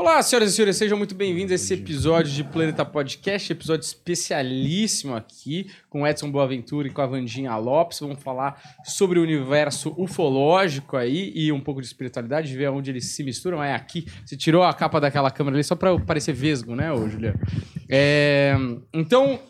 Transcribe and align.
Olá, 0.00 0.22
senhoras 0.22 0.52
e 0.52 0.54
senhores, 0.54 0.76
sejam 0.76 0.96
muito 0.96 1.12
bem-vindos 1.12 1.50
a 1.50 1.56
esse 1.56 1.74
episódio 1.74 2.32
de 2.32 2.44
Planeta 2.44 2.84
Podcast, 2.84 3.52
episódio 3.52 3.84
especialíssimo 3.84 5.16
aqui 5.16 5.72
com 5.90 6.06
Edson 6.06 6.30
Boaventura 6.30 6.86
e 6.86 6.90
com 6.92 7.02
a 7.02 7.06
Vandinha 7.06 7.56
Lopes. 7.56 7.98
Vamos 7.98 8.22
falar 8.22 8.62
sobre 8.84 9.18
o 9.18 9.22
universo 9.24 9.92
ufológico 9.98 10.96
aí 10.96 11.32
e 11.34 11.50
um 11.50 11.60
pouco 11.60 11.80
de 11.80 11.88
espiritualidade, 11.88 12.56
ver 12.56 12.68
onde 12.68 12.92
eles 12.92 13.06
se 13.06 13.24
misturam. 13.24 13.60
É 13.60 13.74
aqui, 13.74 14.06
você 14.24 14.36
tirou 14.36 14.62
a 14.62 14.72
capa 14.72 15.00
daquela 15.00 15.32
câmera 15.32 15.56
ali 15.56 15.64
só 15.64 15.74
para 15.74 15.98
parecer 15.98 16.32
vesgo, 16.32 16.76
né, 16.76 16.92
ô 16.92 17.08
Juliano? 17.08 17.40
É, 17.88 18.54
então, 18.94 19.40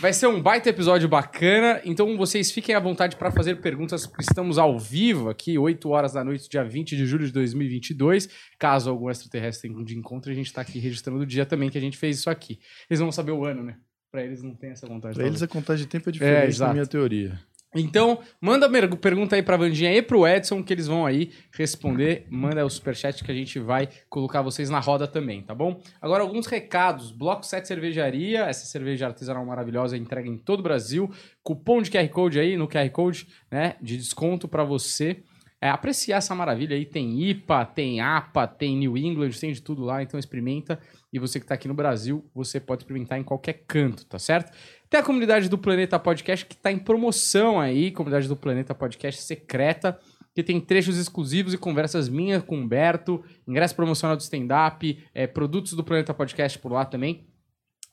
Vai 0.00 0.12
ser 0.12 0.26
um 0.26 0.40
baita 0.40 0.68
episódio 0.68 1.08
bacana, 1.08 1.80
então 1.84 2.16
vocês 2.16 2.50
fiquem 2.50 2.74
à 2.74 2.80
vontade 2.80 3.16
para 3.16 3.30
fazer 3.30 3.56
perguntas, 3.56 4.06
porque 4.06 4.22
estamos 4.22 4.58
ao 4.58 4.78
vivo 4.78 5.28
aqui, 5.28 5.58
8 5.58 5.88
horas 5.88 6.12
da 6.12 6.24
noite, 6.24 6.48
dia 6.48 6.64
20 6.64 6.96
de 6.96 7.06
julho 7.06 7.26
de 7.26 7.32
2022. 7.32 8.28
Caso 8.58 8.90
algum 8.90 9.10
extraterrestre 9.10 9.68
tenha 9.68 9.84
de 9.84 9.96
encontro, 9.96 10.30
a 10.30 10.34
gente 10.34 10.46
está 10.46 10.62
aqui 10.62 10.78
registrando 10.78 11.20
o 11.20 11.26
dia 11.26 11.46
também 11.46 11.70
que 11.70 11.78
a 11.78 11.80
gente 11.80 11.96
fez 11.96 12.18
isso 12.18 12.30
aqui. 12.30 12.58
Eles 12.90 13.00
vão 13.00 13.12
saber 13.12 13.32
o 13.32 13.44
ano, 13.44 13.62
né? 13.62 13.76
Para 14.10 14.24
eles 14.24 14.42
não 14.42 14.54
tem 14.54 14.70
essa 14.70 14.86
vontade. 14.86 15.14
Para 15.14 15.26
eles 15.26 15.42
a 15.42 15.48
contagem 15.48 15.84
de 15.84 15.90
tempo 15.90 16.08
é 16.08 16.12
diferente 16.12 16.56
é, 16.56 16.58
da 16.58 16.72
minha 16.72 16.86
teoria. 16.86 17.38
Então, 17.74 18.20
manda 18.40 18.68
pergunta 18.96 19.36
aí 19.36 19.42
pra 19.42 19.56
Vandinha 19.56 19.94
e 19.94 20.00
pro 20.00 20.26
Edson, 20.26 20.62
que 20.62 20.72
eles 20.72 20.86
vão 20.86 21.04
aí 21.04 21.32
responder. 21.52 22.26
Manda 22.30 22.64
o 22.64 22.70
superchat 22.70 23.22
que 23.22 23.30
a 23.30 23.34
gente 23.34 23.58
vai 23.58 23.88
colocar 24.08 24.40
vocês 24.40 24.70
na 24.70 24.80
roda 24.80 25.06
também, 25.06 25.42
tá 25.42 25.54
bom? 25.54 25.80
Agora, 26.00 26.22
alguns 26.22 26.46
recados. 26.46 27.12
Bloco 27.12 27.44
7 27.44 27.68
Cervejaria, 27.68 28.40
essa 28.44 28.64
cerveja 28.64 29.06
artesanal 29.06 29.44
maravilhosa, 29.44 29.96
entrega 29.96 30.28
em 30.28 30.38
todo 30.38 30.60
o 30.60 30.62
Brasil. 30.62 31.10
Cupom 31.42 31.82
de 31.82 31.90
QR 31.90 32.08
Code 32.08 32.40
aí, 32.40 32.56
no 32.56 32.66
QR 32.66 32.88
Code, 32.90 33.28
né, 33.50 33.76
de 33.82 33.96
desconto 33.98 34.48
para 34.48 34.64
você 34.64 35.22
é, 35.60 35.68
apreciar 35.68 36.18
essa 36.18 36.34
maravilha 36.34 36.76
aí. 36.76 36.86
Tem 36.86 37.20
IPA, 37.20 37.64
tem 37.66 38.00
APA, 38.00 38.46
tem 38.46 38.76
New 38.76 38.96
England, 38.96 39.30
tem 39.30 39.52
de 39.52 39.60
tudo 39.60 39.84
lá, 39.84 40.02
então 40.02 40.18
experimenta. 40.18 40.78
E 41.12 41.18
você 41.18 41.38
que 41.38 41.44
está 41.44 41.54
aqui 41.54 41.66
no 41.66 41.74
Brasil, 41.74 42.24
você 42.34 42.60
pode 42.60 42.82
experimentar 42.82 43.18
em 43.18 43.24
qualquer 43.24 43.64
canto, 43.66 44.04
tá 44.06 44.18
certo? 44.18 44.52
Tem 44.90 45.00
a 45.00 45.02
comunidade 45.02 45.48
do 45.50 45.58
Planeta 45.58 45.98
Podcast 45.98 46.46
que 46.46 46.54
está 46.54 46.72
em 46.72 46.78
promoção 46.78 47.60
aí, 47.60 47.90
comunidade 47.90 48.26
do 48.26 48.34
Planeta 48.34 48.74
Podcast 48.74 49.22
secreta, 49.22 49.98
que 50.34 50.42
tem 50.42 50.58
trechos 50.60 50.96
exclusivos 50.96 51.52
e 51.52 51.58
conversas 51.58 52.08
minhas 52.08 52.42
com 52.42 52.56
o 52.56 52.60
Humberto, 52.60 53.22
ingresso 53.46 53.76
promocional 53.76 54.16
do 54.16 54.20
stand-up, 54.20 54.98
é, 55.14 55.26
produtos 55.26 55.74
do 55.74 55.84
Planeta 55.84 56.14
Podcast 56.14 56.58
por 56.58 56.72
lá 56.72 56.86
também. 56.86 57.26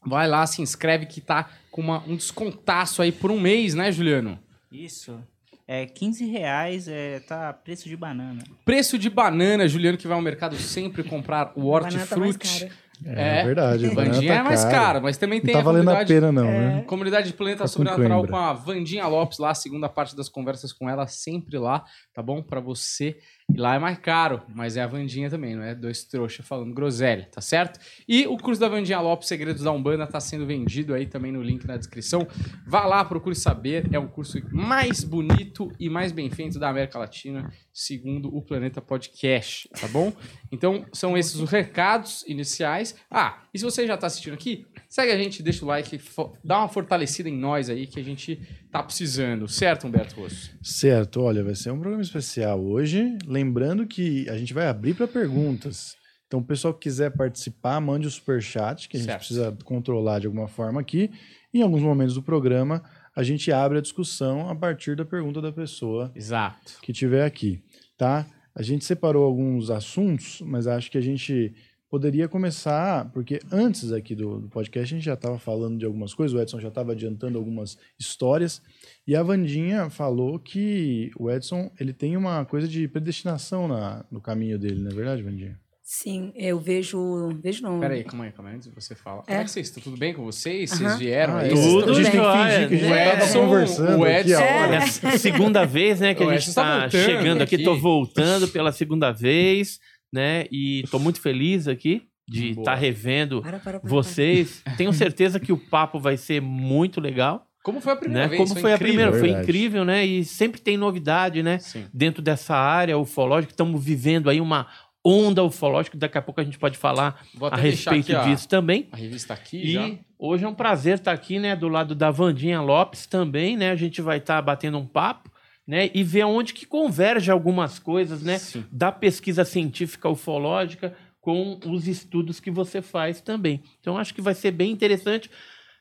Vai 0.05 0.27
lá, 0.27 0.45
se 0.47 0.61
inscreve 0.61 1.05
que 1.05 1.19
tá 1.19 1.49
com 1.69 1.81
uma, 1.81 2.03
um 2.07 2.15
descontaço 2.15 3.01
aí 3.01 3.11
por 3.11 3.29
um 3.29 3.39
mês, 3.39 3.73
né, 3.73 3.91
Juliano? 3.91 4.39
Isso. 4.71 5.19
É 5.67 5.87
15 5.87 6.25
reais, 6.27 6.87
é, 6.87 7.19
tá 7.21 7.51
preço 7.51 7.89
de 7.89 7.97
banana. 7.97 8.43
Preço 8.63 8.99
de 8.99 9.09
banana, 9.09 9.67
Juliano 9.67 9.97
que 9.97 10.07
vai 10.07 10.15
ao 10.15 10.21
mercado 10.21 10.55
sempre 10.57 11.03
comprar 11.03 11.51
o 11.55 11.65
hortifruti. 11.65 12.67
Tá 12.67 12.75
é, 13.03 13.39
é 13.39 13.43
verdade. 13.43 13.87
Vandinha 13.87 14.33
tá 14.33 14.39
é 14.39 14.43
mais 14.43 14.63
cara, 14.65 14.99
mas 15.01 15.17
também 15.17 15.41
tem 15.41 15.53
não 15.53 15.61
tá 15.61 15.65
valendo 15.65 15.89
a 15.89 16.05
pena 16.05 16.31
não, 16.31 16.47
é. 16.47 16.75
né? 16.75 16.81
Comunidade 16.83 17.27
de 17.27 17.33
Planeta 17.33 17.59
tá 17.59 17.67
Sobrenatural 17.67 18.27
com 18.27 18.35
a 18.35 18.53
Vandinha 18.53 19.07
Lopes 19.07 19.39
lá, 19.39 19.53
segunda 19.53 19.89
parte 19.89 20.15
das 20.15 20.29
conversas 20.29 20.71
com 20.71 20.89
ela 20.89 21.07
sempre 21.07 21.57
lá, 21.57 21.83
tá 22.13 22.21
bom? 22.21 22.41
Para 22.41 22.59
você 22.59 23.17
e 23.53 23.57
lá 23.57 23.75
é 23.75 23.79
mais 23.79 23.97
caro, 23.99 24.41
mas 24.53 24.75
é 24.75 24.81
a 24.81 24.87
Vandinha 24.87 25.29
também, 25.29 25.55
não 25.55 25.63
é 25.63 25.75
dois 25.75 26.03
trouxa 26.03 26.41
falando 26.41 26.73
groselha, 26.73 27.29
tá 27.31 27.39
certo? 27.39 27.79
E 28.07 28.25
o 28.25 28.37
curso 28.37 28.59
da 28.59 28.67
Vandinha 28.67 28.99
Lopes, 28.99 29.27
Segredos 29.27 29.61
da 29.61 29.71
Umbanda, 29.71 30.07
tá 30.07 30.19
sendo 30.19 30.45
vendido 30.45 30.93
aí 30.93 31.05
também 31.05 31.31
no 31.31 31.41
link 31.43 31.65
na 31.65 31.77
descrição. 31.77 32.27
Vá 32.65 32.85
lá, 32.85 33.05
procure 33.05 33.35
saber. 33.35 33.87
É 33.93 33.99
o 33.99 34.07
curso 34.07 34.39
mais 34.51 35.03
bonito 35.03 35.71
e 35.79 35.89
mais 35.89 36.11
bem 36.11 36.29
feito 36.29 36.57
da 36.57 36.69
América 36.69 36.97
Latina, 36.97 37.53
segundo 37.71 38.35
o 38.35 38.41
Planeta 38.41 38.81
Podcast, 38.81 39.69
tá 39.79 39.87
bom? 39.87 40.11
Então, 40.51 40.85
são 40.91 41.17
esses 41.17 41.35
os 41.35 41.49
recados 41.49 42.25
iniciais. 42.27 42.95
Ah, 43.09 43.43
e 43.53 43.59
se 43.59 43.63
você 43.63 43.85
já 43.85 43.95
tá 43.95 44.07
assistindo 44.07 44.33
aqui, 44.33 44.65
segue 44.95 45.11
a 45.11 45.17
gente, 45.17 45.43
deixa 45.43 45.65
o 45.65 45.67
like, 45.67 45.99
dá 46.41 46.59
uma 46.59 46.69
fortalecida 46.69 47.27
em 47.27 47.37
nós 47.37 47.69
aí 47.69 47.85
que 47.85 47.99
a 47.99 48.03
gente 48.03 48.39
tá 48.71 48.81
precisando, 48.81 49.45
certo, 49.45 49.85
Humberto 49.85 50.15
Rosso? 50.15 50.51
Certo, 50.63 51.21
olha, 51.21 51.43
vai 51.43 51.53
ser 51.53 51.71
um 51.71 51.77
programa 51.77 52.01
especial 52.01 52.63
hoje. 52.63 53.17
Lembrando 53.27 53.85
que 53.85 54.25
a 54.29 54.37
gente 54.37 54.53
vai 54.53 54.67
abrir 54.67 54.93
para 54.93 55.05
perguntas. 55.05 55.97
Então, 56.25 56.39
o 56.39 56.45
pessoal 56.45 56.73
que 56.73 56.79
quiser 56.83 57.11
participar, 57.11 57.81
mande 57.81 58.07
o 58.07 58.09
super 58.09 58.41
chat, 58.41 58.87
que 58.87 58.95
a 58.95 58.99
gente 59.01 59.09
certo. 59.09 59.19
precisa 59.19 59.57
controlar 59.65 60.19
de 60.19 60.27
alguma 60.27 60.47
forma 60.47 60.79
aqui. 60.79 61.11
Em 61.53 61.61
alguns 61.61 61.81
momentos 61.81 62.15
do 62.15 62.23
programa, 62.23 62.81
a 63.13 63.21
gente 63.21 63.51
abre 63.51 63.79
a 63.79 63.81
discussão 63.81 64.49
a 64.49 64.55
partir 64.55 64.95
da 64.95 65.03
pergunta 65.03 65.41
da 65.41 65.51
pessoa 65.51 66.09
Exato. 66.15 66.79
que 66.81 66.93
tiver 66.93 67.25
aqui, 67.25 67.61
tá? 67.97 68.25
A 68.55 68.61
gente 68.61 68.85
separou 68.85 69.25
alguns 69.25 69.69
assuntos, 69.69 70.39
mas 70.39 70.67
acho 70.67 70.89
que 70.89 70.97
a 70.97 71.01
gente 71.01 71.53
poderia 71.95 72.27
começar, 72.27 73.09
porque 73.13 73.39
antes 73.49 73.93
aqui 73.93 74.13
do, 74.13 74.41
do 74.41 74.49
podcast 74.49 74.93
a 74.93 74.97
gente 74.97 75.05
já 75.05 75.13
estava 75.13 75.39
falando 75.39 75.79
de 75.79 75.85
algumas 75.85 76.13
coisas, 76.13 76.37
o 76.37 76.41
Edson 76.41 76.59
já 76.59 76.67
estava 76.67 76.91
adiantando 76.91 77.37
algumas 77.37 77.77
histórias, 77.97 78.61
e 79.07 79.15
a 79.15 79.23
Vandinha 79.23 79.89
falou 79.89 80.37
que 80.37 81.09
o 81.17 81.31
Edson 81.31 81.71
ele 81.79 81.93
tem 81.93 82.17
uma 82.17 82.43
coisa 82.43 82.67
de 82.67 82.85
predestinação 82.89 83.65
na, 83.69 84.03
no 84.11 84.19
caminho 84.19 84.59
dele, 84.59 84.81
não 84.81 84.91
é 84.91 84.93
verdade, 84.93 85.23
Vandinha? 85.23 85.57
Sim, 85.87 86.33
eu 86.35 86.59
vejo. 86.59 87.29
Vejo 87.43 87.61
não. 87.61 87.79
Peraí, 87.79 88.03
calma 88.03 88.25
aí, 88.25 88.31
calma 88.31 88.49
aí, 88.49 88.55
antes 88.55 88.67
de 88.67 88.73
você 88.73 88.95
fala. 88.95 89.21
É. 89.21 89.25
Como 89.25 89.39
é 89.39 89.43
que 89.43 89.51
vocês 89.51 89.67
estão? 89.67 89.83
Tudo 89.83 89.97
bem 89.97 90.15
com 90.15 90.25
vocês? 90.25 90.71
Vocês 90.71 90.81
uh 90.81 90.95
-huh. 90.95 90.97
vieram 90.97 91.35
ah, 91.35 91.41
aí? 91.41 91.49
Tudo, 91.49 91.91
a 91.91 91.93
gente 91.93 92.11
tem 92.11 92.21
que 92.21 92.27
fingir 92.27 92.67
que 92.67 92.75
a 92.75 92.77
gente 92.79 92.91
é. 92.91 93.23
estava 93.23 93.45
conversando. 93.45 93.99
O 93.99 94.07
Edson. 94.07 94.41
Aqui, 94.41 95.05
é. 95.05 95.17
Segunda 95.19 95.63
vez, 95.63 95.99
né, 95.99 96.15
que 96.15 96.23
a 96.23 96.25
gente 96.33 96.49
está 96.49 96.81
tá 96.81 96.89
chegando 96.89 97.43
aqui. 97.43 97.55
aqui. 97.55 97.63
Tô 97.63 97.75
voltando 97.75 98.47
pela 98.47 98.71
segunda 98.71 99.11
vez, 99.11 99.79
né? 100.13 100.45
E 100.51 100.83
tô 100.91 100.99
muito 100.99 101.21
feliz 101.21 101.67
aqui 101.67 102.03
de 102.27 102.49
estar 102.49 102.63
tá 102.63 102.75
revendo 102.75 103.41
para, 103.41 103.59
para, 103.59 103.79
para, 103.79 103.89
vocês. 103.89 104.63
Tenho 104.77 104.91
certeza 104.93 105.39
que 105.39 105.53
o 105.53 105.57
papo 105.57 105.99
vai 105.99 106.17
ser 106.17 106.41
muito 106.41 106.99
legal. 106.99 107.47
Como 107.63 107.81
foi 107.81 107.93
a 107.93 107.95
primeira 107.95 108.23
né? 108.23 108.29
vez? 108.29 108.41
Como 108.41 108.53
foi, 108.53 108.61
foi 108.61 108.73
a 108.73 108.77
primeira? 108.77 109.11
Foi 109.11 109.29
incrível, 109.29 109.83
né? 109.83 110.05
E 110.05 110.23
sempre 110.23 110.61
tem 110.61 110.77
novidade, 110.77 111.41
né? 111.41 111.57
Sim. 111.57 111.85
Dentro 111.91 112.21
dessa 112.21 112.55
área 112.55 112.97
ufológica, 112.97 113.53
estamos 113.53 113.83
vivendo 113.83 114.29
aí 114.29 114.39
uma 114.39 114.67
onda 115.03 115.43
ufológica. 115.43 115.97
Daqui 115.97 116.17
a 116.17 116.21
pouco 116.21 116.41
a 116.41 116.43
gente 116.43 116.59
pode 116.59 116.77
falar 116.77 117.23
a 117.51 117.55
respeito 117.55 118.15
aqui, 118.15 118.29
disso 118.29 118.47
também. 118.47 118.87
A 118.91 118.97
revista 118.97 119.33
aqui 119.33 119.57
e 119.57 119.71
já. 119.73 119.91
hoje 120.17 120.43
é 120.43 120.47
um 120.47 120.53
prazer 120.53 120.95
estar 120.95 121.11
aqui, 121.11 121.39
né? 121.39 121.55
Do 121.55 121.67
lado 121.67 121.95
da 121.95 122.11
Vandinha 122.11 122.61
Lopes 122.61 123.05
também, 123.07 123.57
né? 123.57 123.71
A 123.71 123.75
gente 123.75 124.01
vai 124.01 124.17
estar 124.17 124.41
batendo 124.41 124.77
um 124.77 124.85
papo. 124.85 125.31
Né, 125.67 125.89
e 125.95 126.03
ver 126.03 126.25
onde 126.25 126.53
que 126.53 126.63
converge 126.63 127.31
algumas 127.31 127.79
coisas, 127.79 128.21
né, 128.21 128.37
Sim. 128.37 128.63
da 128.71 128.91
pesquisa 128.91 129.43
científica 129.43 130.07
ufológica 130.07 130.95
com 131.19 131.59
os 131.65 131.87
estudos 131.87 132.39
que 132.39 132.51
você 132.51 132.83
faz 132.83 133.19
também. 133.19 133.63
Então 133.81 133.97
acho 133.97 134.13
que 134.13 134.21
vai 134.21 134.35
ser 134.35 134.51
bem 134.51 134.71
interessante. 134.71 135.27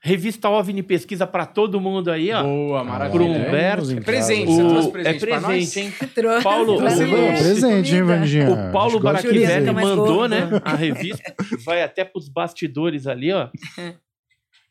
Revista 0.04 0.50
OVNI 0.50 0.82
pesquisa 0.82 1.26
para 1.26 1.46
todo 1.46 1.80
mundo 1.80 2.10
aí, 2.10 2.30
ó. 2.30 2.42
Boa, 2.42 2.84
maravilha. 2.84 3.24
Pro 3.24 3.24
Humberto. 3.24 3.90
É 3.90 4.00
presente, 4.02 4.50
o... 4.50 4.54
você 4.54 4.68
trouxe 4.68 4.90
presente 4.90 5.16
É 5.16 5.18
presente, 5.18 5.80
hein? 5.80 5.94
Trouxe. 6.14 6.42
Paulo, 6.42 6.76
trouxe 6.76 7.04
o... 7.04 7.08
presente, 7.08 7.94
hein, 7.94 8.02
Vandinha? 8.02 8.50
O 8.50 8.72
Paulo 8.72 9.00
Baraquivelli 9.00 9.70
mandou, 9.70 10.28
né, 10.28 10.48
a 10.62 10.74
revista. 10.74 11.34
Vai 11.64 11.82
até 11.82 12.04
pros 12.04 12.28
bastidores 12.28 13.06
ali, 13.06 13.32
ó. 13.32 13.48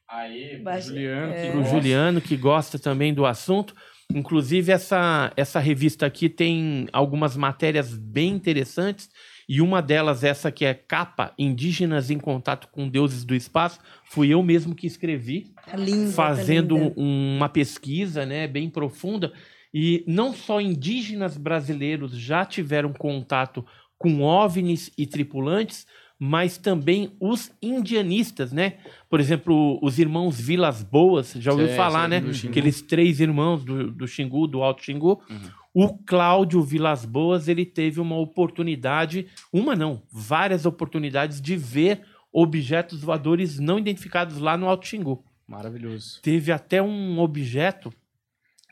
Aí, 0.08 0.62
pro 0.64 0.80
Juliano, 0.80 1.34
é. 1.34 1.52
pro 1.52 1.64
Juliano, 1.64 2.22
que 2.22 2.38
gosta 2.38 2.78
também 2.78 3.12
do 3.12 3.26
assunto. 3.26 3.74
Inclusive, 4.14 4.72
essa, 4.72 5.32
essa 5.36 5.60
revista 5.60 6.06
aqui 6.06 6.30
tem 6.30 6.88
algumas 6.92 7.36
matérias 7.36 7.96
bem 7.98 8.34
interessantes 8.34 9.10
e 9.48 9.62
uma 9.62 9.82
delas, 9.82 10.24
essa 10.24 10.52
que 10.52 10.66
é 10.66 10.74
capa, 10.74 11.34
Indígenas 11.38 12.10
em 12.10 12.18
Contato 12.18 12.68
com 12.72 12.88
Deuses 12.88 13.26
do 13.26 13.36
Espaço, 13.36 13.80
fui 14.06 14.30
eu 14.30 14.42
mesmo 14.42 14.76
que 14.76 14.88
escrevi, 14.88 15.54
tá 15.66 15.76
linda, 15.76 16.08
tá 16.08 16.14
fazendo 16.14 16.78
tá 16.78 16.94
uma 16.96 17.50
pesquisa 17.50 18.26
né, 18.26 18.48
bem 18.48 18.70
profunda. 18.70 19.34
E 19.74 20.04
não 20.08 20.34
só 20.34 20.62
indígenas 20.62 21.36
brasileiros 21.36 22.16
já 22.16 22.46
tiveram 22.46 22.94
contato 22.94 23.66
com 23.98 24.22
OVNIs 24.22 24.92
e 24.98 25.08
tripulantes, 25.08 25.86
mas 26.26 26.58
também 26.58 27.12
os 27.20 27.52
indianistas, 27.62 28.54
né? 28.54 28.78
Por 29.10 29.20
exemplo, 29.20 29.78
os 29.82 30.00
irmãos 30.00 30.40
Vilas 30.40 30.82
Boas, 30.82 31.34
já 31.34 31.52
ouviu 31.52 31.68
falar, 31.76 32.08
né? 32.08 32.24
Aqueles 32.48 32.82
três 32.82 33.20
irmãos 33.20 33.66
do, 33.66 33.92
do 33.92 34.08
Xingu, 34.08 34.48
do 34.48 34.64
Alto 34.64 34.82
Xingu. 34.86 35.22
Uhum. 35.30 35.50
O 35.74 35.98
Cláudio 35.98 36.64
Vilas 36.64 37.04
Boas, 37.04 37.50
ele 37.50 37.66
teve 37.66 38.00
uma 38.00 38.16
oportunidade, 38.16 39.28
uma 39.52 39.76
não, 39.76 40.02
várias 40.10 40.66
oportunidades 40.66 41.42
de 41.42 41.58
ver 41.58 42.04
objetos 42.32 43.02
voadores 43.02 43.60
não 43.60 43.78
identificados 43.78 44.38
lá 44.38 44.56
no 44.56 44.70
Alto 44.70 44.88
Xingu. 44.88 45.22
Maravilhoso. 45.46 46.22
Teve 46.22 46.54
até 46.54 46.82
um 46.82 47.20
objeto, 47.20 47.90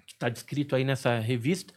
que 0.07 0.13
está 0.13 0.29
descrito 0.29 0.73
aí 0.73 0.85
nessa 0.85 1.19
revista, 1.19 1.73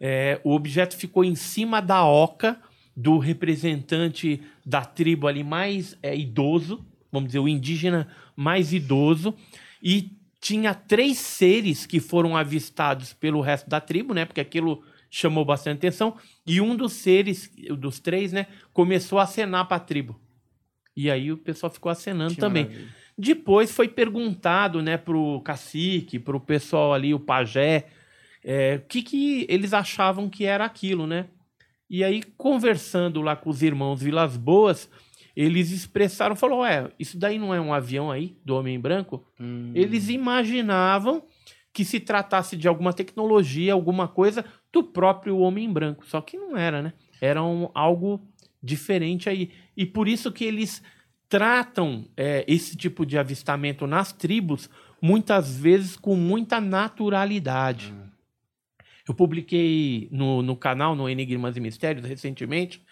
é, 0.00 0.40
o 0.42 0.52
objeto 0.52 0.96
ficou 0.96 1.22
em 1.22 1.36
cima 1.36 1.80
da 1.80 2.04
oca 2.04 2.60
do 2.96 3.18
representante 3.18 4.40
da 4.64 4.84
tribo 4.84 5.26
ali 5.26 5.42
mais 5.42 5.96
é, 6.02 6.16
idoso, 6.16 6.84
vamos 7.10 7.28
dizer, 7.28 7.40
o 7.40 7.48
indígena 7.48 8.08
mais 8.36 8.72
idoso, 8.72 9.34
e 9.82 10.12
tinha 10.40 10.74
três 10.74 11.18
seres 11.18 11.86
que 11.86 12.00
foram 12.00 12.36
avistados 12.36 13.12
pelo 13.12 13.40
resto 13.40 13.68
da 13.68 13.80
tribo, 13.80 14.12
né? 14.12 14.24
Porque 14.24 14.40
aquilo 14.40 14.82
chamou 15.10 15.44
bastante 15.44 15.78
atenção. 15.78 16.16
E 16.46 16.60
um 16.60 16.76
dos 16.76 16.92
seres, 16.92 17.50
dos 17.78 18.00
três, 18.00 18.32
né, 18.32 18.46
começou 18.72 19.18
a 19.18 19.22
acenar 19.22 19.66
para 19.66 19.76
a 19.76 19.80
tribo. 19.80 20.20
E 20.96 21.10
aí 21.10 21.30
o 21.30 21.36
pessoal 21.36 21.72
ficou 21.72 21.90
acenando 21.90 22.34
Que 22.34 22.40
também. 22.40 22.64
maravilha. 22.64 22.88
Depois 23.16 23.70
foi 23.70 23.88
perguntado, 23.88 24.82
né, 24.82 24.96
pro 24.96 25.40
cacique, 25.42 26.18
pro 26.18 26.40
pessoal 26.40 26.92
ali, 26.92 27.14
o 27.14 27.20
pajé, 27.20 27.86
é, 28.42 28.80
o 28.84 28.88
que, 28.88 29.02
que 29.02 29.46
eles 29.48 29.72
achavam 29.72 30.28
que 30.28 30.44
era 30.44 30.64
aquilo, 30.64 31.06
né? 31.06 31.26
E 31.94 32.02
aí, 32.02 32.24
conversando 32.36 33.22
lá 33.22 33.36
com 33.36 33.48
os 33.48 33.62
irmãos 33.62 34.02
Vilas 34.02 34.36
Boas, 34.36 34.90
eles 35.36 35.70
expressaram, 35.70 36.34
falou, 36.34 36.62
ué, 36.62 36.90
isso 36.98 37.16
daí 37.16 37.38
não 37.38 37.54
é 37.54 37.60
um 37.60 37.72
avião 37.72 38.10
aí, 38.10 38.36
do 38.44 38.56
Homem 38.56 38.80
Branco? 38.80 39.24
Hum. 39.38 39.70
Eles 39.76 40.08
imaginavam 40.08 41.22
que 41.72 41.84
se 41.84 42.00
tratasse 42.00 42.56
de 42.56 42.66
alguma 42.66 42.92
tecnologia, 42.92 43.72
alguma 43.72 44.08
coisa 44.08 44.44
do 44.72 44.82
próprio 44.82 45.38
Homem 45.38 45.72
Branco. 45.72 46.04
Só 46.04 46.20
que 46.20 46.36
não 46.36 46.56
era, 46.56 46.82
né? 46.82 46.94
Era 47.20 47.44
um- 47.44 47.68
algo 47.72 48.20
diferente 48.60 49.28
aí. 49.28 49.52
E 49.76 49.86
por 49.86 50.08
isso 50.08 50.32
que 50.32 50.44
eles 50.44 50.82
tratam 51.28 52.06
é, 52.16 52.44
esse 52.48 52.76
tipo 52.76 53.06
de 53.06 53.16
avistamento 53.16 53.86
nas 53.86 54.12
tribos 54.12 54.68
muitas 55.00 55.56
vezes 55.56 55.96
com 55.96 56.16
muita 56.16 56.60
naturalidade. 56.60 57.94
Eu 59.06 59.14
publiquei 59.14 60.08
no, 60.10 60.40
no 60.40 60.56
canal, 60.56 60.96
no 60.96 61.08
Enigmas 61.08 61.56
e 61.56 61.60
Mistérios, 61.60 62.06
recentemente, 62.06 62.82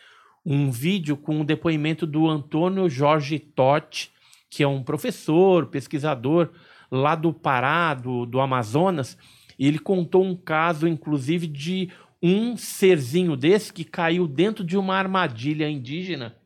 um 0.45 0.71
vídeo 0.71 1.17
com 1.17 1.41
o 1.41 1.45
depoimento 1.45 2.07
do 2.07 2.29
Antônio 2.29 2.89
Jorge 2.89 3.39
Totti, 3.39 4.11
que 4.51 4.63
é 4.63 4.69
um 4.69 4.83
professor, 4.83 5.67
pesquisador 5.67 6.51
lá 6.91 7.15
do 7.15 7.33
Pará, 7.33 7.95
do, 7.95 8.27
do 8.27 8.41
Amazonas. 8.41 9.17
E 9.59 9.67
ele 9.67 9.79
contou 9.79 10.23
um 10.23 10.37
caso, 10.37 10.87
inclusive, 10.87 11.47
de 11.47 11.91
um 12.23 12.57
serzinho 12.57 13.35
desse 13.35 13.73
que 13.73 13.85
caiu 13.85 14.29
dentro 14.29 14.63
de 14.63 14.77
uma 14.77 14.95
armadilha 14.95 15.69
indígena. 15.69 16.37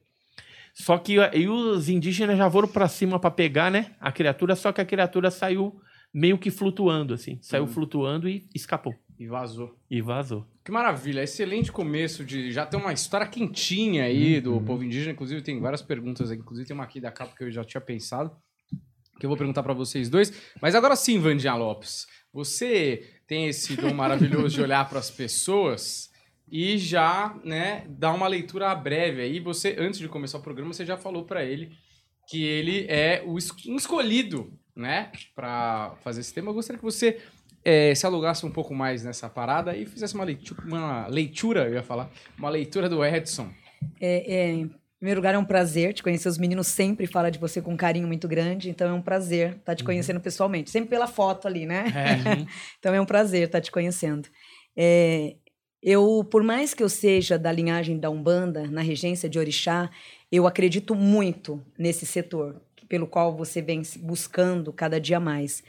Só 0.72 0.96
que 0.96 1.18
aí 1.18 1.48
os 1.48 1.88
indígenas 1.88 2.38
já 2.38 2.48
foram 2.48 2.68
para 2.68 2.86
cima 2.86 3.18
para 3.18 3.30
pegar, 3.30 3.70
né, 3.70 3.96
a 3.98 4.12
criatura, 4.12 4.54
só 4.54 4.72
que 4.72 4.80
a 4.80 4.84
criatura 4.84 5.30
saiu 5.30 5.80
meio 6.12 6.38
que 6.38 6.50
flutuando 6.50 7.14
assim, 7.14 7.38
saiu 7.42 7.66
flutuando 7.66 8.28
e 8.28 8.46
escapou 8.54 8.94
E 9.18 9.26
vazou. 9.26 9.74
e 9.90 10.00
vazou. 10.02 10.46
Que 10.64 10.70
maravilha, 10.70 11.22
excelente 11.22 11.72
começo 11.72 12.24
de 12.24 12.52
já 12.52 12.66
ter 12.66 12.76
uma 12.76 12.92
história 12.92 13.26
quentinha 13.26 14.04
aí 14.04 14.36
Uhum. 14.36 14.42
do 14.42 14.60
povo 14.60 14.82
indígena. 14.84 15.12
Inclusive, 15.12 15.40
tem 15.42 15.58
várias 15.60 15.80
perguntas 15.80 16.30
aqui. 16.30 16.40
Inclusive, 16.42 16.66
tem 16.68 16.74
uma 16.74 16.84
aqui 16.84 17.00
da 17.00 17.10
capa 17.10 17.34
que 17.36 17.44
eu 17.44 17.50
já 17.50 17.64
tinha 17.64 17.80
pensado, 17.80 18.30
que 19.18 19.24
eu 19.24 19.30
vou 19.30 19.36
perguntar 19.38 19.62
pra 19.62 19.72
vocês 19.72 20.10
dois. 20.10 20.32
Mas 20.60 20.74
agora 20.74 20.94
sim, 20.96 21.18
Vandinha 21.18 21.54
Lopes, 21.54 22.06
você 22.32 23.14
tem 23.26 23.46
esse 23.48 23.74
dom 23.76 23.94
maravilhoso 23.94 24.54
de 24.56 24.60
olhar 24.62 24.86
pras 24.88 25.10
pessoas 25.10 26.10
e 26.50 26.76
já, 26.76 27.34
né, 27.44 27.86
dar 27.88 28.12
uma 28.12 28.28
leitura 28.28 28.74
breve 28.74 29.22
aí. 29.22 29.40
Você, 29.40 29.76
antes 29.78 29.98
de 29.98 30.08
começar 30.08 30.38
o 30.38 30.42
programa, 30.42 30.72
você 30.74 30.84
já 30.84 30.96
falou 30.98 31.24
pra 31.24 31.42
ele 31.44 31.70
que 32.28 32.42
ele 32.44 32.84
é 32.88 33.22
o 33.24 33.38
es- 33.38 33.50
um 33.66 33.76
escolhido, 33.76 34.52
né, 34.74 35.10
Pra 35.34 35.96
fazer 36.02 36.20
esse 36.20 36.34
tema. 36.34 36.50
Eu 36.50 36.54
gostaria 36.54 36.78
que 36.78 36.84
você 36.84 37.18
é, 37.68 37.92
se 37.96 38.06
alugasse 38.06 38.46
um 38.46 38.50
pouco 38.50 38.72
mais 38.72 39.02
nessa 39.02 39.28
parada 39.28 39.76
e 39.76 39.84
fizesse 39.84 40.14
uma 40.14 40.22
leitura, 40.22 40.62
uma 40.64 41.06
leitura, 41.08 41.66
eu 41.66 41.74
ia 41.74 41.82
falar, 41.82 42.08
uma 42.38 42.48
leitura 42.48 42.88
do 42.88 43.04
Edson. 43.04 43.48
É, 44.00 44.34
é, 44.34 44.52
em 44.52 44.70
primeiro 45.00 45.18
lugar, 45.18 45.34
é 45.34 45.38
um 45.38 45.44
prazer 45.44 45.92
te 45.92 46.00
conhecer. 46.00 46.28
Os 46.28 46.38
meninos 46.38 46.68
sempre 46.68 47.08
falam 47.08 47.28
de 47.28 47.40
você 47.40 47.60
com 47.60 47.72
um 47.72 47.76
carinho 47.76 48.06
muito 48.06 48.28
grande, 48.28 48.70
então 48.70 48.88
é 48.88 48.92
um 48.92 49.02
prazer 49.02 49.56
estar 49.56 49.74
te 49.74 49.82
conhecendo 49.82 50.20
pessoalmente. 50.20 50.70
Sempre 50.70 50.90
pela 50.90 51.08
foto 51.08 51.48
ali, 51.48 51.66
né? 51.66 51.86
Uhum. 51.86 52.46
Então 52.78 52.94
é 52.94 53.00
um 53.00 53.04
prazer 53.04 53.46
estar 53.48 53.60
te 53.60 53.72
conhecendo. 53.72 54.28
É, 54.76 55.34
eu, 55.82 56.24
por 56.30 56.44
mais 56.44 56.72
que 56.72 56.84
eu 56.84 56.88
seja 56.88 57.36
da 57.36 57.50
linhagem 57.50 57.98
da 57.98 58.08
Umbanda, 58.08 58.70
na 58.70 58.80
regência 58.80 59.28
de 59.28 59.40
Orixá, 59.40 59.90
eu 60.30 60.46
acredito 60.46 60.94
muito 60.94 61.60
nesse 61.76 62.06
setor, 62.06 62.62
pelo 62.88 63.08
qual 63.08 63.36
você 63.36 63.60
vem 63.60 63.82
buscando 63.98 64.72
cada 64.72 65.00
dia 65.00 65.18
mais. 65.18 65.64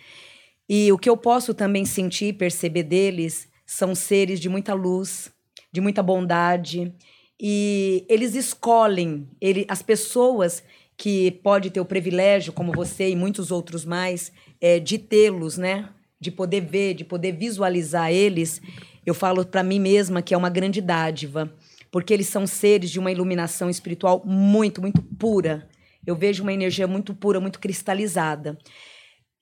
E 0.69 0.91
o 0.91 0.97
que 0.97 1.09
eu 1.09 1.15
posso 1.15 1.53
também 1.53 1.85
sentir 1.85 2.27
e 2.27 2.33
perceber 2.33 2.83
deles 2.83 3.47
são 3.65 3.95
seres 3.95 4.39
de 4.39 4.49
muita 4.49 4.73
luz, 4.73 5.31
de 5.71 5.81
muita 5.81 6.01
bondade, 6.01 6.93
e 7.39 8.05
eles 8.09 8.35
escolhem, 8.35 9.27
ele, 9.39 9.65
as 9.69 9.81
pessoas 9.81 10.63
que 10.97 11.31
pode 11.43 11.69
ter 11.69 11.79
o 11.79 11.85
privilégio, 11.85 12.51
como 12.51 12.71
você 12.71 13.09
e 13.09 13.15
muitos 13.15 13.51
outros 13.51 13.85
mais, 13.85 14.31
é, 14.59 14.79
de 14.79 14.97
tê-los, 14.97 15.57
né? 15.57 15.89
De 16.19 16.31
poder 16.31 16.61
ver, 16.61 16.95
de 16.95 17.05
poder 17.05 17.33
visualizar 17.33 18.11
eles, 18.11 18.59
eu 19.05 19.13
falo 19.13 19.45
para 19.45 19.61
mim 19.61 19.79
mesma 19.79 20.21
que 20.21 20.33
é 20.33 20.37
uma 20.37 20.49
grande 20.49 20.81
dádiva, 20.81 21.53
porque 21.91 22.13
eles 22.13 22.27
são 22.27 22.47
seres 22.47 22.89
de 22.89 22.99
uma 22.99 23.11
iluminação 23.11 23.69
espiritual 23.69 24.23
muito, 24.25 24.81
muito 24.81 25.01
pura. 25.01 25.69
Eu 26.05 26.15
vejo 26.15 26.41
uma 26.41 26.51
energia 26.51 26.87
muito 26.87 27.13
pura, 27.13 27.39
muito 27.39 27.59
cristalizada. 27.59 28.57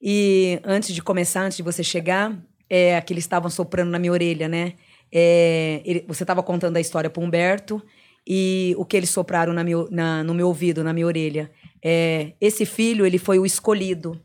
E 0.02 0.60
antes 0.64 0.94
de 0.94 1.02
começar, 1.02 1.42
antes 1.42 1.58
de 1.58 1.64
você 1.64 1.84
chegar, 1.84 2.38
é 2.70 3.00
que 3.02 3.14
eles 3.14 3.24
estavam 3.24 3.50
soprando 3.50 3.90
na 3.92 4.00
minha 4.00 4.12
orelha, 4.12 4.48
né? 4.48 4.74
É, 5.12 5.82
ele- 5.86 6.06
você 6.08 6.24
estava 6.24 6.44
contando 6.44 6.78
a 6.78 6.82
história 6.82 7.10
para 7.10 7.24
Humberto 7.24 7.82
e 8.28 8.76
o 8.78 8.86
que 8.86 8.98
eles 8.98 9.10
sopraram 9.10 9.54
na 9.54 9.64
meu- 9.64 9.88
na- 9.92 10.24
no 10.24 10.34
meu 10.34 10.48
ouvido, 10.48 10.84
na 10.84 10.94
minha 10.94 11.06
orelha. 11.06 11.52
É, 11.84 12.34
esse 12.42 12.66
filho, 12.66 13.06
ele 13.06 13.18
foi 13.18 13.38
o 13.40 13.46
escolhido. 13.46 14.20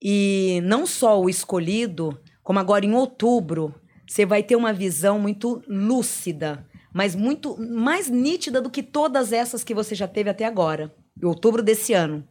E 0.00 0.60
não 0.64 0.86
só 0.86 1.20
o 1.20 1.28
escolhido, 1.28 2.18
como 2.42 2.58
agora 2.58 2.84
em 2.84 2.94
outubro, 2.94 3.74
você 4.06 4.24
vai 4.24 4.42
ter 4.42 4.54
uma 4.56 4.72
visão 4.72 5.18
muito 5.18 5.62
lúcida, 5.66 6.64
mas 6.94 7.14
muito 7.14 7.56
mais 7.58 8.08
nítida 8.08 8.60
do 8.60 8.70
que 8.70 8.82
todas 8.82 9.32
essas 9.32 9.64
que 9.64 9.74
você 9.74 9.94
já 9.94 10.06
teve 10.06 10.30
até 10.30 10.44
agora, 10.44 10.94
em 11.20 11.26
outubro 11.26 11.62
desse 11.62 11.92
ano. 11.92 12.24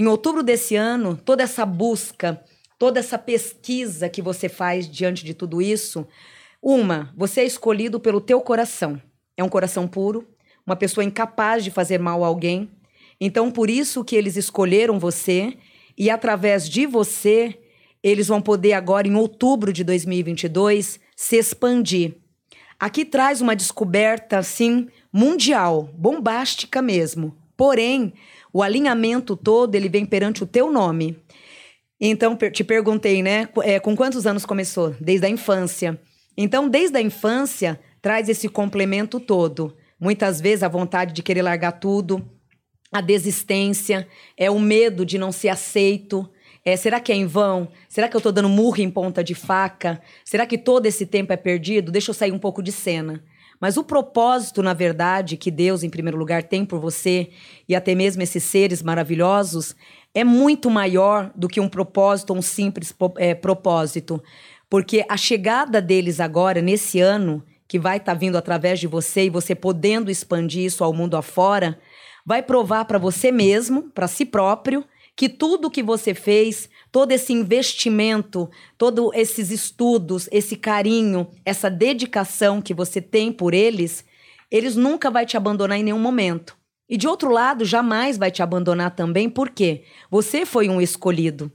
Em 0.00 0.06
outubro 0.06 0.42
desse 0.42 0.76
ano, 0.76 1.14
toda 1.14 1.42
essa 1.42 1.66
busca, 1.66 2.42
toda 2.78 2.98
essa 2.98 3.18
pesquisa 3.18 4.08
que 4.08 4.22
você 4.22 4.48
faz 4.48 4.88
diante 4.90 5.22
de 5.22 5.34
tudo 5.34 5.60
isso, 5.60 6.08
uma, 6.62 7.12
você 7.14 7.42
é 7.42 7.44
escolhido 7.44 8.00
pelo 8.00 8.18
teu 8.18 8.40
coração. 8.40 8.98
É 9.36 9.44
um 9.44 9.48
coração 9.50 9.86
puro, 9.86 10.26
uma 10.66 10.74
pessoa 10.74 11.04
incapaz 11.04 11.62
de 11.62 11.70
fazer 11.70 11.98
mal 11.98 12.24
a 12.24 12.28
alguém. 12.28 12.70
Então, 13.20 13.50
por 13.50 13.68
isso 13.68 14.02
que 14.02 14.16
eles 14.16 14.36
escolheram 14.36 14.98
você 14.98 15.52
e 15.98 16.08
através 16.08 16.66
de 16.66 16.86
você, 16.86 17.60
eles 18.02 18.28
vão 18.28 18.40
poder 18.40 18.72
agora 18.72 19.06
em 19.06 19.14
outubro 19.14 19.70
de 19.70 19.84
2022 19.84 20.98
se 21.14 21.36
expandir. 21.36 22.14
Aqui 22.78 23.04
traz 23.04 23.42
uma 23.42 23.54
descoberta 23.54 24.38
assim 24.38 24.88
mundial, 25.12 25.90
bombástica 25.92 26.80
mesmo. 26.80 27.36
Porém, 27.54 28.14
o 28.52 28.62
alinhamento 28.62 29.36
todo 29.36 29.74
ele 29.74 29.88
vem 29.88 30.04
perante 30.04 30.42
o 30.42 30.46
teu 30.46 30.70
nome. 30.70 31.16
Então, 32.00 32.36
te 32.36 32.64
perguntei, 32.64 33.22
né? 33.22 33.48
é, 33.62 33.78
com 33.78 33.94
quantos 33.94 34.26
anos 34.26 34.46
começou? 34.46 34.94
Desde 35.00 35.26
a 35.26 35.28
infância. 35.28 36.00
Então, 36.36 36.68
desde 36.68 36.96
a 36.96 37.00
infância, 37.00 37.78
traz 38.00 38.28
esse 38.28 38.48
complemento 38.48 39.20
todo. 39.20 39.76
Muitas 40.00 40.40
vezes 40.40 40.62
a 40.62 40.68
vontade 40.68 41.12
de 41.12 41.22
querer 41.22 41.42
largar 41.42 41.72
tudo, 41.72 42.26
a 42.90 43.02
desistência, 43.02 44.08
é 44.36 44.50
o 44.50 44.58
medo 44.58 45.04
de 45.04 45.18
não 45.18 45.30
ser 45.30 45.50
aceito. 45.50 46.28
É, 46.64 46.74
será 46.76 47.00
que 47.00 47.12
é 47.12 47.14
em 47.14 47.26
vão? 47.26 47.68
Será 47.88 48.08
que 48.08 48.16
eu 48.16 48.20
tô 48.20 48.32
dando 48.32 48.48
murro 48.48 48.80
em 48.80 48.90
ponta 48.90 49.22
de 49.22 49.34
faca? 49.34 50.00
Será 50.24 50.46
que 50.46 50.56
todo 50.56 50.86
esse 50.86 51.04
tempo 51.04 51.32
é 51.32 51.36
perdido? 51.36 51.92
Deixa 51.92 52.10
eu 52.10 52.14
sair 52.14 52.32
um 52.32 52.38
pouco 52.38 52.62
de 52.62 52.72
cena. 52.72 53.22
Mas 53.60 53.76
o 53.76 53.84
propósito, 53.84 54.62
na 54.62 54.72
verdade, 54.72 55.36
que 55.36 55.50
Deus, 55.50 55.82
em 55.82 55.90
primeiro 55.90 56.16
lugar, 56.16 56.42
tem 56.42 56.64
por 56.64 56.80
você 56.80 57.28
e 57.68 57.76
até 57.76 57.94
mesmo 57.94 58.22
esses 58.22 58.42
seres 58.42 58.82
maravilhosos 58.82 59.76
é 60.14 60.24
muito 60.24 60.70
maior 60.70 61.30
do 61.36 61.46
que 61.46 61.60
um 61.60 61.68
propósito 61.68 62.32
um 62.32 62.40
simples 62.40 62.94
é, 63.18 63.34
propósito. 63.34 64.22
Porque 64.68 65.04
a 65.08 65.16
chegada 65.16 65.82
deles 65.82 66.20
agora, 66.20 66.62
nesse 66.62 67.00
ano, 67.00 67.44
que 67.68 67.78
vai 67.78 67.98
estar 67.98 68.14
vindo 68.14 68.38
através 68.38 68.80
de 68.80 68.86
você 68.86 69.24
e 69.26 69.30
você 69.30 69.54
podendo 69.54 70.10
expandir 70.10 70.64
isso 70.64 70.82
ao 70.82 70.94
mundo 70.94 71.16
afora, 71.16 71.78
vai 72.24 72.42
provar 72.42 72.86
para 72.86 72.98
você 72.98 73.30
mesmo, 73.30 73.90
para 73.90 74.08
si 74.08 74.24
próprio, 74.24 74.84
que 75.14 75.28
tudo 75.28 75.70
que 75.70 75.82
você 75.82 76.14
fez, 76.14 76.69
todo 76.92 77.12
esse 77.12 77.32
investimento, 77.32 78.50
todos 78.76 79.10
esses 79.14 79.50
estudos, 79.50 80.28
esse 80.32 80.56
carinho, 80.56 81.28
essa 81.44 81.70
dedicação 81.70 82.60
que 82.60 82.74
você 82.74 83.00
tem 83.00 83.32
por 83.32 83.54
eles, 83.54 84.04
eles 84.50 84.76
nunca 84.76 85.10
vai 85.10 85.24
te 85.24 85.36
abandonar 85.36 85.78
em 85.78 85.82
nenhum 85.82 85.98
momento. 85.98 86.56
E 86.88 86.96
de 86.96 87.06
outro 87.06 87.30
lado, 87.30 87.64
jamais 87.64 88.18
vai 88.18 88.32
te 88.32 88.42
abandonar 88.42 88.96
também, 88.96 89.30
porque 89.30 89.84
você 90.10 90.44
foi 90.44 90.68
um 90.68 90.80
escolhido. 90.80 91.50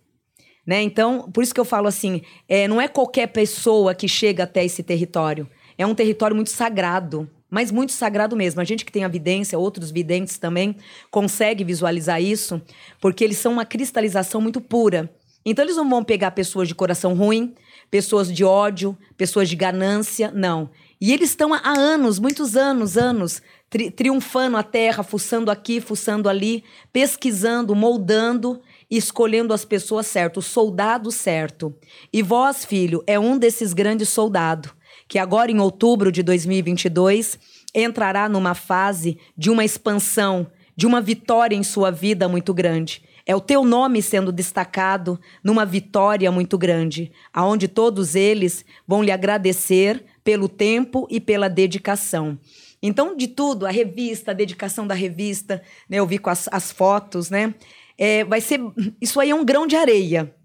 Né? 0.65 0.81
Então, 0.81 1.29
por 1.31 1.43
isso 1.43 1.53
que 1.53 1.59
eu 1.59 1.65
falo 1.65 1.87
assim: 1.87 2.21
é, 2.47 2.67
não 2.67 2.79
é 2.79 2.87
qualquer 2.87 3.27
pessoa 3.27 3.93
que 3.93 4.07
chega 4.07 4.45
até 4.45 4.63
esse 4.63 4.81
território. 4.81 5.47
É 5.77 5.85
um 5.85 5.93
território 5.93 6.33
muito 6.33 6.49
sagrado, 6.49 7.29
mas 7.49 7.69
muito 7.69 7.91
sagrado 7.91 8.35
mesmo. 8.35 8.61
A 8.61 8.63
gente 8.63 8.85
que 8.85 8.91
tem 8.91 9.03
a 9.03 9.09
vidência, 9.09 9.59
outros 9.59 9.91
videntes 9.91 10.37
também, 10.37 10.77
consegue 11.11 11.65
visualizar 11.65 12.21
isso, 12.21 12.61
porque 13.01 13.23
eles 13.23 13.37
são 13.37 13.51
uma 13.51 13.65
cristalização 13.65 14.39
muito 14.39 14.61
pura. 14.61 15.13
Então, 15.45 15.63
eles 15.63 15.75
não 15.77 15.89
vão 15.89 16.03
pegar 16.03 16.31
pessoas 16.31 16.67
de 16.67 16.73
coração 16.73 17.13
ruim, 17.13 17.53
pessoas 17.91 18.33
de 18.33 18.43
ódio, 18.43 18.97
pessoas 19.15 19.47
de 19.47 19.55
ganância, 19.55 20.31
não. 20.33 20.69
E 20.99 21.13
eles 21.13 21.29
estão 21.29 21.53
há 21.53 21.61
anos, 21.77 22.17
muitos 22.17 22.55
anos, 22.55 22.97
anos, 22.97 23.41
tri- 23.69 23.91
triunfando 23.91 24.57
a 24.57 24.63
terra, 24.63 25.03
fuçando 25.03 25.51
aqui, 25.51 25.79
fuçando 25.79 26.27
ali, 26.27 26.63
pesquisando, 26.91 27.75
moldando 27.75 28.61
e 28.89 28.97
escolhendo 28.97 29.53
as 29.53 29.63
pessoas 29.65 30.07
certas, 30.07 30.45
o 30.45 30.49
soldado 30.49 31.11
certo. 31.11 31.75
E 32.11 32.23
vós, 32.23 32.65
filho, 32.65 33.03
é 33.05 33.19
um 33.19 33.37
desses 33.37 33.73
grandes 33.73 34.09
soldados, 34.09 34.71
que 35.07 35.19
agora 35.19 35.51
em 35.51 35.59
outubro 35.59 36.11
de 36.11 36.23
2022 36.23 37.37
entrará 37.73 38.29
numa 38.29 38.55
fase 38.55 39.17
de 39.37 39.49
uma 39.49 39.65
expansão, 39.65 40.47
de 40.75 40.85
uma 40.85 41.01
vitória 41.01 41.55
em 41.55 41.63
sua 41.63 41.91
vida 41.91 42.27
muito 42.27 42.53
grande. 42.53 43.03
É 43.25 43.35
o 43.35 43.41
teu 43.41 43.63
nome 43.63 44.01
sendo 44.01 44.31
destacado 44.31 45.19
numa 45.43 45.65
vitória 45.65 46.31
muito 46.31 46.57
grande, 46.57 47.11
aonde 47.33 47.67
todos 47.67 48.13
eles 48.13 48.63
vão 48.87 49.01
lhe 49.01 49.11
agradecer 49.11 50.05
pelo 50.23 50.47
tempo 50.47 51.07
e 51.09 51.19
pela 51.19 51.49
dedicação. 51.49 52.37
Então, 52.81 53.15
de 53.15 53.27
tudo, 53.27 53.65
a 53.65 53.71
revista, 53.71 54.29
a 54.29 54.33
dedicação 54.33 54.85
da 54.85 54.93
revista, 54.93 55.61
né? 55.89 55.97
Eu 55.97 56.05
vi 56.05 56.19
com 56.19 56.29
as, 56.29 56.47
as 56.51 56.71
fotos, 56.71 57.31
né? 57.31 57.55
É, 57.97 58.23
vai 58.23 58.41
ser. 58.41 58.59
Isso 59.01 59.19
aí 59.19 59.31
é 59.31 59.35
um 59.35 59.45
grão 59.45 59.65
de 59.65 59.75
areia 59.75 60.35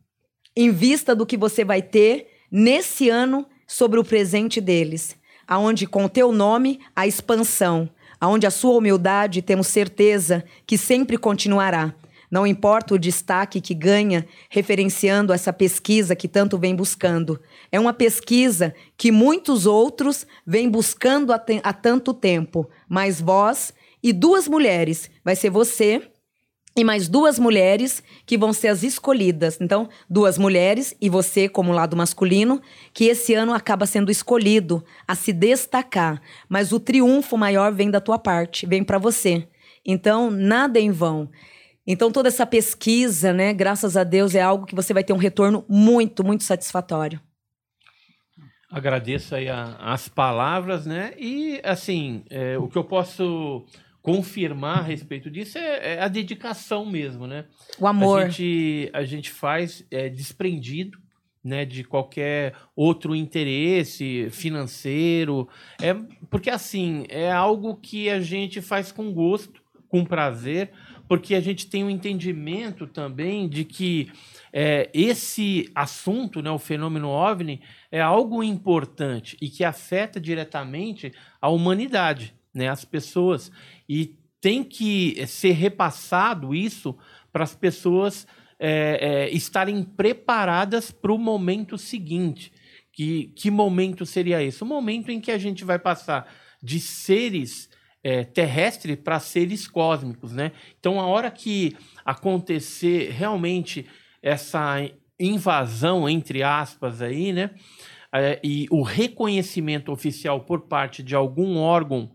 em 0.56 0.70
vista 0.70 1.14
do 1.14 1.26
que 1.26 1.36
você 1.36 1.64
vai 1.64 1.82
ter 1.82 2.28
nesse 2.50 3.08
ano 3.08 3.46
sobre 3.66 4.00
o 4.00 4.04
presente 4.04 4.60
deles, 4.60 5.16
aonde 5.46 5.86
com 5.86 6.04
o 6.04 6.08
teu 6.08 6.32
nome 6.32 6.80
a 6.94 7.06
expansão, 7.06 7.88
aonde 8.20 8.46
a 8.46 8.50
sua 8.50 8.76
humildade 8.76 9.40
temos 9.40 9.66
certeza 9.68 10.44
que 10.66 10.76
sempre 10.76 11.16
continuará. 11.16 11.94
Não 12.30 12.46
importa 12.46 12.94
o 12.94 12.98
destaque 12.98 13.60
que 13.60 13.74
ganha 13.74 14.24
referenciando 14.48 15.32
essa 15.32 15.52
pesquisa 15.52 16.14
que 16.14 16.28
tanto 16.28 16.56
vem 16.56 16.76
buscando. 16.76 17.40
É 17.72 17.80
uma 17.80 17.92
pesquisa 17.92 18.72
que 18.96 19.10
muitos 19.10 19.66
outros 19.66 20.24
vêm 20.46 20.68
buscando 20.68 21.32
há, 21.32 21.42
há 21.64 21.72
tanto 21.72 22.14
tempo, 22.14 22.68
mas 22.88 23.20
vós 23.20 23.74
e 24.02 24.12
duas 24.12 24.46
mulheres, 24.46 25.10
vai 25.24 25.34
ser 25.34 25.50
você 25.50 26.10
e 26.76 26.84
mais 26.84 27.08
duas 27.08 27.38
mulheres 27.38 28.02
que 28.24 28.38
vão 28.38 28.52
ser 28.52 28.68
as 28.68 28.82
escolhidas. 28.82 29.60
Então, 29.60 29.88
duas 30.08 30.38
mulheres 30.38 30.94
e 31.00 31.08
você 31.08 31.48
como 31.48 31.72
lado 31.72 31.96
masculino, 31.96 32.60
que 32.92 33.04
esse 33.04 33.34
ano 33.34 33.52
acaba 33.52 33.86
sendo 33.86 34.10
escolhido 34.10 34.84
a 35.06 35.14
se 35.14 35.32
destacar, 35.32 36.22
mas 36.48 36.72
o 36.72 36.80
triunfo 36.80 37.36
maior 37.36 37.72
vem 37.72 37.90
da 37.90 38.00
tua 38.00 38.18
parte, 38.18 38.66
vem 38.66 38.84
para 38.84 38.98
você. 38.98 39.48
Então, 39.84 40.30
nada 40.30 40.78
em 40.78 40.90
vão. 40.90 41.28
Então, 41.86 42.12
toda 42.12 42.28
essa 42.28 42.46
pesquisa, 42.46 43.32
né, 43.32 43.52
graças 43.52 43.96
a 43.96 44.04
Deus, 44.04 44.34
é 44.34 44.40
algo 44.40 44.66
que 44.66 44.74
você 44.74 44.94
vai 44.94 45.02
ter 45.02 45.12
um 45.12 45.16
retorno 45.18 45.64
muito, 45.68 46.22
muito 46.22 46.44
satisfatório. 46.44 47.20
Agradeço 48.70 49.34
aí 49.34 49.48
a- 49.48 49.76
as 49.80 50.08
palavras, 50.08 50.86
né? 50.86 51.12
E, 51.18 51.60
assim, 51.64 52.22
é, 52.30 52.56
o 52.56 52.68
que 52.68 52.78
eu 52.78 52.84
posso 52.84 53.64
confirmar 54.02 54.78
a 54.78 54.82
respeito 54.82 55.30
disso 55.30 55.58
é, 55.58 55.94
é 55.94 56.02
a 56.02 56.08
dedicação 56.08 56.86
mesmo, 56.86 57.26
né? 57.26 57.44
O 57.78 57.86
amor. 57.86 58.22
A 58.22 58.28
gente, 58.28 58.90
a 58.92 59.04
gente 59.04 59.30
faz 59.30 59.84
é, 59.90 60.08
desprendido 60.08 60.98
né, 61.42 61.64
de 61.64 61.82
qualquer 61.84 62.54
outro 62.76 63.14
interesse 63.14 64.28
financeiro. 64.30 65.48
É, 65.80 65.94
porque, 66.28 66.50
assim, 66.50 67.06
é 67.08 67.30
algo 67.30 67.76
que 67.76 68.10
a 68.10 68.20
gente 68.20 68.60
faz 68.60 68.92
com 68.92 69.12
gosto, 69.12 69.62
com 69.88 70.04
prazer, 70.04 70.70
porque 71.08 71.34
a 71.34 71.40
gente 71.40 71.66
tem 71.66 71.82
um 71.82 71.90
entendimento 71.90 72.86
também 72.86 73.48
de 73.48 73.64
que 73.64 74.12
é, 74.52 74.88
esse 74.94 75.70
assunto, 75.74 76.40
né, 76.42 76.50
o 76.50 76.58
fenômeno 76.58 77.08
OVNI, 77.08 77.60
é 77.90 78.00
algo 78.00 78.42
importante 78.42 79.36
e 79.40 79.48
que 79.48 79.64
afeta 79.64 80.20
diretamente 80.20 81.12
a 81.40 81.48
humanidade, 81.48 82.34
né, 82.54 82.68
as 82.68 82.84
pessoas. 82.84 83.50
E 83.88 84.16
tem 84.40 84.64
que 84.64 85.26
ser 85.26 85.52
repassado 85.52 86.54
isso 86.54 86.96
para 87.32 87.44
as 87.44 87.54
pessoas 87.54 88.26
é, 88.58 88.98
é, 89.00 89.30
estarem 89.30 89.82
preparadas 89.82 90.90
para 90.90 91.12
o 91.12 91.18
momento 91.18 91.78
seguinte. 91.78 92.52
Que, 92.92 93.32
que 93.36 93.50
momento 93.50 94.04
seria 94.04 94.42
esse? 94.42 94.62
O 94.62 94.66
momento 94.66 95.10
em 95.10 95.20
que 95.20 95.30
a 95.30 95.38
gente 95.38 95.64
vai 95.64 95.78
passar 95.78 96.26
de 96.62 96.80
seres 96.80 97.70
é, 98.02 98.24
terrestres 98.24 98.96
para 98.96 99.20
seres 99.20 99.66
cósmicos, 99.68 100.32
né? 100.32 100.52
Então, 100.78 100.98
a 100.98 101.06
hora 101.06 101.30
que 101.30 101.76
acontecer 102.04 103.10
realmente 103.10 103.86
essa 104.22 104.76
invasão, 105.18 106.08
entre 106.08 106.42
aspas, 106.42 107.02
aí, 107.02 107.32
né? 107.32 107.50
É, 108.12 108.40
e 108.42 108.66
o 108.70 108.82
reconhecimento 108.82 109.92
oficial 109.92 110.40
por 110.40 110.62
parte 110.62 111.02
de 111.02 111.14
algum 111.14 111.58
órgão 111.58 112.10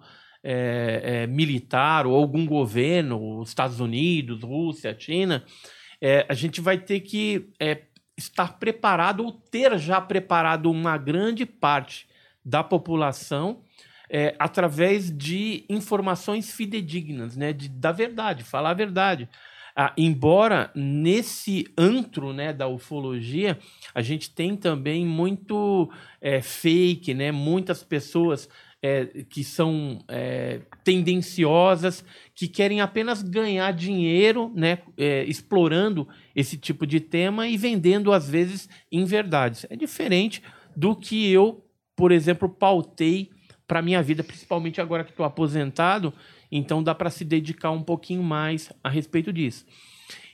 é, 0.48 1.02
é, 1.04 1.28
militar 1.28 2.06
ou 2.06 2.16
algum 2.16 2.46
governo, 2.46 3.40
os 3.40 3.50
Estados 3.50 3.80
Unidos, 3.80 4.44
Rússia, 4.44 4.96
China, 4.98 5.44
é, 6.00 6.24
a 6.30 6.36
gente 6.36 6.62
vai 6.62 6.78
ter 6.78 7.00
que 7.00 7.50
é, 7.60 7.82
estar 8.16 8.60
preparado 8.60 9.26
ou 9.26 9.32
ter 9.32 9.76
já 9.80 10.00
preparado 10.00 10.70
uma 10.70 10.98
grande 11.00 11.48
parte 11.48 12.08
da 12.46 12.64
população 12.64 13.64
é, 14.08 14.36
através 14.38 15.10
de 15.10 15.66
informações 15.68 16.52
fidedignas, 16.52 17.36
né, 17.36 17.52
de, 17.52 17.68
da 17.68 17.92
verdade, 17.92 18.44
falar 18.44 18.70
a 18.70 18.76
verdade. 18.76 19.28
Ah, 19.76 19.92
embora 19.98 20.72
nesse 20.76 21.66
antro 21.78 22.32
né, 22.32 22.54
da 22.54 22.68
ufologia, 22.68 23.58
a 23.94 24.02
gente 24.02 24.30
tem 24.30 24.56
também 24.56 25.06
muito 25.06 25.92
é, 26.22 26.40
fake, 26.40 27.14
né, 27.16 27.32
muitas 27.32 27.84
pessoas 27.84 28.48
é, 28.86 29.24
que 29.28 29.44
são 29.44 30.00
é, 30.08 30.62
tendenciosas, 30.84 32.06
que 32.36 32.48
querem 32.48 32.82
apenas 32.82 33.24
ganhar 33.24 33.74
dinheiro, 33.74 34.52
né, 34.56 34.78
é, 34.96 35.24
explorando 35.24 36.08
esse 36.36 36.56
tipo 36.56 36.86
de 36.86 37.00
tema 37.00 37.48
e 37.48 37.58
vendendo, 37.58 38.14
às 38.14 38.30
vezes, 38.30 38.70
inverdades. 38.92 39.66
É 39.72 39.76
diferente 39.76 40.44
do 40.76 40.96
que 40.96 41.32
eu, 41.32 41.66
por 41.96 42.12
exemplo, 42.12 42.48
pautei 42.48 43.32
para 43.68 43.82
minha 43.82 44.04
vida, 44.04 44.24
principalmente 44.24 44.80
agora 44.80 45.04
que 45.04 45.10
estou 45.10 45.26
aposentado, 45.26 46.14
então 46.52 46.84
dá 46.84 46.94
para 46.94 47.10
se 47.10 47.26
dedicar 47.26 47.72
um 47.72 47.82
pouquinho 47.82 48.22
mais 48.22 48.72
a 48.84 48.90
respeito 48.90 49.34
disso. 49.34 49.66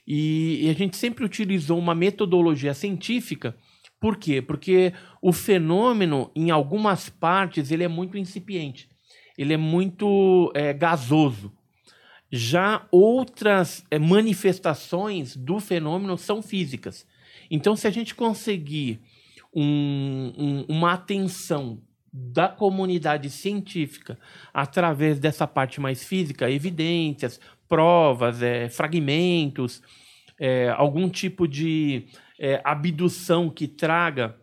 E, 0.06 0.66
e 0.66 0.68
a 0.68 0.74
gente 0.74 0.98
sempre 0.98 1.24
utilizou 1.24 1.78
uma 1.78 1.94
metodologia 1.94 2.74
científica 2.74 3.56
por 4.02 4.16
quê? 4.16 4.42
Porque 4.42 4.92
o 5.22 5.32
fenômeno, 5.32 6.28
em 6.34 6.50
algumas 6.50 7.08
partes, 7.08 7.70
ele 7.70 7.84
é 7.84 7.88
muito 7.88 8.18
incipiente. 8.18 8.88
Ele 9.38 9.54
é 9.54 9.56
muito 9.56 10.50
é, 10.56 10.72
gasoso. 10.72 11.52
Já 12.28 12.84
outras 12.90 13.84
é, 13.92 14.00
manifestações 14.00 15.36
do 15.36 15.60
fenômeno 15.60 16.18
são 16.18 16.42
físicas. 16.42 17.06
Então, 17.48 17.76
se 17.76 17.86
a 17.86 17.90
gente 17.90 18.12
conseguir 18.12 19.00
um, 19.54 20.32
um, 20.36 20.64
uma 20.68 20.94
atenção 20.94 21.80
da 22.12 22.48
comunidade 22.48 23.30
científica 23.30 24.18
através 24.52 25.20
dessa 25.20 25.46
parte 25.46 25.80
mais 25.80 26.02
física, 26.02 26.50
evidências, 26.50 27.38
provas, 27.68 28.42
é, 28.42 28.68
fragmentos, 28.68 29.80
é, 30.40 30.70
algum 30.70 31.08
tipo 31.08 31.46
de 31.46 32.06
é, 32.42 32.60
abdução 32.64 33.48
que 33.48 33.68
traga 33.68 34.36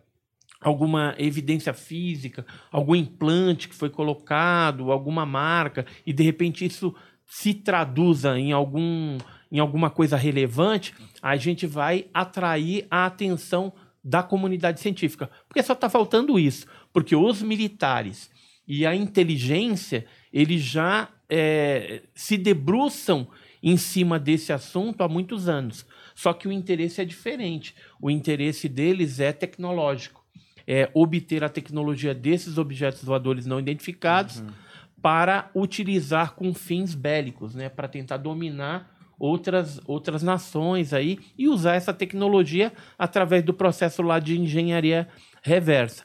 alguma 0.58 1.14
evidência 1.18 1.74
física, 1.74 2.46
algum 2.72 2.96
implante 2.96 3.68
que 3.68 3.74
foi 3.74 3.90
colocado, 3.90 4.90
alguma 4.90 5.26
marca, 5.26 5.84
e 6.06 6.12
de 6.12 6.22
repente 6.22 6.64
isso 6.64 6.94
se 7.26 7.52
traduza 7.52 8.38
em, 8.38 8.52
algum, 8.52 9.18
em 9.52 9.58
alguma 9.58 9.90
coisa 9.90 10.16
relevante, 10.16 10.94
a 11.20 11.36
gente 11.36 11.66
vai 11.66 12.06
atrair 12.14 12.86
a 12.90 13.04
atenção 13.04 13.70
da 14.02 14.22
comunidade 14.22 14.80
científica. 14.80 15.30
Porque 15.46 15.62
só 15.62 15.74
está 15.74 15.90
faltando 15.90 16.38
isso. 16.38 16.66
Porque 16.92 17.14
os 17.14 17.42
militares 17.42 18.30
e 18.66 18.86
a 18.86 18.94
inteligência, 18.94 20.06
eles 20.32 20.62
já 20.62 21.08
é, 21.28 22.02
se 22.14 22.38
debruçam 22.38 23.28
em 23.62 23.76
cima 23.76 24.18
desse 24.18 24.52
assunto 24.52 25.02
há 25.02 25.08
muitos 25.08 25.48
anos. 25.48 25.86
Só 26.20 26.34
que 26.34 26.46
o 26.46 26.52
interesse 26.52 27.00
é 27.00 27.04
diferente. 27.06 27.74
O 27.98 28.10
interesse 28.10 28.68
deles 28.68 29.20
é 29.20 29.32
tecnológico. 29.32 30.22
É 30.66 30.90
obter 30.92 31.42
a 31.42 31.48
tecnologia 31.48 32.14
desses 32.14 32.58
objetos 32.58 33.02
voadores 33.02 33.46
não 33.46 33.58
identificados 33.58 34.40
uhum. 34.40 34.50
para 35.00 35.50
utilizar 35.54 36.34
com 36.34 36.52
fins 36.52 36.94
bélicos, 36.94 37.54
né? 37.54 37.70
para 37.70 37.88
tentar 37.88 38.18
dominar 38.18 38.94
outras, 39.18 39.80
outras 39.86 40.22
nações 40.22 40.92
aí 40.92 41.18
e 41.38 41.48
usar 41.48 41.74
essa 41.74 41.94
tecnologia 41.94 42.70
através 42.98 43.42
do 43.42 43.54
processo 43.54 44.02
lá 44.02 44.18
de 44.18 44.38
engenharia 44.38 45.08
reversa. 45.42 46.04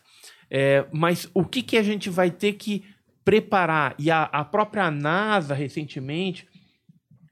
É, 0.49 0.85
mas 0.93 1.29
o 1.33 1.43
que, 1.43 1.61
que 1.61 1.75
a 1.75 1.83
gente 1.83 2.09
vai 2.09 2.31
ter 2.31 2.53
que 2.53 2.85
preparar? 3.25 3.93
E 3.99 4.09
a, 4.09 4.23
a 4.23 4.45
própria 4.45 4.89
NASA, 4.89 5.53
recentemente, 5.53 6.47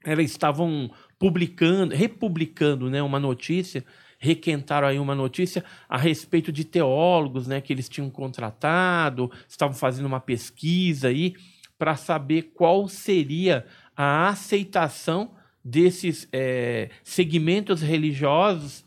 elas 0.04 0.26
estavam 0.26 0.90
publicando, 1.18 1.94
republicando 1.94 2.90
né, 2.90 3.02
uma 3.02 3.18
notícia, 3.18 3.84
requentaram 4.18 4.88
aí 4.88 4.98
uma 4.98 5.14
notícia 5.14 5.64
a 5.88 5.98
respeito 5.98 6.50
de 6.50 6.64
teólogos 6.64 7.46
né, 7.46 7.60
que 7.60 7.72
eles 7.72 7.88
tinham 7.88 8.10
contratado, 8.10 9.30
estavam 9.48 9.74
fazendo 9.74 10.06
uma 10.06 10.20
pesquisa 10.20 11.08
aí 11.08 11.34
para 11.78 11.96
saber 11.96 12.52
qual 12.54 12.88
seria 12.88 13.66
a 13.96 14.28
aceitação 14.28 15.32
desses 15.64 16.28
é, 16.32 16.90
segmentos 17.02 17.80
religiosos 17.80 18.84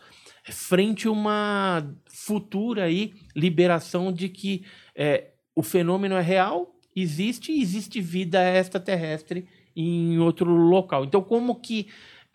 frente 0.51 1.07
a 1.07 1.11
uma 1.11 1.95
futura 2.07 2.83
aí 2.83 3.13
liberação 3.35 4.11
de 4.11 4.29
que 4.29 4.63
é, 4.95 5.31
o 5.55 5.63
fenômeno 5.63 6.15
é 6.15 6.21
real, 6.21 6.75
existe 6.95 7.51
e 7.51 7.61
existe 7.61 7.99
vida 8.01 8.41
extraterrestre 8.41 9.47
em 9.75 10.17
outro 10.19 10.51
local. 10.51 11.05
Então, 11.05 11.21
como 11.21 11.55
que 11.55 11.87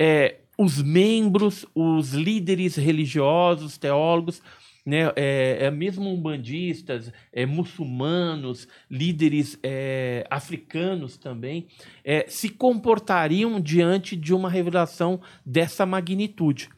é, 0.05 0.41
os 0.59 0.83
membros, 0.83 1.65
os 1.73 2.13
líderes 2.13 2.75
religiosos, 2.75 3.79
teólogos, 3.79 4.43
né, 4.85 5.13
é, 5.15 5.67
é 5.67 5.71
mesmo 5.71 6.13
umbandistas, 6.13 7.13
é, 7.33 7.47
muçulmanos, 7.47 8.67
líderes 8.91 9.57
é, 9.63 10.27
africanos 10.29 11.17
também, 11.17 11.69
é, 12.05 12.25
se 12.27 12.49
comportariam 12.49 13.61
diante 13.61 14.17
de 14.17 14.35
uma 14.35 14.51
revelação 14.51 15.21
dessa 15.47 15.87
magnitude. 15.87 16.69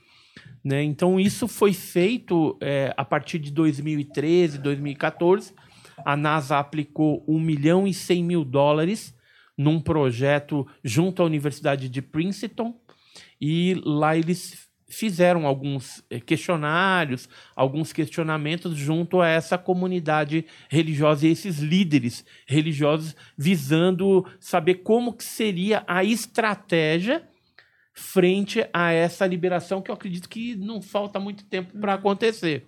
Né? 0.62 0.82
Então, 0.82 1.18
isso 1.18 1.48
foi 1.48 1.72
feito 1.72 2.58
é, 2.60 2.92
a 2.94 3.06
partir 3.06 3.38
de 3.38 3.50
2013, 3.50 4.58
2014. 4.58 5.54
A 6.04 6.14
NASA 6.14 6.58
aplicou 6.58 7.24
1 7.26 7.40
milhão 7.40 7.86
e 7.86 7.94
100 7.94 8.22
mil 8.22 8.44
dólares 8.44 9.14
num 9.56 9.80
projeto 9.80 10.66
junto 10.82 11.22
à 11.22 11.24
Universidade 11.24 11.88
de 11.88 12.02
Princeton, 12.02 12.74
e 13.40 13.80
lá 13.84 14.16
eles 14.16 14.68
fizeram 14.86 15.46
alguns 15.46 16.04
eh, 16.08 16.20
questionários, 16.20 17.28
alguns 17.54 17.92
questionamentos 17.92 18.76
junto 18.76 19.20
a 19.20 19.28
essa 19.28 19.58
comunidade 19.58 20.46
religiosa 20.68 21.26
e 21.26 21.30
esses 21.30 21.58
líderes 21.58 22.24
religiosos 22.46 23.16
visando 23.36 24.24
saber 24.38 24.76
como 24.76 25.12
que 25.12 25.24
seria 25.24 25.84
a 25.86 26.04
estratégia 26.04 27.28
frente 27.92 28.66
a 28.72 28.92
essa 28.92 29.26
liberação 29.26 29.80
que 29.80 29.90
eu 29.90 29.94
acredito 29.94 30.28
que 30.28 30.56
não 30.56 30.82
falta 30.82 31.20
muito 31.20 31.44
tempo 31.44 31.78
para 31.78 31.94
acontecer. 31.94 32.66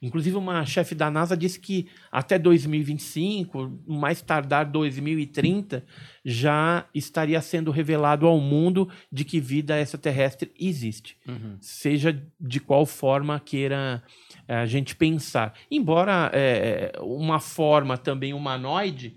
Inclusive, 0.00 0.36
uma 0.36 0.64
chefe 0.64 0.94
da 0.94 1.10
NASA 1.10 1.36
disse 1.36 1.58
que 1.58 1.86
até 2.10 2.38
2025, 2.38 3.80
mais 3.86 4.20
tardar 4.20 4.70
2030, 4.70 5.84
já 6.24 6.86
estaria 6.94 7.40
sendo 7.40 7.70
revelado 7.70 8.26
ao 8.26 8.40
mundo 8.40 8.88
de 9.10 9.24
que 9.24 9.40
vida 9.40 9.78
extraterrestre 9.80 10.52
existe. 10.58 11.16
Uhum. 11.26 11.56
Seja 11.60 12.22
de 12.40 12.60
qual 12.60 12.86
forma 12.86 13.40
queira 13.40 14.02
eh, 14.48 14.56
a 14.56 14.66
gente 14.66 14.96
pensar. 14.96 15.54
Embora 15.70 16.30
é, 16.32 16.92
uma 17.00 17.40
forma 17.40 17.96
também 17.96 18.32
humanoide, 18.32 19.16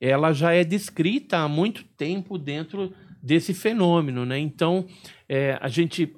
ela 0.00 0.32
já 0.32 0.52
é 0.52 0.64
descrita 0.64 1.38
há 1.38 1.48
muito 1.48 1.84
tempo 1.84 2.38
dentro 2.38 2.92
desse 3.22 3.52
fenômeno. 3.52 4.24
Né? 4.24 4.38
Então, 4.38 4.86
é, 5.28 5.58
a 5.60 5.68
gente 5.68 6.14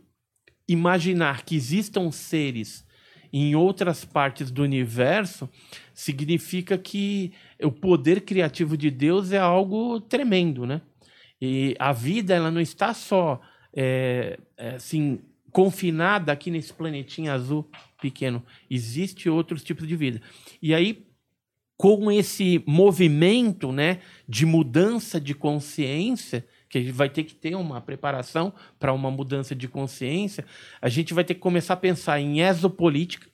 imaginar 0.68 1.44
que 1.44 1.56
existam 1.56 2.10
seres 2.12 2.86
em 3.32 3.54
outras 3.54 4.04
partes 4.04 4.50
do 4.50 4.62
universo, 4.62 5.48
significa 5.94 6.76
que 6.76 7.32
o 7.62 7.70
poder 7.70 8.22
criativo 8.22 8.76
de 8.76 8.90
Deus 8.90 9.32
é 9.32 9.38
algo 9.38 10.00
tremendo, 10.00 10.66
né? 10.66 10.80
E 11.40 11.74
a 11.78 11.92
vida 11.92 12.34
ela 12.34 12.50
não 12.50 12.60
está 12.60 12.92
só 12.92 13.40
é, 13.72 14.38
é, 14.56 14.74
assim 14.74 15.20
confinada 15.52 16.32
aqui 16.32 16.50
nesse 16.50 16.72
planetinho 16.72 17.32
azul 17.32 17.68
pequeno. 18.00 18.42
Existe 18.70 19.28
outros 19.28 19.64
tipos 19.64 19.86
de 19.86 19.96
vida. 19.96 20.20
E 20.62 20.74
aí 20.74 21.06
com 21.80 22.12
esse 22.12 22.62
movimento, 22.66 23.72
né, 23.72 24.00
de 24.28 24.44
mudança 24.44 25.18
de 25.18 25.34
consciência, 25.34 26.46
que 26.70 26.92
vai 26.92 27.10
ter 27.10 27.24
que 27.24 27.34
ter 27.34 27.56
uma 27.56 27.80
preparação 27.80 28.54
para 28.78 28.92
uma 28.92 29.10
mudança 29.10 29.56
de 29.56 29.66
consciência, 29.66 30.46
a 30.80 30.88
gente 30.88 31.12
vai 31.12 31.24
ter 31.24 31.34
que 31.34 31.40
começar 31.40 31.74
a 31.74 31.76
pensar 31.76 32.20
em 32.20 32.40
exopolítica, 32.40 33.28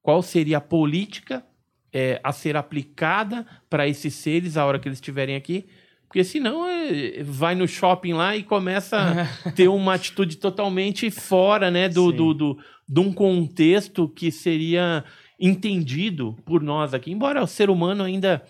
qual 0.00 0.22
seria 0.22 0.58
a 0.58 0.60
política 0.60 1.44
é, 1.92 2.20
a 2.22 2.30
ser 2.32 2.56
aplicada 2.56 3.44
para 3.68 3.88
esses 3.88 4.14
seres 4.14 4.56
a 4.56 4.64
hora 4.64 4.78
que 4.78 4.86
eles 4.86 4.98
estiverem 4.98 5.34
aqui, 5.34 5.66
porque 6.06 6.22
senão 6.22 6.64
é, 6.68 7.24
vai 7.24 7.56
no 7.56 7.66
shopping 7.66 8.12
lá 8.12 8.36
e 8.36 8.44
começa 8.44 8.96
a 9.44 9.50
ter 9.50 9.66
uma 9.66 9.94
atitude 9.94 10.36
totalmente 10.36 11.10
fora 11.10 11.72
né, 11.72 11.88
do, 11.88 12.12
do, 12.12 12.32
do, 12.32 12.58
de 12.88 13.00
um 13.00 13.12
contexto 13.12 14.08
que 14.08 14.30
seria 14.30 15.04
entendido 15.40 16.36
por 16.44 16.62
nós 16.62 16.94
aqui. 16.94 17.10
Embora 17.10 17.42
o 17.42 17.48
ser 17.48 17.68
humano 17.68 18.04
ainda 18.04 18.46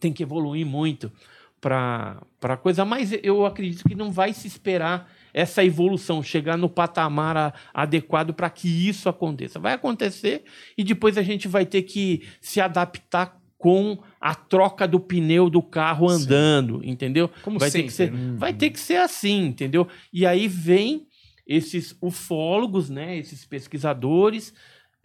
tem 0.00 0.14
que 0.14 0.22
evoluir 0.22 0.64
muito 0.64 1.12
para 1.60 2.22
a 2.42 2.56
coisa, 2.56 2.84
mas 2.84 3.12
eu 3.22 3.44
acredito 3.44 3.84
que 3.86 3.94
não 3.94 4.10
vai 4.10 4.32
se 4.32 4.46
esperar 4.46 5.10
essa 5.32 5.64
evolução, 5.64 6.22
chegar 6.22 6.56
no 6.56 6.68
patamar 6.68 7.36
a, 7.36 7.54
adequado 7.72 8.32
para 8.32 8.48
que 8.50 8.88
isso 8.88 9.08
aconteça. 9.08 9.60
Vai 9.60 9.74
acontecer 9.74 10.44
e 10.76 10.82
depois 10.82 11.18
a 11.18 11.22
gente 11.22 11.46
vai 11.46 11.66
ter 11.66 11.82
que 11.82 12.26
se 12.40 12.60
adaptar 12.60 13.38
com 13.58 13.98
a 14.18 14.34
troca 14.34 14.88
do 14.88 14.98
pneu 14.98 15.50
do 15.50 15.62
carro 15.62 16.08
andando, 16.08 16.80
Sim. 16.80 16.90
entendeu? 16.90 17.30
Como 17.42 17.58
vai 17.58 17.70
sempre. 17.70 17.82
Ter 17.82 17.88
que 17.88 17.94
ser, 17.94 18.14
hum. 18.14 18.36
Vai 18.36 18.54
ter 18.54 18.70
que 18.70 18.80
ser 18.80 18.96
assim, 18.96 19.46
entendeu? 19.46 19.86
E 20.10 20.24
aí 20.24 20.48
vem 20.48 21.06
esses 21.46 21.94
ufólogos, 22.00 22.88
né, 22.88 23.18
esses 23.18 23.44
pesquisadores, 23.44 24.54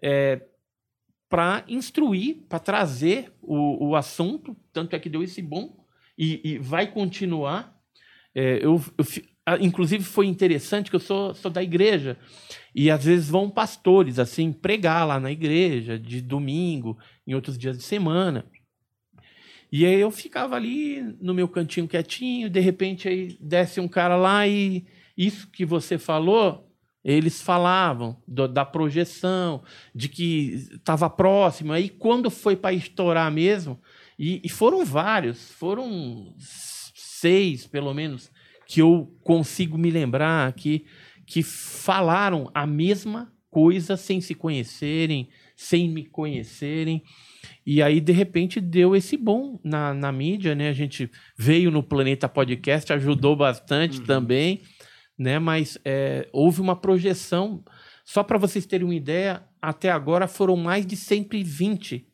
é, 0.02 0.42
para 1.28 1.66
instruir, 1.68 2.46
para 2.48 2.60
trazer 2.60 3.34
o, 3.42 3.90
o 3.90 3.96
assunto, 3.96 4.56
tanto 4.72 4.96
é 4.96 5.00
que 5.00 5.10
deu 5.10 5.22
esse 5.22 5.42
bom 5.42 5.85
e, 6.18 6.42
e 6.44 6.58
vai 6.58 6.88
continuar. 6.88 7.76
É, 8.34 8.58
eu, 8.62 8.84
eu, 8.98 9.06
inclusive 9.60 10.04
foi 10.04 10.26
interessante 10.28 10.90
que 10.90 10.96
eu 10.96 11.00
sou, 11.00 11.34
sou 11.34 11.52
da 11.52 11.62
igreja 11.62 12.18
e 12.74 12.90
às 12.90 13.06
vezes 13.06 13.30
vão 13.30 13.50
pastores 13.50 14.20
assim 14.20 14.52
pregar 14.52 15.08
lá 15.08 15.20
na 15.20 15.32
igreja 15.32 16.00
de 16.00 16.22
domingo, 16.22 16.98
em 17.26 17.34
outros 17.34 17.58
dias 17.58 17.78
de 17.78 17.84
semana. 17.84 18.46
E 19.72 19.86
aí 19.86 20.00
eu 20.00 20.12
ficava 20.12 20.56
ali 20.56 21.02
no 21.20 21.34
meu 21.34 21.48
cantinho 21.48 21.88
quietinho, 21.88 22.50
de 22.50 22.60
repente 22.60 23.08
aí 23.08 23.38
desce 23.40 23.80
um 23.80 23.88
cara 23.88 24.16
lá 24.16 24.48
e 24.48 24.86
isso 25.18 25.50
que 25.50 25.66
você 25.66 25.98
falou, 25.98 26.70
eles 27.04 27.42
falavam 27.42 28.18
do, 28.28 28.48
da 28.48 28.66
projeção, 28.66 29.64
de 29.94 30.10
que 30.10 30.70
estava 30.74 31.10
próximo. 31.10 31.72
Aí 31.72 31.90
quando 31.90 32.30
foi 32.30 32.56
para 32.56 32.74
estourar 32.74 33.32
mesmo, 33.32 33.80
e, 34.18 34.42
e 34.44 34.50
foram 34.50 34.86
vários, 34.86 35.52
foram 35.52 36.34
seis 36.38 37.66
pelo 37.68 37.94
menos, 37.94 38.32
que 38.68 38.82
eu 38.82 39.14
consigo 39.24 39.78
me 39.78 39.92
lembrar 39.92 40.52
que, 40.54 40.86
que 41.26 41.44
falaram 41.44 42.50
a 42.54 42.66
mesma 42.66 43.32
coisa 43.50 43.96
sem 43.96 44.20
se 44.20 44.36
conhecerem, 44.36 45.30
sem 45.56 45.90
me 45.90 46.06
conhecerem. 46.06 47.02
E 47.66 47.82
aí, 47.82 48.02
de 48.02 48.12
repente, 48.12 48.60
deu 48.60 48.96
esse 48.96 49.16
bom 49.16 49.60
na, 49.64 49.94
na 49.94 50.12
mídia, 50.12 50.54
né? 50.54 50.70
A 50.70 50.74
gente 50.74 51.10
veio 51.38 51.72
no 51.72 51.82
Planeta 51.82 52.28
Podcast, 52.28 52.92
ajudou 52.92 53.36
bastante 53.36 54.00
uhum. 54.00 54.06
também, 54.06 54.62
né? 55.18 55.40
Mas 55.40 55.78
é, 55.86 56.28
houve 56.34 56.60
uma 56.60 56.76
projeção. 56.76 57.64
Só 58.04 58.24
para 58.24 58.38
vocês 58.38 58.66
terem 58.66 58.86
uma 58.86 58.94
ideia, 58.94 59.44
até 59.62 59.90
agora 59.90 60.28
foram 60.28 60.58
mais 60.58 60.86
de 60.86 60.96
120 60.96 62.06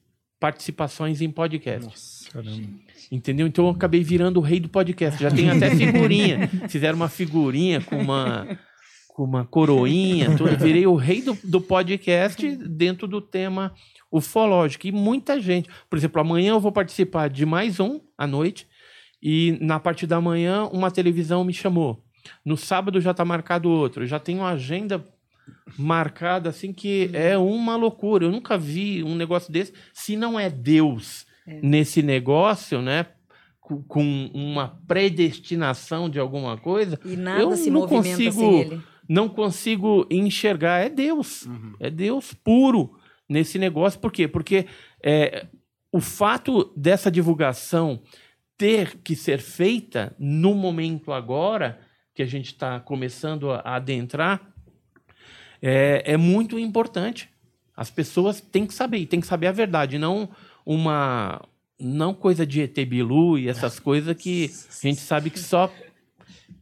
participações 0.41 1.21
em 1.21 1.29
podcast. 1.29 1.85
Nossa, 1.85 2.31
caramba. 2.31 2.67
Entendeu? 3.11 3.45
Então 3.45 3.65
eu 3.65 3.71
acabei 3.71 4.03
virando 4.03 4.37
o 4.37 4.41
rei 4.41 4.59
do 4.59 4.67
podcast. 4.67 5.21
Já 5.21 5.29
tem 5.29 5.51
até 5.51 5.69
figurinha. 5.75 6.47
Fizeram 6.67 6.95
uma 6.95 7.07
figurinha 7.07 7.79
com 7.79 7.97
uma 7.97 8.57
com 9.09 9.23
uma 9.23 9.45
coroinha, 9.45 10.35
tudo. 10.35 10.57
Virei 10.57 10.87
o 10.87 10.95
rei 10.95 11.21
do, 11.21 11.37
do 11.43 11.61
podcast 11.61 12.55
dentro 12.55 13.07
do 13.07 13.21
tema 13.21 13.71
ufológico. 14.11 14.87
E 14.87 14.91
muita 14.91 15.39
gente. 15.39 15.69
Por 15.87 15.97
exemplo, 15.99 16.19
amanhã 16.19 16.53
eu 16.53 16.59
vou 16.59 16.71
participar 16.71 17.29
de 17.29 17.45
mais 17.45 17.79
um 17.79 17.99
à 18.17 18.25
noite. 18.25 18.67
E 19.21 19.59
na 19.61 19.79
parte 19.79 20.07
da 20.07 20.19
manhã, 20.19 20.65
uma 20.73 20.89
televisão 20.89 21.43
me 21.43 21.53
chamou. 21.53 22.03
No 22.43 22.57
sábado 22.57 22.99
já 22.99 23.11
está 23.11 23.23
marcado 23.23 23.69
outro. 23.69 24.07
Já 24.07 24.17
tenho 24.17 24.39
uma 24.39 24.49
agenda 24.49 25.05
marcada 25.77 26.49
assim 26.49 26.73
que 26.73 27.09
é 27.13 27.37
uma 27.37 27.75
loucura. 27.75 28.25
Eu 28.25 28.31
nunca 28.31 28.57
vi 28.57 29.03
um 29.03 29.15
negócio 29.15 29.51
desse. 29.51 29.73
Se 29.93 30.15
não 30.15 30.39
é 30.39 30.49
Deus 30.49 31.25
é. 31.47 31.59
nesse 31.61 32.01
negócio, 32.01 32.81
né? 32.81 33.07
Com 33.87 34.29
uma 34.33 34.79
predestinação 34.85 36.09
de 36.09 36.19
alguma 36.19 36.57
coisa, 36.57 36.99
e 37.05 37.15
nada 37.15 37.41
eu 37.41 37.55
se 37.55 37.69
não 37.69 37.87
consigo, 37.87 38.31
sem 38.31 38.59
ele. 38.61 38.81
não 39.07 39.29
consigo 39.29 40.05
enxergar. 40.11 40.79
É 40.79 40.89
Deus, 40.89 41.45
uhum. 41.45 41.75
é 41.79 41.89
Deus 41.89 42.33
puro 42.33 42.97
nesse 43.29 43.57
negócio. 43.57 43.99
Por 43.99 44.11
quê? 44.11 44.27
Porque 44.27 44.65
é, 45.01 45.47
o 45.91 46.01
fato 46.01 46.73
dessa 46.75 47.09
divulgação 47.09 48.01
ter 48.57 48.97
que 48.97 49.15
ser 49.15 49.39
feita 49.39 50.15
no 50.19 50.53
momento 50.53 51.11
agora 51.11 51.79
que 52.13 52.21
a 52.21 52.25
gente 52.25 52.47
está 52.47 52.79
começando 52.79 53.51
a 53.51 53.75
adentrar 53.75 54.50
é, 55.61 56.03
é 56.05 56.17
muito 56.17 56.57
importante. 56.57 57.29
As 57.75 57.89
pessoas 57.89 58.41
têm 58.41 58.65
que 58.65 58.73
saber, 58.73 59.05
têm 59.05 59.21
que 59.21 59.27
saber 59.27 59.47
a 59.47 59.51
verdade, 59.51 59.97
não 59.97 60.29
uma 60.65 61.41
não 61.79 62.13
coisa 62.13 62.45
de 62.45 62.61
ET 62.61 62.75
Bilu 62.85 63.39
e 63.39 63.47
essas 63.49 63.79
coisas 63.79 64.15
que 64.15 64.51
a 64.83 64.87
gente 64.87 65.01
sabe 65.01 65.29
que 65.31 65.39
só, 65.39 65.73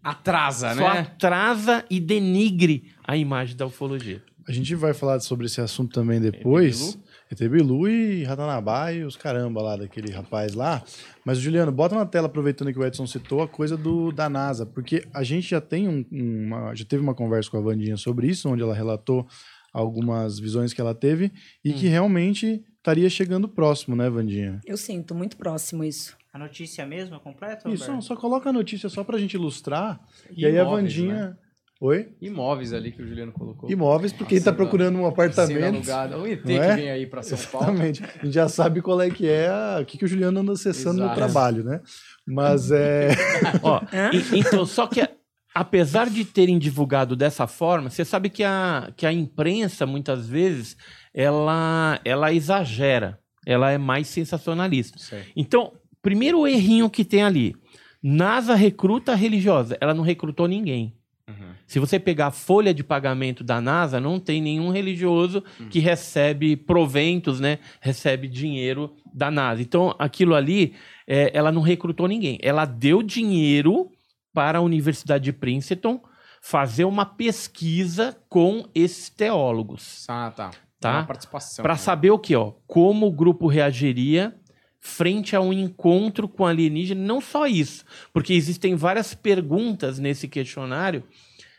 Atrasa, 0.02 0.74
só 0.76 0.94
né? 0.94 1.00
atrasa 1.02 1.86
e 1.90 2.00
denigre 2.00 2.90
a 3.04 3.18
imagem 3.18 3.56
da 3.58 3.66
ufologia. 3.66 4.24
A 4.48 4.52
gente 4.52 4.74
vai 4.76 4.94
falar 4.94 5.20
sobre 5.20 5.46
esse 5.46 5.60
assunto 5.60 5.92
também 5.92 6.22
depois. 6.22 6.98
ET 7.32 7.40
Bilu 7.48 7.88
e 7.88 8.24
Ratanabá 8.24 8.92
e 8.92 9.04
os 9.04 9.16
caramba 9.16 9.62
lá 9.62 9.76
daquele 9.78 10.12
rapaz 10.12 10.54
lá. 10.56 10.84
Mas, 11.24 11.38
Juliano, 11.38 11.72
bota 11.72 11.94
na 11.96 12.06
tela, 12.06 12.26
aproveitando 12.28 12.74
que 12.74 12.80
o 12.80 12.86
Edson 12.86 13.06
citou, 13.06 13.42
a 13.42 13.48
coisa 13.48 13.78
do, 13.78 14.12
da 14.12 14.28
NASA. 14.28 14.66
Porque 14.66 15.04
a 15.14 15.24
gente 15.24 15.48
já 15.50 15.62
tem 15.62 15.88
um- 15.88 16.06
uma. 16.12 16.74
Já 16.76 16.86
teve 16.86 17.04
uma 17.04 17.14
conversa 17.14 17.50
com 17.52 17.58
a 17.58 17.62
Vandinha 17.62 17.98
sobre 17.98 18.28
isso, 18.28 18.50
onde 18.50 18.64
ela 18.64 18.74
relatou 18.74 19.28
algumas 19.72 20.40
visões 20.40 20.74
que 20.74 20.82
ela 20.82 20.96
teve 20.96 21.32
e 21.64 21.74
que 21.74 21.88
realmente 21.88 22.64
estaria 22.78 23.10
chegando 23.10 23.48
próximo, 23.48 23.96
né, 23.96 24.10
Vandinha? 24.10 24.60
Eu 24.66 24.78
sinto 24.78 25.14
muito 25.14 25.38
próximo 25.38 25.84
isso. 25.84 26.18
A 26.34 26.40
notícia 26.40 26.86
mesmo 26.86 27.16
é 27.16 27.20
completa? 27.20 27.70
Isso, 27.70 27.86
Humberto? 27.86 28.06
só 28.06 28.16
coloca 28.16 28.50
a 28.50 28.54
notícia 28.54 28.88
só 28.90 29.04
pra 29.04 29.18
gente 29.18 29.34
ilustrar. 29.36 30.00
E, 30.36 30.46
aí 30.46 30.58
a 30.58 30.64
Vandinha. 30.64 31.14
né? 31.30 31.38
Oi? 31.82 32.10
Imóveis 32.22 32.74
ali 32.74 32.92
que 32.92 33.02
o 33.02 33.08
Juliano 33.08 33.32
colocou. 33.32 33.72
Imóveis, 33.72 34.12
porque 34.12 34.34
ele 34.36 34.42
tá 34.42 34.52
Cena- 34.52 34.58
procurando 34.58 35.00
um 35.00 35.06
apartamento. 35.06 35.80
O 36.20 36.28
ET 36.28 36.44
que 36.44 36.52
é? 36.52 36.76
vem 36.76 36.90
aí 36.92 37.06
pra 37.06 37.22
São 37.24 37.38
Paulo. 37.38 37.68
Exatamente. 37.70 38.04
A 38.04 38.26
gente 38.26 38.34
já 38.34 38.50
sabe 38.50 38.82
qual 38.82 39.00
é 39.02 39.10
que 39.10 39.26
é, 39.28 39.50
o 39.82 39.86
que, 39.86 39.98
que 39.98 40.04
o 40.04 40.08
Juliano 40.08 40.42
anda 40.42 40.52
acessando 40.52 40.98
no 41.00 41.06
Exato. 41.06 41.16
trabalho, 41.16 41.64
né? 41.64 41.80
Mas 42.28 42.70
é. 42.70 43.10
Ó, 43.64 43.80
e- 44.12 44.40
então, 44.40 44.66
só 44.66 44.88
que 44.88 45.08
apesar 45.56 46.10
de 46.10 46.26
terem 46.26 46.60
divulgado 46.60 47.16
dessa 47.16 47.48
forma, 47.48 47.90
você 47.90 48.04
sabe 48.04 48.30
que 48.30 48.44
a, 48.44 48.92
que 48.98 49.06
a 49.06 49.14
imprensa, 49.14 49.86
muitas 49.86 50.28
vezes, 50.28 50.76
ela, 51.14 52.00
ela 52.04 52.34
exagera. 52.34 53.20
Ela 53.46 53.72
é 53.72 53.78
mais 53.78 54.08
sensacionalista. 54.10 55.00
Certo. 55.00 55.30
Então, 55.34 55.72
primeiro 56.02 56.46
errinho 56.46 56.90
que 56.90 57.06
tem 57.06 57.24
ali. 57.24 57.56
NASA 58.04 58.54
recruta 58.54 59.16
religiosa. 59.16 59.78
Ela 59.80 59.94
não 59.94 60.04
recrutou 60.04 60.46
ninguém. 60.46 60.94
Uhum. 61.30 61.52
Se 61.68 61.80
você 61.80 62.00
pegar 62.00 62.28
a 62.28 62.32
folha 62.32 62.74
de 62.74 62.84
pagamento 62.84 63.44
da 63.44 63.62
NASA, 63.62 64.00
não 64.00 64.20
tem 64.20 64.42
nenhum 64.42 64.72
religioso 64.72 65.44
que 65.70 65.80
recebe 65.80 66.56
proventos, 66.56 67.40
né? 67.40 67.60
Recebe 67.80 68.28
dinheiro 68.28 68.96
da 69.14 69.30
NASA. 69.30 69.62
Então, 69.62 69.96
aquilo 70.00 70.34
ali, 70.36 70.74
é, 71.08 71.32
ela 71.34 71.52
não 71.52 71.62
recrutou 71.62 72.08
ninguém. 72.08 72.40
Ela 72.42 72.66
deu 72.66 73.04
dinheiro 73.04 73.90
para 74.34 74.58
a 74.60 74.62
Universidade 74.62 75.24
de 75.26 75.34
Princeton 75.34 76.02
fazer 76.42 76.86
uma 76.86 77.06
pesquisa 77.06 78.18
com 78.30 78.66
esses 78.74 79.10
teólogos 79.10 80.06
Ah, 80.08 80.32
tá. 80.36 80.52
Tá. 80.80 80.92
Uma 81.00 81.06
participação. 81.06 81.62
para 81.62 81.76
saber 81.76 82.12
o 82.12 82.18
que, 82.18 82.34
ó, 82.36 82.54
como 82.66 83.06
o 83.08 83.12
grupo 83.12 83.48
reagiria 83.48 84.34
frente 84.80 85.36
a 85.36 85.42
um 85.42 85.52
encontro 85.52 86.28
com 86.28 86.46
alienígena. 86.46 87.02
Não 87.02 87.20
só 87.20 87.48
isso, 87.48 87.86
porque 88.14 88.34
existem 88.34 88.76
várias 88.76 89.14
perguntas 89.14 90.00
nesse 90.00 90.28
questionário. 90.28 91.04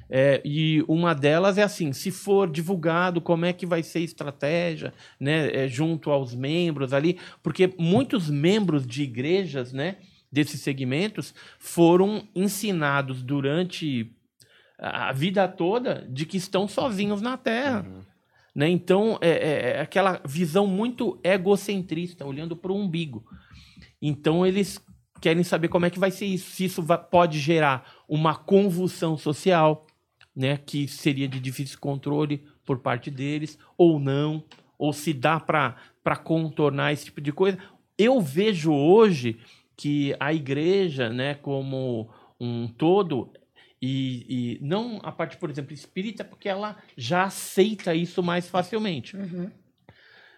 é, 0.08 0.40
e 0.44 0.82
uma 0.88 1.14
delas 1.14 1.58
é 1.58 1.62
assim: 1.62 1.92
se 1.92 2.10
for 2.10 2.50
divulgado, 2.50 3.20
como 3.20 3.44
é 3.44 3.52
que 3.52 3.66
vai 3.66 3.82
ser 3.82 3.98
a 3.98 4.02
estratégia, 4.02 4.92
né, 5.18 5.64
é, 5.64 5.68
junto 5.68 6.10
aos 6.10 6.34
membros 6.34 6.92
ali? 6.92 7.18
Porque 7.42 7.72
muitos 7.78 8.28
membros 8.28 8.86
de 8.86 9.02
igrejas, 9.02 9.72
né, 9.72 9.96
desses 10.32 10.60
segmentos, 10.60 11.34
foram 11.58 12.26
ensinados 12.34 13.22
durante 13.22 14.10
a 14.12 14.20
a 14.82 15.12
vida 15.12 15.46
toda 15.46 16.06
de 16.08 16.24
que 16.24 16.38
estão 16.38 16.66
sozinhos 16.66 17.20
na 17.20 17.36
Terra. 17.36 17.84
Né? 18.54 18.68
Então, 18.68 19.18
é, 19.20 19.28
é- 19.30 19.70
é 19.76 19.80
aquela 19.80 20.20
visão 20.26 20.66
muito 20.66 21.18
egocentrista, 21.22 22.26
olhando 22.26 22.56
para 22.56 22.72
o 22.72 22.76
umbigo. 22.76 23.24
Então, 24.02 24.44
eles 24.46 24.84
querem 25.20 25.42
saber 25.42 25.68
como 25.68 25.86
é 25.86 25.90
que 25.90 25.98
vai 25.98 26.10
ser 26.10 26.26
isso. 26.26 26.50
Se 26.50 26.64
isso 26.64 26.82
va- 26.82 26.98
pode 26.98 27.38
gerar 27.38 27.88
uma 28.08 28.34
convulsão 28.34 29.16
social, 29.16 29.86
né? 30.34 30.56
que 30.56 30.88
seria 30.88 31.28
de 31.28 31.38
difícil 31.38 31.78
controle 31.78 32.42
por 32.64 32.78
parte 32.78 33.10
deles, 33.10 33.58
ou 33.76 33.98
não, 34.00 34.42
ou 34.78 34.92
se 34.92 35.12
dá 35.12 35.38
para 35.38 35.76
contornar 36.24 36.92
esse 36.92 37.06
tipo 37.06 37.20
de 37.20 37.32
coisa. 37.32 37.58
Eu 37.98 38.20
vejo 38.20 38.72
hoje 38.72 39.38
que 39.76 40.14
a 40.18 40.32
igreja, 40.32 41.10
né, 41.10 41.34
como 41.34 42.08
um 42.38 42.66
todo, 42.68 43.30
e, 43.82 44.58
e 44.58 44.58
não 44.60 44.98
a 45.02 45.10
parte, 45.10 45.38
por 45.38 45.48
exemplo, 45.48 45.72
espírita, 45.72 46.22
porque 46.22 46.48
ela 46.48 46.76
já 46.96 47.24
aceita 47.24 47.94
isso 47.94 48.22
mais 48.22 48.48
facilmente. 48.48 49.16
Uhum. 49.16 49.50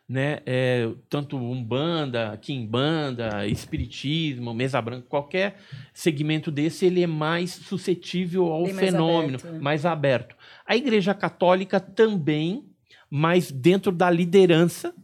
Né? 0.09 0.41
É, 0.45 0.91
tanto 1.09 1.37
Umbanda, 1.37 2.37
Quimbanda, 2.41 3.47
Espiritismo, 3.47 4.53
Mesa 4.53 4.81
Branca, 4.81 5.07
qualquer 5.09 5.57
segmento 5.93 6.51
desse, 6.51 6.87
ele 6.87 7.03
é 7.03 7.07
mais 7.07 7.51
suscetível 7.51 8.47
ao 8.47 8.65
Bem 8.65 8.75
mais 8.75 8.91
fenômeno, 8.91 9.39
aberto, 9.39 9.53
né? 9.53 9.59
mais 9.59 9.87
aberto. 9.87 10.37
A 10.67 10.77
Igreja 10.77 11.15
Católica 11.15 11.81
também, 11.81 12.65
mas 13.11 13.51
dentro 13.51 13.91
da 13.91 14.11
liderança, 14.11 14.95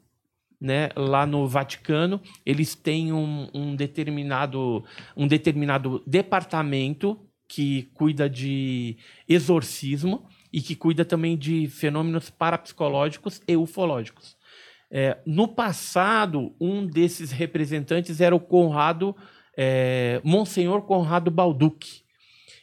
né, 0.61 0.91
lá 0.97 1.25
no 1.25 1.47
Vaticano, 1.47 2.21
eles 2.45 2.75
têm 2.75 3.13
um, 3.13 3.49
um 3.55 3.77
determinado, 3.77 4.85
um 5.17 5.27
determinado 5.27 6.03
departamento 6.07 7.28
que 7.49 7.85
cuida 7.95 8.29
de 8.29 8.99
exorcismo 9.27 10.29
e 10.53 10.61
que 10.61 10.77
cuida 10.77 11.05
também 11.05 11.37
de 11.37 11.67
fenômenos 11.69 12.29
parapsicológicos 12.29 13.41
e 13.49 13.57
ufológicos. 13.57 14.37
É, 14.91 15.19
no 15.27 15.49
passado, 15.49 16.55
um 16.61 16.87
desses 16.87 17.31
representantes 17.31 18.21
era 18.21 18.37
o 18.37 18.41
Conrado, 18.41 19.17
é, 19.57 20.21
Monsenhor 20.23 20.83
Conrado 20.83 21.31
Balducci. 21.31 22.07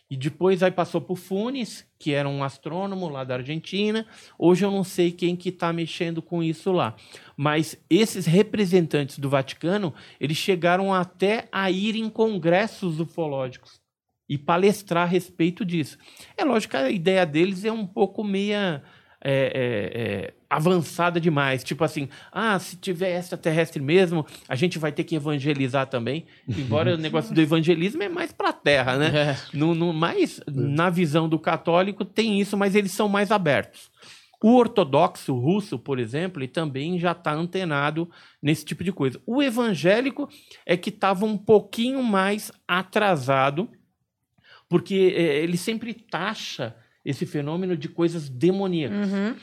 E 0.07 0.15
depois 0.15 0.61
aí 0.61 0.69
passou 0.69 1.01
por 1.01 1.17
Funes, 1.17 1.83
que 1.97 2.13
era 2.13 2.29
um 2.29 2.43
astrônomo 2.43 3.09
lá 3.09 3.23
da 3.23 3.35
Argentina. 3.35 4.05
Hoje 4.37 4.63
eu 4.63 4.69
não 4.69 4.83
sei 4.83 5.11
quem 5.11 5.35
que 5.35 5.49
está 5.49 5.73
mexendo 5.73 6.21
com 6.21 6.43
isso 6.43 6.71
lá. 6.71 6.95
Mas 7.35 7.75
esses 7.89 8.27
representantes 8.27 9.17
do 9.17 9.29
Vaticano, 9.29 9.95
eles 10.19 10.37
chegaram 10.37 10.93
até 10.93 11.47
a 11.51 11.71
ir 11.71 11.95
em 11.95 12.07
congressos 12.07 12.99
ufológicos 12.99 13.83
e 14.27 14.37
palestrar 14.37 15.03
a 15.03 15.09
respeito 15.09 15.63
disso. 15.63 15.97
É 16.35 16.43
lógico 16.43 16.71
que 16.71 16.77
a 16.77 16.89
ideia 16.89 17.25
deles 17.25 17.63
é 17.65 17.71
um 17.71 17.85
pouco 17.85 18.23
meia 18.23 18.81
é, 19.27 19.31
é, 19.31 20.01
é, 20.01 20.33
avançada 20.47 21.19
demais. 21.19 21.63
Tipo 21.63 21.83
assim, 21.83 22.07
ah, 22.31 22.59
se 22.59 22.77
tiver 22.77 23.17
extraterrestre 23.17 23.81
mesmo, 23.81 24.23
a 24.47 24.55
gente 24.55 24.77
vai 24.77 24.91
ter 24.91 25.03
que 25.03 25.15
evangelizar 25.15 25.87
também. 25.87 26.25
Embora 26.47 26.93
o 26.93 26.97
negócio 26.97 27.33
do 27.33 27.41
evangelismo 27.41 28.03
é 28.03 28.09
mais 28.09 28.31
para 28.31 28.49
a 28.49 28.53
Terra, 28.53 28.97
né? 28.97 29.07
É. 29.31 29.37
No, 29.51 29.73
no, 29.73 29.91
mas 29.91 30.39
na 30.47 30.91
visão 30.91 31.27
do 31.27 31.39
católico 31.39 32.05
tem 32.05 32.39
isso, 32.39 32.55
mas 32.55 32.75
eles 32.75 32.91
são 32.91 33.09
mais 33.09 33.31
abertos. 33.31 33.89
O 34.43 34.57
ortodoxo 34.57 35.33
russo, 35.33 35.79
por 35.79 35.97
exemplo, 35.97 36.39
ele 36.39 36.47
também 36.47 36.99
já 36.99 37.13
está 37.13 37.33
antenado 37.33 38.07
nesse 38.39 38.63
tipo 38.63 38.83
de 38.83 38.91
coisa. 38.91 39.19
O 39.25 39.41
evangélico 39.41 40.29
é 40.67 40.77
que 40.77 40.89
estava 40.89 41.25
um 41.25 41.35
pouquinho 41.35 42.03
mais 42.03 42.51
atrasado, 42.67 43.67
porque 44.69 45.13
eh, 45.15 45.43
ele 45.43 45.57
sempre 45.57 45.93
taxa 45.93 46.75
esse 47.03 47.25
fenômeno 47.25 47.77
de 47.77 47.87
coisas 47.87 48.27
demoníacas. 48.29 49.11
Uhum. 49.11 49.35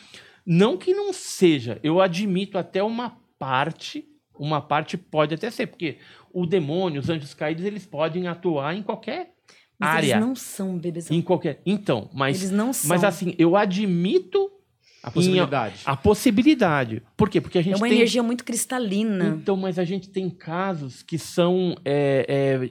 Não 0.45 0.77
que 0.77 0.93
não 0.93 1.13
seja, 1.13 1.79
eu 1.83 2.01
admito 2.01 2.59
até 2.59 2.83
uma 2.83 3.17
parte, 3.39 4.05
uma 4.37 4.61
parte 4.61 4.97
pode 4.97 5.35
até 5.35 5.51
ser, 5.51 5.69
porque 5.69 5.99
o 6.33 6.45
demônio, 6.47 7.01
os 7.01 7.09
anjos 7.09 7.33
caídos, 7.35 7.65
eles 7.65 7.87
podem 7.87 8.27
atuar 8.27 8.75
em 8.75 8.83
qualquer 8.83 9.33
Mas 9.79 9.91
área. 9.91 10.07
eles 10.15 10.21
não 10.27 10.35
são 10.35 10.77
bebezão. 10.79 11.17
Em 11.17 11.23
qualquer. 11.23 11.61
Então, 11.65 12.11
mas, 12.13 12.39
Eles 12.41 12.51
não 12.51 12.73
são. 12.73 12.89
mas 12.89 13.05
assim, 13.05 13.35
eu 13.39 13.57
admito 13.57 14.51
A 15.03 15.11
possibilidade. 15.11 15.81
a 15.85 15.97
possibilidade. 15.97 17.03
Por 17.17 17.29
quê? 17.29 17.41
Porque 17.41 17.59
a 17.59 17.63
gente 17.63 17.75
é 17.75 17.77
uma 17.77 17.87
tem. 17.87 17.97
energia 17.97 18.23
muito 18.23 18.45
cristalina. 18.45 19.27
Então, 19.41 19.57
mas 19.57 19.79
a 19.79 19.85
gente 19.85 20.09
tem 20.09 20.29
casos 20.29 21.03
que 21.03 21.19
são 21.19 21.77
é, 21.85 22.27
é, 22.29 22.71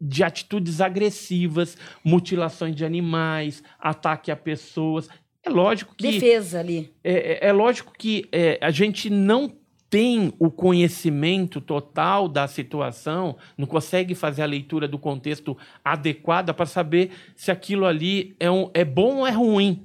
de 0.00 0.22
atitudes 0.22 0.80
agressivas, 0.80 1.76
mutilações 2.04 2.74
de 2.74 2.84
animais, 2.84 3.62
ataque 3.78 4.30
a 4.30 4.36
pessoas. 4.36 5.08
É 5.42 5.48
lógico 5.50 5.94
que 5.94 6.10
Defesa 6.12 6.60
ali. 6.60 6.90
é, 7.04 7.46
é- 7.46 7.48
é 7.48 7.52
lógico 7.52 7.92
que 7.96 8.26
é, 8.32 8.58
a 8.60 8.70
gente 8.70 9.08
não 9.08 9.52
tem 9.88 10.32
o 10.38 10.50
conhecimento 10.50 11.60
total 11.60 12.28
da 12.28 12.48
situação, 12.48 13.36
não 13.56 13.66
consegue 13.66 14.14
fazer 14.16 14.42
a 14.42 14.46
leitura 14.46 14.88
do 14.88 14.98
contexto 14.98 15.56
adequada 15.84 16.52
para 16.52 16.66
saber 16.66 17.10
se 17.36 17.50
aquilo 17.52 17.86
ali 17.86 18.34
é, 18.40 18.50
um, 18.50 18.68
é 18.74 18.84
bom 18.84 19.18
ou 19.18 19.26
é 19.26 19.30
ruim. 19.30 19.84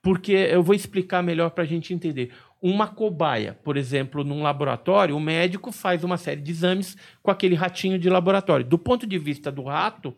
Porque 0.00 0.32
eu 0.32 0.62
vou 0.62 0.74
explicar 0.74 1.22
melhor 1.22 1.50
para 1.50 1.64
a 1.64 1.66
gente 1.66 1.94
entender. 1.94 2.30
Uma 2.66 2.88
cobaia, 2.88 3.58
por 3.62 3.76
exemplo, 3.76 4.24
num 4.24 4.42
laboratório, 4.42 5.14
o 5.14 5.20
médico 5.20 5.70
faz 5.70 6.02
uma 6.02 6.16
série 6.16 6.40
de 6.40 6.50
exames 6.50 6.96
com 7.22 7.30
aquele 7.30 7.54
ratinho 7.54 7.98
de 7.98 8.08
laboratório. 8.08 8.64
Do 8.64 8.78
ponto 8.78 9.06
de 9.06 9.18
vista 9.18 9.52
do 9.52 9.64
rato, 9.64 10.16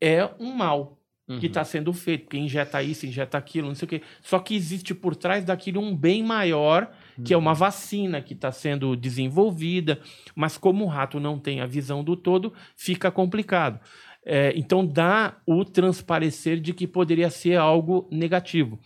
é 0.00 0.30
um 0.40 0.54
mal 0.54 0.98
Uhum. 1.28 1.38
que 1.38 1.46
está 1.46 1.62
sendo 1.62 1.92
feito, 1.92 2.24
porque 2.24 2.36
injeta 2.36 2.82
isso, 2.82 3.06
injeta 3.06 3.38
aquilo, 3.38 3.68
não 3.68 3.76
sei 3.76 3.86
o 3.86 3.88
quê. 3.88 4.02
Só 4.20 4.40
que 4.40 4.56
existe 4.56 4.92
por 4.92 5.14
trás 5.14 5.44
daquilo 5.44 5.80
um 5.80 5.96
bem 5.96 6.20
maior 6.22 6.90
que 7.24 7.32
é 7.32 7.36
uma 7.36 7.54
vacina 7.54 8.20
que 8.20 8.32
está 8.32 8.50
sendo 8.50 8.96
desenvolvida, 8.96 10.00
mas 10.34 10.56
como 10.56 10.84
o 10.84 10.88
rato 10.88 11.20
não 11.20 11.38
tem 11.38 11.60
a 11.60 11.66
visão 11.66 12.02
do 12.02 12.16
todo, 12.16 12.52
fica 12.74 13.10
complicado. 13.10 13.78
É, 14.24 14.52
então 14.56 14.84
dá 14.86 15.36
o 15.46 15.64
transparecer 15.64 16.60
de 16.60 16.72
que 16.72 16.86
poderia 16.86 17.28
ser 17.28 17.56
algo 17.56 18.08
negativo. 18.10 18.80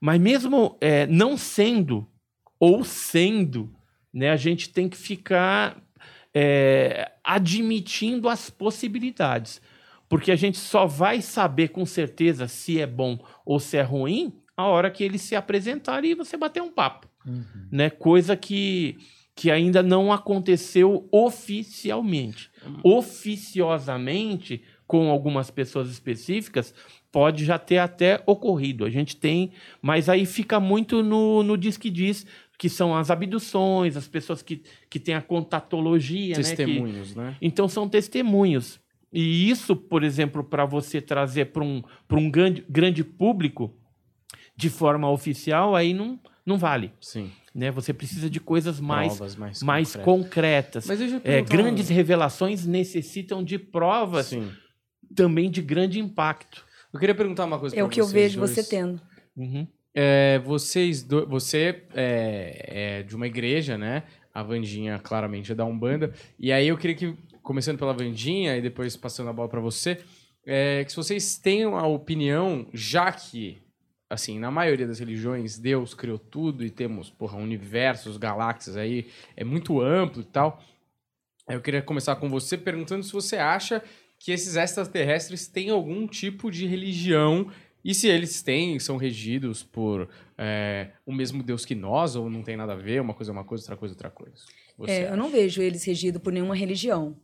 Mas 0.00 0.20
mesmo 0.20 0.78
é, 0.80 1.06
não 1.06 1.36
sendo 1.36 2.06
ou 2.58 2.84
sendo, 2.84 3.74
né, 4.12 4.30
a 4.30 4.36
gente 4.36 4.70
tem 4.70 4.88
que 4.88 4.96
ficar 4.96 5.82
é, 6.34 7.12
admitindo 7.22 8.28
as 8.28 8.50
possibilidades. 8.50 9.60
Porque 10.08 10.32
a 10.32 10.36
gente 10.36 10.58
só 10.58 10.86
vai 10.86 11.22
saber 11.22 11.68
com 11.68 11.86
certeza 11.86 12.48
se 12.48 12.80
é 12.80 12.86
bom 12.86 13.18
ou 13.44 13.60
se 13.60 13.76
é 13.76 13.82
ruim 13.82 14.32
a 14.56 14.64
hora 14.66 14.90
que 14.90 15.04
eles 15.04 15.22
se 15.22 15.36
apresentarem 15.36 16.10
e 16.10 16.14
você 16.14 16.36
bater 16.36 16.60
um 16.60 16.70
papo. 16.70 17.08
Uhum. 17.24 17.44
Né? 17.70 17.90
Coisa 17.90 18.36
que, 18.36 18.98
que 19.34 19.50
ainda 19.50 19.82
não 19.82 20.12
aconteceu 20.12 21.08
oficialmente. 21.12 22.50
Oficiosamente, 22.82 24.62
com 24.86 25.08
algumas 25.08 25.50
pessoas 25.50 25.88
específicas, 25.88 26.74
pode 27.12 27.44
já 27.44 27.58
ter 27.58 27.78
até 27.78 28.22
ocorrido. 28.26 28.84
A 28.84 28.90
gente 28.90 29.16
tem, 29.16 29.50
mas 29.82 30.08
aí 30.08 30.26
fica 30.26 30.60
muito 30.60 31.02
no, 31.02 31.42
no 31.42 31.56
diz 31.56 31.76
que 31.76 31.90
diz, 31.90 32.26
que 32.58 32.68
são 32.68 32.94
as 32.94 33.10
abduções, 33.10 33.96
as 33.96 34.06
pessoas 34.06 34.42
que, 34.42 34.62
que 34.88 34.98
têm 34.98 35.14
a 35.14 35.22
contatologia. 35.22 36.36
Né? 36.36 36.42
Que, 36.42 36.48
Testemunhos, 36.56 37.14
né? 37.14 37.36
então 37.40 37.68
são 37.68 37.88
testemunhos. 37.88 38.80
E 39.12 39.50
isso, 39.50 39.74
por 39.74 40.04
exemplo, 40.04 40.44
para 40.44 40.64
você 40.64 41.00
trazer 41.00 41.46
para 41.46 41.64
um, 41.64 41.82
um 42.12 42.30
grande, 42.30 42.64
grande 42.68 43.02
público 43.02 43.74
de 44.54 44.68
forma 44.70 45.10
oficial, 45.10 45.74
aí 45.74 45.92
não, 45.92 46.20
não 46.46 46.58
vale. 46.58 46.92
Sim. 47.00 47.30
Né? 47.52 47.70
Você 47.72 47.92
precisa 47.92 48.30
de 48.30 48.38
coisas 48.38 48.78
mais, 48.78 49.16
Provas 49.16 49.36
mais, 49.36 49.62
mais 49.62 49.96
concretas. 49.96 50.84
concretas. 50.84 50.86
Mas 50.86 50.98
deixa 50.98 51.16
eu 51.16 51.20
É, 51.24 51.42
grandes 51.42 51.88
revelações 51.88 52.66
necessitam 52.66 53.42
de 53.42 53.58
provas 53.58 54.26
Sim. 54.26 54.48
também 55.16 55.50
de 55.50 55.60
grande 55.60 55.98
impacto. 55.98 56.64
Eu 56.92 56.98
queria 56.98 57.14
perguntar 57.14 57.44
uma 57.44 57.58
coisa 57.58 57.74
É 57.74 57.78
pra 57.78 57.86
o 57.86 57.88
que 57.90 58.00
eu 58.00 58.06
vejo 58.06 58.38
dois. 58.38 58.50
você 58.50 58.64
tendo. 58.64 59.00
Uhum. 59.36 59.66
É, 59.94 60.38
vocês 60.40 61.02
do... 61.02 61.26
Você 61.26 61.82
é, 61.94 62.98
é 62.98 63.02
de 63.02 63.14
uma 63.14 63.26
igreja, 63.26 63.76
né? 63.78 64.04
A 64.32 64.42
Vandinha 64.42 64.98
claramente 64.98 65.52
é 65.52 65.54
da 65.54 65.64
Umbanda. 65.64 66.12
E 66.38 66.52
aí 66.52 66.68
eu 66.68 66.76
queria 66.76 66.96
que, 66.96 67.16
começando 67.42 67.78
pela 67.78 67.92
Vandinha 67.92 68.56
e 68.56 68.62
depois 68.62 68.96
passando 68.96 69.30
a 69.30 69.32
bola 69.32 69.48
pra 69.48 69.60
você, 69.60 69.98
é, 70.46 70.84
que 70.84 70.90
se 70.90 70.96
vocês 70.96 71.36
tenham 71.38 71.76
a 71.76 71.86
opinião, 71.86 72.66
já 72.72 73.10
que, 73.10 73.58
assim, 74.08 74.38
na 74.38 74.50
maioria 74.50 74.86
das 74.86 74.98
religiões, 74.98 75.58
Deus 75.58 75.94
criou 75.94 76.18
tudo 76.18 76.64
e 76.64 76.70
temos, 76.70 77.10
porra, 77.10 77.36
universos, 77.36 78.16
galáxias 78.16 78.76
aí, 78.76 79.06
é 79.36 79.44
muito 79.44 79.80
amplo 79.80 80.22
e 80.22 80.24
tal. 80.24 80.62
Eu 81.48 81.60
queria 81.60 81.82
começar 81.82 82.14
com 82.16 82.28
você 82.28 82.56
perguntando 82.56 83.02
se 83.02 83.12
você 83.12 83.36
acha 83.36 83.82
que 84.20 84.30
esses 84.30 84.54
extraterrestres 84.54 85.48
têm 85.48 85.70
algum 85.70 86.06
tipo 86.06 86.50
de 86.50 86.66
religião 86.66 87.50
e 87.82 87.94
se 87.94 88.06
eles 88.06 88.42
têm, 88.42 88.78
são 88.78 88.98
regidos 88.98 89.62
por 89.62 90.06
é, 90.36 90.90
o 91.06 91.12
mesmo 91.12 91.42
Deus 91.42 91.64
que 91.64 91.74
nós, 91.74 92.14
ou 92.14 92.28
não 92.28 92.42
tem 92.42 92.54
nada 92.54 92.74
a 92.74 92.76
ver, 92.76 93.00
uma 93.00 93.14
coisa 93.14 93.30
é 93.30 93.32
uma 93.32 93.44
coisa, 93.44 93.64
outra 93.64 93.76
coisa 93.76 93.94
é 93.94 93.96
outra 93.96 94.10
coisa. 94.10 94.44
É, 94.92 95.10
eu 95.10 95.16
não 95.16 95.30
vejo 95.30 95.62
eles 95.62 95.82
regidos 95.84 96.20
por 96.20 96.30
nenhuma 96.32 96.54
religião. 96.54 97.16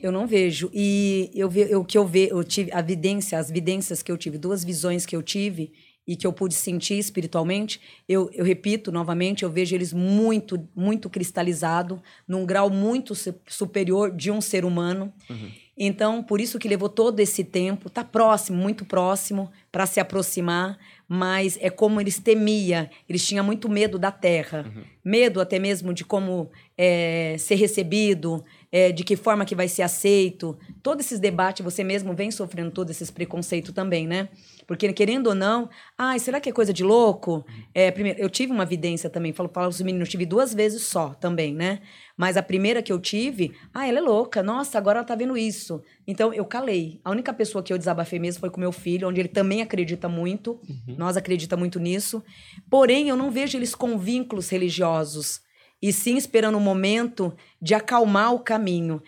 Eu 0.00 0.12
não 0.12 0.26
vejo. 0.26 0.70
E 0.72 1.30
eu 1.34 1.50
ve, 1.50 1.74
o 1.74 1.84
que 1.84 1.98
eu 1.98 2.06
ve, 2.06 2.28
eu 2.30 2.42
tive 2.44 2.70
a 2.72 2.80
vidência, 2.80 3.38
as 3.38 3.50
vidências 3.50 4.02
que 4.02 4.10
eu 4.12 4.16
tive, 4.16 4.38
duas 4.38 4.62
visões 4.64 5.04
que 5.04 5.14
eu 5.16 5.22
tive 5.22 5.72
e 6.06 6.16
que 6.16 6.26
eu 6.26 6.32
pude 6.32 6.54
sentir 6.54 6.98
espiritualmente, 6.98 7.80
eu, 8.08 8.28
eu 8.32 8.44
repito 8.44 8.90
novamente, 8.90 9.44
eu 9.44 9.50
vejo 9.50 9.72
eles 9.76 9.92
muito, 9.92 10.68
muito 10.74 11.08
cristalizado, 11.08 12.02
num 12.26 12.44
grau 12.44 12.68
muito 12.68 13.14
su- 13.14 13.34
superior 13.46 14.10
de 14.10 14.28
um 14.30 14.40
ser 14.40 14.64
humano. 14.64 15.12
Então, 15.76 16.22
por 16.22 16.40
isso 16.40 16.58
que 16.58 16.68
levou 16.68 16.88
todo 16.88 17.20
esse 17.20 17.42
tempo, 17.42 17.88
tá 17.88 18.04
próximo, 18.04 18.58
muito 18.58 18.84
próximo, 18.84 19.50
para 19.70 19.86
se 19.86 19.98
aproximar, 20.00 20.78
mas 21.08 21.58
é 21.60 21.70
como 21.70 22.00
eles 22.00 22.18
temia, 22.18 22.90
eles 23.08 23.26
tinham 23.26 23.44
muito 23.44 23.68
medo 23.68 23.98
da 23.98 24.10
terra, 24.10 24.70
medo 25.04 25.40
até 25.40 25.58
mesmo 25.58 25.94
de 25.94 26.04
como 26.04 26.50
é, 26.84 27.36
ser 27.38 27.54
recebido, 27.54 28.44
é, 28.72 28.90
de 28.90 29.04
que 29.04 29.14
forma 29.14 29.44
que 29.44 29.54
vai 29.54 29.68
ser 29.68 29.82
aceito. 29.82 30.58
Todos 30.82 31.06
esses 31.06 31.20
debates, 31.20 31.62
você 31.62 31.84
mesmo 31.84 32.12
vem 32.12 32.32
sofrendo 32.32 32.72
todos 32.72 32.90
esses 32.90 33.08
preconceitos 33.08 33.72
também, 33.72 34.04
né? 34.04 34.28
Porque, 34.66 34.92
querendo 34.92 35.28
ou 35.28 35.34
não, 35.34 35.70
ai, 35.96 36.18
será 36.18 36.40
que 36.40 36.48
é 36.48 36.52
coisa 36.52 36.72
de 36.72 36.82
louco? 36.82 37.44
É, 37.72 37.88
primeiro, 37.92 38.18
eu 38.18 38.28
tive 38.28 38.50
uma 38.50 38.64
vidência 38.64 39.08
também, 39.08 39.32
falo 39.32 39.48
para 39.48 39.68
os 39.68 39.80
meninos, 39.80 40.08
tive 40.08 40.26
duas 40.26 40.52
vezes 40.52 40.82
só 40.82 41.10
também, 41.10 41.54
né? 41.54 41.82
Mas 42.16 42.36
a 42.36 42.42
primeira 42.42 42.82
que 42.82 42.92
eu 42.92 42.98
tive, 42.98 43.52
ah, 43.72 43.86
ela 43.86 43.98
é 43.98 44.02
louca, 44.02 44.42
nossa, 44.42 44.76
agora 44.76 44.98
ela 44.98 45.06
tá 45.06 45.14
vendo 45.14 45.36
isso. 45.36 45.80
Então 46.04 46.34
eu 46.34 46.44
calei. 46.44 47.00
A 47.04 47.12
única 47.12 47.32
pessoa 47.32 47.62
que 47.62 47.72
eu 47.72 47.78
desabafei 47.78 48.18
mesmo 48.18 48.40
foi 48.40 48.50
com 48.50 48.60
meu 48.60 48.72
filho, 48.72 49.08
onde 49.08 49.20
ele 49.20 49.28
também 49.28 49.62
acredita 49.62 50.08
muito, 50.08 50.60
nós 50.98 51.16
acredita 51.16 51.56
muito 51.56 51.78
nisso. 51.78 52.24
Porém, 52.68 53.08
eu 53.08 53.16
não 53.16 53.30
vejo 53.30 53.56
eles 53.56 53.72
com 53.72 53.96
vínculos 53.96 54.48
religiosos, 54.48 55.41
e 55.82 55.92
sim 55.92 56.16
esperando 56.16 56.56
um 56.56 56.60
momento 56.60 57.34
de 57.60 57.74
acalmar 57.74 58.32
o 58.32 58.38
caminho. 58.38 59.02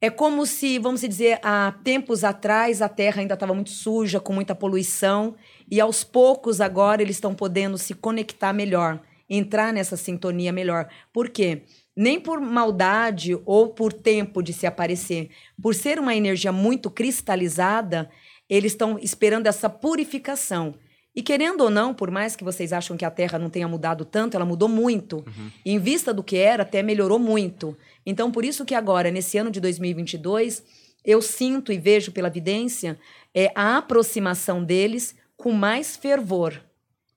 É 0.00 0.08
como 0.08 0.46
se, 0.46 0.78
vamos 0.78 1.00
dizer, 1.02 1.38
há 1.42 1.72
tempos 1.84 2.24
atrás 2.24 2.80
a 2.80 2.88
terra 2.88 3.20
ainda 3.20 3.34
estava 3.34 3.54
muito 3.54 3.70
suja, 3.70 4.18
com 4.18 4.32
muita 4.32 4.54
poluição, 4.54 5.34
e 5.70 5.80
aos 5.80 6.02
poucos 6.02 6.60
agora 6.60 7.02
eles 7.02 7.16
estão 7.16 7.34
podendo 7.34 7.76
se 7.76 7.94
conectar 7.94 8.52
melhor, 8.52 9.00
entrar 9.28 9.72
nessa 9.72 9.96
sintonia 9.96 10.52
melhor. 10.52 10.88
Por 11.12 11.28
quê? 11.28 11.62
Nem 11.96 12.20
por 12.20 12.40
maldade 12.40 13.38
ou 13.44 13.70
por 13.70 13.92
tempo 13.92 14.42
de 14.42 14.52
se 14.52 14.66
aparecer, 14.66 15.30
por 15.60 15.74
ser 15.74 15.98
uma 15.98 16.14
energia 16.14 16.52
muito 16.52 16.90
cristalizada, 16.90 18.10
eles 18.48 18.72
estão 18.72 18.98
esperando 18.98 19.46
essa 19.46 19.68
purificação. 19.68 20.74
E 21.16 21.22
querendo 21.22 21.62
ou 21.62 21.70
não, 21.70 21.94
por 21.94 22.10
mais 22.10 22.36
que 22.36 22.44
vocês 22.44 22.74
acham 22.74 22.94
que 22.94 23.04
a 23.04 23.10
Terra 23.10 23.38
não 23.38 23.48
tenha 23.48 23.66
mudado 23.66 24.04
tanto, 24.04 24.36
ela 24.36 24.44
mudou 24.44 24.68
muito. 24.68 25.24
E 25.64 25.72
em 25.72 25.78
vista 25.78 26.12
do 26.12 26.22
que 26.22 26.36
era, 26.36 26.62
até 26.62 26.82
melhorou 26.82 27.18
muito. 27.18 27.74
Então, 28.04 28.30
por 28.30 28.44
isso 28.44 28.66
que 28.66 28.74
agora, 28.74 29.10
nesse 29.10 29.38
ano 29.38 29.50
de 29.50 29.58
2022, 29.58 30.62
eu 31.02 31.22
sinto 31.22 31.72
e 31.72 31.78
vejo 31.78 32.12
pela 32.12 32.28
vidência 32.28 32.98
é, 33.34 33.50
a 33.54 33.78
aproximação 33.78 34.62
deles 34.62 35.16
com 35.38 35.52
mais 35.52 35.96
fervor, 35.96 36.60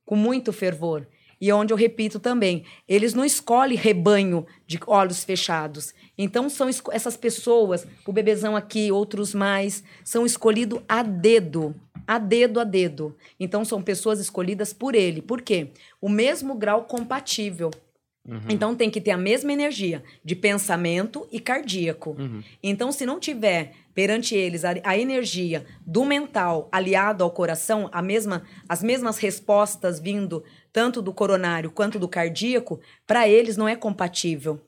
com 0.06 0.16
muito 0.16 0.54
fervor. 0.54 1.06
E 1.42 1.50
é 1.50 1.56
onde 1.56 1.74
eu 1.74 1.78
repito 1.78 2.20
também, 2.20 2.66
eles 2.88 3.14
não 3.14 3.24
escolhem 3.24 3.78
rebanho 3.78 4.46
de 4.66 4.80
olhos 4.88 5.24
fechados. 5.24 5.94
Então, 6.18 6.50
são 6.50 6.70
essas 6.92 7.16
pessoas, 7.16 7.88
o 8.06 8.14
bebezão 8.14 8.56
aqui, 8.56 8.92
outros 8.92 9.34
mais, 9.34 9.84
são 10.04 10.26
escolhidos 10.26 10.82
a 10.88 11.02
dedo. 11.02 11.74
A 12.12 12.18
dedo, 12.18 12.60
a 12.60 12.64
dedo. 12.64 13.16
Então, 13.40 13.64
são 13.64 13.84
pessoas 13.84 14.20
escolhidas 14.20 14.74
por 14.74 14.96
ele. 14.96 15.22
Por 15.22 15.44
quê? 15.44 15.68
O 16.02 16.10
mesmo 16.10 16.56
grau 16.56 16.86
compatível. 16.86 17.70
Então, 18.48 18.76
tem 18.76 18.90
que 18.90 19.00
ter 19.00 19.12
a 19.12 19.18
mesma 19.18 19.54
energia 19.54 20.04
de 20.26 20.36
pensamento 20.36 21.28
e 21.32 21.40
cardíaco. 21.40 22.18
Então, 22.64 22.92
se 22.92 23.06
não 23.06 23.20
tiver 23.20 23.74
perante 23.94 24.34
eles 24.36 24.66
a, 24.66 24.74
a 24.84 24.98
energia 24.98 25.66
do 25.86 26.04
mental 26.04 26.68
aliado 26.72 27.24
ao 27.24 27.30
coração, 27.30 27.88
a 27.92 28.02
mesma, 28.02 28.42
as 28.68 28.82
mesmas 28.82 29.20
respostas 29.20 30.00
vindo 30.00 30.44
tanto 30.74 31.04
do 31.04 31.14
coronário 31.14 31.70
quanto 31.70 32.00
do 32.00 32.08
cardíaco, 32.08 32.80
para 33.06 33.28
eles 33.28 33.56
não 33.56 33.68
é 33.68 33.76
compatível. 33.76 34.60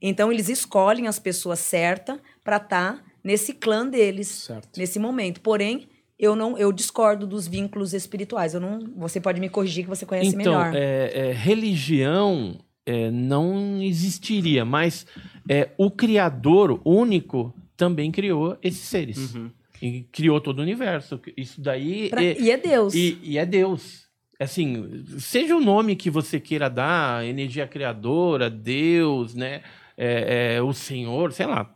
Então, 0.00 0.30
eles 0.32 0.48
escolhem 0.48 1.08
as 1.08 1.18
pessoas 1.18 1.58
certas 1.58 2.20
para 2.44 2.58
estar 2.58 3.04
nesse 3.22 3.52
clã 3.52 3.84
deles, 3.84 4.28
Certo. 4.28 4.78
nesse 4.78 4.98
momento. 5.00 5.40
Porém, 5.40 5.88
eu 6.18 6.34
não, 6.36 6.56
eu 6.56 6.72
discordo 6.72 7.26
dos 7.26 7.46
vínculos 7.48 7.92
espirituais. 7.94 8.54
Eu 8.54 8.60
não, 8.60 8.78
você 8.96 9.20
pode 9.20 9.40
me 9.40 9.48
corrigir 9.48 9.84
que 9.84 9.90
você 9.90 10.06
conhece 10.06 10.28
Então, 10.30 10.36
melhor. 10.58 10.74
é, 10.74 11.28
é, 11.30 11.32
religião 11.32 12.58
é, 12.86 13.10
não 13.10 13.82
existiria, 13.82 14.64
mas 14.64 15.06
é, 15.48 15.70
o 15.78 15.90
Criador 15.90 16.80
único 16.84 17.54
também 17.76 18.10
criou 18.12 18.56
esses 18.62 18.80
seres. 18.86 19.34
Uhum. 19.34 19.50
E 19.82 20.02
criou 20.12 20.40
todo 20.40 20.60
o 20.60 20.62
universo. 20.62 21.20
Isso 21.36 21.60
daí 21.60 22.08
Pra- 22.08 22.22
é, 22.22 22.38
e 22.40 22.50
é 22.50 22.56
Deus. 22.56 22.94
e, 22.94 23.18
e 23.22 23.36
é 23.38 23.44
Deus. 23.44 24.04
Assim, 24.38 25.04
seja 25.18 25.54
o 25.56 25.60
nome 25.60 25.94
que 25.96 26.10
você 26.10 26.40
queira 26.40 26.68
dar, 26.68 27.24
energia 27.24 27.66
criadora, 27.66 28.48
Deus, 28.50 29.34
né? 29.34 29.62
É, 29.96 30.54
é, 30.56 30.62
o 30.62 30.72
Senhor, 30.72 31.32
sei 31.32 31.46
lá. 31.46 31.72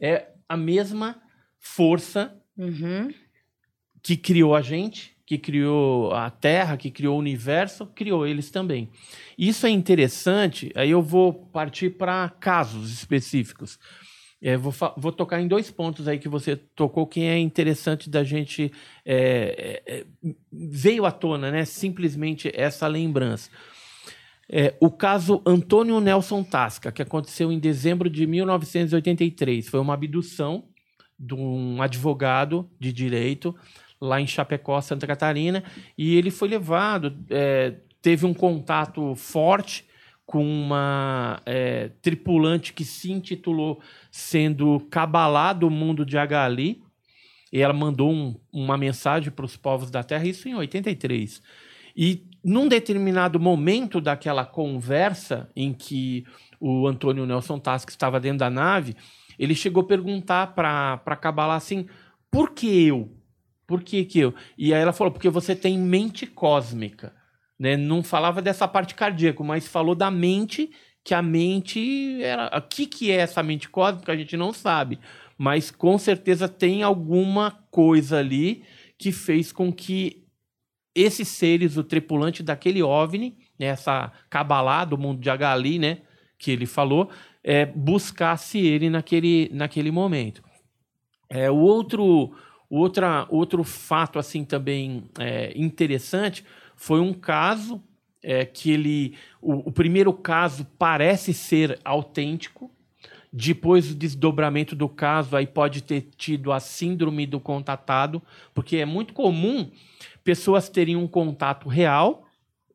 É 0.00 0.28
a 0.48 0.56
mesma 0.56 1.16
força 1.58 2.34
Uhum. 2.56 3.08
Que 4.02 4.16
criou 4.16 4.54
a 4.54 4.60
gente, 4.60 5.16
que 5.24 5.38
criou 5.38 6.12
a 6.12 6.28
Terra, 6.30 6.76
que 6.76 6.90
criou 6.90 7.16
o 7.16 7.18
universo, 7.18 7.86
criou 7.86 8.26
eles 8.26 8.50
também. 8.50 8.90
Isso 9.38 9.66
é 9.66 9.70
interessante, 9.70 10.72
aí 10.74 10.90
eu 10.90 11.00
vou 11.00 11.32
partir 11.32 11.90
para 11.90 12.28
casos 12.28 12.92
específicos. 12.92 13.78
É, 14.42 14.56
vou, 14.56 14.74
vou 14.96 15.12
tocar 15.12 15.40
em 15.40 15.46
dois 15.46 15.70
pontos 15.70 16.08
aí 16.08 16.18
que 16.18 16.28
você 16.28 16.56
tocou, 16.56 17.06
que 17.06 17.20
é 17.20 17.38
interessante 17.38 18.10
da 18.10 18.24
gente. 18.24 18.72
é, 19.04 19.80
é, 19.86 19.98
é, 19.98 20.04
veio 20.52 21.06
à 21.06 21.12
tona, 21.12 21.52
né? 21.52 21.64
Simplesmente 21.64 22.50
essa 22.52 22.88
lembrança. 22.88 23.48
É, 24.50 24.74
o 24.80 24.90
caso 24.90 25.40
Antônio 25.46 26.00
Nelson 26.00 26.42
Tasca, 26.42 26.90
que 26.90 27.00
aconteceu 27.00 27.52
em 27.52 27.58
dezembro 27.58 28.10
de 28.10 28.26
1983, 28.26 29.68
foi 29.68 29.78
uma 29.78 29.94
abdução 29.94 30.64
de 31.18 31.34
um 31.34 31.80
advogado 31.80 32.68
de 32.80 32.92
direito 32.92 33.54
lá 34.02 34.20
em 34.20 34.26
Chapecó, 34.26 34.80
Santa 34.80 35.06
Catarina, 35.06 35.62
e 35.96 36.16
ele 36.16 36.30
foi 36.30 36.48
levado, 36.48 37.16
é, 37.30 37.74
teve 38.02 38.26
um 38.26 38.34
contato 38.34 39.14
forte 39.14 39.84
com 40.26 40.44
uma 40.44 41.40
é, 41.46 41.90
tripulante 42.00 42.72
que 42.72 42.84
se 42.84 43.12
intitulou 43.12 43.80
sendo 44.10 44.80
Cabalá 44.90 45.52
do 45.52 45.70
mundo 45.70 46.04
de 46.04 46.18
Agali, 46.18 46.82
e 47.52 47.60
ela 47.60 47.72
mandou 47.72 48.10
um- 48.10 48.34
uma 48.52 48.76
mensagem 48.76 49.30
para 49.30 49.44
os 49.44 49.56
povos 49.56 49.88
da 49.90 50.02
Terra, 50.02 50.26
isso 50.26 50.48
em 50.48 50.54
83. 50.54 51.40
E 51.96 52.24
num 52.42 52.66
determinado 52.66 53.38
momento 53.38 54.00
daquela 54.00 54.44
conversa 54.44 55.48
em 55.54 55.72
que 55.72 56.24
o 56.58 56.88
Antônio 56.88 57.24
Nelson 57.26 57.58
Tasca 57.58 57.92
estava 57.92 58.18
dentro 58.18 58.38
da 58.38 58.50
nave, 58.50 58.96
ele 59.38 59.54
chegou 59.54 59.82
a 59.82 59.86
perguntar 59.86 60.54
para 60.54 61.16
Cabalá 61.20 61.54
assim: 61.54 61.86
por 62.30 62.50
que 62.50 62.86
eu? 62.86 63.10
Por 63.72 63.82
que, 63.82 64.04
que 64.04 64.18
eu? 64.18 64.34
E 64.58 64.74
aí 64.74 64.82
ela 64.82 64.92
falou: 64.92 65.10
porque 65.10 65.30
você 65.30 65.56
tem 65.56 65.78
mente 65.78 66.26
cósmica. 66.26 67.14
Né? 67.58 67.74
Não 67.74 68.02
falava 68.02 68.42
dessa 68.42 68.68
parte 68.68 68.94
cardíaca, 68.94 69.42
mas 69.42 69.66
falou 69.66 69.94
da 69.94 70.10
mente, 70.10 70.70
que 71.02 71.14
a 71.14 71.22
mente 71.22 72.22
era. 72.22 72.54
O 72.54 72.60
que, 72.60 72.84
que 72.84 73.10
é 73.10 73.14
essa 73.14 73.42
mente 73.42 73.70
cósmica? 73.70 74.12
A 74.12 74.16
gente 74.16 74.36
não 74.36 74.52
sabe. 74.52 74.98
Mas 75.38 75.70
com 75.70 75.96
certeza 75.96 76.50
tem 76.50 76.82
alguma 76.82 77.50
coisa 77.70 78.18
ali 78.18 78.62
que 78.98 79.10
fez 79.10 79.50
com 79.50 79.72
que 79.72 80.22
esses 80.94 81.28
seres, 81.28 81.78
o 81.78 81.82
tripulante 81.82 82.42
daquele 82.42 82.82
OVNI, 82.82 83.38
né, 83.58 83.68
essa 83.68 84.12
cabalá 84.28 84.84
do 84.84 84.98
mundo 84.98 85.18
de 85.18 85.30
Agali, 85.30 85.78
né, 85.78 86.02
que 86.38 86.50
ele 86.50 86.66
falou, 86.66 87.08
é, 87.42 87.64
buscasse 87.64 88.58
ele 88.58 88.90
naquele, 88.90 89.48
naquele 89.50 89.90
momento. 89.90 90.42
É, 91.30 91.50
o 91.50 91.56
outro, 91.56 92.36
outra, 92.78 93.26
outro 93.28 93.62
fato 93.62 94.18
assim 94.18 94.44
também 94.44 95.04
é, 95.18 95.52
interessante 95.54 96.44
foi 96.74 97.00
um 97.00 97.12
caso 97.12 97.82
é, 98.22 98.44
que 98.44 98.70
ele, 98.70 99.14
o, 99.40 99.68
o 99.68 99.72
primeiro 99.72 100.12
caso 100.12 100.66
parece 100.78 101.34
ser 101.34 101.78
autêntico. 101.84 102.70
Depois 103.34 103.88
do 103.88 103.94
desdobramento 103.94 104.76
do 104.76 104.88
caso, 104.88 105.34
aí 105.34 105.46
pode 105.46 105.82
ter 105.82 106.08
tido 106.16 106.52
a 106.52 106.60
síndrome 106.60 107.26
do 107.26 107.40
contatado, 107.40 108.20
porque 108.54 108.76
é 108.76 108.84
muito 108.84 109.14
comum 109.14 109.70
pessoas 110.22 110.68
terem 110.68 110.96
um 110.96 111.08
contato 111.08 111.66
real, 111.66 112.26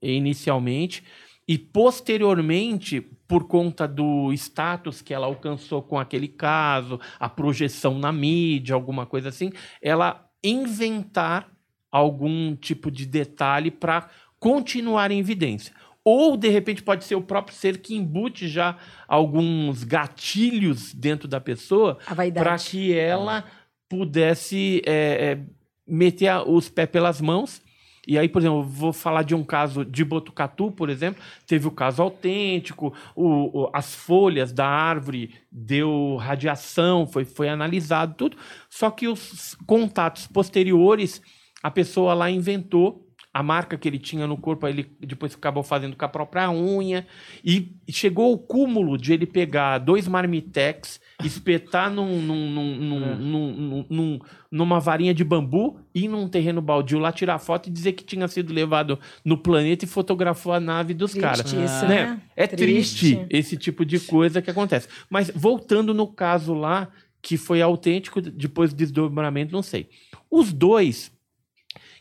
inicialmente, 0.01 1.03
e 1.47 1.57
posteriormente, 1.57 3.05
por 3.27 3.47
conta 3.47 3.87
do 3.87 4.31
status 4.33 5.01
que 5.01 5.13
ela 5.13 5.27
alcançou 5.27 5.81
com 5.81 5.99
aquele 5.99 6.27
caso, 6.27 6.99
a 7.19 7.27
projeção 7.27 7.99
na 7.99 8.11
mídia, 8.11 8.73
alguma 8.73 9.05
coisa 9.05 9.29
assim, 9.29 9.51
ela 9.81 10.25
inventar 10.43 11.49
algum 11.91 12.55
tipo 12.55 12.89
de 12.89 13.05
detalhe 13.05 13.71
para 13.71 14.09
continuar 14.39 15.11
em 15.11 15.19
evidência. 15.19 15.73
Ou, 16.03 16.37
de 16.37 16.47
repente, 16.47 16.81
pode 16.81 17.03
ser 17.03 17.15
o 17.15 17.21
próprio 17.21 17.53
ser 17.53 17.79
que 17.79 17.93
embute 17.93 18.47
já 18.47 18.77
alguns 19.07 19.83
gatilhos 19.83 20.93
dentro 20.93 21.27
da 21.27 21.41
pessoa 21.41 21.97
para 22.33 22.57
que 22.57 22.93
ela 22.93 23.43
pudesse 23.89 24.81
é, 24.85 24.93
é, 24.93 25.39
meter 25.85 26.31
os 26.47 26.69
pés 26.69 26.89
pelas 26.89 27.19
mãos. 27.19 27.61
E 28.07 28.17
aí, 28.17 28.29
por 28.29 28.41
exemplo, 28.41 28.63
vou 28.63 28.93
falar 28.93 29.23
de 29.23 29.35
um 29.35 29.43
caso 29.43 29.83
de 29.83 30.05
Botucatu, 30.05 30.71
por 30.71 30.89
exemplo, 30.89 31.21
teve 31.45 31.67
o 31.67 31.71
caso 31.71 32.01
autêntico, 32.01 32.93
o- 33.13 33.63
o- 33.63 33.69
as 33.73 33.93
folhas 33.93 34.53
da 34.53 34.65
árvore 34.65 35.35
deu 35.51 36.15
radiação, 36.15 37.05
foi, 37.05 37.25
foi 37.25 37.49
analisado 37.49 38.15
tudo. 38.15 38.37
Só 38.69 38.89
que 38.89 39.07
os 39.09 39.55
contatos 39.67 40.25
posteriores, 40.25 41.21
a 41.61 41.69
pessoa 41.69 42.13
lá 42.13 42.31
inventou 42.31 43.03
a 43.33 43.43
marca 43.43 43.77
que 43.77 43.87
ele 43.87 43.99
tinha 43.99 44.25
no 44.25 44.37
corpo, 44.37 44.65
aí 44.65 44.73
ele 44.73 44.91
depois 45.01 45.35
acabou 45.35 45.61
fazendo 45.61 45.95
com 45.95 46.05
a 46.05 46.09
própria 46.09 46.49
unha. 46.49 47.05
E 47.43 47.75
chegou 47.89 48.31
ao 48.31 48.37
cúmulo 48.39 48.97
de 48.97 49.13
ele 49.13 49.27
pegar 49.27 49.77
dois 49.79 50.07
marmitex, 50.07 50.99
espetar 51.23 51.89
num, 51.89 52.21
num- 52.21 52.51
num- 52.51 52.75
num- 52.75 53.15
num- 53.17 53.55
num- 53.57 53.85
num- 53.89 54.19
numa 54.51 54.79
varinha 54.79 55.13
de 55.13 55.23
bambu, 55.23 55.79
ir 55.93 56.07
num 56.07 56.27
terreno 56.27 56.61
baldio 56.61 56.99
lá, 56.99 57.11
tirar 57.11 57.39
foto 57.39 57.67
e 57.67 57.71
dizer 57.71 57.93
que 57.93 58.03
tinha 58.03 58.27
sido 58.27 58.53
levado 58.53 58.99
no 59.25 59.37
planeta 59.37 59.83
e 59.83 59.87
fotografou 59.87 60.53
a 60.53 60.59
nave 60.59 60.93
dos 60.93 61.15
caras. 61.15 61.51
isso, 61.51 61.85
Né? 61.87 61.87
né? 61.87 62.21
É 62.35 62.45
triste. 62.45 63.15
Triste. 63.15 63.25
esse 63.31 63.57
tipo 63.57 63.83
de 63.83 63.99
coisa 63.99 64.41
que 64.43 64.51
acontece. 64.51 64.87
Mas 65.09 65.31
voltando 65.33 65.91
no 65.93 66.05
caso 66.07 66.53
lá, 66.53 66.87
que 67.19 67.35
foi 67.35 67.61
autêntico, 67.63 68.21
depois 68.21 68.71
do 68.71 68.77
desdobramento, 68.77 69.51
não 69.51 69.63
sei. 69.63 69.89
Os 70.29 70.53
dois 70.53 71.11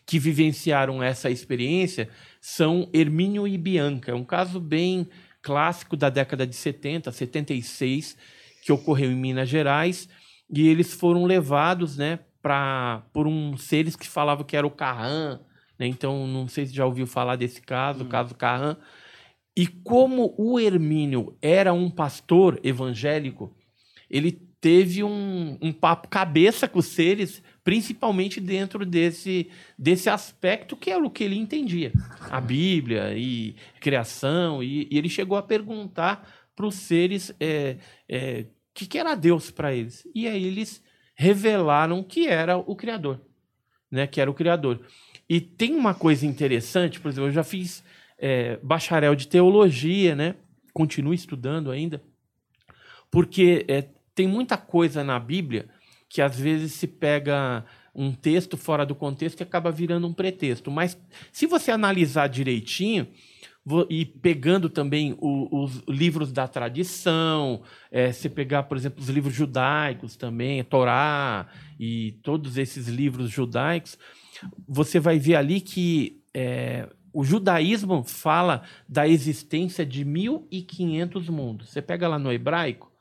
que 0.05 0.19
vivenciaram 0.19 1.03
essa 1.03 1.31
experiência 1.31 2.09
são 2.41 2.89
Hermínio 2.93 3.49
e 3.49 3.57
Bianca. 3.57 4.13
É 4.13 4.15
um 4.15 4.23
caso 4.25 4.61
bem 4.61 5.09
clássico 5.43 5.97
da 5.97 6.11
década 6.11 6.47
de 6.47 6.55
70, 6.55 7.11
76, 7.11 8.17
que 8.67 8.73
ocorreu 8.73 9.13
em 9.13 9.15
Minas 9.15 9.49
Gerais, 9.49 10.09
e 10.51 10.67
eles 10.67 10.93
foram 10.93 11.25
levados, 11.25 11.97
né, 11.97 12.19
pra, 12.43 13.05
por 13.13 13.29
um 13.29 13.57
seres 13.57 13.95
que 13.95 14.09
falavam 14.09 14.45
que 14.45 14.57
era 14.57 14.67
o 14.67 14.71
Carran, 14.71 15.39
né? 15.79 15.87
Então, 15.87 16.27
não 16.27 16.49
sei 16.49 16.67
se 16.67 16.75
já 16.75 16.85
ouviu 16.85 17.07
falar 17.07 17.37
desse 17.37 17.63
caso, 17.63 18.03
o 18.03 18.09
caso 18.09 18.35
Carran. 18.35 18.77
E 19.57 19.69
como 19.69 20.35
o 20.37 20.59
Hermínio 20.59 21.37
era 21.41 21.73
um 21.73 21.89
pastor 21.89 22.59
evangélico, 22.65 23.57
ele 24.11 24.33
teve 24.61 25.05
um, 25.05 25.57
um 25.63 25.73
papo 25.73 26.09
cabeça 26.09 26.67
com 26.67 26.81
os 26.81 26.87
seres, 26.87 27.43
principalmente 27.63 28.41
dentro 28.41 28.85
desse, 28.85 29.49
desse 29.79 30.11
aspecto 30.11 30.77
que 30.77 30.91
era 30.91 31.05
o 31.05 31.11
que 31.11 31.23
ele 31.23 31.37
entendia. 31.37 31.93
A 32.31 32.41
Bíblia 32.41 33.17
e 33.17 33.55
criação. 33.81 34.61
E, 34.61 34.89
e 34.91 34.99
ele 34.99 35.09
chegou 35.09 35.39
a 35.39 35.43
perguntar 35.43 36.29
para 36.57 36.67
os 36.67 36.75
seres 36.75 37.33
é, 37.39 37.77
é, 38.09 38.47
que, 38.77 38.87
que 38.87 38.99
era 38.99 39.15
Deus 39.15 39.51
para 39.51 39.75
eles. 39.75 40.07
E 40.15 40.29
aí 40.29 40.45
eles 40.45 40.83
revelaram 41.15 42.03
que 42.03 42.29
era 42.29 42.59
o 42.59 42.77
Criador. 42.77 43.21
Né, 43.91 44.07
que 44.07 44.21
era 44.21 44.31
o 44.31 44.35
Criador. 44.35 44.81
E 45.29 45.41
tem 45.41 45.75
uma 45.75 45.95
coisa 45.95 46.27
interessante, 46.27 47.01
por 47.01 47.09
exemplo, 47.09 47.29
eu 47.29 47.33
já 47.33 47.43
fiz 47.43 47.83
é, 48.19 48.59
bacharel 48.63 49.15
de 49.15 49.29
teologia, 49.29 50.15
né? 50.15 50.35
Continuo 50.73 51.15
estudando 51.15 51.71
ainda, 51.71 52.03
porque 53.11 53.65
é, 53.67 53.89
tem 54.15 54.27
muita 54.27 54.57
coisa 54.57 55.03
na 55.03 55.19
Bíblia 55.19 55.69
que 56.09 56.21
às 56.21 56.39
vezes 56.39 56.73
se 56.73 56.87
pega 56.87 57.65
um 57.95 58.13
texto 58.13 58.57
fora 58.57 58.85
do 58.85 58.95
contexto 58.95 59.41
e 59.41 59.43
acaba 59.45 59.71
virando 59.71 60.07
um 60.07 60.13
pretexto. 60.13 60.71
Mas 60.71 60.99
se 61.33 61.47
você 61.47 61.71
analisar 61.71 62.29
direitinho 62.29 63.07
e 63.91 64.05
pegando 64.05 64.69
também 64.71 65.17
o- 65.19 65.65
os 65.65 65.83
livros 65.89 66.31
da 66.31 66.47
tradição, 66.47 67.63
é, 67.91 68.13
você 68.13 68.29
pegar, 68.29 68.63
por 68.65 68.77
exemplo, 68.77 69.01
os 69.03 69.09
livros 69.09 69.35
judaicos 69.35 70.15
também, 70.17 70.63
Torá 70.63 71.49
e 71.79 72.13
todos 72.23 72.57
esses 72.57 72.87
livros 72.87 73.29
judaicos, 73.31 73.99
você 74.69 75.01
vai 75.01 75.19
ver 75.19 75.35
ali 75.35 75.61
que 75.61 76.21
é, 76.33 76.89
o 77.13 77.25
judaísmo 77.25 78.05
fala 78.05 78.63
da 78.89 79.09
existência 79.09 79.85
de 79.87 80.05
1.500 80.05 81.29
mundos. 81.31 81.71
Você 81.71 81.81
pega 81.81 82.07
lá 82.07 82.19
no 82.19 82.31
hebraico, 82.31 82.93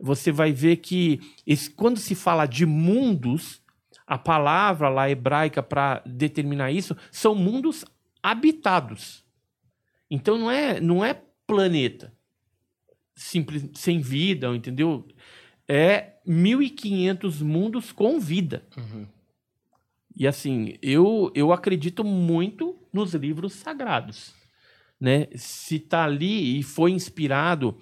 você 0.00 0.32
vai 0.32 0.52
ver 0.52 0.76
que 0.78 1.20
esse- 1.46 1.70
quando 1.70 1.98
se 1.98 2.14
fala 2.14 2.46
de 2.46 2.64
mundos, 2.66 3.60
a 4.06 4.18
palavra 4.18 4.88
lá 4.88 5.08
hebraica 5.08 5.62
para 5.62 6.02
determinar 6.04 6.72
isso 6.72 6.96
são 7.10 7.34
mundos 7.34 7.84
habitados. 8.22 9.21
Então 10.14 10.36
não 10.36 10.50
é, 10.50 10.80
não 10.80 11.04
é 11.04 11.20
planeta 11.46 12.12
simples, 13.14 13.68
sem 13.74 14.00
vida, 14.00 14.54
entendeu? 14.54 15.06
É 15.68 16.14
1.500 16.26 17.42
mundos 17.42 17.92
com 17.92 18.18
vida. 18.18 18.64
E 20.14 20.26
assim, 20.26 20.76
eu, 20.82 21.32
eu 21.34 21.52
acredito 21.52 22.04
muito 22.04 22.76
nos 22.92 23.14
livros 23.14 23.54
sagrados. 23.54 24.34
Né? 25.00 25.28
Se 25.34 25.76
está 25.76 26.04
ali 26.04 26.58
e 26.58 26.62
foi 26.62 26.90
inspirado 26.90 27.78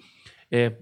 é, 0.49 0.73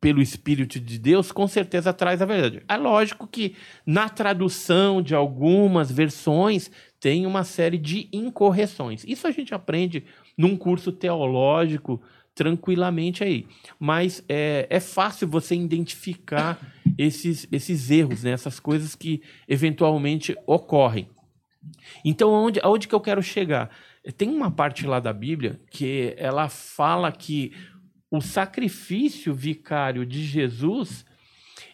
pelo 0.00 0.20
Espírito 0.20 0.78
de 0.78 0.98
Deus, 0.98 1.32
com 1.32 1.48
certeza 1.48 1.92
traz 1.92 2.20
a 2.20 2.26
verdade. 2.26 2.62
É 2.68 2.76
lógico 2.76 3.26
que 3.26 3.56
na 3.86 4.08
tradução 4.08 5.02
de 5.02 5.14
algumas 5.14 5.90
versões 5.90 6.70
tem 7.00 7.26
uma 7.26 7.42
série 7.42 7.78
de 7.78 8.08
incorreções. 8.12 9.02
Isso 9.04 9.26
a 9.26 9.30
gente 9.30 9.54
aprende 9.54 10.04
num 10.38 10.56
curso 10.56 10.92
teológico 10.92 12.00
tranquilamente 12.32 13.24
aí. 13.24 13.48
Mas 13.80 14.24
é, 14.28 14.68
é 14.70 14.78
fácil 14.78 15.26
você 15.26 15.56
identificar 15.56 16.56
esses, 16.96 17.48
esses 17.50 17.90
erros, 17.90 18.22
né? 18.22 18.30
essas 18.30 18.60
coisas 18.60 18.94
que 18.94 19.20
eventualmente 19.48 20.36
ocorrem. 20.46 21.08
Então, 22.04 22.30
onde, 22.30 22.60
aonde 22.62 22.86
que 22.86 22.94
eu 22.94 23.00
quero 23.00 23.20
chegar? 23.20 23.68
Tem 24.16 24.28
uma 24.28 24.50
parte 24.52 24.86
lá 24.86 25.00
da 25.00 25.12
Bíblia 25.12 25.60
que 25.70 26.14
ela 26.16 26.48
fala 26.48 27.10
que 27.10 27.52
o 28.08 28.20
sacrifício 28.20 29.34
vicário 29.34 30.06
de 30.06 30.24
Jesus 30.24 31.04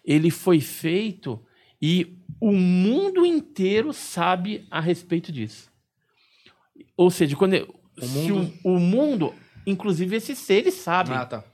ele 0.05 0.31
foi 0.31 0.61
feito 0.61 1.41
e 1.81 2.17
o 2.41 2.53
mundo 2.53 3.25
inteiro 3.27 3.93
sabe 3.93 4.67
a 4.71 4.81
respeito 4.81 5.31
disso. 5.31 5.71
Ou 6.97 7.11
seja, 7.11 7.37
quando 7.37 7.55
O 8.01 8.07
se 8.07 8.30
mundo- 8.30 8.53
o, 8.64 8.74
o 8.74 8.80
mundo, 8.80 9.34
inclusive 9.66 10.16
esses 10.16 10.38
seres 10.38 10.74
sabem. 10.74 11.16
Ah, 11.16 11.26
tá. 11.26 11.45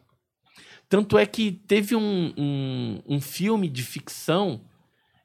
Tanto 0.89 1.17
é 1.17 1.25
que 1.25 1.53
teve 1.53 1.95
um, 1.95 2.33
um, 2.37 3.03
um 3.07 3.21
filme 3.21 3.69
de 3.69 3.83
ficção 3.83 4.61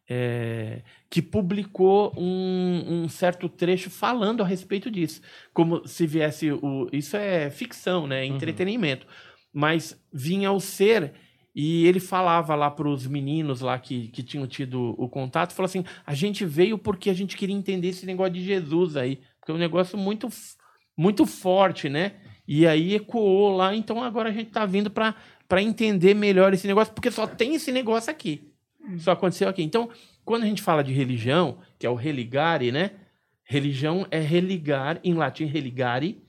é, 0.07 0.83
que 1.09 1.21
publicou 1.21 2.13
um, 2.15 2.83
um 3.03 3.09
certo 3.09 3.49
trecho 3.49 3.89
falando 3.89 4.43
a 4.43 4.45
respeito 4.45 4.91
disso. 4.91 5.21
Como 5.53 5.87
se 5.87 6.05
viesse 6.05 6.51
o. 6.51 6.87
Isso 6.91 7.17
é 7.17 7.49
ficção, 7.49 8.05
né? 8.05 8.23
Entretenimento. 8.25 9.07
Mas 9.51 9.99
vinha 10.13 10.51
o 10.51 10.59
ser 10.59 11.13
e 11.55 11.87
ele 11.87 11.99
falava 11.99 12.53
lá 12.53 12.69
para 12.69 12.87
os 12.87 13.07
meninos 13.07 13.61
lá 13.61 13.79
que, 13.79 14.09
que 14.09 14.21
tinham 14.21 14.45
tido 14.45 14.93
o 14.97 15.07
contato, 15.09 15.53
falou 15.53 15.65
assim: 15.67 15.83
a 16.05 16.13
gente 16.13 16.45
veio 16.45 16.77
porque 16.77 17.09
a 17.09 17.13
gente 17.13 17.35
queria 17.37 17.55
entender 17.55 17.87
esse 17.87 18.05
negócio 18.05 18.33
de 18.33 18.43
Jesus 18.43 18.95
aí. 18.97 19.19
Porque 19.39 19.51
é 19.51 19.55
um 19.55 19.57
negócio 19.59 19.97
muito, 19.97 20.27
muito 20.97 21.25
forte, 21.25 21.89
né? 21.89 22.13
E 22.47 22.65
aí 22.67 22.93
ecoou 22.95 23.55
lá, 23.55 23.75
então 23.75 24.03
agora 24.03 24.29
a 24.29 24.31
gente 24.31 24.51
tá 24.51 24.65
vindo 24.65 24.89
para 24.91 25.15
entender 25.61 26.13
melhor 26.13 26.53
esse 26.53 26.67
negócio, 26.67 26.93
porque 26.93 27.09
só 27.11 27.25
tem 27.25 27.55
esse 27.55 27.71
negócio 27.71 28.11
aqui. 28.11 28.51
Só 28.99 29.11
aconteceu 29.11 29.49
aqui. 29.49 29.63
Então, 29.63 29.89
quando 30.23 30.43
a 30.43 30.45
gente 30.45 30.61
fala 30.61 30.83
de 30.83 30.93
religião, 30.93 31.57
que 31.79 31.87
é 31.87 31.89
o 31.89 31.95
religare, 31.95 32.71
né? 32.71 32.91
Religião 33.43 34.05
é 34.11 34.19
religar, 34.19 34.99
em 35.03 35.13
latim 35.15 35.45
religare, 35.45 36.21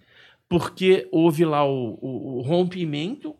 porque 0.49 1.07
houve 1.12 1.45
lá 1.45 1.64
o, 1.67 1.99
o- 2.01 2.39
o 2.39 2.41
rompimento, 2.43 3.35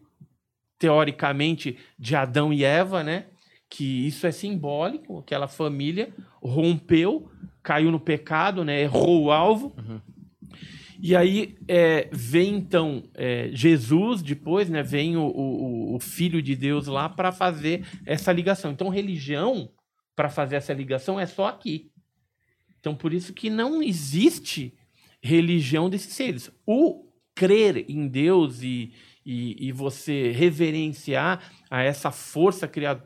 teoricamente, 0.79 1.79
de 1.99 2.15
Adão 2.15 2.53
e 2.53 2.65
Eva, 2.65 3.03
né? 3.03 3.27
Que 3.69 4.07
isso 4.07 4.27
é 4.27 4.31
simbólico, 4.33 5.19
aquela 5.19 5.49
família 5.49 6.13
rompeu, 6.43 7.31
caiu 7.63 7.91
no 7.91 7.99
pecado, 7.99 8.65
né? 8.65 8.83
Errou 8.83 9.25
o 9.25 9.31
alvo. 9.33 9.75
E 11.01 11.15
aí 11.15 11.57
é, 11.69 12.09
vem 12.13 12.55
então 12.57 13.09
é, 13.15 13.51
Jesus 13.53 14.23
depois, 14.23 14.69
né? 14.69 14.83
Vem 14.83 15.17
o, 15.17 15.27
o, 15.27 15.95
o 15.97 16.01
Filho 16.01 16.41
de 16.43 16.57
Deus 16.57 16.87
lá 16.87 17.09
para 17.09 17.33
fazer 17.33 17.87
essa 18.05 18.33
ligação. 18.33 18.73
Então, 18.73 18.89
religião 18.89 19.71
para 20.15 20.31
fazer 20.31 20.57
essa 20.57 20.73
ligação 20.73 21.21
é 21.21 21.27
só 21.27 21.47
aqui. 21.47 21.91
Então, 22.81 22.95
por 22.95 23.13
isso 23.13 23.35
que 23.35 23.51
não 23.51 23.83
existe 23.83 24.75
religião 25.23 25.91
desses 25.91 26.15
seres. 26.15 26.51
O 26.67 27.07
crer 27.35 27.85
em 27.91 28.09
Deus 28.09 28.63
e, 28.63 28.93
e, 29.25 29.69
e 29.69 29.73
você 29.73 30.31
reverenciar 30.31 31.53
a 31.71 31.83
essa 31.83 32.11
força 32.11 32.67
cria- 32.67 33.03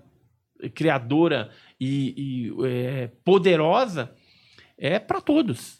criadora 0.74 1.50
e, 1.80 2.14
e, 2.16 2.66
é, 2.66 3.08
poderosa 3.24 4.14
é 4.78 4.98
para 4.98 5.20
todos. 5.20 5.79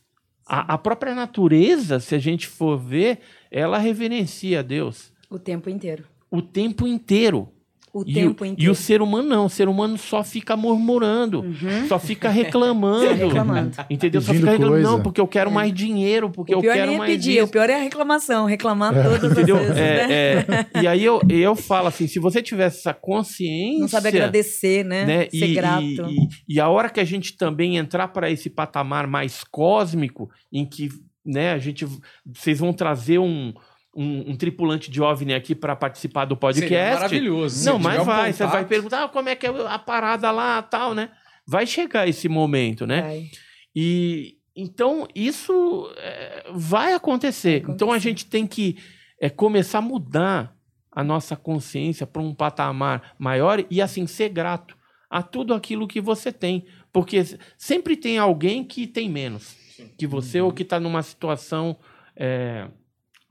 A, 0.53 0.74
a 0.74 0.78
própria 0.78 1.14
natureza, 1.14 2.01
se 2.01 2.12
a 2.12 2.18
gente 2.18 2.48
for 2.48 2.76
ver, 2.76 3.20
ela 3.53 3.78
reverencia 3.78 4.59
a 4.59 4.62
Deus 4.62 5.12
O 5.30 5.38
tempo 5.38 5.70
inteiro. 5.70 6.05
o 6.28 6.42
tempo 6.42 6.88
inteiro. 6.88 7.48
O 7.93 8.05
E 8.07 8.14
tempo 8.14 8.45
o, 8.45 8.47
inteiro. 8.47 8.70
e 8.70 8.72
o 8.72 8.74
ser 8.76 9.03
humano 9.03 9.28
não, 9.28 9.47
o 9.47 9.51
ser 9.51 9.68
humano 9.68 9.99
só 9.99 10.22
fica 10.22 10.57
murmurando, 10.57 11.45
só 11.88 11.99
fica 11.99 12.28
reclamando. 12.28 13.07
Só 13.09 13.12
reclamando. 13.14 13.70
Entendeu? 13.91 14.20
Só 14.20 14.28
Pedindo 14.32 14.41
fica 14.47 14.51
reclamando, 14.53 14.82
coisa. 14.82 14.97
não, 14.97 15.03
porque 15.03 15.20
eu 15.20 15.26
quero 15.26 15.51
mais 15.51 15.74
dinheiro, 15.74 16.30
porque 16.30 16.55
o 16.55 16.59
eu 16.59 16.61
pior 16.61 16.74
quero 16.74 16.93
é 16.93 16.99
mais 16.99 17.11
pedir, 17.12 17.36
isso. 17.38 17.45
o 17.47 17.49
pior 17.49 17.68
é 17.68 17.74
a 17.74 17.82
reclamação. 17.82 18.47
Reclamar 18.47 18.93
todas 18.95 19.32
Entendeu? 19.32 19.57
as 19.57 19.62
vezes, 19.66 19.76
É, 19.80 20.07
né? 20.47 20.66
é, 20.74 20.82
e 20.82 20.86
aí 20.86 21.05
eu, 21.05 21.20
eu 21.28 21.57
falo 21.57 21.88
assim, 21.88 22.07
se 22.07 22.18
você 22.20 22.41
tivesse 22.41 22.78
essa 22.78 22.95
consciência... 22.95 23.80
Não 23.80 23.88
sabe 23.88 24.09
agradecer, 24.09 24.84
né? 24.84 25.05
né, 25.05 25.28
Ser 25.30 25.47
e, 25.47 25.55
grato. 25.55 25.82
E, 25.82 25.97
e- 25.97 26.28
e 26.57 26.61
a 26.61 26.68
hora 26.68 26.88
que 26.88 27.01
a 27.01 27.05
gente 27.05 27.36
também 27.36 27.76
entrar 27.76 28.09
para 28.09 28.30
esse 28.30 28.49
patamar 28.49 29.07
mais 29.07 29.43
cósmico, 29.43 30.30
em 30.53 30.64
que 30.64 30.88
né, 31.24 31.53
a 31.53 31.59
gente, 31.59 31.86
vocês 32.24 32.59
vão 32.59 32.72
trazer 32.72 33.18
um, 33.18 33.53
um, 33.95 34.30
um 34.30 34.36
tripulante 34.36 34.91
de 34.91 35.01
OVNI 35.01 35.34
aqui 35.34 35.55
para 35.55 35.74
participar 35.74 36.24
do 36.24 36.36
podcast. 36.36 36.68
Seria 36.68 36.95
maravilhoso. 36.95 37.64
Não, 37.64 37.78
mas 37.78 38.01
um 38.01 38.05
vai, 38.05 38.32
você 38.32 38.47
vai 38.47 38.64
perguntar 38.64 39.05
ah, 39.05 39.09
como 39.09 39.28
é 39.28 39.34
que 39.34 39.47
é 39.47 39.51
a 39.66 39.78
parada 39.78 40.30
lá, 40.30 40.62
tal, 40.62 40.95
né? 40.95 41.11
Vai 41.47 41.66
chegar 41.66 42.09
esse 42.09 42.28
momento, 42.28 42.86
né? 42.86 43.03
Vai. 43.03 43.30
E 43.74 44.36
então 44.55 45.07
isso 45.14 45.93
é, 45.97 46.45
vai 46.53 46.93
acontecer. 46.93 47.62
Vai 47.62 47.74
Então 47.74 47.88
a 47.88 47.93
acontecer. 47.93 48.09
gente 48.09 48.26
tem 48.26 48.47
que 48.47 48.76
é, 49.20 49.28
começar 49.28 49.78
a 49.78 49.82
mudar 49.82 50.57
a 50.93 51.05
nossa 51.05 51.36
consciência 51.36 52.07
para 52.07 52.22
um 52.22 52.34
patamar 52.34 53.14
maior 53.18 53.64
e 53.70 53.80
assim 53.80 54.07
ser 54.07 54.28
grato 54.28 54.76
a 55.09 55.22
tudo 55.22 55.55
aquilo 55.55 55.88
que 55.88 56.01
você 56.01 56.32
tem, 56.32 56.64
porque 56.93 57.24
sempre 57.59 57.97
tem 57.97 58.18
alguém 58.18 58.62
que 58.62 58.86
tem 58.86 59.09
menos 59.09 59.57
que 59.99 60.07
você 60.07 60.41
ou 60.41 60.53
que 60.53 60.62
está 60.62 60.78
numa 60.78 61.03
situação 61.03 61.76
é, 62.14 62.68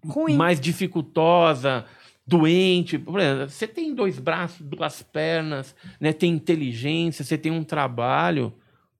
Ruim. 0.05 0.35
mais 0.35 0.59
dificultosa, 0.59 1.85
doente. 2.25 2.95
Exemplo, 2.95 3.49
Você 3.49 3.67
tem 3.67 3.93
dois 3.93 4.19
braços, 4.19 4.61
duas 4.61 5.01
pernas, 5.01 5.75
né? 5.99 6.13
Tem 6.13 6.31
inteligência, 6.31 7.23
você 7.25 7.37
tem 7.37 7.51
um 7.51 7.63
trabalho. 7.63 8.53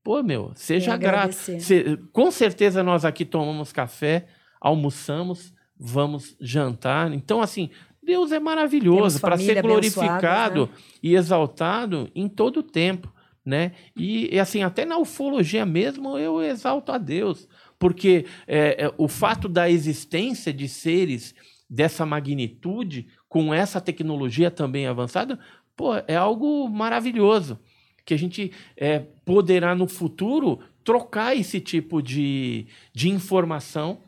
Pô, 0.04 0.24
meu, 0.24 0.52
seja 0.56 0.96
grato. 0.98 1.34
Cê- 1.60 1.98
com 2.12 2.32
certeza 2.32 2.82
nós 2.84 3.06
aqui 3.06 3.24
tomamos 3.26 3.72
café, 3.72 4.26
almoçamos, 4.60 5.54
vamos 5.78 6.36
jantar. 6.40 7.12
Então, 7.14 7.42
assim, 7.42 7.70
Deus 8.02 8.32
é 8.32 8.40
maravilhoso 8.40 9.20
para 9.20 9.38
ser 9.38 9.62
glorificado 9.62 10.64
abençoada, 10.64 10.70
e 11.04 11.16
exaltado 11.16 12.10
em 12.16 12.28
todo 12.28 12.58
o 12.58 12.64
tempo, 12.64 13.14
né? 13.46 13.74
E, 13.96 14.34
e, 14.36 14.40
assim, 14.40 14.64
até 14.64 14.86
na 14.86 14.98
ufologia 14.98 15.66
mesmo 15.66 16.18
eu 16.18 16.42
exalto 16.42 16.92
a 16.92 16.98
Deus, 16.98 17.48
porque 17.80 18.26
é, 18.46 18.86
é, 18.86 18.94
o 18.98 19.08
fato 19.08 19.48
da 19.48 19.70
existência 19.70 20.54
de 20.54 20.68
seres 20.68 21.34
dessa 21.70 22.06
magnitude, 22.06 23.08
com 23.30 23.54
essa 23.54 23.80
tecnologia 23.80 24.52
também 24.52 24.86
avançada, 24.86 25.40
pô, 25.76 25.96
é 26.08 26.16
algo 26.16 26.68
maravilhoso. 26.68 27.58
Que 28.06 28.14
a 28.14 28.18
gente 28.18 28.52
é, 28.76 29.00
poderá 29.24 29.74
no 29.74 29.88
futuro 29.88 30.60
trocar 30.84 31.38
esse 31.38 31.62
tipo 31.62 32.02
de, 32.02 32.68
de 32.94 33.10
informação, 33.10 34.02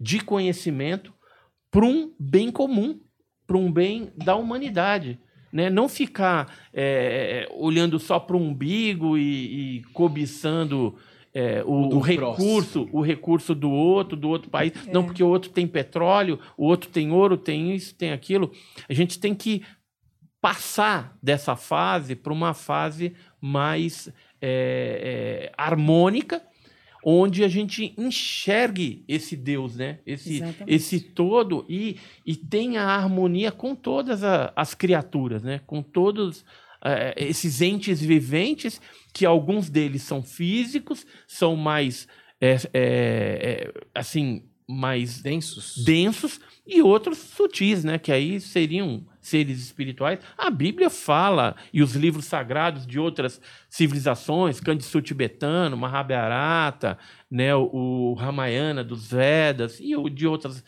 de 0.00 0.20
conhecimento, 0.20 1.12
para 1.70 1.84
um 1.84 2.12
bem 2.18 2.50
comum, 2.50 2.98
para 3.46 3.58
um 3.58 3.70
bem 3.70 4.10
da 4.16 4.36
humanidade. 4.36 5.18
Né? 5.52 5.68
Não 5.68 5.88
ficar 5.88 6.54
é, 6.72 7.48
olhando 7.52 7.98
só 7.98 8.18
para 8.18 8.36
o 8.36 8.40
umbigo 8.40 9.18
e, 9.18 9.78
e 9.78 9.82
cobiçando 9.92 10.96
é, 11.38 11.62
o, 11.64 11.96
O 11.96 12.00
recurso, 12.00 12.88
o 12.92 13.00
recurso 13.00 13.54
do 13.54 13.70
outro, 13.70 14.16
do 14.16 14.28
outro 14.28 14.50
país. 14.50 14.72
Não, 14.92 15.04
porque 15.04 15.22
o 15.22 15.28
outro 15.28 15.50
tem 15.50 15.66
petróleo, 15.68 16.38
o 16.56 16.66
outro 16.66 16.90
tem 16.90 17.12
ouro, 17.12 17.36
tem 17.36 17.72
isso, 17.74 17.94
tem 17.94 18.10
aquilo. 18.12 18.50
A 18.88 18.92
gente 18.92 19.18
tem 19.20 19.34
que 19.34 19.62
passar 20.40 21.16
dessa 21.22 21.54
fase 21.56 22.14
para 22.14 22.32
uma 22.32 22.54
fase 22.54 23.14
mais 23.40 24.08
é, 24.40 25.48
é, 25.50 25.52
harmônica, 25.56 26.42
onde 27.04 27.44
a 27.44 27.48
gente 27.48 27.94
enxergue 27.96 29.04
esse 29.08 29.36
Deus, 29.36 29.76
né? 29.76 30.00
Esse, 30.04 30.36
Exatamente. 30.36 30.64
esse 30.74 31.00
todo 31.00 31.64
e, 31.68 31.96
e 32.26 32.34
tenha 32.34 32.82
harmonia 32.82 33.50
com 33.52 33.74
todas 33.74 34.22
a- 34.24 34.52
as 34.56 34.74
criaturas, 34.74 35.42
né? 35.42 35.60
Com 35.66 35.82
todos 35.82 36.44
eh, 36.84 37.14
esses 37.16 37.60
entes 37.60 38.00
viventes, 38.00 38.80
que 39.12 39.26
alguns 39.26 39.68
deles 39.68 40.02
são 40.02 40.22
físicos, 40.22 41.06
são 41.26 41.56
mais 41.56 42.06
é, 42.40 42.52
é, 42.52 42.58
é, 42.72 43.72
assim 43.94 44.44
mais 44.70 45.22
Densos. 45.22 45.82
densos 45.82 46.40
e 46.66 46.82
outros 46.82 47.16
sutis, 47.16 47.82
né? 47.82 47.98
Que 47.98 48.12
aí 48.12 48.38
seriam 48.38 49.06
seres 49.18 49.60
espirituais. 49.60 50.20
A 50.36 50.50
Bíblia 50.50 50.90
fala, 50.90 51.56
e 51.72 51.82
os 51.82 51.94
livros 51.94 52.26
sagrados 52.26 52.86
de 52.86 52.98
outras 52.98 53.40
civilizações, 53.70 54.60
Kandisu 54.60 55.00
tibetano, 55.00 55.74
Mahabharata, 55.74 56.98
né? 57.30 57.54
o, 57.54 57.70
o 57.72 58.14
Ramayana 58.14 58.84
dos 58.84 59.10
Vedas 59.10 59.78
e 59.80 59.96
o 59.96 60.10
de 60.10 60.26
outras 60.26 60.62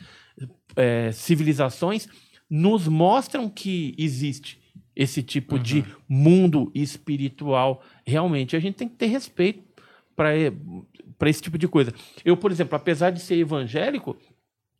eh, 0.76 1.12
civilizações, 1.12 2.08
nos 2.48 2.88
mostram 2.88 3.50
que 3.50 3.94
existe 3.98 4.59
esse 5.00 5.22
tipo 5.22 5.58
de 5.58 5.82
mundo 6.06 6.70
espiritual. 6.74 7.82
Realmente, 8.06 8.54
a 8.54 8.60
gente 8.60 8.74
tem 8.74 8.88
que 8.88 8.96
ter 8.96 9.06
respeito 9.06 9.64
para 10.14 11.30
esse 11.30 11.40
tipo 11.40 11.56
de 11.56 11.66
coisa. 11.66 11.90
Eu, 12.22 12.36
por 12.36 12.52
exemplo, 12.52 12.76
apesar 12.76 13.08
de 13.08 13.18
ser 13.18 13.36
evangélico, 13.36 14.14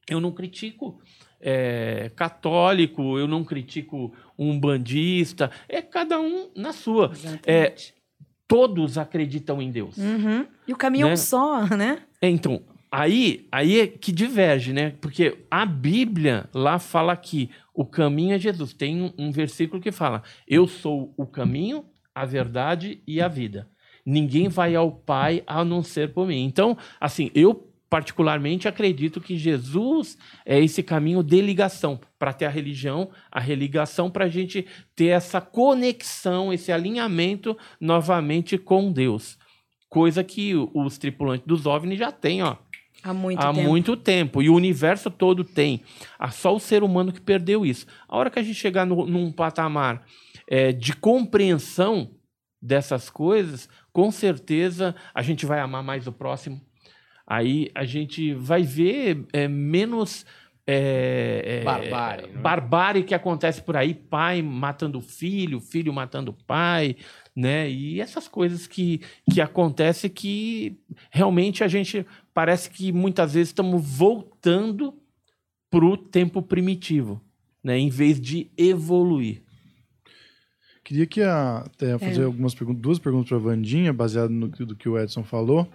eu 0.07 0.21
não 0.21 0.31
critico 0.31 1.01
é, 1.41 2.11
católico, 2.15 3.19
eu 3.19 3.27
não 3.27 3.43
critico 3.43 4.13
um 4.39 4.61
bandista, 4.61 5.51
é 5.67 5.81
cada 5.81 6.21
um 6.21 6.51
na 6.55 6.75
sua. 6.75 7.13
É, 7.47 7.75
todos 8.47 8.99
acreditam 8.99 9.63
em 9.63 9.71
Deus. 9.71 9.97
Uhum. 9.97 10.47
E 10.69 10.73
o 10.75 10.77
caminho 10.77 11.07
é 11.07 11.09
né? 11.09 11.15
um 11.15 11.17
só, 11.17 11.67
né? 11.75 12.03
É, 12.21 12.29
então, 12.29 12.61
aí, 12.91 13.47
aí 13.53 13.81
é 13.81 13.87
que 13.87 14.13
diverge, 14.13 14.73
né? 14.73 14.95
Porque 15.01 15.45
a 15.51 15.65
Bíblia 15.65 16.49
lá 16.53 16.79
fala 16.79 17.17
que 17.17 17.51
o 17.75 17.85
caminho 17.85 18.35
é 18.35 18.39
Jesus. 18.39 18.73
Tem 18.73 19.01
um, 19.01 19.13
um 19.17 19.31
versículo 19.31 19.81
que 19.81 19.93
fala: 19.93 20.23
Eu 20.47 20.67
sou 20.67 21.15
o 21.17 21.27
caminho, 21.27 21.85
a 22.15 22.25
verdade 22.25 23.03
e 23.07 23.21
a 23.21 23.29
vida. 23.29 23.69
Ninguém 24.05 24.49
vai 24.49 24.75
ao 24.75 24.91
Pai 24.91 25.43
a 25.47 25.65
não 25.65 25.83
ser 25.83 26.13
por 26.13 26.27
mim. 26.27 26.45
Então, 26.45 26.77
assim, 27.01 27.31
eu 27.35 27.71
particularmente 27.91 28.69
acredito 28.69 29.21
que 29.21 29.37
Jesus 29.37 30.17
é 30.47 30.61
esse 30.61 30.81
caminho 30.81 31.25
de 31.25 31.41
ligação 31.41 32.01
para 32.19 32.33
ter 32.33 32.45
a 32.45 32.51
religião, 32.51 33.11
a 33.31 33.41
religação 33.41 34.09
para 34.09 34.27
a 34.27 34.29
gente 34.29 34.65
ter 34.95 35.07
essa 35.07 35.41
conexão, 35.41 36.53
esse 36.53 36.71
alinhamento 36.71 37.59
novamente 37.81 38.57
com 38.57 38.93
Deus. 38.93 39.37
Coisa 39.89 40.23
que 40.23 40.55
os 40.73 40.99
tripulantes 40.99 41.47
dos 41.47 41.67
OVNI 41.67 41.97
já 41.97 42.13
têm, 42.13 42.43
ó. 42.45 42.57
Há 43.03 43.15
muito 43.15 43.39
Há 43.41 43.53
tempo. 43.53 43.69
muito 43.69 43.97
tempo. 43.97 44.43
E 44.43 44.51
o 44.51 44.55
universo 44.55 45.11
todo 45.11 45.43
tem. 45.45 45.81
Ah, 46.19 46.31
Só 46.31 46.55
o 46.55 46.61
ser 46.61 46.83
humano 46.83 47.13
que 47.13 47.21
perdeu 47.21 47.65
isso. 47.65 47.87
A 48.09 48.17
hora 48.17 48.31
que 48.31 48.39
a 48.39 48.43
gente 48.43 48.57
chegar 48.57 48.85
no- 48.85 49.07
num 49.07 49.33
patamar 49.33 50.05
é, 50.47 50.73
de 50.73 50.95
compreensão 50.95 52.11
dessas 52.61 53.09
coisas, 53.09 53.69
com 53.93 54.11
certeza 54.11 54.95
a 55.15 55.23
gente 55.23 55.47
vai 55.47 55.61
amar 55.61 55.83
mais 55.83 56.07
o 56.07 56.13
próximo. 56.13 56.61
Aí 57.27 57.71
a 57.75 57.85
gente 57.85 58.35
vai 58.35 58.63
ver 58.63 59.25
é, 59.33 59.47
menos. 59.49 60.27
é, 60.67 61.61
é, 61.61 61.65
Barbárie, 61.65 62.27
né? 62.27 62.41
barbárie 62.41 63.03
que 63.05 63.15
acontece 63.15 63.63
por 63.63 63.77
aí, 63.77 63.95
pai 63.95 64.43
matando 64.43 65.01
filho, 65.01 65.59
filho 65.61 65.93
matando 65.93 66.33
pai, 66.47 66.97
né? 67.35 67.71
E 67.71 68.01
essas 68.01 68.29
coisas 68.29 68.67
que, 68.67 69.01
que 69.33 69.41
acontecem 69.41 70.11
que 70.11 70.79
realmente 71.11 71.63
a 71.65 71.69
gente 71.69 72.07
parece 72.35 72.71
que 72.71 72.93
muitas 72.93 73.35
vezes 73.35 73.49
estamos 73.49 73.83
voltando 73.85 74.95
para 75.71 75.85
o 75.85 75.97
tempo 75.97 76.43
primitivo, 76.43 77.21
né? 77.63 77.79
Em 77.79 77.89
vez 77.89 78.21
de 78.21 78.51
evoluir. 78.57 79.43
Queria 80.85 81.07
que 81.07 81.23
a, 81.23 81.59
até 81.59 81.97
fazer 81.99 82.25
algumas 82.25 82.55
perguntas, 82.55 82.83
duas 82.83 82.99
perguntas 82.99 83.29
para 83.29 83.39
a 83.39 83.41
Vandinha, 83.41 83.93
baseado 83.93 84.31
no 84.31 84.49
do 84.49 84.75
que 84.75 84.89
o 84.89 84.99
Edson 84.99 85.23
falou. 85.23 85.71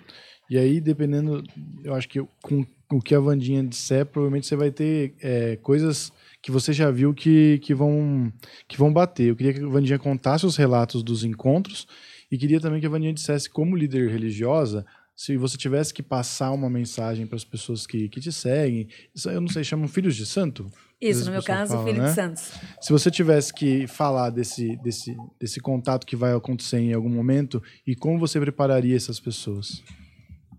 E 0.50 0.58
aí, 0.58 0.80
dependendo, 0.80 1.44
eu 1.84 1.94
acho 1.94 2.08
que 2.08 2.20
com 2.42 2.66
o 2.92 3.02
que 3.02 3.16
a 3.16 3.20
Vandinha 3.20 3.64
disser, 3.64 4.06
provavelmente 4.06 4.46
você 4.46 4.56
vai 4.56 4.72
ter 4.72 5.16
é, 5.22 5.56
coisas 5.58 6.12
que 6.42 6.52
você 6.52 6.72
já 6.72 6.92
viu 6.92 7.14
que, 7.14 7.60
que, 7.64 7.74
vão, 7.74 8.32
que 8.68 8.78
vão 8.78 8.94
bater. 8.94 9.30
Eu 9.30 9.36
queria 9.36 9.54
que 9.54 9.64
a 9.64 9.68
Vandinha 9.68 9.98
contasse 9.98 10.46
os 10.46 10.56
relatos 10.56 11.02
dos 11.02 11.24
encontros 11.24 11.88
e 12.32 12.38
queria 12.38 12.60
também 12.60 12.80
que 12.80 12.86
a 12.86 12.90
Vandinha 12.90 13.14
dissesse, 13.14 13.50
como 13.50 13.76
líder 13.76 14.12
religiosa, 14.12 14.86
se 15.16 15.38
você 15.38 15.58
tivesse 15.58 15.94
que 15.94 16.04
passar 16.04 16.52
uma 16.52 16.70
mensagem 16.70 17.26
para 17.26 17.38
as 17.38 17.46
pessoas 17.46 17.88
que, 17.88 18.10
que 18.10 18.20
te 18.20 18.32
seguem, 18.32 18.88
isso 19.14 19.30
eu 19.30 19.40
não 19.40 19.48
sei, 19.48 19.64
chamam 19.64 19.88
filhos 19.88 20.16
de 20.16 20.26
santo? 20.26 20.70
Isso, 21.00 21.26
no 21.26 21.32
meu 21.32 21.44
caso, 21.44 21.74
fala, 21.74 21.86
Filho 21.86 22.02
né? 22.02 22.10
de 22.10 22.16
Santos. 22.16 22.52
Se 22.82 22.92
você 22.92 23.10
tivesse 23.10 23.54
que 23.54 23.88
falar 23.88 24.30
desse, 24.30 24.76
desse, 24.78 25.16
desse 25.40 25.60
contato 25.60 26.06
que 26.06 26.16
vai 26.16 26.34
acontecer 26.34 26.80
em 26.80 26.94
algum 26.94 27.10
momento 27.10 27.62
e 27.86 27.96
como 27.96 28.20
você 28.20 28.40
prepararia 28.40 28.96
essas 28.96 29.20
pessoas? 29.20 29.84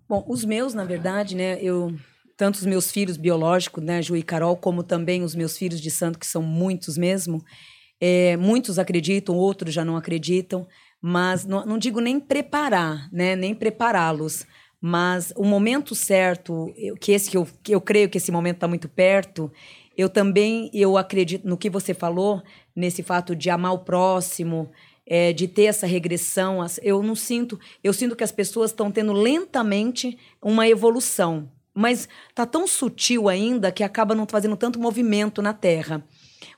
Bom, 0.09 0.25
os 0.29 0.45
meus, 0.45 0.73
na 0.73 0.85
verdade, 0.85 1.35
né, 1.35 1.59
eu 1.61 1.93
tanto 2.37 2.57
os 2.57 2.67
meus 2.67 2.93
filhos 2.93 3.17
biológicos, 3.17 3.83
né, 3.83 4.01
Ju 4.01 4.17
e 4.17 4.23
Carol, 4.23 4.57
como 4.57 4.83
também 4.83 5.23
os 5.23 5.35
meus 5.35 5.59
filhos 5.59 5.81
de 5.81 5.91
santo, 5.91 6.19
que 6.19 6.27
são 6.27 6.43
muitos 6.43 6.97
mesmo, 6.97 7.43
é, 8.01 8.37
muitos 8.37 8.79
acreditam, 8.79 9.35
outros 9.35 9.75
já 9.75 9.85
não 9.85 9.97
acreditam, 9.97 10.67
mas 11.01 11.45
não, 11.45 11.67
não 11.67 11.79
digo 11.79 11.99
nem 11.99 12.21
preparar, 12.21 13.09
né, 13.11 13.35
nem 13.35 13.55
prepará-los, 13.55 14.47
mas 14.81 15.33
o 15.35 15.45
momento 15.45 15.95
certo, 15.95 16.73
que 17.01 17.11
esse 17.11 17.31
que 17.31 17.37
eu, 17.37 17.49
que 17.63 17.75
eu 17.75 17.81
creio 17.81 18.09
que 18.09 18.19
esse 18.19 18.31
momento 18.31 18.57
está 18.57 18.69
muito 18.69 18.89
perto, 18.89 19.51
eu 19.97 20.09
também 20.09 20.71
eu 20.73 20.97
acredito 20.97 21.49
no 21.49 21.57
que 21.57 21.71
você 21.71 21.95
falou 21.95 22.43
nesse 22.77 23.03
fato 23.03 23.35
de 23.35 23.51
amar 23.51 23.73
o 23.73 23.79
próximo, 23.79 24.71
é, 25.07 25.33
de 25.33 25.47
ter 25.47 25.65
essa 25.65 25.87
regressão. 25.87 26.59
Eu 26.83 27.03
não 27.03 27.15
sinto, 27.15 27.59
eu 27.83 27.93
sinto 27.93 28.17
que 28.17 28.25
as 28.25 28.33
pessoas 28.33 28.71
estão 28.71 28.91
tendo 28.91 29.13
lentamente 29.13 30.19
uma 30.43 30.69
evolução, 30.69 31.49
mas 31.73 32.09
tá 32.35 32.45
tão 32.45 32.67
sutil 32.67 33.29
ainda 33.29 33.71
que 33.71 33.85
acaba 33.85 34.15
não 34.15 34.27
fazendo 34.29 34.57
tanto 34.57 34.81
movimento 34.81 35.41
na 35.41 35.53
Terra. 35.53 36.05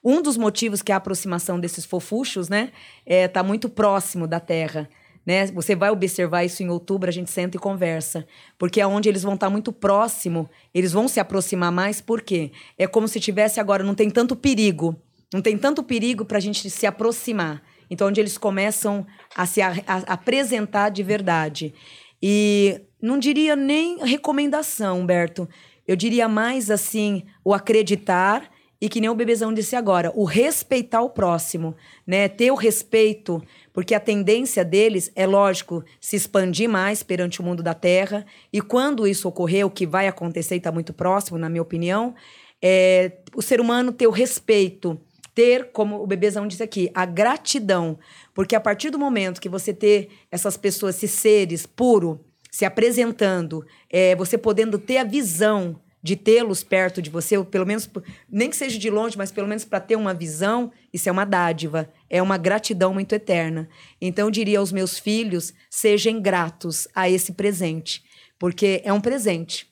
Um 0.02 0.22
dos 0.22 0.36
motivos 0.36 0.80
que 0.80 0.92
é 0.92 0.94
a 0.94 0.98
aproximação 0.98 1.58
desses 1.60 1.84
fofuchos, 1.84 2.48
né, 2.48 2.72
é, 3.04 3.28
tá 3.28 3.42
muito 3.42 3.68
próximo 3.68 4.26
da 4.26 4.40
Terra. 4.40 4.88
Né? 5.26 5.46
Você 5.48 5.76
vai 5.76 5.90
observar 5.90 6.44
isso 6.44 6.62
em 6.62 6.70
outubro, 6.70 7.10
a 7.10 7.12
gente 7.12 7.30
senta 7.30 7.58
e 7.58 7.60
conversa. 7.60 8.26
Porque 8.56 8.80
é 8.80 8.86
onde 8.86 9.10
eles 9.10 9.22
vão 9.22 9.34
estar 9.34 9.50
muito 9.50 9.70
próximo, 9.70 10.48
eles 10.72 10.92
vão 10.92 11.06
se 11.06 11.20
aproximar 11.20 11.70
mais, 11.70 12.00
por 12.00 12.22
quê? 12.22 12.50
É 12.78 12.86
como 12.86 13.06
se 13.06 13.20
tivesse 13.20 13.60
agora, 13.60 13.84
não 13.84 13.94
tem 13.94 14.08
tanto 14.08 14.34
perigo. 14.34 14.96
Não 15.30 15.42
tem 15.42 15.58
tanto 15.58 15.82
perigo 15.82 16.24
para 16.24 16.38
a 16.38 16.40
gente 16.40 16.70
se 16.70 16.86
aproximar. 16.86 17.62
Então, 17.90 18.08
onde 18.08 18.20
eles 18.20 18.36
começam 18.38 19.06
a 19.34 19.46
se 19.46 19.60
a- 19.62 19.74
a- 19.86 20.12
apresentar 20.14 20.90
de 20.90 21.02
verdade. 21.02 21.74
E 22.22 22.80
não 23.00 23.18
diria 23.18 23.54
nem 23.54 23.98
recomendação, 24.04 25.00
Humberto. 25.00 25.48
Eu 25.86 25.96
diria 25.96 26.28
mais 26.28 26.70
assim, 26.70 27.24
o 27.44 27.54
acreditar 27.54 28.50
e 28.80 28.88
que 28.88 29.00
nem 29.00 29.10
o 29.10 29.14
bebezão 29.14 29.52
disse 29.52 29.74
agora, 29.74 30.12
o 30.14 30.24
respeitar 30.24 31.00
o 31.02 31.10
próximo, 31.10 31.74
né? 32.06 32.28
Ter 32.28 32.52
o 32.52 32.54
respeito, 32.54 33.42
porque 33.72 33.92
a 33.94 33.98
tendência 33.98 34.64
deles 34.64 35.10
é 35.16 35.26
lógico 35.26 35.82
se 36.00 36.14
expandir 36.14 36.68
mais 36.68 37.02
perante 37.02 37.40
o 37.40 37.44
mundo 37.44 37.60
da 37.62 37.74
Terra. 37.74 38.24
E 38.52 38.60
quando 38.60 39.06
isso 39.06 39.26
ocorrer, 39.26 39.66
o 39.66 39.70
que 39.70 39.84
vai 39.86 40.06
acontecer 40.06 40.56
está 40.56 40.70
muito 40.70 40.92
próximo, 40.92 41.38
na 41.38 41.48
minha 41.48 41.62
opinião, 41.62 42.14
é 42.62 43.12
o 43.34 43.42
ser 43.42 43.60
humano 43.60 43.92
ter 43.92 44.06
o 44.06 44.12
respeito, 44.12 45.00
ter, 45.38 45.70
como 45.70 46.02
o 46.02 46.06
bebezão 46.06 46.48
disse 46.48 46.64
aqui, 46.64 46.90
a 46.92 47.06
gratidão. 47.06 47.96
Porque 48.34 48.56
a 48.56 48.60
partir 48.60 48.90
do 48.90 48.98
momento 48.98 49.40
que 49.40 49.48
você 49.48 49.72
ter 49.72 50.08
essas 50.32 50.56
pessoas, 50.56 50.96
esses 50.96 51.12
seres 51.12 51.64
puro, 51.64 52.24
se 52.50 52.64
apresentando, 52.64 53.64
é, 53.88 54.16
você 54.16 54.36
podendo 54.36 54.80
ter 54.80 54.98
a 54.98 55.04
visão 55.04 55.80
de 56.02 56.16
tê-los 56.16 56.64
perto 56.64 57.00
de 57.00 57.08
você, 57.08 57.36
ou 57.38 57.44
pelo 57.44 57.64
menos, 57.64 57.88
nem 58.28 58.50
que 58.50 58.56
seja 58.56 58.76
de 58.80 58.90
longe, 58.90 59.16
mas 59.16 59.30
pelo 59.30 59.46
menos 59.46 59.64
para 59.64 59.78
ter 59.78 59.94
uma 59.94 60.12
visão, 60.12 60.72
isso 60.92 61.08
é 61.08 61.12
uma 61.12 61.24
dádiva, 61.24 61.88
é 62.10 62.20
uma 62.20 62.36
gratidão 62.36 62.92
muito 62.92 63.12
eterna. 63.12 63.68
Então, 64.00 64.26
eu 64.26 64.32
diria 64.32 64.58
aos 64.58 64.72
meus 64.72 64.98
filhos: 64.98 65.54
sejam 65.70 66.20
gratos 66.20 66.88
a 66.92 67.08
esse 67.08 67.32
presente, 67.32 68.02
porque 68.40 68.82
é 68.84 68.92
um 68.92 69.00
presente. 69.00 69.68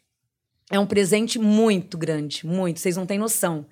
É 0.71 0.79
um 0.79 0.87
presente 0.87 1.41
muito 1.41 1.99
grande, 1.99 2.47
muito, 2.47 2.79
vocês 2.79 2.97
não 2.97 3.07
têm 3.07 3.19
noção. 3.19 3.67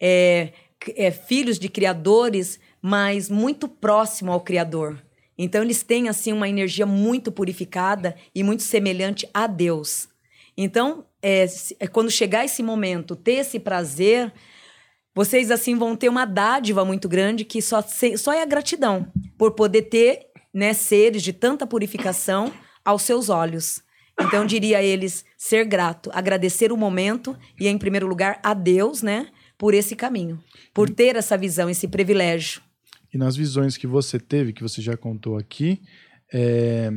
É, 0.00 0.52
é 0.96 1.10
filhos 1.10 1.58
de 1.58 1.68
criadores, 1.68 2.58
mas 2.80 3.28
muito 3.28 3.68
próximo 3.68 4.32
ao 4.32 4.40
Criador. 4.40 5.00
Então, 5.36 5.62
eles 5.62 5.82
têm, 5.82 6.08
assim, 6.08 6.32
uma 6.32 6.48
energia 6.48 6.84
muito 6.84 7.32
purificada 7.32 8.14
e 8.34 8.42
muito 8.42 8.62
semelhante 8.62 9.28
a 9.32 9.46
Deus. 9.46 10.08
Então, 10.56 11.06
é, 11.22 11.46
é, 11.78 11.86
quando 11.86 12.10
chegar 12.10 12.44
esse 12.44 12.62
momento, 12.62 13.16
ter 13.16 13.36
esse 13.36 13.58
prazer, 13.58 14.32
vocês, 15.14 15.50
assim, 15.50 15.76
vão 15.76 15.96
ter 15.96 16.08
uma 16.08 16.26
dádiva 16.26 16.84
muito 16.84 17.08
grande 17.08 17.44
que 17.44 17.62
só, 17.62 17.82
só 18.18 18.32
é 18.32 18.42
a 18.42 18.46
gratidão 18.46 19.10
por 19.38 19.52
poder 19.52 19.82
ter 19.82 20.26
né, 20.52 20.74
seres 20.74 21.22
de 21.22 21.32
tanta 21.32 21.66
purificação 21.66 22.52
aos 22.84 23.02
seus 23.02 23.28
olhos. 23.28 23.82
Então, 24.20 24.44
diria 24.44 24.82
eles 24.82 25.24
ser 25.38 25.64
grato, 25.64 26.10
agradecer 26.12 26.70
o 26.70 26.76
momento 26.76 27.34
e, 27.58 27.66
em 27.66 27.78
primeiro 27.78 28.06
lugar, 28.06 28.38
a 28.42 28.52
Deus, 28.52 29.00
né, 29.00 29.28
por 29.60 29.74
esse 29.74 29.94
caminho, 29.94 30.42
por 30.72 30.88
ter 30.88 31.16
essa 31.16 31.36
visão, 31.36 31.68
esse 31.68 31.86
privilégio. 31.86 32.62
E 33.12 33.18
nas 33.18 33.36
visões 33.36 33.76
que 33.76 33.86
você 33.86 34.18
teve, 34.18 34.54
que 34.54 34.62
você 34.62 34.80
já 34.80 34.96
contou 34.96 35.36
aqui, 35.36 35.82
é, 36.32 36.90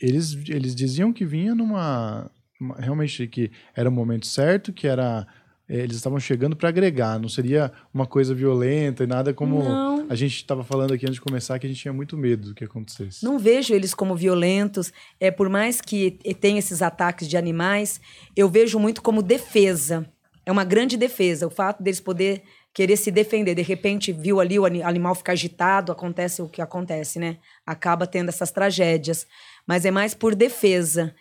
eles, 0.00 0.34
eles 0.48 0.74
diziam 0.74 1.12
que 1.12 1.26
vinha 1.26 1.54
numa. 1.54 2.30
uma- 2.58 2.76
realmente 2.76 3.26
que 3.26 3.50
era 3.74 3.88
o 3.90 3.92
momento 3.92 4.26
certo, 4.26 4.72
que 4.72 4.86
era. 4.86 5.26
é, 5.68 5.80
eles 5.80 5.96
estavam 5.96 6.18
chegando 6.20 6.56
para 6.56 6.68
agregar, 6.70 7.18
não 7.18 7.28
seria 7.28 7.70
uma 7.92 8.06
coisa 8.06 8.32
violenta 8.34 9.02
e 9.04 9.06
nada 9.06 9.34
como 9.34 9.62
Não. 9.62 10.06
a 10.08 10.14
gente 10.14 10.36
estava 10.36 10.62
falando 10.64 10.94
aqui 10.94 11.04
antes 11.04 11.16
de 11.16 11.20
começar, 11.20 11.58
que 11.58 11.66
a 11.66 11.68
gente 11.68 11.82
tinha 11.82 11.92
muito 11.92 12.16
medo 12.16 12.48
do 12.50 12.54
que 12.54 12.64
acontecesse. 12.64 13.22
Não 13.24 13.36
vejo 13.38 13.74
eles 13.74 13.92
como 13.92 14.14
violentos. 14.16 14.90
É 15.20 15.30
por 15.30 15.48
mais 15.50 15.80
que 15.82 16.12
tenha 16.40 16.60
esses 16.60 16.80
ataques 16.82 17.28
de 17.28 17.36
animais, 17.36 18.00
eu 18.36 18.48
vejo 18.48 18.78
muito 18.78 19.02
como 19.02 19.20
defesa. 19.22 20.08
É 20.46 20.52
uma 20.52 20.64
grande 20.64 20.96
defesa. 20.96 21.46
O 21.48 21.50
fato 21.50 21.82
deles 21.82 22.00
poder 22.00 22.44
querer 22.72 22.96
se 22.96 23.10
defender. 23.10 23.56
De 23.56 23.62
repente, 23.62 24.12
viu 24.12 24.40
ali 24.40 24.58
o 24.58 24.64
ani- 24.64 24.82
animal 24.82 25.14
ficar 25.16 25.32
agitado, 25.32 25.90
acontece 25.90 26.40
o 26.40 26.48
que 26.48 26.62
acontece, 26.62 27.18
né? 27.18 27.38
Acaba 27.66 28.06
tendo 28.06 28.28
essas 28.28 28.52
tragédias. 28.52 29.26
Mas 29.66 29.84
é 29.84 29.90
mais 29.90 30.14
por 30.14 30.36
defesa. 30.36 31.12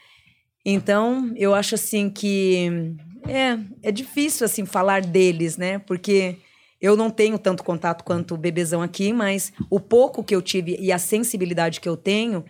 Então, 0.64 1.34
eu 1.36 1.56
acho 1.56 1.74
assim 1.76 2.10
que 2.10 2.96
é, 3.28 3.58
é 3.90 3.92
difícil 3.92 4.46
assim 4.46 4.66
falar 4.66 5.02
deles, 5.02 5.58
né? 5.58 5.80
Porque 5.80 6.38
eu 6.80 6.96
não 6.96 7.10
tenho 7.10 7.40
tanto 7.40 7.64
contato 7.64 8.04
quanto 8.04 8.36
o 8.36 8.38
bebezão 8.38 8.82
aqui, 8.82 9.12
mas 9.12 9.52
o 9.70 9.80
pouco 9.80 10.24
que 10.24 10.36
eu 10.36 10.42
tive 10.42 10.78
e 10.80 10.92
a 10.92 11.00
sensibilidade 11.00 11.80
que 11.80 11.90
eu 11.90 11.98
tenho, 11.98 12.46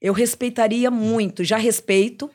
eu 0.00 0.12
respeitaria 0.12 0.90
muito. 0.90 1.42
Já 1.42 1.56
respeito, 1.56 2.30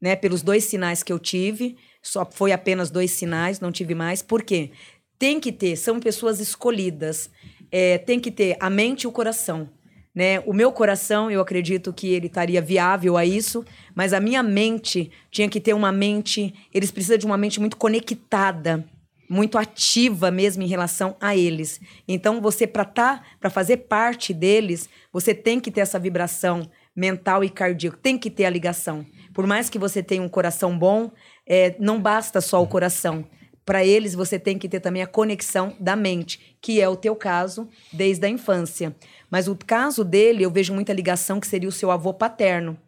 né? 0.00 0.16
Pelos 0.16 0.42
dois 0.42 0.64
sinais 0.64 1.02
que 1.02 1.12
eu 1.12 1.18
tive, 1.18 1.76
só 2.06 2.24
foi 2.24 2.52
apenas 2.52 2.90
dois 2.90 3.10
sinais, 3.10 3.58
não 3.58 3.72
tive 3.72 3.94
mais. 3.94 4.22
Por 4.22 4.42
quê? 4.42 4.70
Tem 5.18 5.40
que 5.40 5.50
ter, 5.50 5.76
são 5.76 5.98
pessoas 5.98 6.38
escolhidas. 6.38 7.28
É, 7.70 7.98
tem 7.98 8.20
que 8.20 8.30
ter 8.30 8.56
a 8.60 8.70
mente 8.70 9.02
e 9.02 9.06
o 9.08 9.12
coração. 9.12 9.68
Né? 10.14 10.40
O 10.46 10.52
meu 10.52 10.70
coração, 10.70 11.30
eu 11.30 11.40
acredito 11.40 11.92
que 11.92 12.08
ele 12.08 12.28
estaria 12.28 12.62
viável 12.62 13.16
a 13.16 13.24
isso, 13.26 13.64
mas 13.94 14.12
a 14.12 14.20
minha 14.20 14.42
mente 14.42 15.10
tinha 15.30 15.48
que 15.48 15.60
ter 15.60 15.74
uma 15.74 15.90
mente. 15.90 16.54
Eles 16.72 16.90
precisam 16.90 17.18
de 17.18 17.26
uma 17.26 17.36
mente 17.36 17.58
muito 17.58 17.76
conectada, 17.76 18.84
muito 19.28 19.58
ativa 19.58 20.30
mesmo 20.30 20.62
em 20.62 20.68
relação 20.68 21.16
a 21.20 21.36
eles. 21.36 21.80
Então, 22.06 22.40
você, 22.40 22.66
para 22.66 22.84
tá, 22.84 23.22
para 23.40 23.50
fazer 23.50 23.78
parte 23.78 24.32
deles, 24.32 24.88
você 25.12 25.34
tem 25.34 25.58
que 25.58 25.72
ter 25.72 25.80
essa 25.80 25.98
vibração 25.98 26.62
mental 26.94 27.44
e 27.44 27.50
cardíaco, 27.50 27.98
tem 27.98 28.16
que 28.16 28.30
ter 28.30 28.46
a 28.46 28.50
ligação. 28.50 29.04
Por 29.34 29.46
mais 29.46 29.68
que 29.68 29.78
você 29.78 30.02
tenha 30.02 30.22
um 30.22 30.30
coração 30.30 30.78
bom, 30.78 31.10
é, 31.46 31.76
não 31.78 32.00
basta 32.00 32.40
só 32.40 32.62
o 32.62 32.66
coração. 32.66 33.24
Para 33.66 33.84
eles, 33.84 34.14
você 34.14 34.38
tem 34.38 34.58
que 34.58 34.68
ter 34.68 34.78
também 34.78 35.02
a 35.02 35.08
conexão 35.08 35.74
da 35.80 35.96
mente, 35.96 36.56
que 36.60 36.80
é 36.80 36.88
o 36.88 36.96
teu 36.96 37.16
caso 37.16 37.68
desde 37.92 38.24
a 38.24 38.28
infância. 38.28 38.94
Mas 39.28 39.48
o 39.48 39.56
caso 39.56 40.04
dele, 40.04 40.44
eu 40.44 40.50
vejo 40.50 40.72
muita 40.72 40.92
ligação 40.92 41.40
que 41.40 41.48
seria 41.48 41.68
o 41.68 41.72
seu 41.72 41.90
avô 41.90 42.14
paterno. 42.14 42.78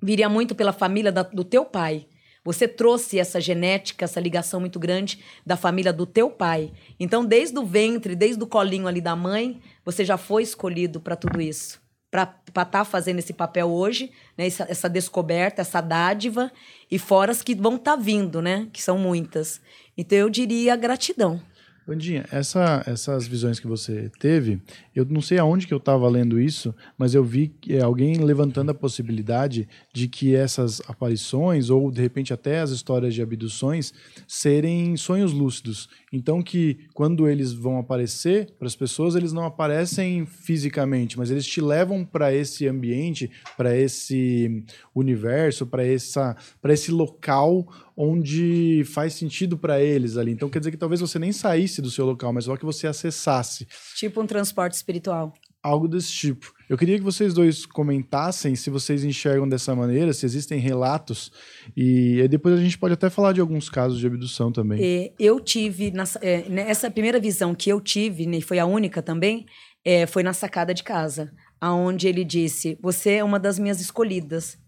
Viria 0.00 0.28
muito 0.28 0.54
pela 0.54 0.72
família 0.72 1.10
da, 1.10 1.24
do 1.24 1.42
teu 1.42 1.64
pai. 1.64 2.06
Você 2.44 2.68
trouxe 2.68 3.18
essa 3.18 3.40
genética, 3.40 4.04
essa 4.04 4.20
ligação 4.20 4.60
muito 4.60 4.78
grande 4.78 5.18
da 5.44 5.56
família 5.56 5.92
do 5.92 6.06
teu 6.06 6.30
pai. 6.30 6.72
Então, 6.98 7.24
desde 7.24 7.58
o 7.58 7.64
ventre, 7.64 8.14
desde 8.14 8.42
o 8.42 8.46
colinho 8.46 8.86
ali 8.86 9.00
da 9.00 9.16
mãe, 9.16 9.60
você 9.84 10.04
já 10.04 10.16
foi 10.16 10.44
escolhido 10.44 11.00
para 11.00 11.16
tudo 11.16 11.40
isso. 11.40 11.81
Para 12.12 12.22
estar 12.46 12.64
tá 12.66 12.84
fazendo 12.84 13.18
esse 13.18 13.32
papel 13.32 13.68
hoje, 13.70 14.12
né? 14.36 14.46
essa, 14.46 14.66
essa, 14.68 14.88
descoberta, 14.88 15.62
essa 15.62 15.80
dádiva, 15.80 16.52
e 16.90 16.98
fora 16.98 17.32
as 17.32 17.42
que 17.42 17.54
vão 17.54 17.76
estar 17.76 17.96
tá 17.96 18.02
vindo, 18.02 18.42
né? 18.42 18.68
Que 18.70 18.82
são 18.82 18.98
muitas. 18.98 19.60
Então, 19.96 20.18
eu 20.18 20.28
diria 20.28 20.76
gratidão. 20.76 21.40
Bandinha, 21.86 22.24
essa, 22.30 22.82
essas 22.86 23.26
visões 23.26 23.58
que 23.58 23.66
você 23.66 24.08
teve, 24.20 24.60
eu 24.94 25.04
não 25.04 25.20
sei 25.20 25.38
aonde 25.38 25.66
que 25.66 25.74
eu 25.74 25.78
estava 25.78 26.08
lendo 26.08 26.38
isso, 26.38 26.72
mas 26.96 27.12
eu 27.12 27.24
vi 27.24 27.52
alguém 27.82 28.18
levantando 28.18 28.70
a 28.70 28.74
possibilidade 28.74 29.68
de 29.92 30.08
que 30.08 30.34
essas 30.34 30.80
aparições, 30.88 31.68
ou 31.68 31.90
de 31.90 32.00
repente 32.00 32.32
até 32.32 32.60
as 32.60 32.70
histórias 32.70 33.14
de 33.14 33.20
abduções, 33.20 33.92
serem 34.26 34.96
sonhos 34.96 35.32
lúcidos. 35.32 35.88
Então 36.10 36.42
que 36.42 36.86
quando 36.94 37.28
eles 37.28 37.52
vão 37.52 37.78
aparecer 37.78 38.54
para 38.58 38.66
as 38.66 38.74
pessoas, 38.74 39.14
eles 39.14 39.32
não 39.32 39.44
aparecem 39.44 40.24
fisicamente, 40.24 41.18
mas 41.18 41.30
eles 41.30 41.46
te 41.46 41.60
levam 41.60 42.04
para 42.04 42.32
esse 42.34 42.66
ambiente, 42.66 43.30
para 43.56 43.76
esse 43.76 44.64
universo, 44.94 45.66
para 45.66 45.84
esse 45.84 46.90
local 46.90 47.66
onde 47.94 48.82
faz 48.86 49.12
sentido 49.12 49.58
para 49.58 49.82
eles 49.82 50.16
ali. 50.16 50.32
Então 50.32 50.48
quer 50.48 50.58
dizer 50.58 50.70
que 50.70 50.78
talvez 50.78 51.00
você 51.00 51.18
nem 51.18 51.32
saísse 51.32 51.82
do 51.82 51.90
seu 51.90 52.06
local, 52.06 52.32
mas 52.32 52.46
só 52.46 52.56
que 52.56 52.64
você 52.64 52.86
acessasse. 52.86 53.68
Tipo 53.94 54.22
um 54.22 54.26
transporte 54.26 54.72
espiritual. 54.72 55.34
Algo 55.62 55.86
desse 55.86 56.10
tipo. 56.10 56.52
Eu 56.68 56.76
queria 56.76 56.98
que 56.98 57.04
vocês 57.04 57.32
dois 57.32 57.64
comentassem 57.64 58.56
se 58.56 58.68
vocês 58.68 59.04
enxergam 59.04 59.48
dessa 59.48 59.76
maneira, 59.76 60.12
se 60.12 60.26
existem 60.26 60.58
relatos. 60.58 61.30
E 61.76 62.26
depois 62.28 62.58
a 62.58 62.62
gente 62.62 62.76
pode 62.76 62.94
até 62.94 63.08
falar 63.08 63.32
de 63.32 63.40
alguns 63.40 63.68
casos 63.68 64.00
de 64.00 64.06
abdução 64.06 64.50
também. 64.50 64.80
É, 64.82 65.12
eu 65.18 65.38
tive, 65.38 65.90
nessa, 65.90 66.18
é, 66.20 66.48
nessa 66.48 66.90
primeira 66.90 67.20
visão 67.20 67.54
que 67.54 67.70
eu 67.70 67.80
tive, 67.80 68.26
né, 68.26 68.40
foi 68.40 68.58
a 68.58 68.66
única 68.66 69.00
também, 69.00 69.46
é, 69.84 70.06
foi 70.06 70.22
na 70.22 70.32
sacada 70.32 70.74
de 70.74 70.82
casa. 70.82 71.32
aonde 71.60 72.08
ele 72.08 72.24
disse: 72.24 72.76
Você 72.82 73.12
é 73.12 73.24
uma 73.24 73.38
das 73.38 73.58
minhas 73.58 73.80
escolhidas. 73.80 74.58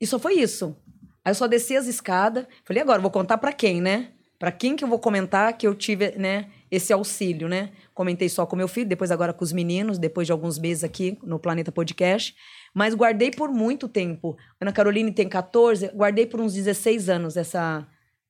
E 0.00 0.06
só 0.06 0.18
foi 0.18 0.34
isso. 0.40 0.74
Aí 1.22 1.32
eu 1.32 1.34
só 1.34 1.46
desci 1.46 1.76
as 1.76 1.86
escadas. 1.86 2.46
Falei, 2.64 2.82
agora, 2.82 3.02
vou 3.02 3.10
contar 3.10 3.36
para 3.36 3.52
quem, 3.52 3.80
né? 3.80 4.12
Para 4.38 4.50
quem 4.50 4.74
que 4.74 4.82
eu 4.82 4.88
vou 4.88 4.98
comentar 4.98 5.52
que 5.56 5.66
eu 5.66 5.74
tive, 5.74 6.12
né, 6.16 6.46
esse 6.70 6.92
auxílio, 6.92 7.48
né? 7.48 7.70
Comentei 7.92 8.28
só 8.28 8.46
com 8.46 8.54
meu 8.54 8.68
filho, 8.68 8.88
depois 8.88 9.10
agora 9.10 9.32
com 9.32 9.42
os 9.42 9.52
meninos, 9.52 9.98
depois 9.98 10.26
de 10.26 10.32
alguns 10.32 10.58
meses 10.58 10.84
aqui 10.84 11.18
no 11.22 11.38
Planeta 11.38 11.72
Podcast. 11.72 12.34
Mas 12.72 12.94
guardei 12.94 13.30
por 13.30 13.50
muito 13.50 13.88
tempo. 13.88 14.36
Ana 14.60 14.72
Caroline 14.72 15.12
tem 15.12 15.28
14, 15.28 15.88
guardei 15.88 16.26
por 16.26 16.40
uns 16.40 16.54
16 16.54 17.08
anos 17.08 17.36
essa, 17.36 17.86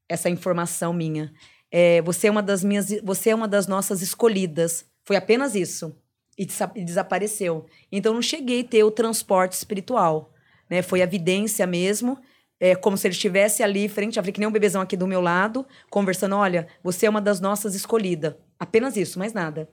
essa 0.09 0.31
informação 0.31 0.93
minha. 0.93 1.33
É, 1.71 2.01
você 2.03 2.29
é 2.29 2.31
uma 2.31 2.43
das 2.43 2.65
minhas, 2.65 2.89
você 3.03 3.31
é 3.31 3.35
uma 3.35 3.47
das 3.47 3.67
nossas 3.67 4.01
escolhidas. 4.01 4.87
Foi 5.05 5.17
apenas 5.17 5.55
isso. 5.55 5.95
E, 6.39 6.49
e 6.77 6.85
desapareceu. 6.85 7.67
Então 7.93 8.15
não 8.15 8.23
cheguei 8.23 8.63
a 8.63 8.65
ter 8.65 8.83
o 8.83 8.91
transporte 8.91 9.53
espiritual. 9.53 10.33
Né? 10.71 10.81
Foi 10.81 11.03
a 11.03 11.05
evidência 11.05 11.67
mesmo 11.67 12.19
é, 12.61 12.77
como 12.77 12.97
se 12.97 13.07
ele 13.07 13.15
estivesse 13.15 13.63
ali 13.63 13.89
frente 13.89 14.21
a 14.21 14.23
que 14.23 14.39
nem 14.39 14.47
um 14.47 14.53
bebezão 14.53 14.83
aqui 14.83 14.97
do 14.97 15.07
meu 15.07 15.23
lado, 15.23 15.67
conversando: 15.89 16.37
olha, 16.37 16.69
você 16.85 17.07
é 17.07 17.11
uma 17.11 17.21
das 17.21 17.41
nossas 17.41 17.75
escolhidas. 17.75 18.35
Apenas 18.59 18.99
isso, 18.99 19.19
mais 19.19 19.33
nada. 19.33 19.67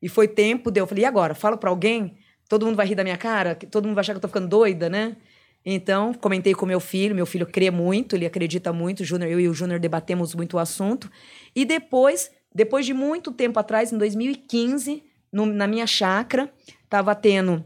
E 0.00 0.08
foi 0.08 0.28
tempo 0.28 0.70
de 0.70 0.80
eu 0.80 0.86
falei: 0.86 1.04
e 1.04 1.06
agora? 1.06 1.34
Falo 1.34 1.56
para 1.56 1.70
alguém? 1.70 2.18
Todo 2.48 2.66
mundo 2.66 2.76
vai 2.76 2.86
rir 2.86 2.94
da 2.94 3.02
minha 3.02 3.16
cara? 3.16 3.54
Todo 3.54 3.86
mundo 3.86 3.94
vai 3.94 4.02
achar 4.02 4.12
que 4.12 4.18
eu 4.18 4.20
tô 4.20 4.28
ficando 4.28 4.46
doida, 4.46 4.90
né? 4.90 5.16
Então, 5.64 6.12
comentei 6.12 6.54
com 6.54 6.66
meu 6.66 6.80
filho, 6.80 7.14
meu 7.14 7.24
filho 7.24 7.46
crê 7.46 7.70
muito, 7.70 8.16
ele 8.16 8.26
acredita 8.26 8.72
muito, 8.72 9.04
Júnior, 9.04 9.30
eu 9.30 9.40
e 9.40 9.48
o 9.48 9.54
Júnior 9.54 9.78
debatemos 9.78 10.34
muito 10.34 10.56
o 10.56 10.58
assunto. 10.58 11.10
E 11.54 11.64
depois, 11.64 12.30
depois 12.52 12.84
de 12.84 12.92
muito 12.92 13.30
tempo 13.30 13.60
atrás, 13.60 13.92
em 13.92 13.96
2015, 13.96 15.04
no, 15.32 15.46
na 15.46 15.68
minha 15.68 15.86
chácara, 15.86 16.52
estava 16.82 17.14
tendo, 17.14 17.64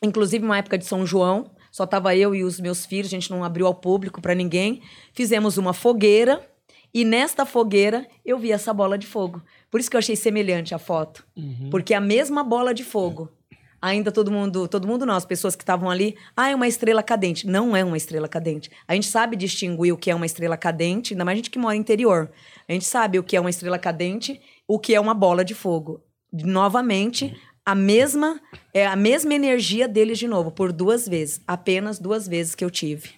inclusive 0.00 0.44
uma 0.44 0.58
época 0.58 0.78
de 0.78 0.86
São 0.86 1.04
João, 1.04 1.50
só 1.74 1.82
estava 1.82 2.14
eu 2.14 2.36
e 2.36 2.44
os 2.44 2.60
meus 2.60 2.86
filhos, 2.86 3.08
a 3.08 3.16
gente 3.16 3.32
não 3.32 3.42
abriu 3.42 3.66
ao 3.66 3.74
público 3.74 4.20
para 4.20 4.32
ninguém. 4.32 4.80
Fizemos 5.12 5.58
uma 5.58 5.72
fogueira 5.72 6.40
e 6.94 7.04
nesta 7.04 7.44
fogueira 7.44 8.06
eu 8.24 8.38
vi 8.38 8.52
essa 8.52 8.72
bola 8.72 8.96
de 8.96 9.08
fogo. 9.08 9.42
Por 9.72 9.80
isso 9.80 9.90
que 9.90 9.96
eu 9.96 9.98
achei 9.98 10.14
semelhante 10.14 10.72
a 10.72 10.78
foto. 10.78 11.26
Uhum. 11.36 11.70
Porque 11.72 11.92
a 11.92 12.00
mesma 12.00 12.44
bola 12.44 12.72
de 12.72 12.84
fogo. 12.84 13.28
Ainda 13.82 14.12
todo 14.12 14.30
mundo, 14.30 14.68
todo 14.68 14.86
mundo 14.86 15.04
não, 15.04 15.16
as 15.16 15.26
pessoas 15.26 15.56
que 15.56 15.64
estavam 15.64 15.90
ali, 15.90 16.16
ah, 16.36 16.48
é 16.48 16.54
uma 16.54 16.68
estrela 16.68 17.02
cadente. 17.02 17.44
Não 17.44 17.74
é 17.74 17.82
uma 17.82 17.96
estrela 17.96 18.28
cadente. 18.28 18.70
A 18.86 18.94
gente 18.94 19.08
sabe 19.08 19.34
distinguir 19.34 19.92
o 19.92 19.96
que 19.96 20.12
é 20.12 20.14
uma 20.14 20.26
estrela 20.26 20.56
cadente, 20.56 21.12
ainda 21.12 21.24
mais 21.24 21.34
a 21.34 21.38
gente 21.38 21.50
que 21.50 21.58
mora 21.58 21.74
no 21.74 21.80
interior. 21.80 22.30
A 22.68 22.72
gente 22.72 22.84
sabe 22.84 23.18
o 23.18 23.24
que 23.24 23.36
é 23.36 23.40
uma 23.40 23.50
estrela 23.50 23.80
cadente, 23.80 24.40
o 24.68 24.78
que 24.78 24.94
é 24.94 25.00
uma 25.00 25.12
bola 25.12 25.44
de 25.44 25.56
fogo. 25.56 26.00
Novamente, 26.32 27.36
a 27.64 27.74
mesma 27.74 28.40
é 28.72 28.86
a 28.86 28.96
mesma 28.96 29.32
energia 29.34 29.88
deles 29.88 30.18
de 30.18 30.28
novo 30.28 30.50
por 30.50 30.72
duas 30.72 31.08
vezes, 31.08 31.42
apenas 31.46 31.98
duas 31.98 32.28
vezes 32.28 32.54
que 32.54 32.64
eu 32.64 32.70
tive. 32.70 33.10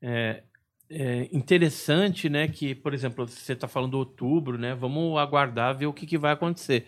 É, 0.00 0.42
é 0.88 1.28
interessante, 1.32 2.28
né, 2.28 2.48
que 2.48 2.74
por 2.74 2.94
exemplo 2.94 3.26
você 3.26 3.52
está 3.52 3.68
falando 3.68 3.94
outubro, 3.94 4.56
né? 4.56 4.74
Vamos 4.74 5.18
aguardar 5.18 5.76
ver 5.76 5.86
o 5.86 5.92
que, 5.92 6.06
que 6.06 6.16
vai 6.16 6.32
acontecer. 6.32 6.86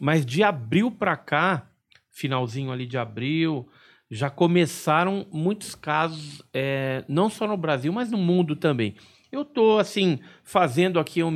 Mas 0.00 0.24
de 0.24 0.42
abril 0.42 0.90
para 0.90 1.16
cá, 1.16 1.70
finalzinho 2.10 2.70
ali 2.70 2.86
de 2.86 2.98
abril, 2.98 3.68
já 4.10 4.30
começaram 4.30 5.26
muitos 5.32 5.74
casos, 5.74 6.42
é, 6.52 7.04
não 7.08 7.28
só 7.28 7.48
no 7.48 7.56
Brasil, 7.56 7.92
mas 7.92 8.10
no 8.10 8.18
mundo 8.18 8.54
também. 8.54 8.94
Eu 9.32 9.42
estou 9.42 9.80
assim 9.80 10.20
fazendo 10.44 11.00
aqui 11.00 11.22
uma, 11.22 11.34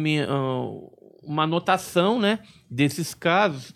uma 1.23 1.43
anotação, 1.43 2.21
né, 2.21 2.39
desses 2.71 3.14
casos 3.14 3.75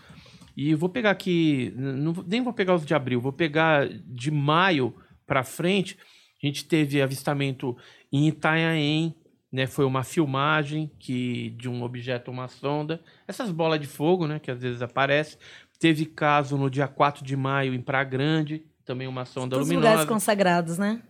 e 0.57 0.75
vou 0.75 0.89
pegar 0.89 1.11
aqui, 1.11 1.73
não, 1.77 2.13
nem 2.27 2.43
vou 2.43 2.53
pegar 2.53 2.75
os 2.75 2.85
de 2.85 2.95
abril, 2.95 3.21
vou 3.21 3.33
pegar 3.33 3.89
de 3.89 4.31
maio 4.31 4.95
para 5.27 5.43
frente. 5.43 5.97
A 6.43 6.47
gente 6.47 6.65
teve 6.65 7.01
avistamento 7.01 7.77
em 8.13 8.29
Itanhaém, 8.29 9.15
né? 9.51 9.67
Foi 9.67 9.85
uma 9.85 10.03
filmagem 10.03 10.91
que 10.99 11.51
de 11.51 11.69
um 11.69 11.83
objeto, 11.83 12.31
uma 12.31 12.49
sonda. 12.49 13.01
Essas 13.27 13.51
bolas 13.51 13.81
de 13.81 13.87
fogo, 13.87 14.27
né? 14.27 14.39
Que 14.39 14.51
às 14.51 14.61
vezes 14.61 14.83
aparecem. 14.83 15.39
Teve 15.79 16.07
caso 16.07 16.57
no 16.57 16.71
dia 16.71 16.89
4 16.89 17.25
de 17.25 17.37
maio 17.37 17.75
em 17.75 17.81
Praia 17.81 18.05
Grande, 18.05 18.65
também 18.85 19.07
uma 19.07 19.25
sonda 19.25 19.57
Todos 19.57 19.69
luminosa. 19.69 19.91
lugares 19.91 20.09
consagrados, 20.09 20.79
né? 20.79 21.03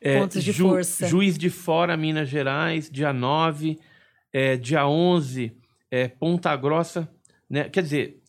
É, 0.00 0.18
Pontos 0.18 0.42
de 0.42 0.52
Ju, 0.52 0.68
força. 0.68 1.06
Juiz 1.06 1.36
de 1.36 1.50
Fora, 1.50 1.96
Minas 1.96 2.28
Gerais, 2.28 2.90
dia 2.90 3.12
9. 3.12 3.78
É, 4.32 4.56
dia 4.56 4.86
11, 4.86 5.52
é, 5.90 6.08
Ponta 6.08 6.54
Grossa. 6.54 7.08
Né? 7.48 7.68
Quer 7.68 7.82
dizer, 7.82 8.19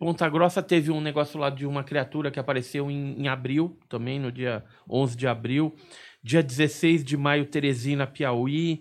Ponta 0.00 0.26
Grossa 0.30 0.62
teve 0.62 0.90
um 0.90 0.98
negócio 0.98 1.38
lá 1.38 1.50
de 1.50 1.66
uma 1.66 1.84
criatura 1.84 2.30
que 2.30 2.40
apareceu 2.40 2.90
em, 2.90 3.20
em 3.20 3.28
abril, 3.28 3.78
também 3.86 4.18
no 4.18 4.32
dia 4.32 4.64
11 4.88 5.14
de 5.14 5.26
abril. 5.26 5.76
Dia 6.22 6.42
16 6.42 7.04
de 7.04 7.18
maio, 7.18 7.44
Teresina, 7.44 8.06
Piauí. 8.06 8.80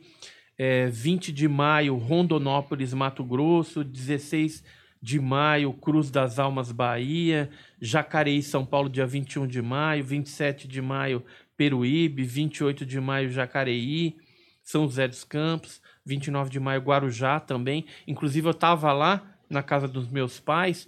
É, 0.57 0.87
20 0.87 1.33
de 1.33 1.45
maio, 1.45 1.97
Rondonópolis, 1.97 2.93
Mato 2.93 3.21
Grosso. 3.21 3.83
16 3.83 4.63
de 5.01 5.19
maio, 5.19 5.73
Cruz 5.73 6.09
das 6.09 6.39
Almas, 6.39 6.71
Bahia. 6.71 7.49
Jacareí, 7.81 8.41
São 8.41 8.65
Paulo, 8.65 8.87
dia 8.89 9.05
21 9.05 9.45
de 9.45 9.61
maio. 9.61 10.05
27 10.05 10.69
de 10.69 10.81
maio, 10.81 11.21
Peruíbe. 11.57 12.23
28 12.23 12.85
de 12.85 12.97
maio, 12.97 13.29
Jacareí. 13.29 14.15
São 14.63 14.83
José 14.83 15.05
dos 15.05 15.25
Campos. 15.25 15.81
29 16.05 16.49
de 16.49 16.61
maio, 16.61 16.79
Guarujá 16.79 17.41
também. 17.41 17.85
Inclusive, 18.07 18.47
eu 18.47 18.51
estava 18.51 18.93
lá 18.93 19.35
na 19.49 19.61
casa 19.61 19.85
dos 19.85 20.07
meus 20.07 20.39
pais 20.39 20.87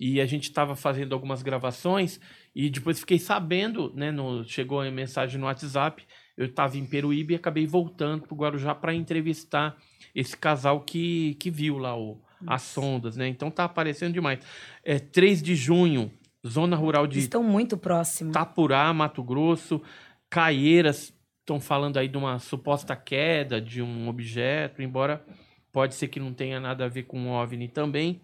e 0.00 0.18
a 0.18 0.24
gente 0.24 0.44
estava 0.44 0.74
fazendo 0.74 1.12
algumas 1.12 1.42
gravações 1.42 2.18
e 2.54 2.70
depois 2.70 3.00
fiquei 3.00 3.18
sabendo, 3.18 3.92
né, 3.94 4.10
no, 4.10 4.42
chegou 4.44 4.80
a 4.80 4.90
mensagem 4.90 5.38
no 5.38 5.44
WhatsApp, 5.44 6.02
eu 6.38 6.46
estava 6.46 6.78
em 6.78 6.86
Peruíbe 6.86 7.34
e 7.34 7.36
acabei 7.36 7.66
voltando 7.66 8.22
para 8.22 8.34
o 8.34 8.36
Guarujá 8.36 8.74
para 8.74 8.94
entrevistar 8.94 9.76
esse 10.14 10.34
casal 10.34 10.80
que, 10.80 11.34
que 11.34 11.50
viu 11.50 11.76
lá 11.76 11.94
o, 11.94 12.18
as 12.46 12.62
sondas, 12.62 13.14
né? 13.14 13.28
Então 13.28 13.50
tá 13.50 13.64
aparecendo 13.64 14.14
demais. 14.14 14.40
É 14.82 14.98
3 14.98 15.42
de 15.42 15.54
junho, 15.54 16.10
zona 16.46 16.76
rural 16.76 17.06
de 17.06 17.18
Estão 17.18 17.42
muito 17.42 17.76
próximos. 17.76 18.32
Tapurá, 18.32 18.90
Mato 18.94 19.22
Grosso, 19.22 19.82
Caieiras, 20.30 21.14
estão 21.40 21.60
falando 21.60 21.98
aí 21.98 22.08
de 22.08 22.16
uma 22.16 22.38
suposta 22.38 22.96
queda 22.96 23.60
de 23.60 23.82
um 23.82 24.08
objeto, 24.08 24.80
embora 24.80 25.22
pode 25.70 25.94
ser 25.94 26.08
que 26.08 26.18
não 26.18 26.32
tenha 26.32 26.58
nada 26.58 26.86
a 26.86 26.88
ver 26.88 27.02
com 27.02 27.28
OVNI 27.28 27.68
também. 27.68 28.22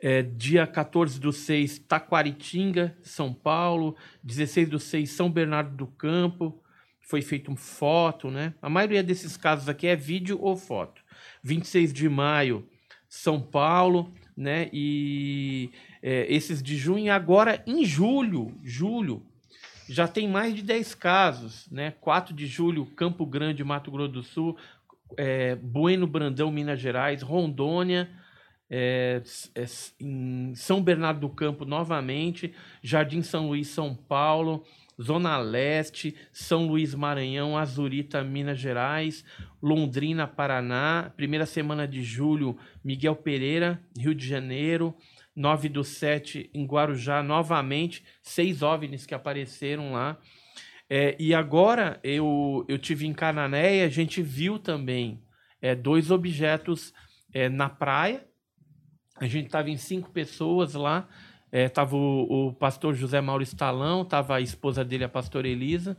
É, 0.00 0.22
dia 0.22 0.66
14 0.66 1.18
do 1.18 1.32
6, 1.32 1.80
Taquaritinga, 1.80 2.96
São 3.02 3.32
Paulo. 3.32 3.96
16 4.22 4.68
do 4.68 4.78
6, 4.78 5.10
São 5.10 5.30
Bernardo 5.30 5.76
do 5.76 5.86
Campo. 5.86 6.62
Foi 7.00 7.22
feito 7.22 7.50
um 7.50 7.56
foto, 7.56 8.30
né? 8.30 8.54
A 8.60 8.68
maioria 8.68 9.02
desses 9.02 9.36
casos 9.36 9.68
aqui 9.68 9.86
é 9.86 9.96
vídeo 9.96 10.38
ou 10.40 10.56
foto. 10.56 11.02
26 11.42 11.92
de 11.92 12.08
maio, 12.08 12.68
São 13.08 13.40
Paulo, 13.40 14.12
né? 14.36 14.68
E 14.72 15.70
é, 16.02 16.26
esses 16.32 16.62
de 16.62 16.76
junho. 16.76 17.12
Agora, 17.12 17.62
em 17.66 17.84
julho, 17.84 18.54
julho, 18.62 19.26
já 19.88 20.06
tem 20.06 20.28
mais 20.28 20.54
de 20.54 20.62
10 20.62 20.94
casos, 20.94 21.68
né? 21.70 21.92
4 22.00 22.34
de 22.34 22.46
julho, 22.46 22.86
Campo 22.86 23.24
Grande, 23.24 23.64
Mato 23.64 23.90
Grosso 23.90 24.12
do 24.12 24.22
Sul. 24.22 24.56
é, 25.16 25.56
Bueno 25.56 26.06
Brandão, 26.06 26.52
Minas 26.52 26.78
Gerais. 26.78 27.22
Rondônia, 27.22 28.08
é, 28.70 29.22
é, 29.54 29.64
em 30.00 30.54
São 30.54 30.82
Bernardo 30.82 31.20
do 31.20 31.28
Campo 31.28 31.64
novamente, 31.64 32.52
Jardim 32.82 33.22
São 33.22 33.48
Luís, 33.48 33.68
São 33.68 33.94
Paulo, 33.94 34.64
Zona 35.00 35.38
Leste, 35.38 36.14
São 36.32 36.66
Luís, 36.66 36.94
Maranhão, 36.94 37.56
Azurita, 37.56 38.22
Minas 38.24 38.58
Gerais, 38.58 39.24
Londrina, 39.62 40.26
Paraná, 40.26 41.12
primeira 41.16 41.46
semana 41.46 41.86
de 41.86 42.02
julho, 42.02 42.56
Miguel 42.84 43.16
Pereira, 43.16 43.80
Rio 43.96 44.14
de 44.14 44.26
Janeiro, 44.26 44.94
9 45.34 45.68
do 45.68 45.84
7 45.84 46.50
em 46.52 46.66
Guarujá, 46.66 47.22
novamente, 47.22 48.04
seis 48.20 48.60
OVNIs 48.60 49.06
que 49.06 49.14
apareceram 49.14 49.92
lá. 49.92 50.18
É, 50.90 51.14
e 51.18 51.32
agora 51.32 52.00
eu, 52.02 52.64
eu 52.66 52.78
tive 52.78 53.06
em 53.06 53.12
Cananéia, 53.12 53.84
a 53.84 53.90
gente 53.90 54.20
viu 54.20 54.58
também 54.58 55.22
é, 55.62 55.74
dois 55.74 56.10
objetos 56.10 56.92
é, 57.32 57.48
na 57.48 57.68
praia. 57.68 58.26
A 59.20 59.26
gente 59.26 59.46
estava 59.46 59.70
em 59.70 59.76
cinco 59.76 60.10
pessoas 60.10 60.74
lá. 60.74 61.08
Estava 61.50 61.96
o, 61.96 62.48
o 62.48 62.52
pastor 62.52 62.94
José 62.94 63.20
Mauro 63.20 63.42
Estalão, 63.42 64.02
estava 64.02 64.36
a 64.36 64.40
esposa 64.40 64.84
dele, 64.84 65.04
a 65.04 65.08
pastora 65.08 65.48
Elisa, 65.48 65.96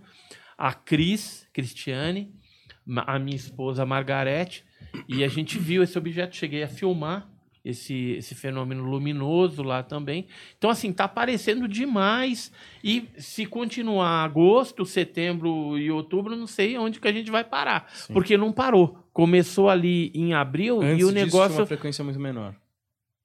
a 0.55 0.71
Cris, 0.73 1.47
Cristiane, 1.51 2.31
a 2.95 3.17
minha 3.17 3.35
esposa 3.35 3.83
Margarete, 3.85 4.63
e 5.07 5.23
a 5.23 5.27
gente 5.27 5.57
viu 5.57 5.81
esse 5.81 5.97
objeto. 5.97 6.35
Cheguei 6.35 6.61
a 6.61 6.67
filmar 6.67 7.27
esse, 7.63 8.11
esse 8.11 8.35
fenômeno 8.35 8.83
luminoso 8.83 9.63
lá 9.63 9.83
também. 9.83 10.27
Então, 10.57 10.69
assim, 10.69 10.91
tá 10.93 11.05
aparecendo 11.05 11.67
demais. 11.67 12.51
E 12.83 13.09
se 13.17 13.45
continuar 13.45 14.23
agosto, 14.23 14.85
setembro 14.85 15.77
e 15.77 15.91
outubro, 15.91 16.35
não 16.35 16.47
sei 16.47 16.77
onde 16.77 16.99
que 16.99 17.07
a 17.07 17.11
gente 17.11 17.31
vai 17.31 17.43
parar. 17.43 17.89
Sim. 17.93 18.13
Porque 18.13 18.37
não 18.37 18.51
parou. 18.51 18.97
Começou 19.11 19.69
ali 19.69 20.11
em 20.13 20.33
abril 20.33 20.81
Antes 20.81 21.01
e 21.01 21.05
o 21.05 21.11
disso, 21.11 21.25
negócio. 21.25 21.57
uma 21.57 21.65
frequência 21.65 22.03
muito 22.03 22.19
menor. 22.19 22.55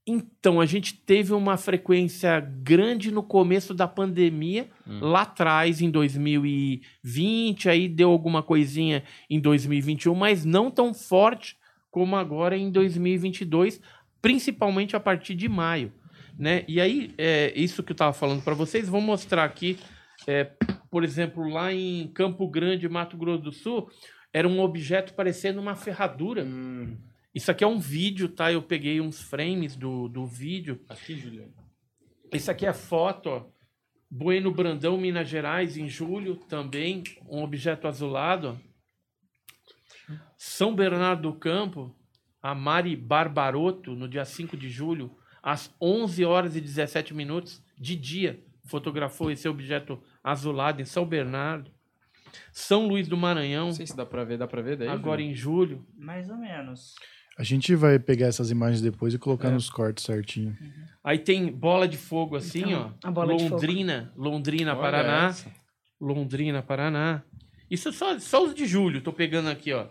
Então, 0.07 0.61
a 0.61 0.66
gente 0.66 0.94
teve 0.94 1.32
uma 1.32 1.57
frequência 1.57 2.38
grande 2.38 3.11
no 3.11 3.22
começo 3.22 3.72
da 3.72 3.88
pandemia, 3.88 4.68
Hum. 4.86 4.98
lá 5.00 5.22
atrás, 5.22 5.80
em 5.80 5.90
2020, 5.90 7.68
aí 7.70 7.88
deu 7.88 8.11
alguma 8.11 8.42
coisinha 8.42 9.02
em 9.30 9.40
2021, 9.40 10.14
mas 10.14 10.44
não 10.44 10.70
tão 10.70 10.92
forte 10.92 11.57
como 11.90 12.16
agora 12.16 12.57
em 12.57 12.70
2022, 12.70 13.80
principalmente 14.20 14.94
a 14.94 15.00
partir 15.00 15.34
de 15.34 15.48
maio. 15.48 15.92
Né? 16.38 16.64
E 16.68 16.80
aí, 16.80 17.14
é, 17.16 17.52
isso 17.57 17.82
que 17.82 17.92
eu 17.92 17.94
estava 17.94 18.12
falando 18.12 18.42
para 18.42 18.55
vocês, 18.55 18.88
vou 18.88 19.00
mostrar 19.00 19.44
aqui, 19.44 19.78
é, 20.26 20.50
por 20.90 21.05
exemplo, 21.05 21.48
lá 21.48 21.72
em 21.72 22.09
Campo 22.09 22.46
Grande, 22.48 22.88
Mato 22.88 23.16
Grosso 23.16 23.42
do 23.44 23.52
Sul, 23.52 23.88
era 24.32 24.48
um 24.48 24.61
objeto 24.61 25.14
parecendo 25.14 25.61
uma 25.61 25.76
ferradura. 25.76 26.44
Hum. 26.44 26.96
Isso 27.35 27.51
aqui 27.51 27.64
é 27.64 27.66
um 27.66 27.78
vídeo, 27.78 28.28
tá? 28.28 28.53
Eu 28.53 28.62
peguei 28.62 29.01
uns 29.01 29.20
frames 29.20 29.74
do, 29.76 30.09
do 30.09 30.24
vídeo. 30.26 30.80
Aqui, 30.89 31.16
Juliano. 31.18 31.53
Isso 32.32 32.51
aqui 32.51 32.64
é 32.66 32.72
foto, 32.72 33.28
ó. 33.28 33.47
Bueno 34.11 34.53
Brandão, 34.53 34.97
Minas 34.97 35.28
Gerais, 35.28 35.76
em 35.76 35.89
julho 35.89 36.37
também. 36.37 37.03
Um 37.28 37.43
objeto 37.43 37.89
azulado. 37.89 38.57
ó. 40.09 40.14
São 40.37 40.74
Bernardo 40.74 41.22
do 41.32 41.39
Campo, 41.39 41.95
a 42.41 42.55
Mari 42.55 42.95
Barbaroto, 42.95 43.95
no 43.97 44.07
dia 44.09 44.24
5 44.24 44.57
de 44.57 44.68
julho, 44.68 45.16
às 45.43 45.74
11 45.80 46.24
horas 46.24 46.55
e 46.57 46.61
17 46.61 47.14
minutos 47.14 47.62
de 47.78 47.97
dia, 47.97 48.45
fotografou 48.64 49.30
esse 49.30 49.49
objeto 49.49 50.01
azulado 50.22 50.80
em 50.80 50.85
São 50.85 51.05
Bernardo. 51.07 51.70
São 52.53 52.87
Luís 52.87 53.09
do 53.09 53.16
Maranhão, 53.16 53.66
Não 53.66 53.72
sei 53.74 53.87
se 53.87 53.97
dá 53.97 54.05
pra 54.05 54.24
ver, 54.24 54.37
dá 54.39 54.47
pra 54.47 54.61
ver 54.62 54.76
daí? 54.76 54.89
agora 54.89 55.20
Juliano? 55.20 55.32
em 55.32 55.35
julho. 55.35 55.87
Mais 55.97 56.28
ou 56.28 56.37
menos. 56.37 56.95
A 57.37 57.43
gente 57.43 57.74
vai 57.74 57.99
pegar 57.99 58.26
essas 58.26 58.51
imagens 58.51 58.80
depois 58.80 59.12
e 59.12 59.18
colocar 59.18 59.49
É. 59.49 59.51
nos 59.51 59.68
cortes 59.68 60.05
certinho. 60.05 60.57
Aí 61.03 61.18
tem 61.18 61.51
bola 61.51 61.89
de 61.89 61.97
fogo 61.97 62.37
assim, 62.37 62.62
Então, 62.62 62.95
ó. 63.03 63.09
a 63.09 63.11
bola 63.11 63.37
de 63.37 63.43
fogo. 63.43 63.55
Londrina, 63.57 64.12
Londrina, 64.16 64.72
Olha 64.72 64.80
Paraná. 64.80 65.26
essa. 65.28 65.51
Londrina, 66.01 66.62
Paraná. 66.62 67.22
Isso 67.70 67.93
só, 67.93 68.18
só 68.18 68.45
os 68.45 68.55
de 68.55 68.66
julho, 68.66 69.01
tô 69.01 69.12
pegando 69.12 69.49
aqui, 69.49 69.72
ó. 69.72 69.87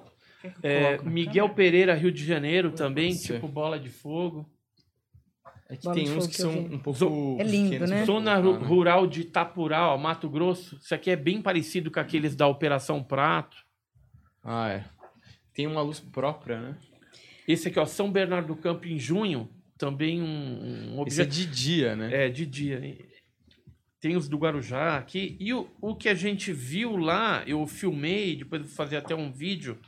É, 0.62 0.98
Miguel 1.04 1.46
câmera? 1.48 1.54
Pereira, 1.56 1.94
Rio 1.96 2.12
de 2.12 2.24
Janeiro 2.26 2.72
também, 2.72 3.14
ser. 3.14 3.36
tipo 3.36 3.48
bola 3.48 3.80
de 3.80 3.90
fogo. 3.90 4.50
É 5.70 5.76
que 5.78 5.84
Bola 5.84 5.96
tem 5.96 6.10
uns 6.12 6.28
que 6.28 6.36
são 6.36 6.52
um 6.52 6.78
pouco. 6.78 7.38
É 7.40 7.44
lindo, 7.44 7.70
pequenos 7.72 7.90
né? 7.90 8.06
Zona 8.06 8.40
né? 8.40 8.52
rural 8.66 9.08
de 9.08 9.22
Itapurá, 9.22 9.92
ó, 9.94 9.98
Mato 9.98 10.30
Grosso. 10.30 10.78
Isso 10.82 10.94
aqui 10.94 11.10
é 11.10 11.16
bem 11.16 11.42
parecido 11.42 11.90
com 11.90 12.00
aqueles 12.00 12.36
da 12.36 12.46
Operação 12.48 13.02
Prato. 13.04 13.58
Ah, 14.44 14.70
é. 14.70 14.84
Tem 15.54 15.66
uma 15.66 15.82
luz 15.82 16.00
própria, 16.00 16.60
né? 16.62 16.76
Esse 17.48 17.68
aqui, 17.68 17.80
ó, 17.80 17.86
São 17.86 18.12
Bernardo 18.12 18.48
do 18.48 18.56
Campo 18.56 18.88
em 18.88 18.98
junho, 18.98 19.50
também 19.78 20.22
um, 20.22 20.96
um 20.96 21.08
Esse 21.08 21.22
é 21.22 21.24
objeto 21.24 21.30
de 21.30 21.46
dia, 21.46 21.96
né? 21.96 22.26
É, 22.26 22.30
de 22.30 22.46
dia. 22.46 22.98
Tem 24.00 24.16
os 24.16 24.28
do 24.28 24.38
Guarujá 24.38 24.98
aqui. 24.98 25.38
E 25.40 25.54
o, 25.54 25.70
o 25.82 25.96
que 25.96 26.10
a 26.10 26.14
gente 26.14 26.52
viu 26.52 26.98
lá, 26.98 27.44
eu 27.48 27.66
filmei, 27.66 28.36
depois 28.36 28.62
vou 28.62 28.72
fazer 28.72 28.98
até 28.98 29.16
um 29.16 29.32
vídeo. 29.32 29.80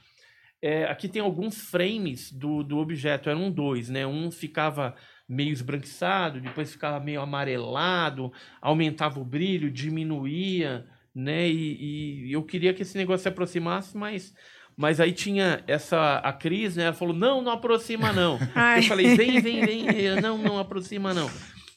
É, 0.62 0.86
aqui 0.86 1.08
tem 1.08 1.22
alguns 1.22 1.58
frames 1.70 2.32
do, 2.32 2.64
do 2.64 2.78
objeto, 2.78 3.30
eram 3.30 3.52
dois, 3.52 3.90
né? 3.90 4.08
Um 4.08 4.32
ficava 4.32 4.96
meio 5.28 5.52
esbranquiçado, 5.52 6.40
depois 6.40 6.72
ficava 6.72 7.00
meio 7.00 7.22
amarelado, 7.22 8.32
aumentava 8.62 9.20
o 9.20 9.26
brilho, 9.26 9.72
diminuía, 9.72 10.88
né? 11.14 11.48
E, 11.48 12.28
e 12.28 12.32
eu 12.32 12.44
queria 12.44 12.74
que 12.74 12.82
esse 12.82 12.98
negócio 12.98 13.24
se 13.24 13.30
aproximasse, 13.30 13.98
mas, 13.98 14.34
mas 14.78 15.00
aí 15.00 15.12
tinha 15.12 15.64
essa 15.68 16.18
a 16.18 16.34
Cris, 16.34 16.76
né? 16.76 16.86
Ela 16.86 16.94
falou: 16.94 17.16
não, 17.16 17.42
não 17.42 17.52
aproxima, 17.52 18.12
não. 18.12 18.38
Ai. 18.54 18.80
Eu 18.80 18.84
falei, 18.84 19.16
vem, 19.16 19.40
vem, 19.40 19.66
vem. 19.66 19.92
Eu, 19.92 20.22
Não, 20.22 20.38
não 20.38 20.60
aproxima, 20.60 21.14
não. 21.14 21.30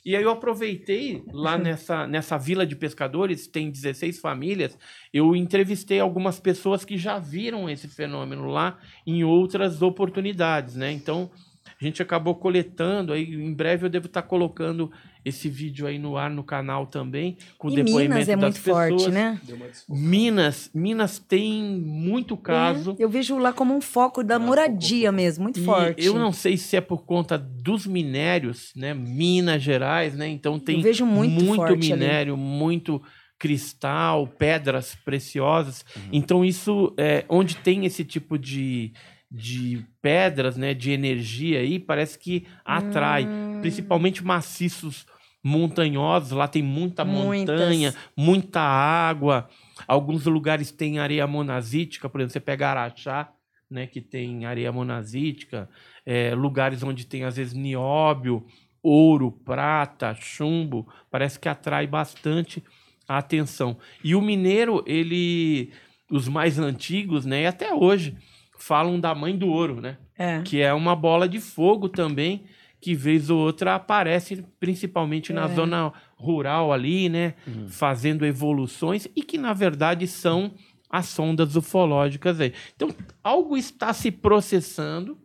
E 0.04 0.16
aí 0.16 0.22
eu 0.22 0.30
aproveitei 0.30 1.22
lá 1.32 1.58
nessa, 1.58 2.06
nessa 2.06 2.38
vila 2.38 2.64
de 2.64 2.74
pescadores, 2.74 3.46
tem 3.46 3.70
16 3.70 4.20
famílias, 4.20 4.78
eu 5.12 5.36
entrevistei 5.36 6.00
algumas 6.00 6.40
pessoas 6.40 6.82
que 6.84 6.96
já 6.96 7.18
viram 7.18 7.68
esse 7.68 7.88
fenômeno 7.88 8.46
lá 8.46 8.78
em 9.06 9.22
outras 9.22 9.82
oportunidades, 9.82 10.76
né? 10.76 10.90
Então, 10.90 11.30
a 11.78 11.84
gente 11.84 12.00
acabou 12.00 12.34
coletando, 12.36 13.12
aí 13.12 13.34
em 13.34 13.52
breve 13.52 13.84
eu 13.84 13.90
devo 13.90 14.06
estar 14.06 14.22
colocando 14.22 14.90
esse 15.28 15.48
vídeo 15.48 15.86
aí 15.86 15.98
no 15.98 16.16
ar 16.16 16.30
no 16.30 16.42
canal 16.42 16.86
também, 16.86 17.36
com 17.56 17.68
o 17.68 17.70
E 17.72 17.76
depoimento 17.76 18.12
Minas 18.14 18.28
é 18.28 18.36
das 18.36 18.40
muito 18.42 18.60
forte, 18.60 18.92
pessoas. 18.94 19.12
né? 19.14 19.40
Deu 19.44 19.56
uma 19.56 19.66
desfoca. 19.68 19.98
Minas, 20.00 20.70
Minas 20.74 21.18
tem 21.18 21.62
muito 21.62 22.36
caso. 22.36 22.96
É, 22.98 23.04
eu 23.04 23.08
vejo 23.08 23.38
lá 23.38 23.52
como 23.52 23.74
um 23.74 23.80
foco 23.80 24.24
da 24.24 24.34
É, 24.34 24.38
moradia 24.38 25.12
mesmo, 25.12 25.44
muito 25.44 25.60
E 25.60 25.64
forte. 25.64 26.04
Eu 26.04 26.14
não 26.18 26.32
sei 26.32 26.56
se 26.56 26.76
é 26.76 26.80
por 26.80 27.04
conta 27.04 27.38
dos 27.38 27.86
minérios, 27.86 28.72
né? 28.74 28.94
Minas 28.94 29.62
Gerais, 29.62 30.14
né? 30.14 30.26
Então 30.28 30.58
tem 30.58 30.76
Eu 30.76 30.82
vejo 30.82 31.06
muito, 31.06 31.54
forte 31.54 31.72
ali. 31.74 31.92
minério, 31.92 32.36
muito 32.36 33.00
cristal, 33.38 34.26
pedras 34.26 34.96
preciosas. 35.04 35.84
Uhum. 35.96 36.02
Então 36.12 36.44
isso 36.44 36.92
é 36.98 37.24
onde 37.28 37.56
tem 37.56 37.84
esse 37.86 38.04
tipo 38.04 38.36
de, 38.38 38.92
de 39.30 39.84
pedras, 40.02 40.56
né? 40.56 40.74
De 40.74 40.90
energia 40.90 41.60
aí, 41.60 41.78
parece 41.78 42.18
que 42.18 42.44
atrai, 42.64 43.24
Hum. 43.26 43.58
principalmente 43.60 44.24
maciços 44.24 45.06
montanhosos. 45.42 46.32
Lá 46.32 46.48
tem 46.48 46.62
muita 46.62 47.04
Muitas. 47.04 47.58
montanha, 47.58 47.94
muita 48.16 48.60
água. 48.60 49.48
Alguns 49.86 50.24
lugares 50.26 50.70
tem 50.70 50.98
areia 50.98 51.26
monazítica, 51.26 52.08
por 52.08 52.20
exemplo, 52.20 52.32
você 52.32 52.40
pega 52.40 52.68
Araxá, 52.68 53.32
né, 53.70 53.86
que 53.86 54.00
tem 54.00 54.46
areia 54.46 54.72
monazítica, 54.72 55.68
é, 56.04 56.34
lugares 56.34 56.82
onde 56.82 57.06
tem 57.06 57.24
às 57.24 57.36
vezes 57.36 57.52
nióbio, 57.52 58.46
ouro, 58.82 59.30
prata, 59.30 60.14
chumbo, 60.14 60.88
parece 61.10 61.38
que 61.38 61.48
atrai 61.48 61.86
bastante 61.86 62.62
a 63.06 63.18
atenção. 63.18 63.76
E 64.02 64.14
o 64.14 64.22
mineiro, 64.22 64.82
ele 64.86 65.70
os 66.10 66.26
mais 66.28 66.58
antigos, 66.58 67.26
né? 67.26 67.42
E 67.42 67.46
até 67.46 67.74
hoje 67.74 68.16
falam 68.58 68.98
da 68.98 69.14
mãe 69.14 69.36
do 69.36 69.48
ouro, 69.48 69.80
né? 69.80 69.98
É. 70.16 70.42
Que 70.42 70.60
é 70.60 70.72
uma 70.72 70.96
bola 70.96 71.28
de 71.28 71.38
fogo 71.38 71.88
também, 71.88 72.44
que 72.80 72.94
vez 72.94 73.28
ou 73.30 73.38
outra 73.38 73.74
aparece 73.74 74.44
principalmente 74.60 75.32
na 75.32 75.44
É. 75.46 75.54
zona 75.54 75.92
rural 76.16 76.72
ali, 76.72 77.08
né? 77.08 77.34
Fazendo 77.68 78.24
evoluções 78.24 79.08
e 79.16 79.22
que 79.22 79.36
na 79.38 79.52
verdade 79.52 80.06
são 80.06 80.54
as 80.90 81.06
sondas 81.06 81.54
ufológicas 81.56 82.40
aí. 82.40 82.52
Então, 82.74 82.88
algo 83.22 83.56
está 83.56 83.92
se 83.92 84.10
processando, 84.10 85.18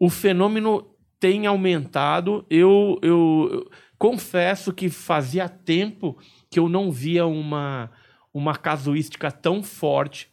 o 0.00 0.08
fenômeno 0.10 0.90
tem 1.20 1.46
aumentado. 1.46 2.44
Eu, 2.50 2.98
eu, 3.02 3.48
eu 3.52 3.70
confesso 3.98 4.72
que 4.72 4.88
fazia 4.90 5.48
tempo 5.48 6.18
que 6.50 6.58
eu 6.58 6.68
não 6.68 6.90
via 6.90 7.24
uma, 7.26 7.90
uma 8.32 8.56
casuística 8.56 9.30
tão 9.30 9.62
forte 9.62 10.28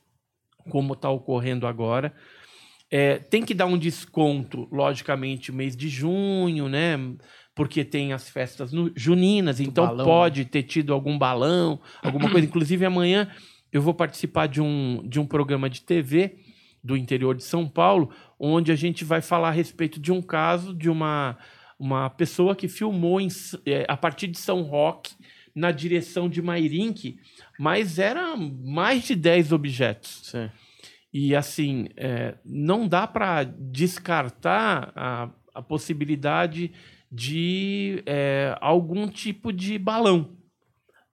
como 0.70 0.94
está 0.94 1.10
ocorrendo 1.10 1.68
agora. 1.68 2.14
É, 2.92 3.20
tem 3.20 3.44
que 3.46 3.54
dar 3.54 3.66
um 3.68 3.78
desconto, 3.78 4.68
logicamente, 4.70 5.50
mês 5.52 5.78
de 5.78 5.88
junho, 5.88 6.68
né? 6.68 6.98
Porque 7.56 7.86
tem 7.86 8.12
as 8.12 8.30
festas 8.30 8.74
no- 8.74 8.92
juninas, 8.96 9.62
então 9.62 9.88
balão, 9.88 10.06
pode 10.06 10.44
ter 10.46 10.64
tido 10.64 10.94
algum 10.94 11.18
balão, 11.18 11.80
alguma 12.04 12.30
coisa. 12.30 12.46
Inclusive, 12.48 12.86
amanhã 12.86 13.30
eu 13.72 13.82
vou 13.82 13.94
participar 13.94 14.48
de 14.48 14.62
um, 14.62 15.02
de 15.08 15.20
um 15.20 15.26
programa 15.26 15.70
de 15.70 15.82
TV 15.82 16.36
do 16.84 16.98
interior 16.98 17.36
de 17.36 17.44
São 17.44 17.68
Paulo, 17.68 18.12
onde 18.38 18.72
a 18.72 18.76
gente 18.76 19.06
vai 19.06 19.22
falar 19.22 19.50
a 19.50 19.52
respeito 19.52 20.00
de 20.00 20.12
um 20.12 20.22
caso 20.22 20.74
de 20.74 20.90
uma, 20.90 21.38
uma 21.80 22.10
pessoa 22.10 22.56
que 22.56 22.68
filmou 22.68 23.22
em 23.22 23.30
é, 23.66 23.86
a 23.88 23.96
partir 23.96 24.28
de 24.28 24.38
São 24.38 24.64
Roque, 24.64 25.14
na 25.54 25.72
direção 25.72 26.30
de 26.30 26.42
Mairink, 26.42 27.18
mas 27.60 28.00
eram 28.00 28.38
mais 28.64 29.04
de 29.04 29.16
10 29.16 29.52
objetos. 29.52 30.22
Sim. 30.24 30.50
E 31.14 31.36
assim, 31.36 31.90
é, 31.98 32.36
não 32.46 32.88
dá 32.88 33.06
para 33.06 33.44
descartar 33.44 34.94
a, 34.96 35.30
a 35.54 35.62
possibilidade 35.62 36.72
de 37.12 38.02
é, 38.06 38.56
algum 38.62 39.08
tipo 39.10 39.52
de 39.52 39.78
balão, 39.78 40.38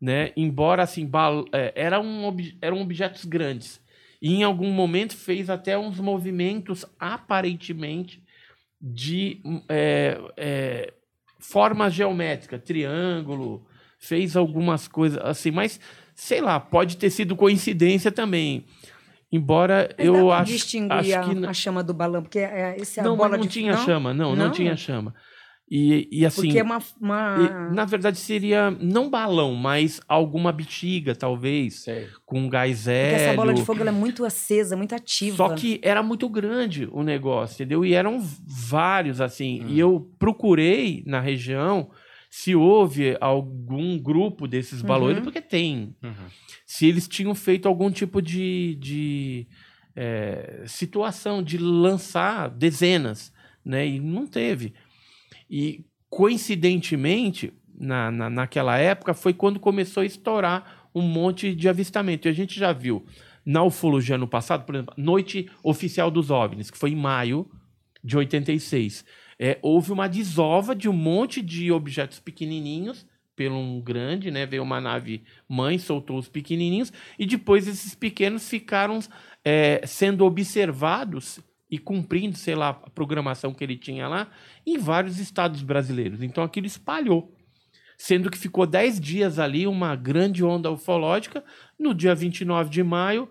né? 0.01 0.33
Embora 0.37 0.85
assim, 0.85 1.05
bal, 1.05 1.45
é, 1.53 1.73
era 1.75 2.01
um 2.01 2.35
eram 2.63 2.81
objetos 2.81 3.25
grandes. 3.25 3.81
E 4.23 4.35
em 4.35 4.43
algum 4.45 4.71
momento 4.71 5.17
fez 5.17 5.51
até 5.51 5.77
uns 5.77 5.99
movimentos 5.99 6.85
aparentemente 6.99 8.23
de 8.81 9.41
é, 9.69 10.19
é, 10.37 10.95
forma 11.41 11.91
geométrica, 11.91 12.59
triângulo, 12.59 13.67
fez 13.99 14.37
algumas 14.37 14.87
coisas 14.87 15.19
assim, 15.23 15.51
mas 15.51 15.81
sei 16.15 16.41
lá, 16.41 16.59
pode 16.59 16.97
ter 16.97 17.11
sido 17.11 17.37
coincidência 17.37 18.11
também. 18.11 18.65
Embora 19.31 19.95
Mas 19.99 20.07
eu 20.07 20.33
acho, 20.33 20.53
distinguir 20.53 20.93
acho 20.93 21.19
a, 21.19 21.23
que 21.23 21.31
n- 21.35 21.47
a 21.47 21.53
chama 21.53 21.83
do 21.83 21.93
balão, 21.93 22.23
porque 22.23 22.39
é, 22.39 22.77
esse 22.79 22.99
é 22.99 23.03
a 23.03 23.05
não, 23.07 23.15
mas 23.17 23.27
bola 23.27 23.37
não 23.37 23.45
de 23.45 23.51
tinha 23.51 23.77
chama, 23.77 24.15
não, 24.15 24.35
não, 24.35 24.47
Não? 24.47 24.51
tinha 24.53 24.75
chama. 24.77 25.15
E, 25.71 26.09
e 26.11 26.25
assim, 26.25 26.41
Porque 26.47 26.59
é 26.61 26.63
uma. 26.63 26.79
uma... 26.99 27.37
e, 27.71 27.75
na 27.75 27.85
verdade 27.85 28.17
seria 28.17 28.71
não 28.71 29.11
balão, 29.11 29.55
mas 29.55 30.01
alguma 30.09 30.51
bexiga, 30.51 31.15
talvez, 31.15 31.85
com 32.25 32.49
gás 32.49 32.85
porque 32.85 32.91
hélio. 32.91 33.17
essa 33.17 33.33
bola 33.35 33.53
de 33.53 33.63
fogo 33.63 33.81
ela 33.83 33.91
é 33.91 33.93
muito 33.93 34.25
acesa, 34.25 34.75
muito 34.75 34.95
ativa. 34.95 35.37
Só 35.37 35.51
que 35.51 35.79
era 35.83 36.03
muito 36.03 36.27
grande 36.27 36.89
o 36.91 37.03
negócio, 37.03 37.55
entendeu? 37.57 37.85
E 37.85 37.93
eram 37.93 38.19
vários, 38.47 39.21
assim. 39.21 39.63
E 39.67 39.79
eu 39.79 40.11
procurei 40.19 41.03
na 41.07 41.21
região 41.21 41.91
se 42.31 42.55
houve 42.55 43.17
algum 43.21 43.99
grupo 43.99 44.47
desses 44.47 44.83
baloeiros, 44.83 45.19
Uhum. 45.21 45.25
porque 45.25 45.41
tem. 45.41 45.95
Uhum. 46.03 46.13
Se 46.67 46.87
eles 46.87 47.09
tinham 47.09 47.35
feito 47.35 47.67
algum 47.67 47.91
tipo 47.91 48.21
de, 48.21 48.77
de 48.77 49.47
é, 49.97 50.63
situação 50.67 51.43
de 51.43 51.57
lançar 51.59 52.51
dezenas, 52.51 53.33
né? 53.65 53.87
E 53.87 53.99
não 53.99 54.27
teve. 54.27 54.75
E 55.51 55.85
coincidentemente, 56.09 57.53
na, 57.79 58.11
na, 58.11 58.31
naquela 58.31 58.79
época, 58.79 59.13
foi 59.15 59.33
quando 59.33 59.59
começou 59.61 60.03
a 60.03 60.07
estourar 60.07 60.89
um 60.95 61.03
monte 61.03 61.55
de 61.55 61.69
avistamento. 61.69 62.29
E 62.29 62.31
a 62.31 62.35
gente 62.35 62.59
já 62.59 62.73
viu 62.73 63.05
na 63.45 63.63
ufologia 63.63 64.15
ano 64.17 64.29
passado, 64.29 64.65
por 64.65 64.75
exemplo, 64.75 64.95
Noite 64.97 65.49
Oficial 65.63 66.11
dos 66.11 66.31
OVNIs, 66.31 66.71
que 66.71 66.79
foi 66.79 66.91
em 66.91 66.97
maio 66.97 67.49
de 68.05 68.17
86. 68.17 69.05
É, 69.39 69.59
houve 69.63 69.93
uma 69.93 70.09
desova 70.09 70.75
de 70.75 70.89
um 70.89 70.93
monte 70.93 71.41
de 71.41 71.71
objetos 71.71 72.19
pequenininhos 72.19 73.07
pelo 73.37 73.57
um 73.57 73.81
grande, 73.81 74.33
né? 74.33 74.45
Veio 74.45 74.65
uma 74.65 74.81
nave 74.81 75.23
mãe, 75.49 75.79
soltou 75.79 76.19
os 76.19 76.29
pequenininhos 76.29 76.93
e 77.17 77.25
depois 77.25 77.69
esses 77.69 77.95
pequenos 77.95 78.49
ficaram 78.49 78.99
é, 79.45 79.81
sendo 79.87 80.25
observados 80.25 81.39
e 81.71 81.79
cumprindo, 81.79 82.37
sei 82.37 82.57
lá, 82.57 82.71
a 82.71 82.91
programação 82.91 83.55
que 83.55 83.63
ele 83.63 83.77
tinha 83.77 84.09
lá 84.09 84.29
em 84.67 84.77
vários 84.77 85.21
estados 85.21 85.63
brasileiros. 85.63 86.21
Então 86.21 86.43
aquilo 86.43 86.67
espalhou. 86.67 87.33
Sendo 87.97 88.31
que 88.31 88.39
ficou 88.39 88.67
10 88.67 89.01
dias 89.01 89.39
ali, 89.39 89.67
uma 89.67 89.95
grande 89.97 90.45
onda 90.45 90.71
ufológica. 90.71 91.45
No 91.79 91.95
dia 91.95 92.15
29 92.15 92.71
de 92.71 92.83
maio, 92.83 93.29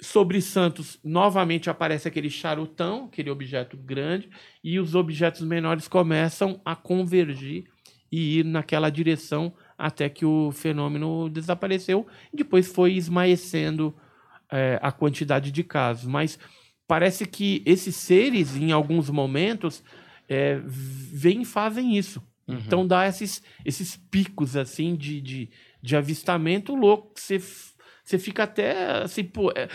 sobre 0.00 0.40
Santos, 0.40 0.98
novamente 1.02 1.68
aparece 1.68 2.06
aquele 2.06 2.30
charutão, 2.30 3.06
aquele 3.06 3.30
objeto 3.30 3.76
grande, 3.76 4.30
e 4.62 4.78
os 4.78 4.94
objetos 4.94 5.42
menores 5.42 5.88
começam 5.88 6.60
a 6.64 6.76
convergir 6.76 7.64
e 8.10 8.38
ir 8.38 8.44
naquela 8.44 8.90
direção 8.90 9.52
até 9.76 10.08
que 10.08 10.24
o 10.24 10.50
fenômeno 10.52 11.28
desapareceu. 11.28 12.06
E 12.32 12.36
depois 12.36 12.66
foi 12.72 12.94
esmaecendo 12.94 13.94
é, 14.50 14.78
a 14.82 14.90
quantidade 14.90 15.50
de 15.50 15.62
casos. 15.62 16.06
Mas 16.06 16.38
parece 16.86 17.26
que 17.26 17.62
esses 17.66 17.94
seres, 17.96 18.56
em 18.56 18.72
alguns 18.72 19.10
momentos, 19.10 19.82
é, 20.28 20.60
vêm 20.64 21.42
e 21.42 21.44
fazem 21.44 21.96
isso. 21.96 22.22
Então 22.48 22.86
dá 22.86 23.06
esses, 23.06 23.42
esses 23.62 23.96
picos 24.10 24.56
assim 24.56 24.96
de, 24.96 25.20
de, 25.20 25.50
de 25.82 25.96
avistamento 25.96 26.74
louco. 26.74 27.12
que 27.12 27.20
Você, 27.20 27.38
você 28.08 28.18
fica 28.18 28.44
até 28.44 29.02
assim, 29.02 29.22
pô. 29.22 29.50
É, 29.50 29.68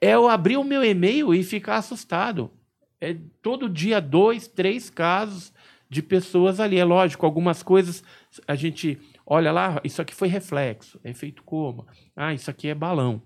é 0.00 0.14
eu 0.14 0.28
abrir 0.28 0.56
o 0.56 0.62
meu 0.62 0.84
e-mail 0.84 1.34
e 1.34 1.42
ficar 1.42 1.78
assustado. 1.78 2.52
É 3.00 3.16
todo 3.42 3.68
dia 3.68 4.00
dois, 4.00 4.46
três 4.46 4.88
casos 4.88 5.52
de 5.88 6.00
pessoas 6.00 6.60
ali. 6.60 6.78
É 6.78 6.84
lógico, 6.84 7.26
algumas 7.26 7.60
coisas 7.60 8.04
a 8.46 8.54
gente 8.54 9.00
olha 9.26 9.50
lá, 9.50 9.80
isso 9.82 10.00
aqui 10.00 10.14
foi 10.14 10.28
reflexo, 10.28 11.00
é 11.02 11.10
efeito 11.10 11.42
coma. 11.42 11.86
Ah, 12.14 12.32
isso 12.32 12.48
aqui 12.48 12.68
é 12.68 12.74
balão. 12.74 13.20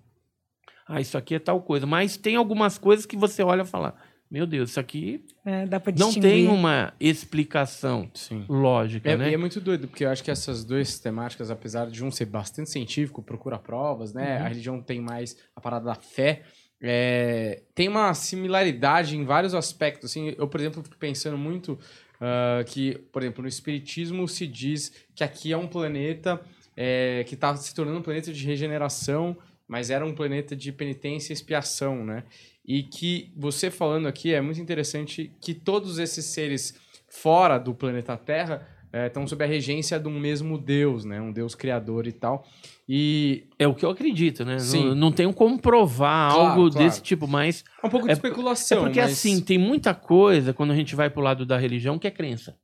Ah, 0.89 1.03
isso 1.03 1.19
aqui 1.19 1.35
é 1.35 1.39
tal 1.39 1.61
coisa. 1.61 1.87
Mas 1.87 2.17
tem 2.17 2.37
algumas 2.37 2.79
coisas 2.79 3.05
que 3.05 3.19
você 3.19 3.43
olha 3.43 3.61
e 3.63 3.67
fala: 3.67 3.95
Meu 4.35 4.49
Deus, 4.49 4.71
isso 4.71 4.81
aqui 4.81 5.25
É, 5.45 5.65
dá 5.65 5.79
pra 5.79 5.93
não 5.97 6.13
tem 6.13 6.49
uma 6.49 6.93
explicação 6.99 8.11
Sim. 8.13 8.45
lógica, 8.49 9.09
É, 9.09 9.17
né? 9.17 9.31
E 9.31 9.35
é 9.35 9.37
muito 9.37 9.61
doido, 9.61 9.87
porque 9.87 10.05
eu 10.05 10.11
acho 10.11 10.25
que 10.25 10.31
essas 10.31 10.65
duas 10.65 10.99
temáticas, 10.99 11.53
apesar 11.53 11.89
de 11.89 12.05
um 12.05 12.11
ser 12.11 12.25
bastante 12.25 12.69
científico, 12.69 13.23
procura 13.23 13.61
provas, 13.61 14.13
né? 14.13 14.39
Uhum. 14.39 14.45
A 14.45 14.49
religião 14.49 14.83
tem 14.83 15.01
mais 15.01 15.37
a 15.55 15.61
parada 15.61 15.85
da 15.85 15.95
fé. 15.95 16.43
é, 16.83 17.63
tem 17.77 17.87
uma 17.87 18.13
similaridade 18.13 19.17
em 19.17 19.25
vários 19.25 19.55
aspectos. 19.55 20.11
Assim, 20.11 20.35
eu, 20.37 20.49
por 20.49 20.59
exemplo, 20.59 20.83
fico 20.83 20.97
pensando 20.99 21.39
muito 21.39 21.79
ah, 22.21 22.65
que, 22.67 22.95
por 23.13 23.23
exemplo, 23.23 23.43
no 23.43 23.49
Espiritismo 23.49 24.27
se 24.27 24.49
diz 24.49 24.93
que 25.15 25.23
aqui 25.23 25.53
é 25.53 25.57
um 25.57 25.69
planeta 25.69 26.41
é, 26.77 27.23
que 27.29 27.35
está 27.35 27.55
se 27.55 27.73
tornando 27.73 27.99
um 27.99 28.03
planeta 28.03 28.33
de 28.33 28.45
regeneração, 28.45 29.37
mas 29.69 29.91
era 29.91 30.05
um 30.05 30.15
planeta 30.15 30.57
de 30.57 30.73
penitência 30.73 31.33
e 31.33 31.35
expiação, 31.35 32.05
né? 32.05 32.25
E 32.67 32.83
que 32.83 33.33
você 33.37 33.71
falando 33.71 34.07
aqui 34.09 34.33
é 34.33 34.41
muito 34.41 34.61
interessante 34.61 35.31
que 35.41 35.53
todos 35.55 35.99
esses 35.99 36.25
seres 36.27 36.75
fora 37.09 37.59
do 37.59 37.75
planeta 37.75 38.17
Terra 38.17 38.67
eh, 38.93 39.07
estão 39.07 39.27
sob 39.27 39.45
a 39.45 39.47
regência 39.47 39.99
de 40.01 40.09
um 40.09 40.19
mesmo 40.19 40.57
Deus, 40.57 41.05
né? 41.05 41.21
Um 41.21 41.31
Deus 41.33 41.55
criador 41.55 42.07
e 42.07 42.13
tal. 42.13 42.47
E 42.89 43.45
É 43.59 43.67
o 43.69 43.75
que 43.75 43.85
eu 43.85 43.91
acredito, 43.91 44.45
né? 44.45 44.59
Sim. 44.59 44.87
Não, 44.89 44.95
não 44.95 45.13
tenho 45.13 45.33
como 45.35 45.59
provar 45.61 46.33
Claro, 46.33 46.49
algo 46.51 46.71
claro. 46.71 46.85
desse 46.87 47.03
tipo, 47.03 47.27
mas 47.29 47.65
é 47.83 47.87
um 47.87 47.91
pouco 47.91 48.07
de 48.07 48.13
É- 48.13 48.15
especulação. 48.15 48.79
é 48.79 48.81
porque 48.85 49.01
mas- 49.01 49.13
assim, 49.13 49.41
tem 49.41 49.59
muita 49.59 49.95
coisa 49.95 50.53
quando 50.55 50.73
a 50.73 50.77
gente 50.77 50.95
vai 50.97 51.11
pro 51.11 51.21
lado 51.23 51.45
da 51.45 51.59
religião 51.59 51.99
que 51.99 52.07
é 52.07 52.11
crença. 52.11 52.57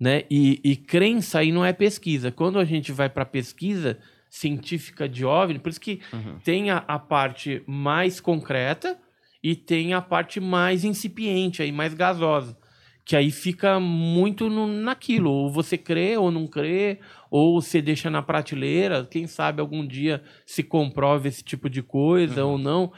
Né? 0.00 0.24
E, 0.30 0.60
e 0.64 0.76
crença 0.76 1.38
aí 1.38 1.52
não 1.52 1.64
é 1.64 1.72
pesquisa. 1.72 2.30
Quando 2.32 2.58
a 2.58 2.64
gente 2.64 2.90
vai 2.90 3.08
para 3.08 3.24
pesquisa 3.24 3.98
científica 4.38 5.08
de 5.08 5.24
OVNI, 5.24 5.60
por 5.60 5.68
isso 5.68 5.80
que 5.80 6.00
Uhum. 6.12 6.38
tem 6.42 6.70
a, 6.70 6.78
a 6.88 6.98
parte 6.98 7.62
mais 7.68 8.20
concreta 8.20 8.98
e 9.40 9.54
tem 9.54 9.94
a 9.94 10.00
parte 10.02 10.40
mais 10.40 10.82
incipiente, 10.84 11.62
aí, 11.62 11.70
mais 11.70 11.94
gasosa. 11.94 12.56
Que 13.04 13.14
aí 13.14 13.30
fica 13.30 13.78
muito 13.78 14.48
no- 14.50 14.66
naquilo. 14.66 15.30
Ou 15.30 15.50
você 15.52 15.76
crê 15.78 16.16
ou 16.16 16.30
não 16.32 16.46
crê, 16.48 16.98
ou 17.30 17.60
você 17.60 17.80
deixa 17.80 18.10
na 18.10 18.22
prateleira. 18.22 19.06
Quem 19.08 19.26
sabe 19.28 19.60
algum 19.60 19.86
dia 19.86 20.22
se 20.44 20.62
comprove 20.64 21.28
esse 21.28 21.44
tipo 21.44 21.70
de 21.70 21.82
coisa 21.82 22.44
ou 22.44 22.58
não. 22.58 22.92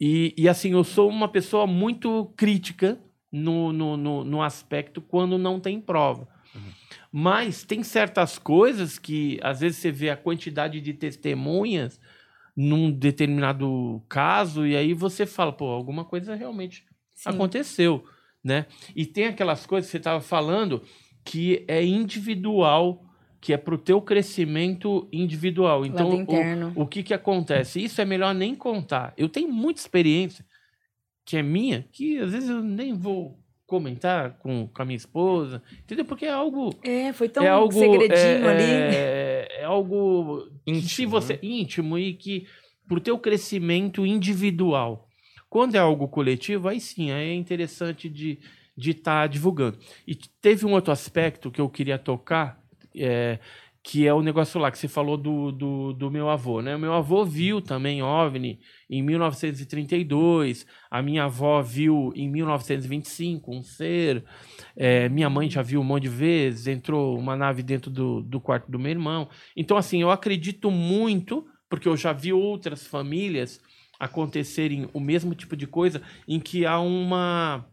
E, 0.00 0.32
e 0.38 0.48
assim, 0.48 0.70
eu 0.72 0.84
sou 0.84 1.10
uma 1.10 1.28
pessoa 1.28 1.66
muito 1.66 2.32
crítica 2.36 2.98
no, 3.30 3.70
no, 3.72 3.96
no, 3.98 4.24
no 4.24 4.40
aspecto 4.42 5.00
quando 5.02 5.36
não 5.36 5.60
tem 5.60 5.78
prova. 5.80 6.26
Mas 7.12 7.64
tem 7.64 7.82
certas 7.82 8.38
coisas 8.38 8.98
que, 8.98 9.38
às 9.42 9.60
vezes, 9.60 9.78
você 9.78 9.90
vê 9.90 10.10
a 10.10 10.16
quantidade 10.16 10.80
de 10.80 10.92
testemunhas 10.94 12.00
num 12.56 12.90
determinado 12.90 14.02
caso 14.08 14.66
e 14.66 14.76
aí 14.76 14.92
você 14.92 15.26
fala, 15.26 15.52
pô, 15.52 15.66
alguma 15.66 16.04
coisa 16.04 16.34
realmente 16.34 16.84
Sim. 17.14 17.30
aconteceu, 17.30 18.04
né? 18.44 18.66
E 18.94 19.06
tem 19.06 19.26
aquelas 19.26 19.66
coisas 19.66 19.88
que 19.88 19.92
você 19.92 19.96
estava 19.98 20.20
falando 20.20 20.82
que 21.24 21.64
é 21.66 21.84
individual, 21.84 23.04
que 23.40 23.52
é 23.52 23.56
para 23.56 23.74
o 23.74 23.78
teu 23.78 24.00
crescimento 24.00 25.08
individual. 25.12 25.86
Então, 25.86 26.08
o- 26.76 26.82
o, 26.82 26.86
que 26.86 27.02
que 27.02 27.14
acontece? 27.14 27.82
Isso 27.82 28.00
é 28.00 28.04
melhor 28.04 28.34
nem 28.34 28.54
contar. 28.54 29.14
Eu 29.16 29.28
tenho 29.28 29.50
muita 29.50 29.80
experiência 29.80 30.44
que 31.24 31.36
é 31.36 31.42
minha, 31.42 31.86
que 31.92 32.18
às 32.18 32.32
vezes 32.32 32.48
eu 32.48 32.62
nem 32.62 32.92
vou 32.92 33.39
comentar 33.70 34.32
com, 34.40 34.66
com 34.66 34.82
a 34.82 34.84
minha 34.84 34.96
esposa, 34.96 35.62
entendeu? 35.84 36.04
Porque 36.04 36.26
é 36.26 36.30
algo 36.32 36.74
É, 36.82 37.12
foi 37.12 37.28
tão 37.28 37.44
é 37.44 37.48
algo 37.48 37.72
segredinho 37.72 38.48
é, 38.48 38.48
ali. 38.48 38.96
É, 38.96 39.48
é 39.60 39.64
algo 39.64 40.48
se 40.66 40.70
Íntimo, 40.72 41.10
você 41.12 41.38
íntimo 41.40 41.96
e 41.96 42.12
que 42.14 42.48
pro 42.88 43.00
teu 43.00 43.16
crescimento 43.16 44.04
individual. 44.04 45.08
Quando 45.48 45.76
é 45.76 45.78
algo 45.78 46.08
coletivo, 46.08 46.68
aí 46.68 46.80
sim, 46.80 47.12
aí 47.12 47.30
é 47.30 47.34
interessante 47.34 48.08
de 48.08 48.40
de 48.76 48.92
estar 48.92 49.28
divulgando. 49.28 49.78
E 50.06 50.14
teve 50.14 50.64
um 50.64 50.72
outro 50.72 50.90
aspecto 50.90 51.50
que 51.50 51.60
eu 51.60 51.68
queria 51.68 51.98
tocar, 51.98 52.58
é, 52.96 53.38
que 53.82 54.06
é 54.06 54.12
o 54.12 54.20
negócio 54.20 54.60
lá 54.60 54.70
que 54.70 54.78
você 54.78 54.88
falou 54.88 55.16
do, 55.16 55.50
do, 55.50 55.92
do 55.94 56.10
meu 56.10 56.28
avô, 56.28 56.60
né? 56.60 56.76
O 56.76 56.78
meu 56.78 56.92
avô 56.92 57.24
viu 57.24 57.62
também 57.62 58.02
OVNI 58.02 58.60
em 58.90 59.02
1932, 59.02 60.66
a 60.90 61.00
minha 61.02 61.24
avó 61.24 61.62
viu 61.62 62.12
em 62.14 62.28
1925 62.28 63.54
um 63.56 63.62
ser, 63.62 64.22
é, 64.76 65.08
minha 65.08 65.30
mãe 65.30 65.48
já 65.48 65.62
viu 65.62 65.80
um 65.80 65.84
monte 65.84 66.02
de 66.02 66.08
vezes, 66.10 66.66
entrou 66.66 67.18
uma 67.18 67.34
nave 67.34 67.62
dentro 67.62 67.90
do, 67.90 68.20
do 68.22 68.38
quarto 68.38 68.70
do 68.70 68.78
meu 68.78 68.90
irmão. 68.90 69.28
Então, 69.56 69.76
assim, 69.78 70.02
eu 70.02 70.10
acredito 70.10 70.70
muito, 70.70 71.46
porque 71.68 71.88
eu 71.88 71.96
já 71.96 72.12
vi 72.12 72.32
outras 72.34 72.86
famílias 72.86 73.60
acontecerem 73.98 74.88
o 74.92 75.00
mesmo 75.00 75.34
tipo 75.34 75.56
de 75.56 75.66
coisa, 75.66 76.02
em 76.28 76.38
que 76.38 76.66
há 76.66 76.78
uma. 76.80 77.66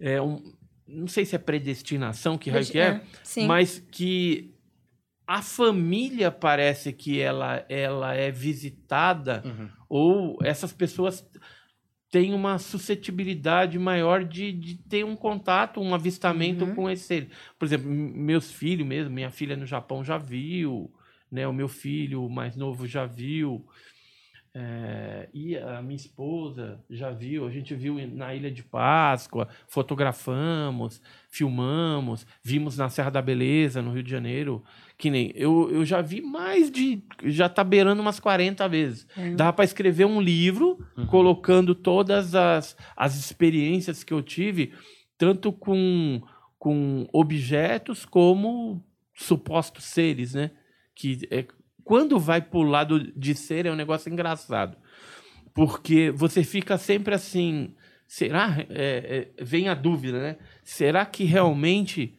é, 0.00 0.20
um- 0.20 0.42
não 0.86 1.08
sei 1.08 1.24
se 1.24 1.34
é 1.34 1.38
predestinação, 1.38 2.36
que 2.36 2.50
raio 2.50 2.66
que 2.66 2.78
é, 2.78 3.00
sim. 3.22 3.46
mas 3.46 3.78
que 3.90 4.53
a 5.26 5.40
família 5.42 6.30
parece 6.30 6.92
que 6.92 7.20
ela, 7.20 7.64
ela 7.68 8.14
é 8.14 8.30
visitada 8.30 9.42
Uhum. 9.44 9.68
ou 9.88 10.38
essas 10.42 10.72
pessoas 10.72 11.26
têm 12.10 12.32
uma 12.32 12.58
suscetibilidade 12.58 13.78
maior 13.78 14.22
de, 14.24 14.52
de 14.52 14.76
ter 14.76 15.04
um 15.04 15.16
contato, 15.16 15.80
um 15.80 15.94
avistamento 15.94 16.64
Uhum. 16.64 16.74
com 16.74 16.90
esse 16.90 17.04
ser. 17.04 17.28
Por 17.58 17.64
exemplo, 17.64 17.88
meus 17.90 18.52
filhos 18.52 18.86
mesmo, 18.86 19.12
minha 19.12 19.30
filha 19.30 19.56
no 19.56 19.66
Japão 19.66 20.04
já 20.04 20.16
viu, 20.16 20.92
né? 21.30 21.48
O 21.48 21.52
meu 21.52 21.66
filho 21.68 22.28
mais 22.28 22.54
novo 22.54 22.86
já 22.86 23.04
viu. 23.06 23.66
é, 24.56 25.28
e 25.34 25.56
a 25.58 25.82
minha 25.82 25.96
esposa 25.96 26.80
já 26.88 27.10
viu, 27.10 27.44
a 27.44 27.50
gente 27.50 27.74
viu 27.74 27.96
na 28.06 28.32
Ilha 28.36 28.52
de 28.52 28.62
Páscoa, 28.62 29.48
fotografamos, 29.66 31.02
filmamos, 31.28 32.24
vimos 32.40 32.76
na 32.78 32.88
Serra 32.88 33.10
da 33.10 33.20
Beleza, 33.20 33.82
no 33.82 33.92
Rio 33.92 34.02
de 34.04 34.10
Janeiro, 34.12 34.62
que 35.04 35.10
nem 35.10 35.30
eu, 35.34 35.70
eu 35.70 35.84
já 35.84 36.00
vi 36.00 36.22
mais 36.22 36.70
de 36.70 37.02
já 37.24 37.46
tá 37.46 37.62
beirando 37.62 38.00
umas 38.00 38.18
40 38.18 38.66
vezes. 38.70 39.06
É. 39.14 39.32
Dá 39.34 39.52
para 39.52 39.62
escrever 39.66 40.06
um 40.06 40.18
livro 40.18 40.78
Uhum. 40.96 41.06
colocando 41.06 41.74
todas 41.74 42.34
as, 42.34 42.74
as 42.96 43.14
experiências 43.18 44.02
que 44.02 44.14
eu 44.14 44.22
tive, 44.22 44.72
tanto 45.18 45.52
com, 45.52 46.22
com 46.58 47.06
objetos 47.12 48.06
como 48.06 48.82
supostos 49.14 49.84
seres, 49.84 50.32
né? 50.32 50.52
Que 50.94 51.18
é, 51.30 51.44
quando 51.84 52.18
vai 52.18 52.40
pro 52.40 52.62
lado 52.62 53.12
de 53.14 53.34
ser 53.34 53.66
é 53.66 53.70
um 53.72 53.76
negócio 53.76 54.10
engraçado. 54.10 54.74
Porque 55.52 56.10
você 56.12 56.42
fica 56.42 56.78
sempre 56.78 57.14
assim, 57.14 57.74
será? 58.08 58.56
É, 58.70 59.28
é, 59.38 59.44
vem 59.44 59.68
a 59.68 59.74
dúvida, 59.74 60.18
né? 60.18 60.36
Será 60.64 61.04
que 61.04 61.24
realmente 61.24 62.14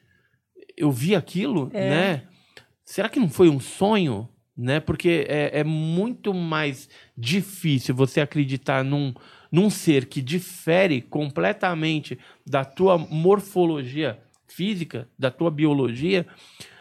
eu 0.78 0.92
vi 0.92 1.16
aquilo, 1.16 1.72
É. 1.74 1.90
né? 1.90 2.24
Será 2.86 3.10
que 3.10 3.20
não 3.20 3.28
foi 3.30 3.50
um 3.50 3.60
sonho? 3.60 4.30
Né? 4.56 4.80
Porque 4.80 5.26
é, 5.28 5.60
é 5.60 5.64
muito 5.64 6.34
mais 6.34 6.88
difícil 7.18 7.94
você 7.94 8.22
acreditar 8.22 8.84
num, 8.86 9.14
num 9.52 9.70
ser 9.70 10.06
que 10.06 10.22
difere 10.22 11.02
completamente 11.02 12.18
da 12.46 12.64
tua 12.64 12.98
morfologia 12.98 14.20
física, 14.48 15.10
da 15.20 15.30
tua 15.30 15.52
biologia, 15.52 16.26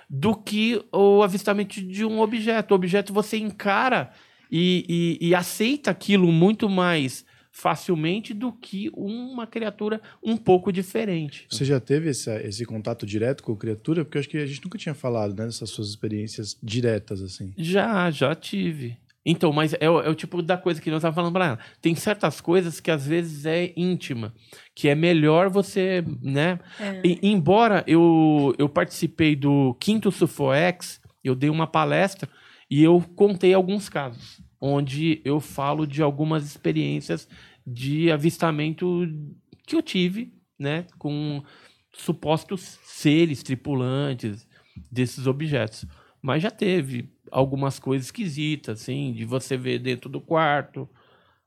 do 0.08 0.36
que 0.36 0.84
o 0.92 1.22
avistamento 1.22 1.80
de 1.82 2.04
um 2.04 2.20
objeto. 2.20 2.72
O 2.72 2.74
objeto 2.76 3.12
você 3.12 3.38
encara 3.38 4.12
e, 4.50 5.18
e- 5.20 5.28
e 5.28 5.34
aceita 5.34 5.90
aquilo 5.90 6.30
muito 6.30 6.68
mais 6.68 7.24
facilmente 7.56 8.34
do 8.34 8.52
que 8.52 8.90
uma 8.96 9.46
criatura 9.46 10.00
um 10.20 10.36
pouco 10.36 10.72
diferente. 10.72 11.46
Você 11.48 11.64
já 11.64 11.78
teve 11.78 12.10
esse, 12.10 12.28
esse 12.42 12.64
contato 12.66 13.06
direto 13.06 13.44
com 13.44 13.52
a 13.52 13.56
criatura? 13.56 14.04
Porque 14.04 14.18
eu 14.18 14.20
acho 14.20 14.28
que 14.28 14.36
a 14.38 14.44
gente 14.44 14.60
nunca 14.64 14.76
tinha 14.76 14.94
falado 14.94 15.30
né, 15.38 15.46
dessas 15.46 15.70
suas 15.70 15.88
experiências 15.88 16.58
diretas, 16.60 17.22
assim. 17.22 17.54
Já, 17.56 18.10
já 18.10 18.34
tive. 18.34 18.96
Então, 19.24 19.52
mas 19.52 19.72
é, 19.80 19.88
o- 19.88 20.00
é 20.02 20.08
o 20.08 20.14
tipo 20.16 20.42
da 20.42 20.56
coisa 20.58 20.82
que 20.82 20.90
nós 20.90 20.98
estávamos 20.98 21.14
falando 21.14 21.32
pra 21.32 21.46
ela. 21.46 21.58
Tem 21.80 21.94
certas 21.94 22.40
coisas 22.40 22.80
que 22.80 22.90
às 22.90 23.06
vezes 23.06 23.46
é 23.46 23.72
íntima, 23.76 24.34
que 24.74 24.88
é 24.88 24.94
melhor 24.96 25.48
você, 25.48 26.04
né? 26.20 26.58
É. 26.80 27.00
E- 27.04 27.20
embora 27.22 27.84
eu, 27.86 28.52
eu 28.58 28.68
participei 28.68 29.36
do 29.36 29.74
quinto 29.80 30.10
Sufoex, 30.10 31.00
eu 31.22 31.36
dei 31.36 31.48
uma 31.48 31.68
palestra 31.68 32.28
e 32.68 32.82
eu 32.82 33.00
contei 33.14 33.54
alguns 33.54 33.88
casos, 33.88 34.40
onde 34.66 35.20
eu 35.26 35.40
falo 35.40 35.86
de 35.86 36.02
algumas 36.02 36.46
experiências 36.46 37.28
de 37.66 38.10
avistamento 38.10 39.06
que 39.66 39.76
eu 39.76 39.82
tive, 39.82 40.32
né? 40.58 40.86
Com 40.98 41.44
supostos 41.92 42.78
seres 42.82 43.42
tripulantes 43.42 44.48
desses 44.90 45.26
objetos. 45.26 45.84
Mas 46.22 46.42
já 46.42 46.50
teve 46.50 47.12
algumas 47.30 47.78
coisas 47.78 48.06
esquisitas, 48.06 48.80
assim, 48.80 49.12
de 49.12 49.26
você 49.26 49.54
ver 49.54 49.80
dentro 49.80 50.08
do 50.08 50.18
quarto, 50.18 50.88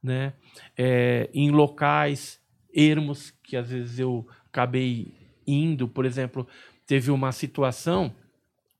né? 0.02 0.34
É, 0.78 1.28
em 1.34 1.50
locais 1.50 2.40
ermos 2.72 3.34
que 3.44 3.58
às 3.58 3.72
vezes 3.72 3.98
eu 3.98 4.28
acabei 4.46 5.12
indo, 5.48 5.88
por 5.88 6.06
exemplo, 6.06 6.48
teve 6.86 7.10
uma 7.10 7.32
situação, 7.32 8.14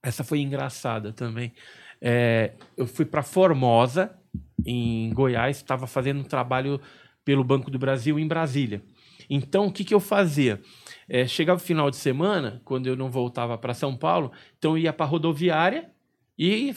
essa 0.00 0.22
foi 0.22 0.38
engraçada 0.38 1.12
também. 1.12 1.52
É, 2.00 2.52
eu 2.76 2.86
fui 2.86 3.04
para 3.04 3.24
Formosa, 3.24 4.16
em 4.64 5.12
Goiás, 5.12 5.56
estava 5.56 5.86
fazendo 5.86 6.20
um 6.20 6.24
trabalho 6.24 6.80
pelo 7.24 7.44
Banco 7.44 7.70
do 7.70 7.78
Brasil 7.78 8.18
em 8.18 8.26
Brasília. 8.26 8.82
Então, 9.28 9.66
o 9.66 9.72
que, 9.72 9.84
que 9.84 9.94
eu 9.94 10.00
fazia? 10.00 10.60
É, 11.08 11.26
chegava 11.26 11.60
o 11.60 11.64
final 11.64 11.90
de 11.90 11.96
semana, 11.96 12.62
quando 12.64 12.86
eu 12.86 12.96
não 12.96 13.10
voltava 13.10 13.58
para 13.58 13.74
São 13.74 13.96
Paulo, 13.96 14.32
então 14.58 14.72
eu 14.72 14.78
ia 14.78 14.92
para 14.92 15.04
a 15.04 15.08
rodoviária 15.08 15.90
e 16.38 16.74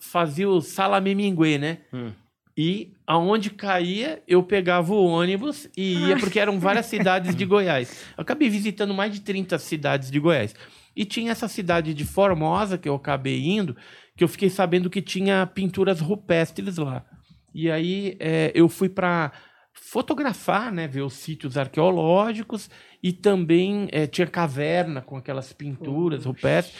fazia 0.00 0.48
o 0.48 0.60
salame-minguê, 0.60 1.58
né? 1.58 1.78
Hum. 1.92 2.10
E 2.56 2.92
aonde 3.06 3.50
caía, 3.50 4.20
eu 4.26 4.42
pegava 4.42 4.92
o 4.92 5.06
ônibus 5.06 5.70
e 5.76 6.08
ia, 6.08 6.18
porque 6.18 6.40
eram 6.40 6.58
várias 6.58 6.86
cidades 6.86 7.36
de 7.36 7.44
Goiás. 7.44 8.04
Eu 8.16 8.22
acabei 8.22 8.50
visitando 8.50 8.92
mais 8.92 9.12
de 9.12 9.20
30 9.20 9.56
cidades 9.60 10.10
de 10.10 10.18
Goiás. 10.18 10.56
E 10.98 11.04
tinha 11.04 11.30
essa 11.30 11.46
cidade 11.46 11.94
de 11.94 12.04
Formosa, 12.04 12.76
que 12.76 12.88
eu 12.88 12.96
acabei 12.96 13.46
indo, 13.46 13.76
que 14.16 14.24
eu 14.24 14.26
fiquei 14.26 14.50
sabendo 14.50 14.90
que 14.90 15.00
tinha 15.00 15.46
pinturas 15.46 16.00
rupestres 16.00 16.76
lá. 16.76 17.04
E 17.54 17.70
aí 17.70 18.16
é, 18.18 18.50
eu 18.52 18.68
fui 18.68 18.88
para 18.88 19.30
fotografar, 19.72 20.72
né, 20.72 20.88
ver 20.88 21.02
os 21.02 21.14
sítios 21.14 21.56
arqueológicos 21.56 22.68
e 23.00 23.12
também 23.12 23.88
é, 23.92 24.08
tinha 24.08 24.26
caverna 24.26 25.00
com 25.00 25.16
aquelas 25.16 25.52
pinturas 25.52 26.24
rupestres. 26.24 26.76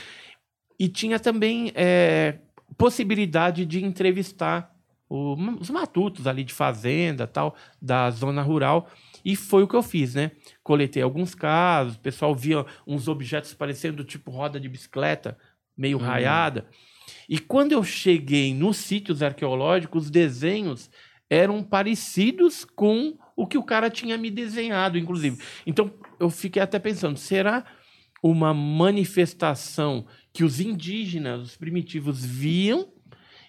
E 0.80 0.88
tinha 0.88 1.20
também 1.20 1.70
é, 1.76 2.38
possibilidade 2.76 3.64
de 3.64 3.84
entrevistar 3.84 4.74
o- 5.08 5.34
os 5.60 5.70
matutos 5.70 6.26
ali 6.26 6.42
de 6.42 6.52
fazenda 6.52 7.24
tal 7.24 7.54
da 7.80 8.10
zona 8.10 8.42
rural 8.42 8.90
e 9.24 9.36
foi 9.36 9.62
o 9.62 9.68
que 9.68 9.74
eu 9.76 9.82
fiz, 9.82 10.14
né? 10.14 10.32
Coletei 10.62 11.02
alguns 11.02 11.34
casos, 11.34 11.96
o 11.96 12.00
pessoal 12.00 12.34
via 12.34 12.64
uns 12.86 13.08
objetos 13.08 13.54
parecendo 13.54 14.04
tipo 14.04 14.30
roda 14.30 14.58
de 14.60 14.68
bicicleta, 14.68 15.36
meio 15.76 15.98
Hum. 15.98 16.02
raiada. 16.02 16.66
E 17.28 17.38
quando 17.38 17.72
eu 17.72 17.82
cheguei 17.82 18.52
nos 18.54 18.76
sítios 18.78 19.22
arqueológicos, 19.22 20.04
os 20.04 20.10
desenhos 20.10 20.90
eram 21.30 21.62
parecidos 21.62 22.64
com 22.64 23.18
o 23.36 23.46
que 23.46 23.58
o 23.58 23.62
cara 23.62 23.90
tinha 23.90 24.16
me 24.16 24.30
desenhado, 24.30 24.98
inclusive. 24.98 25.38
Então 25.66 25.92
eu 26.18 26.30
fiquei 26.30 26.60
até 26.60 26.78
pensando, 26.78 27.18
será 27.18 27.64
uma 28.22 28.52
manifestação 28.52 30.06
que 30.32 30.42
os 30.42 30.58
indígenas, 30.60 31.40
os 31.42 31.56
primitivos, 31.56 32.24
viam 32.24 32.88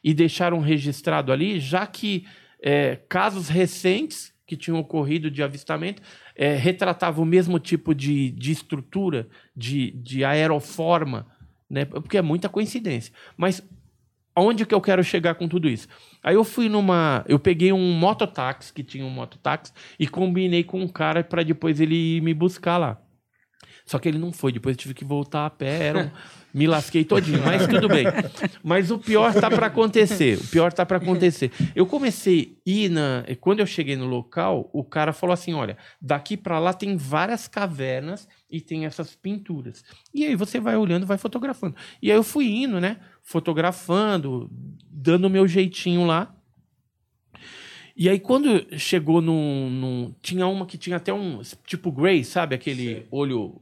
e 0.04 0.14
deixaram 0.14 0.60
registrado 0.60 1.32
ali, 1.32 1.60
já 1.60 1.88
que 1.88 2.26
é, 2.62 2.98
casos 3.10 3.50
recentes 3.50 4.34
que 4.50 4.58
tinham 4.58 4.80
ocorrido 4.80 5.30
de 5.30 5.44
avistamento 5.44 6.02
é, 6.36 6.56
retratavam 6.56 7.24
o 7.24 7.28
mesmo 7.28 7.60
tipo 7.60 7.94
de, 7.94 8.32
de 8.32 8.52
estrutura, 8.52 9.30
de, 9.56 9.92
de 9.92 10.26
aeroforma, 10.26 11.28
né? 11.70 11.86
porque 11.86 12.18
é 12.18 12.22
muita 12.22 12.50
coincidência. 12.50 13.14
Mas 13.38 13.62
aonde 14.36 14.66
que 14.66 14.74
eu 14.74 14.82
quero 14.82 15.04
chegar 15.04 15.36
com 15.36 15.48
tudo 15.48 15.70
isso? 15.70 15.88
Aí 16.24 16.34
eu 16.34 16.44
fui 16.44 16.68
numa. 16.68 17.24
Eu 17.28 17.38
peguei 17.38 17.72
um 17.72 17.94
mototáxi, 17.94 18.74
que 18.74 18.84
tinha 18.84 19.06
um 19.06 19.10
mototáxi, 19.12 19.72
e 20.00 20.08
combinei 20.08 20.64
com 20.64 20.82
um 20.82 20.88
cara 20.88 21.24
para 21.24 21.44
depois 21.44 21.80
ele 21.80 22.18
ir 22.18 22.22
me 22.22 22.34
buscar 22.34 22.78
lá. 22.78 23.00
Só 23.90 23.98
que 23.98 24.08
ele 24.08 24.20
não 24.20 24.32
foi, 24.32 24.52
depois 24.52 24.76
eu 24.76 24.78
tive 24.78 24.94
que 24.94 25.04
voltar 25.04 25.48
a 25.48 25.50
pé, 25.50 25.88
era 25.88 26.00
um... 26.06 26.12
me 26.54 26.68
lasquei 26.68 27.04
todinho, 27.04 27.42
mas 27.44 27.66
tudo 27.66 27.88
bem. 27.88 28.06
Mas 28.64 28.92
o 28.92 29.00
pior 29.00 29.34
tá 29.34 29.50
para 29.50 29.66
acontecer, 29.66 30.38
o 30.38 30.46
pior 30.46 30.72
tá 30.72 30.86
para 30.86 30.98
acontecer. 30.98 31.52
Eu 31.76 31.88
comecei 31.88 32.56
a 32.68 32.70
ir 32.70 32.90
na, 32.90 33.26
quando 33.42 33.62
eu 33.62 33.66
cheguei 33.66 33.96
no 33.96 34.06
local, 34.06 34.70
o 34.72 34.84
cara 34.84 35.12
falou 35.12 35.34
assim, 35.34 35.56
olha, 35.56 35.76
daqui 36.00 36.38
para 36.38 36.60
lá 36.60 36.72
tem 36.72 36.96
várias 36.96 37.48
cavernas 37.48 38.28
e 38.48 38.62
tem 38.62 38.86
essas 38.86 39.16
pinturas. 39.16 39.84
E 40.14 40.24
aí 40.24 40.36
você 40.36 40.60
vai 40.60 40.78
olhando, 40.78 41.08
vai 41.08 41.18
fotografando. 41.18 41.76
E 42.00 42.12
aí 42.12 42.18
eu 42.18 42.24
fui 42.24 42.46
indo, 42.46 42.80
né, 42.80 42.98
fotografando, 43.24 44.52
dando 44.88 45.26
o 45.26 45.32
meu 45.32 45.48
jeitinho 45.48 46.06
lá. 46.06 46.36
E 47.98 48.08
aí, 48.08 48.18
quando 48.18 48.66
chegou 48.78 49.20
num, 49.20 49.70
num, 49.70 50.16
Tinha 50.22 50.48
uma 50.48 50.66
que 50.66 50.78
tinha 50.78 50.96
até 50.96 51.12
um. 51.14 51.42
Tipo 51.66 51.92
Grey, 51.92 52.24
sabe? 52.24 52.56
Aquele 52.56 52.96
Sim. 52.96 53.04
olho. 53.12 53.62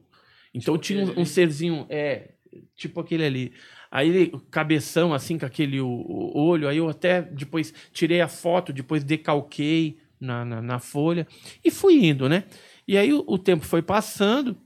Então 0.54 0.78
tipo 0.78 1.02
tinha 1.02 1.06
um, 1.06 1.22
um 1.22 1.26
serzinho. 1.26 1.86
É, 1.89 2.32
tipo 2.76 3.00
aquele 3.00 3.26
ali. 3.26 3.54
Aí, 3.89 4.32
cabeção, 4.52 5.14
assim, 5.14 5.38
com 5.38 5.45
aquele 5.45 5.80
o, 5.80 5.88
o 5.88 6.39
olho. 6.39 6.68
Aí 6.68 6.78
eu 6.78 6.89
até 6.89 7.22
depois 7.22 7.74
tirei 7.93 8.22
a 8.22 8.28
foto, 8.28 8.74
depois 8.74 9.04
decalquei 9.04 9.98
na, 10.20 10.43
na, 10.43 10.62
na 10.62 10.80
folha. 10.80 11.28
E 11.64 11.72
fui 11.72 12.06
indo, 12.06 12.28
né? 12.28 12.43
E 12.88 12.98
aí 12.98 13.14
o, 13.14 13.24
o 13.28 13.38
tempo 13.38 13.66
foi 13.66 13.82
passando. 13.82 14.58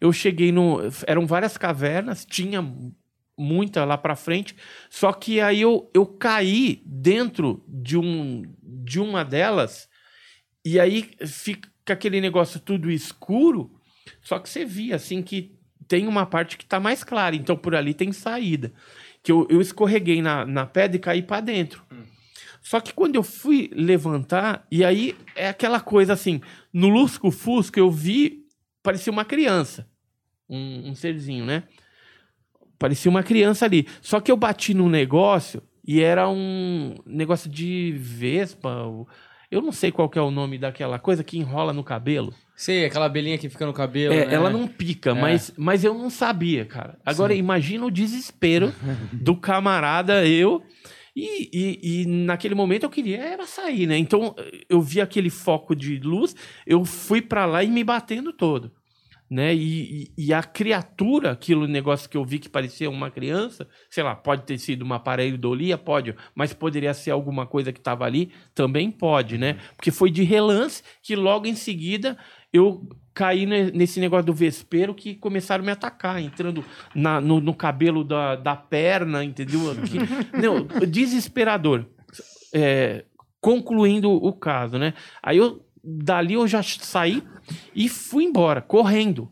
Eu 0.00 0.12
cheguei 0.12 0.52
no. 0.52 0.78
Eram 1.06 1.26
várias 1.26 1.56
cavernas, 1.56 2.24
tinha 2.24 2.62
muita 3.36 3.84
lá 3.84 3.98
para 3.98 4.16
frente. 4.16 4.54
Só 4.88 5.12
que 5.12 5.40
aí 5.40 5.60
eu, 5.60 5.90
eu 5.92 6.06
caí 6.06 6.82
dentro 6.84 7.64
de, 7.66 7.96
um, 7.98 8.42
de 8.62 9.00
uma 9.00 9.24
delas 9.24 9.88
e 10.64 10.80
aí 10.80 11.10
fica 11.26 11.92
aquele 11.92 12.20
negócio 12.20 12.58
tudo 12.60 12.90
escuro. 12.90 13.70
Só 14.22 14.38
que 14.38 14.48
você 14.48 14.64
via 14.64 14.96
assim 14.96 15.22
que 15.22 15.54
tem 15.86 16.06
uma 16.06 16.26
parte 16.26 16.56
que 16.56 16.64
tá 16.64 16.80
mais 16.80 17.04
clara, 17.04 17.36
então 17.36 17.56
por 17.56 17.74
ali 17.74 17.94
tem 17.94 18.12
saída. 18.12 18.72
Que 19.22 19.32
eu, 19.32 19.46
eu 19.50 19.60
escorreguei 19.60 20.20
na, 20.20 20.44
na 20.44 20.66
pedra 20.66 20.96
e 20.96 21.00
caí 21.00 21.22
para 21.22 21.40
dentro. 21.40 21.82
Hum. 21.92 22.04
Só 22.64 22.80
que 22.80 22.94
quando 22.94 23.16
eu 23.16 23.22
fui 23.22 23.70
levantar, 23.74 24.66
e 24.70 24.82
aí 24.82 25.14
é 25.36 25.48
aquela 25.48 25.80
coisa 25.80 26.14
assim, 26.14 26.40
no 26.72 26.88
lusco-fusco 26.88 27.78
eu 27.78 27.90
vi, 27.90 28.46
parecia 28.82 29.12
uma 29.12 29.24
criança, 29.24 29.86
um, 30.48 30.90
um 30.90 30.94
serzinho, 30.94 31.44
né? 31.44 31.64
Parecia 32.78 33.10
uma 33.10 33.22
criança 33.22 33.66
ali. 33.66 33.86
Só 34.00 34.18
que 34.18 34.32
eu 34.32 34.36
bati 34.36 34.72
num 34.72 34.88
negócio 34.88 35.62
e 35.86 36.00
era 36.00 36.28
um 36.28 36.94
negócio 37.06 37.50
de 37.50 37.94
vespa. 37.98 38.86
Eu 39.50 39.60
não 39.60 39.72
sei 39.72 39.92
qual 39.92 40.10
é 40.14 40.20
o 40.20 40.30
nome 40.30 40.58
daquela 40.58 40.98
coisa 40.98 41.24
que 41.24 41.38
enrola 41.38 41.72
no 41.72 41.84
cabelo. 41.84 42.34
Sei, 42.56 42.84
aquela 42.84 43.06
abelhinha 43.06 43.38
que 43.38 43.48
fica 43.48 43.66
no 43.66 43.72
cabelo. 43.72 44.14
É, 44.14 44.26
né? 44.26 44.34
ela 44.34 44.50
não 44.50 44.66
pica, 44.66 45.10
é. 45.10 45.14
mas, 45.14 45.52
mas 45.56 45.84
eu 45.84 45.94
não 45.94 46.08
sabia, 46.08 46.64
cara. 46.64 46.98
Agora 47.04 47.32
Sim. 47.32 47.38
imagina 47.38 47.84
o 47.84 47.90
desespero 47.90 48.72
do 49.12 49.36
camarada, 49.36 50.26
eu. 50.26 50.62
E, 51.16 51.48
e, 51.52 52.02
e, 52.02 52.06
naquele 52.06 52.56
momento 52.56 52.82
eu 52.82 52.90
queria 52.90 53.18
era 53.18 53.46
sair, 53.46 53.86
né? 53.86 53.96
Então 53.96 54.34
eu 54.68 54.80
vi 54.80 55.00
aquele 55.00 55.30
foco 55.30 55.74
de 55.74 55.98
luz, 55.98 56.34
eu 56.66 56.84
fui 56.84 57.22
para 57.22 57.46
lá 57.46 57.62
e 57.62 57.68
me 57.68 57.84
batendo 57.84 58.32
todo 58.32 58.72
né? 59.34 59.52
E, 59.52 60.12
e, 60.16 60.26
e, 60.26 60.32
a 60.32 60.44
criatura, 60.44 61.32
aquilo 61.32 61.66
negócio 61.66 62.08
que 62.08 62.16
eu 62.16 62.24
vi 62.24 62.38
que 62.38 62.48
parecia 62.48 62.88
uma 62.88 63.10
criança, 63.10 63.66
sei 63.90 64.04
lá, 64.04 64.14
pode 64.14 64.44
ter 64.44 64.56
sido 64.58 64.82
uma 64.82 65.00
pareidolia, 65.00 65.76
pode, 65.76 66.14
mas 66.36 66.52
poderia 66.52 66.94
ser 66.94 67.10
alguma 67.10 67.44
coisa 67.44 67.72
que 67.72 67.80
estava 67.80 68.04
ali, 68.04 68.30
também 68.54 68.92
pode, 68.92 69.36
né? 69.36 69.58
Porque 69.74 69.90
foi 69.90 70.08
de 70.08 70.22
relance 70.22 70.84
que 71.02 71.16
logo 71.16 71.46
em 71.46 71.56
seguida 71.56 72.16
eu 72.52 72.88
caí 73.12 73.44
nesse 73.44 73.98
negócio 73.98 74.26
do 74.26 74.32
vespeiro 74.32 74.94
que 74.94 75.16
começaram 75.16 75.64
a 75.64 75.66
me 75.66 75.72
atacar, 75.72 76.22
entrando 76.22 76.64
na, 76.94 77.20
no, 77.20 77.40
no, 77.40 77.54
cabelo 77.54 78.04
da, 78.04 78.36
da 78.36 78.54
perna, 78.54 79.24
entendeu? 79.24 79.60
Que, 79.84 79.98
não, 80.40 80.64
desesperador. 80.86 81.86
É, 82.54 83.04
concluindo 83.40 84.12
o 84.12 84.32
caso, 84.32 84.78
né? 84.78 84.94
Aí 85.20 85.38
eu 85.38 85.60
dali 85.84 86.34
eu 86.34 86.46
já 86.48 86.62
saí 86.62 87.22
e 87.74 87.88
fui 87.88 88.24
embora, 88.24 88.62
correndo, 88.62 89.30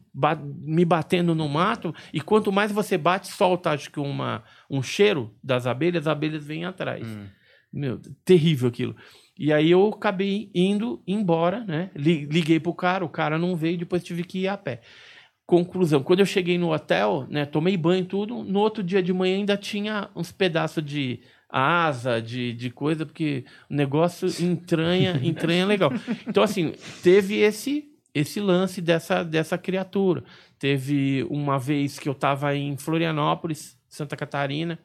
me 0.61 0.85
batendo 0.85 1.35
no 1.35 1.49
mato. 1.49 1.95
E 2.13 2.21
quanto 2.21 2.53
mais 2.53 2.71
você 2.71 2.99
bate, 2.99 3.29
solta, 3.29 3.71
acho 3.71 3.91
que 3.91 3.99
uma, 3.99 4.45
um 4.69 4.83
cheiro 4.83 5.35
das 5.43 5.67
abelhas, 5.67 6.07
as 6.07 6.13
abelhas 6.13 6.45
vêm 6.45 6.65
atrás. 6.65 7.07
Hum. 7.07 7.27
Meu, 7.73 7.99
terrível 8.25 8.69
aquilo. 8.69 8.95
E 9.39 9.53
aí 9.53 9.71
eu 9.71 9.89
acabei 9.89 10.51
indo 10.55 11.03
embora, 11.07 11.65
né? 11.65 11.91
Liguei 11.97 12.61
pro 12.61 12.75
cara, 12.75 13.05
o 13.05 13.09
cara 13.09 13.39
não 13.39 13.57
veio, 13.57 13.79
depois 13.79 14.05
tive 14.05 14.25
que 14.25 14.41
ir 14.41 14.49
a 14.49 14.59
pé. 14.59 14.83
Conclusão, 15.47 16.03
quando 16.03 16.21
eu 16.21 16.27
cheguei 16.27 16.59
no 16.59 16.73
hotel, 16.73 17.27
né, 17.29 17.45
tomei 17.45 17.77
banho 17.77 18.05
tudo, 18.05 18.43
no 18.45 18.61
outro 18.61 18.83
dia 18.83 19.03
de 19.03 19.13
manhã 19.13 19.37
ainda 19.37 19.57
tinha 19.57 20.09
uns 20.15 20.31
pedaços 20.31 20.85
de 20.85 21.21
asa, 21.53 22.21
de, 22.21 22.55
de 22.55 22.71
coisa, 22.71 23.05
porque 23.05 23.45
o 23.71 23.75
negócio 23.75 24.27
entranha, 24.43 25.21
entranha 25.23 25.67
legal. 25.67 25.93
Então, 26.27 26.43
assim, 26.43 26.73
teve 27.03 27.37
esse 27.37 27.93
esse 28.15 28.41
lance 28.41 28.81
dessa, 28.81 29.25
dessa 29.25 29.57
criatura. 29.57 30.23
Teve 30.59 31.27
uma 31.31 31.59
vez 31.59 31.99
que 31.99 32.09
eu 32.09 32.13
estava 32.13 32.55
em 32.55 32.77
Florianópolis, 32.77 33.79
Santa 33.89 34.17
Catarina, 34.17 34.79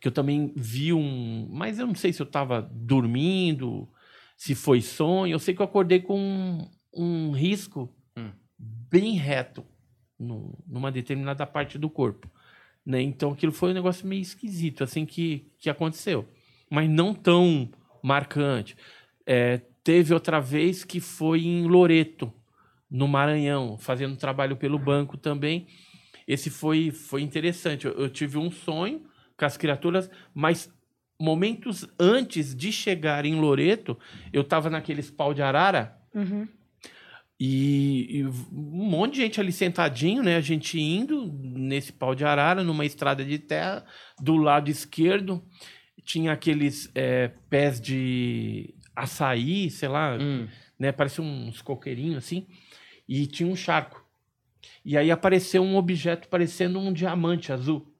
que 0.00 0.08
eu 0.08 0.12
também 0.12 0.52
vi 0.56 0.92
um. 0.92 1.46
Mas 1.50 1.78
eu 1.78 1.86
não 1.86 1.94
sei 1.94 2.12
se 2.12 2.22
eu 2.22 2.26
estava 2.26 2.62
dormindo, 2.62 3.88
se 4.36 4.54
foi 4.54 4.80
sonho. 4.80 5.34
Eu 5.34 5.38
sei 5.38 5.54
que 5.54 5.60
eu 5.60 5.66
acordei 5.66 6.00
com 6.00 6.18
um, 6.18 6.70
um 6.94 7.30
risco 7.32 7.94
hum. 8.16 8.30
bem 8.58 9.14
reto 9.16 9.64
no, 10.18 10.58
numa 10.66 10.90
determinada 10.90 11.46
parte 11.46 11.78
do 11.78 11.90
corpo. 11.90 12.30
Né? 12.84 13.00
Então 13.00 13.32
aquilo 13.32 13.52
foi 13.52 13.70
um 13.70 13.74
negócio 13.74 14.06
meio 14.06 14.22
esquisito, 14.22 14.84
assim, 14.84 15.06
que, 15.06 15.46
que 15.58 15.70
aconteceu. 15.70 16.28
Mas 16.70 16.88
não 16.88 17.14
tão 17.14 17.70
marcante. 18.02 18.76
É, 19.26 19.60
teve 19.82 20.12
outra 20.12 20.40
vez 20.40 20.84
que 20.84 21.00
foi 21.00 21.44
em 21.44 21.66
Loreto, 21.66 22.32
no 22.90 23.08
Maranhão, 23.08 23.78
fazendo 23.78 24.16
trabalho 24.16 24.56
pelo 24.56 24.78
banco 24.78 25.16
também. 25.16 25.66
Esse 26.28 26.50
foi, 26.50 26.90
foi 26.90 27.22
interessante. 27.22 27.86
Eu, 27.86 27.92
eu 27.92 28.08
tive 28.08 28.38
um 28.38 28.50
sonho 28.50 29.02
com 29.36 29.44
as 29.44 29.56
criaturas, 29.56 30.10
mas 30.34 30.72
momentos 31.18 31.86
antes 31.98 32.54
de 32.54 32.70
chegar 32.70 33.24
em 33.24 33.40
Loreto, 33.40 33.98
eu 34.32 34.42
estava 34.42 34.68
naqueles 34.68 35.10
pau 35.10 35.32
de 35.32 35.42
arara. 35.42 35.96
Uhum. 36.14 36.46
E, 37.46 38.20
e, 38.20 38.24
um 38.24 38.88
monte 38.88 39.16
de 39.16 39.20
gente 39.20 39.38
ali 39.38 39.52
sentadinho, 39.52 40.22
né? 40.22 40.36
A 40.36 40.40
gente 40.40 40.80
indo 40.80 41.30
nesse 41.42 41.92
pau 41.92 42.14
de 42.14 42.24
arara, 42.24 42.64
numa 42.64 42.86
estrada 42.86 43.22
de 43.22 43.38
terra, 43.38 43.84
do 44.18 44.36
lado 44.36 44.70
esquerdo 44.70 45.44
tinha 46.02 46.32
aqueles 46.32 46.90
é, 46.94 47.28
pés 47.50 47.78
de 47.78 48.74
açaí, 48.96 49.70
sei 49.70 49.88
lá, 49.90 50.16
hum. 50.18 50.48
né? 50.78 50.90
Parecia 50.90 51.22
uns 51.22 51.60
coqueirinhos 51.60 52.24
assim, 52.24 52.46
e 53.06 53.26
tinha 53.26 53.48
um 53.48 53.56
charco. 53.56 54.02
E 54.82 54.96
aí 54.96 55.10
apareceu 55.10 55.62
um 55.62 55.76
objeto 55.76 56.28
parecendo 56.28 56.78
um 56.78 56.94
diamante 56.94 57.52
azul. 57.52 57.92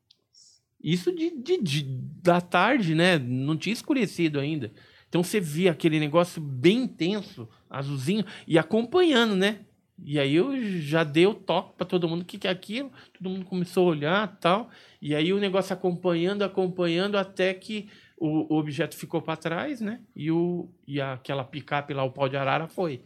Isso 0.82 1.14
de, 1.14 1.30
de, 1.30 1.62
de 1.62 1.82
da 2.22 2.40
tarde, 2.40 2.94
né? 2.94 3.18
Não 3.18 3.58
tinha 3.58 3.74
escurecido 3.74 4.40
ainda. 4.40 4.72
Então 5.14 5.22
você 5.22 5.38
via 5.38 5.70
aquele 5.70 6.00
negócio 6.00 6.42
bem 6.42 6.78
intenso, 6.78 7.48
azulzinho, 7.70 8.24
e 8.48 8.58
acompanhando, 8.58 9.36
né? 9.36 9.60
E 10.04 10.18
aí 10.18 10.34
eu 10.34 10.60
já 10.80 11.04
dei 11.04 11.24
o 11.24 11.32
toque 11.32 11.76
para 11.76 11.86
todo 11.86 12.08
mundo 12.08 12.22
o 12.22 12.24
que, 12.24 12.36
que 12.36 12.48
é 12.48 12.50
aquilo, 12.50 12.90
todo 13.12 13.30
mundo 13.30 13.44
começou 13.44 13.86
a 13.86 13.90
olhar 13.92 14.36
tal. 14.40 14.68
E 15.00 15.14
aí 15.14 15.32
o 15.32 15.38
negócio 15.38 15.72
acompanhando, 15.72 16.42
acompanhando, 16.42 17.16
até 17.16 17.54
que 17.54 17.88
o, 18.18 18.52
o 18.52 18.58
objeto 18.58 18.96
ficou 18.96 19.22
para 19.22 19.36
trás, 19.36 19.80
né? 19.80 20.00
E, 20.16 20.32
o, 20.32 20.68
e 20.84 21.00
aquela 21.00 21.44
picape 21.44 21.94
lá, 21.94 22.02
o 22.02 22.10
pau 22.10 22.28
de 22.28 22.36
arara, 22.36 22.66
foi. 22.66 23.00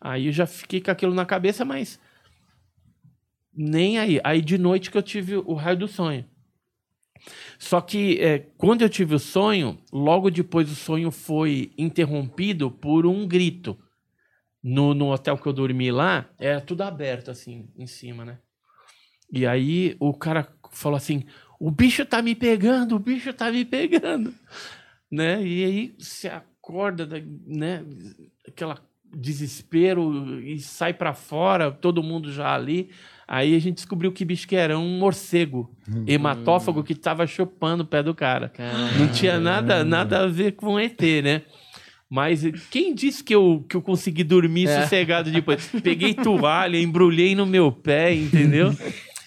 Aí 0.00 0.24
eu 0.24 0.32
já 0.32 0.46
fiquei 0.46 0.80
com 0.80 0.90
aquilo 0.90 1.12
na 1.12 1.26
cabeça, 1.26 1.66
mas 1.66 2.00
nem 3.52 3.98
aí. 3.98 4.18
Aí 4.24 4.40
de 4.40 4.56
noite 4.56 4.90
que 4.90 4.96
eu 4.96 5.02
tive 5.02 5.36
o 5.36 5.52
raio 5.52 5.76
do 5.76 5.86
sonho. 5.86 6.24
Só 7.58 7.80
que 7.80 8.18
é, 8.20 8.38
quando 8.56 8.82
eu 8.82 8.88
tive 8.88 9.14
o 9.14 9.18
sonho, 9.18 9.78
logo 9.92 10.30
depois 10.30 10.70
o 10.70 10.74
sonho 10.74 11.10
foi 11.10 11.72
interrompido 11.76 12.70
por 12.70 13.06
um 13.06 13.26
grito. 13.26 13.78
No, 14.62 14.92
no 14.92 15.10
hotel 15.10 15.38
que 15.38 15.46
eu 15.46 15.54
dormi 15.54 15.90
lá, 15.90 16.28
era 16.38 16.60
tudo 16.60 16.82
aberto, 16.82 17.30
assim, 17.30 17.70
em 17.78 17.86
cima, 17.86 18.26
né? 18.26 18.38
E 19.32 19.46
aí 19.46 19.96
o 19.98 20.12
cara 20.12 20.46
falou 20.70 20.96
assim: 20.96 21.24
o 21.58 21.70
bicho 21.70 22.04
tá 22.04 22.20
me 22.20 22.34
pegando, 22.34 22.96
o 22.96 22.98
bicho 22.98 23.32
tá 23.32 23.50
me 23.50 23.64
pegando, 23.64 24.34
né? 25.10 25.42
E 25.42 25.64
aí 25.64 25.94
você 25.98 26.28
acorda, 26.28 27.06
né? 27.46 27.84
Aquela 28.46 28.78
desespero 29.12 30.40
e 30.40 30.60
sai 30.60 30.94
para 30.94 31.14
fora, 31.14 31.70
todo 31.70 32.02
mundo 32.02 32.32
já 32.32 32.54
ali. 32.54 32.90
Aí 33.32 33.54
a 33.54 33.60
gente 33.60 33.76
descobriu 33.76 34.10
que 34.10 34.24
bicho 34.24 34.48
que 34.48 34.56
era 34.56 34.76
um 34.76 34.98
morcego 34.98 35.70
hematófago 36.04 36.82
que 36.82 36.96
tava 36.96 37.24
chupando 37.28 37.84
o 37.84 37.86
pé 37.86 38.02
do 38.02 38.12
cara. 38.12 38.52
Não 38.98 39.06
tinha 39.12 39.38
nada, 39.38 39.84
nada 39.84 40.24
a 40.24 40.26
ver 40.26 40.52
com 40.56 40.80
ET, 40.80 41.00
né? 41.22 41.42
Mas 42.08 42.42
quem 42.72 42.92
disse 42.92 43.22
que 43.22 43.32
eu, 43.32 43.64
que 43.68 43.76
eu 43.76 43.82
consegui 43.82 44.24
dormir 44.24 44.66
É. 44.66 44.82
sossegado 44.82 45.30
depois? 45.30 45.70
Peguei 45.80 46.12
toalha, 46.12 46.76
embrulhei 46.76 47.36
no 47.36 47.46
meu 47.46 47.70
pé, 47.70 48.12
entendeu? 48.12 48.72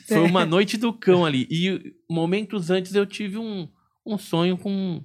Foi 0.06 0.20
uma 0.20 0.46
noite 0.46 0.76
do 0.76 0.92
cão 0.92 1.26
ali. 1.26 1.48
E 1.50 1.94
momentos 2.10 2.70
antes 2.70 2.94
eu 2.94 3.06
tive 3.06 3.38
um, 3.38 3.70
um 4.06 4.18
sonho 4.18 4.58
com, 4.58 5.02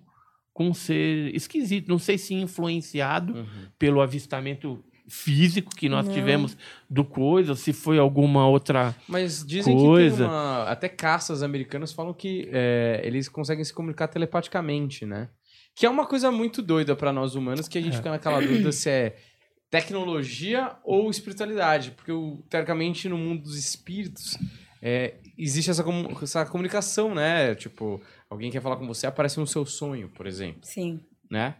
com 0.53 0.71
um 0.71 0.75
ser 0.75 1.33
esquisito. 1.37 1.87
Não 1.89 2.01
sei 2.01 2.19
se 2.19 2.35
influenciado 2.35 3.33
Uhum. 3.33 3.47
pelo 3.79 4.01
avistamento 4.01 4.83
físico 5.09 5.75
que 5.75 5.89
nós 5.89 6.07
Não. 6.07 6.13
tivemos 6.13 6.57
do 6.89 7.05
coisa, 7.05 7.55
se 7.55 7.73
foi 7.73 7.99
alguma 7.99 8.47
outra. 8.47 8.95
Mas 9.09 9.45
dizem 9.47 9.77
que 9.77 9.83
Coisa. 9.83 10.17
tem 10.19 10.27
uma... 10.27 10.65
Até 10.65 10.89
caças 10.89 11.43
americanas 11.43 11.93
falam 11.93 12.13
que 12.13 12.49
é, 12.53 13.01
eles 13.05 13.29
conseguem 13.29 13.65
se 13.65 13.73
comunicar 13.73 14.09
telepaticamente, 14.09 15.07
né? 15.07 15.29
Que 15.75 15.87
é 15.87 15.91
uma 15.91 16.07
coisa 16.07 16.31
muito 16.31 16.61
doida 16.61 16.95
pra 16.97 17.13
nós 17.13 17.35
humanos, 17.35 17.69
que 17.69 17.79
a 17.79 17.81
gente 17.81 17.97
fica 17.97 18.11
naquela 18.11 18.41
dúvida 18.41 18.71
se 18.73 18.91
é 18.91 19.17
tecnologia 19.71 20.73
ou 20.85 21.11
espiritualidade. 21.11 21.93
Porque, 21.93 22.13
o- 22.13 22.43
teoricamente, 22.49 23.09
no 23.09 23.17
mundo 23.17 23.43
dos 23.45 23.57
espíritos, 23.57 24.37
é, 24.83 25.15
existe 25.37 25.71
essa, 25.71 25.85
comu- 25.85 26.17
essa 26.23 26.45
comunicação, 26.47 27.15
né? 27.15 27.55
Tipo, 27.55 28.01
alguém 28.29 28.51
quer 28.51 28.61
falar 28.61 28.77
com 28.77 28.87
você, 28.87 29.07
aparece 29.07 29.39
no 29.39 29.47
seu 29.47 29.65
sonho, 29.65 30.09
por 30.09 30.27
exemplo, 30.27 30.61
Sim. 30.65 31.01
né? 31.31 31.55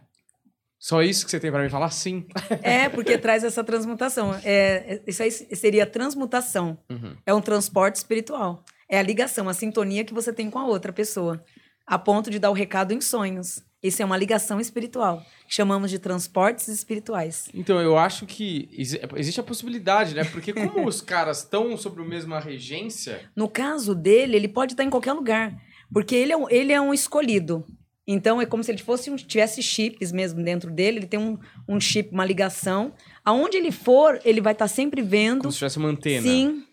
Só 0.79 1.03
isso 1.03 1.25
que 1.25 1.31
você 1.31 1.39
tem 1.39 1.51
pra 1.51 1.61
me 1.61 1.69
falar? 1.69 1.89
Sim. 1.91 2.25
É, 2.63 2.87
porque 2.87 3.17
traz 3.17 3.43
essa 3.43 3.63
transmutação. 3.63 4.33
É, 4.43 5.01
isso 5.05 5.21
aí 5.21 5.29
seria 5.29 5.85
transmutação. 5.85 6.77
Uhum. 6.89 7.15
É 7.25 7.33
um 7.33 7.41
transporte 7.41 7.95
espiritual. 7.97 8.63
É 8.89 8.97
a 8.97 9.03
ligação, 9.03 9.49
a 9.49 9.53
sintonia 9.53 10.05
que 10.05 10.13
você 10.13 10.31
tem 10.31 10.49
com 10.49 10.57
a 10.57 10.65
outra 10.65 10.93
pessoa. 10.93 11.43
A 11.85 11.99
ponto 11.99 12.29
de 12.31 12.39
dar 12.39 12.49
o 12.49 12.53
recado 12.53 12.93
em 12.93 13.01
sonhos. 13.01 13.61
Isso 13.83 14.01
é 14.01 14.05
uma 14.05 14.17
ligação 14.17 14.59
espiritual. 14.59 15.21
que 15.47 15.55
Chamamos 15.55 15.89
de 15.91 15.99
transportes 15.99 16.67
espirituais. 16.67 17.49
Então, 17.53 17.81
eu 17.81 17.97
acho 17.97 18.25
que 18.25 18.69
exi- 18.73 18.99
existe 19.15 19.39
a 19.39 19.43
possibilidade, 19.43 20.13
né? 20.15 20.23
Porque 20.25 20.51
como 20.53 20.85
os 20.87 21.01
caras 21.01 21.39
estão 21.39 21.75
sobre 21.77 22.01
a 22.03 22.05
mesma 22.05 22.39
regência, 22.39 23.21
No 23.35 23.47
caso 23.49 23.93
dele, 23.95 24.35
ele 24.35 24.47
pode 24.47 24.73
estar 24.73 24.83
em 24.83 24.89
qualquer 24.89 25.13
lugar. 25.13 25.55
Porque 25.93 26.13
ele 26.15 26.31
é 26.33 26.37
um, 26.37 26.49
ele 26.49 26.71
é 26.73 26.79
um 26.81 26.93
escolhido. 26.93 27.65
Então, 28.11 28.41
é 28.41 28.45
como 28.45 28.63
se 28.63 28.71
ele 28.71 28.79
fosse 28.81 29.11
um, 29.11 29.15
tivesse 29.15 29.61
chips 29.61 30.11
mesmo 30.11 30.43
dentro 30.43 30.71
dele. 30.71 30.97
Ele 30.97 31.05
tem 31.05 31.19
um, 31.19 31.37
um 31.67 31.79
chip, 31.79 32.09
uma 32.11 32.25
ligação. 32.25 32.91
Aonde 33.23 33.55
ele 33.57 33.71
for, 33.71 34.19
ele 34.25 34.41
vai 34.41 34.53
estar 34.53 34.67
sempre 34.67 35.01
vendo. 35.03 35.41
como 35.41 35.51
se 35.51 35.59
tivesse 35.59 35.77
uma 35.77 35.89
antena. 35.89 36.23
Sim. 36.23 36.63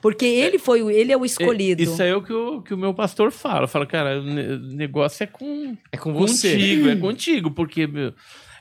Porque 0.00 0.24
ele 0.24 0.58
foi 0.58 0.82
o- 0.82 0.90
ele 0.90 1.10
é 1.10 1.16
o 1.16 1.24
escolhido. 1.24 1.82
Isso 1.82 2.00
é 2.00 2.14
o 2.14 2.22
que 2.22 2.32
o, 2.32 2.62
que 2.62 2.72
o 2.72 2.76
meu 2.78 2.94
pastor 2.94 3.32
fala. 3.32 3.66
Fala, 3.66 3.84
cara, 3.86 4.20
o 4.20 4.22
ne- 4.22 4.58
negócio 4.76 5.24
é 5.24 5.26
com, 5.26 5.76
É 5.90 5.96
com 5.96 6.12
você. 6.14 6.52
contigo, 6.52 6.88
é 6.88 6.96
contigo, 6.96 7.50
porque 7.50 7.86
meu, 7.86 8.12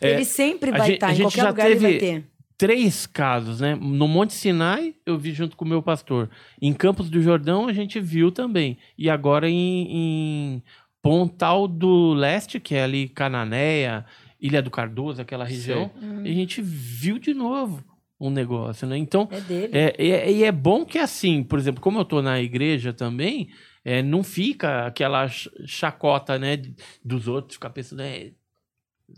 é, 0.02 0.14
ele 0.14 0.26
sempre 0.26 0.72
vai 0.72 0.93
estar, 0.93 1.07
a 1.07 1.11
em 1.11 1.15
gente 1.15 1.26
qualquer 1.26 1.41
já 1.41 1.49
lugar 1.49 1.69
ele 1.69 1.80
vai 1.80 1.93
teve- 1.93 1.99
ter. 2.22 2.26
três 2.57 3.06
casos, 3.06 3.60
né? 3.60 3.76
No 3.76 4.07
Monte 4.07 4.34
Sinai, 4.34 4.95
eu 5.06 5.18
vi 5.18 5.31
junto 5.34 5.56
com 5.57 5.65
o 5.65 5.68
meu 5.68 5.84
pastor. 5.84 6.30
Em 6.61 6.73
Campos 6.73 7.10
do 7.10 7.22
Jordão, 7.22 7.68
a 7.68 7.73
gente 7.73 7.99
viu 7.99 8.31
também. 8.31 8.77
E 8.97 9.10
agora 9.10 9.47
em, 9.49 9.88
em 9.91 10.64
Pontal 11.10 11.68
do 11.68 12.15
Leste, 12.15 12.60
que 12.60 12.73
é 12.73 12.84
ali 12.84 13.07
Cananéia, 13.07 14.03
Ilha 14.41 14.60
do 14.60 14.72
Cardoso, 14.72 15.22
aquela 15.22 15.45
região, 15.45 15.91
a 16.23 16.27
gente 16.27 16.64
viu 16.64 17.19
de 17.19 17.32
novo 17.32 17.84
um 18.19 18.32
negócio, 18.32 18.88
né? 18.88 18.98
Então, 18.98 19.27
É 19.30 19.40
dele. 19.40 19.69
é, 19.72 19.95
é- 20.03 20.32
e 20.32 20.44
é 20.44 20.52
bom 20.52 20.84
que 20.84 20.98
assim, 20.98 21.44
por 21.44 21.60
exemplo, 21.60 21.80
como 21.80 21.99
eu 21.99 22.06
tô 22.06 22.23
na 22.23 22.41
igreja 22.41 22.91
também, 22.91 23.49
é, 23.84 24.02
não 24.02 24.23
fica 24.23 24.88
aquela 24.88 25.27
ch- 25.27 25.48
chacota, 25.68 26.40
né, 26.40 26.60
dos 27.03 27.27
outros, 27.27 27.53
ficar 27.53 27.69
pensando, 27.69 28.02
é, 28.02 28.32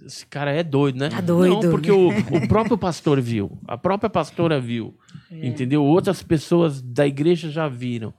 esse 0.06 0.26
cara 0.26 0.52
é 0.52 0.64
doido, 0.64 1.00
né? 1.00 1.08
Tá 1.08 1.22
doido. 1.22 1.54
Não, 1.64 1.72
porque 1.72 1.90
o, 1.90 2.10
o 2.10 2.48
próprio 2.50 2.78
pastor 2.78 3.22
viu, 3.22 3.58
a 3.66 3.78
própria 3.78 4.10
pastora 4.10 4.60
viu, 4.60 4.98
É. 5.32 5.48
entendeu? 5.48 5.86
Outras 5.86 6.22
pessoas 6.22 6.82
da 6.82 7.08
igreja 7.08 7.50
já 7.50 7.70
viram. 7.70 8.14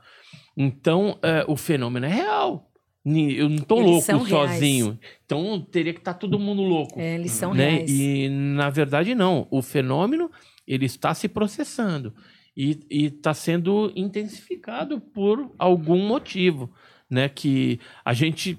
Então, 0.57 1.19
é, 1.23 1.45
o 1.47 1.55
fenômeno 1.55 2.07
é 2.07 2.09
real. 2.09 2.68
Eu 3.17 3.49
não 3.49 3.59
tô 3.59 3.81
Eles 3.81 4.07
louco 4.09 4.29
sozinho. 4.29 4.99
Então, 5.25 5.61
teria 5.71 5.93
que 5.93 6.01
estar 6.01 6.15
todo 6.15 6.39
mundo 6.39 6.63
louco 6.63 6.99
É, 7.01 7.15
eles 7.15 7.33
são 7.33 7.55
né? 7.55 7.71
reais. 7.71 7.91
E 7.91 8.29
na 8.29 8.71
verdade 8.71 9.15
não. 9.15 9.47
O 9.51 9.63
fenômeno 9.63 10.31
ele 10.67 10.87
está 10.87 11.15
se 11.15 11.29
processando 11.29 12.13
e 12.57 12.79
está 12.91 13.33
sendo 13.33 13.93
intensificado 13.95 15.01
por 15.01 15.53
algum 15.59 16.07
motivo, 16.07 16.71
né? 17.09 17.29
Que 17.29 17.79
a 18.05 18.13
gente 18.13 18.59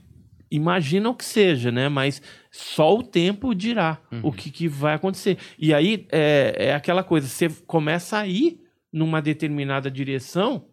imagina 0.49 1.09
o 1.09 1.15
que 1.15 1.25
seja, 1.25 1.71
né? 1.71 1.89
Mas 1.89 2.21
só 2.49 2.95
o 2.95 3.03
tempo 3.03 3.53
dirá 3.53 3.99
o 4.23 4.31
que, 4.31 4.49
que 4.49 4.67
vai 4.67 4.95
acontecer. 4.95 5.37
E 5.57 5.73
aí 5.73 6.07
é, 6.11 6.55
é 6.57 6.73
aquela 6.73 7.03
coisa, 7.03 7.27
você 7.27 7.49
começa 7.67 8.17
a 8.17 8.25
ir 8.25 8.59
numa 8.91 9.21
determinada 9.21 9.91
direção 9.91 10.65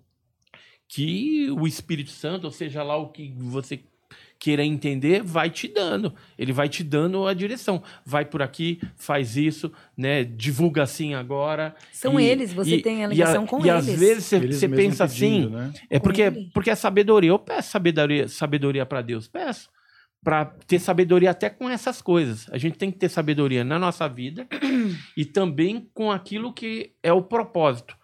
que 0.88 1.50
o 1.50 1.66
Espírito 1.66 2.10
Santo, 2.10 2.44
ou 2.44 2.50
seja 2.50 2.82
lá 2.82 2.96
o 2.96 3.08
que 3.08 3.32
você 3.36 3.80
queira 4.38 4.62
entender, 4.64 5.22
vai 5.22 5.48
te 5.48 5.66
dando. 5.66 6.14
Ele 6.38 6.52
vai 6.52 6.68
te 6.68 6.84
dando 6.84 7.26
a 7.26 7.32
direção. 7.32 7.82
Vai 8.04 8.24
por 8.24 8.42
aqui, 8.42 8.78
faz 8.94 9.36
isso, 9.36 9.72
né? 9.96 10.24
Divulga 10.24 10.82
assim 10.82 11.14
agora. 11.14 11.74
São 11.90 12.20
E- 12.20 12.24
eles, 12.26 12.52
você 12.52 12.76
e- 12.76 12.82
tem 12.82 13.02
a 13.04 13.08
e 13.08 13.10
ligação 13.12 13.46
com 13.46 13.64
e 13.64 13.68
eles. 13.70 13.88
às 13.88 13.98
vezes 13.98 14.24
você, 14.24 14.68
pensa 14.68 15.08
pedindo, 15.08 15.46
assim, 15.46 15.46
né? 15.48 15.72
é 15.88 15.98
porque, 15.98 16.22
ele. 16.22 16.50
porque 16.52 16.70
é 16.70 16.74
sabedoria. 16.74 17.30
Eu 17.30 17.38
peço 17.38 17.70
sabedoria, 17.70 18.28
sabedoria 18.28 18.84
para 18.84 19.00
Deus, 19.00 19.26
peço. 19.26 19.70
Para 20.22 20.44
ter 20.66 20.80
sabedoria 20.80 21.30
até 21.30 21.48
com 21.48 21.68
essas 21.70 22.02
coisas. 22.02 22.46
A 22.50 22.58
gente 22.58 22.76
tem 22.76 22.90
que 22.90 22.98
ter 22.98 23.08
sabedoria 23.08 23.64
na 23.64 23.78
nossa 23.78 24.06
vida 24.08 24.46
e 25.16 25.24
também 25.24 25.88
com 25.94 26.10
aquilo 26.12 26.52
que 26.52 26.92
é 27.02 27.12
o 27.12 27.22
propósito. 27.22 27.96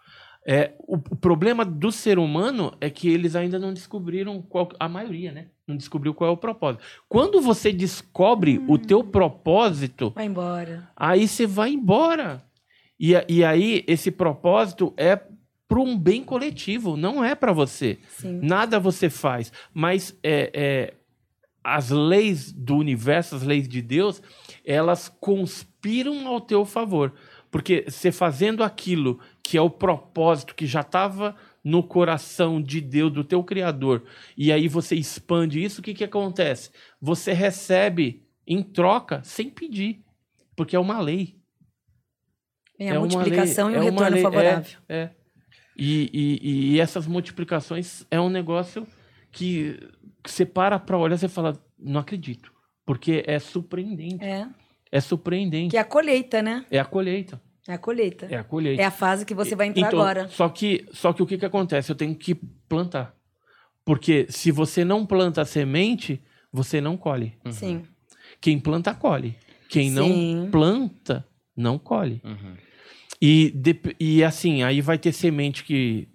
É, 0.45 0.73
o, 0.79 0.95
o 0.95 1.15
problema 1.15 1.63
do 1.63 1.91
ser 1.91 2.19
humano 2.19 2.73
é 2.81 2.89
que 2.89 3.07
eles 3.07 3.35
ainda 3.35 3.57
não 3.57 3.73
descobriram 3.73 4.41
qual, 4.41 4.69
a 4.79 4.89
maioria, 4.89 5.31
né? 5.31 5.47
Não 5.65 5.77
descobriu 5.77 6.13
qual 6.13 6.29
é 6.29 6.33
o 6.33 6.37
propósito. 6.37 6.83
Quando 7.07 7.39
você 7.41 7.71
descobre 7.71 8.61
o 8.67 8.77
teu 8.77 9.03
propósito, 9.03 10.11
Vai 10.13 10.25
embora. 10.25 10.89
aí 10.95 11.27
você 11.27 11.47
vai 11.47 11.71
embora. 11.71 12.43
E, 12.99 13.13
e 13.29 13.43
aí 13.43 13.83
esse 13.87 14.11
propósito 14.11 14.93
é 14.97 15.15
para 15.67 15.79
um 15.79 15.97
bem 15.97 16.23
coletivo, 16.23 16.97
não 16.97 17.23
é 17.23 17.33
para 17.33 17.53
você. 17.53 17.97
Sim. 18.09 18.39
Nada 18.43 18.79
você 18.79 19.09
faz, 19.09 19.51
mas 19.73 20.17
é, 20.21 20.51
é, 20.53 20.93
as 21.63 21.89
leis 21.89 22.51
do 22.51 22.75
universo, 22.75 23.35
as 23.35 23.43
leis 23.43 23.67
de 23.67 23.81
Deus, 23.81 24.21
elas 24.65 25.07
conspiram 25.19 26.27
ao 26.27 26.41
teu 26.41 26.65
favor. 26.65 27.13
Porque 27.53 27.85
você 27.87 28.11
fazendo 28.11 28.63
aquilo 28.63 29.19
que 29.43 29.55
é 29.55 29.61
o 29.61 29.69
propósito 29.69 30.55
que 30.55 30.65
já 30.65 30.81
estava 30.81 31.35
no 31.63 31.83
coração 31.83 32.59
de 32.59 32.81
Deus, 32.81 33.13
do 33.13 33.23
teu 33.23 33.43
Criador, 33.43 34.03
e 34.35 34.51
aí 34.51 34.67
você 34.67 34.95
expande 34.95 35.63
isso, 35.63 35.79
o 35.79 35.83
que, 35.83 35.93
que 35.93 36.03
acontece? 36.03 36.71
Você 36.99 37.31
recebe 37.31 38.25
em 38.47 38.63
troca 38.63 39.21
sem 39.23 39.51
pedir, 39.51 40.03
porque 40.55 40.75
é 40.75 40.79
uma 40.79 40.99
lei. 40.99 41.37
Tem 42.75 42.89
a 42.89 42.95
É 42.95 42.97
uma 42.97 43.07
multiplicação 43.07 43.67
lei- 43.67 43.75
e 43.77 43.79
o 43.79 43.81
é 43.83 43.89
retorno 43.91 44.11
lei- 44.13 44.23
favorável. 44.23 44.79
É. 44.89 44.97
é. 44.97 45.11
E, 45.77 46.09
e, 46.11 46.71
e 46.73 46.79
essas 46.79 47.05
multiplicações 47.05 48.03
é 48.09 48.19
um 48.19 48.29
negócio 48.29 48.87
que, 49.31 49.79
que 50.23 50.31
você 50.31 50.43
para 50.45 50.79
para 50.79 50.97
olhar 50.97 51.15
e 51.15 51.19
você 51.19 51.29
fala, 51.29 51.53
não 51.77 52.01
acredito. 52.01 52.51
Porque 52.83 53.23
é 53.27 53.37
surpreendente. 53.37 54.25
É. 54.25 54.47
É, 54.95 55.01
surpreendente. 55.01 55.71
Que 55.71 55.77
é 55.77 55.79
a 55.79 55.83
colheita, 55.85 56.41
né? 56.41 56.65
É 56.69 56.79
a 56.79 56.85
colheita. 56.85 57.41
É 57.67 57.73
a 57.73 57.77
colheita. 57.77 58.27
É 58.29 58.35
a 58.37 58.43
colheita. 58.43 58.81
É 58.81 58.85
a 58.85 58.91
fase 58.91 59.25
que 59.25 59.33
você 59.33 59.55
vai 59.55 59.67
entrar 59.67 59.87
Então, 59.87 59.99
agora. 59.99 60.27
Só 60.27 60.47
que, 60.49 60.85
só 60.91 61.11
que 61.13 61.23
o 61.23 61.25
que, 61.25 61.37
que 61.37 61.45
acontece? 61.45 61.91
Eu 61.91 61.95
tenho 61.95 62.13
que 62.15 62.35
plantar. 62.35 63.15
Porque 63.85 64.27
se 64.29 64.51
você 64.51 64.83
não 64.85 65.05
planta 65.05 65.41
a 65.41 65.45
semente, 65.45 66.21
você 66.51 66.79
não 66.79 66.95
colhe. 66.95 67.37
Sim. 67.51 67.83
Quem 68.39 68.59
planta, 68.59 68.93
colhe. 68.93 69.35
Quem 69.69 69.89
não 69.89 70.07
Sim. 70.07 70.49
planta, 70.51 71.25
não 71.55 71.79
colhe. 71.79 72.21
Uhum. 72.23 72.55
E, 73.21 73.49
dep- 73.51 73.95
e 73.99 74.23
assim, 74.23 74.61
aí 74.63 74.81
vai 74.81 74.97
ter 74.97 75.11
semente 75.13 75.63
que 75.63 76.07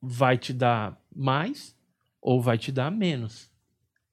vai 0.00 0.38
te 0.38 0.52
dar 0.52 0.96
mais 1.14 1.74
ou 2.22 2.40
vai 2.40 2.56
te 2.56 2.70
dar 2.72 2.90
menos. 2.90 3.50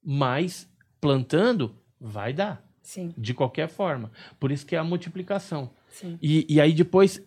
Mas 0.04 0.68
plantando, 1.00 1.76
vai 2.00 2.32
dar, 2.32 2.63
Sim. 2.84 3.12
de 3.18 3.34
qualquer 3.34 3.68
forma. 3.68 4.12
Por 4.38 4.52
isso 4.52 4.64
que 4.64 4.76
é 4.76 4.78
a 4.78 4.84
multiplicação. 4.84 5.70
Sim. 5.88 6.16
E, 6.22 6.46
e 6.48 6.60
aí 6.60 6.72
depois, 6.72 7.20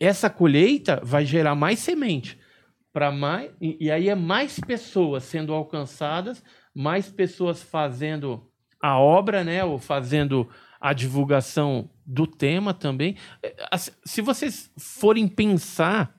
essa 0.00 0.28
colheita 0.28 1.00
vai 1.04 1.24
gerar 1.24 1.54
mais 1.54 1.78
semente. 1.78 2.36
para 2.92 3.12
mais 3.12 3.50
e, 3.60 3.76
e 3.78 3.90
aí 3.90 4.08
é 4.08 4.14
mais 4.14 4.58
pessoas 4.58 5.22
sendo 5.24 5.52
alcançadas, 5.52 6.42
mais 6.74 7.10
pessoas 7.10 7.62
fazendo 7.62 8.50
a 8.80 8.98
obra, 8.98 9.44
né, 9.44 9.62
ou 9.62 9.78
fazendo 9.78 10.48
a 10.80 10.92
divulgação 10.94 11.90
do 12.06 12.26
tema 12.26 12.72
também. 12.72 13.16
É, 13.42 13.54
Se 14.04 14.22
vocês 14.22 14.70
forem 14.78 15.28
pensar 15.28 16.14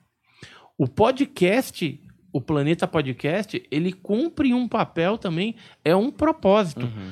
o 0.76 0.86
podcast, 0.86 2.00
o 2.32 2.40
Planeta 2.40 2.86
Podcast, 2.86 3.60
ele 3.70 3.92
cumpre 3.92 4.54
um 4.54 4.68
papel 4.68 5.18
também, 5.18 5.56
é 5.84 5.96
um 5.96 6.10
propósito. 6.12 6.84
Uhum. 6.86 7.10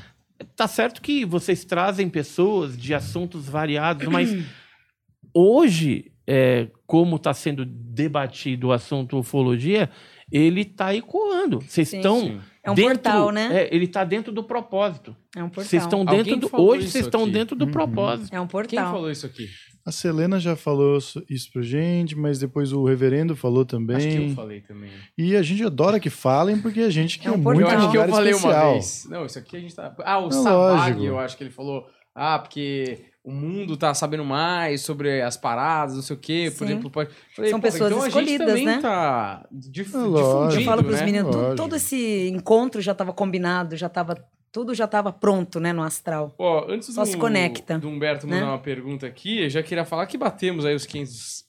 Tá 0.55 0.69
certo 0.69 1.01
que 1.01 1.25
vocês 1.25 1.65
trazem 1.65 2.09
pessoas 2.09 2.77
de 2.77 2.95
assuntos 2.95 3.49
variados, 3.49 4.07
mas 4.09 4.31
hoje, 5.35 6.13
é, 6.27 6.69
como 6.87 7.17
está 7.17 7.33
sendo 7.35 7.65
debatido 7.65 8.69
o 8.69 8.73
assunto 8.73 9.19
ufologia, 9.19 9.91
ele 10.31 10.63
está 10.63 10.95
ecoando. 10.95 11.61
Vocês 11.61 11.93
estão. 11.93 12.41
É 12.63 12.71
um 12.71 12.75
dentro, 12.75 12.95
portal, 12.95 13.31
né? 13.31 13.49
É, 13.63 13.75
ele 13.75 13.85
está 13.85 14.03
dentro 14.03 14.33
do 14.33 14.43
propósito. 14.43 15.17
É 15.37 15.43
um 15.43 15.49
portal. 15.49 15.65
Vocês 15.65 15.83
estão 15.85 16.05
dentro 16.05 16.37
do, 16.37 16.51
hoje 16.61 16.89
vocês 16.89 17.05
estão 17.07 17.29
dentro 17.29 17.55
do 17.55 17.65
Uhum. 17.67 17.71
propósito. 17.71 18.35
É 18.35 18.41
um 18.41 18.47
Quem 18.47 18.51
portal. 18.51 18.93
falou 18.93 19.11
isso 19.11 19.25
aqui? 19.25 19.49
A 19.87 19.93
Selena 19.93 20.41
já 20.41 20.57
falou 20.57 20.99
isso- 21.31 21.53
pra 21.53 21.63
gente, 21.63 22.17
mas 22.17 22.41
depois 22.41 22.73
o 22.73 22.85
reverendo 22.85 23.37
falou 23.37 23.65
também. 23.65 23.97
Acho 23.97 24.09
que 24.09 24.17
eu 24.17 24.35
falei 24.35 24.61
também. 24.61 24.91
E 25.17 25.37
a 25.37 25.43
gente 25.43 25.63
adora 25.63 26.01
que 26.01 26.11
falem, 26.11 26.59
porque 26.61 26.81
a 26.81 26.91
gente 26.91 27.19
quer 27.21 27.29
É 27.29 27.33
um 27.33 27.39
muito 27.39 27.61
Eu 27.61 27.69
acho 27.69 27.91
que 27.93 27.97
eu 27.97 28.09
falei 28.09 28.33
especial. 28.33 28.65
uma 28.67 28.73
vez. 28.73 29.07
Não, 29.09 29.25
isso 29.25 29.39
aqui 29.39 29.57
a 29.57 29.61
gente 29.61 29.75
tá. 29.77 29.95
Ah, 30.05 30.19
o 30.19 30.27
É 30.27 30.31
Sabag, 30.33 31.05
eu 31.05 31.19
acho 31.21 31.37
que 31.37 31.45
ele 31.45 31.51
falou. 31.51 31.87
Ah, 32.13 32.39
porque 32.39 32.99
o 33.23 33.31
mundo 33.31 33.77
tá 33.77 33.93
sabendo 33.95 34.25
mais 34.25 34.81
sobre 34.81 35.21
as 35.23 35.37
paradas, 35.37 35.95
não 35.95 36.03
sei 36.03 36.17
o 36.17 36.19
quê. 36.19 36.51
Por 36.57 36.67
Sim. 36.67 36.73
exemplo, 36.73 36.91
pode... 36.91 37.11
Falei, 37.35 37.51
São 37.51 37.61
pô, 37.61 37.67
pessoas 37.67 37.91
então 37.93 38.03
a 38.03 38.09
gente 38.09 38.19
escolhidas, 38.19 38.47
também 38.49 38.65
né? 38.67 38.79
tá 38.81 39.47
dif 39.53 39.95
É 39.95 39.99
lógico. 39.99 40.17
difundido, 40.17 40.61
Eu 40.61 40.65
falo 40.65 40.83
pros 40.83 40.97
né? 41.01 41.05
meninos, 41.05 41.37
todo 41.57 41.77
esse 41.77 42.29
encontro 42.29 42.81
já 42.81 42.93
estava 42.93 43.13
combinado, 43.13 43.77
já 43.77 43.87
estava 43.87 44.17
tudo 44.57 44.75
já 44.75 44.87
estava 44.87 45.13
pronto, 45.13 45.61
né, 45.61 45.71
no 45.71 45.83
astral. 45.83 46.35
Ó, 46.39 46.65
antes 46.67 46.95
Só 46.95 47.03
do, 47.03 47.07
se 47.07 47.19
conecta, 47.19 47.79
do 47.79 47.91
Humberto 47.91 48.27
né? 48.27 48.37
mandar 48.37 48.53
uma 48.53 48.59
pergunta 48.59 49.07
aqui, 49.07 49.43
eu 49.43 49.51
já 49.51 49.63
queria 49.63 49.85
falar 49.85 50.07
que 50.07 50.17
batemos 50.17 50.65
aí 50.65 50.75
os 50.75 50.87
500, 50.87 51.45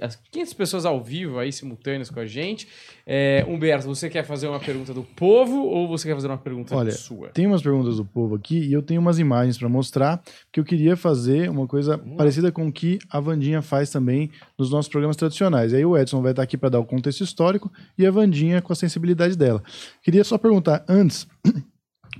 as 0.00 0.14
500 0.30 0.54
pessoas 0.54 0.84
ao 0.86 1.02
vivo 1.02 1.40
aí, 1.40 1.50
simultâneas 1.50 2.10
com 2.10 2.20
a 2.20 2.26
gente. 2.26 2.68
É, 3.04 3.44
Humberto, 3.48 3.88
você 3.88 4.08
quer 4.08 4.22
fazer 4.22 4.46
uma 4.46 4.60
pergunta 4.60 4.94
do 4.94 5.02
povo 5.02 5.64
ou 5.64 5.88
você 5.88 6.06
quer 6.06 6.14
fazer 6.14 6.28
uma 6.28 6.38
pergunta 6.38 6.76
Olha, 6.76 6.92
sua? 6.92 7.30
Tem 7.30 7.44
umas 7.44 7.60
perguntas 7.60 7.96
do 7.96 8.04
povo 8.04 8.36
aqui 8.36 8.60
e 8.60 8.72
eu 8.72 8.82
tenho 8.82 9.00
umas 9.00 9.18
imagens 9.18 9.58
para 9.58 9.68
mostrar, 9.68 10.22
porque 10.44 10.60
eu 10.60 10.64
queria 10.64 10.96
fazer 10.96 11.50
uma 11.50 11.66
coisa 11.66 11.98
parecida 12.16 12.52
com 12.52 12.68
o 12.68 12.72
que 12.72 13.00
a 13.10 13.18
Vandinha 13.18 13.62
faz 13.62 13.90
também 13.90 14.30
nos 14.56 14.70
nossos 14.70 14.88
programas 14.88 15.16
tradicionais. 15.16 15.74
Aí 15.74 15.84
o 15.84 15.98
Edson 15.98 16.22
vai 16.22 16.30
estar 16.30 16.44
aqui 16.44 16.56
para 16.56 16.68
dar 16.68 16.78
o 16.78 16.84
contexto 16.84 17.24
histórico 17.24 17.68
e 17.98 18.06
a 18.06 18.12
Vandinha 18.12 18.62
com 18.62 18.72
a 18.72 18.76
sensibilidade 18.76 19.36
dela. 19.36 19.60
Queria 20.04 20.22
só 20.22 20.38
perguntar 20.38 20.84
antes, 20.88 21.26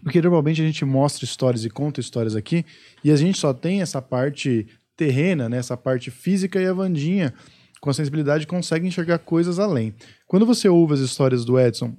porque 0.04 0.22
normalmente 0.22 0.62
a 0.62 0.64
gente 0.64 0.84
mostra 0.84 1.24
histórias 1.24 1.64
e 1.64 1.70
conta 1.70 1.98
histórias 2.00 2.36
aqui 2.36 2.64
e 3.02 3.10
a 3.10 3.16
gente 3.16 3.38
só 3.38 3.52
tem 3.52 3.80
essa 3.82 4.00
parte 4.00 4.66
terrena, 4.96 5.48
né, 5.48 5.56
essa 5.56 5.76
parte 5.76 6.10
física 6.10 6.60
e 6.60 6.66
a 6.66 6.72
Vandinha 6.72 7.34
com 7.80 7.90
a 7.90 7.94
sensibilidade 7.94 8.46
consegue 8.46 8.86
enxergar 8.86 9.18
coisas 9.18 9.58
além. 9.58 9.92
Quando 10.26 10.46
você 10.46 10.68
ouve 10.68 10.94
as 10.94 11.00
histórias 11.00 11.44
do 11.44 11.58
Edson 11.58 11.94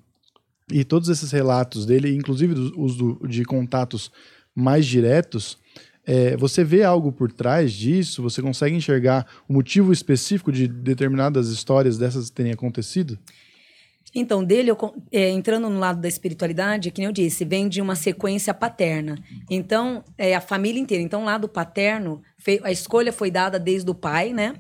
e 0.71 0.83
todos 0.83 1.09
esses 1.09 1.31
relatos 1.31 1.85
dele, 1.85 2.15
inclusive 2.15 2.53
os 2.77 2.95
do- 2.95 3.19
de 3.27 3.43
contatos 3.43 4.11
mais 4.55 4.85
diretos, 4.85 5.57
é, 6.07 6.37
você 6.37 6.63
vê 6.63 6.83
algo 6.83 7.11
por 7.11 7.31
trás 7.31 7.73
disso? 7.73 8.23
Você 8.23 8.41
consegue 8.41 8.75
enxergar 8.75 9.27
o 9.49 9.53
motivo 9.53 9.91
específico 9.91 10.51
de 10.51 10.67
determinadas 10.67 11.49
histórias 11.49 11.97
dessas 11.97 12.29
terem 12.29 12.51
acontecido? 12.51 13.17
Então, 14.17 14.41
dele, 14.41 14.71
eu, 14.71 14.77
é, 15.11 15.29
entrando 15.29 15.69
no 15.69 15.77
lado 15.77 15.99
da 15.99 16.07
espiritualidade, 16.07 16.89
que 16.89 17.01
nem 17.01 17.07
eu 17.07 17.11
disse, 17.11 17.43
vem 17.43 17.67
de 17.67 17.81
uma 17.81 17.97
sequência 17.97 18.53
paterna. 18.53 19.21
Então, 19.51 20.05
é 20.17 20.33
a 20.33 20.39
família 20.39 20.79
inteira. 20.81 21.03
Então, 21.03 21.23
o 21.23 21.25
lado 21.25 21.49
paterno, 21.49 22.21
a 22.63 22.71
escolha 22.71 23.11
foi 23.11 23.29
dada 23.29 23.59
desde 23.59 23.91
o 23.91 23.93
pai, 23.93 24.31
né? 24.31 24.53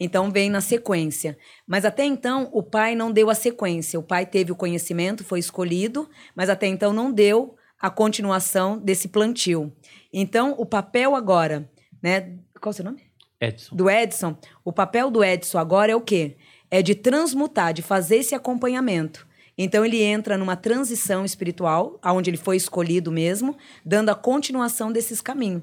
Então, 0.00 0.28
vem 0.28 0.50
na 0.50 0.60
sequência. 0.60 1.38
Mas 1.64 1.84
até 1.84 2.04
então, 2.04 2.50
o 2.52 2.64
pai 2.64 2.96
não 2.96 3.12
deu 3.12 3.30
a 3.30 3.34
sequência. 3.34 3.98
O 3.98 4.02
pai 4.02 4.26
teve 4.26 4.50
o 4.50 4.56
conhecimento, 4.56 5.22
foi 5.22 5.38
escolhido, 5.38 6.10
mas 6.34 6.50
até 6.50 6.66
então 6.66 6.92
não 6.92 7.12
deu 7.12 7.54
a 7.80 7.88
continuação 7.88 8.76
desse 8.76 9.06
plantio. 9.06 9.72
Então, 10.12 10.56
o 10.58 10.66
papel 10.66 11.14
agora, 11.14 11.70
né? 12.02 12.36
Qual 12.60 12.70
é 12.70 12.70
o 12.70 12.72
seu 12.72 12.84
nome? 12.84 13.06
Edson. 13.40 13.76
do 13.76 13.90
Edson, 13.90 14.36
o 14.64 14.72
papel 14.72 15.10
do 15.10 15.22
Edson 15.22 15.58
agora 15.58 15.92
é 15.92 15.96
o 15.96 16.00
quê? 16.00 16.36
É 16.70 16.82
de 16.82 16.94
transmutar, 16.94 17.72
de 17.72 17.82
fazer 17.82 18.16
esse 18.16 18.34
acompanhamento. 18.34 19.26
Então 19.58 19.84
ele 19.84 20.02
entra 20.02 20.36
numa 20.36 20.56
transição 20.56 21.24
espiritual, 21.24 21.98
aonde 22.02 22.30
ele 22.30 22.36
foi 22.36 22.56
escolhido 22.56 23.10
mesmo, 23.10 23.56
dando 23.84 24.10
a 24.10 24.14
continuação 24.14 24.92
desses 24.92 25.20
caminhos. 25.20 25.62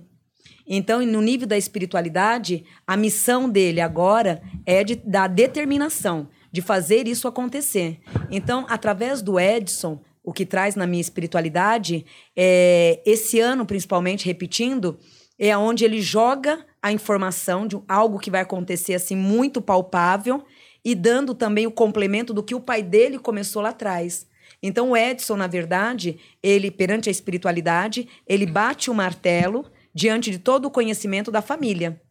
Então, 0.65 1.05
no 1.05 1.21
nível 1.21 1.45
da 1.45 1.57
espiritualidade, 1.57 2.63
a 2.87 2.95
missão 2.95 3.49
dele 3.49 3.81
agora 3.81 4.41
é 4.65 4.83
de, 4.83 4.95
da 4.95 5.27
determinação, 5.27 6.29
de 6.51 6.61
fazer 6.61 7.07
isso 7.07 7.27
acontecer. 7.27 7.99
Então, 8.31 8.65
através 8.69 9.21
do 9.21 9.39
Edson, 9.39 10.01
o 10.23 10.31
que 10.31 10.45
traz 10.45 10.75
na 10.75 10.87
minha 10.87 11.01
espiritualidade, 11.01 12.05
é, 12.35 13.01
esse 13.05 13.41
ano, 13.41 13.65
principalmente, 13.65 14.25
repetindo, 14.25 14.97
é 15.37 15.55
onde 15.57 15.83
ele 15.83 16.01
joga 16.01 16.65
a 16.81 16.91
informação 16.91 17.67
de 17.67 17.77
algo 17.87 18.19
que 18.19 18.31
vai 18.31 18.41
acontecer 18.41 18.93
assim 18.93 19.15
muito 19.15 19.61
palpável 19.61 20.43
e 20.83 20.95
dando 20.95 21.33
também 21.33 21.65
o 21.65 21.71
complemento 21.71 22.33
do 22.33 22.43
que 22.43 22.55
o 22.55 22.59
pai 22.59 22.81
dele 22.81 23.17
começou 23.17 23.61
lá 23.61 23.69
atrás. 23.69 24.27
Então 24.61 24.91
o 24.91 24.97
Edson, 24.97 25.35
na 25.35 25.47
verdade, 25.47 26.19
ele 26.41 26.71
perante 26.71 27.09
a 27.09 27.11
espiritualidade, 27.11 28.07
ele 28.27 28.45
bate 28.45 28.89
o 28.89 28.93
martelo 28.93 29.65
diante 29.93 30.31
de 30.31 30.39
todo 30.39 30.65
o 30.65 30.71
conhecimento 30.71 31.31
da 31.31 31.41
família. 31.41 32.01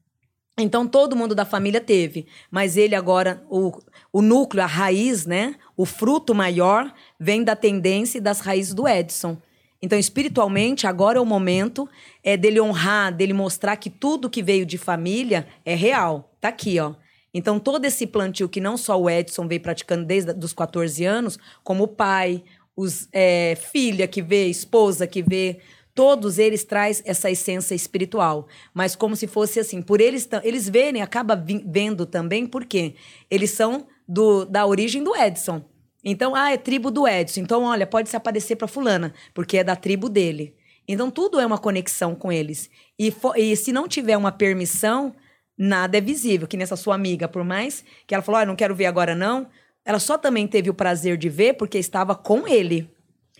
Então 0.58 0.86
todo 0.86 1.16
mundo 1.16 1.34
da 1.34 1.46
família 1.46 1.80
teve, 1.80 2.26
mas 2.50 2.76
ele 2.76 2.94
agora 2.94 3.42
o, 3.48 3.72
o 4.12 4.20
núcleo, 4.20 4.62
a 4.62 4.66
raiz, 4.66 5.24
né? 5.24 5.54
O 5.76 5.86
fruto 5.86 6.34
maior 6.34 6.92
vem 7.18 7.42
da 7.42 7.56
tendência 7.56 8.18
e 8.18 8.20
das 8.20 8.40
raízes 8.40 8.74
do 8.74 8.86
Edson. 8.86 9.38
Então, 9.84 9.98
espiritualmente, 9.98 10.86
agora 10.86 11.18
é 11.18 11.20
o 11.20 11.26
momento 11.26 11.88
é, 12.22 12.36
dele 12.36 12.60
honrar, 12.60 13.12
dele 13.12 13.32
mostrar 13.32 13.76
que 13.76 13.90
tudo 13.90 14.30
que 14.30 14.40
veio 14.40 14.64
de 14.64 14.78
família 14.78 15.44
é 15.64 15.74
real. 15.74 16.32
Tá 16.40 16.48
aqui, 16.48 16.78
ó. 16.78 16.94
Então, 17.34 17.58
todo 17.58 17.84
esse 17.84 18.06
plantio 18.06 18.48
que 18.48 18.60
não 18.60 18.76
só 18.76 19.00
o 19.00 19.08
Edson 19.08 19.48
veio 19.48 19.60
praticando 19.60 20.04
desde 20.04 20.32
os 20.32 20.52
14 20.52 21.04
anos, 21.04 21.38
como 21.64 21.84
o 21.84 21.88
pai, 21.88 22.44
os 22.76 23.08
é, 23.12 23.56
filha 23.56 24.06
que 24.06 24.20
vê, 24.20 24.46
esposa 24.46 25.06
que 25.06 25.22
vê, 25.22 25.60
todos 25.94 26.38
eles 26.38 26.64
traz 26.64 27.02
essa 27.06 27.30
essência 27.30 27.74
espiritual. 27.74 28.46
Mas 28.74 28.94
como 28.96 29.16
se 29.16 29.26
fosse 29.26 29.60
assim, 29.60 29.80
por 29.80 30.00
eles 30.00 30.28
eles 30.42 30.68
verem, 30.68 31.02
acaba 31.02 31.34
vendo 31.36 32.06
também, 32.06 32.46
porque 32.46 32.94
eles 33.30 33.50
são 33.50 33.86
do, 34.06 34.44
da 34.44 34.66
origem 34.66 35.02
do 35.02 35.16
Edson. 35.16 35.64
Então, 36.04 36.34
ah, 36.34 36.50
é 36.50 36.56
tribo 36.56 36.90
do 36.90 37.06
Edson. 37.06 37.40
Então, 37.40 37.62
olha, 37.62 37.86
pode 37.86 38.08
se 38.08 38.16
aparecer 38.16 38.56
para 38.56 38.66
fulana, 38.66 39.14
porque 39.32 39.58
é 39.58 39.64
da 39.64 39.76
tribo 39.76 40.08
dele. 40.08 40.54
Então, 40.86 41.10
tudo 41.10 41.38
é 41.38 41.46
uma 41.46 41.58
conexão 41.58 42.14
com 42.14 42.32
eles. 42.32 42.68
E, 42.98 43.14
e 43.36 43.56
se 43.56 43.72
não 43.72 43.86
tiver 43.86 44.16
uma 44.16 44.32
permissão, 44.32 45.14
nada 45.56 45.98
é 45.98 46.00
visível. 46.00 46.46
Que 46.46 46.56
nessa 46.56 46.76
sua 46.76 46.94
amiga, 46.94 47.28
por 47.28 47.44
mais 47.44 47.84
que 48.06 48.14
ela 48.14 48.22
falou, 48.22 48.40
ah, 48.40 48.46
não 48.46 48.56
quero 48.56 48.74
ver 48.74 48.86
agora 48.86 49.14
não, 49.14 49.48
ela 49.84 49.98
só 49.98 50.16
também 50.16 50.46
teve 50.46 50.70
o 50.70 50.74
prazer 50.74 51.16
de 51.16 51.28
ver 51.28 51.54
porque 51.54 51.78
estava 51.78 52.14
com 52.14 52.46
ele. 52.46 52.90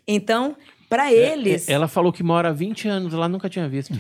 Então, 0.07 0.57
para 0.89 1.13
eles... 1.13 1.69
É, 1.69 1.73
Ela 1.73 1.89
falou 1.89 2.13
que 2.13 2.23
mora 2.23 2.51
há 2.51 2.53
20 2.53 2.89
anos 2.89 3.13
lá, 3.15 3.29
nunca 3.29 3.49
tinha 3.49 3.69
visto. 3.69 3.95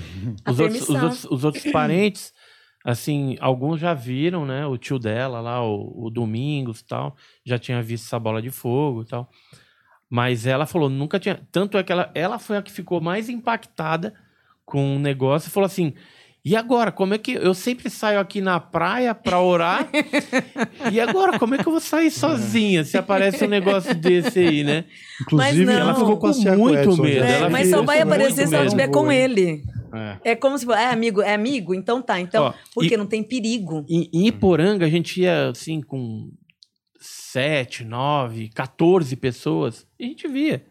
A 0.44 0.50
Os 0.50 0.60
outros, 0.60 0.82
os, 0.82 1.02
outros, 1.02 1.24
os 1.24 1.44
outros 1.44 1.64
parentes, 1.72 2.34
assim, 2.84 3.36
alguns 3.40 3.80
já 3.80 3.94
viram, 3.94 4.44
né? 4.44 4.66
O 4.66 4.76
tio 4.76 4.98
dela 4.98 5.40
lá, 5.40 5.64
o, 5.64 6.06
o 6.06 6.10
Domingos 6.10 6.80
e 6.80 6.84
tal, 6.84 7.16
já 7.46 7.58
tinha 7.58 7.80
visto 7.80 8.06
essa 8.06 8.18
bola 8.18 8.42
de 8.42 8.50
fogo 8.50 9.02
e 9.02 9.06
tal. 9.06 9.30
Mas 10.10 10.44
ela 10.44 10.66
falou, 10.66 10.90
nunca 10.90 11.18
tinha. 11.18 11.40
Tanto 11.50 11.78
é 11.78 11.82
que 11.82 11.90
ela, 11.90 12.10
ela 12.14 12.38
foi 12.38 12.58
a 12.58 12.62
que 12.62 12.70
ficou 12.70 13.00
mais 13.00 13.30
impactada 13.30 14.12
com 14.66 14.96
o 14.96 14.98
negócio 14.98 15.48
e 15.48 15.50
falou 15.50 15.66
assim. 15.66 15.94
E 16.44 16.56
agora, 16.56 16.90
como 16.90 17.14
é 17.14 17.18
que 17.18 17.32
eu 17.34 17.54
sempre 17.54 17.88
saio 17.88 18.18
aqui 18.18 18.40
na 18.40 18.58
praia 18.58 19.14
pra 19.14 19.40
orar? 19.40 19.88
e 20.92 21.00
agora, 21.00 21.38
como 21.38 21.54
é 21.54 21.58
que 21.58 21.66
eu 21.68 21.70
vou 21.70 21.80
sair 21.80 22.10
sozinha 22.10 22.82
se 22.82 22.98
aparece 22.98 23.44
um 23.44 23.48
negócio 23.48 23.94
desse 23.94 24.40
aí, 24.40 24.64
né? 24.64 24.84
Inclusive, 25.20 25.64
não. 25.64 25.72
ela 25.72 25.94
ficou 25.94 26.18
Com 26.18 26.32
muito 26.56 26.78
Edson, 26.78 27.02
medo. 27.02 27.24
É, 27.24 27.48
mas 27.48 27.70
só 27.70 27.82
vai 27.84 27.98
muito 27.98 28.08
aparecer 28.08 28.48
se 28.48 28.54
ela 28.56 28.64
estiver 28.64 28.88
com 28.88 29.10
ele. 29.12 29.62
É. 30.24 30.32
É 30.32 30.34
como 30.34 30.58
se 30.58 30.66
fosse, 30.66 30.80
é 30.80 30.86
amigo, 30.86 31.22
é 31.22 31.32
amigo? 31.32 31.74
Então 31.74 32.02
tá. 32.02 32.18
Então, 32.18 32.46
Ó, 32.46 32.54
porque 32.74 32.94
e- 32.94 32.96
não 32.96 33.06
tem 33.06 33.22
perigo. 33.22 33.84
Em, 33.88 34.08
em 34.12 34.26
Iporanga, 34.26 34.84
a 34.86 34.90
gente 34.90 35.20
ia 35.20 35.50
assim 35.50 35.80
com 35.80 36.28
sete, 36.98 37.84
nove, 37.84 38.48
14 38.54 39.14
pessoas 39.16 39.86
e 39.98 40.04
a 40.06 40.08
gente 40.08 40.26
via. 40.26 40.64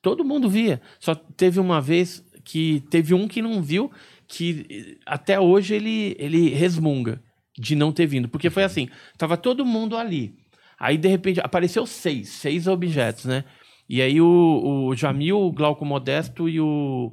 Todo 0.00 0.24
mundo 0.24 0.48
via. 0.48 0.80
Só 0.98 1.14
teve 1.14 1.60
uma 1.60 1.78
vez 1.80 2.24
que 2.44 2.82
teve 2.90 3.12
um 3.12 3.28
que 3.28 3.42
não 3.42 3.60
viu, 3.60 3.90
que 4.30 4.66
eh, 4.70 4.96
até 5.06 5.38
hoje 5.40 5.74
ele, 5.74 6.16
ele 6.18 6.50
resmunga 6.50 7.22
de 7.58 7.74
não 7.74 7.92
ter 7.92 8.06
vindo. 8.06 8.28
Porque 8.28 8.50
foi 8.50 8.62
assim: 8.64 8.88
tava 9.18 9.36
todo 9.36 9.64
mundo 9.66 9.96
ali. 9.96 10.34
Aí, 10.78 10.96
de 10.96 11.08
repente, 11.08 11.40
apareceu 11.40 11.86
seis, 11.86 12.30
seis 12.30 12.66
objetos, 12.66 13.26
né? 13.26 13.44
E 13.88 14.00
aí 14.00 14.20
o, 14.20 14.86
o 14.88 14.96
Jamil, 14.96 15.38
o 15.40 15.52
Glauco 15.52 15.84
Modesto 15.84 16.48
e 16.48 16.60
o 16.60 17.12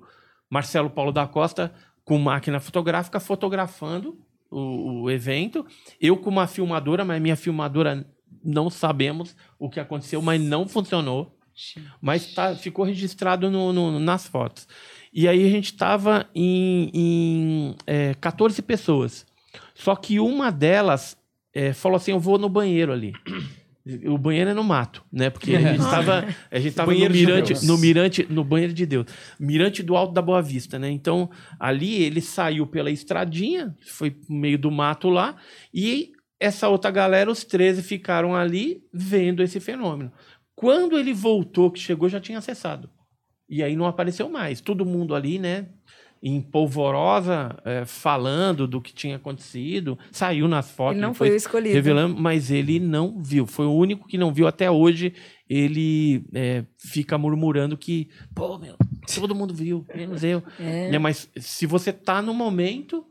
Marcelo 0.50 0.90
Paulo 0.90 1.12
da 1.12 1.28
Costa 1.28 1.74
com 2.06 2.18
máquina 2.18 2.60
fotográfica 2.60 3.20
fotografando 3.20 4.18
o, 4.50 5.02
o 5.04 5.12
evento. 5.12 5.66
Eu 6.00 6.16
com 6.18 6.30
uma 6.30 6.48
filmadora, 6.48 7.04
mas 7.04 7.22
minha 7.22 7.36
filmadora 7.36 8.06
não 8.44 8.70
sabemos 8.70 9.36
o 9.60 9.70
que 9.70 9.80
aconteceu, 9.80 10.22
mas 10.22 10.40
não 10.42 10.68
funcionou. 10.68 11.36
Mas 12.00 12.34
tá, 12.34 12.56
ficou 12.56 12.86
registrado 12.86 13.50
no, 13.50 13.74
no- 13.74 14.00
nas 14.00 14.28
fotos. 14.28 14.68
E 15.14 15.28
aí 15.28 15.46
a 15.46 15.50
gente 15.50 15.66
estava 15.66 16.30
em, 16.34 16.92
em 16.94 17.76
é, 17.86 18.14
14 18.16 18.62
pessoas. 18.62 19.26
Só 19.74 19.96
que 19.96 20.20
uma 20.20 20.52
delas 20.52 21.18
é, 21.54 21.74
falou 21.74 21.98
assim: 21.98 22.12
Eu 22.12 22.20
vou 22.20 22.38
no 22.38 22.50
banheiro 22.50 22.92
ali. 22.92 23.14
O 24.06 24.18
banheiro 24.18 24.50
é 24.50 24.54
no 24.54 24.66
mato, 24.66 25.02
né? 25.12 25.30
Porque 25.30 25.56
a 25.56 25.62
gente 25.62 25.80
estava 25.82 26.28
a 26.52 26.60
gente 26.60 26.76
tava 26.76 26.92
no 26.92 26.98
Banheiro 26.98 27.14
de 27.14 27.26
mirante, 27.26 27.54
Deus. 27.54 27.64
no 27.64 27.78
mirante, 27.78 28.28
no 28.30 28.44
banheiro 28.44 28.74
de 28.74 28.86
Deus, 28.86 29.06
mirante 29.40 29.82
do 29.82 29.96
Alto 29.96 30.14
da 30.14 30.22
Boa 30.22 30.42
Vista, 30.42 30.78
né? 30.78 30.90
Então 30.90 31.30
ali 31.58 32.04
ele 32.04 32.20
saiu 32.20 32.68
pela 32.68 32.92
estradinha, 32.92 33.74
foi 33.86 34.12
pro 34.12 34.34
meio 34.34 34.58
do 34.58 34.70
mato 34.70 35.10
lá, 35.10 35.38
e 35.74 36.12
essa 36.40 36.68
outra 36.68 36.92
galera, 36.92 37.32
os 37.32 37.44
13 37.44 37.82
ficaram 37.82 38.36
ali 38.36 38.84
vendo 38.94 39.42
esse 39.42 39.60
fenômeno. 39.60 40.12
Quando 40.56 40.98
ele 40.98 41.14
voltou, 41.14 41.72
que 41.72 41.80
chegou, 41.80 42.10
já 42.10 42.20
tinha 42.20 42.42
cessado. 42.42 42.90
E 43.50 43.64
aí 43.64 43.76
não 43.76 43.86
apareceu 43.86 44.30
mais. 44.30 44.62
Todo 44.62 44.86
mundo 44.86 45.16
ali, 45.16 45.40
né? 45.40 45.68
Em 46.22 46.42
polvorosa, 46.42 47.56
eh, 47.64 47.86
falando 47.86 48.68
do 48.68 48.82
que 48.82 48.94
tinha 48.94 49.18
acontecido. 49.18 49.98
Saiu 50.12 50.48
nas 50.48 50.72
fotos. 50.72 50.98
Ele 50.98 51.06
não 51.06 51.14
foi 51.14 51.30
o 51.30 51.36
escolhido. 51.36 51.76
Revelando, 51.76 52.20
mas 52.20 52.50
ele 52.50 52.80
não 52.80 53.22
viu. 53.22 53.46
Foi 53.46 53.66
o 53.66 53.74
único 53.74 54.08
que 54.08 54.18
não 54.18 54.34
viu. 54.34 54.48
Até 54.48 54.70
hoje, 54.70 55.14
ele 55.48 56.26
eh, 56.34 56.66
fica 56.78 57.18
murmurando 57.18 57.78
que, 57.78 58.10
pô, 58.34 58.58
meu, 58.58 58.76
todo 59.16 59.36
mundo 59.36 59.54
viu, 59.54 59.86
menos 59.96 60.24
eu. 60.24 60.44
É. 60.60 60.90
Né, 60.90 60.98
Mas 60.98 61.30
se 61.38 61.66
você 61.66 61.94
tá 61.94 62.22
no 62.22 62.34
momento, 62.34 63.06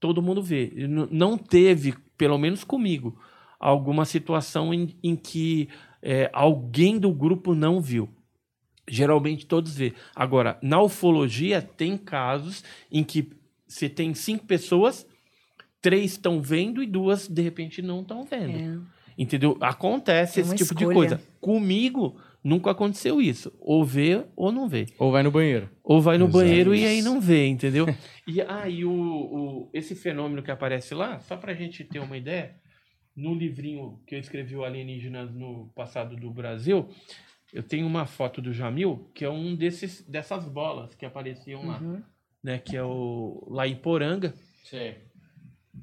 todo 0.00 0.22
mundo 0.22 0.42
vê. 0.42 0.72
Não 1.10 1.36
teve, 1.36 1.94
pelo 2.16 2.38
menos 2.38 2.64
comigo, 2.64 3.18
alguma 3.60 4.06
situação 4.06 4.72
em, 4.72 4.96
em 5.02 5.14
que 5.14 5.68
é, 6.02 6.30
alguém 6.32 6.98
do 6.98 7.12
grupo 7.12 7.54
não 7.54 7.80
viu. 7.80 8.08
Geralmente 8.88 9.46
todos 9.46 9.74
vê. 9.76 9.92
Agora, 10.14 10.58
na 10.62 10.80
ufologia, 10.82 11.62
tem 11.62 11.96
casos 11.96 12.64
em 12.90 13.04
que 13.04 13.30
você 13.66 13.88
tem 13.88 14.14
cinco 14.14 14.46
pessoas, 14.46 15.06
três 15.80 16.12
estão 16.12 16.40
vendo 16.42 16.82
e 16.82 16.86
duas, 16.86 17.28
de 17.28 17.40
repente, 17.42 17.80
não 17.82 18.00
estão 18.00 18.24
vendo. 18.24 18.50
É. 18.86 19.00
Entendeu? 19.16 19.56
Acontece 19.60 20.40
É 20.40 20.42
esse 20.42 20.56
tipo 20.56 20.74
de 20.74 20.82
escolha. 20.84 20.94
coisa. 20.94 21.22
Comigo, 21.40 22.18
nunca 22.42 22.70
aconteceu 22.70 23.20
isso. 23.20 23.52
Ou 23.60 23.84
vê 23.84 24.24
ou 24.34 24.50
não 24.50 24.66
vê. 24.68 24.86
Ou 24.98 25.12
vai 25.12 25.22
no 25.22 25.30
banheiro. 25.30 25.68
Ou 25.84 26.00
vai 26.00 26.16
no 26.18 26.24
Exato. 26.24 26.38
banheiro 26.38 26.74
e 26.74 26.84
aí 26.86 27.02
não 27.02 27.20
vê, 27.20 27.46
entendeu? 27.48 27.86
e 28.26 28.40
aí 28.40 28.84
o, 28.84 28.90
o- 28.92 29.70
esse 29.74 29.94
fenômeno 29.94 30.42
que 30.42 30.50
aparece 30.50 30.94
lá, 30.94 31.20
só 31.20 31.36
pra 31.36 31.52
gente 31.54 31.84
ter 31.84 31.98
uma 31.98 32.16
ideia, 32.16 32.56
no 33.14 33.34
livrinho 33.34 34.00
que 34.06 34.14
eu 34.14 34.18
escrevi 34.18 34.56
o 34.56 34.64
Alienígenas 34.64 35.32
no 35.34 35.70
passado 35.76 36.16
do 36.16 36.30
Brasil, 36.30 36.88
eu 37.52 37.62
tenho 37.62 37.86
uma 37.86 38.06
foto 38.06 38.40
do 38.40 38.52
Jamil, 38.52 39.10
que 39.14 39.24
é 39.24 39.30
um 39.30 39.54
desses 39.54 40.02
dessas 40.02 40.44
bolas 40.48 40.94
que 40.94 41.04
apareciam 41.06 41.66
lá, 41.66 41.78
Uhum. 41.80 42.02
né, 42.42 42.58
que 42.58 42.76
é 42.76 42.82
o 42.82 43.46
lá 43.50 43.66
em 43.66 43.76
Poranga. 43.76 44.34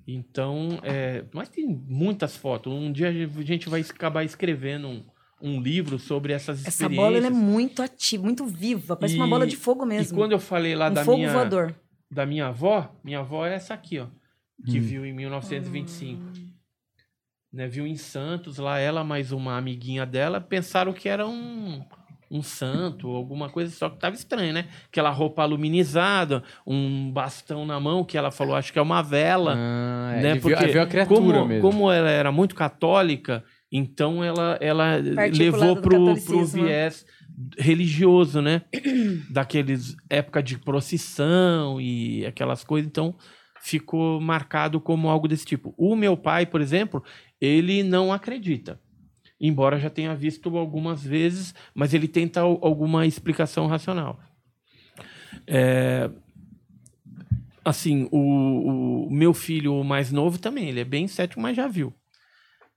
Então, 0.05 0.79
é, 0.83 1.25
mas 1.33 1.49
tem 1.49 1.65
muitas 1.67 2.35
fotos. 2.35 2.71
Um 2.71 2.91
dia 2.91 3.09
a 3.09 3.43
gente 3.43 3.69
vai 3.69 3.81
acabar 3.81 4.23
escrevendo 4.23 4.87
um, 4.87 5.03
um 5.41 5.61
livro 5.61 5.97
sobre 5.99 6.33
essas 6.33 6.59
Essa 6.59 6.69
experiências. 6.69 7.05
bola 7.05 7.17
ela 7.17 7.27
é 7.27 7.29
muito 7.29 7.81
ativa, 7.81 8.23
muito 8.23 8.45
viva. 8.45 8.95
Parece 8.95 9.15
uma 9.15 9.27
E- 9.27 9.29
bola 9.29 9.47
de 9.47 9.55
fogo 9.55 9.85
E 9.85 9.87
mesmo. 9.89 10.17
quando 10.17 10.31
eu 10.33 10.39
falei 10.39 10.75
lá 10.75 10.89
um 10.89 10.93
da 10.93 11.03
fogo 11.03 11.17
minha 11.17 11.31
voador. 11.33 11.75
da 12.09 12.25
minha 12.25 12.47
avó, 12.47 12.95
minha 13.03 13.19
avó 13.19 13.45
é 13.45 13.55
essa 13.55 13.73
aqui, 13.73 13.99
ó, 13.99 14.07
que 14.65 14.77
Hum. 14.79 14.81
viu 14.81 15.05
em 15.05 15.13
1925. 15.13 16.21
Né, 17.51 17.67
viu 17.67 17.87
em 17.87 17.95
Santos, 17.95 18.57
lá 18.57 18.77
ela 18.77 19.03
mais 19.03 19.31
uma 19.31 19.57
amiguinha 19.57 20.05
dela, 20.05 20.41
pensaram 20.41 20.91
que 20.91 21.07
era 21.07 21.25
um, 21.25 21.81
um 22.29 22.43
santo, 22.43 23.07
alguma 23.07 23.49
coisa, 23.49 23.71
só 23.73 23.89
que 23.89 23.97
tava 23.97 24.15
estranho, 24.15 24.53
né? 24.53 24.67
Aquela 24.87 25.09
roupa 25.09 25.43
aluminizada, 25.43 26.43
um 26.65 27.09
bastão 27.09 27.65
na 27.65 27.79
mão, 27.79 28.03
que 28.03 28.17
ela 28.17 28.31
falou, 28.31 28.53
acho 28.55 28.73
que 28.73 28.77
é 28.79 28.81
uma 28.81 29.01
vela, 29.01 29.55
Ah, 29.57 30.11
é, 30.17 30.21
né? 30.21 30.31
ele 30.31 30.39
viu, 30.39 30.57
viu 30.57 30.81
a 30.81 30.85
criatura 30.85 31.19
como, 31.37 31.45
mesmo. 31.45 31.61
como 31.61 31.91
ela 31.91 32.09
era 32.09 32.31
muito 32.33 32.53
católica, 32.53 33.43
então 33.71 34.21
ela, 34.23 34.57
ela 34.61 34.97
levou 35.33 35.77
pro, 35.77 36.15
pro 36.21 36.45
viés 36.45 37.05
religioso, 37.57 38.41
né? 38.41 38.63
Daqueles 39.29 39.95
época 40.09 40.41
de 40.43 40.57
procissão 40.57 41.79
e 41.79 42.25
aquelas 42.25 42.63
coisas, 42.63 42.89
então 42.89 43.15
ficou 43.61 44.21
marcado 44.21 44.79
como 44.79 45.09
algo 45.09 45.27
desse 45.27 45.45
tipo. 45.45 45.73
O 45.77 45.95
meu 45.95 46.15
pai, 46.15 46.45
por 46.45 46.61
exemplo, 46.61 47.03
ele 47.39 47.83
não 47.83 48.11
acredita. 48.13 48.79
Embora 49.39 49.79
já 49.79 49.89
tenha 49.89 50.15
visto 50.15 50.57
algumas 50.57 51.03
vezes, 51.03 51.53
mas 51.75 51.93
ele 51.93 52.07
tenta 52.07 52.41
al- 52.41 52.59
alguma 52.61 53.05
explicação 53.05 53.67
racional. 53.67 54.19
É, 55.45 56.09
assim, 57.63 58.07
o, 58.11 59.05
o 59.07 59.11
meu 59.11 59.33
filho 59.33 59.73
o 59.75 59.83
mais 59.83 60.11
novo 60.11 60.37
também, 60.39 60.69
ele 60.69 60.79
é 60.79 60.85
bem 60.85 61.07
cético, 61.07 61.41
mas 61.41 61.55
já 61.55 61.67
viu. 61.67 61.93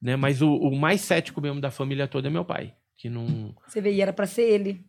Né? 0.00 0.16
Mas 0.16 0.42
o, 0.42 0.52
o 0.54 0.76
mais 0.76 1.00
cético 1.00 1.40
mesmo 1.40 1.60
da 1.60 1.70
família 1.70 2.06
toda 2.08 2.28
é 2.28 2.30
meu 2.30 2.44
pai, 2.44 2.74
que 2.96 3.08
não... 3.08 3.54
Você 3.66 3.80
vê, 3.80 3.92
e 3.92 4.00
era 4.00 4.12
pra 4.12 4.26
ser 4.26 4.42
ele. 4.42 4.84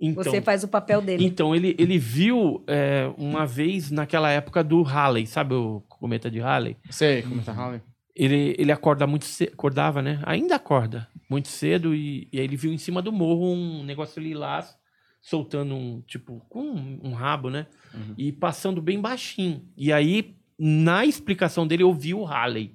Então, 0.00 0.24
Você 0.24 0.42
faz 0.42 0.64
o 0.64 0.68
papel 0.68 1.00
dele. 1.00 1.24
então 1.24 1.54
ele, 1.54 1.74
ele 1.78 1.98
viu 1.98 2.64
é, 2.66 3.10
uma 3.16 3.46
vez 3.46 3.90
naquela 3.90 4.28
época 4.30 4.62
do 4.64 4.82
Halley, 4.82 5.26
sabe 5.26 5.54
o 5.54 5.80
cometa 5.88 6.30
de 6.30 6.40
Halley? 6.40 6.76
Sei, 6.90 7.22
como 7.22 7.40
tá 7.42 7.52
Halley. 7.52 7.80
Ele, 8.14 8.54
ele 8.58 8.70
acorda 8.70 9.06
muito 9.06 9.24
cedo, 9.24 9.52
acordava, 9.52 10.00
né? 10.00 10.20
Ainda 10.24 10.54
acorda 10.54 11.08
muito 11.28 11.48
cedo 11.48 11.94
e, 11.94 12.28
e 12.32 12.38
aí 12.38 12.44
ele 12.44 12.56
viu 12.56 12.72
em 12.72 12.78
cima 12.78 13.02
do 13.02 13.10
morro 13.10 13.52
um 13.52 13.82
negócio 13.82 14.22
lilás 14.22 14.76
soltando 15.20 15.74
um, 15.74 16.02
tipo, 16.02 16.44
com 16.48 16.60
um, 16.60 17.00
um 17.02 17.12
rabo, 17.14 17.48
né? 17.48 17.66
Uhum. 17.94 18.14
E 18.18 18.30
passando 18.30 18.82
bem 18.82 19.00
baixinho. 19.00 19.66
E 19.74 19.90
aí, 19.90 20.36
na 20.58 21.06
explicação 21.06 21.66
dele, 21.66 21.82
eu 21.82 21.94
vi 21.94 22.12
o 22.12 22.24
Halley, 22.24 22.74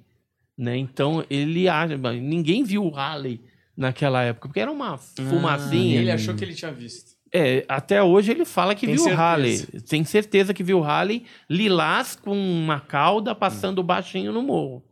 né? 0.58 0.76
Então, 0.76 1.24
ele 1.30 1.68
acha... 1.68 1.96
Ninguém 1.96 2.64
viu 2.64 2.84
o 2.84 2.90
Halley 2.90 3.40
naquela 3.76 4.22
época, 4.24 4.48
porque 4.48 4.60
era 4.60 4.70
uma 4.70 4.98
fumacinha. 4.98 6.00
Ah, 6.00 6.02
ele 6.02 6.10
achou 6.10 6.34
que 6.34 6.44
ele 6.44 6.54
tinha 6.54 6.72
visto. 6.72 7.12
É, 7.32 7.64
até 7.68 8.02
hoje 8.02 8.32
ele 8.32 8.44
fala 8.44 8.74
que 8.74 8.86
Tem 8.86 8.96
viu 8.96 9.04
o. 9.06 9.14
Halley. 9.14 9.64
Tem 9.88 10.04
certeza 10.04 10.52
que 10.52 10.64
viu 10.64 10.80
o 10.80 10.82
Halley 10.82 11.24
lilás 11.48 12.16
com 12.16 12.36
uma 12.36 12.80
cauda 12.80 13.34
passando 13.34 13.82
baixinho 13.82 14.32
no 14.32 14.42
morro. 14.42 14.84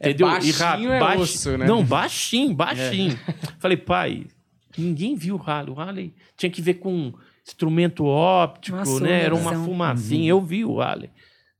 É 0.00 0.10
Entendeu? 0.10 0.26
baixinho 0.28 0.92
é 0.92 1.00
baixi- 1.00 1.22
osso, 1.22 1.56
né? 1.58 1.66
Não, 1.66 1.84
baixinho, 1.84 2.52
baixinho. 2.54 3.18
Falei, 3.58 3.76
pai, 3.76 4.26
ninguém 4.76 5.14
viu 5.14 5.36
o 5.36 5.38
Halley. 5.38 5.70
O 5.70 5.74
Halley 5.74 6.14
tinha 6.36 6.50
que 6.50 6.60
ver 6.60 6.74
com 6.74 7.12
instrumento 7.46 8.04
óptico, 8.04 8.76
Uma 8.76 9.00
né? 9.00 9.22
Era 9.22 9.34
uma 9.34 9.52
fumacinha. 9.64 10.28
Eu 10.30 10.40
vi 10.40 10.64
o 10.64 10.78
Halley 10.80 11.10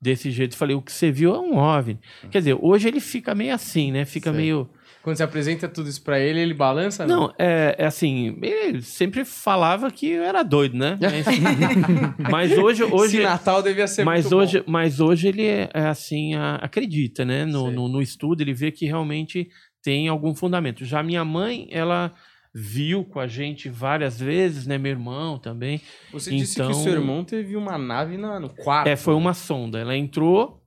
desse 0.01 0.31
jeito. 0.31 0.57
Falei, 0.57 0.77
o 0.77 0.83
que 0.83 0.93
você 0.93 1.11
viu 1.11 1.35
é 1.35 1.39
um 1.39 1.57
OVNI. 1.57 1.99
Quer 2.31 2.39
dizer, 2.39 2.59
hoje 2.61 2.89
ele 2.89 3.01
fica 3.01 3.35
meio 3.35 3.55
assim, 3.55 3.91
né? 3.93 4.05
Fica 4.05 4.31
Sei. 4.31 4.41
meio... 4.41 4.69
Quando 5.05 5.19
você 5.19 5.23
apresenta 5.23 5.69
tudo 5.69 5.89
isso 5.91 6.03
pra 6.03 6.19
ele, 6.19 6.41
ele 6.41 6.55
balança? 6.55 7.07
Não, 7.07 7.31
é, 7.39 7.77
é 7.79 7.85
assim, 7.85 8.39
ele 8.41 8.81
sempre 8.81 9.23
falava 9.23 9.91
que 9.91 10.09
eu 10.09 10.23
era 10.25 10.43
doido, 10.43 10.79
né? 10.79 10.99
Mas, 10.99 11.27
mas 12.31 12.53
hoje, 12.59 12.83
hoje, 12.85 13.19
Esse 13.19 13.23
Natal 13.27 13.63
devia 13.63 13.87
ser 13.87 14.03
mas 14.03 14.25
muito 14.25 14.37
hoje, 14.37 14.59
bom. 14.61 14.65
mas 14.67 15.01
hoje 15.01 15.29
ele 15.29 15.45
é, 15.47 15.69
é 15.75 15.81
assim, 15.89 16.35
a- 16.35 16.57
acredita, 16.57 17.23
né? 17.23 17.45
No, 17.45 17.71
no, 17.71 17.87
no 17.87 18.01
estudo 18.01 18.41
ele 18.43 18.55
vê 18.55 18.71
que 18.71 18.87
realmente 18.87 19.49
tem 19.83 20.09
algum 20.09 20.35
fundamento. 20.35 20.87
Já 20.87 21.03
minha 21.03 21.23
mãe, 21.23 21.69
ela 21.71 22.11
viu 22.55 23.05
com 23.05 23.21
a 23.21 23.27
gente 23.27 23.69
várias 23.69 24.19
vezes, 24.19 24.67
né? 24.67 24.79
Meu 24.79 24.93
irmão 24.93 25.39
também. 25.39 25.83
Você 26.13 26.31
disse 26.31 26.55
que 26.57 26.63
então- 26.63 26.71
o 26.73 26.83
seu 26.83 26.93
irmão 26.95 27.23
teve 27.25 27.57
uma 27.57 27.77
nave 27.77 28.17
na- 28.17 28.41
no 28.41 28.49
quarto. 28.49 28.87
É, 28.89 28.97
foi 28.97 29.13
uma 29.15 29.35
sonda. 29.35 29.79
Ela 29.81 29.95
entrou, 29.97 30.63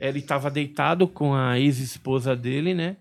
ele 0.00 0.20
estava 0.20 0.48
deitado 0.48 1.08
com 1.08 1.34
a 1.34 1.58
ex-esposa 1.58 2.36
dele, 2.36 2.72
né? 2.72 2.96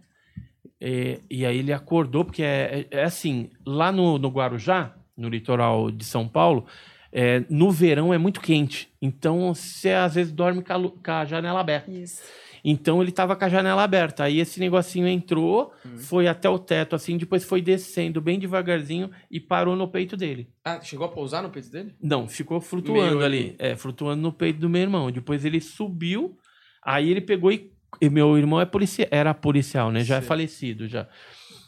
É, 0.81 1.19
e 1.29 1.45
aí 1.45 1.57
ele 1.57 1.73
acordou, 1.73 2.23
porque 2.23 2.41
é, 2.43 2.87
é- 2.91 2.99
é 2.99 3.03
assim, 3.03 3.49
lá 3.65 3.91
no, 3.91 4.17
no 4.17 4.29
Guarujá, 4.29 4.95
no 5.17 5.27
litoral 5.27 5.91
de 5.91 6.05
São 6.05 6.27
Paulo, 6.27 6.65
é, 7.11 7.43
no 7.49 7.71
verão 7.71 8.13
é 8.13 8.17
muito 8.17 8.39
quente. 8.39 8.89
Então 9.01 9.53
você 9.53 9.91
às 9.91 10.15
vezes 10.15 10.31
dorme 10.31 10.63
com 10.63 11.11
a, 11.11 11.25
janela 11.25 11.59
aberta. 11.59 11.91
Isso. 11.91 12.21
Então 12.63 13.01
ele 13.01 13.11
tava 13.11 13.35
com 13.35 13.45
a 13.45 13.49
janela 13.49 13.83
aberta. 13.83 14.25
Aí 14.25 14.39
esse 14.39 14.59
negocinho 14.59 15.07
entrou, 15.07 15.73
foi 15.97 16.27
até 16.27 16.49
o 16.49 16.59
teto, 16.59 16.95
assim, 16.95 17.17
depois 17.17 17.43
foi 17.43 17.61
descendo 17.61 18.19
bem 18.21 18.37
devagarzinho 18.37 19.09
e 19.31 19.39
parou 19.39 19.75
no 19.75 19.87
peito 19.87 20.17
dele. 20.17 20.49
Ah, 20.63 20.79
chegou 20.81 21.05
a 21.05 21.09
pousar 21.09 21.41
no 21.41 21.49
peito 21.49 21.71
dele? 21.71 21.95
Não, 22.01 22.27
ficou 22.27 22.59
flutuando 22.59 23.15
Meio 23.15 23.25
ali. 23.25 23.55
É, 23.59 23.75
flutuando 23.75 24.21
no 24.21 24.31
peito 24.33 24.59
do 24.59 24.69
meu 24.69 24.81
irmão. 24.81 25.09
Depois 25.09 25.45
ele 25.45 25.61
subiu, 25.61 26.37
aí 26.83 27.09
ele 27.09 27.21
pegou 27.21 27.51
e. 27.51 27.71
e 28.01 28.09
meu 28.09 28.37
irmão 28.37 28.59
é 28.61 28.65
policia, 28.65 29.07
era 29.11 29.33
policial, 29.33 29.91
né? 29.91 30.03
Já 30.03 30.17
é 30.17 30.19
Sei. 30.19 30.27
falecido 30.27 30.87
já. 30.87 31.07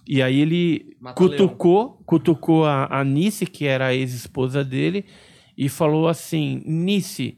E 0.08 0.22
aí 0.22 0.40
ele 0.40 0.96
Mata 1.00 1.16
cutucou, 1.16 2.02
cutucou 2.06 2.66
a, 2.66 2.88
a 3.00 3.04
Nice, 3.04 3.46
que 3.46 3.66
era 3.68 3.88
a 3.88 3.94
ex-esposa 3.94 4.64
dele, 4.64 5.06
e 5.58 5.70
falou 5.70 6.08
assim: 6.08 6.62
Nice, 6.66 7.38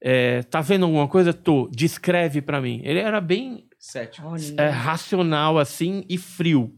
é, 0.00 0.42
tá 0.42 0.60
vendo 0.60 0.84
alguma 0.84 1.08
coisa? 1.08 1.32
Tô, 1.32 1.68
descreve 1.72 2.42
pra 2.42 2.60
mim. 2.60 2.80
Ele 2.84 2.98
era 2.98 3.20
bem 3.20 3.64
Cético. 3.78 4.26
Olha. 4.28 4.42
é, 4.58 4.68
racional 4.68 5.58
assim 5.58 6.04
e 6.08 6.18
frio. 6.18 6.74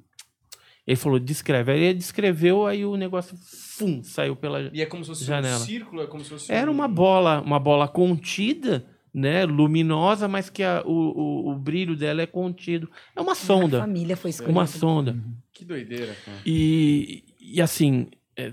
Ele 0.86 0.96
falou, 0.96 1.18
descreve. 1.18 1.70
Aí 1.72 1.80
ele 1.82 1.98
descreveu, 1.98 2.66
aí 2.66 2.82
o 2.86 2.96
negócio 2.96 3.36
fum, 3.76 4.02
saiu 4.02 4.34
pela. 4.34 4.70
E 4.72 4.80
é 4.80 4.86
como 4.86 5.04
se 5.04 5.10
fosse 5.10 5.24
Janela. 5.24 5.56
um 5.56 5.60
círculo, 5.66 6.00
é 6.02 6.06
como 6.06 6.24
se 6.24 6.30
fosse 6.30 6.50
Era 6.50 6.70
um- 6.70 6.74
uma 6.74 6.88
bola, 6.88 7.42
uma 7.42 7.58
bola 7.58 7.86
contida, 7.86 8.86
né? 9.12 9.44
Luminosa, 9.44 10.28
mas 10.28 10.48
que 10.50 10.62
a- 10.62 10.82
o, 10.84 10.90
o, 10.92 11.50
o 11.50 11.54
brilho 11.56 11.96
dela 11.96 12.22
é 12.22 12.26
contido. 12.26 12.90
É 13.16 13.20
uma 13.20 13.32
A 13.32 13.34
sonda. 13.34 13.80
família 13.80 14.16
foi 14.16 14.30
escolhida. 14.30 14.52
Uma 14.58 14.66
sonda. 14.66 15.16
Que 15.52 15.64
doideira, 15.64 16.14
cara. 16.24 16.38
E, 16.46 17.24
e 17.40 17.60
assim, 17.60 18.06
é, 18.36 18.52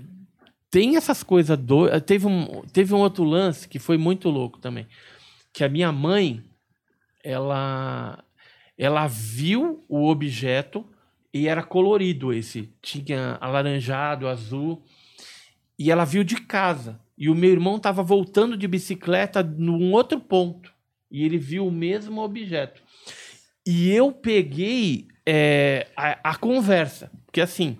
tem 0.70 0.96
essas 0.96 1.22
coisas 1.22 1.56
doidas. 1.58 2.02
Teve 2.02 2.26
um, 2.26 2.62
teve 2.72 2.92
um 2.94 2.98
outro 2.98 3.24
lance 3.24 3.68
que 3.68 3.78
foi 3.78 3.96
muito 3.96 4.28
louco 4.28 4.58
também. 4.58 4.86
Que 5.52 5.62
a 5.64 5.68
minha 5.68 5.92
mãe, 5.92 6.42
ela, 7.22 8.22
ela 8.76 9.06
viu 9.06 9.84
o 9.88 10.08
objeto 10.08 10.84
e 11.32 11.48
era 11.48 11.62
colorido 11.62 12.32
esse. 12.32 12.72
Tinha 12.82 13.38
alaranjado, 13.40 14.26
azul. 14.28 14.82
E 15.78 15.90
ela 15.90 16.04
viu 16.04 16.24
de 16.24 16.36
casa. 16.36 17.00
E 17.16 17.28
o 17.28 17.34
meu 17.34 17.50
irmão 17.50 17.76
estava 17.76 18.02
voltando 18.02 18.56
de 18.56 18.68
bicicleta 18.68 19.42
num 19.42 19.92
outro 19.92 20.20
ponto. 20.20 20.72
E 21.10 21.24
ele 21.24 21.38
viu 21.38 21.66
o 21.66 21.72
mesmo 21.72 22.20
objeto. 22.20 22.82
E 23.66 23.90
eu 23.90 24.12
peguei 24.12 25.08
é, 25.24 25.88
a, 25.96 26.30
a 26.30 26.36
conversa. 26.36 27.10
Porque 27.24 27.40
assim, 27.40 27.78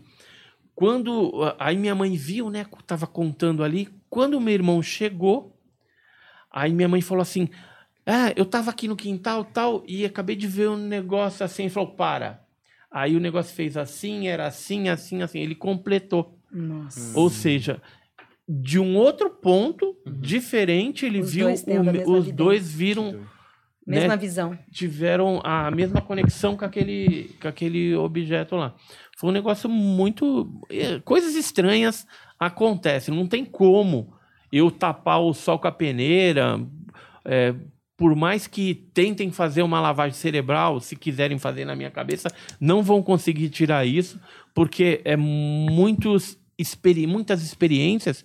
quando. 0.75 1.33
Aí 1.59 1.77
minha 1.77 1.95
mãe 1.95 2.17
viu, 2.17 2.51
né? 2.51 2.67
Tava 2.87 3.07
contando 3.07 3.63
ali. 3.63 3.89
Quando 4.09 4.35
o 4.35 4.41
meu 4.41 4.55
irmão 4.55 4.83
chegou, 4.83 5.59
aí 6.51 6.73
minha 6.73 6.89
mãe 6.89 7.01
falou 7.01 7.23
assim: 7.23 7.49
Ah, 8.05 8.33
eu 8.37 8.45
tava 8.45 8.71
aqui 8.71 8.89
no 8.89 8.97
quintal 8.97 9.45
tal, 9.45 9.83
e 9.87 10.05
acabei 10.05 10.37
de 10.37 10.47
ver 10.47 10.69
um 10.71 10.77
negócio 10.77 11.45
assim. 11.45 11.65
Ele 11.65 11.71
falou: 11.71 11.91
Para. 11.91 12.45
Aí 12.91 13.17
o 13.17 13.21
negócio 13.21 13.55
fez 13.55 13.77
assim, 13.77 14.29
era 14.29 14.47
assim, 14.47 14.89
assim, 14.89 15.23
assim. 15.23 15.41
Ele 15.41 15.55
completou. 15.55 16.39
Nossa. 16.51 17.19
Ou 17.19 17.29
seja, 17.29 17.83
de 18.49 18.79
um 18.79 18.97
outro 18.97 19.31
ponto 19.31 19.97
diferente, 20.07 21.05
ele 21.07 21.21
Os 21.21 21.33
viu. 21.33 21.47
dois 21.47 21.65
o 22.07 22.13
os 22.13 22.33
dois 22.33 22.73
viram 22.73 23.13
né? 23.87 24.01
Mesma 24.01 24.17
visão. 24.17 24.59
tiveram 24.73 25.41
a 25.45 25.71
mesma 25.71 26.01
conexão 26.01 26.57
com 26.57 26.65
aquele, 26.65 27.31
com 27.41 27.47
aquele 27.47 27.95
objeto 27.95 28.57
lá. 28.57 28.75
Foi 29.17 29.31
um 29.31 29.33
negócio 29.33 29.71
muito. 29.71 30.61
eh, 30.69 31.01
Coisas 31.05 31.37
estranhas 31.37 32.05
acontecem. 32.39 33.15
Não 33.15 33.29
tem 33.29 33.45
como 33.45 34.13
eu 34.53 34.71
tapar 34.73 35.21
o 35.21 35.33
sol 35.33 35.59
com 35.61 35.69
a 35.69 35.73
peneira. 35.73 36.61
eh, 37.25 37.55
por 37.97 38.15
mais 38.15 38.47
que 38.47 38.75
tentem 38.93 39.31
fazer 39.31 39.63
uma 39.63 39.81
lavagem 39.81 40.13
cerebral, 40.19 40.81
se 40.81 40.95
quiserem 40.97 41.39
fazer 41.39 41.65
na 41.65 41.75
minha 41.75 41.91
cabeça, 41.91 42.29
não 42.61 42.83
vão 42.83 43.03
conseguir 43.03 43.49
tirar 43.49 43.87
isso, 43.87 44.21
porque 44.55 45.01
é 45.05 45.17
muitos 45.17 46.37
experi 46.59 47.07
muitas 47.07 47.43
experiências 47.43 48.25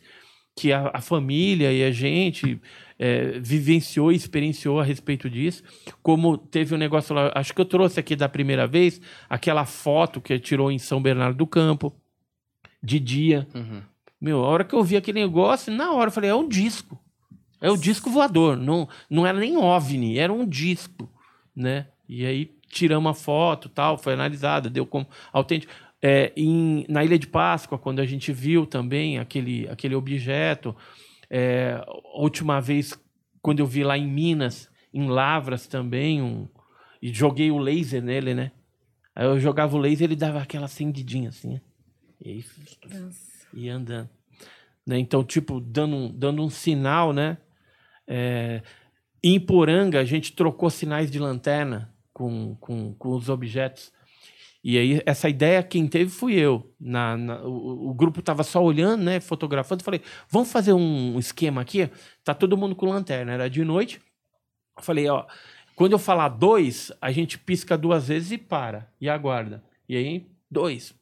que 0.56 0.72
a, 0.72 0.92
a 0.94 1.02
família 1.02 1.72
e 1.72 1.84
a 1.84 1.92
gente 1.92 2.62
é, 3.00 3.40
vivenciou 3.40 4.12
e 4.12 4.16
experienciou 4.16 4.80
a 4.80 4.84
respeito 4.84 5.30
disso. 5.30 5.64
Como 6.04 6.38
teve 6.38 6.76
um 6.76 6.78
negócio 6.78 7.16
lá, 7.16 7.32
acho 7.34 7.54
que 7.54 7.62
eu 7.62 7.66
trouxe 7.66 8.00
aqui 8.00 8.16
da 8.16 8.30
primeira 8.30 8.68
vez, 8.68 9.02
aquela 9.30 9.66
foto 9.66 10.22
que 10.22 10.38
tirou 10.40 10.72
em 10.72 10.78
São 10.78 11.02
Bernardo 11.02 11.38
do 11.38 11.48
Campo, 11.48 11.94
de 12.84 13.00
dia. 13.00 13.48
Uhum. 13.56 13.82
Meu, 14.20 14.44
a 14.44 14.48
hora 14.48 14.64
que 14.64 14.76
eu 14.76 14.84
vi 14.84 14.98
aquele 14.98 15.20
negócio, 15.20 15.74
na 15.74 15.92
hora 15.94 16.10
eu 16.10 16.14
falei, 16.14 16.30
é 16.30 16.36
um 16.36 16.48
disco. 16.48 17.00
É 17.60 17.72
o 17.72 17.78
disco 17.78 18.10
voador. 18.10 18.58
Não, 18.58 18.88
não 19.10 19.26
era 19.26 19.40
nem 19.40 19.58
OVNI, 19.58 20.18
era 20.18 20.34
um 20.34 20.48
disco, 20.48 21.12
né? 21.56 21.88
E 22.08 22.26
aí 22.26 22.52
tiramos 22.68 23.10
a 23.10 23.14
foto 23.14 23.70
tal, 23.70 23.98
foi 23.98 24.14
analisada, 24.14 24.70
deu 24.70 24.86
como 24.86 25.08
autêntico. 25.32 25.74
É, 26.02 26.32
em, 26.36 26.86
na 26.90 27.04
Ilha 27.04 27.20
de 27.20 27.28
Páscoa, 27.28 27.78
quando 27.78 28.00
a 28.00 28.06
gente 28.06 28.32
viu 28.32 28.66
também 28.66 29.20
aquele, 29.20 29.68
aquele 29.70 29.94
objeto, 29.94 30.76
é, 31.30 31.82
a 31.86 32.20
última 32.20 32.60
vez, 32.60 33.00
quando 33.42 33.60
eu 33.60 33.66
vi 33.66 33.84
lá 33.84 33.98
em 33.98 34.08
Minas, 34.08 34.70
em 34.94 35.08
Lavras 35.08 35.68
também, 35.68 36.22
um, 36.22 36.48
e 37.02 37.14
joguei 37.14 37.52
o 37.52 37.58
laser 37.58 38.02
nele, 38.02 38.34
né? 38.34 38.52
Aí 39.16 39.26
eu 39.26 39.40
jogava 39.40 39.76
o 39.76 39.80
laser 39.80 40.06
ele 40.06 40.16
dava 40.16 40.42
aquela 40.42 40.66
acendidinha 40.66 41.30
assim, 41.30 41.54
né? 41.54 41.62
E 42.24 42.30
aí 42.30 42.46
ia 43.54 43.76
andando. 43.76 44.10
Né? 44.86 45.00
Então, 45.00 45.24
tipo, 45.24 45.60
dando 45.60 45.96
um, 45.96 46.12
dando 46.12 46.44
um 46.44 46.50
sinal, 46.50 47.14
né? 47.14 47.38
É, 48.08 48.62
em 49.24 49.40
Poranga, 49.40 50.00
a 50.00 50.04
gente 50.04 50.34
trocou 50.34 50.70
sinais 50.70 51.12
de 51.12 51.20
lanterna 51.20 51.94
com, 52.14 52.56
com, 52.56 52.94
com 52.94 53.10
os 53.10 53.30
objetos. 53.30 53.92
E 54.64 54.78
aí, 54.78 55.02
essa 55.06 55.28
ideia, 55.28 55.64
quem 55.64 55.88
teve 55.88 56.12
fui 56.12 56.34
eu. 56.36 56.72
Na, 56.80 57.18
na- 57.18 57.42
o, 57.42 57.90
o 57.90 57.94
grupo 57.94 58.22
tava 58.22 58.44
só 58.44 58.64
olhando, 58.64 59.04
né? 59.04 59.20
Fotografando. 59.20 59.84
Falei, 59.84 60.02
vamos 60.30 60.52
fazer 60.52 60.74
um 60.74 61.18
esquema 61.18 61.62
aqui? 61.62 61.90
Tá 62.24 62.34
todo 62.34 62.56
mundo 62.58 62.76
com 62.76 62.86
lanterna. 62.88 63.32
Era 63.34 63.50
de 63.50 63.64
noite. 63.64 64.00
Falei, 64.80 65.08
ó, 65.10 65.26
quando 65.76 65.94
eu 65.94 66.00
falar 66.00 66.30
dois, 66.30 66.92
a 67.02 67.12
gente 67.12 67.40
pisca 67.40 67.78
duas 67.78 68.08
vezes 68.08 68.32
e 68.32 68.38
para. 68.38 68.88
E 69.00 69.10
aguarda. 69.10 69.64
E 69.90 69.96
aí, 69.98 70.28
dois. 70.50 70.94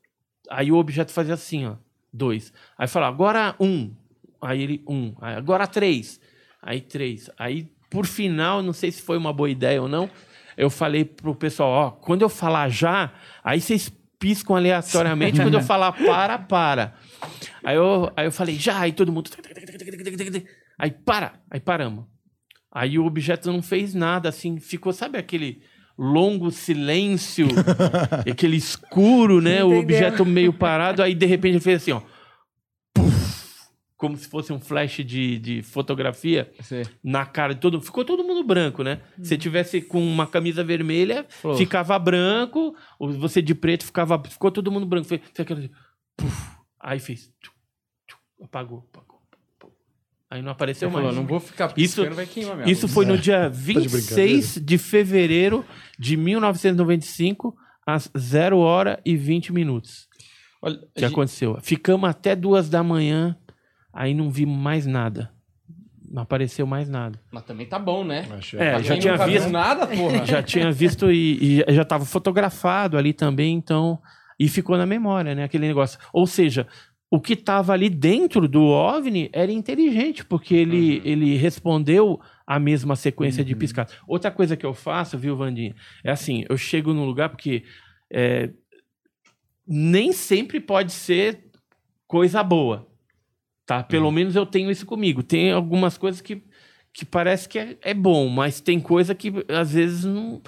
Aí 0.50 0.72
o 0.72 0.78
objeto 0.78 1.12
fazia 1.12 1.34
assim, 1.34 1.66
ó. 1.66 1.76
Dois. 2.12 2.54
Aí 2.78 2.88
fala, 2.88 3.08
agora 3.08 3.56
um. 3.60 3.94
Aí 4.42 4.62
ele, 4.62 4.84
um. 4.88 5.14
Aí, 5.22 5.36
agora 5.36 5.68
três. 5.68 6.20
Aí 6.62 6.80
três. 6.82 7.30
Aí, 7.38 7.68
por 7.90 8.06
final, 8.06 8.64
não 8.64 8.74
sei 8.74 8.90
se 8.92 9.02
foi 9.02 9.18
uma 9.18 9.34
boa 9.34 9.50
ideia 9.50 9.82
ou 9.82 9.88
não, 9.90 10.10
eu 10.60 10.70
falei 10.70 11.06
pro 11.06 11.34
pessoal, 11.34 11.70
ó, 11.70 11.90
quando 11.92 12.22
eu 12.22 12.28
falar 12.28 12.68
já, 12.68 13.14
aí 13.42 13.62
vocês 13.62 13.90
piscam 14.20 14.58
aleatoriamente, 14.58 15.40
quando 15.40 15.54
eu 15.54 15.62
falar 15.62 15.94
para, 15.94 16.38
para. 16.38 16.94
Aí 17.64 17.78
eu, 17.78 18.12
aí 18.14 18.26
eu 18.28 18.32
falei, 18.32 18.56
já, 18.56 18.78
aí 18.78 18.92
todo 18.92 19.10
mundo... 19.10 19.32
Aí 20.78 20.92
para, 20.92 21.40
aí 21.50 21.62
paramos. 21.62 22.04
Aí 22.70 23.00
o 23.00 23.06
objeto 23.06 23.50
não 23.50 23.62
fez 23.62 23.94
nada, 23.94 24.28
assim, 24.28 24.60
ficou, 24.60 24.92
sabe 24.92 25.18
aquele 25.18 25.62
longo 25.98 26.52
silêncio, 26.52 27.48
aquele 28.30 28.58
escuro, 28.58 29.40
né? 29.40 29.64
O 29.64 29.68
Entendeu? 29.68 29.80
objeto 29.80 30.26
meio 30.26 30.52
parado, 30.52 31.02
aí 31.02 31.16
de 31.16 31.26
repente 31.26 31.54
ele 31.54 31.62
fez 31.62 31.82
assim, 31.82 31.94
ó. 31.94 32.02
Como 34.00 34.16
se 34.16 34.30
fosse 34.30 34.54
um 34.54 34.60
flash 34.62 35.04
de, 35.06 35.38
de 35.40 35.62
fotografia 35.62 36.50
Sei. 36.62 36.86
na 37.04 37.26
cara 37.26 37.54
de 37.54 37.60
todo 37.60 37.74
mundo. 37.74 37.84
Ficou 37.86 38.06
todo 38.06 38.24
mundo 38.24 38.44
branco, 38.46 38.82
né? 38.82 39.02
Se 39.22 39.38
tivesse 39.38 39.82
com 39.82 40.02
uma 40.02 40.26
camisa 40.26 40.64
vermelha, 40.64 41.26
ficava 41.58 42.00
branco, 42.00 42.74
ou 42.98 43.12
você 43.12 43.42
de 43.42 43.54
preto 43.54 43.84
ficava. 43.86 44.18
Ficou 44.26 44.50
todo 44.52 44.72
mundo 44.72 44.86
branco. 44.86 45.06
Fez, 45.06 45.20
fez 45.22 45.40
aquela. 45.42 45.70
puf, 46.16 46.50
aí 46.80 46.98
fez. 46.98 47.30
tchu, 47.42 47.52
tchu, 48.08 48.18
apagou, 48.42 48.88
apagou, 48.90 49.20
apagou. 49.58 49.76
Aí 50.32 50.42
não 50.42 50.52
apareceu 50.54 50.90
Você 50.90 50.94
mais. 50.96 51.06
falou, 51.08 51.22
não 51.22 51.28
vou 51.28 51.40
ficar 51.42 51.74
Isso- 51.76 52.10
vai 52.12 52.26
queimar 52.26 52.56
minha 52.56 52.72
Isso 52.72 52.84
luz. 52.84 52.94
foi 52.94 53.06
no 53.06 53.16
É. 53.16 53.18
dia 53.18 53.50
de 53.50 53.58
26 53.58 54.62
de 54.64 54.78
fevereiro 54.78 55.66
de 56.00 56.16
1995, 56.16 57.54
às 57.86 58.10
0 58.18 58.60
hora 58.60 59.02
e 59.06 59.18
20 59.18 59.52
minutos. 59.52 60.08
Olha, 60.62 60.78
que 60.96 61.02
gente- 61.02 61.12
aconteceu. 61.12 61.58
Ficamos 61.62 62.10
até 62.10 62.34
duas 62.36 62.70
da 62.70 62.82
manhã, 62.82 63.36
aí 64.00 64.14
não 64.14 64.30
vimos 64.32 64.58
mais 64.58 64.86
nada. 64.86 65.30
Não 66.12 66.24
apareceu 66.24 66.66
mais 66.66 66.90
nada. 66.90 67.20
Mas 67.32 67.44
também 67.44 67.68
tá 67.68 67.78
bom, 67.78 68.04
né? 68.04 68.26
É, 68.56 68.72
Pra 68.72 68.82
já 68.82 68.98
tinha 68.98 69.18
visto. 69.18 69.50
nada, 69.50 69.86
porra. 69.86 70.26
Já 70.26 70.42
tinha 70.42 70.72
visto 70.72 71.12
e, 71.12 71.60
e 71.62 71.74
já 71.74 71.84
estava 71.84 72.04
fotografado 72.06 72.98
ali 72.98 73.14
também, 73.14 73.54
então. 73.56 74.00
E 74.40 74.48
ficou 74.48 74.76
na 74.78 74.86
memória, 74.88 75.36
né? 75.36 75.44
Aquele 75.44 75.68
negócio. 75.68 76.00
Ou 76.12 76.26
seja, 76.26 76.66
o 77.12 77.20
que 77.20 77.34
estava 77.34 77.74
ali 77.74 77.90
dentro 77.90 78.48
do 78.48 78.64
OVNI 78.64 79.30
era 79.34 79.52
inteligente, 79.52 80.26
porque 80.26 80.56
ele, 80.56 80.98
Uhum. 80.98 81.02
ele 81.06 81.38
respondeu 81.38 82.20
a 82.48 82.58
mesma 82.58 82.96
sequência 82.96 83.44
de 83.44 83.56
piscada. 83.56 83.92
Outra 84.08 84.32
coisa 84.32 84.58
que 84.58 84.66
eu 84.66 84.74
faço, 84.74 85.16
viu, 85.18 85.36
Vandinha? 85.38 85.76
É 86.04 86.10
assim, 86.10 86.44
eu 86.50 86.58
chego 86.58 86.92
num 86.94 87.06
lugar 87.06 87.30
porque 87.30 87.64
é, 88.12 88.50
nem 89.68 90.12
sempre 90.12 90.60
pode 90.60 90.92
ser 90.92 91.52
coisa 92.08 92.42
boa, 92.42 92.88
tá? 93.70 93.84
Pelo 93.84 94.10
menos 94.12 94.36
eu 94.36 94.48
tenho 94.48 94.72
isso 94.72 94.84
comigo. 94.84 95.22
Tem 95.22 95.52
algumas 95.52 95.96
coisas 95.96 96.22
que, 96.22 96.42
que 96.92 97.06
parece 97.06 97.48
que 97.48 97.60
é, 97.60 97.78
é 97.84 97.94
bom, 97.94 98.28
mas 98.28 98.60
tem 98.60 98.80
coisa 98.80 99.14
que 99.14 99.32
às 99.48 99.74
vezes 99.74 100.06
não... 100.06 100.42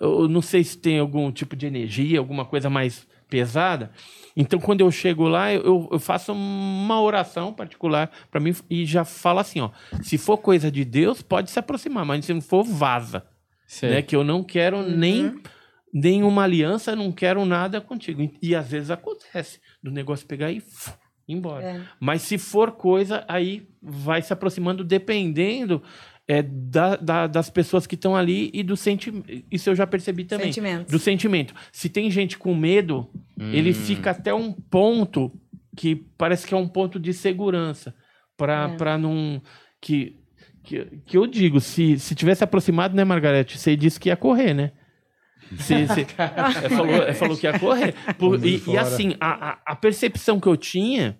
Eu 0.00 0.26
não 0.26 0.40
sei 0.40 0.64
se 0.64 0.78
tem 0.78 0.98
algum 0.98 1.30
tipo 1.30 1.54
de 1.54 1.66
energia, 1.66 2.18
alguma 2.18 2.46
coisa 2.46 2.70
mais 2.70 3.06
pesada. 3.28 3.90
Então, 4.34 4.58
quando 4.58 4.80
eu 4.80 4.90
chego 4.90 5.28
lá, 5.28 5.52
eu, 5.52 5.86
eu 5.92 5.98
faço 5.98 6.32
uma 6.32 6.98
oração 6.98 7.52
particular 7.52 8.10
para 8.30 8.40
mim 8.40 8.54
e 8.70 8.86
já 8.86 9.04
falo 9.04 9.40
assim, 9.40 9.60
ó, 9.60 9.70
se 10.02 10.16
for 10.16 10.38
coisa 10.38 10.70
de 10.70 10.82
Deus, 10.82 11.20
pode 11.20 11.50
se 11.50 11.58
aproximar, 11.58 12.06
mas 12.06 12.24
se 12.24 12.32
não 12.32 12.40
for, 12.40 12.64
vaza, 12.64 13.22
Sei. 13.66 13.90
né? 13.90 14.02
Que 14.02 14.16
eu 14.16 14.24
não 14.24 14.42
quero 14.42 14.78
Uhum. 14.78 14.96
nem 14.96 15.34
nenhuma 15.92 16.44
aliança, 16.44 16.96
não 16.96 17.12
quero 17.12 17.44
nada 17.44 17.78
contigo. 17.82 18.22
E, 18.22 18.32
e 18.42 18.56
às 18.56 18.70
vezes 18.70 18.90
acontece 18.90 19.60
do 19.82 19.90
negócio 19.90 20.26
pegar 20.26 20.50
e 20.50 20.62
embora. 21.32 21.64
É. 21.64 21.80
Mas 22.00 22.22
se 22.22 22.38
for 22.38 22.72
coisa, 22.72 23.24
aí 23.28 23.66
vai 23.82 24.22
se 24.22 24.32
aproximando 24.32 24.84
dependendo 24.84 25.82
é 26.28 26.40
da- 26.40 26.94
da- 26.96 27.26
das 27.26 27.50
pessoas 27.50 27.86
que 27.86 27.96
estão 27.96 28.14
ali 28.14 28.48
e 28.54 28.62
do 28.62 28.76
sentimento. 28.76 29.26
Isso 29.50 29.68
eu 29.68 29.74
já 29.74 29.86
percebi 29.86 30.24
também. 30.24 30.46
Sentimentos. 30.46 30.92
Do 30.92 30.98
sentimento. 30.98 31.52
Se 31.72 31.88
tem 31.88 32.08
gente 32.10 32.38
com 32.38 32.54
medo, 32.54 33.10
ele 33.38 33.72
fica 33.74 34.12
até 34.12 34.32
um 34.32 34.52
ponto 34.52 35.32
que 35.76 35.96
parece 36.16 36.46
que 36.46 36.54
é 36.54 36.56
um 36.56 36.68
ponto 36.68 37.00
de 37.00 37.12
segurança. 37.12 37.92
Pra, 38.36 38.70
É. 38.72 38.76
pra 38.76 38.96
não. 38.96 39.42
Que, 39.80 40.16
que, 40.62 40.84
que 41.04 41.16
eu 41.18 41.26
digo, 41.26 41.60
se, 41.60 41.98
se 41.98 42.14
tivesse 42.14 42.44
aproximado, 42.44 42.94
né, 42.94 43.02
Margarete? 43.04 43.58
Você 43.58 43.74
disse 43.74 43.98
que 43.98 44.08
ia 44.08 44.16
correr, 44.16 44.54
né? 44.54 44.70
Se, 45.58 45.86
se- 45.88 46.06
é, 46.18 46.68
falou, 46.68 46.94
é, 46.94 47.12
falou 47.14 47.36
que 47.36 47.46
ia 47.46 47.58
correr. 47.58 47.94
Por- 48.16 48.42
e, 48.46 48.62
e 48.68 48.78
assim, 48.78 49.14
a, 49.20 49.58
a 49.66 49.76
percepção 49.76 50.38
que 50.38 50.46
eu 50.46 50.56
tinha 50.56 51.18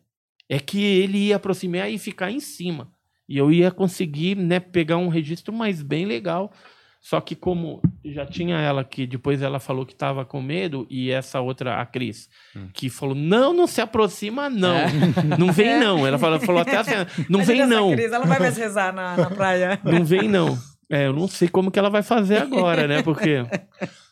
é 0.52 0.58
que 0.58 0.84
ele 0.84 1.16
ia 1.16 1.36
aproximar 1.36 1.90
e 1.90 1.96
ficar 1.96 2.30
em 2.30 2.38
cima. 2.38 2.92
E 3.26 3.38
eu 3.38 3.50
ia 3.50 3.70
conseguir 3.70 4.36
né, 4.36 4.60
pegar 4.60 4.98
um 4.98 5.08
registro 5.08 5.50
mais 5.50 5.80
bem 5.80 6.04
legal. 6.04 6.52
Só 7.00 7.22
que 7.22 7.34
como 7.34 7.80
já 8.04 8.26
tinha 8.26 8.58
ela 8.58 8.84
que 8.84 9.06
depois 9.06 9.40
ela 9.40 9.58
falou 9.58 9.86
que 9.86 9.94
estava 9.94 10.26
com 10.26 10.42
medo 10.42 10.86
e 10.90 11.10
essa 11.10 11.40
outra, 11.40 11.80
a 11.80 11.86
Cris, 11.86 12.28
que 12.74 12.90
falou, 12.90 13.14
não, 13.14 13.54
não 13.54 13.66
se 13.66 13.80
aproxima 13.80 14.50
não. 14.50 14.76
Não 15.38 15.50
vem 15.50 15.80
não. 15.80 16.06
Ela 16.06 16.18
falou, 16.18 16.38
falou 16.38 16.60
até 16.60 16.76
assim, 16.76 16.92
não 17.30 17.42
vem 17.42 17.66
não. 17.66 17.94
ela 17.94 18.18
não 18.18 18.26
vai 18.26 18.38
mais 18.38 18.56
rezar 18.56 18.92
na, 18.92 19.16
na 19.16 19.30
praia. 19.30 19.80
Não 19.82 20.04
vem 20.04 20.28
não. 20.28 20.58
É, 20.90 21.06
eu 21.06 21.14
não 21.14 21.26
sei 21.26 21.48
como 21.48 21.70
que 21.70 21.78
ela 21.78 21.88
vai 21.88 22.02
fazer 22.02 22.36
agora, 22.36 22.86
né? 22.86 23.02
Porque 23.02 23.38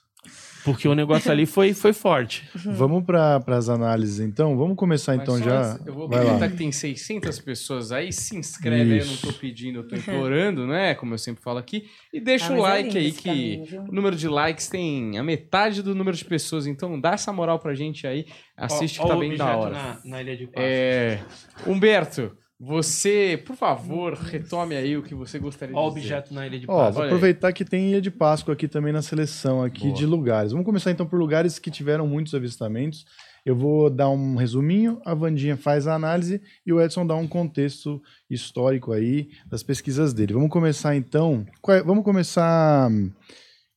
porque 0.65 0.87
o 0.89 0.95
negócio 0.95 1.31
ali 1.31 1.47
foi, 1.47 1.73
foi 1.73 1.93
forte. 1.93 2.49
Vamos 2.55 3.05
para 3.05 3.43
as 3.49 3.69
análises, 3.69 4.21
então. 4.21 4.57
Vamos 4.57 4.77
começar, 4.77 5.15
Mas 5.17 5.23
então, 5.23 5.39
já. 5.39 5.79
eu 5.87 5.95
vou 5.95 6.09
lá. 6.09 6.49
que 6.49 6.57
tem 6.57 6.71
600 6.73 7.39
pessoas 7.41 7.93
aí. 7.93 8.13
Se 8.13 8.37
inscreve 8.37 8.93
aí, 8.95 8.99
eu 9.01 9.07
não 9.07 9.17
tô 9.17 9.33
pedindo, 9.33 9.81
eu 9.81 9.89
tô 9.89 9.95
implorando, 9.97 10.67
né? 10.67 10.95
Como 10.95 11.15
eu 11.15 11.19
sempre 11.19 11.43
falo 11.43 11.59
aqui. 11.59 11.87
E 12.13 12.21
deixa 12.21 12.53
Ah, 12.53 12.57
o 12.57 12.59
é 12.59 12.61
like 12.61 12.99
aí, 12.99 13.13
que 13.13 13.23
caminho, 13.23 13.83
o 13.89 13.93
número 13.93 14.17
de 14.17 14.29
likes 14.29 14.69
tem 14.69 15.19
a 15.19 15.23
metade 15.23 15.83
do 15.83 15.95
número 15.95 16.17
de 16.17 16.25
pessoas. 16.25 16.67
Então 16.67 17.01
dá 17.01 17.13
essa 17.13 17.33
moral 17.33 17.59
pra 17.59 17.75
gente 17.75 18.07
aí. 18.07 18.27
Assiste 18.57 19.01
Ó, 19.01 19.05
que 19.05 19.09
tá 19.09 19.17
ó 19.17 19.19
bem 19.21 19.37
da 19.37 19.57
hora. 19.57 19.71
Na, 19.73 20.01
na 20.05 20.23
Ilha 20.23 20.37
de 20.37 20.47
Páscoa. 20.47 20.63
É, 20.63 21.21
Humberto, 21.67 22.33
você, 22.63 23.43
por 23.47 23.57
favor, 23.57 24.13
retome 24.13 24.77
aí 24.77 24.95
o 24.95 25.03
que 25.03 25.15
você 25.15 25.39
gostaria 25.39 25.75
Ó 25.75 25.87
o 25.87 25.95
de 25.95 26.01
dizer. 26.03 26.15
objeto 26.15 26.35
na 26.35 26.47
Ilha 26.47 26.61
de 26.61 26.67
Ó, 26.69 26.77
Páscoa. 26.77 26.91
vou 26.93 27.01
olha 27.01 27.09
aí. 27.09 27.15
aproveitar 27.15 27.53
que 27.55 27.65
tem 27.65 27.89
Ilha 27.89 28.03
de 28.03 28.11
Páscoa 28.11 28.53
aqui 28.53 28.69
também 28.69 28.93
na 28.93 29.01
seleção 29.01 29.63
aqui 29.63 29.85
Boa. 29.85 29.95
de 29.95 30.05
lugares. 30.05 30.53
Vamos 30.53 30.67
começar 30.67 30.91
então 30.91 31.07
por 31.07 31.19
lugares 31.19 31.59
que 31.59 31.71
tiveram 31.71 32.07
muitos 32.07 32.35
avistamentos. 32.35 33.07
Eu 33.47 33.57
vou 33.57 33.89
dar 33.89 34.11
um 34.11 34.37
resuminho, 34.37 35.01
a 35.07 35.15
Vandinha 35.15 35.57
faz 35.57 35.87
a 35.87 35.95
análise 35.95 36.43
e 36.67 36.71
o 36.75 36.79
Edson 36.83 37.07
dá 37.07 37.17
um 37.17 37.27
contexto 37.27 37.99
histórico 38.29 38.93
aí 38.93 39.31
das 39.47 39.63
pesquisas 39.63 40.13
dele. 40.13 40.35
Vamos 40.35 40.51
começar 40.51 40.95
então. 40.95 41.47
qual 41.63 41.79
é- 41.79 41.83
Vamos 41.83 42.05
começar 42.05 42.91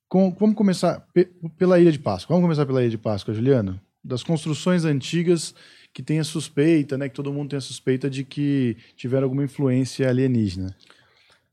com, 0.09 0.35
vamos 0.37 0.55
começar 0.55 1.05
pe- 1.13 1.31
pela 1.57 1.79
Ilha 1.79 1.91
de 1.91 1.99
Páscoa. 1.99 2.33
Vamos 2.35 2.45
começar 2.47 2.65
pela 2.65 2.81
Ilha 2.81 2.89
de 2.89 2.97
Páscoa, 2.97 3.33
Juliano. 3.33 3.79
Das 4.03 4.21
construções 4.21 4.83
antigas 4.83 5.55
que 5.93 6.01
tem 6.01 6.19
a 6.19 6.23
suspeita, 6.23 6.97
né, 6.97 7.07
que 7.07 7.15
todo 7.15 7.31
mundo 7.31 7.49
tem 7.49 7.57
a 7.57 7.61
suspeita 7.61 8.09
de 8.09 8.23
que 8.23 8.75
tiveram 8.95 9.25
alguma 9.25 9.43
influência 9.43 10.09
alienígena. 10.09 10.75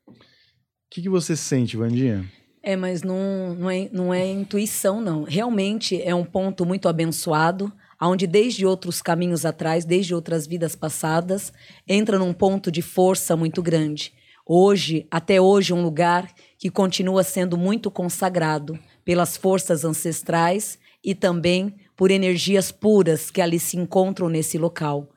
O 0.09 0.15
que, 0.91 1.03
que 1.03 1.09
você 1.09 1.37
sente, 1.37 1.77
Vandinha? 1.77 2.25
É, 2.63 2.75
mas 2.75 3.03
não, 3.03 3.55
não, 3.55 3.71
é, 3.71 3.89
não 3.93 4.13
é 4.13 4.27
intuição, 4.27 5.01
não. 5.01 5.23
Realmente 5.23 6.01
é 6.03 6.15
um 6.15 6.25
ponto 6.25 6.67
muito 6.67 6.89
abençoado, 6.89 7.73
onde 8.01 8.27
desde 8.27 8.67
outros 8.67 9.01
caminhos 9.03 9.45
atrás, 9.45 9.85
desde 9.85 10.15
outras 10.15 10.47
vidas 10.47 10.75
passadas, 10.75 11.53
entra 11.87 12.19
num 12.19 12.33
ponto 12.33 12.71
de 12.71 12.83
força 12.83 13.37
muito 13.37 13.63
grande. 13.63 14.13
Hoje, 14.45 15.07
até 15.11 15.41
hoje, 15.41 15.73
um 15.73 15.83
lugar 15.83 16.29
que 16.59 16.71
continua 16.71 17.23
sendo 17.23 17.57
muito 17.57 17.91
consagrado 17.91 18.79
pelas 19.05 19.37
forças 19.37 19.85
ancestrais 19.85 20.79
e 21.05 21.15
também 21.15 21.75
por 22.01 22.11
energias 22.11 22.73
puras 22.73 23.31
que 23.31 23.43
ali 23.43 23.61
se 23.61 23.77
encontram 23.77 24.31
nesse 24.31 24.57
local. 24.57 25.11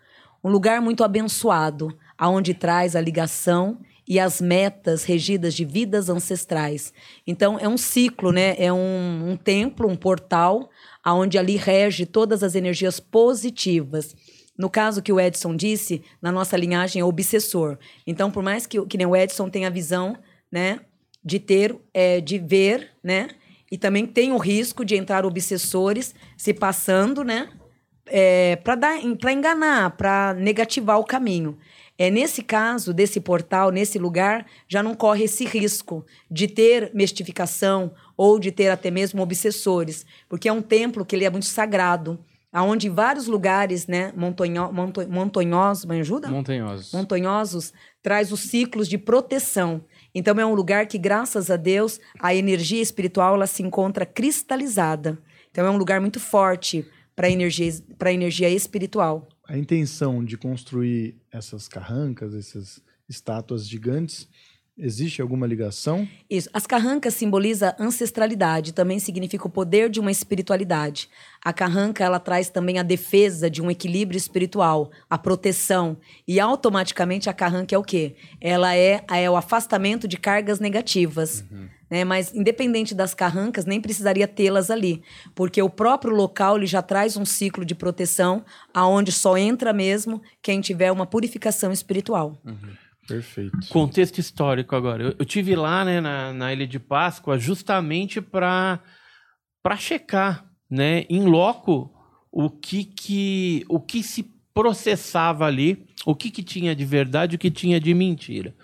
Um 0.44 0.50
lugar 0.50 0.82
muito 0.82 1.02
abençoado, 1.02 1.98
aonde 2.18 2.54
traz 2.54 2.94
a 2.94 3.00
ligação 3.00 3.78
e 4.06 4.20
as 4.20 4.42
metas 4.42 5.06
regidas 5.06 5.54
de 5.54 5.64
vidas 5.64 6.10
ancestrais. 6.10 6.94
Então 7.26 7.58
é 7.58 7.70
um 7.70 7.78
ciclo, 7.78 8.34
né? 8.34 8.54
É 8.58 8.74
um, 8.74 9.30
um 9.32 9.38
templo, 9.38 9.88
um 9.88 9.96
portal, 9.96 10.70
aonde 11.02 11.38
ali 11.38 11.56
rege 11.56 12.06
todas 12.06 12.44
as 12.44 12.54
energias 12.54 13.00
positivas. 13.00 14.14
No 14.58 14.70
caso 14.70 15.02
que 15.02 15.14
o 15.14 15.22
Edson 15.22 15.56
disse, 15.56 16.04
na 16.22 16.34
nossa 16.34 16.58
linhagem 16.58 17.00
é 17.00 17.06
obsessor. 17.06 17.78
Então, 18.06 18.30
por 18.30 18.44
mais 18.44 18.68
que, 18.68 18.86
que 18.88 18.98
nem 18.98 19.08
o 19.08 19.16
Edson 19.16 19.50
tenha 19.50 19.70
a 19.70 19.72
visão, 19.72 20.18
né, 20.52 20.82
de 21.24 21.40
ter, 21.40 21.78
é, 21.94 22.20
de 22.20 22.38
ver, 22.38 22.90
né, 23.02 23.30
e 23.74 23.78
também 23.80 24.06
tem 24.06 24.32
o 24.32 24.38
risco 24.38 24.86
de 24.86 24.96
entrar 24.96 25.26
obsessores 25.26 26.14
se 26.38 26.54
passando, 26.54 27.24
né, 27.24 27.50
é, 28.06 28.56
para 28.58 29.32
enganar, 29.34 29.98
para 29.98 30.36
negativar 30.36 31.00
o 31.00 31.04
caminho. 31.04 31.58
É 31.98 32.12
nesse 32.12 32.44
caso 32.44 32.94
desse 32.94 33.20
portal, 33.20 33.72
nesse 33.72 33.98
lugar, 33.98 34.46
já 34.68 34.84
não 34.84 34.94
corre 34.94 35.24
esse 35.24 35.44
risco 35.46 36.06
de 36.30 36.48
ter 36.48 36.92
mistificação 36.94 37.92
ou 38.16 38.38
de 38.38 38.52
ter 38.52 38.70
até 38.70 38.92
mesmo 38.92 39.24
obsessores, 39.24 40.06
porque 40.30 40.48
é 40.48 40.54
um 40.54 40.62
templo 40.62 41.04
que 41.04 41.16
ele 41.16 41.26
é 41.26 41.30
muito 41.32 41.48
sagrado, 41.48 42.20
aonde 42.52 42.88
vários 42.90 43.26
lugares, 43.26 43.88
né, 43.88 44.14
montanho, 44.16 44.72
monto, 44.72 45.10
montanhosos, 45.10 45.86
me 45.86 46.00
ajuda? 46.00 46.30
Montanhosos. 46.30 46.94
montanhosos 46.94 47.74
traz 48.04 48.32
os 48.32 48.42
ciclos 48.42 48.88
de 48.88 49.00
proteção. 49.00 49.84
Então 50.14 50.40
é 50.40 50.46
um 50.46 50.54
lugar 50.54 50.86
que, 50.88 50.98
graças 50.98 51.50
a 51.50 51.56
Deus, 51.56 52.00
a 52.20 52.36
energia 52.36 52.82
espiritual 52.82 53.36
ela 53.36 53.48
se 53.48 53.64
encontra 53.64 54.06
cristalizada. 54.06 55.18
Então 55.52 55.66
é 55.66 55.70
um 55.70 55.78
lugar 55.78 56.00
muito 56.00 56.20
forte 56.20 56.86
para 57.16 57.30
energia 57.30 57.72
para 57.98 58.14
energia 58.14 58.50
espiritual. 58.50 59.28
A 59.48 59.58
intenção 59.58 60.24
de 60.24 60.38
construir 60.38 61.16
essas 61.32 61.68
carrancas, 61.68 62.34
essas 62.34 62.82
estátuas 63.10 63.68
gigantes, 63.68 64.28
existe 64.78 65.22
alguma 65.22 65.46
ligação? 65.46 66.08
Isso. 66.30 66.50
As 66.54 66.66
carrancas 66.66 67.14
simboliza 67.14 67.76
ancestralidade, 67.80 68.74
também 68.74 69.00
significa 69.00 69.48
o 69.48 69.50
poder 69.50 69.90
de 69.90 70.00
uma 70.00 70.12
espiritualidade. 70.12 71.10
A 71.44 71.54
carranca 71.54 72.04
ela 72.04 72.20
traz 72.20 72.50
também 72.50 72.80
a 72.80 72.84
defesa 72.84 73.50
de 73.50 73.62
um 73.62 73.70
equilíbrio 73.70 74.18
espiritual, 74.18 74.92
a 75.10 75.18
proteção. 75.18 75.98
E 76.28 76.40
automaticamente 76.40 77.30
a 77.30 77.34
carranca 77.34 77.76
é 77.76 77.78
o 77.78 77.84
quê? 77.84 78.16
Ela 78.42 78.76
é, 78.76 79.04
é 79.12 79.30
o 79.30 79.36
afastamento 79.36 80.08
de 80.08 80.18
cargas 80.18 80.60
negativas. 80.60 81.44
Né? 81.90 82.04
Mas 82.04 82.34
independente 82.34 82.96
das 82.96 83.14
carrancas, 83.14 83.66
nem 83.66 83.80
precisaria 83.80 84.28
tê-las 84.28 84.72
ali, 84.72 85.04
porque 85.36 85.62
o 85.62 85.70
próprio 85.70 86.16
local 86.16 86.58
ele 86.58 86.66
já 86.66 86.82
traz 86.82 87.16
um 87.16 87.24
ciclo 87.24 87.64
de 87.64 87.76
proteção, 87.76 88.44
aonde 88.74 89.12
só 89.12 89.38
entra 89.38 89.72
mesmo 89.72 90.20
quem 90.42 90.60
tiver 90.60 90.92
uma 90.92 91.06
purificação 91.06 91.72
espiritual. 91.72 92.42
Perfeito. 93.08 93.58
Contexto 93.70 94.20
histórico 94.20 94.76
agora. 94.76 95.04
Eu, 95.04 95.16
eu 95.20 95.26
tive 95.26 95.56
lá 95.56 95.84
né, 95.84 96.00
na, 96.00 96.34
na 96.34 96.54
Ilha 96.54 96.68
de 96.68 96.80
Páscoa 96.80 97.38
justamente 97.38 98.22
para 98.22 98.80
checar, 99.78 100.50
né, 100.70 101.06
em 101.10 101.26
loco 101.26 101.92
o 102.32 102.50
que 102.50 102.84
que 102.84 103.66
o 103.70 103.80
que 103.80 104.02
se 104.02 104.24
processava 104.54 105.46
ali, 105.46 105.86
o 106.06 106.16
que 106.16 106.32
que 106.32 106.44
tinha 106.44 106.76
de 106.76 106.86
verdade, 106.86 107.36
o 107.36 107.40
que 107.40 107.52
tinha 107.52 107.80
de 107.80 107.94
mentira. 107.94 108.56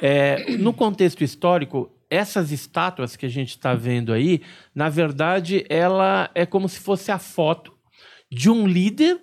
É, 0.00 0.56
no 0.56 0.72
contexto 0.72 1.22
histórico, 1.22 1.90
essas 2.10 2.52
estátuas 2.52 3.16
que 3.16 3.26
a 3.26 3.28
gente 3.28 3.50
está 3.50 3.74
vendo 3.74 4.12
aí, 4.12 4.42
na 4.74 4.88
verdade, 4.88 5.64
ela 5.68 6.30
é 6.34 6.46
como 6.46 6.68
se 6.68 6.78
fosse 6.78 7.10
a 7.10 7.18
foto 7.18 7.72
de 8.30 8.50
um 8.50 8.66
líder 8.66 9.20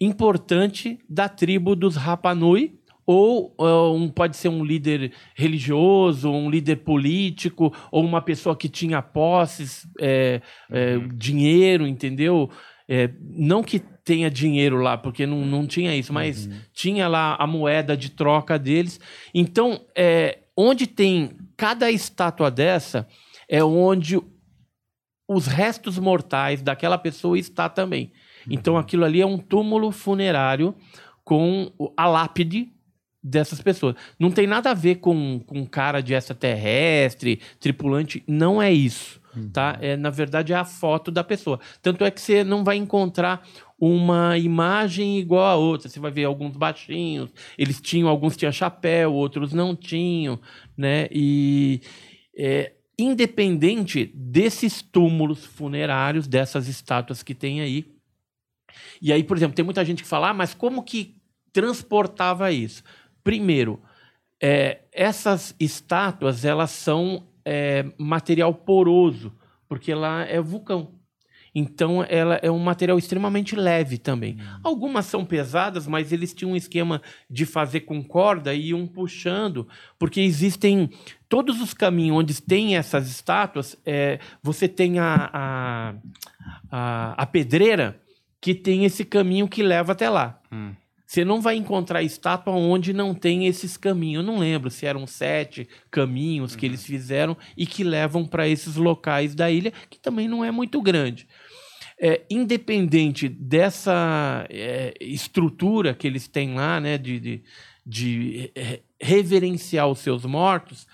importante 0.00 0.98
da 1.08 1.28
tribo 1.28 1.74
dos 1.74 1.96
Rapanui, 1.96 2.77
ou 3.10 3.54
uh, 3.58 3.94
um, 3.94 4.06
pode 4.06 4.36
ser 4.36 4.50
um 4.50 4.62
líder 4.62 5.14
religioso, 5.34 6.30
um 6.30 6.50
líder 6.50 6.76
político, 6.76 7.74
ou 7.90 8.04
uma 8.04 8.20
pessoa 8.20 8.54
que 8.54 8.68
tinha 8.68 9.00
posses, 9.00 9.88
é, 9.98 10.42
é, 10.70 10.98
dinheiro, 11.14 11.86
entendeu? 11.86 12.50
É, 12.86 13.08
não 13.18 13.62
que 13.62 13.78
tenha 13.78 14.30
dinheiro 14.30 14.76
lá, 14.76 14.98
porque 14.98 15.24
não, 15.24 15.46
não 15.46 15.66
tinha 15.66 15.96
isso, 15.96 16.12
mas 16.12 16.50
tinha 16.74 17.08
lá 17.08 17.34
a 17.36 17.46
moeda 17.46 17.96
de 17.96 18.10
troca 18.10 18.58
deles. 18.58 19.00
Então, 19.32 19.80
é, 19.96 20.40
onde 20.54 20.86
tem 20.86 21.30
cada 21.56 21.90
estátua 21.90 22.50
dessa, 22.50 23.08
é 23.48 23.64
onde 23.64 24.20
os 25.26 25.46
restos 25.46 25.98
mortais 25.98 26.60
daquela 26.60 26.98
pessoa 26.98 27.38
está 27.38 27.70
também. 27.70 28.12
Então, 28.50 28.76
aquilo 28.76 29.06
ali 29.06 29.22
é 29.22 29.26
um 29.26 29.38
túmulo 29.38 29.90
funerário 29.92 30.74
com 31.24 31.72
a 31.96 32.06
lápide 32.06 32.70
dessas 33.22 33.60
pessoas. 33.60 33.94
Não 34.18 34.30
tem 34.30 34.46
nada 34.46 34.70
a 34.70 34.74
ver 34.74 34.96
com, 34.96 35.40
com 35.40 35.66
cara 35.66 36.00
de 36.00 36.14
extraterrestre, 36.14 37.40
tripulante, 37.58 38.22
não 38.26 38.60
é 38.62 38.72
isso. 38.72 39.20
tá? 39.52 39.78
É, 39.80 39.96
na 39.96 40.10
verdade, 40.10 40.52
é 40.52 40.56
a 40.56 40.64
foto 40.64 41.10
da 41.10 41.22
pessoa. 41.22 41.60
Tanto 41.82 42.04
é 42.04 42.10
que 42.10 42.20
você 42.20 42.42
não 42.42 42.64
vai 42.64 42.76
encontrar 42.76 43.46
uma 43.78 44.36
imagem 44.36 45.18
igual 45.18 45.46
a 45.46 45.54
outra. 45.54 45.88
Você 45.88 46.00
vai 46.00 46.10
ver 46.10 46.24
alguns 46.24 46.56
baixinhos, 46.56 47.30
eles 47.56 47.80
tinham, 47.80 48.08
alguns 48.08 48.36
tinham 48.36 48.52
chapéu, 48.52 49.12
outros 49.12 49.52
não 49.52 49.76
tinham, 49.76 50.40
né? 50.76 51.08
E 51.12 51.80
é, 52.36 52.72
independente 52.98 54.10
desses 54.14 54.82
túmulos 54.82 55.44
funerários, 55.44 56.26
dessas 56.26 56.66
estátuas 56.66 57.22
que 57.22 57.34
tem 57.34 57.60
aí. 57.60 57.86
E 59.00 59.12
aí, 59.12 59.22
por 59.22 59.36
exemplo, 59.36 59.54
tem 59.54 59.64
muita 59.64 59.84
gente 59.84 60.02
que 60.02 60.08
fala, 60.08 60.30
ah, 60.30 60.34
mas 60.34 60.52
como 60.54 60.82
que 60.82 61.16
transportava 61.52 62.50
isso? 62.50 62.82
Primeiro, 63.28 63.78
é, 64.42 64.84
essas 64.90 65.54
estátuas 65.60 66.46
elas 66.46 66.70
são 66.70 67.28
é, 67.44 67.84
material 67.98 68.54
poroso, 68.54 69.36
porque 69.68 69.92
lá 69.92 70.22
é 70.22 70.40
vulcão. 70.40 70.94
Então, 71.54 72.02
ela 72.08 72.36
é 72.36 72.50
um 72.50 72.58
material 72.58 72.96
extremamente 72.96 73.54
leve 73.54 73.98
também. 73.98 74.38
Hum. 74.40 74.60
Algumas 74.64 75.04
são 75.04 75.26
pesadas, 75.26 75.86
mas 75.86 76.10
eles 76.10 76.32
tinham 76.32 76.52
um 76.52 76.56
esquema 76.56 77.02
de 77.28 77.44
fazer 77.44 77.80
com 77.80 78.02
corda 78.02 78.54
e 78.54 78.68
iam 78.68 78.86
puxando, 78.86 79.68
porque 79.98 80.22
existem 80.22 80.88
todos 81.28 81.60
os 81.60 81.74
caminhos 81.74 82.16
onde 82.16 82.40
tem 82.40 82.78
essas 82.78 83.10
estátuas. 83.10 83.76
É, 83.84 84.20
você 84.42 84.66
tem 84.66 84.98
a, 84.98 85.30
a, 85.30 85.94
a, 86.70 87.22
a, 87.22 87.26
pedreira 87.26 88.00
que 88.40 88.54
tem 88.54 88.86
esse 88.86 89.04
caminho 89.04 89.46
que 89.46 89.62
leva 89.62 89.92
até 89.92 90.08
lá. 90.08 90.40
Hum. 90.50 90.72
Você 91.08 91.24
não 91.24 91.40
vai 91.40 91.56
encontrar 91.56 92.02
estátua 92.02 92.52
onde 92.52 92.92
não 92.92 93.14
tem 93.14 93.46
esses 93.46 93.78
caminhos. 93.78 94.22
Eu 94.22 94.30
não 94.30 94.38
lembro 94.38 94.70
se 94.70 94.84
eram 94.84 95.06
sete 95.06 95.66
caminhos 95.90 96.54
que 96.54 96.66
uhum. 96.66 96.72
eles 96.72 96.84
fizeram 96.84 97.34
e 97.56 97.64
que 97.64 97.82
levam 97.82 98.26
para 98.26 98.46
esses 98.46 98.76
locais 98.76 99.34
da 99.34 99.50
ilha, 99.50 99.72
que 99.88 99.98
também 99.98 100.28
não 100.28 100.44
é 100.44 100.50
muito 100.50 100.82
grande. 100.82 101.26
É, 101.98 102.26
independente 102.28 103.26
dessa 103.26 104.46
é, 104.50 104.92
estrutura 105.00 105.94
que 105.94 106.06
eles 106.06 106.28
têm 106.28 106.54
lá, 106.54 106.78
né, 106.78 106.98
de, 106.98 107.18
de, 107.18 107.42
de 107.86 108.52
reverenciar 109.00 109.88
os 109.88 110.00
seus 110.00 110.26
mortos, 110.26 110.86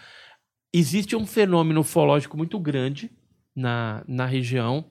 existe 0.72 1.16
um 1.16 1.26
fenômeno 1.26 1.80
ufológico 1.80 2.36
muito 2.36 2.56
grande 2.60 3.10
na, 3.54 4.04
na 4.06 4.26
região 4.26 4.84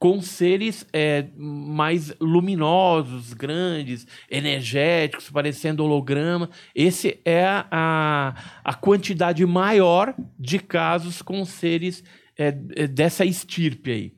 com 0.00 0.22
seres 0.22 0.86
é, 0.94 1.26
mais 1.36 2.10
luminosos, 2.18 3.34
grandes, 3.34 4.06
energéticos, 4.30 5.28
parecendo 5.28 5.84
holograma. 5.84 6.48
Esse 6.74 7.20
é 7.22 7.44
a, 7.70 8.34
a 8.64 8.74
quantidade 8.74 9.44
maior 9.44 10.14
de 10.38 10.58
casos 10.58 11.20
com 11.20 11.44
seres 11.44 12.02
é, 12.38 12.48
é 12.74 12.86
dessa 12.86 13.26
estirpe 13.26 13.90
aí. 13.90 14.12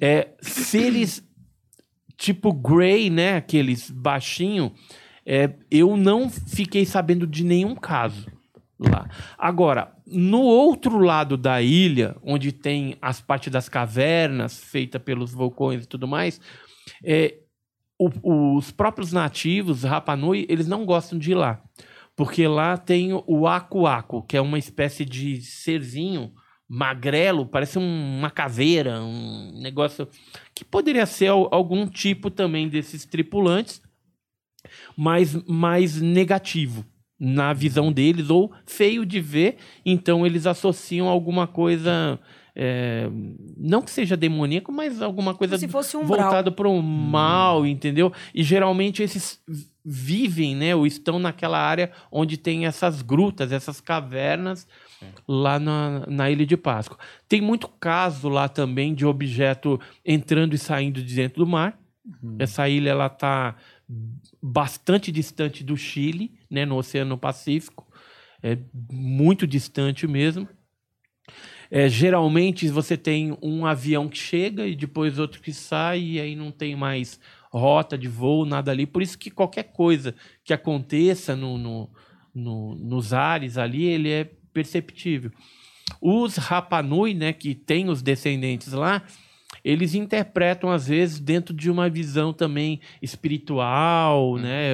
É, 0.00 0.30
seres 0.40 1.24
tipo 2.16 2.52
Grey, 2.52 3.08
né, 3.08 3.36
aqueles 3.36 3.90
baixinho, 3.90 4.72
é, 5.24 5.54
eu 5.70 5.96
não 5.96 6.28
fiquei 6.28 6.84
sabendo 6.84 7.24
de 7.24 7.44
nenhum 7.44 7.76
caso 7.76 8.26
lá. 8.80 9.08
Agora, 9.38 9.93
no 10.06 10.40
outro 10.42 10.98
lado 10.98 11.36
da 11.36 11.62
ilha, 11.62 12.16
onde 12.22 12.52
tem 12.52 12.96
as 13.00 13.20
partes 13.20 13.50
das 13.50 13.68
cavernas 13.68 14.58
feitas 14.58 15.02
pelos 15.02 15.32
vulcões 15.32 15.84
e 15.84 15.88
tudo 15.88 16.06
mais, 16.06 16.40
é, 17.02 17.38
o, 17.98 18.56
os 18.56 18.70
próprios 18.70 19.12
nativos, 19.12 19.82
Rapa 19.82 20.14
Nui, 20.14 20.46
eles 20.48 20.66
não 20.66 20.84
gostam 20.84 21.18
de 21.18 21.30
ir 21.30 21.34
lá. 21.34 21.62
Porque 22.16 22.46
lá 22.46 22.76
tem 22.76 23.10
o 23.26 23.46
Aku-Aku, 23.46 24.22
que 24.22 24.36
é 24.36 24.40
uma 24.40 24.58
espécie 24.58 25.04
de 25.04 25.40
serzinho 25.40 26.32
magrelo, 26.68 27.46
parece 27.46 27.78
um, 27.78 28.18
uma 28.18 28.30
caveira, 28.30 29.00
um 29.02 29.58
negócio 29.60 30.08
que 30.54 30.64
poderia 30.64 31.06
ser 31.06 31.28
algum 31.28 31.86
tipo 31.86 32.30
também 32.30 32.68
desses 32.68 33.04
tripulantes, 33.04 33.82
mas 34.96 35.34
mais 35.46 36.00
negativo 36.00 36.84
na 37.24 37.52
visão 37.52 37.90
deles, 37.90 38.28
ou 38.28 38.52
feio 38.66 39.06
de 39.06 39.20
ver, 39.20 39.56
então 39.84 40.26
eles 40.26 40.46
associam 40.46 41.08
alguma 41.08 41.46
coisa. 41.46 42.18
É, 42.56 43.08
não 43.56 43.82
que 43.82 43.90
seja 43.90 44.16
demoníaco, 44.16 44.70
mas 44.70 45.02
alguma 45.02 45.34
coisa 45.34 45.56
um 45.98 46.04
voltada 46.04 46.52
para 46.52 46.68
o 46.68 46.80
mal, 46.80 47.62
hum. 47.62 47.66
entendeu? 47.66 48.12
E 48.32 48.44
geralmente 48.44 49.02
esses 49.02 49.40
vivem, 49.84 50.54
né, 50.54 50.74
ou 50.74 50.86
estão 50.86 51.18
naquela 51.18 51.58
área 51.58 51.90
onde 52.10 52.36
tem 52.36 52.64
essas 52.64 53.02
grutas, 53.02 53.52
essas 53.52 53.80
cavernas 53.80 54.66
lá 55.28 55.58
na, 55.58 56.06
na 56.06 56.30
Ilha 56.30 56.46
de 56.46 56.56
Páscoa. 56.56 56.96
Tem 57.28 57.40
muito 57.40 57.68
caso 57.68 58.28
lá 58.28 58.48
também 58.48 58.94
de 58.94 59.04
objeto 59.04 59.78
entrando 60.04 60.54
e 60.54 60.58
saindo 60.58 61.02
de 61.02 61.14
dentro 61.14 61.44
do 61.44 61.50
mar. 61.50 61.78
Uhum. 62.22 62.36
Essa 62.38 62.68
ilha 62.68 62.90
ela 62.90 63.06
está 63.06 63.56
bastante 64.46 65.10
distante 65.10 65.64
do 65.64 65.74
Chile, 65.74 66.30
né, 66.50 66.66
no 66.66 66.76
Oceano 66.76 67.16
Pacífico, 67.16 67.90
é 68.42 68.58
muito 68.92 69.46
distante 69.46 70.06
mesmo. 70.06 70.46
É, 71.70 71.88
geralmente 71.88 72.68
você 72.68 72.94
tem 72.94 73.34
um 73.42 73.64
avião 73.64 74.06
que 74.06 74.18
chega 74.18 74.66
e 74.66 74.76
depois 74.76 75.18
outro 75.18 75.40
que 75.40 75.50
sai 75.50 76.00
e 76.02 76.20
aí 76.20 76.36
não 76.36 76.50
tem 76.52 76.76
mais 76.76 77.18
rota 77.50 77.96
de 77.96 78.06
voo, 78.06 78.44
nada 78.44 78.70
ali. 78.70 78.84
Por 78.84 79.00
isso 79.00 79.16
que 79.16 79.30
qualquer 79.30 79.72
coisa 79.72 80.14
que 80.44 80.52
aconteça 80.52 81.34
no, 81.34 81.56
no, 81.56 81.90
no, 82.34 82.74
nos 82.74 83.14
ares 83.14 83.56
ali, 83.56 83.84
ele 83.84 84.10
é 84.10 84.24
perceptível. 84.52 85.32
Os 86.02 86.36
Rapanui, 86.36 87.14
né, 87.14 87.32
que 87.32 87.54
tem 87.54 87.88
os 87.88 88.02
descendentes 88.02 88.74
lá, 88.74 89.02
eles 89.64 89.94
interpretam 89.94 90.70
às 90.70 90.88
vezes 90.88 91.18
dentro 91.18 91.54
de 91.54 91.70
uma 91.70 91.88
visão 91.88 92.32
também 92.32 92.80
espiritual, 93.00 94.32
uhum. 94.32 94.38
né? 94.38 94.72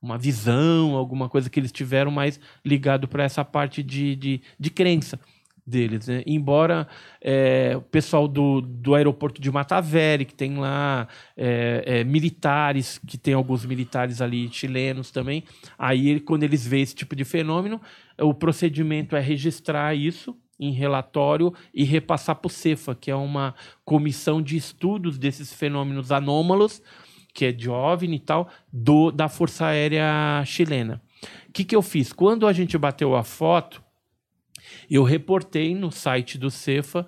Uma 0.00 0.18
visão, 0.18 0.94
alguma 0.94 1.28
coisa 1.28 1.48
que 1.48 1.58
eles 1.58 1.72
tiveram 1.72 2.10
mais 2.10 2.38
ligado 2.64 3.08
para 3.08 3.24
essa 3.24 3.44
parte 3.44 3.82
de, 3.82 4.14
de, 4.14 4.42
de 4.60 4.70
crença 4.70 5.18
deles, 5.66 6.06
né? 6.06 6.22
Embora 6.26 6.86
é, 7.20 7.72
o 7.76 7.80
pessoal 7.80 8.28
do, 8.28 8.60
do 8.60 8.94
aeroporto 8.94 9.40
de 9.40 9.50
Mataveri, 9.50 10.24
que 10.24 10.34
tem 10.34 10.56
lá 10.58 11.08
é, 11.36 11.82
é, 11.86 12.04
militares, 12.04 12.98
que 12.98 13.18
tem 13.18 13.34
alguns 13.34 13.64
militares 13.64 14.20
ali 14.20 14.48
chilenos 14.52 15.10
também, 15.10 15.42
aí 15.76 16.20
quando 16.20 16.44
eles 16.44 16.64
veem 16.66 16.82
esse 16.82 16.94
tipo 16.94 17.16
de 17.16 17.24
fenômeno, 17.24 17.80
o 18.20 18.32
procedimento 18.32 19.16
é 19.16 19.20
registrar 19.20 19.94
isso 19.94 20.36
em 20.58 20.72
relatório 20.72 21.52
e 21.72 21.84
repassar 21.84 22.36
para 22.36 22.46
o 22.46 22.50
CEFA, 22.50 22.94
que 22.94 23.10
é 23.10 23.16
uma 23.16 23.54
comissão 23.84 24.40
de 24.40 24.56
estudos 24.56 25.18
desses 25.18 25.52
fenômenos 25.52 26.10
anômalos, 26.10 26.82
que 27.34 27.44
é 27.44 27.52
de 27.52 27.68
OVNI 27.68 28.16
e 28.16 28.20
tal, 28.20 28.48
do, 28.72 29.10
da 29.10 29.28
Força 29.28 29.66
Aérea 29.66 30.42
Chilena. 30.46 31.02
O 31.48 31.52
que, 31.52 31.64
que 31.64 31.76
eu 31.76 31.82
fiz? 31.82 32.12
Quando 32.12 32.46
a 32.46 32.52
gente 32.52 32.76
bateu 32.78 33.14
a 33.14 33.22
foto, 33.22 33.82
eu 34.90 35.02
reportei 35.02 35.74
no 35.74 35.90
site 35.90 36.38
do 36.38 36.50
CEFA 36.50 37.06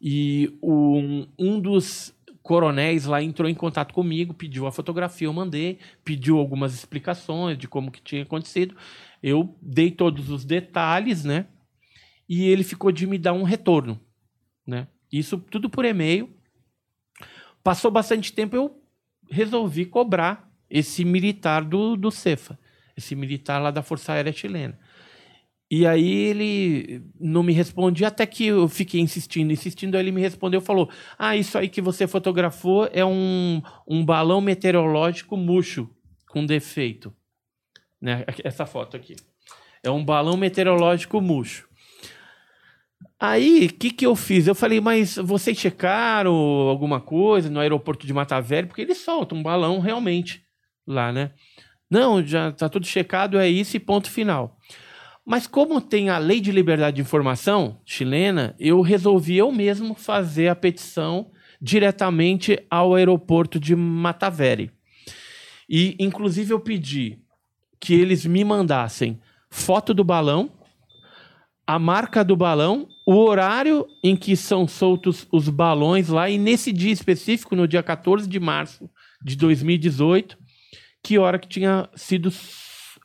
e 0.00 0.56
um, 0.62 1.26
um 1.38 1.60
dos 1.60 2.14
coronéis 2.42 3.04
lá 3.04 3.22
entrou 3.22 3.48
em 3.48 3.54
contato 3.54 3.94
comigo, 3.94 4.34
pediu 4.34 4.66
a 4.66 4.72
fotografia, 4.72 5.28
eu 5.28 5.32
mandei, 5.32 5.78
pediu 6.04 6.38
algumas 6.38 6.74
explicações 6.74 7.56
de 7.56 7.68
como 7.68 7.90
que 7.90 8.00
tinha 8.00 8.22
acontecido. 8.22 8.74
Eu 9.22 9.54
dei 9.60 9.90
todos 9.90 10.30
os 10.30 10.44
detalhes, 10.44 11.24
né? 11.24 11.46
E 12.30 12.46
ele 12.46 12.62
ficou 12.62 12.92
de 12.92 13.08
me 13.08 13.18
dar 13.18 13.32
um 13.32 13.42
retorno, 13.42 14.00
né? 14.64 14.86
Isso 15.12 15.36
tudo 15.36 15.68
por 15.68 15.84
e-mail. 15.84 16.30
Passou 17.60 17.90
bastante 17.90 18.32
tempo, 18.32 18.54
eu 18.54 18.80
resolvi 19.28 19.84
cobrar 19.84 20.48
esse 20.70 21.04
militar 21.04 21.64
do, 21.64 21.96
do 21.96 22.08
Cefa, 22.12 22.56
esse 22.96 23.16
militar 23.16 23.60
lá 23.60 23.72
da 23.72 23.82
Força 23.82 24.12
Aérea 24.12 24.32
Chilena. 24.32 24.78
E 25.68 25.84
aí 25.84 26.08
ele 26.08 27.02
não 27.18 27.42
me 27.42 27.52
respondia, 27.52 28.06
até 28.06 28.24
que 28.24 28.46
eu 28.46 28.68
fiquei 28.68 29.00
insistindo, 29.00 29.52
insistindo, 29.52 29.96
aí 29.96 30.02
ele 30.02 30.12
me 30.12 30.20
respondeu, 30.20 30.60
falou, 30.60 30.88
ah, 31.18 31.36
isso 31.36 31.58
aí 31.58 31.68
que 31.68 31.80
você 31.80 32.06
fotografou 32.06 32.88
é 32.92 33.04
um, 33.04 33.60
um 33.88 34.04
balão 34.04 34.40
meteorológico 34.40 35.36
murcho, 35.36 35.90
com 36.28 36.46
defeito. 36.46 37.12
Né? 38.00 38.24
Essa 38.44 38.66
foto 38.66 38.96
aqui. 38.96 39.16
É 39.82 39.90
um 39.90 40.04
balão 40.04 40.36
meteorológico 40.36 41.20
murcho. 41.20 41.69
Aí, 43.20 43.66
o 43.66 43.74
que, 43.74 43.90
que 43.90 44.06
eu 44.06 44.16
fiz? 44.16 44.46
Eu 44.46 44.54
falei, 44.54 44.80
mas 44.80 45.16
vocês 45.16 45.58
checaram 45.58 46.32
alguma 46.32 47.00
coisa 47.00 47.50
no 47.50 47.60
aeroporto 47.60 48.06
de 48.06 48.14
Mata 48.14 48.40
Velho? 48.40 48.66
Porque 48.66 48.80
eles 48.80 48.96
soltam 48.98 49.36
um 49.36 49.42
balão 49.42 49.78
realmente 49.78 50.42
lá, 50.86 51.12
né? 51.12 51.32
Não, 51.90 52.24
já 52.24 52.50
tá 52.50 52.66
tudo 52.68 52.86
checado, 52.86 53.38
é 53.38 53.46
isso 53.46 53.76
e 53.76 53.80
ponto 53.80 54.10
final. 54.10 54.56
Mas 55.26 55.46
como 55.46 55.82
tem 55.82 56.08
a 56.08 56.16
Lei 56.16 56.40
de 56.40 56.50
Liberdade 56.50 56.96
de 56.96 57.02
Informação 57.02 57.78
chilena, 57.84 58.56
eu 58.58 58.80
resolvi 58.80 59.36
eu 59.36 59.52
mesmo 59.52 59.94
fazer 59.94 60.48
a 60.48 60.56
petição 60.56 61.30
diretamente 61.60 62.58
ao 62.70 62.94
aeroporto 62.94 63.60
de 63.60 63.76
Mataveri. 63.76 64.70
E, 65.68 65.94
inclusive, 65.98 66.54
eu 66.54 66.60
pedi 66.60 67.18
que 67.78 67.92
eles 67.92 68.24
me 68.24 68.42
mandassem 68.44 69.20
foto 69.50 69.92
do 69.92 70.02
balão, 70.02 70.50
a 71.70 71.78
marca 71.78 72.24
do 72.24 72.34
balão, 72.34 72.88
o 73.06 73.14
horário 73.14 73.86
em 74.02 74.16
que 74.16 74.34
são 74.34 74.66
soltos 74.66 75.28
os 75.30 75.48
balões 75.48 76.08
lá, 76.08 76.28
e 76.28 76.36
nesse 76.36 76.72
dia 76.72 76.92
específico, 76.92 77.54
no 77.54 77.68
dia 77.68 77.80
14 77.80 78.28
de 78.28 78.40
março 78.40 78.90
de 79.22 79.36
2018, 79.36 80.36
que 81.00 81.16
hora 81.16 81.38
que 81.38 81.46
tinha 81.46 81.88
sido 81.94 82.32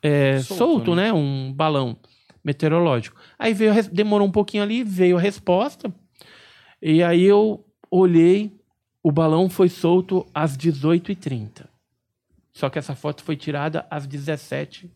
é, 0.02 0.40
Solto, 0.40 0.58
solto, 0.58 0.94
né? 0.96 1.04
né? 1.04 1.12
Um 1.12 1.52
balão 1.52 1.96
meteorológico. 2.44 3.16
Aí 3.38 3.54
veio, 3.54 3.72
demorou 3.92 4.26
um 4.26 4.32
pouquinho 4.32 4.64
ali, 4.64 4.82
veio 4.82 5.16
a 5.16 5.20
resposta, 5.20 5.94
e 6.82 7.04
aí 7.04 7.22
eu 7.22 7.64
olhei, 7.88 8.52
o 9.00 9.12
balão 9.12 9.48
foi 9.48 9.68
solto 9.68 10.26
às 10.34 10.56
18h30. 10.56 11.68
Só 12.52 12.68
que 12.68 12.80
essa 12.80 12.96
foto 12.96 13.22
foi 13.22 13.36
tirada 13.36 13.86
às 13.88 14.08
17 14.08 14.90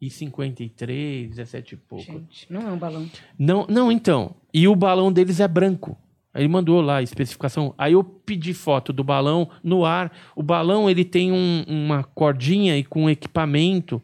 e 0.00 0.08
53, 0.10 1.28
17 1.30 1.74
e 1.74 1.76
pouco. 1.76 2.04
Gente, 2.04 2.46
não 2.50 2.62
é 2.68 2.72
um 2.72 2.78
balão. 2.78 3.08
Não, 3.38 3.66
não, 3.68 3.92
então. 3.92 4.34
E 4.52 4.66
o 4.66 4.74
balão 4.74 5.12
deles 5.12 5.40
é 5.40 5.48
branco. 5.48 5.96
Aí 6.32 6.42
Ele 6.42 6.48
mandou 6.48 6.80
lá 6.80 6.98
a 6.98 7.02
especificação. 7.02 7.74
Aí 7.76 7.92
eu 7.92 8.04
pedi 8.04 8.54
foto 8.54 8.92
do 8.92 9.02
balão 9.02 9.50
no 9.64 9.84
ar. 9.84 10.12
O 10.36 10.42
balão 10.42 10.88
ele 10.88 11.04
tem 11.04 11.32
um- 11.32 11.64
uma 11.66 12.04
cordinha 12.04 12.76
e 12.78 12.84
com 12.84 13.10
equipamento 13.10 14.00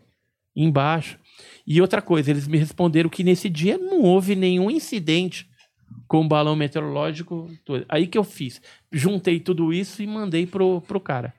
embaixo. 0.55 1.19
E 1.67 1.81
outra 1.81 2.03
coisa, 2.03 2.31
eles 2.31 2.49
me 2.49 2.59
responderam 2.59 3.09
que 3.09 3.23
nesse 3.25 3.49
dia 3.49 3.79
não 3.79 4.03
houve 4.03 4.35
nenhum 4.35 4.71
incidente 4.71 5.49
com 6.09 6.25
o 6.25 6.29
balão 6.29 6.57
meteorológico. 6.57 7.49
Aí 7.89 8.07
que 8.07 8.19
eu 8.19 8.25
fiz. 8.25 8.61
Juntei 8.91 9.39
tudo 9.41 9.73
isso 9.73 10.03
e 10.03 10.07
mandei 10.07 10.47
pro, 10.47 10.81
pro 10.83 11.01
cara. 11.01 11.33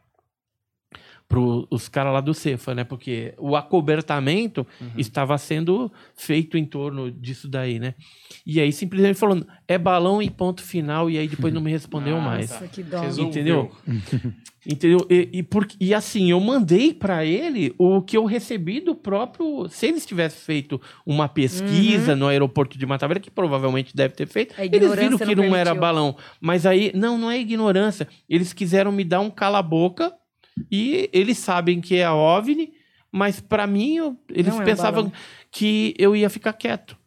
Pro 1.27 1.67
os 1.69 1.89
caras 1.89 2.13
lá 2.13 2.21
do 2.21 2.33
Cefa, 2.33 2.73
né? 2.73 2.83
Porque 2.85 3.33
o 3.37 3.55
acobertamento 3.55 4.65
estava 4.97 5.37
sendo 5.37 5.91
feito 6.15 6.57
em 6.57 6.63
torno 6.63 7.11
disso 7.11 7.49
daí, 7.49 7.79
né? 7.79 7.95
E 8.45 8.61
aí 8.61 8.71
simplesmente 8.71 9.19
falou, 9.19 9.45
é 9.67 9.77
balão 9.77 10.21
e 10.21 10.29
ponto 10.29 10.61
final, 10.63 11.09
e 11.09 11.17
aí 11.17 11.27
depois 11.27 11.53
não 11.53 11.59
me 11.61 11.69
respondeu 11.71 12.15
Ah, 12.17 12.21
mais. 12.21 12.49
Nossa, 12.49 12.67
que 12.67 12.81
dó. 12.81 13.03
Entendeu? 13.21 13.71
Entendeu? 14.65 15.05
E, 15.09 15.29
e, 15.33 15.43
por- 15.43 15.67
e 15.79 15.93
assim, 15.93 16.29
eu 16.31 16.39
mandei 16.41 16.93
para 16.93 17.23
ele 17.25 17.73
o 17.77 18.01
que 18.01 18.17
eu 18.17 18.25
recebi 18.25 18.79
do 18.81 18.95
próprio. 18.95 19.67
Se 19.69 19.87
eles 19.87 20.05
tivessem 20.05 20.39
feito 20.41 20.81
uma 21.05 21.27
pesquisa 21.29 22.15
no 22.15 22.27
aeroporto 22.27 22.77
de 22.77 22.85
Matavelha, 22.85 23.19
que 23.19 23.31
provavelmente 23.31 23.95
deve 23.95 24.13
ter 24.13 24.27
feito, 24.27 24.53
eles 24.59 24.93
viram 24.95 25.17
que 25.17 25.35
não 25.35 25.43
não, 25.49 25.55
era 25.55 25.73
balão. 25.75 26.17
Mas 26.41 26.65
aí, 26.65 26.91
não, 26.93 27.17
não 27.17 27.31
é 27.31 27.39
ignorância. 27.39 28.07
Eles 28.29 28.51
quiseram 28.51 28.91
me 28.91 29.03
dar 29.05 29.21
um 29.21 29.29
cala-boca 29.29 30.13
e 30.71 31.09
eles 31.13 31.37
sabem 31.37 31.79
que 31.81 31.95
é 31.95 32.09
OVNI, 32.09 32.73
mas 33.11 33.39
para 33.39 33.65
mim, 33.67 33.95
eu- 33.97 34.17
eles 34.29 34.53
Não 34.53 34.59
é 34.59 34.63
um 34.63 34.65
pensavam 34.65 35.11
que 35.51 35.93
eu 35.97 36.15
ia 36.15 36.29
ficar 36.29 36.53
quieto. 36.53 36.97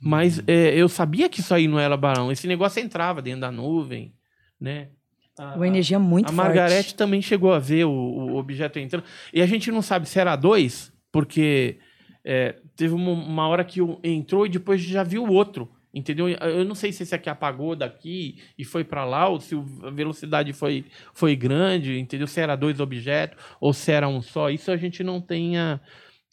Mas 0.00 0.40
é, 0.46 0.74
eu 0.76 0.88
sabia 0.88 1.28
que 1.28 1.40
isso 1.40 1.52
aí 1.52 1.66
não 1.66 1.78
era 1.78 1.96
balão. 1.96 2.30
Esse 2.30 2.46
negócio 2.46 2.80
entrava 2.80 3.20
dentro 3.20 3.40
da 3.40 3.50
nuvem, 3.50 4.14
né? 4.60 4.88
A- 5.36 5.54
Uma 5.56 5.66
energia 5.66 5.98
muito 5.98 6.26
a 6.26 6.28
forte. 6.28 6.36
Margarete 6.36 6.94
também 6.94 7.20
chegou 7.20 7.52
a 7.52 7.58
ver 7.58 7.84
o, 7.84 7.90
o 7.90 8.36
objeto 8.36 8.78
entrando. 8.78 9.04
E 9.32 9.42
a 9.42 9.46
gente 9.46 9.70
não 9.72 9.82
sabe 9.82 10.08
se 10.08 10.18
era 10.20 10.36
dois, 10.36 10.92
porque 11.10 11.78
é, 12.24 12.56
teve 12.76 12.94
uma, 12.94 13.10
uma 13.12 13.48
hora 13.48 13.64
que 13.64 13.82
um 13.82 13.98
entrou 14.04 14.46
e 14.46 14.48
depois 14.48 14.80
já 14.80 15.02
viu 15.02 15.24
o 15.24 15.32
outro. 15.32 15.68
Entendeu? 15.98 16.28
Eu 16.28 16.64
não 16.64 16.76
sei 16.76 16.92
se 16.92 17.02
esse 17.02 17.14
aqui 17.14 17.28
apagou 17.28 17.74
daqui 17.74 18.40
e 18.56 18.64
foi 18.64 18.84
para 18.84 19.04
lá, 19.04 19.28
ou 19.28 19.40
se 19.40 19.56
a 19.82 19.90
velocidade 19.90 20.52
foi, 20.52 20.84
foi 21.12 21.34
grande, 21.34 21.98
entendeu? 21.98 22.28
Se 22.28 22.40
era 22.40 22.54
dois 22.54 22.78
objetos 22.78 23.36
ou 23.60 23.72
se 23.72 23.90
era 23.90 24.08
um 24.08 24.22
só. 24.22 24.48
Isso 24.48 24.70
a 24.70 24.76
gente 24.76 25.02
não 25.02 25.20
tem 25.20 25.58
a, 25.58 25.80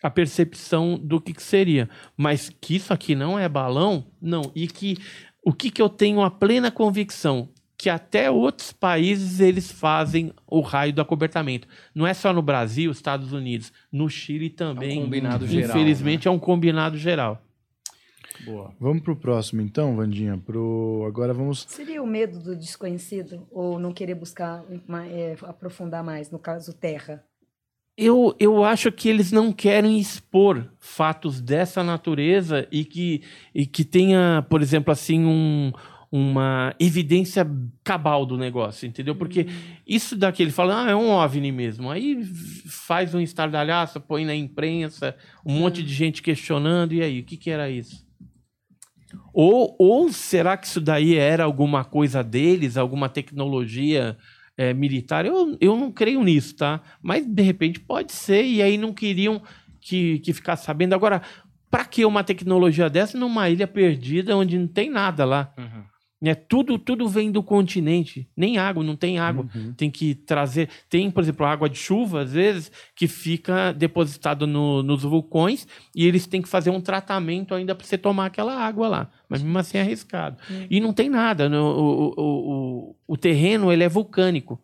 a 0.03 0.09
percepção 0.11 0.99
do 1.01 1.19
que, 1.19 1.33
que 1.33 1.41
seria. 1.41 1.89
Mas 2.15 2.51
que 2.61 2.75
isso 2.75 2.93
aqui 2.93 3.15
não 3.15 3.39
é 3.39 3.49
balão, 3.49 4.05
não. 4.21 4.51
E 4.53 4.67
que 4.67 4.97
o 5.43 5.51
que, 5.51 5.71
que 5.71 5.81
eu 5.81 5.89
tenho 5.89 6.21
a 6.21 6.29
plena 6.29 6.69
convicção? 6.69 7.49
Que 7.75 7.89
até 7.89 8.29
outros 8.29 8.71
países 8.71 9.39
eles 9.39 9.71
fazem 9.71 10.31
o 10.45 10.61
raio 10.61 10.93
do 10.93 11.01
acobertamento. 11.01 11.67
Não 11.93 12.05
é 12.05 12.13
só 12.13 12.31
no 12.31 12.41
Brasil, 12.43 12.91
Estados 12.91 13.33
Unidos, 13.33 13.73
no 13.91 14.07
Chile 14.07 14.51
também. 14.51 15.01
combinado 15.01 15.47
geral, 15.47 15.69
Infelizmente 15.71 16.27
é 16.27 16.31
um 16.31 16.39
combinado 16.39 16.99
geral. 16.99 17.41
Boa. 18.45 18.73
Vamos 18.79 19.03
pro 19.03 19.15
próximo, 19.15 19.61
então, 19.61 19.95
Vandinha. 19.95 20.37
Pro... 20.37 21.03
Agora 21.07 21.33
vamos. 21.33 21.65
Seria 21.67 22.01
o 22.01 22.07
medo 22.07 22.39
do 22.39 22.55
desconhecido? 22.55 23.47
Ou 23.51 23.79
não 23.79 23.93
querer 23.93 24.15
buscar, 24.15 24.63
é, 25.11 25.35
aprofundar 25.43 26.03
mais, 26.03 26.29
no 26.29 26.37
caso, 26.37 26.73
terra? 26.73 27.23
Eu, 27.97 28.35
eu 28.37 28.63
acho 28.63 28.91
que 28.91 29.07
eles 29.07 29.31
não 29.31 29.53
querem 29.53 29.97
expor 29.97 30.69
fatos 30.79 31.39
dessa 31.39 31.81
natureza 31.81 32.67
e 32.69 32.83
que, 32.83 33.23
e 33.53 33.65
que 33.65 33.85
tenha, 33.85 34.45
por 34.49 34.61
exemplo, 34.61 34.91
assim, 34.91 35.23
um, 35.23 35.71
uma 36.11 36.75
evidência 36.77 37.49
cabal 37.83 38.25
do 38.25 38.37
negócio, 38.37 38.85
entendeu? 38.85 39.15
Porque 39.15 39.47
isso 39.87 40.15
daqui, 40.15 40.43
ele 40.43 40.51
fala, 40.51 40.85
ah, 40.85 40.91
é 40.91 40.95
um 40.95 41.09
OVNI 41.09 41.53
mesmo. 41.53 41.89
Aí 41.89 42.21
faz 42.67 43.15
um 43.15 43.19
estardalhaço, 43.21 44.01
põe 44.01 44.25
na 44.25 44.35
imprensa, 44.35 45.15
um 45.45 45.59
monte 45.59 45.81
de 45.81 45.93
gente 45.93 46.21
questionando, 46.21 46.93
e 46.93 47.01
aí, 47.01 47.21
o 47.21 47.23
que, 47.23 47.37
que 47.37 47.49
era 47.49 47.69
isso? 47.69 48.04
Ou, 49.37 49.75
ou 49.77 50.13
será 50.13 50.55
que 50.55 50.65
isso 50.65 50.79
daí 50.79 51.17
era 51.17 51.43
alguma 51.43 51.83
coisa 51.83 52.23
deles, 52.23 52.77
alguma 52.77 53.09
tecnologia 53.09 54.17
é, 54.57 54.73
militar? 54.73 55.25
Eu, 55.25 55.57
eu 55.59 55.75
não 55.75 55.91
creio 55.91 56.23
nisso, 56.23 56.55
tá? 56.55 56.81
Mas 57.03 57.25
de 57.25 57.41
repente 57.43 57.77
pode 57.81 58.13
ser, 58.13 58.45
e 58.45 58.61
aí 58.61 58.77
não 58.77 58.93
queriam 58.93 59.41
que, 59.81 60.19
que 60.19 60.31
ficasse 60.31 60.63
sabendo. 60.63 60.95
Agora, 60.95 61.21
para 61.69 61.83
que 61.83 62.05
uma 62.05 62.23
tecnologia 62.23 62.89
dessa 62.89 63.17
numa 63.17 63.49
ilha 63.49 63.67
perdida 63.67 64.37
onde 64.37 64.57
não 64.57 64.67
tem 64.67 64.89
nada 64.89 65.25
lá? 65.25 65.53
Né? 66.25 66.33
Tudo, 66.33 66.79
tudo 66.79 67.07
vem 67.07 67.31
do 67.31 67.43
continente. 67.43 68.27
Nem 68.35 68.57
água, 68.57 68.83
não 68.83 68.95
tem 68.95 69.19
água. 69.19 69.45
Tem 69.77 69.91
que 69.91 70.15
trazer. 70.15 70.69
Tem, 70.89 71.11
por 71.11 71.21
exemplo, 71.21 71.45
água 71.45 71.69
de 71.69 71.77
chuva, 71.77 72.21
às 72.21 72.31
vezes, 72.33 72.71
que 72.95 73.07
fica 73.07 73.71
depositado 73.71 74.47
no- 74.47 74.81
nos 74.81 75.03
vulcões 75.03 75.67
e 75.95 76.03
eles 76.07 76.25
têm 76.25 76.41
que 76.41 76.49
fazer 76.49 76.71
um 76.71 76.81
tratamento 76.81 77.53
ainda 77.53 77.75
para 77.75 77.85
você 77.85 77.95
tomar 77.95 78.25
aquela 78.25 78.55
água 78.59 78.87
lá. 78.87 79.09
Mas 79.29 79.43
mesmo 79.43 79.59
assim 79.59 79.77
é 79.77 79.81
arriscado. 79.81 80.37
E 80.67 80.79
não 80.79 80.91
tem 80.93 81.09
nada. 81.09 81.47
no- 81.47 81.63
o, 81.63 82.13
o, 82.17 82.23
o, 82.89 82.95
o 83.09 83.17
terreno 83.17 83.71
ele 83.71 83.83
é 83.83 83.89
vulcânico. 83.89 84.59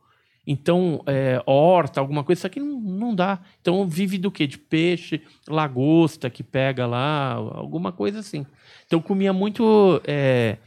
Então, 0.47 1.03
é, 1.05 1.39
horta, 1.45 1.99
alguma 1.99 2.23
coisa, 2.23 2.39
isso 2.39 2.47
aqui 2.47 2.59
não, 2.59 2.79
não 2.81 3.13
dá. 3.13 3.39
Então, 3.61 3.87
vive 3.87 4.17
do 4.17 4.31
quê? 4.31 4.47
De 4.47 4.57
peixe, 4.57 5.21
lagosta 5.47 6.27
que 6.31 6.41
pega 6.41 6.87
lá, 6.87 7.33
alguma 7.33 7.91
coisa 7.91 8.19
assim. 8.19 8.43
Então, 8.87 8.99
comia 8.99 9.31
muito 9.31 10.01
é, 10.03 10.57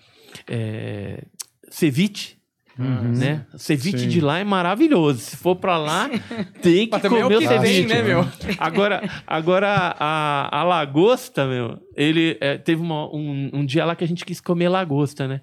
é, 0.48 1.24
ceviche, 1.70 2.36
né? 2.77 3.47
Ceviche 3.56 3.98
Sim. 4.01 4.09
de 4.09 4.20
lá 4.20 4.39
é 4.40 4.44
maravilhoso. 4.44 5.20
Se 5.20 5.36
for 5.36 5.55
pra 5.56 5.77
lá, 5.78 6.09
tem 6.61 6.89
que 6.89 6.98
também 7.01 7.20
é 7.20 7.24
o 7.24 7.28
comer 7.28 7.36
o 7.36 7.40
que 7.40 7.48
tem, 7.48 7.61
ceviche. 7.61 7.86
né, 7.86 8.02
meu? 8.02 8.27
Agora, 8.59 9.02
agora 9.27 9.94
a, 9.98 10.59
a 10.61 10.62
lagosta, 10.65 11.47
meu, 11.47 11.78
ele 11.97 12.36
é, 12.40 12.59
teve 12.59 12.82
uma- 12.82 13.06
um, 13.15 13.51
um 13.52 13.65
dia 13.65 13.85
lá 13.85 13.94
que 13.94 14.02
a 14.02 14.09
gente 14.09 14.24
quis 14.24 14.40
comer 14.40 14.69
lagosta, 14.69 15.28
né? 15.28 15.40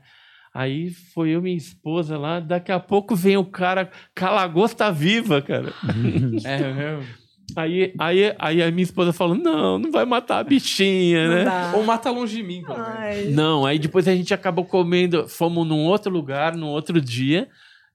Aí 0.54 0.92
foi 1.14 1.30
eu 1.30 1.40
e 1.40 1.44
minha 1.44 1.56
esposa 1.56 2.18
lá, 2.18 2.42
daqui 2.42 2.74
a 2.74 2.80
pouco 2.82 3.16
vem 3.16 3.38
o 3.38 3.46
cara 3.46 3.90
com 4.18 4.26
a 4.26 4.30
lagosta 4.32 4.92
viva, 4.92 5.42
cara. 5.42 5.72
É 6.44 6.74
mesmo. 6.74 7.21
Aí, 7.56 7.94
aí, 8.00 8.36
aí 8.38 8.64
a 8.64 8.72
minha 8.72 8.84
esposa 8.84 9.12
falou: 9.14 9.36
não, 9.36 9.78
não 9.80 9.92
vai 9.92 10.06
matar 10.06 10.40
a 10.40 10.44
bichinha, 10.44 11.28
Não 11.28 11.36
né? 11.36 11.44
dá. 11.44 11.74
Ou 11.76 11.84
mata 11.84 12.10
longe 12.10 12.36
de 12.38 12.44
mim, 12.44 12.62
pelo 12.62 12.78
menos. 12.78 12.90
Ai. 12.98 13.26
Não, 13.28 13.66
aí 13.66 13.78
depois 13.80 14.08
a 14.08 14.16
gente 14.16 14.34
acabou 14.34 14.66
comendo, 14.66 15.28
fomos 15.28 15.68
num 15.68 15.86
outro 15.86 16.12
lugar, 16.12 16.56
num 16.56 16.68
outro 16.68 17.00
dia, 17.02 17.48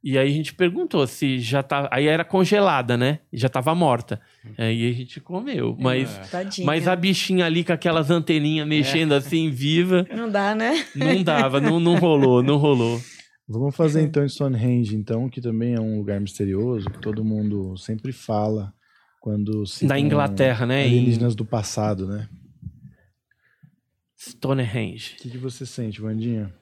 e 0.03 0.17
aí 0.17 0.29
a 0.29 0.33
gente 0.33 0.55
perguntou 0.55 1.07
se 1.07 1.39
já 1.39 1.63
tá. 1.63 1.89
Aí 1.91 2.07
era 2.07 2.25
congelada, 2.25 2.97
né? 2.97 3.19
Já 3.33 3.49
tava 3.49 3.75
morta. 3.75 4.21
Aí 4.57 4.89
a 4.89 4.93
gente 4.93 5.21
comeu. 5.21 5.77
Mas, 5.81 6.21
É. 6.33 6.65
Mas 6.65 6.87
a 6.87 6.95
bichinha 6.95 7.45
ali 7.47 7.65
com 7.65 7.73
aquelas 7.73 8.11
anteninhas 8.11 8.67
mexendo 8.69 9.13
assim, 9.13 9.51
viva, 9.51 10.07
Não 10.15 10.31
dá, 10.31 10.55
né? 10.55 10.85
não 10.95 11.23
dava, 11.23 11.61
não, 11.61 11.81
não 11.81 11.97
rolou, 11.97 12.43
não 12.43 12.57
rolou. 12.57 13.01
Vamos 13.49 13.77
fazer 13.77 14.03
então 14.03 14.25
em 14.25 14.29
Stonehenge, 14.29 14.97
então, 14.97 15.29
que 15.29 15.41
também 15.41 15.75
é 15.75 15.81
um 15.81 15.99
lugar 15.99 16.21
misterioso, 16.21 16.91
que 16.91 16.99
todo 17.01 17.25
mundo 17.25 17.77
sempre 17.77 18.11
fala 18.13 18.73
quando 19.27 19.67
se. 19.67 19.85
Na 19.85 19.99
Inglaterra, 19.99 20.65
né? 20.65 20.87
Em 20.87 20.91
Alienígenas 20.91 21.35
do 21.35 21.45
passado, 21.45 22.07
né? 22.07 22.29
Stonehenge. 24.17 25.17
O 25.19 25.23
que, 25.23 25.31
que 25.31 25.37
você 25.37 25.67
sente, 25.67 26.01
Vandinha? 26.01 26.55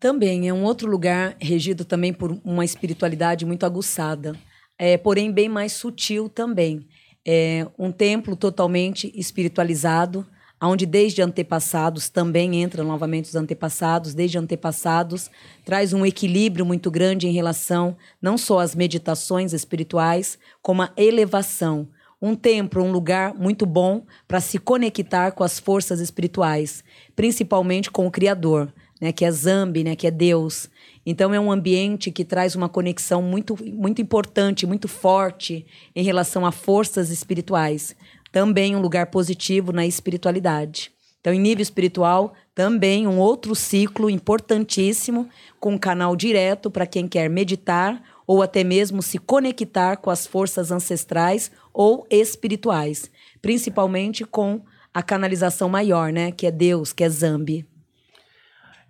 Também 0.00 0.48
é 0.48 0.54
um 0.54 0.64
outro 0.64 0.90
lugar 0.90 1.36
regido 1.38 1.84
também 1.84 2.10
por 2.10 2.40
uma 2.42 2.64
espiritualidade 2.64 3.44
muito 3.44 3.66
aguçada, 3.66 4.34
é, 4.78 4.96
porém 4.96 5.30
bem 5.30 5.46
mais 5.46 5.72
sutil 5.72 6.26
também. 6.26 6.86
É 7.22 7.68
um 7.78 7.92
templo 7.92 8.34
totalmente 8.34 9.12
espiritualizado, 9.14 10.26
onde 10.62 10.86
desde 10.86 11.20
antepassados 11.20 12.08
também 12.08 12.62
entram 12.62 12.84
novamente 12.84 13.26
os 13.26 13.34
antepassados, 13.34 14.14
desde 14.14 14.38
antepassados 14.38 15.30
traz 15.64 15.92
um 15.92 16.06
equilíbrio 16.06 16.64
muito 16.64 16.90
grande 16.90 17.26
em 17.26 17.32
relação 17.32 17.96
não 18.20 18.38
só 18.38 18.60
às 18.60 18.74
meditações 18.74 19.52
espirituais, 19.52 20.38
como 20.62 20.82
à 20.82 20.90
elevação, 20.96 21.88
um 22.20 22.34
templo, 22.34 22.82
um 22.82 22.90
lugar 22.90 23.34
muito 23.34 23.66
bom 23.66 24.04
para 24.26 24.40
se 24.40 24.58
conectar 24.58 25.32
com 25.32 25.44
as 25.44 25.58
forças 25.58 26.00
espirituais, 26.00 26.82
principalmente 27.14 27.90
com 27.90 28.06
o 28.06 28.10
Criador, 28.10 28.72
né, 29.00 29.12
que 29.12 29.24
é 29.24 29.30
Zambi, 29.30 29.84
né, 29.84 29.94
que 29.94 30.06
é 30.06 30.10
Deus. 30.10 30.70
Então 31.04 31.32
é 31.32 31.38
um 31.38 31.52
ambiente 31.52 32.10
que 32.10 32.24
traz 32.24 32.56
uma 32.56 32.68
conexão 32.68 33.22
muito, 33.22 33.56
muito 33.72 34.00
importante, 34.00 34.66
muito 34.66 34.88
forte 34.88 35.66
em 35.94 36.02
relação 36.02 36.46
a 36.46 36.50
forças 36.50 37.10
espirituais. 37.10 37.94
Também 38.36 38.76
um 38.76 38.82
lugar 38.82 39.06
positivo 39.06 39.72
na 39.72 39.86
espiritualidade. 39.86 40.92
Então, 41.18 41.32
em 41.32 41.40
nível 41.40 41.62
espiritual, 41.62 42.34
também 42.54 43.06
um 43.06 43.18
outro 43.18 43.54
ciclo 43.54 44.10
importantíssimo, 44.10 45.26
com 45.58 45.78
canal 45.78 46.14
direto 46.14 46.70
para 46.70 46.86
quem 46.86 47.08
quer 47.08 47.30
meditar 47.30 48.02
ou 48.26 48.42
até 48.42 48.62
mesmo 48.62 49.00
se 49.00 49.16
conectar 49.16 49.96
com 49.96 50.10
as 50.10 50.26
forças 50.26 50.70
ancestrais 50.70 51.50
ou 51.72 52.06
espirituais, 52.10 53.10
principalmente 53.40 54.22
com 54.22 54.60
a 54.92 55.02
canalização 55.02 55.70
maior, 55.70 56.12
né, 56.12 56.30
que 56.30 56.46
é 56.46 56.50
Deus, 56.50 56.92
que 56.92 57.04
é 57.04 57.08
Zambi. 57.08 57.64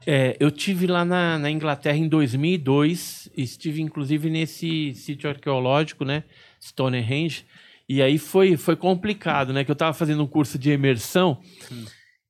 É, 0.05 0.37
eu 0.41 0.51
tive 0.51 0.89
lá 0.89 1.05
na, 1.05 1.39
na, 1.39 1.49
Inglaterra 1.53 1.97
em 1.97 2.09
2002, 2.09 3.31
estive 3.37 3.81
inclusive 3.81 4.29
nesse 4.29 4.93
sítio 4.95 5.31
arqueológico, 5.31 6.05
né, 6.05 6.25
Stonehenge, 6.61 7.45
e 7.89 8.03
aí 8.03 8.19
foi, 8.19 8.57
foi 8.57 8.77
complicado, 8.77 9.53
né, 9.53 9.65
que 9.65 9.71
eu 9.71 9.75
estava 9.75 9.93
fazendo 9.93 10.23
um 10.23 10.27
curso 10.27 10.59
de 10.59 10.71
imersão, 10.71 11.39
hum. 11.71 11.85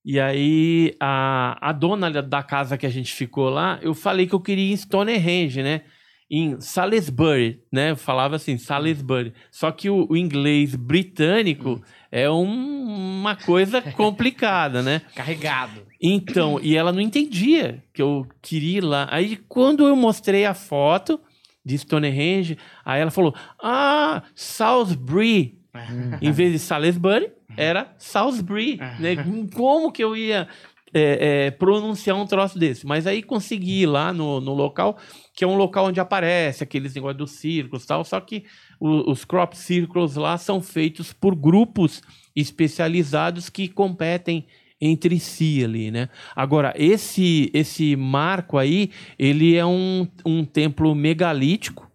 e 0.04 0.20
aí 0.20 0.94
a, 1.00 1.56
a 1.60 1.72
dona 1.72 2.10
da 2.22 2.42
casa 2.42 2.76
que 2.76 2.86
a 2.86 2.90
gente 2.90 3.12
ficou 3.12 3.48
lá, 3.48 3.78
eu 3.82 3.94
falei 3.94 4.26
que 4.26 4.34
eu 4.34 4.40
queria 4.40 4.64
ir 4.64 4.72
em 4.72 4.76
Stonehenge, 4.76 5.62
né, 5.62 5.82
em 6.30 6.60
Salisbury, 6.60 7.60
né? 7.72 7.92
Eu 7.92 7.96
falava 7.96 8.36
assim, 8.36 8.58
Salisbury. 8.58 9.32
Só 9.50 9.70
que 9.70 9.88
o, 9.88 10.06
o 10.10 10.16
inglês 10.16 10.74
britânico 10.74 11.80
é 12.10 12.28
um, 12.28 13.20
uma 13.20 13.36
coisa 13.36 13.80
complicada, 13.92 14.82
né? 14.82 15.02
Carregado. 15.14 15.86
Então, 16.02 16.58
e 16.60 16.76
ela 16.76 16.92
não 16.92 17.00
entendia 17.00 17.82
que 17.94 18.02
eu 18.02 18.26
queria 18.42 18.78
ir 18.78 18.84
lá. 18.84 19.06
Aí, 19.10 19.36
quando 19.48 19.86
eu 19.86 19.94
mostrei 19.94 20.44
a 20.44 20.52
foto 20.54 21.20
de 21.66 21.76
Stonehenge, 21.76 22.56
aí 22.84 23.00
ela 23.00 23.10
falou: 23.10 23.34
Ah, 23.60 24.22
Salisbury. 24.36 25.58
em 26.22 26.30
vez 26.30 26.52
de 26.52 26.58
Salisbury, 26.60 27.32
era 27.56 27.92
Salisbury. 27.98 28.78
né? 29.00 29.16
Como 29.52 29.90
que 29.90 30.02
eu 30.02 30.16
ia 30.16 30.46
é, 30.94 31.46
é, 31.46 31.50
pronunciar 31.50 32.16
um 32.16 32.24
troço 32.24 32.56
desse? 32.56 32.86
Mas 32.86 33.04
aí 33.06 33.20
consegui 33.20 33.82
ir 33.82 33.86
lá 33.86 34.12
no, 34.12 34.40
no 34.40 34.54
local 34.54 34.96
que 35.34 35.44
é 35.44 35.46
um 35.46 35.56
local 35.56 35.86
onde 35.86 36.00
aparece 36.00 36.62
aqueles 36.62 36.94
negócios 36.94 37.18
dos 37.18 37.32
círculos 37.32 37.84
e 37.84 37.86
tal, 37.88 38.04
só 38.04 38.18
que 38.20 38.44
o, 38.80 39.10
os 39.10 39.24
crop 39.24 39.54
circles 39.54 40.14
lá 40.14 40.38
são 40.38 40.62
feitos 40.62 41.12
por 41.12 41.34
grupos 41.34 42.00
especializados 42.34 43.50
que 43.50 43.68
competem 43.68 44.46
entre 44.80 45.18
si 45.18 45.64
ali, 45.64 45.90
né? 45.90 46.08
Agora, 46.34 46.72
esse 46.76 47.50
esse 47.54 47.96
marco 47.96 48.58
aí, 48.58 48.90
ele 49.18 49.56
é 49.56 49.64
um, 49.64 50.06
um 50.24 50.44
templo 50.44 50.94
megalítico, 50.94 51.90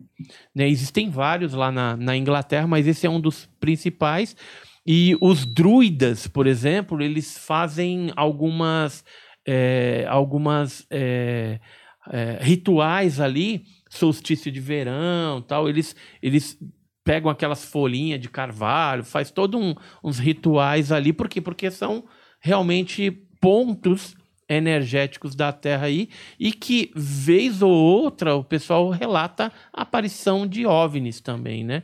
né? 0.56 0.68
Existem 0.68 1.10
vários 1.10 1.54
lá 1.54 1.72
na, 1.72 1.96
na 1.96 2.16
Inglaterra, 2.18 2.68
mas 2.68 2.88
esse 2.88 3.06
é 3.06 3.10
um 3.10 3.20
dos 3.20 3.48
principais. 3.60 4.36
E 4.86 5.16
os 5.22 5.46
druidas, 5.46 6.28
por 6.28 6.48
exemplo, 6.48 7.02
eles 7.02 7.38
fazem 7.38 8.12
algumas... 8.16 9.04
É, 9.48 10.06
algumas... 10.10 10.86
É, 10.90 11.60
é, 12.10 12.40
rituais 12.42 13.20
ali, 13.20 13.64
solstício 13.90 14.52
de 14.52 14.60
verão 14.60 15.42
tal, 15.42 15.70
eles, 15.70 15.96
eles 16.22 16.58
pegam 17.04 17.30
aquelas 17.30 17.66
folhinhas 17.66 18.20
de 18.20 18.30
carvalho, 18.30 19.04
faz 19.04 19.32
todos 19.32 19.60
um, 19.60 19.76
uns 20.04 20.20
rituais 20.20 20.92
ali, 20.92 21.12
por 21.14 21.28
quê? 21.28 21.42
Porque 21.42 21.70
são 21.70 22.04
realmente 22.42 23.12
pontos 23.40 24.16
energéticos 24.50 25.34
da 25.34 25.54
Terra 25.54 25.86
aí 25.86 26.10
e 26.38 26.52
que 26.52 26.92
vez 26.94 27.62
ou 27.62 27.72
outra 27.72 28.36
o 28.36 28.44
pessoal 28.44 28.90
relata 28.90 29.52
a 29.72 29.84
aparição 29.84 30.46
de 30.46 30.66
OVNIs 30.66 31.22
também, 31.22 31.64
né? 31.64 31.84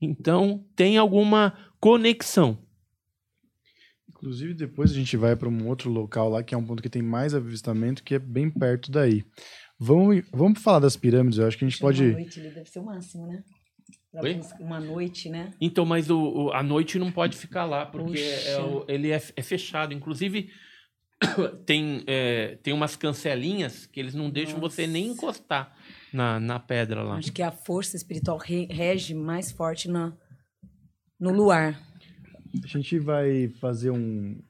Então 0.00 0.64
tem 0.74 0.96
alguma 0.96 1.52
conexão. 1.78 2.58
Inclusive, 4.08 4.54
depois 4.54 4.90
a 4.90 4.94
gente 4.94 5.16
vai 5.16 5.36
para 5.36 5.48
um 5.48 5.68
outro 5.68 5.90
local 5.90 6.30
lá, 6.30 6.42
que 6.42 6.54
é 6.54 6.58
um 6.58 6.64
ponto 6.64 6.82
que 6.82 6.88
tem 6.88 7.02
mais 7.02 7.34
avistamento, 7.34 8.02
que 8.02 8.14
é 8.14 8.18
bem 8.18 8.50
perto 8.50 8.90
daí. 8.90 9.22
Vamos, 9.78 10.24
vamos 10.32 10.62
falar 10.62 10.78
das 10.78 10.96
pirâmides, 10.96 11.38
eu 11.38 11.46
acho 11.46 11.58
que 11.58 11.66
a 11.66 11.68
gente 11.68 11.78
pode. 11.78 12.12
Noite 12.12 12.40
deve 12.40 12.64
ser 12.64 12.78
o 12.78 12.84
máximo, 12.84 13.26
né? 13.26 13.44
Oi? 14.22 14.40
Uma 14.60 14.80
noite, 14.80 15.28
né? 15.28 15.52
Então, 15.60 15.84
mas 15.84 16.10
o, 16.10 16.18
o, 16.18 16.52
a 16.52 16.62
noite 16.62 16.98
não 16.98 17.12
pode 17.12 17.36
ficar 17.36 17.64
lá, 17.64 17.86
porque 17.86 18.18
é 18.18 18.60
o, 18.60 18.84
ele 18.88 19.10
é, 19.10 19.22
é, 19.36 19.42
fechado. 19.42 19.92
Inclusive, 19.92 20.50
tem, 21.66 22.02
é, 22.06 22.58
tem 22.62 22.72
umas 22.72 22.96
cancelinhas 22.96 23.86
que 23.86 24.00
eles 24.00 24.14
não 24.14 24.30
deixam 24.30 24.58
Nossa. 24.58 24.76
você 24.76 24.86
nem 24.86 25.08
encostar 25.08 25.74
na, 26.12 26.40
na 26.40 26.58
pedra 26.58 27.02
lá. 27.02 27.16
Acho 27.16 27.32
que 27.32 27.42
a 27.42 27.50
força 27.52 27.96
espiritual 27.96 28.38
rege 28.38 29.14
mais 29.14 29.50
forte 29.50 29.88
na, 29.88 30.12
no 31.18 31.30
luar. 31.32 31.80
A 32.62 32.66
gente 32.66 32.98
vai 32.98 33.48
fazer 33.60 33.90
um, 33.90 34.40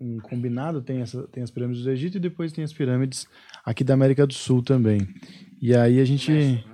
um 0.00 0.18
combinado, 0.18 0.80
tem, 0.80 1.00
essa, 1.02 1.26
tem 1.28 1.42
as 1.42 1.50
pirâmides 1.50 1.84
do 1.84 1.90
Egito 1.90 2.16
e 2.16 2.20
depois 2.20 2.52
tem 2.52 2.64
as 2.64 2.72
pirâmides 2.72 3.26
aqui 3.64 3.84
da 3.84 3.94
América 3.94 4.26
do 4.26 4.32
Sul 4.32 4.62
também. 4.62 5.06
E 5.60 5.74
aí 5.74 6.00
a 6.00 6.04
gente. 6.04 6.32
México? 6.32 6.69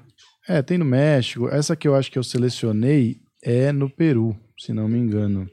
É, 0.49 0.63
tem 0.63 0.79
no 0.79 0.85
México. 0.85 1.49
Essa 1.49 1.75
que 1.75 1.89
eu 1.89 1.95
acho 1.95 2.11
que 2.11 2.19
eu 2.19 2.23
selecionei 2.23 3.21
é 3.43 3.73
no 3.73 3.91
Peru, 3.91 4.39
se 4.59 4.73
não 4.73 4.89
me 4.89 4.99
engano. 4.99 5.51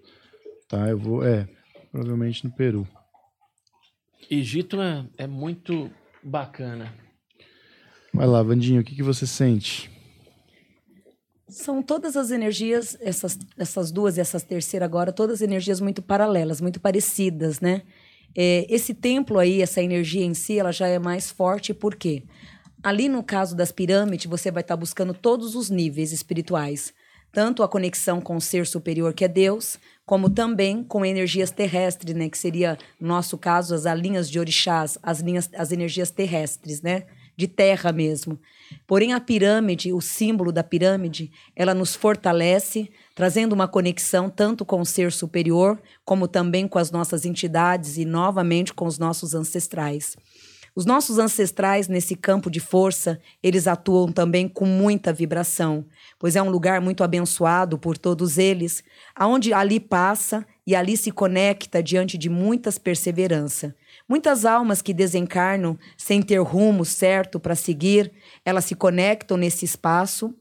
Tá, 0.68 0.88
eu 0.90 0.98
vou. 0.98 1.26
É, 1.26 1.48
provavelmente 1.92 2.46
no 2.46 2.52
Peru. 2.52 2.88
Egito 4.30 4.82
é, 4.82 5.06
é 5.18 5.28
muito 5.28 5.92
bacana. 6.24 6.94
Vai 8.14 8.28
lá, 8.28 8.42
Vandinho, 8.44 8.82
o 8.82 8.84
que, 8.84 8.96
que 8.96 9.04
você 9.04 9.26
sente? 9.26 9.92
São 11.50 11.82
todas 11.82 12.16
as 12.16 12.32
energias, 12.32 12.98
essas, 13.02 13.38
essas 13.58 13.92
duas 13.92 14.18
e 14.18 14.22
essas 14.22 14.44
terceira 14.44 14.86
agora, 14.86 15.12
todas 15.12 15.42
energias 15.42 15.80
muito 15.82 16.02
paralelas, 16.02 16.62
muito 16.62 16.80
parecidas, 16.80 17.60
né? 17.60 17.82
É, 18.36 18.66
esse 18.70 18.94
templo 18.94 19.38
aí, 19.38 19.62
essa 19.62 19.82
energia 19.82 20.26
em 20.26 20.34
si, 20.34 20.58
ela 20.58 20.72
já 20.72 20.88
é 20.88 20.98
mais 20.98 21.30
forte, 21.30 21.74
por 21.74 21.96
quê? 21.96 22.24
Ali 22.84 23.08
no 23.08 23.24
caso 23.24 23.56
das 23.56 23.72
pirâmides, 23.72 24.26
você 24.26 24.52
vai 24.52 24.62
estar 24.62 24.76
buscando 24.76 25.14
todos 25.14 25.56
os 25.56 25.70
níveis 25.70 26.12
espirituais, 26.12 26.94
tanto 27.32 27.64
a 27.64 27.68
conexão 27.68 28.20
com 28.20 28.36
o 28.36 28.42
ser 28.42 28.68
superior 28.68 29.14
que 29.14 29.24
é 29.24 29.28
Deus, 29.30 29.80
como 30.06 30.30
também 30.30 30.84
com 30.84 31.06
energias 31.06 31.50
terrestres, 31.50 32.14
né, 32.14 32.28
que 32.28 32.38
seria 32.38 32.78
no 33.00 33.08
nosso 33.08 33.38
caso 33.38 33.74
as 33.74 33.86
linhas 33.98 34.30
de 34.30 34.38
orixás, 34.38 34.98
as 35.02 35.22
linhas 35.22 35.50
as 35.56 35.72
energias 35.72 36.12
terrestres, 36.12 36.82
né? 36.82 37.06
de 37.36 37.48
terra 37.48 37.92
mesmo. 37.92 38.40
Porém, 38.88 39.14
a 39.14 39.20
pirâmide, 39.20 39.92
o 39.92 40.02
símbolo 40.02 40.52
da 40.52 40.64
pirâmide, 40.64 41.32
ela 41.56 41.74
nos 41.74 41.96
fortalece, 41.96 42.90
trazendo 43.16 43.54
uma 43.54 43.68
conexão 43.68 44.30
tanto 44.30 44.66
com 44.66 44.82
o 44.82 44.86
ser 44.86 45.12
superior, 45.12 45.82
como 46.06 46.28
também 46.28 46.68
com 46.68 46.80
as 46.80 46.92
nossas 46.92 47.26
entidades 47.26 47.98
e, 47.98 48.06
novamente, 48.06 48.74
com 48.74 48.86
os 48.86 48.98
nossos 48.98 49.34
ancestrais. 49.34 50.16
Os 50.76 50.88
nossos 50.88 51.20
ancestrais, 51.20 51.88
nesse 51.88 52.16
campo 52.16 52.50
de 52.50 52.60
força, 52.60 53.20
eles 53.44 53.68
atuam 53.68 54.12
também 54.12 54.48
com 54.48 54.66
muita 54.66 55.14
vibração, 55.14 55.86
pois 56.18 56.36
é 56.36 56.42
um 56.42 56.50
lugar 56.50 56.82
muito 56.82 57.04
abençoado 57.04 57.78
por 57.78 57.96
todos 57.96 58.40
eles, 58.40 58.84
aonde 59.16 59.54
ali 59.54 59.80
passa 59.80 60.44
e 60.66 60.76
ali 60.76 60.98
se 60.98 61.12
conecta 61.12 61.84
diante 61.84 62.18
de 62.18 62.28
muitas 62.28 62.80
perseverança. 62.80 63.76
Muitas 64.10 64.46
almas 64.46 64.82
que 64.82 64.96
desencarnam 64.96 65.78
sem 65.96 66.24
ter 66.24 66.42
rumo 66.42 66.84
certo 66.84 67.40
para 67.40 67.54
seguir, 67.54 68.12
elas 68.44 68.66
se 68.66 68.74
conectam 68.74 69.38
nesse 69.38 69.66
espaço 69.66 70.34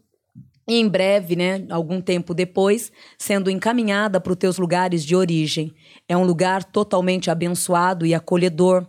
e 0.67 0.77
em 0.77 0.89
breve, 0.89 1.37
né, 1.37 1.67
algum 1.69 2.01
tempo 2.01 2.33
depois, 2.33 2.91
sendo 3.19 3.51
encaminhada 3.51 4.19
para 4.21 4.33
os 4.33 4.39
teus 4.39 4.57
lugares 4.57 5.05
de 5.05 5.15
origem. 5.15 5.75
É 6.09 6.17
um 6.17 6.25
lugar 6.25 6.65
totalmente 6.65 7.31
abençoado 7.31 8.07
e 8.07 8.15
acolhedor, 8.15 8.89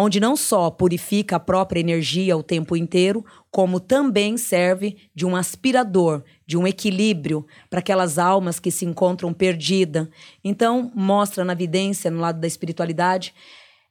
onde 0.00 0.18
não 0.18 0.36
só 0.36 0.70
purifica 0.70 1.36
a 1.36 1.40
própria 1.40 1.80
energia 1.80 2.36
o 2.36 2.42
tempo 2.42 2.76
inteiro, 2.76 3.24
como 3.50 3.78
também 3.78 4.36
serve 4.36 4.96
de 5.14 5.24
um 5.24 5.36
aspirador, 5.36 6.24
de 6.46 6.56
um 6.56 6.66
equilíbrio 6.66 7.46
para 7.70 7.78
aquelas 7.78 8.18
almas 8.18 8.58
que 8.58 8.70
se 8.70 8.84
encontram 8.84 9.32
perdidas. 9.32 10.08
Então, 10.42 10.90
mostra 10.94 11.44
na 11.44 11.54
vidência, 11.54 12.10
no 12.10 12.20
lado 12.20 12.40
da 12.40 12.46
espiritualidade, 12.46 13.32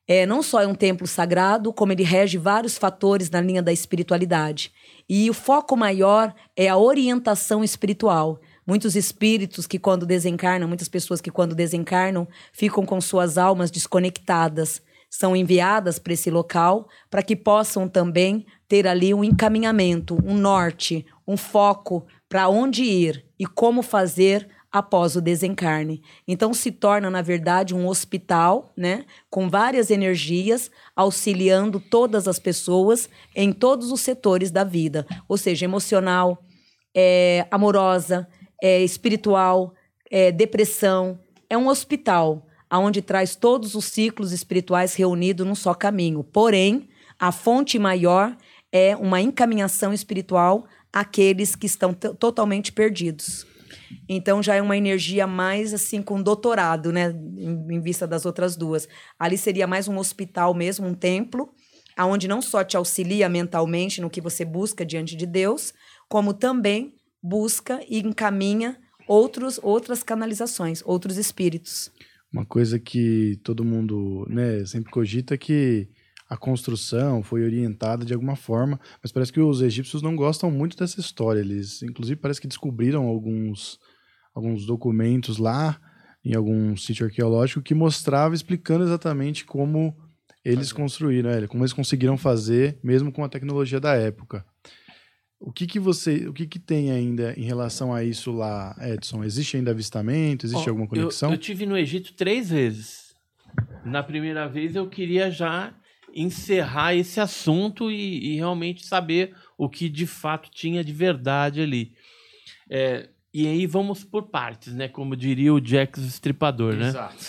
é, 0.06 0.26
não 0.26 0.44
só 0.44 0.62
é 0.62 0.68
um 0.68 0.76
templo 0.76 1.08
sagrado, 1.08 1.72
como 1.72 1.94
ele 1.94 2.04
rege 2.04 2.38
vários 2.38 2.78
fatores 2.78 3.30
na 3.30 3.40
linha 3.40 3.64
da 3.64 3.72
espiritualidade. 3.72 4.72
E 5.08 5.30
o 5.30 5.34
foco 5.34 5.78
maior 5.78 6.36
é 6.58 6.68
a 6.68 6.78
orientação 6.78 7.64
espiritual. 7.64 8.40
Muitos 8.68 8.96
espíritos 8.96 9.66
que, 9.66 9.80
quando 9.80 10.06
desencarnam, 10.06 10.68
muitas 10.68 10.90
pessoas 10.90 11.22
que, 11.22 11.32
quando 11.32 11.56
desencarnam, 11.56 12.28
ficam 12.52 12.86
com 12.86 13.00
suas 13.00 13.38
almas 13.38 13.72
desconectadas, 13.72 14.82
são 15.14 15.36
enviadas 15.36 16.00
para 16.00 16.14
esse 16.14 16.32
local 16.32 16.88
para 17.08 17.22
que 17.22 17.36
possam 17.36 17.88
também 17.88 18.48
ter 18.68 18.88
ali 18.88 19.14
um 19.14 19.24
encaminhamento, 19.24 20.18
um 20.26 20.34
norte, 20.34 21.06
um 21.28 21.38
foco 21.38 22.04
para 22.28 22.50
onde 22.50 22.84
ir 22.84 23.24
e 23.38 23.46
como 23.46 23.84
fazer 23.84 24.50
após 24.72 25.16
o 25.16 25.22
desencarne. 25.22 26.02
Então 26.28 26.52
se 26.52 26.72
torna, 26.72 27.12
na 27.12 27.22
verdade, 27.22 27.76
um 27.76 27.88
hospital, 27.88 28.74
né, 28.76 29.06
com 29.30 29.48
várias 29.48 29.92
energias, 29.92 30.72
auxiliando 30.96 31.80
todas 31.80 32.28
as 32.28 32.40
pessoas 32.40 33.08
em 33.36 33.54
todos 33.54 33.92
os 33.92 34.02
setores 34.02 34.50
da 34.50 34.64
vida, 34.64 35.06
ou 35.30 35.38
seja, 35.38 35.64
emocional, 35.64 36.44
é, 36.92 37.46
amorosa, 37.52 38.28
é, 38.60 38.82
espiritual, 38.82 39.76
é, 40.10 40.32
depressão. 40.32 41.20
É 41.48 41.56
um 41.56 41.68
hospital 41.68 42.48
onde 42.80 43.02
traz 43.02 43.36
todos 43.36 43.76
os 43.76 43.86
ciclos 43.86 44.32
espirituais 44.32 44.96
reunidos 44.96 45.46
num 45.46 45.56
só 45.56 45.74
caminho. 45.74 46.24
Porém, 46.24 46.90
a 47.20 47.32
fonte 47.32 47.78
maior 47.78 48.36
é 48.72 48.96
uma 48.96 49.22
encaminhação 49.22 49.94
espiritual 49.94 50.66
àqueles 50.92 51.56
que 51.56 51.68
estão 51.68 51.94
totalmente 51.94 52.72
perdidos. 52.72 53.46
Então 54.08 54.42
já 54.42 54.56
é 54.56 54.62
uma 54.62 54.78
energia 54.78 55.26
mais 55.28 55.74
assim 55.74 56.02
com 56.02 56.22
doutorado, 56.22 56.92
né, 56.92 57.12
em, 57.38 57.76
em, 57.76 57.82
vista 57.82 58.08
das 58.08 58.26
outras 58.26 58.56
duas. 58.56 58.88
Ali 59.18 59.38
seria 59.38 59.68
mais 59.68 59.88
um 59.88 59.98
hospital 59.98 60.54
mesmo, 60.54 60.88
um 60.88 60.94
templo, 60.94 61.54
aonde 61.96 62.28
não 62.28 62.42
só 62.42 62.64
te 62.64 62.76
auxilia 62.76 63.30
mentalmente 63.30 64.02
no 64.02 64.10
que 64.10 64.22
você 64.22 64.44
busca 64.44 64.86
diante 64.86 65.16
de 65.16 65.26
Deus, 65.26 65.74
como 66.10 66.34
também 66.34 66.96
busca 67.22 67.80
e 67.88 68.00
encaminha 68.00 68.78
outros 69.08 69.60
outras 69.62 70.02
canalizações, 70.04 70.82
outros 70.86 71.18
espíritos. 71.18 71.92
Uma 72.34 72.44
coisa 72.44 72.80
que 72.80 73.40
todo 73.44 73.64
mundo, 73.64 74.26
né, 74.28 74.66
sempre 74.66 74.92
cogita 74.92 75.36
é 75.36 75.38
que 75.38 75.88
a 76.28 76.36
construção 76.36 77.22
foi 77.22 77.44
orientada 77.44 78.04
de 78.04 78.12
alguma 78.12 78.36
forma, 78.36 78.80
mas 79.04 79.12
parece 79.12 79.32
que 79.32 79.40
os 79.40 79.62
egípcios 79.62 80.02
não 80.02 80.16
gostam 80.16 80.50
muito 80.50 80.76
dessa 80.76 81.00
história. 81.00 81.42
Eles, 81.42 81.84
inclusive, 81.84 82.20
parece 82.20 82.42
que 82.42 82.48
descobriram 82.48 83.06
alguns, 83.06 83.78
alguns 84.34 84.66
documentos 84.66 85.38
lá 85.38 85.80
em 86.26 86.34
algum 86.34 86.76
sítio 86.76 87.06
arqueológico 87.06 87.62
que 87.62 87.76
mostrava 87.76 88.34
explicando 88.34 88.84
exatamente 88.84 89.46
como 89.46 89.96
eles 90.44 90.74
construíram, 90.74 91.30
né? 91.30 91.48
como 91.48 91.64
eles 91.64 91.74
conseguiram 91.74 92.18
fazer, 92.18 92.80
mesmo 92.84 93.12
com 93.12 93.24
a 93.24 93.30
tecnologia 93.30 93.80
da 93.80 93.94
época. 93.94 94.44
O 95.46 95.52
que, 95.52 95.68
que 95.68 95.78
você, 95.78 96.26
o 96.26 96.32
que, 96.32 96.48
que 96.48 96.58
tem 96.58 96.90
ainda 96.90 97.34
em 97.38 97.44
relação 97.44 97.94
a 97.94 98.02
isso 98.02 98.32
lá, 98.32 98.74
Edson? 98.80 99.26
Existe 99.26 99.58
ainda 99.58 99.72
avistamento? 99.72 100.46
Existe 100.46 100.68
oh, 100.68 100.70
alguma 100.70 100.88
conexão? 100.88 101.32
Eu, 101.32 101.34
eu 101.34 101.38
tive 101.38 101.66
no 101.66 101.78
Egito 101.78 102.14
três 102.14 102.50
vezes. 102.50 103.14
Na 103.84 104.02
primeira 104.02 104.48
vez 104.48 104.74
eu 104.74 104.88
queria 104.88 105.30
já 105.30 105.74
encerrar 106.16 106.96
esse 106.96 107.20
assunto 107.20 107.92
e, 107.92 108.34
e, 108.34 108.36
realmente 108.38 108.86
saber 108.86 109.36
o 109.58 109.68
que 109.68 109.90
de 109.90 110.08
fato 110.08 110.50
tinha 110.50 110.82
de 110.82 110.94
verdade 110.94 111.60
ali. 111.60 111.92
É, 112.70 113.10
e 113.34 113.46
aí 113.46 113.68
vamos 113.68 114.02
por 114.06 114.30
partes, 114.30 114.74
né? 114.74 114.88
Como 114.88 115.14
diria 115.14 115.54
o 115.54 115.60
Jack 115.60 116.00
Estripador, 116.00 116.76
né? 116.76 116.88
Exato. 116.88 117.26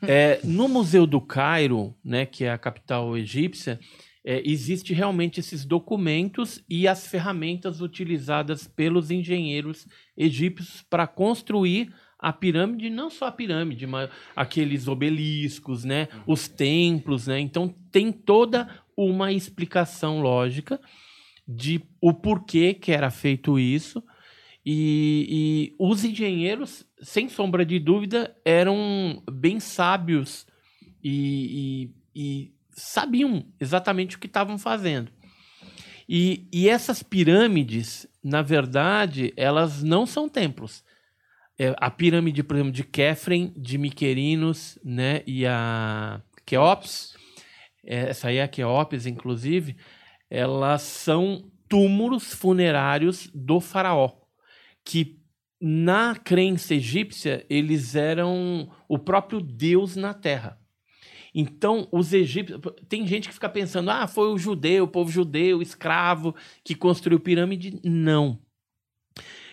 É, 0.00 0.40
no 0.42 0.68
Museu 0.68 1.06
do 1.06 1.20
Cairo, 1.20 1.94
né, 2.02 2.24
que 2.24 2.44
é 2.44 2.50
a 2.50 2.56
capital 2.56 3.14
egípcia, 3.14 3.78
é, 4.30 4.42
existe 4.44 4.92
realmente 4.92 5.40
esses 5.40 5.64
documentos 5.64 6.62
e 6.68 6.86
as 6.86 7.06
ferramentas 7.06 7.80
utilizadas 7.80 8.68
pelos 8.68 9.10
engenheiros 9.10 9.88
egípcios 10.14 10.82
para 10.82 11.06
construir 11.06 11.94
a 12.18 12.30
pirâmide, 12.30 12.90
não 12.90 13.08
só 13.08 13.28
a 13.28 13.32
pirâmide, 13.32 13.86
mas 13.86 14.10
aqueles 14.36 14.86
obeliscos, 14.86 15.82
né? 15.82 16.08
Uhum. 16.12 16.34
Os 16.34 16.46
templos, 16.46 17.26
né? 17.26 17.40
Então 17.40 17.74
tem 17.90 18.12
toda 18.12 18.68
uma 18.94 19.32
explicação 19.32 20.20
lógica 20.20 20.78
de 21.46 21.80
o 21.98 22.12
porquê 22.12 22.74
que 22.74 22.92
era 22.92 23.10
feito 23.10 23.58
isso. 23.58 24.04
E, 24.62 25.26
e 25.30 25.76
os 25.78 26.04
engenheiros, 26.04 26.84
sem 27.00 27.30
sombra 27.30 27.64
de 27.64 27.78
dúvida, 27.78 28.36
eram 28.44 29.22
bem 29.32 29.58
sábios 29.58 30.46
e, 31.02 31.90
e, 32.14 32.30
e 32.44 32.57
sabiam 32.80 33.44
exatamente 33.60 34.16
o 34.16 34.18
que 34.18 34.26
estavam 34.26 34.58
fazendo. 34.58 35.10
E, 36.08 36.48
e 36.52 36.68
essas 36.68 37.02
pirâmides, 37.02 38.06
na 38.24 38.40
verdade, 38.40 39.32
elas 39.36 39.82
não 39.82 40.06
são 40.06 40.28
templos 40.28 40.82
é, 41.58 41.74
a 41.78 41.90
pirâmide, 41.90 42.42
por 42.42 42.54
exemplo, 42.54 42.72
de 42.72 42.84
Kefren, 42.84 43.52
de 43.56 43.76
Miquerinos, 43.76 44.78
né, 44.84 45.22
e 45.26 45.44
a 45.44 46.22
Keops, 46.46 47.16
é, 47.84 48.10
essa 48.10 48.28
aí 48.28 48.36
é 48.36 48.44
a 48.44 48.48
Keops, 48.48 49.06
inclusive, 49.06 49.76
elas 50.30 50.82
são 50.82 51.50
túmulos 51.68 52.32
funerários 52.32 53.28
do 53.34 53.60
faraó, 53.60 54.12
que 54.84 55.18
na 55.60 56.14
crença 56.14 56.74
egípcia 56.74 57.44
eles 57.50 57.96
eram 57.96 58.70
o 58.88 58.98
próprio 58.98 59.40
Deus 59.40 59.96
na 59.96 60.14
Terra. 60.14 60.57
Então, 61.34 61.88
os 61.92 62.12
egípcios. 62.12 62.60
Tem 62.88 63.06
gente 63.06 63.28
que 63.28 63.34
fica 63.34 63.48
pensando, 63.48 63.90
ah, 63.90 64.06
foi 64.06 64.28
o 64.28 64.38
judeu, 64.38 64.84
o 64.84 64.88
povo 64.88 65.10
judeu, 65.10 65.62
escravo, 65.62 66.34
que 66.64 66.74
construiu 66.74 67.20
pirâmide. 67.20 67.80
Não. 67.84 68.40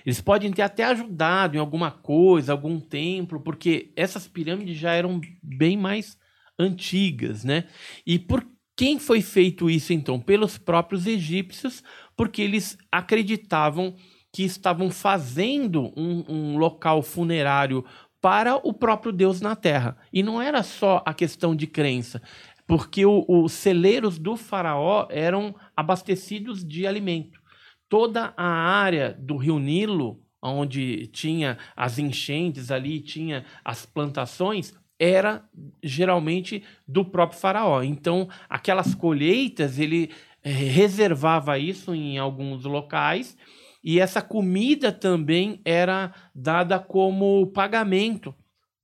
Eles 0.05 0.21
podem 0.21 0.51
ter 0.51 0.61
até 0.61 0.83
ajudado 0.83 1.57
em 1.57 1.59
alguma 1.59 1.89
coisa, 1.89 2.51
algum 2.51 2.79
templo, 2.79 3.39
porque 3.39 3.91
essas 3.95 4.27
pirâmides 4.27 4.77
já 4.77 4.93
eram 4.93 5.19
bem 5.41 5.75
mais 5.75 6.17
antigas, 6.59 7.43
né? 7.43 7.65
E 8.05 8.19
por 8.19 8.45
quem 8.75 8.99
foi 8.99 9.21
feito 9.21 9.69
isso 9.69 9.93
então? 9.93 10.19
Pelos 10.19 10.57
próprios 10.57 11.07
egípcios, 11.07 11.83
porque 12.15 12.41
eles 12.41 12.77
acreditavam 12.91 13.95
que 14.31 14.43
estavam 14.43 14.91
fazendo 14.91 15.93
um, 15.95 16.25
um 16.27 16.57
local 16.57 17.01
funerário 17.01 17.85
para 18.25 18.55
o 18.55 18.73
próprio 18.73 19.11
Deus 19.11 19.39
na 19.39 19.55
Terra. 19.55 19.95
E 20.11 20.23
não 20.23 20.41
era 20.41 20.63
só 20.63 21.03
a 21.05 21.13
questão 21.13 21.55
de 21.55 21.67
crença, 21.67 22.19
porque 22.65 23.05
os 23.05 23.51
celeiros 23.51 24.17
do 24.17 24.35
faraó 24.35 25.05
eram 25.11 25.53
abastecidos 25.77 26.65
de 26.65 26.87
alimento 26.87 27.39
toda 27.87 28.33
a 28.35 28.47
área 28.47 29.15
do 29.19 29.37
Rio 29.37 29.59
Nilo, 29.59 30.19
onde 30.41 31.05
tinha 31.05 31.59
as 31.75 31.99
enchentes 31.99 32.71
ali, 32.71 32.99
tinha 32.99 33.45
as 33.63 33.85
plantações, 33.85 34.73
era 34.97 35.47
geralmente 35.83 36.63
do 36.87 37.05
próprio 37.05 37.39
faraó. 37.39 37.83
Então, 37.83 38.27
aquelas 38.49 38.95
colheitas, 38.95 39.77
ele 39.77 40.09
eh, 40.43 40.49
reservava 40.49 41.59
isso 41.59 41.93
em 41.93 42.17
alguns 42.17 42.63
locais 42.63 43.37
e 43.85 43.99
essa 43.99 44.19
comida 44.19 44.91
também 44.91 45.61
era 45.63 46.11
dada 46.33 46.79
como 46.79 47.45
pagamento 47.53 48.33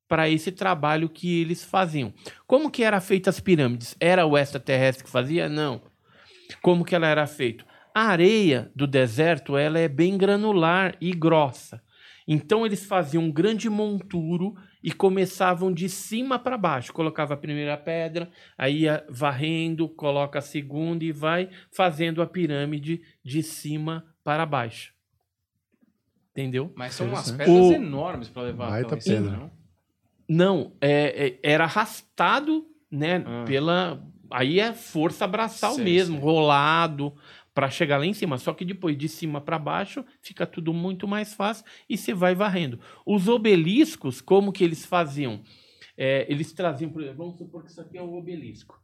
para 0.07 0.29
esse 0.29 0.51
trabalho 0.51 1.09
que 1.09 1.41
eles 1.41 1.63
faziam. 1.63 2.13
Como 2.45 2.69
que 2.69 2.83
era 2.83 3.01
feita 3.01 3.31
as 3.31 3.39
pirâmides? 3.39 3.95
Era 3.99 4.27
o 4.27 4.37
extraterrestre 4.37 5.03
que 5.03 5.09
fazia? 5.09 5.49
Não. 5.49 5.81
Como 6.61 6.85
que 6.85 6.93
ela 6.93 7.07
era 7.07 7.25
feita? 7.25 7.65
A 7.95 8.09
areia 8.09 8.71
do 8.75 8.85
deserto 8.85 9.57
ela 9.57 9.79
é 9.79 9.87
bem 9.87 10.19
granular 10.19 10.95
e 11.01 11.11
grossa. 11.11 11.81
Então 12.27 12.63
eles 12.63 12.85
faziam 12.85 13.23
um 13.23 13.31
grande 13.31 13.71
monturo 13.71 14.53
e 14.83 14.91
começavam 14.91 15.73
de 15.73 15.89
cima 15.89 16.37
para 16.37 16.59
baixo. 16.59 16.93
Colocava 16.93 17.33
a 17.33 17.37
primeira 17.37 17.75
pedra, 17.75 18.29
aí 18.55 18.81
ia 18.81 19.03
varrendo, 19.09 19.89
coloca 19.89 20.37
a 20.37 20.43
segunda 20.43 21.03
e 21.03 21.11
vai 21.11 21.49
fazendo 21.71 22.21
a 22.21 22.27
pirâmide 22.27 23.01
de 23.25 23.41
cima 23.41 24.05
para 24.23 24.45
baixo. 24.45 24.93
Entendeu? 26.31 26.71
Mas 26.75 26.93
são 26.93 27.07
umas 27.07 27.31
pedras 27.31 27.49
o... 27.49 27.73
enormes 27.73 28.29
para 28.29 28.43
levar 28.43 28.69
Vai 28.69 28.85
tá 28.85 28.95
pedra. 28.95 29.31
não? 29.31 29.51
Não, 30.27 30.73
é, 30.79 31.27
é, 31.27 31.39
era 31.43 31.65
arrastado, 31.65 32.65
né, 32.89 33.23
ah. 33.25 33.43
pela 33.45 34.01
aí 34.31 34.59
é 34.59 34.73
força 34.73 35.27
braçal 35.27 35.75
sei, 35.75 35.83
mesmo, 35.83 36.15
sei. 36.15 36.23
rolado 36.23 37.13
para 37.53 37.69
chegar 37.69 37.97
lá 37.97 38.05
em 38.05 38.13
cima. 38.13 38.37
Só 38.37 38.53
que 38.53 38.63
depois 38.63 38.97
de 38.97 39.09
cima 39.09 39.41
para 39.41 39.59
baixo 39.59 40.05
fica 40.21 40.47
tudo 40.47 40.73
muito 40.73 41.07
mais 41.07 41.33
fácil 41.33 41.65
e 41.89 41.97
você 41.97 42.13
vai 42.13 42.33
varrendo. 42.33 42.79
Os 43.05 43.27
obeliscos, 43.27 44.21
como 44.21 44.51
que 44.51 44.63
eles 44.63 44.85
faziam? 44.85 45.41
É, 45.97 46.25
eles 46.31 46.53
traziam, 46.53 46.89
por 46.89 47.01
exemplo, 47.01 47.25
vamos 47.25 47.37
supor 47.37 47.63
que 47.63 47.69
isso 47.69 47.81
aqui 47.81 47.97
é 47.97 48.01
um 48.01 48.15
obelisco. 48.15 48.80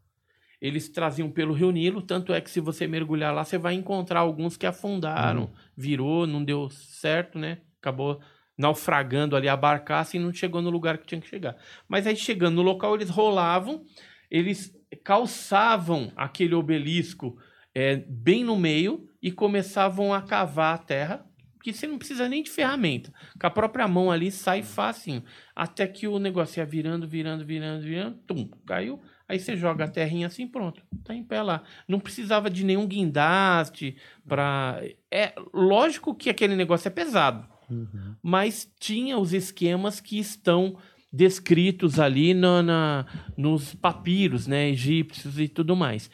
Eles 0.62 0.90
traziam 0.90 1.30
pelo 1.30 1.54
Rio 1.54 1.72
Nilo, 1.72 2.02
tanto 2.02 2.34
é 2.34 2.42
que 2.42 2.50
se 2.50 2.60
você 2.60 2.88
mergulhar 2.88 3.34
lá, 3.34 3.44
você 3.44 3.58
vai 3.58 3.76
encontrar 3.76 4.22
alguns 4.22 4.58
que 4.58 4.66
afundaram, 4.66 5.44
uhum. 5.44 5.54
virou, 5.76 6.26
não 6.26 6.44
deu 6.44 6.70
certo, 6.70 7.38
né? 7.38 7.60
Acabou 7.80 8.20
naufragando 8.58 9.36
ali 9.36 9.48
a 9.48 9.56
barcaça 9.56 10.18
e 10.18 10.20
não 10.20 10.34
chegou 10.34 10.62
no 10.62 10.72
lugar 10.72 10.98
que 10.98 11.06
tinha 11.06 11.22
que 11.22 11.28
chegar. 11.28 11.56
Mas 11.88 12.08
aí 12.08 12.16
chegando 12.16 12.56
no 12.56 12.64
local, 12.64 12.96
eles 12.96 13.10
rolavam, 13.10 13.86
eles 14.32 14.76
calçavam 15.04 16.12
aquele 16.16 16.56
obelisco 16.56 17.38
é, 17.74 17.98
bem 17.98 18.44
no 18.44 18.56
meio 18.56 19.08
e 19.22 19.32
começavam 19.32 20.12
a 20.14 20.22
cavar 20.22 20.74
a 20.74 20.78
terra, 20.80 21.26
que 21.62 21.74
você 21.74 21.86
não 21.86 21.98
precisa 21.98 22.28
nem 22.28 22.42
de 22.42 22.50
ferramenta. 22.50 23.14
Com 23.40 23.46
a 23.46 23.52
própria 23.52 23.88
mão 23.88 24.10
ali 24.10 24.32
sai 24.32 24.64
facinho. 24.64 25.24
Até 25.56 25.86
que 25.86 26.08
o 26.08 26.18
negócio 26.18 26.60
ia 26.60 26.66
virando, 26.66 27.08
virando, 27.08 27.46
virando, 27.46 27.84
virando, 27.84 28.18
tum, 28.26 28.50
caiu. 28.66 29.02
Aí 29.30 29.40
você 29.40 29.58
joga 29.58 29.84
a 29.86 29.90
terrinha 29.90 30.28
assim, 30.28 30.48
pronto, 30.48 30.82
tá 31.04 31.14
em 31.14 31.24
pé 31.24 31.42
lá. 31.42 31.64
Não 31.88 32.00
precisava 32.00 32.50
de 32.50 32.64
nenhum 32.64 32.88
guindaste 32.88 33.98
para. 34.28 34.82
É 35.12 35.34
lógico 35.54 36.16
que 36.16 36.30
aquele 36.30 36.56
negócio 36.56 36.88
é 36.88 36.92
pesado. 36.92 37.48
Uhum. 37.70 38.16
mas 38.24 38.72
tinha 38.80 39.18
os 39.18 39.34
esquemas 39.34 40.00
que 40.00 40.18
estão 40.18 40.78
descritos 41.12 42.00
ali 42.00 42.34
no- 42.34 42.64
na, 42.64 43.06
nos 43.36 43.76
papiros 43.76 44.48
né, 44.48 44.70
egípcios 44.70 45.38
e 45.38 45.50
tudo 45.50 45.76
mais. 45.76 46.10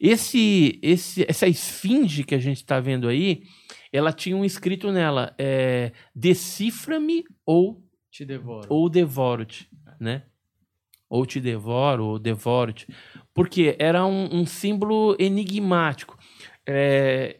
Esse, 0.00 0.78
esse, 0.82 1.26
essa 1.28 1.46
esfinge 1.46 2.24
que 2.24 2.34
a 2.34 2.38
gente 2.38 2.56
está 2.62 2.80
vendo 2.80 3.08
aí, 3.08 3.42
ela 3.92 4.10
tinha 4.10 4.34
um 4.34 4.42
escrito 4.42 4.90
nela, 4.90 5.34
é, 5.38 5.92
decifra-me 6.14 7.24
ou, 7.44 7.82
Te 8.10 8.24
devoro. 8.24 8.66
ou 8.70 8.88
devoro-te, 8.88 9.68
né? 10.00 10.22
Ou 11.08 11.24
te 11.24 11.40
devoro, 11.40 12.04
ou 12.04 12.18
devoro-te. 12.18 12.86
Porque 13.32 13.76
era 13.78 14.04
um, 14.04 14.40
um 14.40 14.46
símbolo 14.46 15.16
enigmático. 15.18 16.18
É, 16.66 17.36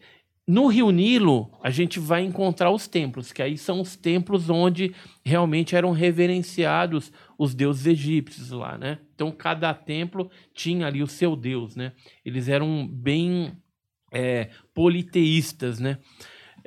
no 0.47 0.69
Rio 0.69 0.93
Nilo, 0.93 1.51
a 1.61 1.71
gente 1.71 1.99
vai 1.99 2.23
encontrar 2.23 2.71
os 2.71 2.87
templos, 2.87 3.33
que 3.33 3.43
aí 3.43 3.59
são 3.59 3.81
os 3.81 3.97
templos 3.97 4.49
onde 4.49 4.95
realmente 5.25 5.75
eram 5.75 5.91
reverenciados 5.91 7.13
os 7.37 7.53
deuses 7.53 7.85
egípcios 7.87 8.53
lá, 8.53 8.79
né? 8.79 9.01
Então, 9.13 9.33
cada 9.33 9.75
templo 9.75 10.31
tinha 10.55 10.87
ali 10.87 11.03
o 11.03 11.09
seu 11.09 11.35
deus, 11.35 11.75
né? 11.75 11.93
Eles 12.25 12.49
eram 12.49 12.87
bem 12.87 13.57
é, 14.13 14.51
politeístas, 14.73 15.81
né? 15.81 15.99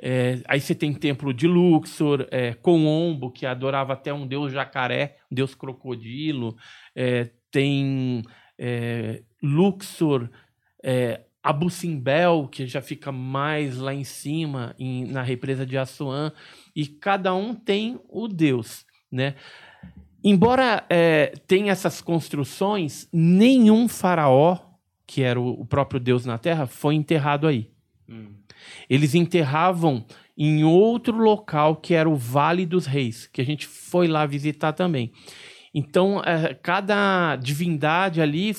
É, 0.02 0.40
aí 0.46 0.60
você 0.60 0.74
tem 0.74 0.94
templo 0.94 1.32
de 1.32 1.46
Luxor, 1.46 2.26
é, 2.30 2.54
Coombo, 2.54 3.30
que 3.30 3.44
adorava 3.44 3.92
até 3.92 4.12
um 4.12 4.26
deus 4.26 4.50
jacaré, 4.52 5.16
um 5.30 5.34
deus 5.34 5.54
crocodilo. 5.54 6.56
É, 7.02 7.30
tem 7.50 8.22
é, 8.58 9.22
Luxor, 9.42 10.28
é, 10.82 11.22
Abu 11.42 11.70
Simbel, 11.70 12.46
que 12.52 12.66
já 12.66 12.82
fica 12.82 13.10
mais 13.10 13.78
lá 13.78 13.94
em 13.94 14.04
cima, 14.04 14.74
em- 14.78 15.06
na 15.06 15.22
represa 15.22 15.64
de 15.64 15.78
Assuã. 15.78 16.30
E 16.76 16.86
cada 16.86 17.34
um 17.34 17.54
tem 17.54 17.98
o 18.06 18.28
deus, 18.28 18.84
né? 19.10 19.34
Embora 20.22 20.84
é, 20.90 21.32
tenha 21.46 21.72
essas 21.72 22.02
construções, 22.02 23.08
nenhum 23.10 23.88
faraó, 23.88 24.58
que 25.06 25.22
era 25.22 25.40
o, 25.40 25.62
o 25.62 25.64
próprio 25.64 25.98
deus 25.98 26.26
na 26.26 26.36
terra, 26.36 26.66
foi 26.66 26.94
enterrado 26.94 27.46
aí. 27.46 27.70
Hum. 28.06 28.34
Eles 28.90 29.14
enterravam 29.14 30.04
em 30.36 30.64
outro 30.64 31.16
local 31.16 31.76
que 31.76 31.94
era 31.94 32.08
o 32.08 32.16
Vale 32.16 32.66
dos 32.66 32.84
Reis, 32.84 33.26
que 33.26 33.40
a 33.40 33.44
gente 33.44 33.66
foi 33.66 34.06
lá 34.06 34.26
visitar 34.26 34.74
também. 34.74 35.10
Então, 35.72 36.22
eh, 36.24 36.54
cada 36.62 37.36
divindade 37.36 38.20
ali 38.20 38.54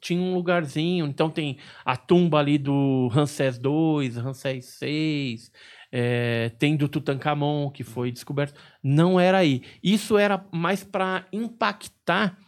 tinha 0.00 0.20
um 0.20 0.34
lugarzinho. 0.34 1.06
Então, 1.06 1.30
tem 1.30 1.58
a 1.84 1.96
tumba 1.96 2.38
ali 2.38 2.58
do 2.58 3.08
Ramsés 3.08 3.58
II, 3.58 4.08
Ramsés 4.20 4.78
VI, 4.80 5.38
eh, 5.92 6.50
tem 6.58 6.76
do 6.76 6.88
Tutankhamon, 6.88 7.70
que 7.70 7.84
foi 7.84 8.10
descoberto. 8.10 8.58
Não 8.82 9.20
era 9.20 9.38
aí. 9.38 9.62
Isso 9.82 10.16
era 10.16 10.44
mais 10.52 10.84
para 10.84 11.26
impactar 11.32 12.38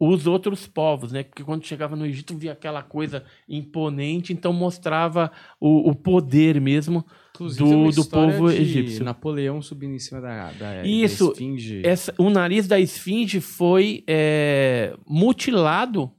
os 0.00 0.26
outros 0.26 0.66
povos, 0.66 1.10
né? 1.10 1.24
Porque 1.24 1.42
quando 1.42 1.66
chegava 1.66 1.96
no 1.96 2.06
Egito 2.06 2.36
via 2.36 2.52
aquela 2.52 2.82
coisa 2.82 3.24
imponente, 3.48 4.32
então 4.32 4.52
mostrava 4.52 5.32
o, 5.60 5.90
o 5.90 5.94
poder 5.94 6.60
mesmo 6.60 7.04
Inclusive, 7.38 7.64
do- 7.64 7.90
do 7.92 8.04
povo 8.04 8.50
egípcio. 8.50 9.04
Napoleão 9.04 9.62
subindo 9.62 9.94
em 9.94 9.98
cima 9.98 10.20
da, 10.20 10.50
da, 10.52 10.84
Isso, 10.86 11.26
da 11.26 11.32
esfinge. 11.32 11.82
Essa- 11.84 12.14
o 12.18 12.28
nariz 12.30 12.66
da 12.66 12.78
esfinge 12.80 13.40
foi 13.40 14.02
é, 14.08 14.94
mutilado 15.06 16.10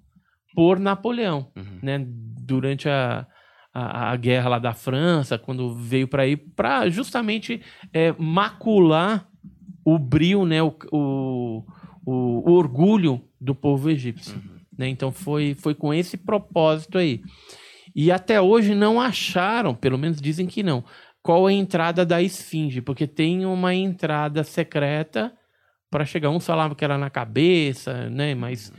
por 0.56 0.80
Napoleão, 0.80 1.52
Uhum. 1.56 1.80
né? 1.82 2.06
Durante 2.08 2.88
a, 2.90 3.28
a, 3.74 4.12
a 4.12 4.16
guerra 4.16 4.50
lá 4.50 4.60
da 4.60 4.74
França, 4.74 5.38
quando 5.38 5.76
veio 5.76 6.08
para 6.08 6.24
aí, 6.24 6.36
para 6.36 6.90
justamente 6.90 7.62
é, 7.94 8.14
macular 8.18 9.28
o 9.86 10.00
brilho, 10.00 10.46
né? 10.46 10.62
O, 10.64 10.76
o, 10.92 11.64
o- 12.06 12.50
o 12.50 12.54
orgulho 12.54 13.22
do 13.40 13.54
povo 13.54 13.90
egípcio. 13.90 14.42
né? 14.78 14.88
Então 14.88 15.12
foi, 15.12 15.54
foi 15.54 15.76
com 15.76 15.94
esse 15.94 16.18
propósito 16.18 16.98
aí. 16.98 17.22
E 17.96 18.12
até 18.12 18.40
hoje 18.40 18.74
não 18.76 19.00
acharam, 19.02 19.74
pelo 19.76 19.98
menos 19.98 20.22
dizem 20.22 20.46
que 20.48 20.62
não, 20.64 20.84
qual 21.22 21.48
a 21.48 21.54
entrada 21.54 22.06
da 22.06 22.22
esfinge, 22.22 22.82
porque 22.82 23.06
tem 23.06 23.46
uma 23.46 23.74
entrada 23.74 24.44
secreta 24.44 25.34
para 25.90 26.06
chegar. 26.06 26.30
Uns 26.30 26.46
falavam 26.46 26.76
que 26.76 26.84
era 26.84 26.98
na 26.98 27.10
cabeça, 27.10 28.10
né? 28.10 28.34
Mas 28.36 28.72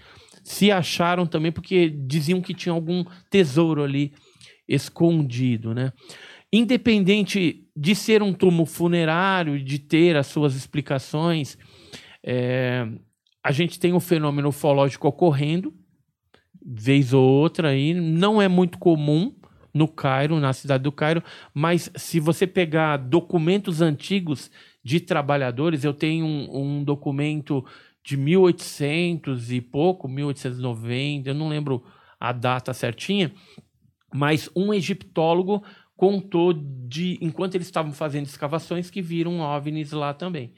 se 0.42 0.70
acharam 0.70 1.26
também 1.26 1.52
porque 1.52 1.90
diziam 1.90 2.40
que 2.40 2.54
tinha 2.54 2.72
algum 2.72 3.04
tesouro 3.30 3.82
ali 3.82 4.12
escondido, 4.66 5.74
né? 5.74 5.92
Independente 6.52 7.68
de 7.76 7.94
ser 7.94 8.22
um 8.22 8.32
túmulo 8.32 8.66
funerário, 8.66 9.62
de 9.62 9.78
ter 9.78 10.16
as 10.16 10.26
suas 10.26 10.56
explicações, 10.56 11.56
é, 12.24 12.86
a 13.42 13.52
gente 13.52 13.78
tem 13.78 13.92
um 13.92 14.00
fenômeno 14.00 14.48
ufológico 14.48 15.08
ocorrendo, 15.08 15.72
vez 16.64 17.12
ou 17.12 17.24
outra 17.24 17.68
aí, 17.70 17.94
não 17.94 18.40
é 18.40 18.48
muito 18.48 18.78
comum 18.78 19.34
no 19.72 19.88
Cairo, 19.88 20.40
na 20.40 20.52
cidade 20.52 20.84
do 20.84 20.92
Cairo, 20.92 21.22
mas 21.54 21.90
se 21.94 22.18
você 22.20 22.46
pegar 22.46 22.96
documentos 22.96 23.80
antigos 23.80 24.50
de 24.82 25.00
trabalhadores, 25.00 25.84
eu 25.84 25.94
tenho 25.94 26.24
um, 26.26 26.78
um 26.78 26.84
documento 26.84 27.64
de 28.02 28.16
1800 28.16 29.52
e 29.52 29.60
pouco, 29.60 30.08
1890, 30.08 31.30
eu 31.30 31.34
não 31.34 31.48
lembro 31.48 31.84
a 32.18 32.32
data 32.32 32.72
certinha, 32.72 33.32
mas 34.12 34.48
um 34.56 34.72
egiptólogo 34.74 35.62
contou 35.96 36.52
de 36.52 37.18
enquanto 37.20 37.54
eles 37.54 37.66
estavam 37.66 37.92
fazendo 37.92 38.26
escavações 38.26 38.90
que 38.90 39.02
viram 39.02 39.40
OVNIs 39.40 39.92
lá 39.92 40.14
também, 40.14 40.52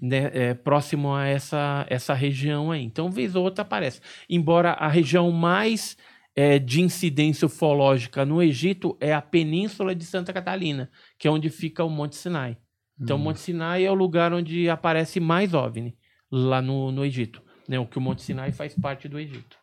né, 0.00 0.30
é, 0.32 0.54
próximo 0.54 1.12
a 1.12 1.26
essa 1.26 1.84
essa 1.90 2.14
região 2.14 2.70
aí. 2.70 2.82
Então, 2.84 3.10
vez 3.10 3.34
ou 3.34 3.42
outra 3.42 3.62
aparece. 3.62 4.00
Embora 4.30 4.72
a 4.72 4.88
região 4.88 5.30
mais 5.32 5.96
é, 6.34 6.58
de 6.58 6.80
incidência 6.80 7.46
ufológica 7.46 8.24
no 8.24 8.42
Egito 8.42 8.96
é 9.00 9.14
a 9.14 9.22
Península 9.22 9.94
de 9.94 10.04
Santa 10.04 10.32
Catalina, 10.32 10.90
que 11.18 11.28
é 11.28 11.30
onde 11.30 11.48
fica 11.48 11.84
o 11.84 11.90
Monte 11.90 12.16
Sinai. 12.16 12.56
Então, 13.00 13.16
o 13.16 13.20
Monte 13.20 13.40
Sinai 13.40 13.84
é 13.84 13.90
o 13.90 13.94
lugar 13.94 14.32
onde 14.32 14.68
aparece 14.68 15.18
mais 15.18 15.52
OVNI 15.52 15.96
lá 16.30 16.62
no, 16.62 16.92
no 16.92 17.04
Egito. 17.04 17.42
Né? 17.68 17.78
O 17.78 17.86
que 17.86 17.98
o 17.98 18.00
Monte 18.00 18.22
Sinai 18.22 18.52
faz 18.52 18.74
parte 18.74 19.08
do 19.08 19.18
Egito. 19.18 19.56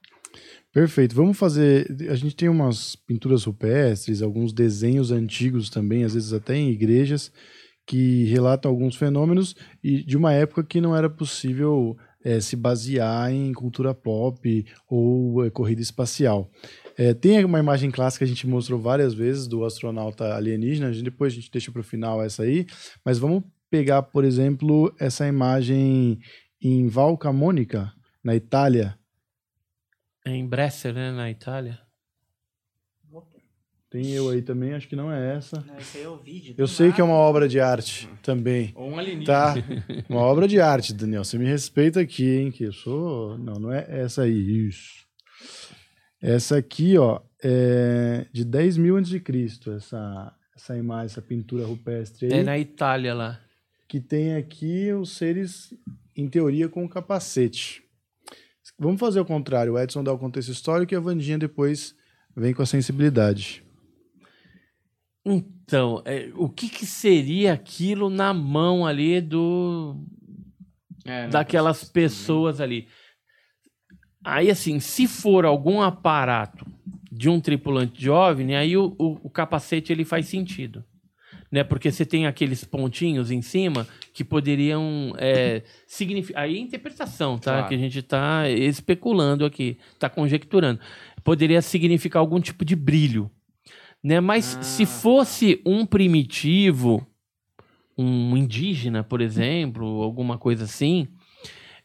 Perfeito. 0.74 1.16
Vamos 1.16 1.38
fazer. 1.38 1.88
A 2.10 2.16
gente 2.16 2.36
tem 2.36 2.50
umas 2.50 2.96
pinturas 2.96 3.44
rupestres, 3.44 4.22
alguns 4.22 4.54
desenhos 4.54 5.12
antigos 5.12 5.70
também, 5.70 6.04
às 6.04 6.14
vezes 6.14 6.34
até 6.34 6.56
em 6.56 6.70
igrejas, 6.70 7.32
que 7.86 8.24
relatam 8.26 8.72
alguns 8.72 8.96
fenômenos 8.96 9.56
e 9.84 10.04
de 10.04 10.16
uma 10.16 10.34
época 10.34 10.64
que 10.64 10.80
não 10.80 10.96
era 10.96 11.10
possível 11.10 11.98
eh, 12.24 12.40
se 12.42 12.56
basear 12.56 13.32
em 13.32 13.54
cultura 13.54 13.94
pop 13.94 14.66
ou 14.88 15.46
eh, 15.46 15.50
corrida 15.50 15.82
espacial. 15.82 16.50
Eh, 16.98 17.14
tem 17.14 17.44
uma 17.46 17.60
imagem 17.60 17.90
clássica 17.92 18.26
que 18.26 18.32
a 18.32 18.34
gente 18.34 18.48
mostrou 18.48 18.80
várias 18.80 19.14
vezes 19.14 19.48
do 19.48 19.64
astronauta 19.66 20.36
alienígena, 20.36 20.88
a 20.88 20.94
gente- 20.94 21.04
depois 21.06 21.34
a 21.34 21.36
gente 21.36 21.52
deixa 21.52 21.72
para 21.72 21.82
o 21.82 21.84
final 21.84 22.22
essa 22.24 22.44
aí, 22.44 22.66
mas 23.06 23.18
vamos 23.18 23.44
pegar, 23.70 24.02
por 24.04 24.24
exemplo, 24.26 24.94
essa 25.00 25.26
imagem 25.28 26.20
em 26.62 26.88
Val 26.88 27.18
Camonica, 27.18 27.92
na 28.24 28.36
Itália. 28.36 28.98
É 30.26 30.32
em 30.32 30.48
Brescia, 30.48 30.94
né, 30.94 31.12
na 31.12 31.32
Itália. 31.32 31.80
Tem 33.92 34.10
eu 34.12 34.30
aí 34.30 34.42
também, 34.42 34.74
acho 34.74 34.88
que 34.88 34.96
não 34.96 35.12
é 35.12 35.36
essa. 35.36 35.62
Não, 35.68 35.78
esse 35.78 35.98
aí 35.98 36.06
é 36.06 36.08
o 36.08 36.16
vídeo. 36.16 36.56
Eu 36.58 36.66
sei 36.66 36.94
que 36.94 37.02
é 37.02 37.04
uma 37.04 37.14
obra 37.14 37.46
de 37.46 37.60
arte 37.60 38.08
também. 38.24 38.72
Ou 38.74 38.90
um 38.90 38.98
alienígena. 38.98 39.26
Tá? 39.26 39.54
Uma 40.08 40.22
obra 40.22 40.48
de 40.48 40.62
arte, 40.62 40.94
Daniel. 40.94 41.26
Você 41.26 41.38
me 41.38 41.44
respeita 41.44 42.00
aqui, 42.00 42.24
hein? 42.24 42.52
Que 42.52 42.64
eu 42.64 42.72
sou. 42.72 43.38
Não, 43.38 43.56
não 43.56 43.74
é 43.74 43.86
essa 43.90 44.22
aí. 44.22 44.70
Isso. 44.70 45.06
Essa 46.22 46.56
aqui, 46.56 46.98
ó, 46.98 47.20
é 47.44 48.28
de 48.32 48.46
10 48.46 48.78
mil 48.78 48.96
antes 48.96 49.12
de 49.12 49.20
Cristo. 49.20 49.74
Essa, 49.74 50.34
essa 50.56 50.78
imagem, 50.78 51.08
essa 51.08 51.22
pintura 51.22 51.66
rupestre 51.66 52.28
aí. 52.28 52.40
É 52.40 52.44
na 52.44 52.58
Itália 52.58 53.14
lá. 53.14 53.42
Que 53.90 54.00
tem 54.00 54.36
aqui 54.36 54.94
os 54.94 55.18
seres, 55.18 55.74
em 56.16 56.30
teoria, 56.30 56.70
com 56.70 56.88
capacete. 56.88 57.84
Vamos 58.80 59.02
fazer 59.02 59.20
o 59.20 59.26
contrário. 59.26 59.74
O 59.74 59.80
Edson 59.80 60.02
dá 60.02 60.14
o 60.14 60.18
contexto 60.18 60.50
histórico 60.50 60.94
e 60.94 60.96
a 60.96 61.02
Vandinha 61.02 61.38
depois 61.38 61.94
vem 62.34 62.54
com 62.54 62.62
a 62.62 62.66
sensibilidade. 62.66 63.66
Então, 65.26 66.02
é, 66.06 66.32
o 66.36 66.50
que, 66.50 66.68
que 66.68 66.86
seria 66.86 67.54
aquilo 67.54 68.10
na 68.10 68.34
mão 68.34 68.86
ali 68.86 69.22
do 69.22 69.96
É, 71.06 71.24
né, 71.24 71.28
daquelas 71.28 71.84
pessoas 71.84 72.60
ali? 72.60 72.88
Aí, 74.24 74.50
assim, 74.52 74.80
se 74.80 75.08
for 75.08 75.46
algum 75.46 75.82
aparato 75.82 76.66
de 77.12 77.30
um 77.30 77.40
tripulante 77.40 78.00
de 78.00 78.10
OVNI, 78.10 78.56
aí 78.56 78.78
o, 78.78 78.96
o- 78.98 79.20
o 79.24 79.30
capacete 79.30 79.92
ele 79.92 80.06
faz 80.06 80.28
sentido. 80.28 80.84
Né? 81.52 81.64
Porque 81.64 81.92
você 81.92 82.06
tem 82.06 82.26
aqueles 82.28 82.64
pontinhos 82.64 83.30
em 83.30 83.42
cima 83.42 83.86
que 84.14 84.24
poderiam 84.24 85.14
é, 85.18 85.64
significar. 85.86 86.44
Aí 86.44 86.56
é 86.56 86.60
interpretação, 86.60 87.38
tá? 87.38 87.52
Claro. 87.54 87.68
Que 87.68 87.76
a 87.76 87.78
gente 87.78 88.00
está 88.00 88.50
especulando 88.50 89.44
aqui, 89.44 89.78
está 89.94 90.10
conjecturando. 90.10 90.80
Poderia 91.24 91.62
significar 91.62 92.22
algum 92.22 92.40
tipo 92.40 92.64
de 92.64 92.76
brilho. 92.76 93.30
Né? 94.04 94.20
Mas 94.20 94.58
Ah, 94.58 94.64
se 94.64 94.86
fosse 94.86 95.62
um 95.66 95.86
primitivo, 95.86 97.06
um 97.98 98.36
indígena, 98.36 99.04
por 99.04 99.22
exemplo, 99.22 100.02
alguma 100.02 100.38
coisa 100.38 100.64
assim, 100.64 101.08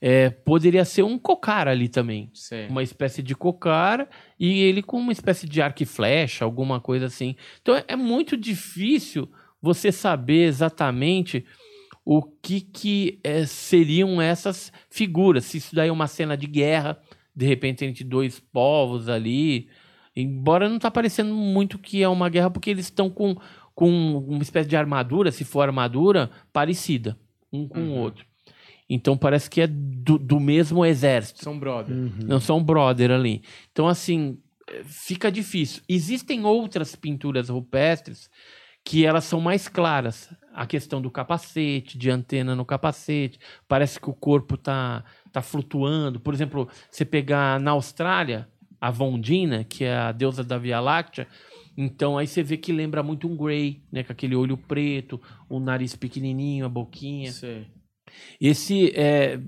é, 0.00 0.30
poderia 0.30 0.84
ser 0.84 1.02
um 1.02 1.18
cocar 1.18 1.68
ali 1.68 1.88
também. 1.88 2.30
Sei. 2.32 2.68
Uma 2.68 2.82
espécie 2.82 3.22
de 3.22 3.34
cocar 3.34 4.08
e 4.38 4.60
ele 4.60 4.82
com 4.82 4.98
uma 4.98 5.12
espécie 5.12 5.48
de 5.48 5.60
arco 5.60 5.82
e 5.82 5.86
flecha, 5.86 6.44
alguma 6.44 6.80
coisa 6.80 7.06
assim. 7.06 7.36
Então 7.60 7.74
é, 7.74 7.84
é 7.88 7.96
muito 7.96 8.36
difícil 8.36 9.30
você 9.60 9.90
saber 9.90 10.46
exatamente 10.46 11.44
o 12.04 12.22
que, 12.22 12.60
que 12.60 13.18
é, 13.24 13.44
seriam 13.46 14.20
essas 14.22 14.72
figuras. 14.88 15.44
Se 15.44 15.58
isso 15.58 15.74
daí 15.74 15.88
é 15.88 15.92
uma 15.92 16.06
cena 16.06 16.36
de 16.36 16.46
guerra, 16.46 17.00
de 17.34 17.44
repente 17.44 17.84
entre 17.84 18.04
dois 18.04 18.38
povos 18.38 19.08
ali. 19.08 19.68
Embora 20.16 20.68
não 20.68 20.78
tá 20.78 20.90
parecendo 20.90 21.34
muito 21.34 21.78
que 21.78 22.02
é 22.02 22.08
uma 22.08 22.28
guerra, 22.30 22.48
porque 22.50 22.70
eles 22.70 22.86
estão 22.86 23.10
com, 23.10 23.36
com 23.74 23.90
uma 24.26 24.42
espécie 24.42 24.68
de 24.68 24.76
armadura, 24.76 25.30
se 25.30 25.44
for 25.44 25.60
armadura, 25.62 26.30
parecida, 26.52 27.18
um 27.52 27.68
com 27.68 27.80
o 27.80 27.82
Uhum. 27.82 27.98
outro. 28.00 28.24
Então 28.88 29.16
parece 29.16 29.50
que 29.50 29.60
é 29.60 29.66
do, 29.66 30.16
do 30.18 30.38
mesmo 30.40 30.84
exército. 30.86 31.42
São 31.42 31.58
brother. 31.58 31.94
Uhum. 31.94 32.12
Não 32.24 32.40
são 32.40 32.62
brother 32.62 33.10
ali. 33.10 33.42
Então, 33.72 33.88
assim, 33.88 34.38
eh, 34.70 34.82
fica 34.84 35.30
difícil. 35.30 35.82
Existem 35.88 36.44
outras 36.44 36.94
pinturas 36.94 37.48
rupestres 37.48 38.30
que 38.84 39.04
elas 39.04 39.24
são 39.24 39.40
mais 39.40 39.66
claras. 39.68 40.32
A 40.54 40.64
questão 40.64 41.02
do 41.02 41.10
capacete, 41.10 41.98
de 41.98 42.08
antena 42.08 42.54
no 42.54 42.64
capacete. 42.64 43.38
Parece 43.66 44.00
que 44.00 44.08
o 44.08 44.14
corpo 44.14 44.56
tá, 44.56 45.04
tá 45.32 45.42
flutuando. 45.42 46.20
Por 46.20 46.32
exemplo, 46.32 46.68
você 46.88 47.04
pegar 47.04 47.58
na 47.60 47.72
Austrália, 47.72 48.48
a 48.86 48.90
Vondina, 48.90 49.64
que 49.64 49.84
é 49.84 49.96
a 49.96 50.12
deusa 50.12 50.44
da 50.44 50.56
Via 50.58 50.78
Láctea, 50.78 51.26
então 51.76 52.16
aí 52.16 52.26
você 52.26 52.42
vê 52.42 52.56
que 52.56 52.72
lembra 52.72 53.02
muito 53.02 53.28
um 53.28 53.36
Grey, 53.36 53.82
né? 53.92 54.02
Com 54.02 54.12
aquele 54.12 54.34
olho 54.34 54.56
preto, 54.56 55.20
o 55.48 55.60
nariz 55.60 55.94
pequenininho, 55.94 56.64
a 56.64 56.68
boquinha. 56.68 57.32
Sei. 57.32 57.66
Esse 58.40 58.92
é, 58.94 59.38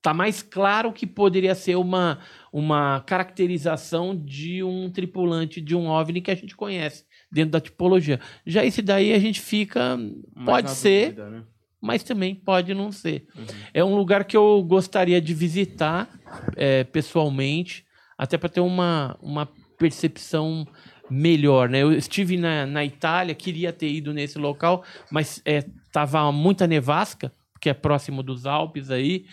tá 0.00 0.14
mais 0.14 0.42
claro 0.42 0.92
que 0.92 1.06
poderia 1.06 1.54
ser 1.54 1.74
uma, 1.74 2.20
uma 2.52 3.00
caracterização 3.00 4.16
de 4.16 4.62
um 4.62 4.88
tripulante 4.88 5.60
de 5.60 5.74
um 5.74 5.88
OVNI 5.88 6.20
que 6.20 6.30
a 6.30 6.34
gente 6.34 6.56
conhece 6.56 7.04
dentro 7.30 7.50
da 7.50 7.60
tipologia. 7.60 8.20
Já 8.46 8.64
esse 8.64 8.80
daí 8.80 9.12
a 9.12 9.18
gente 9.18 9.40
fica, 9.40 9.96
Mais 9.96 10.46
pode 10.46 10.70
ser, 10.70 11.06
dúvida, 11.06 11.30
né? 11.30 11.44
mas 11.82 12.02
também 12.04 12.34
pode 12.34 12.72
não 12.72 12.92
ser. 12.92 13.26
Uhum. 13.36 13.44
É 13.74 13.84
um 13.84 13.96
lugar 13.96 14.24
que 14.24 14.36
eu 14.36 14.62
gostaria 14.62 15.20
de 15.20 15.34
visitar 15.34 16.08
é, 16.56 16.84
pessoalmente, 16.84 17.83
até 18.16 18.36
para 18.38 18.48
ter 18.48 18.60
uma, 18.60 19.16
uma 19.20 19.48
percepção 19.78 20.66
melhor, 21.10 21.68
né? 21.68 21.82
Eu 21.82 21.92
estive 21.92 22.36
na, 22.36 22.66
na 22.66 22.84
Itália, 22.84 23.34
queria 23.34 23.72
ter 23.72 23.90
ido 23.90 24.12
nesse 24.14 24.38
local, 24.38 24.84
mas 25.10 25.42
é, 25.44 25.64
tava 25.92 26.30
muita 26.32 26.66
nevasca, 26.66 27.30
que 27.60 27.68
é 27.68 27.74
próximo 27.74 28.22
dos 28.22 28.46
Alpes 28.46 28.90
aí, 28.90 29.26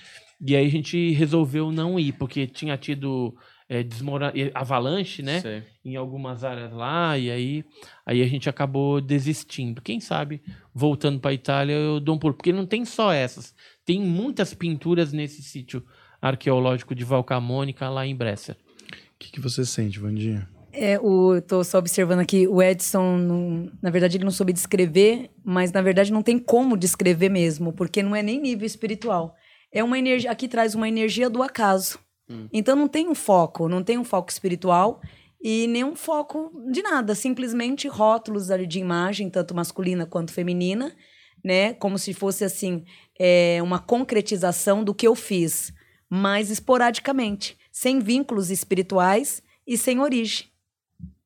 e 0.46 0.56
aí 0.56 0.66
a 0.66 0.70
gente 0.70 1.12
resolveu 1.12 1.72
não 1.72 2.00
ir, 2.00 2.14
porque 2.14 2.48
tinha 2.48 2.76
tido 2.78 3.36
é, 3.70 3.84
desmora- 3.84 4.34
avalanche, 4.54 5.22
né? 5.22 5.40
Sei. 5.40 5.64
em 5.86 5.96
algumas 5.96 6.44
áreas 6.44 6.74
lá, 6.74 7.18
e 7.18 7.32
aí, 7.32 7.64
aí 8.06 8.22
a 8.22 8.28
gente 8.28 8.50
acabou 8.50 9.00
desistindo. 9.00 9.82
Quem 9.82 10.00
sabe, 10.00 10.42
voltando 10.74 11.20
para 11.20 11.32
a 11.32 11.34
Itália, 11.34 11.74
eu 11.74 12.00
dou 12.00 12.16
um 12.16 12.20
pulo. 12.20 12.34
Porque 12.34 12.52
não 12.52 12.66
tem 12.66 12.84
só 12.84 13.14
essas. 13.14 13.56
Tem 13.86 14.02
muitas 14.02 14.54
pinturas 14.54 15.14
nesse 15.14 15.42
sítio 15.42 15.84
arqueológico 16.22 16.94
de 16.94 17.04
Valcamônica, 17.06 17.88
lá 17.90 18.06
em 18.06 18.16
Brescia. 18.16 18.58
O 19.22 19.24
que, 19.24 19.34
que 19.34 19.40
você 19.40 19.64
sente, 19.64 20.00
Vandinha? 20.00 20.50
É, 20.74 21.00
o, 21.00 21.36
eu 21.36 21.42
tô 21.44 21.64
só 21.64 21.78
observando 21.78 22.22
aqui, 22.22 22.48
o 22.48 22.60
Edson, 22.60 23.18
não- 23.18 23.72
na 23.80 23.92
verdade, 23.92 24.18
ele 24.18 24.24
não 24.24 24.32
soube 24.32 24.52
descrever, 24.52 25.30
mas 25.44 25.72
na 25.72 25.80
verdade 25.80 26.12
não 26.12 26.24
tem 26.24 26.40
como 26.40 26.76
descrever 26.76 27.30
mesmo, 27.30 27.72
porque 27.72 28.02
não 28.02 28.16
é 28.16 28.24
nem 28.24 28.42
nível 28.42 28.66
espiritual. 28.66 29.36
É 29.72 29.84
uma 29.84 30.00
energia, 30.00 30.32
aqui 30.32 30.48
traz 30.48 30.74
uma 30.74 30.88
energia 30.90 31.30
do 31.30 31.44
acaso. 31.44 32.00
Hum. 32.28 32.48
Então 32.52 32.76
não 32.76 32.88
tem 32.88 33.08
um 33.10 33.14
foco, 33.14 33.70
não 33.70 33.84
tem 33.84 34.00
um 34.00 34.04
foco 34.04 34.32
espiritual 34.32 35.00
e 35.40 35.68
nenhum 35.68 35.96
foco 35.96 36.52
de 36.72 36.82
nada, 36.82 37.14
simplesmente 37.14 37.88
rótulos 37.88 38.50
ali 38.50 38.66
de 38.66 38.80
imagem, 38.80 39.30
tanto 39.30 39.54
masculina 39.54 40.08
quanto 40.08 40.34
feminina, 40.34 40.96
né? 41.46 41.74
Como 41.74 42.00
se 42.00 42.12
fosse 42.12 42.44
assim, 42.44 42.86
é, 43.20 43.60
uma 43.62 43.78
concretização 43.78 44.84
do 44.84 44.96
que 44.96 45.08
eu 45.08 45.14
fiz, 45.14 45.72
mas 46.10 46.50
esporadicamente, 46.50 47.56
sem 47.72 48.00
vínculos 48.00 48.50
espirituais 48.52 49.42
e 49.66 49.78
sem 49.78 50.00
origem. 50.00 50.48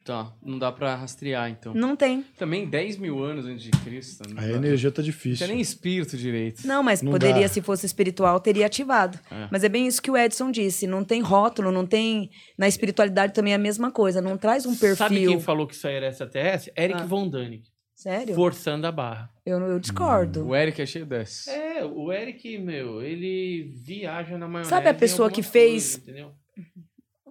Tá, 0.04 0.32
não 0.44 0.60
dá 0.60 0.72
pra 0.72 0.94
rastrear, 0.96 1.50
então. 1.50 1.74
Não 1.74 1.96
tem. 1.96 2.24
Também 2.38 2.70
10 2.70 2.98
mil 2.98 3.24
anos 3.24 3.48
antes 3.48 3.64
de 3.64 3.72
Cristo. 3.84 4.22
Não, 4.30 4.38
A 4.38 4.46
dá- 4.46 4.52
energia 4.54 4.92
tá 4.92 5.02
não 5.02 5.06
difícil. 5.08 5.38
tinha 5.38 5.48
nem 5.48 5.60
espírito 5.60 6.16
direito. 6.16 6.68
Não, 6.68 6.84
mas 6.84 7.02
Não 7.02 7.12
poderia, 7.12 7.42
dá. 7.42 7.48
se 7.48 7.60
fosse 7.60 7.88
espiritual, 7.88 8.40
teria 8.40 8.68
ativado. 8.68 9.20
É. 9.32 9.48
Mas 9.52 9.64
é 9.64 9.70
bem 9.70 9.88
isso 9.88 10.00
que 10.00 10.12
o 10.12 10.16
Edson 10.16 10.52
disse. 10.52 10.86
Não 10.86 11.04
tem 11.04 11.22
rótulo, 11.22 11.72
não 11.72 11.88
tem. 11.88 12.30
Na 12.56 12.68
espiritualidade 12.68 13.34
também 13.34 13.54
é 13.54 13.56
a 13.56 13.60
mesma 13.60 13.90
coisa. 13.92 14.22
Não 14.22 14.38
traz 14.38 14.68
um 14.68 14.76
perfil. 14.76 14.96
Sabe 14.96 15.26
quem 15.26 15.40
falou 15.40 15.66
que 15.66 15.74
isso 15.74 15.88
aí 15.88 15.96
era 15.96 16.08
extraterrestre? 16.10 16.72
Eric 16.78 17.02
Ah. 17.02 17.06
Von 17.08 17.28
Däniken. 17.28 17.72
Sério? 17.96 18.36
Forçando 18.36 18.86
a 18.86 18.92
barra. 18.92 19.30
Eu, 19.46 19.60
eu 19.62 19.80
discordo. 19.80 20.46
O 20.48 20.56
Eric 20.56 20.82
é 20.82 20.86
cheio 20.86 21.06
dessas. 21.06 21.48
É, 21.48 21.84
o 21.86 22.12
Eric, 22.12 22.58
meu, 22.58 23.02
ele 23.02 23.72
viaja 23.84 24.38
na 24.38 24.48
maionese. 24.48 24.70
Sabe 24.70 24.90
a 24.90 24.94
pessoa 24.94 25.32
que 25.32 25.42
fez- 25.42 25.98
entendeu? 25.98 26.32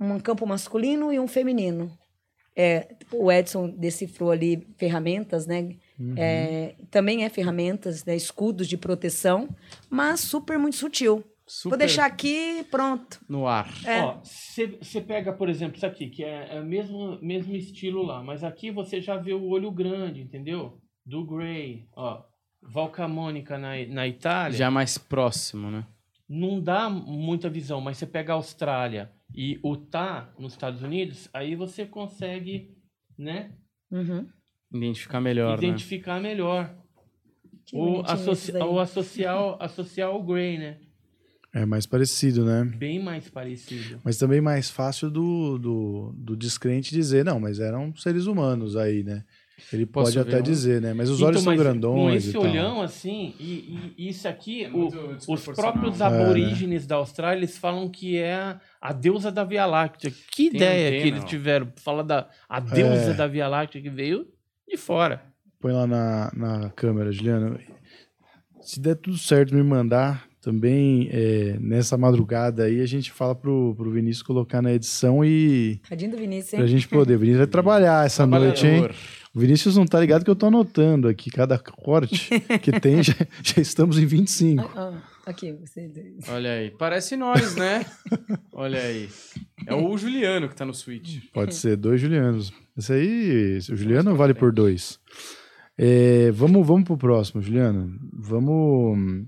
Um 0.00 0.18
campo 0.18 0.46
masculino 0.46 1.12
e 1.12 1.20
um 1.20 1.28
feminino. 1.28 1.90
É, 2.56 2.94
o 3.12 3.30
Edson 3.32 3.68
decifrou 3.68 4.30
ali 4.30 4.66
ferramentas, 4.76 5.46
né? 5.46 5.76
Uhum. 5.98 6.14
É, 6.16 6.74
também 6.90 7.24
é 7.24 7.28
ferramentas, 7.28 8.04
né? 8.04 8.14
escudos 8.16 8.66
de 8.68 8.76
proteção, 8.76 9.48
mas 9.90 10.20
super 10.20 10.58
muito 10.58 10.76
sutil. 10.76 11.22
Super 11.56 11.70
Vou 11.70 11.78
deixar 11.78 12.04
aqui 12.06 12.64
pronto. 12.68 13.20
no 13.28 13.46
ar. 13.46 13.68
É. 13.86 14.02
Ó, 14.02 14.20
você 14.24 15.00
pega, 15.00 15.32
por 15.32 15.48
exemplo, 15.48 15.76
isso 15.76 15.86
aqui, 15.86 16.08
que 16.10 16.24
é, 16.24 16.56
é 16.56 16.60
o 16.60 16.64
mesmo, 16.64 17.16
mesmo 17.22 17.54
estilo 17.54 18.02
lá, 18.02 18.22
mas 18.24 18.42
aqui 18.42 18.72
você 18.72 19.00
já 19.00 19.16
vê 19.16 19.32
o 19.34 19.44
olho 19.46 19.70
grande, 19.70 20.20
entendeu? 20.20 20.80
Do 21.06 21.24
Grey, 21.24 21.86
ó. 21.94 22.24
Valcamônica 22.60 23.56
na, 23.56 23.74
na 23.86 24.08
Itália, 24.08 24.56
Já 24.58 24.68
mais 24.70 24.98
próximo, 24.98 25.70
né? 25.70 25.86
não 26.28 26.60
dá 26.60 26.88
muita 26.90 27.48
visão, 27.48 27.80
mas 27.80 27.98
você 27.98 28.06
pega 28.06 28.32
a 28.32 28.36
Austrália 28.36 29.12
e 29.32 29.60
o 29.62 29.76
Tá 29.76 30.32
nos 30.38 30.54
Estados 30.54 30.82
Unidos, 30.82 31.28
aí 31.32 31.54
você 31.54 31.86
consegue, 31.86 32.74
né, 33.16 33.52
Uhum. 33.92 34.26
Identificar 34.72 35.20
melhor, 35.20 35.60
né? 35.60 35.68
identificar 35.68 36.20
melhor. 36.20 36.74
Que 37.64 37.76
Ou, 37.76 37.84
bonitinho 38.02 38.12
associ 38.12 38.50
esses 38.50 38.54
aí. 38.56 38.62
ou 38.62 38.80
associar, 38.80 39.56
associar 39.60 40.08
ao 40.08 40.22
Grey, 40.22 40.58
né? 40.58 40.80
É 41.54 41.64
mais 41.64 41.86
parecido, 41.86 42.44
né? 42.44 42.64
Bem 42.64 43.00
mais 43.00 43.28
parecido. 43.30 44.00
Mas 44.02 44.18
também 44.18 44.40
mais 44.40 44.70
fácil 44.70 45.08
do, 45.08 45.56
do, 45.56 46.12
do 46.16 46.36
descrente 46.36 46.90
dizer, 46.92 47.24
não, 47.24 47.38
mas 47.38 47.60
eram 47.60 47.94
seres 47.94 48.26
humanos 48.26 48.76
aí, 48.76 49.04
né? 49.04 49.22
Ele 49.72 49.86
Posso 49.86 50.14
pode 50.14 50.18
até 50.28 50.40
um? 50.40 50.42
dizer, 50.42 50.80
né? 50.82 50.92
Mas 50.92 51.08
os 51.08 51.18
Então, 51.18 51.28
olhos 51.28 51.42
são 51.42 51.52
mas 51.52 51.62
grandões 51.62 51.94
Com 51.94 52.10
e 52.10 52.16
esse 52.16 52.32
tal. 52.32 52.42
olhão, 52.42 52.82
assim, 52.82 53.34
e, 53.38 53.92
e 53.96 54.08
isso 54.08 54.26
aqui, 54.26 54.64
É 54.64 54.68
o- 54.72 54.88
os 55.28 55.40
próprios 55.42 56.00
É, 56.00 56.10
né? 56.10 56.22
aborígenes 56.24 56.88
da 56.88 56.96
Austrália, 56.96 57.38
eles 57.38 57.56
falam 57.56 57.88
que 57.88 58.16
é 58.18 58.34
a, 58.34 58.60
a 58.80 58.92
deusa 58.92 59.30
da 59.30 59.44
Via 59.44 59.64
Láctea. 59.64 60.10
Que 60.32 60.50
Tem 60.50 60.56
ideia 60.56 60.88
antena, 60.88 61.02
que 61.02 61.08
eles 61.08 61.24
tiveram? 61.24 61.72
Fala 61.76 62.02
da 62.02 62.28
a 62.48 62.58
deusa 62.58 63.12
É. 63.12 63.14
da 63.14 63.28
Via 63.28 63.46
Láctea 63.46 63.80
que 63.80 63.88
veio 63.88 64.26
de 64.68 64.76
fora. 64.76 65.22
Põe 65.60 65.72
lá 65.72 65.86
na, 65.86 66.32
na 66.34 66.70
câmera, 66.70 67.12
Juliano. 67.12 67.56
Se 68.60 68.80
der 68.80 68.96
tudo 68.96 69.16
certo, 69.16 69.54
me 69.54 69.62
mandar 69.62 70.26
também 70.44 71.08
é, 71.10 71.56
nessa 71.58 71.96
madrugada 71.96 72.64
aí, 72.64 72.82
a 72.82 72.86
gente 72.86 73.10
fala 73.10 73.34
pro, 73.34 73.74
pro 73.74 73.90
Vinícius 73.90 74.22
colocar 74.22 74.60
na 74.60 74.72
edição 74.72 75.24
e 75.24 75.80
Tadinho 75.88 76.10
do 76.10 76.18
Vinícius, 76.18 76.50
pra 76.50 76.60
hein? 76.60 76.68
gente 76.68 76.86
poder. 76.86 77.14
O 77.14 77.18
Vinícius 77.18 77.38
vai 77.38 77.46
trabalhar 77.46 78.04
essa 78.04 78.26
noite, 78.26 78.66
hein? 78.66 78.90
O 79.34 79.40
Vinícius 79.40 79.76
não 79.76 79.86
tá 79.86 79.98
ligado 79.98 80.22
que 80.22 80.30
eu 80.30 80.36
tô 80.36 80.46
anotando 80.46 81.08
aqui 81.08 81.30
cada 81.30 81.58
corte 81.58 82.28
que 82.62 82.78
tem, 82.78 83.02
já, 83.02 83.14
já 83.42 83.62
estamos 83.62 83.98
em 83.98 84.04
25. 84.04 84.62
Ah, 84.62 84.92
ah, 84.92 85.30
aqui, 85.30 85.50
você. 85.52 85.90
Olha 86.28 86.52
aí. 86.52 86.70
Parece 86.72 87.16
nós, 87.16 87.56
né? 87.56 87.86
Olha 88.52 88.80
aí. 88.80 89.08
É 89.66 89.74
o 89.74 89.96
Juliano 89.96 90.48
que 90.48 90.54
tá 90.54 90.66
no 90.66 90.74
Switch. 90.74 91.20
Pode 91.32 91.54
ser 91.54 91.76
dois 91.76 92.00
Julianos. 92.00 92.52
Esse 92.76 92.92
aí, 92.92 93.58
o 93.70 93.76
Juliano 93.76 94.14
vale 94.14 94.34
por 94.34 94.52
dois. 94.52 95.00
É, 95.76 96.30
vamos, 96.32 96.66
vamos 96.66 96.84
pro 96.84 96.98
próximo, 96.98 97.42
Juliano. 97.42 97.98
Vamos. 98.12 99.26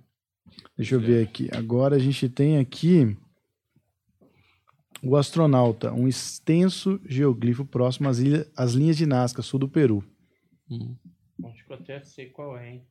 Deixa 0.76 0.94
eu 0.94 1.00
ver 1.00 1.24
aqui. 1.26 1.48
Agora 1.52 1.96
a 1.96 1.98
gente 1.98 2.28
tem 2.28 2.58
aqui 2.58 3.16
o 5.02 5.16
astronauta, 5.16 5.92
um 5.92 6.06
extenso 6.08 7.00
geoglifo 7.06 7.64
próximo 7.64 8.08
às, 8.08 8.18
ilha- 8.18 8.46
às 8.56 8.72
linhas 8.72 8.96
de 8.96 9.06
Nazca, 9.06 9.42
sul 9.42 9.58
do 9.60 9.68
Peru. 9.68 10.04
Hum. 10.70 10.94
Acho 11.44 11.64
que 11.66 11.72
eu 11.72 11.76
até 11.76 12.00
sei 12.02 12.26
qual 12.30 12.56
é, 12.58 12.70
hein? 12.72 12.82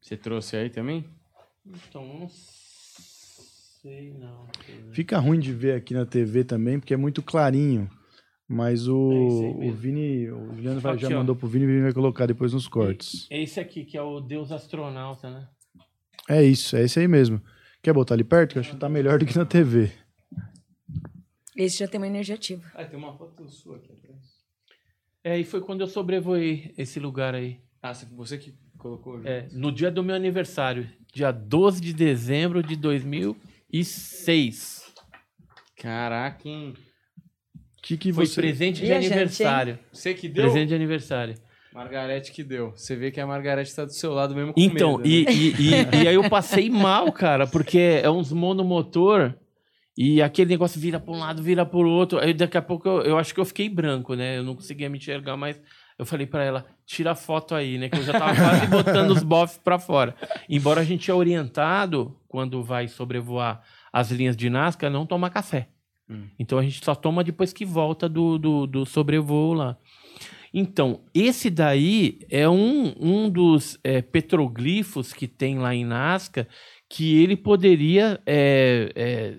Você 0.00 0.16
trouxe 0.16 0.56
aí 0.56 0.70
também? 0.70 1.04
Então, 1.66 2.06
não 2.20 2.28
sei 2.28 4.12
não. 4.18 4.46
Fica 4.92 5.18
ruim 5.18 5.38
de 5.38 5.52
ver 5.52 5.74
aqui 5.76 5.94
na 5.94 6.04
TV 6.06 6.44
também, 6.44 6.78
porque 6.78 6.92
é 6.94 6.96
muito 6.96 7.22
clarinho 7.22 7.88
Mas 8.46 8.86
É 8.86 8.90
o, 8.90 9.58
aí 9.62 9.70
o. 9.70 9.74
Vini, 9.74 10.30
o 10.30 10.54
Juliano 10.54 10.78
vai- 10.80 10.98
já 10.98 11.06
Aqui, 11.06 11.14
ó. 11.14 11.18
mandou 11.20 11.34
pro 11.34 11.48
Vini, 11.48 11.64
o 11.64 11.68
Vini 11.68 11.80
vai 11.82 11.92
colocar 11.94 12.26
depois 12.26 12.52
nos 12.52 12.68
cortes. 12.68 13.26
É 13.30 13.42
esse 13.42 13.58
aqui, 13.58 13.84
que 13.86 13.96
é 13.96 14.02
o 14.02 14.20
Deus 14.20 14.52
astronauta, 14.52 15.30
né? 15.30 15.48
É 16.28 16.42
isso, 16.42 16.76
é 16.76 16.82
esse 16.84 16.98
aí 17.00 17.08
mesmo. 17.08 17.42
Quer 17.82 17.92
botar 17.92 18.14
ali 18.14 18.24
perto? 18.24 18.52
Que 18.52 18.58
eu 18.58 18.60
acho 18.60 18.70
que 18.70 18.76
tá 18.76 18.88
melhor 18.88 19.18
do 19.18 19.26
que 19.26 19.36
na 19.36 19.44
TV. 19.44 19.90
Esse 21.56 21.78
já 21.78 21.88
tem 21.88 22.00
uma 22.00 22.06
energia 22.06 22.34
ativa. 22.34 22.62
Ah, 22.74 22.84
tem 22.84 22.98
uma 22.98 23.16
foto 23.16 23.48
sua 23.48 23.76
aqui 23.76 23.92
atrás. 23.92 24.18
É, 25.22 25.38
e 25.38 25.44
foi 25.44 25.60
quando 25.60 25.82
eu 25.82 25.86
sobrevoei 25.86 26.74
esse 26.76 26.98
lugar 26.98 27.34
aí. 27.34 27.60
Ah, 27.82 27.94
você- 27.94 28.06
você 28.06 28.38
que 28.38 28.54
colocou. 28.78 29.18
né? 29.18 29.30
É, 29.30 29.48
no 29.52 29.70
dia 29.70 29.90
do 29.90 30.02
meu 30.02 30.14
aniversário, 30.16 30.88
dia 31.12 31.30
12 31.30 31.80
de 31.80 31.92
dezembro 31.92 32.62
de 32.62 32.74
2006. 32.76 34.82
Caraca, 35.76 36.48
hein? 36.48 36.74
Que 37.82 37.96
que 37.98 38.12
Foi 38.12 38.26
você... 38.26 38.40
presente 38.40 38.80
de 38.80 38.86
hein? 38.86 38.94
aniversário. 38.96 39.78
Você 39.92 40.14
que 40.14 40.28
deu? 40.28 40.44
Presente 40.44 40.68
de 40.68 40.74
aniversário. 40.74 41.34
Margarete 41.74 42.30
que 42.30 42.44
deu. 42.44 42.70
Você 42.76 42.94
vê 42.94 43.10
que 43.10 43.20
a 43.20 43.26
Margarete 43.26 43.74
tá 43.74 43.84
do 43.84 43.92
seu 43.92 44.14
lado 44.14 44.34
mesmo 44.34 44.52
com 44.54 44.60
Então, 44.60 44.98
medo, 44.98 45.08
e, 45.08 45.24
né? 45.24 45.32
e, 45.32 45.48
e, 45.48 46.04
e 46.04 46.08
aí 46.08 46.14
eu 46.14 46.30
passei 46.30 46.70
mal, 46.70 47.10
cara, 47.10 47.46
porque 47.48 48.00
é 48.00 48.08
uns 48.08 48.32
monomotor 48.32 49.34
e 49.98 50.22
aquele 50.22 50.50
negócio 50.50 50.80
vira 50.80 51.00
para 51.00 51.12
um 51.12 51.18
lado, 51.18 51.42
vira 51.42 51.66
para 51.66 51.78
o 51.78 51.88
outro. 51.88 52.18
Aí 52.20 52.32
daqui 52.32 52.56
a 52.56 52.62
pouco 52.62 52.88
eu, 52.88 53.02
eu 53.02 53.18
acho 53.18 53.34
que 53.34 53.40
eu 53.40 53.44
fiquei 53.44 53.68
branco, 53.68 54.14
né? 54.14 54.38
Eu 54.38 54.44
não 54.44 54.54
conseguia 54.54 54.88
me 54.88 54.98
enxergar 54.98 55.36
mais. 55.36 55.60
Eu 55.98 56.06
falei 56.06 56.26
para 56.26 56.44
ela, 56.44 56.66
tira 56.86 57.12
a 57.12 57.14
foto 57.14 57.54
aí, 57.54 57.76
né? 57.78 57.88
Que 57.88 57.98
eu 57.98 58.02
já 58.02 58.12
tava 58.12 58.34
quase 58.34 58.66
botando 58.66 59.10
os 59.10 59.22
bofs 59.22 59.58
para 59.58 59.78
fora. 59.78 60.14
Embora 60.48 60.80
a 60.80 60.84
gente 60.84 61.10
é 61.10 61.14
orientado, 61.14 62.16
quando 62.28 62.62
vai 62.62 62.88
sobrevoar 62.88 63.62
as 63.92 64.10
linhas 64.10 64.36
de 64.36 64.50
Nazca, 64.50 64.90
não 64.90 65.06
tomar 65.06 65.30
café. 65.30 65.68
Hum. 66.08 66.26
Então 66.38 66.58
a 66.58 66.62
gente 66.62 66.84
só 66.84 66.94
toma 66.94 67.22
depois 67.22 67.52
que 67.52 67.64
volta 67.64 68.08
do, 68.08 68.38
do, 68.38 68.66
do 68.66 68.84
sobrevoo 68.84 69.52
lá. 69.54 69.76
Então, 70.56 71.00
esse 71.12 71.50
daí 71.50 72.20
é 72.30 72.48
um, 72.48 72.94
um 73.00 73.28
dos 73.28 73.76
é, 73.82 74.00
petroglifos 74.00 75.12
que 75.12 75.26
tem 75.26 75.58
lá 75.58 75.74
em 75.74 75.84
Nazca 75.84 76.46
que 76.88 77.20
ele 77.20 77.36
poderia 77.36 78.22
é, 78.24 78.92
é, 78.94 79.36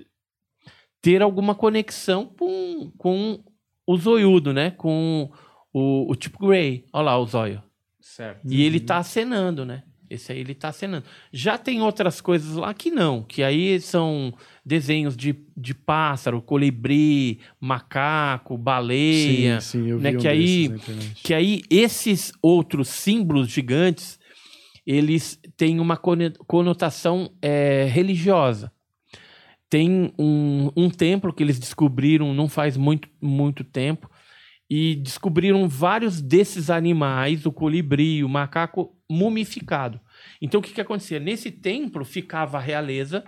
ter 1.02 1.22
alguma 1.22 1.56
conexão 1.56 2.26
com, 2.26 2.92
com 2.98 3.42
o 3.88 3.96
zoiudo, 3.96 4.52
né? 4.52 4.72
Com 4.72 5.32
o, 5.72 6.12
o 6.12 6.16
tipo 6.18 6.46
Grey. 6.46 6.86
Olha 6.92 7.06
lá 7.06 7.18
o 7.18 7.26
zóio. 7.26 7.64
Certo. 8.02 8.42
E 8.52 8.62
ele 8.64 8.82
tá 8.82 8.98
acenando, 8.98 9.66
né? 9.66 9.84
Esse 10.10 10.32
aí 10.32 10.40
ele 10.40 10.54
tá 10.54 10.70
acenando. 10.70 11.06
Já 11.32 11.58
tem 11.58 11.82
outras 11.82 12.22
coisas 12.22 12.56
lá 12.56 12.74
que 12.74 12.92
não, 12.92 13.24
que 13.24 13.42
aí 13.44 13.80
são 13.80 14.34
desenhos 14.66 15.16
de, 15.16 15.36
de 15.56 15.74
pássaro, 15.74 16.42
colibri, 16.42 17.40
macaco, 17.60 18.58
baleia. 18.58 19.60
Sim, 19.62 19.82
sim, 19.82 19.90
eu 19.90 19.98
vi 19.98 20.04
né, 20.04 20.12
um 20.12 20.18
que 20.18 20.28
aí-. 20.28 20.76
Que 21.24 21.34
aí 21.34 21.62
esses 21.70 22.32
outros 22.42 22.90
símbolos 22.90 23.50
gigantes, 23.50 24.20
eles 24.86 25.40
têm 25.58 25.80
uma 25.80 25.98
conotação 25.98 27.32
é, 27.42 27.86
religiosa. 27.86 28.72
Tem 29.70 30.14
um, 30.18 30.72
um 30.76 30.90
templo 30.90 31.34
que 31.34 31.42
eles 31.42 31.60
descobriram 31.60 32.34
não 32.34 32.48
faz 32.48 32.78
muito, 32.78 33.10
muito 33.20 33.64
tempo 33.64 34.10
e 34.70 34.96
descobriram 34.96 35.68
vários 35.68 36.22
desses 36.22 36.70
animais, 36.70 37.46
o 37.46 37.52
colibri, 37.52 38.24
o 38.24 38.30
macaco, 38.30 38.96
mumificado. 39.10 40.00
Então 40.42 40.60
o 40.60 40.64
que, 40.64 40.74
que 40.74 40.82
acontecia? 40.82 41.20
Nesse 41.20 41.52
templo 41.52 42.04
ficava 42.04 42.58
a 42.58 42.62
realeza, 42.62 43.24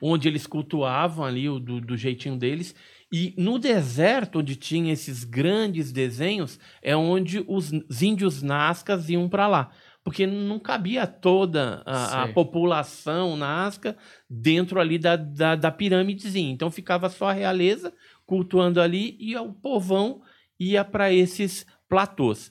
onde 0.00 0.28
eles 0.28 0.46
cultuavam 0.46 1.24
ali 1.24 1.48
o, 1.48 1.60
do, 1.60 1.80
do 1.80 1.96
jeitinho 1.96 2.36
deles, 2.36 2.74
e 3.12 3.34
no 3.36 3.58
deserto, 3.58 4.38
onde 4.38 4.56
tinha 4.56 4.90
esses 4.90 5.22
grandes 5.22 5.92
desenhos, 5.92 6.58
é 6.80 6.96
onde 6.96 7.44
os 7.46 7.70
índios 8.00 8.42
nascas 8.42 9.10
iam 9.10 9.28
para 9.28 9.46
lá. 9.46 9.70
Porque 10.02 10.26
não 10.26 10.58
cabia 10.58 11.06
toda 11.06 11.82
a, 11.86 12.24
a 12.24 12.28
população 12.28 13.36
nasca 13.36 13.96
dentro 14.28 14.80
ali 14.80 14.98
da, 14.98 15.14
da, 15.14 15.54
da 15.54 15.70
pirâmidezinha. 15.70 16.50
Então 16.50 16.70
ficava 16.70 17.08
só 17.08 17.28
a 17.28 17.32
realeza 17.32 17.92
cultuando 18.32 18.80
ali 18.80 19.14
e 19.20 19.36
o 19.36 19.52
povão 19.52 20.22
ia 20.58 20.82
para 20.82 21.12
esses 21.12 21.66
platôs. 21.86 22.50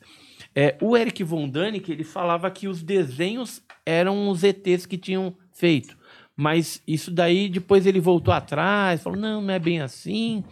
É, 0.53 0.78
o 0.80 0.95
Eric 0.95 1.24
von 1.24 1.49
Däniken, 1.49 1.95
ele 1.95 2.03
falava 2.03 2.52
que 2.52 2.68
os 2.68 2.84
desenhos 2.84 3.64
eram 3.84 4.30
os 4.30 4.44
ETs 4.44 4.86
que 4.86 4.95
tinham 4.95 5.36
feito. 5.52 5.98
Mas 6.38 6.84
isso 6.88 7.10
daí, 7.10 7.49
depois 7.49 7.88
ele 7.88 7.99
voltou 7.99 8.32
atrás, 8.32 9.02
falou, 9.02 9.18
não, 9.18 9.41
não 9.41 9.52
é 9.52 9.58
bem 9.58 9.82
assim. 9.82 10.44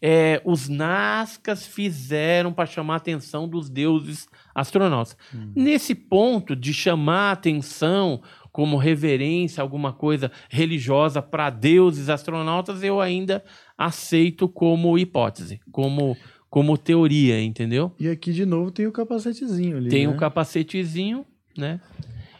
É, 0.00 0.40
os 0.44 0.68
Nazcas 0.68 1.66
fizeram 1.66 2.52
para 2.52 2.64
chamar 2.64 2.94
a 2.94 2.98
atenção 2.98 3.48
dos 3.48 3.68
deuses 3.68 4.28
astronautas. 4.54 5.16
Nesse 5.52 5.96
ponto 5.96 6.54
de 6.54 6.72
chamar 6.72 7.30
a 7.30 7.32
atenção 7.32 8.22
como 8.52 8.76
reverência, 8.76 9.62
alguma 9.62 9.92
coisa 9.92 10.30
religiosa 10.48 11.20
para 11.22 11.50
deuses 11.50 12.08
astronautas, 12.08 12.82
eu 12.82 13.00
ainda 13.00 13.44
aceito 13.78 14.48
como 14.48 14.98
hipótese, 14.98 15.60
como, 15.70 16.16
como 16.48 16.76
teoria, 16.76 17.40
entendeu? 17.42 17.92
E 17.98 18.08
aqui 18.08 18.32
de 18.32 18.44
novo 18.44 18.70
tem 18.70 18.86
o 18.86 18.92
capacetezinho 18.92 19.76
ali. 19.76 19.88
Tem 19.88 20.06
né? 20.06 20.12
o 20.12 20.16
capacetezinho, 20.16 21.24
né? 21.56 21.80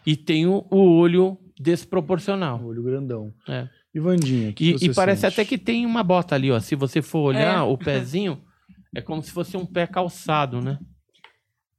E 0.07 0.16
tem 0.16 0.47
o, 0.47 0.65
o 0.70 0.78
olho 0.99 1.39
desproporcional. 1.59 2.61
O 2.61 2.66
olho 2.66 2.82
grandão. 2.82 3.32
É. 3.49 3.69
E 3.95 3.99
Vandinha, 4.01 4.53
que 4.53 4.70
E, 4.70 4.73
você 4.78 4.87
e 4.87 4.95
parece 4.95 5.23
sente? 5.23 5.32
até 5.35 5.45
que 5.45 5.59
tem 5.59 5.85
uma 5.85 6.03
bota 6.03 6.35
ali, 6.35 6.51
ó. 6.51 6.59
Se 6.61 6.74
você 6.77 7.03
for 7.03 7.20
olhar 7.20 7.59
É. 7.59 7.62
o 7.62 7.77
pezinho, 7.78 8.41
é 8.95 9.01
como 9.01 9.23
se 9.23 9.31
fosse 9.31 9.57
um 9.57 9.66
pé 9.66 9.87
calçado, 9.87 10.61
né? 10.61 10.78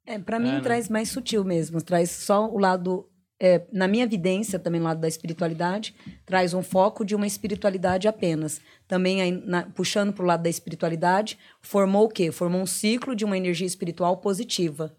É, 0.06 0.18
para 0.20 0.40
mim 0.40 0.50
É, 0.50 0.54
né? 0.54 0.60
traz 0.62 0.90
mais 0.90 1.10
sutil 1.10 1.44
mesmo, 1.46 1.82
traz 1.82 2.12
só 2.12 2.50
o 2.50 2.58
lado 2.58 3.06
é, 3.44 3.64
na 3.72 3.88
minha 3.88 4.04
evidência 4.04 4.60
também 4.60 4.80
lado 4.80 5.02
da 5.02 5.08
espiritualidade 5.08 5.96
traz 6.28 6.54
um 6.54 6.62
foco 6.62 7.04
de 7.04 7.16
uma 7.16 7.26
espiritualidade 7.26 8.08
apenas. 8.08 8.62
Também 8.88 9.20
aí, 9.20 9.32
na- 9.32 9.64
puxando 9.64 10.14
para 10.14 10.24
o 10.24 10.28
lado 10.28 10.44
da 10.44 10.50
espiritualidade, 10.50 11.40
formou 11.60 12.06
o 12.06 12.10
quê? 12.10 12.32
Formou 12.32 12.62
um 12.62 12.68
ciclo 12.68 13.16
de 13.16 13.26
uma 13.26 13.36
energia 13.36 13.66
espiritual 13.66 14.18
positiva. 14.18 14.96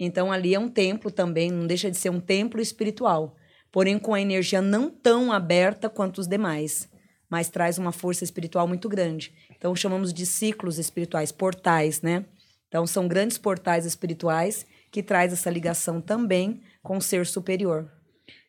Então 0.00 0.32
ali 0.32 0.54
é 0.54 0.58
um 0.58 0.68
templo 0.68 1.10
também, 1.10 1.50
não 1.50 1.66
deixa 1.66 1.90
de 1.90 1.98
ser 1.98 2.08
um 2.08 2.20
templo 2.20 2.58
espiritual, 2.58 3.36
porém 3.70 3.98
com 3.98 4.14
a 4.14 4.20
energia 4.20 4.62
não 4.62 4.88
tão 4.88 5.30
aberta 5.30 5.90
quanto 5.90 6.22
os 6.22 6.26
demais, 6.26 6.88
mas 7.28 7.50
traz 7.50 7.76
uma 7.76 7.92
força 7.92 8.24
espiritual 8.24 8.66
muito 8.66 8.88
grande. 8.88 9.30
Então 9.54 9.76
chamamos 9.76 10.10
de 10.10 10.24
ciclos 10.24 10.78
espirituais, 10.78 11.30
portais, 11.30 12.00
né? 12.00 12.24
Então 12.66 12.86
são 12.86 13.06
grandes 13.06 13.36
portais 13.36 13.84
espirituais 13.84 14.64
que 14.90 15.02
traz 15.02 15.34
essa 15.34 15.50
ligação 15.50 16.00
também 16.00 16.62
com 16.84 17.00
ser 17.00 17.26
superior. 17.26 17.90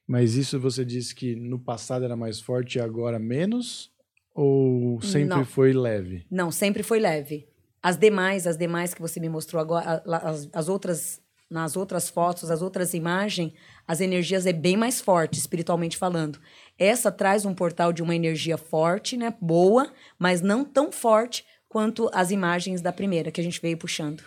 Mas 0.05 0.35
isso 0.35 0.59
você 0.59 0.85
disse 0.85 1.15
que 1.15 1.35
no 1.35 1.57
passado 1.57 2.05
era 2.05 2.15
mais 2.15 2.39
forte 2.39 2.77
e 2.77 2.81
agora 2.81 3.17
menos? 3.17 3.89
Ou 4.35 5.01
sempre 5.01 5.37
Não. 5.37 5.45
foi 5.45 5.71
leve? 5.71 6.27
Não, 6.29 6.51
sempre 6.51 6.83
foi 6.83 6.99
leve. 6.99 7.47
As 7.81 7.97
demais, 7.97 8.45
as 8.45 8.57
demais 8.57 8.93
que 8.93 9.01
você 9.01 9.19
me 9.19 9.29
mostrou 9.29 9.61
agora, 9.61 10.03
as, 10.05 10.49
as 10.51 10.67
outras, 10.67 11.21
nas 11.49 11.77
outras 11.77 12.09
fotos, 12.09 12.51
as 12.51 12.61
outras 12.61 12.93
imagens, 12.93 13.53
as 13.87 14.01
energias 14.01 14.45
é 14.45 14.51
bem 14.51 14.75
mais 14.75 14.99
forte, 14.99 15.39
espiritualmente 15.39 15.95
falando. 15.95 16.37
Essa 16.77 17.11
traz 17.11 17.45
um 17.45 17.53
portal 17.55 17.93
de 17.93 18.03
uma 18.03 18.15
energia 18.15 18.57
forte, 18.57 19.15
né, 19.15 19.33
boa, 19.39 19.89
mas 20.19 20.41
não 20.41 20.65
tão 20.65 20.91
forte 20.91 21.45
quanto 21.69 22.09
as 22.13 22.31
imagens 22.31 22.81
da 22.81 22.91
primeira 22.91 23.31
que 23.31 23.39
a 23.39 23.43
gente 23.43 23.61
veio 23.61 23.77
puxando. 23.77 24.23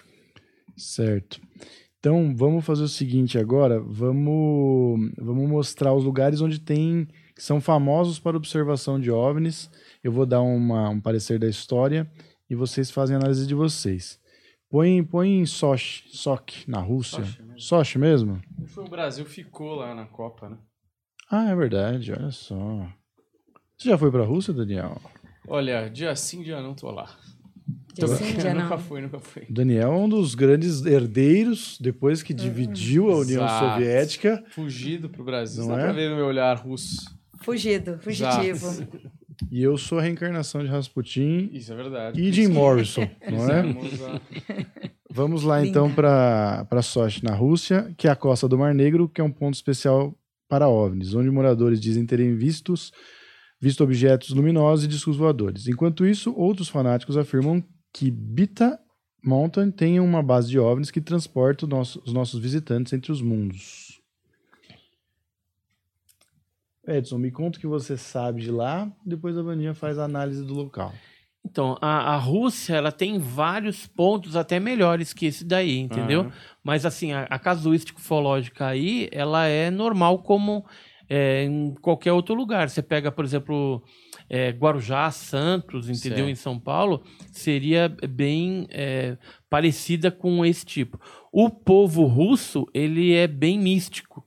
Certo. 0.76 1.40
Então, 2.08 2.34
vamos 2.34 2.64
fazer 2.64 2.84
o 2.84 2.88
seguinte 2.88 3.38
agora, 3.38 3.78
vamos, 3.78 5.12
vamos 5.18 5.46
mostrar 5.46 5.92
os 5.92 6.04
lugares 6.04 6.40
onde 6.40 6.58
tem, 6.58 7.06
que 7.36 7.44
são 7.44 7.60
famosos 7.60 8.18
para 8.18 8.34
observação 8.34 8.98
de 8.98 9.10
OVNIs. 9.10 9.70
Eu 10.02 10.10
vou 10.10 10.24
dar 10.24 10.40
uma, 10.40 10.88
um 10.88 11.02
parecer 11.02 11.38
da 11.38 11.46
história 11.46 12.10
e 12.48 12.54
vocês 12.54 12.90
fazem 12.90 13.14
a 13.14 13.18
análise 13.18 13.46
de 13.46 13.54
vocês. 13.54 14.18
Põe, 14.70 15.04
põe 15.04 15.40
em 15.40 15.44
Sochi, 15.44 16.04
Sochi, 16.08 16.64
na 16.66 16.80
Rússia. 16.80 17.22
Sochi 17.22 17.42
mesmo. 17.42 17.60
Sochi 17.60 17.98
mesmo? 17.98 18.42
O 18.78 18.88
Brasil 18.88 19.26
ficou 19.26 19.74
lá 19.74 19.94
na 19.94 20.06
Copa, 20.06 20.48
né? 20.48 20.56
Ah, 21.30 21.50
é 21.50 21.54
verdade, 21.54 22.10
olha 22.10 22.30
só. 22.30 22.88
Você 23.76 23.90
já 23.90 23.98
foi 23.98 24.10
para 24.10 24.22
a 24.22 24.26
Rússia, 24.26 24.54
Daniel? 24.54 24.98
Olha, 25.46 25.90
dia 25.90 26.16
sim, 26.16 26.42
dia 26.42 26.62
não 26.62 26.74
tô 26.74 26.90
lá. 26.90 27.14
Sim, 28.16 28.36
dia 28.38 28.54
nunca 28.54 28.78
fui, 28.78 29.00
nunca 29.00 29.18
fui. 29.18 29.42
O 29.50 29.52
Daniel 29.52 29.92
é 29.92 29.96
um 29.96 30.08
dos 30.08 30.34
grandes 30.36 30.84
herdeiros 30.86 31.76
depois 31.80 32.22
que 32.22 32.32
dividiu 32.32 33.10
a 33.10 33.16
União 33.18 33.42
Exato. 33.44 33.72
Soviética. 33.74 34.44
Fugido 34.50 35.08
pro 35.08 35.24
Brasil. 35.24 35.64
Não 35.66 35.74
Dá 35.74 35.80
é? 35.80 35.84
pra 35.84 35.92
ver 35.92 36.10
no 36.10 36.16
meu 36.16 36.26
olhar 36.26 36.54
russo. 36.56 37.10
Fugido, 37.40 37.98
fugitivo. 38.00 38.66
Exato. 38.66 38.88
E 39.52 39.62
eu 39.62 39.78
sou 39.78 40.00
a 40.00 40.02
reencarnação 40.02 40.64
de 40.64 40.68
Rasputin 40.68 41.48
Isso 41.52 41.72
é 41.72 41.76
verdade. 41.76 42.20
e 42.20 42.32
Jim 42.32 42.48
Morrison, 42.48 43.08
não 43.30 43.48
é? 43.48 43.60
A- 43.60 44.20
Vamos 45.08 45.44
lá 45.44 45.64
então 45.64 45.86
Linda. 45.86 46.64
para 46.68 46.82
Sochi, 46.82 47.22
na 47.24 47.34
Rússia, 47.36 47.94
que 47.96 48.08
é 48.08 48.10
a 48.10 48.16
costa 48.16 48.48
do 48.48 48.58
Mar 48.58 48.74
Negro, 48.74 49.08
que 49.08 49.20
é 49.20 49.24
um 49.24 49.30
ponto 49.30 49.54
especial 49.54 50.12
para 50.48 50.68
OVNIs, 50.68 51.14
onde 51.14 51.30
moradores 51.30 51.80
dizem 51.80 52.04
terem 52.04 52.34
vistos, 52.34 52.92
visto 53.60 53.82
objetos 53.82 54.30
luminosos 54.30 54.84
e 54.84 54.88
discos 54.88 55.16
voadores. 55.16 55.66
Enquanto 55.68 56.06
isso, 56.06 56.32
outros 56.36 56.68
fanáticos 56.68 57.16
afirmam 57.16 57.62
que 57.92 58.10
Bita 58.10 58.78
Mountain 59.24 59.70
tem 59.70 59.98
uma 59.98 60.22
base 60.22 60.48
de 60.48 60.58
OVNIs 60.58 60.90
que 60.90 61.00
transporta 61.00 61.66
nosso- 61.66 62.00
os 62.06 62.12
nossos 62.12 62.40
visitantes 62.40 62.92
entre 62.92 63.10
os 63.10 63.20
mundos. 63.20 64.00
Edson, 66.86 67.18
me 67.18 67.30
conta 67.30 67.58
o 67.58 67.60
que 67.60 67.66
você 67.66 67.96
sabe 67.96 68.40
de 68.42 68.50
lá, 68.50 68.90
depois 69.04 69.36
a 69.36 69.42
Vandinha 69.42 69.74
faz 69.74 69.98
a 69.98 70.04
análise 70.04 70.42
do 70.44 70.54
local. 70.54 70.94
Então, 71.44 71.76
a, 71.80 72.14
a 72.14 72.16
Rússia, 72.16 72.74
ela 72.74 72.90
tem 72.92 73.18
vários 73.18 73.86
pontos 73.86 74.36
até 74.36 74.58
melhores 74.58 75.12
que 75.12 75.26
esse 75.26 75.44
daí, 75.44 75.78
entendeu? 75.78 76.22
Aham. 76.22 76.32
Mas, 76.62 76.84
assim, 76.86 77.12
a, 77.12 77.22
a 77.24 77.38
casuística 77.38 77.98
ufológica 77.98 78.66
aí, 78.66 79.08
ela 79.12 79.46
é 79.46 79.70
normal 79.70 80.18
como 80.22 80.64
é, 81.08 81.44
em 81.44 81.74
qualquer 81.80 82.12
outro 82.12 82.34
lugar. 82.34 82.68
Você 82.68 82.82
pega, 82.82 83.10
por 83.10 83.24
exemplo, 83.24 83.82
é, 84.28 84.50
Guarujá, 84.50 85.10
Santos, 85.10 85.88
entendeu? 85.88 86.18
Certo. 86.18 86.30
Em 86.30 86.34
São 86.34 86.58
Paulo, 86.58 87.02
seria 87.32 87.88
bem 87.88 88.66
é, 88.70 89.16
parecida 89.48 90.10
com 90.10 90.44
esse 90.44 90.66
tipo. 90.66 91.00
O 91.32 91.48
povo 91.48 92.04
russo, 92.04 92.66
ele 92.74 93.14
é 93.14 93.26
bem 93.26 93.58
místico. 93.58 94.26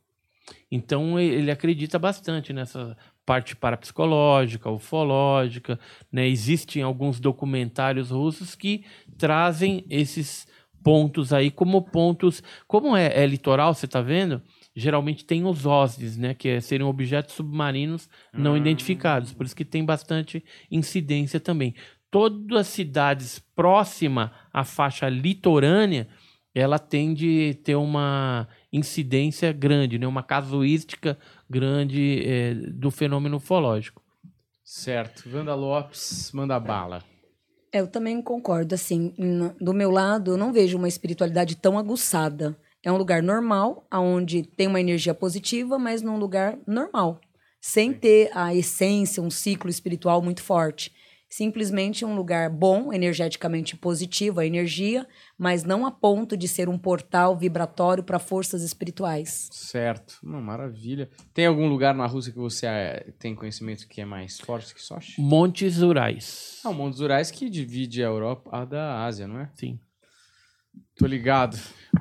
Então, 0.72 1.20
ele 1.20 1.52
acredita 1.52 2.00
bastante 2.00 2.54
nessa 2.54 2.98
parte 3.26 3.56
parapsicológica, 3.56 4.70
ufológica, 4.70 5.80
né? 6.12 6.28
Existem 6.28 6.82
alguns 6.82 7.20
documentários 7.20 8.10
russos 8.10 8.56
que 8.56 8.84
trazem 9.18 9.86
esses 9.90 10.48
pontos 10.84 11.32
aí 11.32 11.52
como 11.52 11.82
pontos, 11.82 12.42
como 12.68 12.96
é, 12.96 13.24
é 13.24 13.26
litoral, 13.28 13.74
você 13.74 13.86
está 13.86 14.02
vendo? 14.02 14.42
Geralmente 14.76 15.26
tem 15.26 15.44
os 15.46 15.66
OSNIs, 15.66 16.16
né, 16.18 16.34
que 16.34 16.48
é, 16.48 16.62
seriam 16.62 16.90
objetos 16.90 17.36
submarinos 17.36 18.08
não 18.34 18.54
Ah. 18.54 18.58
identificados, 18.58 19.34
por 19.34 19.46
isso 19.46 19.56
que 19.56 19.66
tem 19.66 19.84
bastante 19.84 20.44
incidência 20.70 21.40
também. 21.40 21.76
Todas 22.10 22.58
as 22.60 22.68
cidades 22.68 23.40
próximas 23.56 24.30
à 24.54 24.64
faixa 24.64 25.10
litorânea, 25.10 26.08
ela 26.54 26.78
tende 26.80 27.58
a 27.60 27.64
ter 27.64 27.76
uma 27.76 28.48
incidência 28.72 29.52
grande, 29.54 29.98
né, 30.00 30.08
uma 30.08 30.24
casuística 30.24 31.18
grande 31.50 32.22
é, 32.26 32.54
do 32.54 32.92
fenômeno 32.92 33.38
ufológico. 33.38 34.02
Certo. 34.64 35.24
Wanda 35.34 35.54
Lopes, 35.56 36.32
manda 36.34 36.60
bala. 36.60 37.04
É, 37.74 37.80
Eu 37.80 37.88
também 37.88 38.22
concordo, 38.22 38.76
assim, 38.76 39.14
do 39.60 39.74
meu 39.74 39.90
lado, 39.92 40.32
eu 40.32 40.38
não 40.38 40.52
vejo 40.52 40.78
uma 40.78 40.88
espiritualidade 40.88 41.56
tão 41.56 41.78
aguçada. 41.78 42.58
É 42.84 42.92
um 42.92 42.98
lugar 42.98 43.22
normal, 43.22 43.86
onde 43.94 44.42
tem 44.42 44.68
uma 44.68 44.82
energia 44.82 45.14
positiva, 45.14 45.78
mas 45.78 46.02
num 46.02 46.18
lugar 46.18 46.58
normal, 46.66 47.22
sem 47.60 47.94
ter 47.94 48.32
a 48.34 48.56
essência, 48.56 49.22
um 49.22 49.30
ciclo 49.30 49.70
espiritual 49.70 50.20
muito 50.22 50.42
forte. 50.42 50.92
Simplesmente 51.30 52.04
um 52.04 52.14
lugar 52.14 52.50
bom, 52.50 52.92
energeticamente 52.92 53.78
positivo, 53.78 54.42
a 54.42 54.46
energia, 54.46 55.08
mas 55.38 55.64
não 55.64 55.86
a 55.86 55.92
ponto 55.92 56.36
de 56.36 56.46
ser 56.46 56.68
um 56.68 56.78
portal 56.78 57.38
vibratório 57.38 58.04
para 58.04 58.20
forças 58.20 58.64
espirituais. 58.64 59.48
Certo. 59.52 60.18
Não, 60.22 60.42
maravilha. 60.42 61.10
Tem 61.34 61.46
algum 61.46 61.70
lugar 61.70 61.96
na 61.96 62.06
Rússia 62.06 62.34
que 62.34 62.40
você 62.40 62.66
eh, 62.66 63.14
tem 63.18 63.34
conhecimento 63.34 63.88
que 63.88 64.02
é 64.02 64.06
mais 64.06 64.42
forte 64.42 64.76
que 64.76 64.82
Sochi? 64.82 65.22
Montes 65.22 65.82
Urais. 65.82 66.60
Ah, 66.66 66.70
o 66.70 66.74
Montes 66.74 67.00
Urais 67.00 67.32
que 67.32 67.50
divide 67.50 68.04
a 68.04 68.08
Europa 68.08 68.50
a 68.52 68.66
da 68.66 69.06
Ásia, 69.06 69.26
não 69.26 69.40
é? 69.40 69.50
Sim. 69.54 69.80
Tô 70.98 71.06
ligado. 71.06 71.58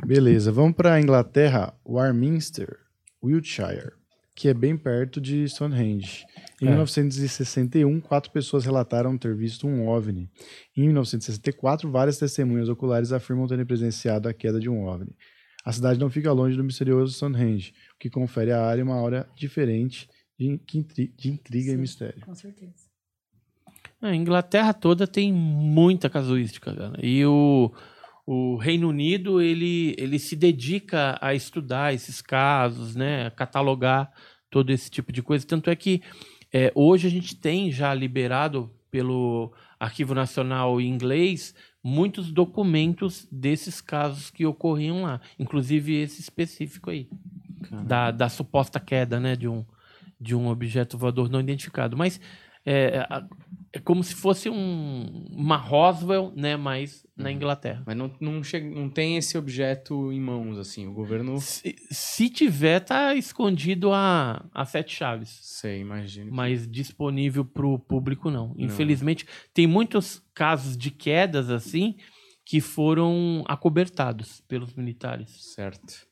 Beleza, 0.07 0.53
vamos 0.53 0.75
para 0.75 0.95
a 0.95 1.01
Inglaterra, 1.01 1.75
Warminster, 1.87 2.77
Wiltshire, 3.23 3.93
que 4.35 4.49
é 4.49 4.55
bem 4.55 4.77
perto 4.77 5.21
de 5.21 5.49
Stonehenge. 5.49 6.25
Em 6.61 6.67
É. 6.67 6.71
1961, 6.71 8.01
quatro 8.01 8.31
pessoas 8.31 8.65
relataram 8.65 9.17
ter 9.17 9.35
visto 9.35 9.67
um 9.67 9.89
OVNI. 9.89 10.31
Em 10.77 10.85
1964, 10.87 11.91
várias 11.91 12.19
testemunhas 12.19 12.69
oculares 12.69 13.13
afirmam 13.13 13.47
terem 13.47 13.65
presenciado 13.65 14.29
a 14.29 14.35
queda 14.35 14.61
de 14.61 14.69
um 14.69 14.85
OVNI. 14.85 15.15
A 15.65 15.73
cidade 15.73 15.99
não 16.01 16.09
fica 16.11 16.33
longe 16.33 16.57
do 16.57 16.65
misterioso 16.65 17.13
Stonehenge, 17.13 17.73
o 17.95 17.99
que 17.99 18.09
confere 18.09 18.51
à 18.53 18.63
área 18.65 18.85
uma 18.85 18.95
aura 18.95 19.29
diferente 19.37 20.09
de, 20.39 20.59
de 21.17 21.31
intriga 21.31 21.71
e 21.71 21.75
Sim. 21.75 21.81
mistério. 21.81 22.21
Com 22.23 22.35
certeza. 22.35 22.91
A 24.01 24.15
Inglaterra 24.15 24.73
toda 24.73 25.07
tem 25.07 25.31
muita 25.31 26.09
casuística, 26.09 26.75
cara. 26.75 26.99
E 27.03 27.23
o, 27.27 27.71
o 28.32 28.55
Reino 28.55 28.89
Unido, 28.89 29.43
ele, 29.43 29.93
ele 29.98 30.16
se 30.16 30.36
dedica 30.36 31.19
a 31.20 31.35
estudar 31.35 31.93
esses 31.93 32.23
casos, 32.23 32.94
né? 32.94 33.27
A 33.27 33.31
catalogar 33.32 34.09
todo 34.48 34.70
esse 34.70 34.89
tipo 34.89 35.11
de 35.11 35.20
coisa. 35.20 35.44
Tanto 35.44 35.69
é 35.69 35.74
que 35.74 36.01
é, 36.52 36.70
hoje 36.77 37.09
a 37.09 37.11
gente 37.11 37.35
tem 37.35 37.73
já 37.73 37.93
liberado 37.93 38.70
pelo 38.89 39.52
Arquivo 39.81 40.15
Nacional 40.15 40.81
inglês 40.81 41.57
muitos 41.82 42.31
documentos 42.31 43.27
desses 43.32 43.81
casos 43.81 44.31
que 44.31 44.47
ocorriam 44.47 45.02
lá. 45.02 45.20
Inclusive 45.36 45.93
esse 45.97 46.20
específico 46.20 46.90
aí. 46.90 47.09
Da, 47.85 48.12
da 48.12 48.28
suposta 48.28 48.78
queda, 48.78 49.19
né? 49.19 49.35
De 49.35 49.48
um, 49.48 49.65
de 50.20 50.36
um 50.36 50.47
objeto 50.47 50.97
voador 50.97 51.28
não 51.28 51.40
identificado. 51.40 51.97
Mas 51.97 52.20
é, 52.73 53.07
é 53.73 53.79
como 53.79 54.03
se 54.03 54.15
fosse 54.15 54.49
um, 54.49 55.27
uma 55.31 55.57
Roswell, 55.57 56.33
né? 56.37 56.57
Mas 56.57 57.07
na 57.17 57.31
Inglaterra. 57.31 57.83
Mas 57.87 57.97
não, 57.97 58.11
não, 58.21 58.43
chega, 58.43 58.69
não 58.69 58.89
tem 58.89 59.17
esse 59.17 59.39
objeto 59.39 60.13
em 60.13 60.21
mãos, 60.21 60.59
assim. 60.59 60.87
O 60.87 60.93
governo. 60.93 61.41
Se, 61.41 61.77
se 61.91 62.29
tiver, 62.29 62.81
tá 62.81 63.15
escondido 63.15 63.93
a, 63.93 64.45
a 64.53 64.65
sete 64.65 64.95
chaves. 64.95 65.39
Sei, 65.43 65.81
imagino. 65.81 66.33
Mas 66.33 66.69
disponível 66.69 67.45
para 67.45 67.67
o 67.67 67.79
público, 67.79 68.31
não. 68.31 68.49
Não. 68.49 68.55
Infelizmente, 68.59 69.27
tem 69.55 69.67
muitos 69.67 70.23
casos 70.35 70.77
de 70.77 70.91
quedas 70.91 71.51
assim 71.51 71.97
que 72.45 72.61
foram 72.61 73.45
acobertados 73.47 74.41
pelos 74.49 74.75
militares. 74.75 75.55
Certo. 75.55 76.07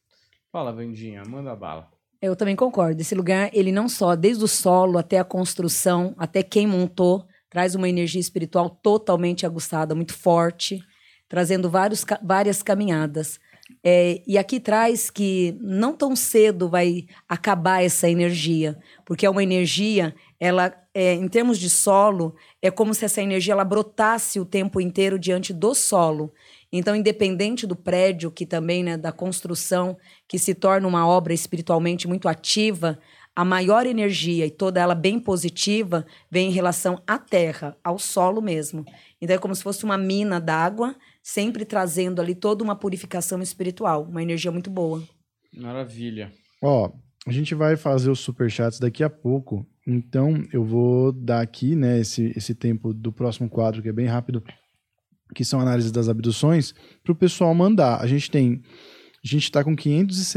Fala, 0.52 0.72
Vandinha, 0.72 1.22
manda 1.26 1.54
bala. 1.56 1.90
Eu 2.20 2.34
também 2.34 2.56
concordo. 2.56 3.00
Esse 3.00 3.14
lugar, 3.14 3.48
ele 3.52 3.70
não 3.70 3.88
só, 3.88 4.16
desde 4.16 4.42
o 4.42 4.48
solo 4.48 4.98
até 4.98 5.18
a 5.18 5.24
construção, 5.24 6.14
até 6.18 6.42
quem 6.42 6.66
montou, 6.66 7.24
traz 7.48 7.74
uma 7.74 7.88
energia 7.88 8.20
espiritual 8.20 8.68
totalmente 8.68 9.46
aguçada, 9.46 9.94
muito 9.94 10.14
forte, 10.14 10.80
trazendo 11.28 11.70
vários, 11.70 12.04
várias 12.22 12.62
caminhadas. 12.62 13.38
É, 13.84 14.22
e 14.26 14.36
aqui 14.36 14.58
traz 14.58 15.10
que 15.10 15.56
não 15.60 15.92
tão 15.92 16.16
cedo 16.16 16.68
vai 16.68 17.06
acabar 17.28 17.84
essa 17.84 18.08
energia, 18.08 18.76
porque 19.04 19.26
é 19.26 19.30
uma 19.30 19.42
energia, 19.42 20.14
ela, 20.40 20.74
é, 20.94 21.14
em 21.14 21.28
termos 21.28 21.58
de 21.58 21.70
solo, 21.70 22.34
é 22.62 22.70
como 22.70 22.94
se 22.94 23.04
essa 23.04 23.22
energia 23.22 23.52
ela 23.52 23.64
brotasse 23.64 24.40
o 24.40 24.44
tempo 24.44 24.80
inteiro 24.80 25.18
diante 25.18 25.52
do 25.52 25.74
solo. 25.74 26.32
Então, 26.72 26.94
independente 26.94 27.66
do 27.66 27.74
prédio, 27.74 28.30
que 28.30 28.44
também, 28.44 28.82
né, 28.82 28.96
da 28.96 29.10
construção, 29.10 29.96
que 30.26 30.38
se 30.38 30.54
torna 30.54 30.86
uma 30.86 31.06
obra 31.06 31.32
espiritualmente 31.32 32.06
muito 32.06 32.28
ativa, 32.28 32.98
a 33.34 33.44
maior 33.44 33.86
energia 33.86 34.44
e 34.44 34.50
toda 34.50 34.80
ela 34.80 34.94
bem 34.94 35.18
positiva 35.18 36.04
vem 36.30 36.48
em 36.48 36.52
relação 36.52 37.00
à 37.06 37.18
terra, 37.18 37.76
ao 37.82 37.98
solo 37.98 38.42
mesmo. 38.42 38.84
Então, 39.20 39.36
é 39.36 39.38
como 39.38 39.54
se 39.54 39.62
fosse 39.62 39.84
uma 39.84 39.96
mina 39.96 40.40
d'água, 40.40 40.94
sempre 41.22 41.64
trazendo 41.64 42.20
ali 42.20 42.34
toda 42.34 42.64
uma 42.64 42.76
purificação 42.76 43.40
espiritual, 43.40 44.02
uma 44.02 44.22
energia 44.22 44.50
muito 44.50 44.68
boa. 44.70 45.02
Maravilha. 45.56 46.32
Ó, 46.62 46.90
a 47.26 47.32
gente 47.32 47.54
vai 47.54 47.76
fazer 47.76 48.10
os 48.10 48.20
superchats 48.20 48.78
daqui 48.78 49.04
a 49.04 49.10
pouco, 49.10 49.66
então 49.86 50.42
eu 50.52 50.64
vou 50.64 51.12
dar 51.12 51.40
aqui, 51.40 51.76
né, 51.76 52.00
esse, 52.00 52.32
esse 52.36 52.54
tempo 52.54 52.92
do 52.92 53.12
próximo 53.12 53.48
quadro, 53.48 53.82
que 53.82 53.88
é 53.88 53.92
bem 53.92 54.06
rápido, 54.06 54.42
que 55.34 55.44
são 55.44 55.60
análises 55.60 55.90
das 55.92 56.08
abduções, 56.08 56.74
para 57.02 57.12
o 57.12 57.16
pessoal 57.16 57.54
mandar. 57.54 58.00
A 58.00 58.06
gente 58.06 58.30
tem. 58.30 58.62
A 59.24 59.26
gente 59.26 59.44
está 59.44 59.64
com 59.64 59.74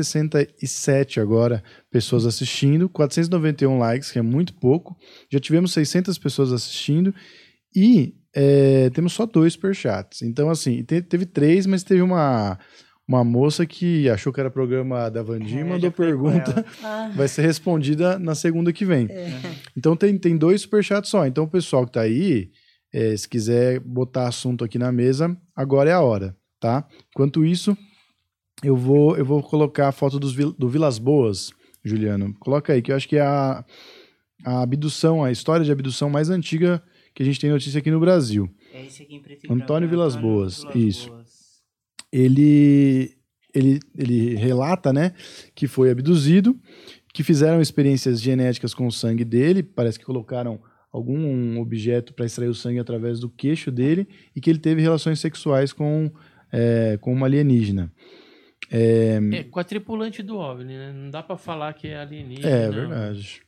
567 0.10 1.20
agora 1.20 1.64
pessoas 1.92 2.26
assistindo, 2.26 2.90
491 2.90 3.78
likes, 3.78 4.12
que 4.12 4.20
é 4.20 4.22
muito 4.22 4.54
pouco. 4.56 4.98
Já 5.32 5.40
tivemos 5.40 5.72
600 5.74 6.18
pessoas 6.18 6.52
assistindo 6.52 7.14
e 7.76 8.16
é, 8.36 8.90
temos 8.90 9.14
só 9.14 9.26
dois 9.26 9.54
superchats. 9.54 10.22
Então, 10.22 10.50
assim, 10.50 10.84
te- 10.84 11.02
teve 11.02 11.26
três, 11.26 11.66
mas 11.66 11.84
teve 11.84 12.02
uma, 12.02 12.58
uma 13.08 13.24
moça 13.24 13.66
que 13.66 14.10
achou 14.10 14.34
que 14.34 14.40
era 14.40 14.50
programa 14.50 15.10
da 15.10 15.22
Vandinha 15.22 15.60
e 15.62 15.64
É, 15.64 15.70
mandou 15.70 15.92
foi 15.92 16.12
com 16.14 16.18
pergunta 16.32 16.66
vai 17.16 17.28
ser 17.28 17.44
respondida 17.44 18.18
na 18.18 18.34
segunda 18.36 18.74
que 18.74 18.84
vem. 18.86 19.08
Então 19.78 19.96
tem, 19.96 20.18
tem 20.18 20.36
dois 20.38 20.62
superchats 20.62 21.10
só. 21.12 21.26
Então 21.28 21.44
o 21.44 21.50
pessoal 21.50 21.86
que 21.86 21.92
tá 21.94 22.02
aí, 22.02 22.50
eh, 22.94 23.16
se 23.16 23.28
quiser 23.28 23.80
botar 23.80 24.28
assunto 24.28 24.64
aqui 24.64 24.78
na 24.78 24.92
mesa, 24.92 25.36
agora 25.56 25.90
é 25.90 25.94
a 25.94 26.02
hora, 26.02 26.36
tá? 26.60 26.88
Enquanto 27.10 27.46
isso, 27.46 27.78
eu 28.64 28.76
vou, 28.76 29.18
eu 29.18 29.26
vou 29.26 29.42
colocar 29.42 29.88
a 29.88 29.92
foto 29.92 30.20
dos, 30.20 30.34
do 30.36 30.70
Vilas 30.70 31.00
Boas, 31.00 31.52
Juliano. 31.84 32.34
Coloca 32.40 32.74
aí, 32.74 32.82
que 32.82 32.92
eu 32.92 32.96
acho 32.96 33.08
que 33.08 33.18
é 33.18 33.22
a, 33.22 33.66
a 34.46 34.62
abdução, 34.62 35.24
a 35.24 35.32
história 35.32 35.66
de 35.66 35.72
abdução 35.72 36.10
mais 36.10 36.30
antiga 36.30 36.82
que 37.14 37.24
a 37.24 37.26
gente 37.26 37.40
tem 37.40 37.50
notícia 37.50 37.80
aqui 37.80 37.92
no 37.92 38.00
Brasil. 38.00 38.50
É 38.74 38.86
esse 38.86 39.04
aqui 39.04 39.16
em 39.16 39.22
preto 39.22 39.46
e 39.46 39.52
Antônio 39.52 39.66
branco, 39.68 39.82
né? 39.82 39.88
Vilas 39.90 40.16
Boas, 40.16 40.64
Vilas 40.64 40.76
isso. 40.76 41.10
Boas. 41.10 41.30
ele, 42.12 43.18
ele, 43.54 43.80
ele 43.98 44.36
relata, 44.36 44.94
né, 44.94 45.14
que 45.54 45.68
foi 45.68 45.92
abduzido, 45.92 46.58
que 47.14 47.24
fizeram 47.24 47.62
experiências 47.62 48.22
genéticas 48.22 48.74
com 48.74 48.88
o 48.88 48.92
sangue 48.92 49.26
dele, 49.26 49.62
parece 49.62 50.00
que 50.00 50.06
colocaram 50.06 50.62
algum 50.92 51.60
objeto 51.60 52.14
para 52.14 52.26
extrair 52.26 52.50
o 52.50 52.56
sangue 52.56 52.80
através 52.80 53.20
do 53.20 53.30
queixo 53.30 53.72
dele 53.72 54.08
e 54.36 54.42
que 54.42 54.50
ele 54.50 54.60
teve 54.60 54.82
relações 54.82 55.20
sexuais 55.20 55.72
com, 55.72 56.12
é, 56.52 56.98
com 57.00 57.14
uma 57.14 57.28
alienígena. 57.28 57.92
É, 58.70 59.20
É, 59.34 59.44
com 59.44 59.60
a 59.60 59.64
tripulante 59.64 60.22
do 60.22 60.38
OVNI, 60.38 60.74
né? 60.74 60.94
Não 60.94 61.10
dá 61.10 61.24
pra 61.24 61.38
falar 61.38 61.74
que 61.74 61.88
é 61.88 61.98
alienígena. 61.98 62.50
é 62.50 62.66
não. 62.68 62.74
verdade. 62.74 63.42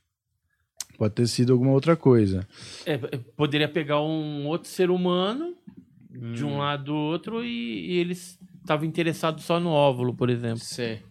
Pode 0.97 1.15
ter 1.15 1.27
sido 1.27 1.53
alguma 1.53 1.71
outra 1.71 1.95
coisa. 1.95 2.47
É, 2.85 2.93
é, 2.93 3.17
poderia 3.35 3.67
pegar 3.67 4.01
um 4.01 4.47
outro 4.47 4.69
ser 4.69 4.89
humano 4.89 5.55
de 6.09 6.45
Hum. 6.45 6.49
um 6.49 6.57
lado 6.59 6.85
do 6.85 6.95
outro 6.95 7.43
e, 7.43 7.91
e 7.91 7.97
eles 7.97 8.39
estavam 8.61 8.85
interessados 8.85 9.43
só 9.43 9.59
no 9.59 9.69
óvulo, 9.69 10.13
por 10.13 10.29
exemplo. 10.29 10.59
Sei. 10.59 11.01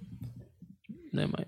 Né? 1.13 1.27
Mas... 1.27 1.47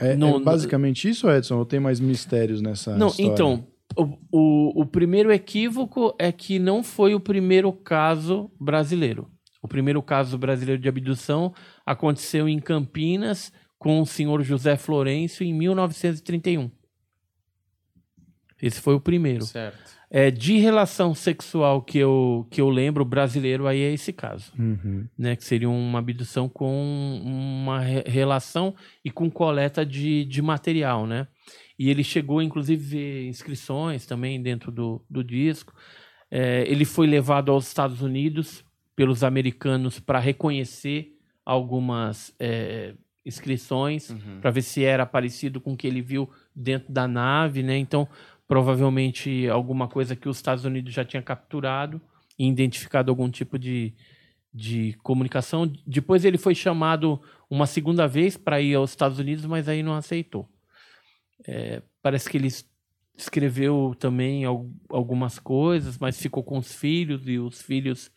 É, 0.00 0.16
Não, 0.16 0.36
é 0.36 0.40
basicamente 0.40 1.08
isso, 1.08 1.30
Edson? 1.30 1.58
Ou 1.58 1.64
tem 1.64 1.78
mais 1.78 2.00
mistérios 2.00 2.62
nessa 2.62 2.96
Não, 2.96 3.08
história? 3.08 3.30
então, 3.32 3.66
o, 3.96 4.18
o, 4.32 4.82
o 4.82 4.86
primeiro 4.86 5.30
equívoco 5.32 6.14
é 6.18 6.32
que 6.32 6.58
não 6.58 6.82
foi 6.82 7.14
o 7.14 7.20
primeiro 7.20 7.72
caso 7.72 8.50
brasileiro. 8.58 9.30
O 9.62 9.68
primeiro 9.68 10.02
caso 10.02 10.38
brasileiro 10.38 10.80
de 10.80 10.88
abdução 10.88 11.52
aconteceu 11.84 12.48
em 12.48 12.58
Campinas 12.58 13.52
com 13.78 14.00
o 14.00 14.06
senhor 14.06 14.42
José 14.42 14.76
Florencio 14.76 15.44
em 15.44 15.52
1931. 15.52 16.70
Esse 18.60 18.80
foi 18.80 18.94
o 18.94 19.00
primeiro. 19.00 19.44
Certo. 19.44 19.99
É, 20.12 20.28
de 20.28 20.58
relação 20.58 21.14
sexual 21.14 21.80
que 21.82 21.96
eu, 21.98 22.44
que 22.50 22.60
eu 22.60 22.68
lembro, 22.68 23.04
brasileiro, 23.04 23.66
aí 23.68 23.80
é 23.80 23.92
esse 23.92 24.12
caso. 24.12 24.52
Uhum. 24.58 25.06
Né, 25.16 25.36
que 25.36 25.44
seria 25.44 25.70
uma 25.70 26.00
abdução 26.00 26.48
com 26.48 27.22
uma 27.24 27.78
re- 27.78 28.02
relação 28.06 28.74
e 29.04 29.10
com 29.10 29.30
coleta 29.30 29.86
de, 29.86 30.24
de 30.24 30.42
material, 30.42 31.06
né? 31.06 31.28
E 31.78 31.88
ele 31.88 32.02
chegou, 32.02 32.42
inclusive, 32.42 32.84
a 32.84 32.88
ver 32.90 33.28
inscrições 33.28 34.04
também 34.04 34.42
dentro 34.42 34.72
do, 34.72 35.00
do 35.08 35.22
disco. 35.22 35.72
É, 36.30 36.64
ele 36.66 36.84
foi 36.84 37.06
levado 37.06 37.52
aos 37.52 37.68
Estados 37.68 38.02
Unidos 38.02 38.64
pelos 38.96 39.22
americanos 39.22 40.00
para 40.00 40.18
reconhecer 40.18 41.12
algumas 41.46 42.34
é, 42.38 42.94
inscrições, 43.24 44.10
Uhum. 44.10 44.40
para 44.40 44.50
ver 44.50 44.62
se 44.62 44.84
era 44.84 45.06
parecido 45.06 45.60
com 45.60 45.72
o 45.72 45.76
que 45.76 45.86
ele 45.86 46.02
viu 46.02 46.28
dentro 46.54 46.92
da 46.92 47.06
nave, 47.08 47.62
né? 47.62 47.76
Então, 47.78 48.08
provavelmente 48.50 49.48
alguma 49.48 49.86
coisa 49.86 50.16
que 50.16 50.28
os 50.28 50.38
Estados 50.38 50.64
Unidos 50.64 50.92
já 50.92 51.04
tinha 51.04 51.22
capturado 51.22 52.00
e 52.36 52.48
identificado 52.48 53.08
algum 53.08 53.30
tipo 53.30 53.56
de, 53.56 53.94
de 54.52 54.94
comunicação. 55.04 55.72
Depois 55.86 56.24
ele 56.24 56.36
foi 56.36 56.52
chamado 56.52 57.22
uma 57.48 57.64
segunda 57.64 58.08
vez 58.08 58.36
para 58.36 58.60
ir 58.60 58.74
aos 58.74 58.90
Estados 58.90 59.20
Unidos, 59.20 59.46
mas 59.46 59.68
aí 59.68 59.84
não 59.84 59.94
aceitou. 59.94 60.48
É, 61.46 61.80
parece 62.02 62.28
que 62.28 62.38
ele 62.38 62.48
es- 62.48 62.68
escreveu 63.16 63.94
também 63.96 64.44
al- 64.44 64.68
algumas 64.88 65.38
coisas, 65.38 65.96
mas 65.96 66.20
ficou 66.20 66.42
com 66.42 66.58
os 66.58 66.74
filhos 66.74 67.28
e 67.28 67.38
os 67.38 67.62
filhos 67.62 68.10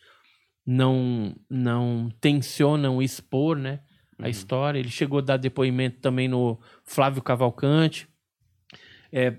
não 0.66 1.32
não 1.48 2.10
tensionam 2.20 3.00
expor, 3.00 3.56
né, 3.56 3.78
a 4.18 4.28
história. 4.28 4.80
Ele 4.80 4.90
chegou 4.90 5.20
a 5.20 5.22
dar 5.22 5.36
depoimento 5.36 6.00
também 6.00 6.26
no 6.26 6.58
Flávio 6.84 7.22
Cavalcante. 7.22 8.08
É, 9.12 9.36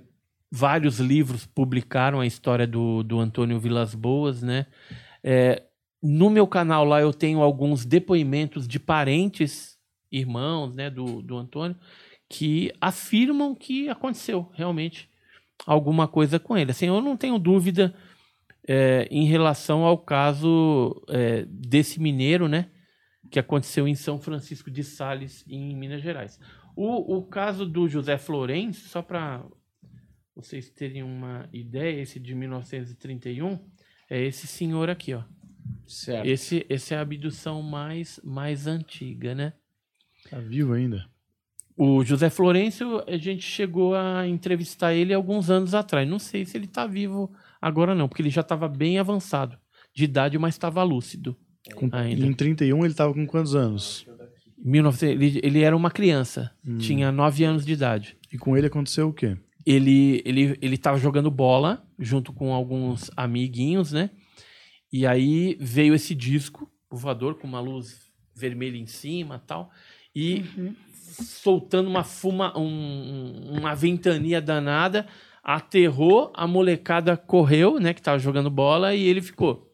vários 0.55 1.01
livros 1.01 1.45
publicaram 1.45 2.21
a 2.21 2.25
história 2.25 2.65
do, 2.65 3.03
do 3.03 3.19
Antônio 3.19 3.59
Vilas 3.59 3.93
Boas, 3.93 4.41
né? 4.41 4.65
É, 5.21 5.63
no 6.01 6.29
meu 6.29 6.47
canal 6.47 6.85
lá 6.85 7.01
eu 7.01 7.11
tenho 7.11 7.41
alguns 7.41 7.85
depoimentos 7.85 8.65
de 8.65 8.79
parentes, 8.79 9.77
irmãos, 10.09 10.73
né, 10.73 10.89
do, 10.89 11.21
do 11.21 11.35
Antônio, 11.35 11.75
que 12.29 12.71
afirmam 12.79 13.53
que 13.53 13.89
aconteceu 13.89 14.49
realmente 14.53 15.09
alguma 15.67 16.07
coisa 16.07 16.39
com 16.39 16.57
ele. 16.57 16.71
Assim, 16.71 16.87
eu 16.87 17.01
não 17.01 17.17
tenho 17.17 17.37
dúvida 17.37 17.93
é, 18.65 19.09
em 19.11 19.25
relação 19.25 19.83
ao 19.83 19.97
caso 19.97 21.03
é, 21.09 21.43
desse 21.49 21.99
mineiro, 21.99 22.47
né, 22.47 22.69
que 23.29 23.39
aconteceu 23.39 23.89
em 23.89 23.95
São 23.95 24.17
Francisco 24.19 24.71
de 24.71 24.85
Sales, 24.85 25.43
em 25.49 25.75
Minas 25.75 26.01
Gerais. 26.01 26.39
O, 26.77 27.17
o 27.17 27.23
caso 27.23 27.65
do 27.65 27.89
José 27.89 28.17
Florencio, 28.17 28.87
só 28.87 29.01
para 29.01 29.43
vocês 30.35 30.69
terem 30.69 31.01
uma 31.03 31.47
ideia, 31.53 32.01
esse 32.01 32.19
de 32.19 32.35
1931, 32.35 33.59
é 34.09 34.21
esse 34.21 34.47
senhor 34.47 34.89
aqui, 34.89 35.13
ó. 35.13 35.23
Certo. 35.87 36.25
Esse, 36.27 36.65
esse 36.69 36.93
é 36.93 36.97
a 36.97 37.01
abdução 37.01 37.61
mais, 37.61 38.19
mais 38.23 38.67
antiga, 38.67 39.33
né? 39.33 39.53
Tá 40.29 40.39
vivo 40.39 40.73
ainda? 40.73 41.05
O 41.77 42.03
José 42.03 42.29
Florencio, 42.29 43.03
a 43.07 43.17
gente 43.17 43.43
chegou 43.43 43.95
a 43.95 44.27
entrevistar 44.27 44.93
ele 44.93 45.13
alguns 45.13 45.49
anos 45.49 45.73
atrás. 45.73 46.07
Não 46.07 46.19
sei 46.19 46.45
se 46.45 46.57
ele 46.57 46.65
está 46.65 46.87
vivo 46.87 47.31
agora 47.61 47.93
não, 47.93 48.07
porque 48.07 48.21
ele 48.21 48.29
já 48.29 48.41
estava 48.41 48.67
bem 48.67 48.97
avançado 48.97 49.57
de 49.93 50.05
idade, 50.05 50.37
mas 50.37 50.55
estava 50.55 50.81
lúcido. 50.83 51.35
Com, 51.75 51.89
Ainda. 51.91 52.25
Em 52.25 52.33
31 52.33 52.85
ele 52.85 52.93
tava 52.93 53.13
com 53.13 53.25
quantos 53.27 53.55
anos? 53.55 54.05
1900, 54.57 55.21
ele, 55.21 55.39
ele 55.43 55.61
era 55.61 55.75
uma 55.75 55.91
criança, 55.91 56.51
Hum. 56.65 56.77
tinha 56.77 57.11
nove 57.11 57.43
anos 57.43 57.65
de 57.65 57.73
idade. 57.73 58.17
E 58.31 58.37
com 58.37 58.55
ele 58.57 58.67
aconteceu 58.67 59.09
o 59.09 59.13
quê? 59.13 59.37
Ele 59.65 60.21
ele 60.25 60.57
ele 60.61 60.77
tava 60.77 60.97
jogando 60.97 61.31
bola 61.31 61.85
junto 61.97 62.31
com 62.33 62.53
alguns 62.53 63.09
amiguinhos, 63.17 63.91
né? 63.91 64.09
E 64.91 65.05
aí 65.05 65.57
veio 65.59 65.93
esse 65.95 66.13
disco 66.15 66.69
o 66.89 66.95
voador 66.97 67.35
com 67.35 67.47
uma 67.47 67.59
luz 67.59 68.11
vermelha 68.35 68.77
em 68.77 68.85
cima, 68.85 69.39
tal, 69.45 69.69
e 70.15 70.43
soltando 71.17 71.89
uma 71.89 72.03
fuma 72.03 72.57
um- 72.57 73.57
uma 73.57 73.73
ventania 73.75 74.41
danada, 74.41 75.07
aterrou, 75.43 76.31
a 76.35 76.45
molecada 76.47 77.15
correu, 77.17 77.79
né, 77.79 77.93
que 77.93 78.01
tava 78.01 78.19
jogando 78.19 78.49
bola 78.49 78.93
e 78.95 79.03
ele 79.03 79.21
ficou. 79.21 79.71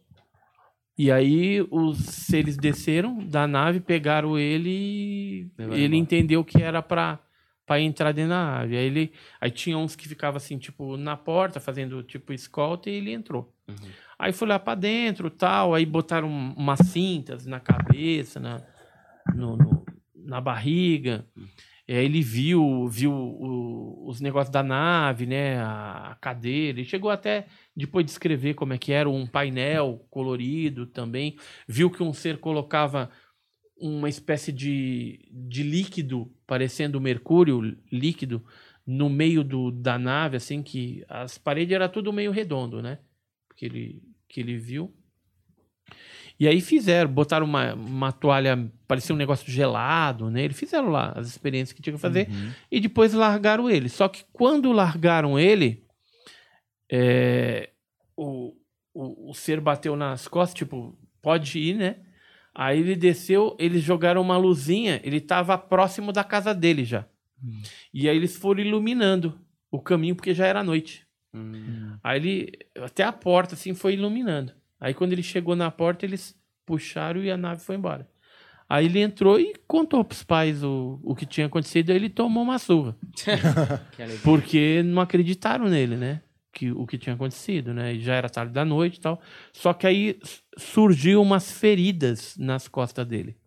E 0.97 1.11
aí 1.11 1.65
os 1.71 1.97
seres 1.99 2.57
desceram 2.57 3.25
da 3.25 3.47
nave, 3.47 3.79
pegaram 3.79 4.37
ele 4.37 4.69
e 4.69 5.51
Levaram 5.57 5.77
ele 5.77 5.85
embora. 5.95 5.97
entendeu 6.01 6.43
que 6.43 6.61
era 6.61 6.81
pra 6.81 7.19
para 7.71 7.79
entrar 7.79 8.11
dentro 8.11 8.31
da 8.31 8.35
nave. 8.57 8.75
Aí 8.75 8.83
ele 8.85 9.13
aí 9.39 9.49
tinha 9.49 9.77
uns 9.77 9.95
que 9.95 10.05
ficavam 10.05 10.35
assim, 10.35 10.57
tipo, 10.57 10.97
na 10.97 11.15
porta, 11.15 11.57
fazendo 11.57 12.03
tipo 12.03 12.33
escolta 12.33 12.89
e 12.89 12.95
ele 12.95 13.13
entrou. 13.13 13.53
Uhum. 13.65 13.75
Aí 14.19 14.33
foi 14.33 14.45
lá 14.49 14.59
pra 14.59 14.75
dentro, 14.75 15.29
tal, 15.29 15.73
aí 15.73 15.85
botaram 15.85 16.27
umas 16.29 16.79
cintas 16.79 17.45
na 17.45 17.61
cabeça, 17.61 18.41
na 18.41 18.61
no- 19.33 19.55
no- 19.55 19.85
na 20.13 20.41
barriga. 20.41 21.25
E 21.87 21.93
aí 21.93 22.03
ele 22.03 22.21
viu, 22.21 22.89
viu 22.89 23.13
o- 23.13 24.05
os 24.09 24.19
negócios 24.19 24.51
da 24.51 24.61
nave, 24.61 25.25
né, 25.25 25.57
a, 25.59 26.11
a 26.11 26.15
cadeira. 26.15 26.77
Ele 26.79 26.87
chegou 26.87 27.09
até 27.09 27.45
depois 27.73 28.05
de 28.05 28.11
escrever 28.11 28.53
como 28.53 28.73
é 28.73 28.77
que 28.77 28.91
era 28.91 29.09
um 29.09 29.25
painel 29.25 30.05
colorido 30.09 30.85
também. 30.85 31.37
Viu 31.65 31.89
que 31.89 32.03
um 32.03 32.11
ser 32.11 32.37
colocava 32.37 33.09
uma 33.81 34.07
espécie 34.07 34.51
de, 34.51 35.27
de 35.31 35.63
líquido, 35.63 36.31
parecendo 36.45 37.01
mercúrio 37.01 37.75
líquido, 37.91 38.45
no 38.85 39.09
meio 39.09 39.43
do, 39.43 39.71
da 39.71 39.97
nave, 39.97 40.37
assim, 40.37 40.61
que 40.61 41.03
as 41.09 41.37
paredes 41.37 41.73
era 41.73 41.89
tudo 41.89 42.13
meio 42.13 42.31
redondo, 42.31 42.81
né? 42.81 42.99
Que 43.55 43.65
ele, 43.65 44.03
que 44.29 44.39
ele 44.39 44.57
viu. 44.57 44.95
E 46.39 46.47
aí 46.47 46.61
fizeram, 46.61 47.11
botaram 47.11 47.45
uma, 47.45 47.73
uma 47.73 48.11
toalha, 48.11 48.71
parecia 48.87 49.13
um 49.13 49.17
negócio 49.17 49.51
gelado, 49.51 50.29
né? 50.29 50.43
Eles 50.43 50.57
fizeram 50.57 50.89
lá 50.89 51.13
as 51.15 51.27
experiências 51.27 51.73
que 51.73 51.81
tinha 51.81 51.93
que 51.93 52.01
fazer 52.01 52.29
e 52.71 52.79
depois 52.79 53.13
largaram 53.13 53.69
ele. 53.69 53.89
Só 53.89 54.07
que 54.07 54.23
quando 54.31 54.71
largaram 54.71 55.39
ele, 55.39 55.83
é, 56.91 57.69
o, 58.15 58.55
o, 58.93 59.29
o 59.29 59.33
ser 59.33 59.59
bateu 59.59 59.95
nas 59.95 60.27
costas, 60.27 60.57
tipo, 60.57 60.97
pode 61.21 61.59
ir, 61.59 61.75
né? 61.75 61.99
Aí 62.53 62.79
ele 62.79 62.95
desceu, 62.95 63.55
eles 63.57 63.81
jogaram 63.81 64.21
uma 64.21 64.37
luzinha, 64.37 64.99
ele 65.03 65.17
estava 65.17 65.57
próximo 65.57 66.11
da 66.11 66.23
casa 66.23 66.53
dele 66.53 66.83
já. 66.83 67.05
E 67.93 68.07
aí 68.09 68.15
eles 68.15 68.35
foram 68.35 68.61
iluminando 68.61 69.39
o 69.71 69.79
caminho, 69.79 70.15
porque 70.15 70.33
já 70.33 70.45
era 70.45 70.63
noite. 70.63 71.07
Hum. 71.33 71.97
Aí 72.03 72.19
ele, 72.19 72.51
até 72.77 73.03
a 73.03 73.11
porta, 73.11 73.55
assim, 73.55 73.73
foi 73.73 73.93
iluminando. 73.93 74.53
Aí 74.79 74.93
quando 74.93 75.13
ele 75.13 75.23
chegou 75.23 75.55
na 75.55 75.71
porta, 75.71 76.05
eles 76.05 76.35
puxaram 76.65 77.23
e 77.23 77.31
a 77.31 77.37
nave 77.37 77.61
foi 77.61 77.75
embora. 77.75 78.07
Aí 78.67 78.85
ele 78.85 79.01
entrou 79.01 79.39
e 79.39 79.53
contou 79.67 80.03
pros 80.03 80.23
pais 80.23 80.63
o, 80.63 80.99
o 81.03 81.13
que 81.13 81.25
tinha 81.25 81.47
acontecido, 81.47 81.89
aí 81.89 81.97
ele 81.97 82.09
tomou 82.09 82.43
uma 82.43 82.57
surra. 82.57 82.95
Porque 84.23 84.81
não 84.83 85.01
acreditaram 85.01 85.65
nele, 85.65 85.97
né? 85.97 86.21
Que, 86.53 86.71
o 86.71 86.85
que 86.85 86.97
tinha 86.97 87.15
acontecido, 87.15 87.73
né? 87.73 87.93
E 87.93 88.01
já 88.01 88.13
era 88.15 88.29
tarde 88.29 88.51
da 88.51 88.65
noite 88.65 88.97
e 88.97 88.99
tal. 88.99 89.21
Só 89.53 89.73
que 89.73 89.87
aí 89.87 90.19
surgiu 90.57 91.21
umas 91.21 91.51
feridas 91.51 92.35
nas 92.37 92.67
costas 92.67 93.07
dele. 93.07 93.37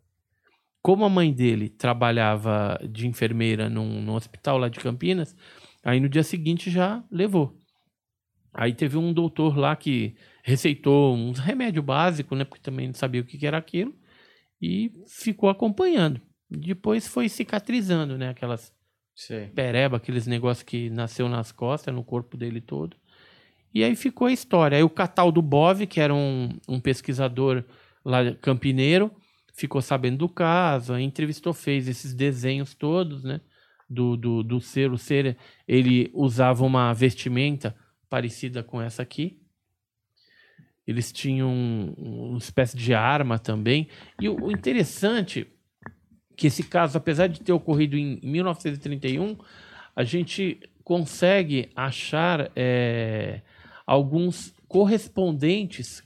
Como 0.82 1.04
a 1.04 1.08
mãe 1.08 1.32
dele 1.32 1.68
trabalhava 1.68 2.78
de 2.90 3.06
enfermeira 3.06 3.68
num, 3.68 4.02
num 4.02 4.14
hospital 4.14 4.58
lá 4.58 4.68
de 4.68 4.80
Campinas, 4.80 5.36
aí 5.82 6.00
no 6.00 6.08
dia 6.08 6.22
seguinte 6.22 6.70
já 6.70 7.04
levou. 7.10 7.58
Aí 8.52 8.74
teve 8.74 8.96
um 8.96 9.12
doutor 9.12 9.56
lá 9.56 9.74
que 9.76 10.14
receitou 10.42 11.14
uns 11.14 11.38
remédio 11.38 11.82
básico, 11.82 12.34
né? 12.34 12.44
Porque 12.44 12.62
também 12.62 12.88
não 12.88 12.94
sabia 12.94 13.20
o 13.20 13.24
que 13.24 13.46
era 13.46 13.58
aquilo. 13.58 13.94
E 14.60 14.92
ficou 15.06 15.48
acompanhando. 15.48 16.20
Depois 16.50 17.06
foi 17.08 17.28
cicatrizando, 17.28 18.18
né? 18.18 18.28
Aquelas 18.28 18.73
Sei. 19.14 19.46
pereba, 19.48 19.96
aqueles 19.96 20.26
negócios 20.26 20.62
que 20.64 20.90
nasceu 20.90 21.28
nas 21.28 21.52
costas, 21.52 21.94
no 21.94 22.02
corpo 22.02 22.36
dele 22.36 22.60
todo. 22.60 22.96
E 23.72 23.82
aí 23.84 23.94
ficou 23.96 24.26
a 24.26 24.32
história. 24.32 24.76
Aí 24.76 24.82
o 24.82 24.90
Cataldo 24.90 25.40
Bove, 25.42 25.86
que 25.86 26.00
era 26.00 26.14
um, 26.14 26.48
um 26.68 26.80
pesquisador 26.80 27.64
lá 28.04 28.34
campineiro, 28.36 29.10
ficou 29.54 29.80
sabendo 29.80 30.18
do 30.18 30.28
caso, 30.28 30.98
entrevistou, 30.98 31.52
fez 31.52 31.88
esses 31.88 32.14
desenhos 32.14 32.74
todos, 32.74 33.22
né? 33.24 33.40
Do, 33.88 34.16
do, 34.16 34.42
do 34.42 34.60
ser. 34.60 34.90
O 34.90 34.98
ser, 34.98 35.36
ele 35.66 36.10
usava 36.14 36.64
uma 36.64 36.92
vestimenta 36.92 37.74
parecida 38.08 38.62
com 38.62 38.80
essa 38.80 39.02
aqui. 39.02 39.40
Eles 40.86 41.10
tinham 41.12 41.50
um- 41.50 42.28
uma 42.30 42.38
espécie 42.38 42.76
de 42.76 42.92
arma 42.94 43.38
também. 43.38 43.88
E 44.20 44.28
o 44.28 44.50
interessante 44.50 45.46
que 46.36 46.46
esse 46.48 46.62
caso, 46.64 46.96
apesar 46.98 47.26
de 47.28 47.40
ter 47.40 47.52
ocorrido 47.52 47.96
em 47.96 48.18
1931, 48.22 49.36
a 49.94 50.02
gente 50.04 50.60
consegue 50.82 51.70
achar 51.74 52.50
é, 52.56 53.40
alguns 53.86 54.52
correspondentes. 54.68 56.02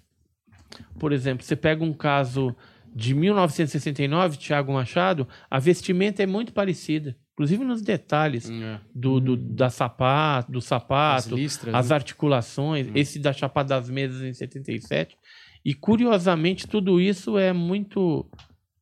Por 0.98 1.12
exemplo, 1.12 1.44
você 1.44 1.56
pega 1.56 1.82
um 1.82 1.92
caso 1.92 2.54
de 2.94 3.14
1969, 3.14 4.36
Tiago 4.36 4.72
Machado, 4.72 5.26
a 5.50 5.58
vestimenta 5.58 6.22
é 6.22 6.26
muito 6.26 6.52
parecida, 6.52 7.16
inclusive 7.32 7.64
nos 7.64 7.80
detalhes 7.82 8.50
É. 8.50 8.80
do, 8.94 9.20
do, 9.20 9.36
da 9.36 9.70
sapato, 9.70 10.50
do 10.52 10.58
As 10.58 10.64
sapato, 10.64 11.34
listras. 11.36 11.74
as 11.74 11.88
né? 11.90 11.94
articulações, 11.94 12.88
esse 12.94 13.18
da 13.18 13.32
Chapada 13.32 13.68
das 13.68 13.88
Mesas 13.88 14.22
em 14.22 14.32
77. 14.32 15.16
E 15.64 15.74
curiosamente, 15.74 16.66
tudo 16.66 17.00
isso 17.00 17.38
é 17.38 17.52
muito 17.52 18.26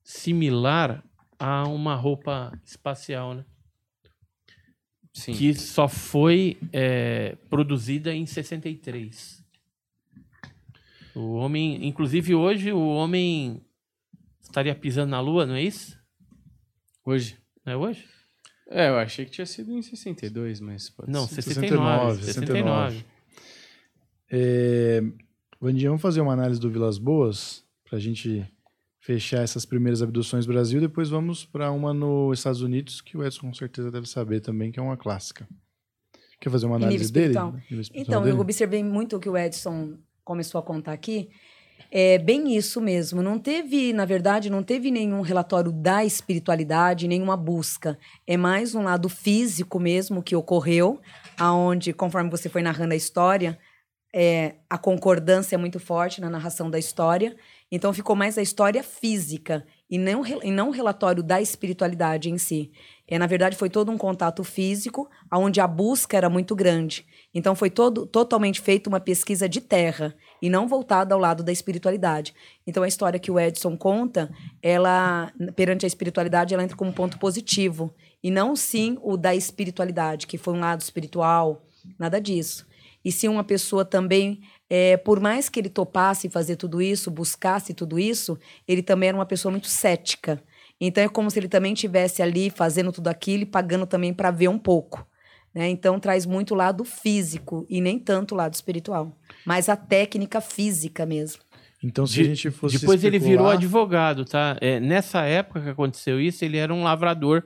similar 0.03 1.03
a 1.39 1.67
uma 1.69 1.95
roupa 1.95 2.53
espacial, 2.65 3.35
né? 3.35 3.45
Sim. 5.13 5.33
Que 5.33 5.55
só 5.55 5.89
foi 5.89 6.59
é, 6.73 7.37
produzida 7.49 8.15
em 8.15 8.27
63. 8.27 9.43
O 11.15 11.33
homem, 11.35 11.87
inclusive 11.87 12.35
hoje, 12.35 12.73
o 12.73 12.89
homem 12.89 13.63
estaria 14.43 14.75
pisando 14.75 15.11
na 15.11 15.21
Lua, 15.21 15.47
não 15.47 15.55
é 15.55 15.63
isso? 15.63 15.99
Hoje. 17.05 17.39
Não 17.65 17.73
é 17.73 17.77
hoje? 17.77 18.07
É, 18.69 18.89
eu 18.89 18.99
achei 18.99 19.25
que 19.25 19.31
tinha 19.31 19.47
sido 19.47 19.73
em 19.73 19.81
62, 19.81 20.61
mas 20.61 20.91
pode 20.91 21.11
Não, 21.11 21.27
ser. 21.27 21.41
69. 21.43 22.23
69, 22.23 22.25
69. 22.25 23.05
É, 24.31 25.03
Vandinha, 25.61 25.89
vamos 25.89 26.03
fazer 26.03 26.21
uma 26.21 26.33
análise 26.33 26.61
do 26.61 26.71
Vilas 26.71 26.99
Boas 26.99 27.65
para 27.85 27.97
a 27.97 28.01
gente 28.01 28.47
fechar 29.07 29.45
essas 29.45 29.65
primeiras 29.65 30.03
abduções 30.03 30.45
do 30.45 30.53
Brasil. 30.53 30.81
Depois 30.81 31.09
vamos 31.09 31.45
para 31.45 31.71
uma 31.71 31.95
nos 31.95 32.41
Estados 32.41 32.61
Unidos, 32.61 33.01
que 33.01 33.17
o 33.17 33.25
Edson 33.25 33.47
com 33.47 33.55
certeza 33.55 33.89
deve 33.89 34.09
saber 34.09 34.41
também, 34.41 34.73
que 34.73 34.81
é 34.81 34.83
uma 34.83 34.97
clássica. 34.97 35.47
Quer 36.41 36.51
fazer 36.51 36.67
uma 36.67 36.75
análise 36.75 37.13
dele? 37.13 37.35
Então, 37.95 38.21
dele? 38.21 38.37
eu 38.37 38.41
observei 38.41 38.83
muito 38.83 39.17
o 39.17 39.21
que 39.21 39.29
o 39.29 39.39
Edson 39.39 39.97
começou 40.25 40.59
a 40.59 40.63
contar 40.63 40.93
aqui. 40.93 41.29
É 41.89 42.19
bem 42.19 42.57
isso 42.57 42.81
mesmo. 42.81 43.23
Não 43.23 43.39
teve, 43.39 43.93
na 43.93 44.05
verdade, 44.05 44.51
não 44.51 44.63
teve 44.65 44.91
nenhum 44.91 45.21
relatório 45.21 45.71
da 45.71 46.05
espiritualidade, 46.05 47.07
nenhuma 47.07 47.37
busca. 47.37 47.97
É 48.27 48.37
mais 48.37 48.75
um 48.75 48.83
lado 48.83 49.09
físico 49.09 49.79
mesmo 49.79 50.21
que 50.21 50.35
ocorreu, 50.35 51.01
aonde, 51.39 51.93
conforme 51.93 52.29
você 52.29 52.49
foi 52.49 52.61
narrando 52.61 52.93
a 52.93 52.97
história, 52.97 53.57
é, 54.13 54.57
a 54.69 54.79
concordância 54.79 55.55
é 55.55 55.59
muito 55.59 55.79
forte 55.79 56.21
na 56.21 56.29
narração 56.31 56.69
da 56.69 56.79
história. 56.79 57.37
Então 57.71 57.93
ficou 57.93 58.15
mais 58.15 58.39
a 58.39 58.43
história 58.43 58.83
física 58.83 59.67
e 59.91 59.99
não, 59.99 60.25
e 60.27 60.51
não 60.51 60.69
o 60.69 60.73
relatório 60.73 61.23
da 61.23 61.41
espiritualidade 61.41 62.31
em 62.31 62.39
si. 62.39 62.71
É, 63.09 63.19
na 63.19 63.27
verdade, 63.27 63.57
foi 63.57 63.71
todo 63.71 63.91
um 63.91 63.99
contato 63.99 64.43
físico, 64.43 65.09
onde 65.33 65.61
a 65.61 65.67
busca 65.67 66.17
era 66.17 66.29
muito 66.29 66.57
grande. 66.57 67.07
Então 67.33 67.55
foi 67.55 67.71
todo, 67.71 68.05
totalmente 68.05 68.61
feita 68.61 68.89
uma 68.89 68.99
pesquisa 68.99 69.49
de 69.49 69.61
terra 69.61 70.15
e 70.43 70.51
não 70.51 70.67
voltada 70.67 71.15
ao 71.15 71.21
lado 71.21 71.45
da 71.45 71.53
espiritualidade. 71.53 72.35
Então 72.67 72.83
a 72.83 72.89
história 72.89 73.21
que 73.21 73.31
o 73.31 73.39
Edson 73.39 73.77
conta, 73.77 74.33
ela 74.61 75.33
perante 75.55 75.85
a 75.85 75.89
espiritualidade, 75.89 76.53
ela 76.53 76.65
entra 76.65 76.77
como 76.77 76.93
ponto 76.93 77.19
positivo 77.19 77.95
e 78.23 78.31
não 78.31 78.57
sim 78.57 78.99
o 79.03 79.17
da 79.17 79.35
espiritualidade, 79.35 80.27
que 80.27 80.39
foi 80.39 80.55
um 80.55 80.61
lado 80.61 80.81
espiritual, 80.81 81.65
nada 81.99 82.21
disso. 82.21 82.67
E 83.05 83.13
sim 83.13 83.29
uma 83.29 83.45
pessoa 83.45 83.85
também, 83.85 84.41
é, 84.69 84.97
por 84.97 85.21
mais 85.21 85.49
que 85.49 85.61
ele 85.61 85.69
topasse 85.69 86.29
fazer 86.29 86.57
tudo 86.57 86.83
isso, 86.83 87.11
buscasse 87.11 87.73
tudo 87.75 87.99
isso, 87.99 88.39
ele 88.67 88.83
também 88.83 89.09
era 89.11 89.19
uma 89.19 89.27
pessoa 89.27 89.51
muito 89.51 89.69
cética. 89.69 90.43
Então 90.81 91.03
é 91.05 91.09
como 91.09 91.31
se 91.31 91.39
ele 91.39 91.49
também 91.49 91.73
tivesse 91.75 92.21
ali 92.23 92.51
fazendo 92.51 92.93
tudo 92.93 93.09
aquilo 93.09 93.43
e 93.45 93.47
pagando 93.47 93.87
também 93.87 94.13
para 94.13 94.31
ver 94.31 94.49
um 94.49 94.59
pouco. 94.59 95.07
Né? 95.55 95.69
Então 95.69 95.99
traz 95.99 96.27
muito 96.27 96.53
o 96.53 96.57
lado 96.57 96.85
físico 96.85 97.65
e 97.71 97.81
nem 97.81 97.99
tanto 97.99 98.35
o 98.35 98.37
lado 98.37 98.53
espiritual, 98.55 99.17
mas 99.45 99.69
a 99.71 99.77
técnica 99.77 100.41
física 100.41 101.07
mesmo. 101.07 101.41
Então, 101.83 102.07
se 102.07 102.15
De- 102.15 102.21
a 102.21 102.25
gente 102.25 102.51
fosse 102.51 102.79
Depois 102.79 103.05
ele 103.05 103.19
virou 103.19 103.33
especular- 103.53 103.55
advogado, 103.57 104.25
tá? 104.25 104.57
É, 104.61 104.81
nessa 104.81 105.23
época 105.23 105.61
que 105.63 105.69
aconteceu 105.69 106.21
isso, 106.21 106.45
ele 106.45 106.57
era 106.57 106.75
um 106.75 106.83
lavrador. 106.83 107.45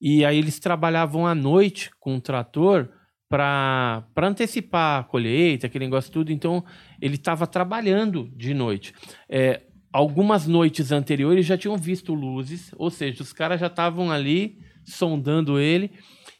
E 0.00 0.24
aí 0.24 0.36
eles 0.38 0.58
trabalhavam 0.60 1.26
à 1.26 1.34
noite 1.34 1.90
com 1.98 2.14
um 2.16 2.20
trator 2.20 2.88
para 3.28 4.04
antecipar 4.18 5.00
a 5.00 5.04
colheita, 5.04 5.66
aquele 5.66 5.84
negócio 5.84 6.12
tudo. 6.12 6.32
Então, 6.32 6.64
ele 7.00 7.16
estava 7.16 7.46
trabalhando 7.46 8.30
de 8.34 8.54
noite. 8.54 8.94
É, 9.28 9.62
algumas 9.92 10.46
noites 10.46 10.92
anteriores 10.92 11.46
já 11.46 11.56
tinham 11.56 11.76
visto 11.76 12.14
luzes, 12.14 12.72
ou 12.76 12.90
seja, 12.90 13.22
os 13.22 13.32
caras 13.32 13.60
já 13.60 13.66
estavam 13.66 14.10
ali 14.10 14.58
sondando 14.84 15.58
ele. 15.58 15.90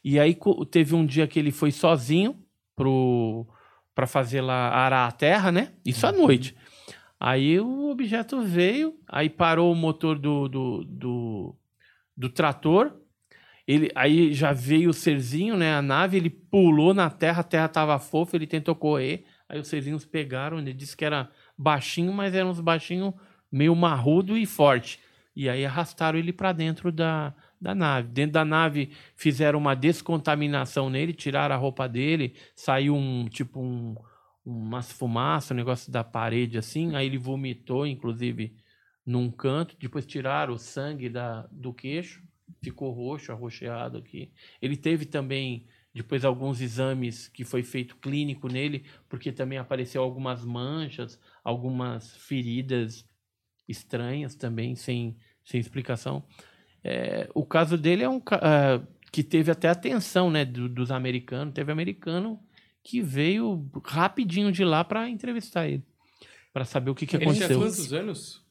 E 0.03 0.19
aí 0.19 0.37
teve 0.71 0.95
um 0.95 1.05
dia 1.05 1.27
que 1.27 1.37
ele 1.37 1.51
foi 1.51 1.71
sozinho 1.71 2.37
para 3.93 4.07
fazer 4.07 4.41
lá 4.41 4.69
arar 4.69 5.07
a 5.07 5.11
terra, 5.11 5.51
né? 5.51 5.73
Isso 5.83 6.07
à 6.07 6.11
noite. 6.11 6.55
Aí 7.19 7.59
o 7.59 7.89
objeto 7.89 8.41
veio, 8.41 8.93
aí 9.07 9.29
parou 9.29 9.71
o 9.71 9.75
motor 9.75 10.19
do, 10.19 10.47
do, 10.47 10.83
do, 10.85 11.55
do 12.15 12.29
trator. 12.29 12.95
Ele, 13.67 13.91
aí 13.93 14.33
já 14.33 14.53
veio 14.53 14.91
o 14.91 14.93
serzinho, 14.93 15.57
né? 15.57 15.75
A 15.75 15.81
nave, 15.81 16.17
ele 16.17 16.29
pulou 16.29 16.93
na 16.93 17.09
terra, 17.09 17.41
a 17.41 17.43
terra 17.43 17.67
tava 17.67 17.99
fofa, 17.99 18.37
ele 18.37 18.47
tentou 18.47 18.73
correr. 18.75 19.25
Aí 19.49 19.59
os 19.59 19.67
serzinhos 19.67 20.05
pegaram, 20.05 20.59
ele 20.59 20.73
disse 20.73 20.95
que 20.95 21.03
era 21.03 21.29
baixinho, 21.57 22.13
mas 22.13 22.33
eram 22.33 22.49
uns 22.49 22.61
baixinhos 22.61 23.13
meio 23.51 23.75
marrudo 23.75 24.37
e 24.37 24.45
forte. 24.45 24.99
E 25.35 25.49
aí 25.49 25.65
arrastaram 25.65 26.17
ele 26.17 26.33
para 26.33 26.51
dentro 26.51 26.91
da, 26.91 27.33
da 27.59 27.75
nave. 27.75 28.07
Dentro 28.09 28.33
da 28.33 28.45
nave 28.45 28.91
fizeram 29.15 29.59
uma 29.59 29.75
descontaminação 29.75 30.89
nele, 30.89 31.13
tiraram 31.13 31.53
a 31.53 31.57
roupa 31.57 31.87
dele, 31.87 32.35
saiu 32.55 32.95
um 32.95 33.27
tipo 33.27 33.59
um, 33.61 33.95
umas 34.45 34.91
fumaças, 34.91 35.51
um 35.51 35.55
negócio 35.55 35.91
da 35.91 36.03
parede 36.03 36.57
assim. 36.57 36.95
Aí 36.95 37.05
ele 37.05 37.17
vomitou, 37.17 37.85
inclusive, 37.85 38.55
num 39.05 39.29
canto. 39.29 39.75
Depois 39.79 40.05
tiraram 40.05 40.53
o 40.53 40.57
sangue 40.57 41.09
da, 41.09 41.47
do 41.51 41.73
queixo, 41.73 42.23
ficou 42.61 42.91
roxo, 42.91 43.31
arroxeado 43.31 43.97
aqui. 43.97 44.31
Ele 44.61 44.75
teve 44.77 45.05
também 45.05 45.67
depois 45.93 46.23
alguns 46.23 46.61
exames 46.61 47.27
que 47.27 47.43
foi 47.43 47.63
feito 47.63 47.95
clínico 47.97 48.47
nele, 48.47 48.85
porque 49.09 49.31
também 49.31 49.57
apareceu 49.57 50.01
algumas 50.03 50.43
manchas, 50.45 51.19
algumas 51.43 52.15
feridas 52.17 53.05
estranhas 53.67 54.35
também, 54.35 54.75
sem, 54.75 55.17
sem 55.43 55.59
explicação. 55.59 56.23
É, 56.83 57.29
o 57.33 57.45
caso 57.45 57.77
dele 57.77 58.03
é 58.03 58.09
um 58.09 58.21
ah, 58.31 58.81
que 59.11 59.23
teve 59.23 59.51
até 59.51 59.67
atenção 59.69 60.29
né, 60.29 60.45
do- 60.45 60.69
dos 60.69 60.91
americanos. 60.91 61.53
Teve 61.53 61.71
americano 61.71 62.39
que 62.83 63.01
veio 63.01 63.69
rapidinho 63.83 64.51
de 64.51 64.63
lá 64.63 64.83
para 64.83 65.09
entrevistar 65.09 65.67
ele, 65.67 65.83
para 66.53 66.63
saber 66.63 66.91
o 66.91 66.95
que, 66.95 67.05
que 67.07 67.15
Ele 67.17 67.23
tinha 67.25 67.35
aconteceu. 67.35 67.59
quantos 67.59 67.91
anos? 67.91 68.45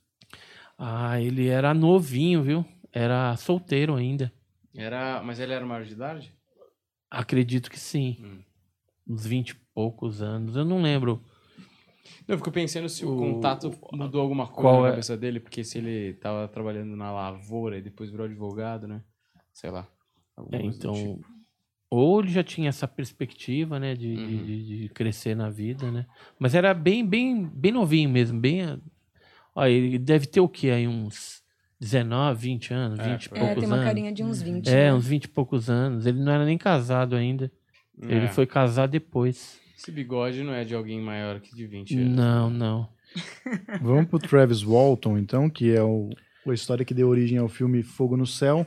Ah, 0.78 1.18
ele 1.20 1.47
era 1.47 1.73
novinho, 1.73 2.42
viu? 2.42 2.65
Era 2.99 3.36
solteiro 3.36 3.94
ainda. 3.94 4.33
Era... 4.75 5.23
Mas 5.23 5.39
ele 5.39 5.52
era 5.52 5.66
maior 5.66 5.84
de 5.84 5.92
idade? 5.92 6.33
Acredito 7.10 7.70
que 7.70 7.78
sim. 7.78 8.16
Hum. 8.18 8.42
Uns 9.07 9.26
20 9.26 9.50
e 9.50 9.55
poucos 9.75 10.23
anos. 10.23 10.57
Eu 10.57 10.65
não 10.65 10.81
lembro. 10.81 11.23
Eu 12.26 12.39
fico 12.39 12.50
pensando 12.50 12.89
se 12.89 13.05
o, 13.05 13.12
O- 13.15 13.18
contato 13.18 13.70
mudou 13.92 14.23
alguma 14.23 14.47
coisa 14.47 14.62
Qual 14.62 14.83
na 14.83 14.89
é? 14.89 14.91
cabeça 14.92 15.15
dele, 15.16 15.41
porque 15.41 15.62
se 15.62 15.76
ele 15.76 16.15
tava 16.15 16.49
trabalhando 16.49 16.97
na 16.97 17.12
lavoura 17.12 17.76
e 17.76 17.83
depois 17.83 18.10
virou 18.10 18.25
advogado, 18.25 18.89
né? 18.89 19.02
Sei 19.52 19.70
lá. 19.70 19.86
É, 20.50 20.57
então, 20.62 20.94
tipo. 20.94 21.20
ou 21.91 22.20
ele 22.20 22.31
já 22.31 22.42
tinha 22.42 22.70
essa 22.70 22.89
perspectiva, 22.89 23.78
né, 23.78 23.94
de, 23.94 24.15
de- 24.16 24.23
Uhum. 24.23 24.44
de, 24.44 24.78
de 24.83 24.89
crescer 24.89 25.34
na 25.36 25.50
vida, 25.50 25.91
né? 25.92 26.07
Mas 26.39 26.55
era 26.55 26.73
bem, 26.73 27.07
bem, 27.07 27.44
bem 27.47 27.73
novinho 27.73 28.08
mesmo, 28.08 28.41
bem. 28.41 28.81
Olha, 29.55 29.70
ele 29.70 29.99
deve 29.99 30.26
ter 30.26 30.41
o 30.41 30.49
quê 30.49 30.70
aí 30.70 30.89
uns 30.89 31.42
19, 31.81 32.41
20 32.41 32.73
anos, 32.75 32.99
É, 32.99 33.03
20 33.13 33.25
e 33.27 33.29
aí. 33.35 33.39
poucos 33.41 33.51
É, 33.51 33.55
tem 33.61 33.67
uma 33.67 33.77
anos. 33.77 33.87
carinha 33.87 34.13
de 34.13 34.23
uns 34.25 34.41
20. 34.43 34.69
É, 34.69 34.73
né? 34.73 34.95
uns 34.95 35.07
20 35.07 35.25
e 35.25 35.29
poucos 35.29 35.69
anos. 35.71 36.07
Ele 36.07 36.21
não 36.21 36.33
era 36.33 36.45
nem 36.45 36.57
casado 36.59 37.15
ainda. 37.17 37.51
Ele 38.03 38.27
É. 38.27 38.29
foi 38.29 38.47
casar 38.47 38.87
depois. 38.87 39.59
Esse 39.77 39.91
bigode 39.91 40.43
não 40.43 40.53
é 40.53 40.65
de 40.65 40.75
alguém 40.75 41.01
maior 41.01 41.39
que 41.41 41.55
de 41.55 41.67
20 41.67 41.97
anos. 41.99 42.17
Não, 42.17 42.51
não. 42.51 42.89
Vamos 43.83 44.07
pro 44.07 44.19
Travis 44.19 44.63
Walton, 44.63 45.19
então, 45.19 45.49
que 45.51 45.71
é 45.75 45.83
o 45.83 46.11
a 46.49 46.55
história 46.55 46.85
que 46.85 46.95
deu 46.95 47.09
origem 47.09 47.39
ao 47.39 47.49
filme 47.49 47.83
Fogo 47.83 48.17
no 48.17 48.25
Céu. 48.25 48.65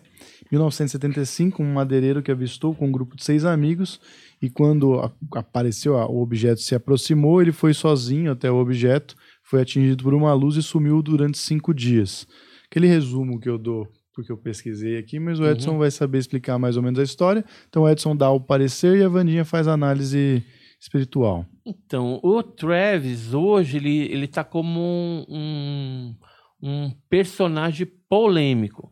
1975, 0.51 1.63
um 1.63 1.73
madeireiro 1.73 2.21
que 2.21 2.29
avistou 2.29 2.75
com 2.75 2.87
um 2.87 2.91
grupo 2.91 3.15
de 3.15 3.23
seis 3.23 3.45
amigos 3.45 4.01
e 4.41 4.49
quando 4.49 4.99
a- 4.99 5.11
apareceu 5.35 5.97
a- 5.97 6.05
o 6.05 6.21
objeto 6.21 6.59
se 6.59 6.75
aproximou, 6.75 7.41
ele 7.41 7.53
foi 7.53 7.73
sozinho 7.73 8.33
até 8.33 8.51
o 8.51 8.57
objeto, 8.57 9.15
foi 9.43 9.61
atingido 9.61 10.03
por 10.03 10.13
uma 10.13 10.33
luz 10.33 10.57
e 10.57 10.61
sumiu 10.61 11.01
durante 11.01 11.37
cinco 11.37 11.73
dias. 11.73 12.27
Aquele 12.69 12.87
resumo 12.87 13.39
que 13.39 13.49
eu 13.49 13.57
dou 13.57 13.87
porque 14.13 14.31
eu 14.31 14.37
pesquisei 14.37 14.97
aqui, 14.97 15.17
mas 15.17 15.39
o 15.39 15.45
Edson 15.45 15.77
vai 15.77 15.89
saber 15.89 16.17
explicar 16.17 16.59
mais 16.59 16.75
ou 16.75 16.83
menos 16.83 16.99
a 16.99 17.03
história. 17.03 17.45
Então 17.69 17.83
o 17.83 17.89
Edson 17.89 18.13
dá 18.13 18.29
o 18.29 18.39
parecer 18.39 18.97
e 18.97 19.03
a 19.03 19.07
Vandinha 19.07 19.45
faz 19.45 19.65
a 19.65 19.73
análise 19.73 20.43
espiritual. 20.79 21.45
Então, 21.65 22.19
o 22.23 22.41
Travis 22.41 23.33
hoje 23.33 23.77
ele, 23.77 24.11
ele 24.11 24.27
tá 24.27 24.43
como 24.43 24.79
um, 24.79 25.25
um, 25.29 26.15
um 26.61 26.91
personagem 27.09 27.87
polêmico. 28.09 28.91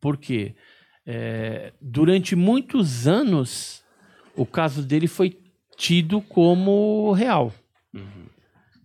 Por 0.00 0.16
quê? 0.16 0.54
É, 1.06 1.72
durante 1.80 2.34
muitos 2.34 3.06
anos, 3.06 3.82
o 4.36 4.44
caso 4.46 4.82
dele 4.82 5.06
foi 5.06 5.38
tido 5.76 6.20
como 6.20 7.12
real. 7.12 7.52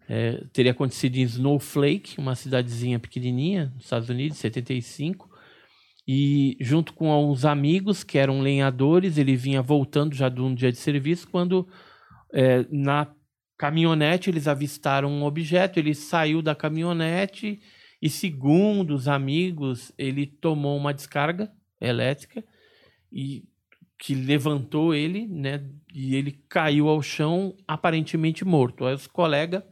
É, 0.09 0.43
teria 0.53 0.71
acontecido 0.71 1.17
em 1.17 1.23
Snowflake, 1.23 2.17
uma 2.17 2.35
cidadezinha 2.35 2.97
pequenininha, 2.97 3.71
nos 3.75 3.83
Estados 3.83 4.09
Unidos, 4.09 4.37
75. 4.37 5.29
E 6.07 6.55
junto 6.61 6.93
com 6.93 7.11
alguns 7.11 7.43
amigos 7.43 8.03
que 8.03 8.17
eram 8.17 8.39
lenhadores, 8.39 9.17
ele 9.17 9.35
vinha 9.35 9.61
voltando 9.61 10.15
já 10.15 10.29
de 10.29 10.41
um 10.41 10.55
dia 10.55 10.71
de 10.71 10.77
serviço, 10.77 11.27
quando 11.27 11.67
é, 12.33 12.65
na 12.71 13.13
caminhonete 13.57 14.29
eles 14.29 14.47
avistaram 14.47 15.09
um 15.09 15.23
objeto, 15.23 15.79
ele 15.79 15.93
saiu 15.93 16.41
da 16.41 16.55
caminhonete 16.55 17.59
e 18.01 18.09
segundo 18.09 18.93
os 18.93 19.07
amigos, 19.07 19.91
ele 19.97 20.25
tomou 20.25 20.77
uma 20.77 20.93
descarga 20.93 21.51
elétrica 21.81 22.43
e 23.11 23.43
que 23.99 24.13
levantou 24.13 24.93
ele, 24.93 25.27
né, 25.27 25.67
e 25.91 26.15
ele 26.15 26.39
caiu 26.47 26.87
ao 26.87 27.01
chão 27.01 27.55
aparentemente 27.67 28.45
morto. 28.45 28.85
Aí 28.85 28.93
os 28.93 29.07
colegas 29.07 29.63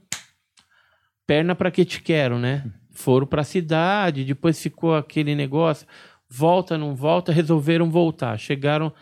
perna 1.26 1.56
para 1.56 1.72
que 1.72 1.86
te 1.86 2.02
quero, 2.02 2.38
né? 2.38 2.64
Foram 2.92 3.28
para 3.28 3.42
a 3.42 3.46
cidade, 3.46 4.24
depois 4.24 4.62
ficou 4.62 4.96
aquele 4.96 5.36
negócio, 5.36 5.88
volta, 6.30 6.78
não 6.78 6.96
volta, 6.96 7.32
resolveram 7.32 7.90
voltar. 7.90 8.38
Chegaram 8.38 8.94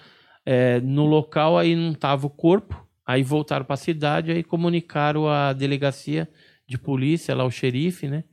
é, 0.45 0.79
no 0.81 1.05
local, 1.05 1.57
aí 1.57 1.75
não 1.75 1.93
tava 1.93 2.27
o 2.27 2.29
corpo, 2.29 2.85
aí 3.05 3.23
voltaram 3.23 3.65
para 3.65 3.75
a 3.75 3.77
cidade, 3.77 4.31
aí 4.31 4.43
comunicaram 4.43 5.27
a 5.27 5.53
delegacia 5.53 6.29
de 6.67 6.77
polícia, 6.77 7.35
lá 7.35 7.43
o 7.43 7.51
xerife, 7.51 8.07
né? 8.07 8.23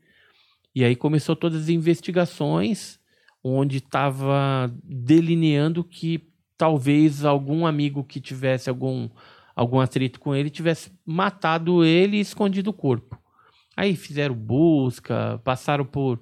E 0.74 0.84
aí 0.84 0.94
começou 0.94 1.34
todas 1.34 1.62
as 1.62 1.68
investigações, 1.68 2.98
onde 3.42 3.78
estava 3.78 4.72
delineando 4.84 5.82
que 5.82 6.30
talvez 6.56 7.24
algum 7.24 7.66
amigo 7.66 8.04
que 8.04 8.20
tivesse 8.20 8.70
algum, 8.70 9.08
algum 9.56 9.80
atrito 9.80 10.20
com 10.20 10.34
ele 10.34 10.50
tivesse 10.50 10.92
matado 11.04 11.84
ele 11.84 12.18
e 12.18 12.20
escondido 12.20 12.70
o 12.70 12.74
corpo. 12.74 13.19
Aí 13.80 13.96
fizeram 13.96 14.34
busca, 14.34 15.40
passaram 15.42 15.86
por 15.86 16.20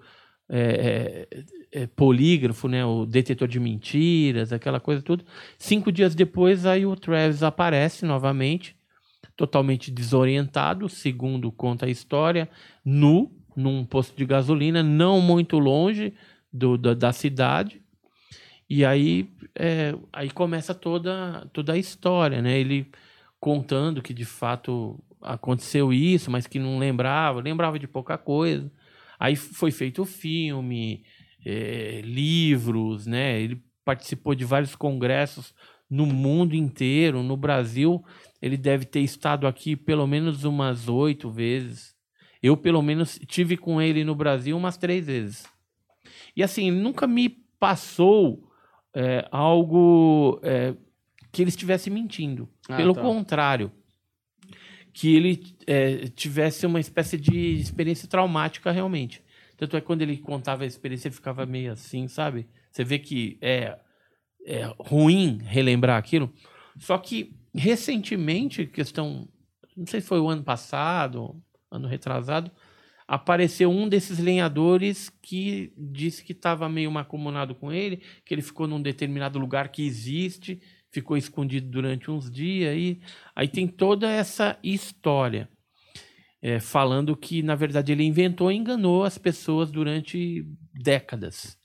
é, 0.48 1.26
é, 1.72 1.80
é, 1.82 1.86
polígrafo, 1.88 2.68
né, 2.68 2.84
o 2.84 3.04
detetor 3.04 3.48
de 3.48 3.58
mentiras, 3.58 4.52
aquela 4.52 4.78
coisa 4.78 5.02
tudo. 5.02 5.24
Cinco 5.58 5.90
dias 5.90 6.14
depois, 6.14 6.64
aí 6.64 6.86
o 6.86 6.94
Travis 6.94 7.42
aparece 7.42 8.06
novamente, 8.06 8.76
totalmente 9.36 9.90
desorientado, 9.90 10.88
segundo 10.88 11.50
conta 11.50 11.86
a 11.86 11.90
história, 11.90 12.48
nu, 12.84 13.28
num 13.56 13.84
posto 13.84 14.16
de 14.16 14.24
gasolina, 14.24 14.80
não 14.80 15.20
muito 15.20 15.58
longe 15.58 16.14
do, 16.52 16.78
da, 16.78 16.94
da 16.94 17.12
cidade. 17.12 17.82
E 18.70 18.84
aí, 18.84 19.28
é, 19.52 19.96
aí 20.12 20.30
começa 20.30 20.72
toda, 20.76 21.44
toda 21.52 21.72
a 21.72 21.76
história, 21.78 22.40
né? 22.40 22.56
Ele 22.56 22.88
contando 23.40 24.00
que 24.00 24.14
de 24.14 24.24
fato 24.24 25.02
aconteceu 25.22 25.92
isso, 25.92 26.30
mas 26.30 26.46
que 26.46 26.58
não 26.58 26.78
lembrava, 26.78 27.40
lembrava 27.40 27.78
de 27.78 27.86
pouca 27.86 28.16
coisa. 28.16 28.70
Aí 29.18 29.34
foi 29.36 29.70
feito 29.70 30.04
filme, 30.04 31.04
é, 31.44 32.00
livros, 32.04 33.06
né? 33.06 33.40
Ele 33.40 33.62
participou 33.84 34.34
de 34.34 34.44
vários 34.44 34.76
congressos 34.76 35.54
no 35.90 36.06
mundo 36.06 36.54
inteiro, 36.54 37.22
no 37.22 37.36
Brasil. 37.36 38.04
Ele 38.40 38.56
deve 38.56 38.84
ter 38.84 39.00
estado 39.00 39.46
aqui 39.46 39.74
pelo 39.74 40.06
menos 40.06 40.44
umas 40.44 40.88
oito 40.88 41.30
vezes. 41.30 41.96
Eu, 42.42 42.56
pelo 42.56 42.82
menos, 42.82 43.18
tive 43.26 43.56
com 43.56 43.82
ele 43.82 44.04
no 44.04 44.14
Brasil 44.14 44.56
umas 44.56 44.76
três 44.76 45.06
vezes. 45.06 45.46
E 46.36 46.42
assim, 46.42 46.70
nunca 46.70 47.06
me 47.06 47.28
passou 47.58 48.48
é, 48.94 49.26
algo 49.30 50.38
é, 50.42 50.74
que 51.32 51.42
ele 51.42 51.48
estivesse 51.48 51.90
mentindo. 51.90 52.48
Ah, 52.68 52.76
Pelo 52.76 52.94
tá. 52.94 53.00
contrário, 53.00 53.72
que 54.98 55.14
ele 55.14 55.54
é, 55.64 56.08
tivesse 56.08 56.66
uma 56.66 56.80
espécie 56.80 57.16
de 57.16 57.54
experiência 57.54 58.08
traumática 58.08 58.72
realmente. 58.72 59.22
Tanto 59.56 59.76
é 59.76 59.80
que 59.80 59.86
quando 59.86 60.02
ele 60.02 60.16
contava 60.16 60.64
a 60.64 60.66
experiência, 60.66 61.06
ele 61.06 61.14
ficava 61.14 61.46
meio 61.46 61.70
assim, 61.70 62.08
sabe? 62.08 62.48
Você 62.68 62.82
vê 62.82 62.98
que 62.98 63.38
é, 63.40 63.78
é 64.44 64.74
ruim 64.76 65.38
relembrar 65.44 65.96
aquilo. 65.96 66.34
Só 66.76 66.98
que, 66.98 67.32
recentemente, 67.54 68.66
questão. 68.66 69.28
Não 69.76 69.86
sei 69.86 70.00
se 70.00 70.08
foi 70.08 70.18
o 70.18 70.28
ano 70.28 70.42
passado, 70.42 71.40
ano 71.70 71.86
retrasado, 71.86 72.50
apareceu 73.06 73.70
um 73.70 73.88
desses 73.88 74.18
lenhadores 74.18 75.12
que 75.22 75.72
disse 75.78 76.24
que 76.24 76.32
estava 76.32 76.68
meio 76.68 76.90
macumunado 76.90 77.54
com 77.54 77.72
ele, 77.72 78.02
que 78.24 78.34
ele 78.34 78.42
ficou 78.42 78.66
num 78.66 78.82
determinado 78.82 79.38
lugar 79.38 79.68
que 79.68 79.86
existe, 79.86 80.60
ficou 80.90 81.16
escondido 81.16 81.70
durante 81.70 82.10
uns 82.10 82.30
dias. 82.30 82.76
E 82.76 83.00
aí 83.34 83.48
tem 83.48 83.66
toda 83.66 84.10
essa 84.10 84.58
história. 84.62 85.48
é, 86.40 86.60
falando 86.60 87.16
que, 87.16 87.42
na 87.42 87.54
verdade, 87.54 87.92
ele 87.92 88.04
inventou 88.04 88.50
e 88.50 88.56
enganou 88.56 89.04
as 89.04 89.18
pessoas 89.18 89.70
durante 89.70 90.46
décadas. 90.72 91.58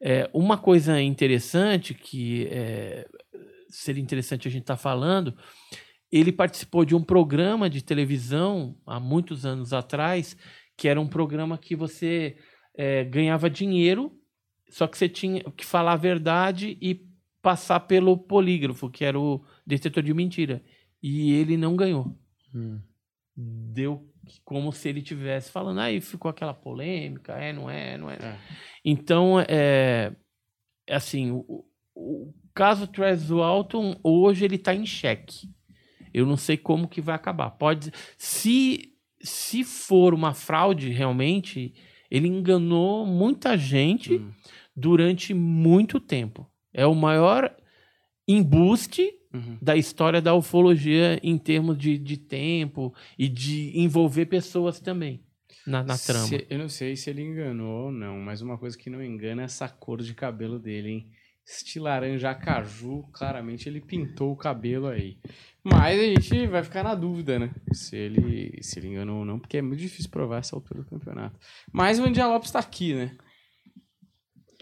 É, 0.00 0.28
uma 0.34 0.58
coisa 0.58 1.00
interessante 1.00 1.94
que 1.94 2.48
é, 2.50 3.06
seria 3.68 4.02
interessante 4.02 4.48
a 4.48 4.50
gente 4.50 4.62
estar 4.62 4.76
falando, 4.76 5.36
ele 6.10 6.32
participou 6.32 6.84
de 6.84 6.94
um 6.94 7.02
programa 7.02 7.70
de 7.70 7.82
televisão 7.82 8.76
há 8.84 8.98
muitos 8.98 9.46
anos 9.46 9.72
atrás, 9.72 10.36
que 10.76 10.88
era 10.88 11.00
um 11.00 11.06
programa 11.06 11.56
que 11.56 11.76
você 11.76 12.36
é, 12.76 13.04
ganhava 13.04 13.48
dinheiro, 13.48 14.12
só 14.68 14.86
que 14.86 14.98
você 14.98 15.08
tinha 15.08 15.44
que 15.56 15.64
falar 15.64 15.92
a 15.92 15.96
verdade 15.96 16.76
e 16.80 17.00
passar 17.42 17.80
pelo 17.80 18.16
polígrafo, 18.16 18.88
que 18.88 19.04
era 19.04 19.18
o 19.18 19.44
detetor 19.66 20.02
de 20.02 20.14
mentira. 20.14 20.62
E 21.02 21.32
ele 21.32 21.56
não 21.56 21.74
ganhou. 21.74 22.16
Deu 23.36 24.08
como 24.44 24.72
se 24.72 24.88
ele 24.88 25.02
tivesse 25.02 25.50
falando, 25.50 25.80
aí 25.80 26.00
ficou 26.00 26.30
aquela 26.30 26.54
polêmica, 26.54 27.32
é, 27.32 27.52
não 27.52 27.68
é, 27.68 27.98
não 27.98 28.08
é. 28.08 28.14
É. 28.14 28.38
Então, 28.84 29.40
é, 29.48 30.14
assim, 30.88 31.32
o, 31.32 31.64
o 31.94 32.32
caso 32.54 32.86
Travis 32.86 33.30
Walton, 33.30 33.98
hoje 34.02 34.44
ele 34.44 34.56
está 34.56 34.72
em 34.74 34.86
xeque. 34.86 35.48
Eu 36.14 36.24
não 36.24 36.36
sei 36.36 36.56
como 36.56 36.88
que 36.88 37.00
vai 37.00 37.16
acabar. 37.16 37.50
Pode, 37.50 37.90
se, 38.16 38.94
se 39.20 39.64
for 39.64 40.14
uma 40.14 40.34
fraude 40.34 40.90
realmente, 40.90 41.74
ele 42.10 42.28
enganou 42.28 43.06
muita 43.06 43.56
gente 43.56 44.16
Hum. 44.16 44.30
durante 44.76 45.34
muito 45.34 45.98
tempo. 45.98 46.51
É 46.72 46.86
o 46.86 46.94
maior 46.94 47.54
embuste 48.26 49.12
Uhum. 49.34 49.56
da 49.62 49.74
história 49.74 50.20
da 50.20 50.34
ufologia 50.34 51.18
em 51.22 51.38
termos 51.38 51.78
de, 51.78 51.96
de 51.96 52.18
tempo 52.18 52.92
e 53.18 53.30
de 53.30 53.72
envolver 53.80 54.26
pessoas 54.26 54.78
também 54.78 55.22
na, 55.66 55.82
na 55.82 55.96
trama. 55.96 56.26
Se- 56.26 56.46
eu 56.50 56.58
não 56.58 56.68
sei 56.68 56.96
se 56.96 57.08
ele 57.08 57.22
enganou 57.22 57.86
ou 57.86 57.90
não, 57.90 58.18
mas 58.18 58.42
uma 58.42 58.58
coisa 58.58 58.76
que 58.76 58.90
não 58.90 59.02
engana 59.02 59.40
é 59.40 59.44
essa 59.46 59.66
cor 59.70 60.02
de 60.02 60.12
cabelo 60.12 60.58
dele, 60.58 60.88
hein? 60.90 61.06
Este 61.48 61.80
laranja 61.80 62.34
caju, 62.34 63.04
claramente 63.10 63.66
ele 63.70 63.80
pintou 63.80 64.32
o 64.32 64.36
cabelo 64.36 64.86
aí. 64.86 65.16
Mas 65.64 65.98
a 65.98 66.02
gente 66.04 66.46
vai 66.46 66.62
ficar 66.62 66.84
na 66.84 66.94
dúvida, 66.94 67.38
né? 67.38 67.50
Se 67.72 67.96
ele, 67.96 68.58
se 68.62 68.78
ele 68.78 68.88
enganou 68.88 69.20
ou 69.20 69.24
não, 69.24 69.38
porque 69.38 69.56
é 69.56 69.62
muito 69.62 69.80
difícil 69.80 70.10
provar 70.10 70.40
essa 70.40 70.54
altura 70.54 70.82
do 70.82 70.90
campeonato. 70.90 71.38
Mas 71.72 71.98
o 71.98 72.04
Andian 72.04 72.26
Lopes 72.28 72.50
tá 72.50 72.58
aqui, 72.58 72.92
né? 72.94 73.16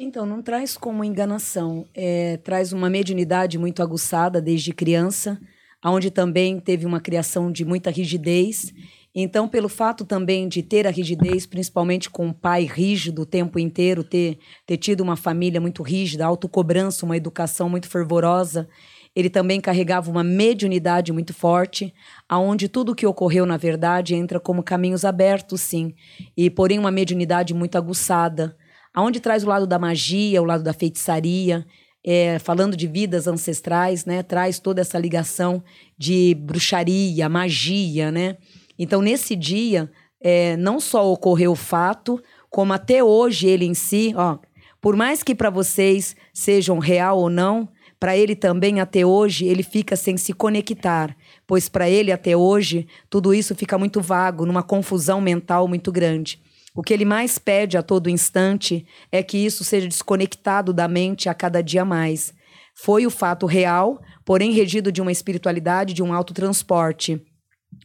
Então, 0.03 0.25
não 0.25 0.41
traz 0.41 0.79
como 0.79 1.05
enganação, 1.05 1.85
é, 1.95 2.39
traz 2.39 2.73
uma 2.73 2.89
mediunidade 2.89 3.59
muito 3.59 3.83
aguçada 3.83 4.41
desde 4.41 4.73
criança, 4.73 5.39
onde 5.85 6.11
também 6.11 6.59
teve 6.59 6.87
uma 6.87 7.03
criação 7.03 7.53
de 7.53 7.67
muita 7.67 7.91
rigidez. 7.91 8.73
Então, 9.15 9.47
pelo 9.47 9.69
fato 9.69 10.07
também 10.07 10.49
de 10.49 10.63
ter 10.63 10.87
a 10.87 10.91
rigidez, 10.91 11.45
principalmente 11.45 12.09
com 12.09 12.29
um 12.29 12.33
pai 12.33 12.65
rígido 12.65 13.21
o 13.23 13.27
tempo 13.27 13.59
inteiro, 13.59 14.03
ter, 14.03 14.39
ter 14.65 14.79
tido 14.79 15.03
uma 15.03 15.17
família 15.17 15.61
muito 15.61 15.83
rígida, 15.83 16.25
autocobrança, 16.25 17.05
uma 17.05 17.19
educação 17.19 17.69
muito 17.69 17.87
fervorosa, 17.87 18.67
ele 19.15 19.29
também 19.29 19.61
carregava 19.61 20.11
uma 20.11 20.25
mediunidade 20.25 21.13
muito 21.13 21.35
forte, 21.35 21.93
aonde 22.27 22.71
tudo 22.71 22.93
o 22.93 22.95
que 22.95 23.07
ocorreu, 23.07 23.45
na 23.45 23.59
verdade, 23.59 24.15
entra 24.15 24.41
como 24.41 24.63
caminhos 24.63 25.05
abertos, 25.05 25.61
sim, 25.61 25.93
e 26.35 26.49
porém 26.49 26.79
uma 26.79 26.91
mediunidade 26.91 27.53
muito 27.53 27.77
aguçada, 27.77 28.57
aonde 28.95 29.21
traz 29.21 29.45
o 29.45 29.49
lado 29.49 29.67
da 29.67 29.79
magia, 29.79 30.43
o 30.43 30.45
lado 30.45 30.63
da 30.63 30.73
feitiçaria, 30.73 31.67
é, 32.05 32.39
falando 32.39 32.77
de 32.77 32.87
vidas 32.87 33.27
ancestrais, 33.27 34.05
né? 34.05 34.23
Traz 34.23 34.59
toda 34.59 34.81
essa 34.81 34.99
ligação 34.99 35.63
de 35.99 36.35
bruxaria, 36.35 37.29
magia, 37.29 38.11
né? 38.11 38.37
Então, 38.79 39.03
nesse 39.03 39.37
dia, 39.37 39.91
é, 40.21 40.57
não 40.57 40.81
só 40.81 41.11
ocorreu 41.13 41.53
o 41.53 41.57
fato, 41.57 42.23
como 42.49 42.73
até 42.73 43.05
hoje 43.05 43.47
ele 43.47 43.65
em 43.65 43.75
si, 43.75 44.13
ó, 44.17 44.39
por 44.81 44.97
mais 44.97 45.23
que 45.23 45.35
para 45.35 45.51
vocês 45.51 46.17
sejam 46.33 46.79
real 46.79 47.19
ou 47.19 47.29
não, 47.29 47.69
para 47.99 48.17
ele 48.17 48.35
também 48.35 48.81
até 48.81 49.05
hoje 49.05 49.45
ele 49.45 49.63
fica 49.63 49.95
sem 49.95 50.17
se 50.17 50.33
conectar, 50.33 51.15
pois 51.47 51.69
para 51.69 51.89
ele 51.89 52.11
até 52.11 52.35
hoje 52.35 52.87
tudo 53.11 53.35
isso 53.35 53.55
fica 53.55 53.77
muito 53.77 54.01
vago, 54.01 54.47
numa 54.47 54.63
confusão 54.63 55.21
mental 55.21 55.69
muito 55.69 55.93
grande. 55.93 56.41
O 56.75 56.83
que 56.83 56.95
ele 56.95 57.05
mais 57.05 57.39
pede 57.39 57.77
a 57.77 57.83
todo 57.83 58.09
instante 58.09 58.87
é 59.11 59.23
que 59.23 59.39
isso 59.39 59.65
seja 59.65 59.89
desconectado 59.89 60.73
da 60.73 60.87
mente 60.87 61.29
a 61.29 61.35
cada 61.35 61.63
dia 61.63 61.85
mais. 61.85 62.33
Foi 62.75 63.07
o 63.07 63.11
fato 63.11 63.45
real, 63.47 64.01
porém 64.25 64.53
regido 64.53 64.93
de 64.93 65.03
uma 65.03 65.13
espiritualidade, 65.13 65.93
de 65.93 66.03
um 66.03 66.15
autotransporte. 66.15 67.21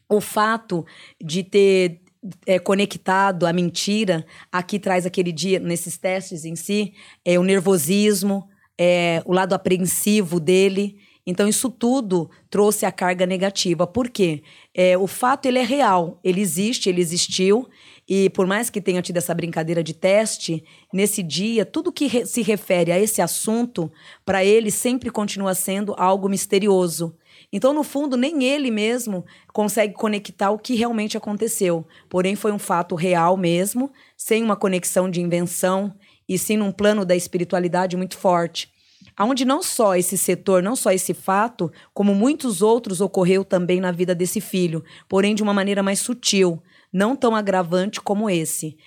O 0.10 0.22
fato 0.22 0.86
de 1.22 1.44
ter 1.44 2.02
é, 2.46 2.60
conectado 2.60 3.46
a 3.46 3.54
mentira, 3.54 4.26
aqui 4.52 4.80
traz 4.80 5.06
aquele 5.06 5.32
dia, 5.32 5.60
nesses 5.60 5.98
testes 5.98 6.46
em 6.46 6.56
si, 6.56 6.94
é 7.24 7.38
o 7.40 7.44
nervosismo, 7.44 8.48
é, 8.80 9.22
o 9.26 9.34
lado 9.34 9.54
apreensivo 9.54 10.40
dele. 10.40 10.98
Então, 11.26 11.48
isso 11.48 11.70
tudo 11.70 12.30
trouxe 12.50 12.86
a 12.86 12.92
carga 12.92 13.26
negativa. 13.26 13.88
Por 13.88 14.10
quê? 14.10 14.44
É, 14.74 14.98
o 14.98 15.08
fato 15.08 15.48
ele 15.48 15.58
é 15.58 15.64
real, 15.64 16.20
ele 16.24 16.40
existe, 16.40 16.88
ele 16.88 17.02
existiu, 17.02 17.68
e 18.08 18.30
por 18.30 18.46
mais 18.46 18.70
que 18.70 18.80
tenha 18.80 19.02
tido 19.02 19.18
essa 19.18 19.34
brincadeira 19.34 19.84
de 19.84 19.94
teste, 19.94 20.64
nesse 20.94 21.24
dia, 21.24 21.66
tudo 21.66 21.92
que 21.92 22.06
re 22.06 22.26
se 22.26 22.44
refere 22.44 22.92
a 22.92 23.00
esse 23.00 23.22
assunto, 23.22 23.92
para 24.24 24.46
ele 24.46 24.70
sempre 24.70 25.10
continua 25.10 25.56
sendo 25.56 25.96
algo 25.98 26.30
misterioso. 26.30 27.16
Então, 27.52 27.74
no 27.74 27.84
fundo, 27.84 28.16
nem 28.16 28.44
ele 28.44 28.70
mesmo 28.70 29.26
consegue 29.52 29.94
conectar 29.94 30.52
o 30.52 30.60
que 30.60 30.76
realmente 30.76 31.18
aconteceu. 31.18 31.86
Porém, 32.08 32.36
foi 32.36 32.52
um 32.52 32.60
fato 32.60 32.94
real 32.94 33.36
mesmo, 33.36 33.92
sem 34.16 34.44
uma 34.44 34.56
conexão 34.56 35.10
de 35.10 35.20
invenção, 35.20 35.94
e 36.30 36.38
sim 36.38 36.58
num 36.58 36.72
plano 36.72 37.06
da 37.06 37.16
espiritualidade 37.16 37.98
muito 37.98 38.18
forte. 38.18 38.70
Onde 39.20 39.46
não 39.46 39.64
só 39.64 39.96
esse 39.96 40.18
setor, 40.18 40.62
não 40.62 40.76
só 40.76 40.92
esse 40.92 41.14
fato, 41.14 41.72
como 41.94 42.14
muitos 42.14 42.62
outros 42.62 43.02
ocorreu 43.02 43.46
também 43.46 43.80
na 43.80 43.92
vida 43.92 44.14
desse 44.14 44.42
filho, 44.42 44.84
porém 45.08 45.34
de 45.34 45.42
uma 45.42 45.54
maneira 45.54 45.82
mais 45.82 46.00
sutil 46.00 46.62
não 46.96 47.14
tão 47.14 47.36
agravante 47.36 48.00
como 48.00 48.30
esse. 48.30 48.78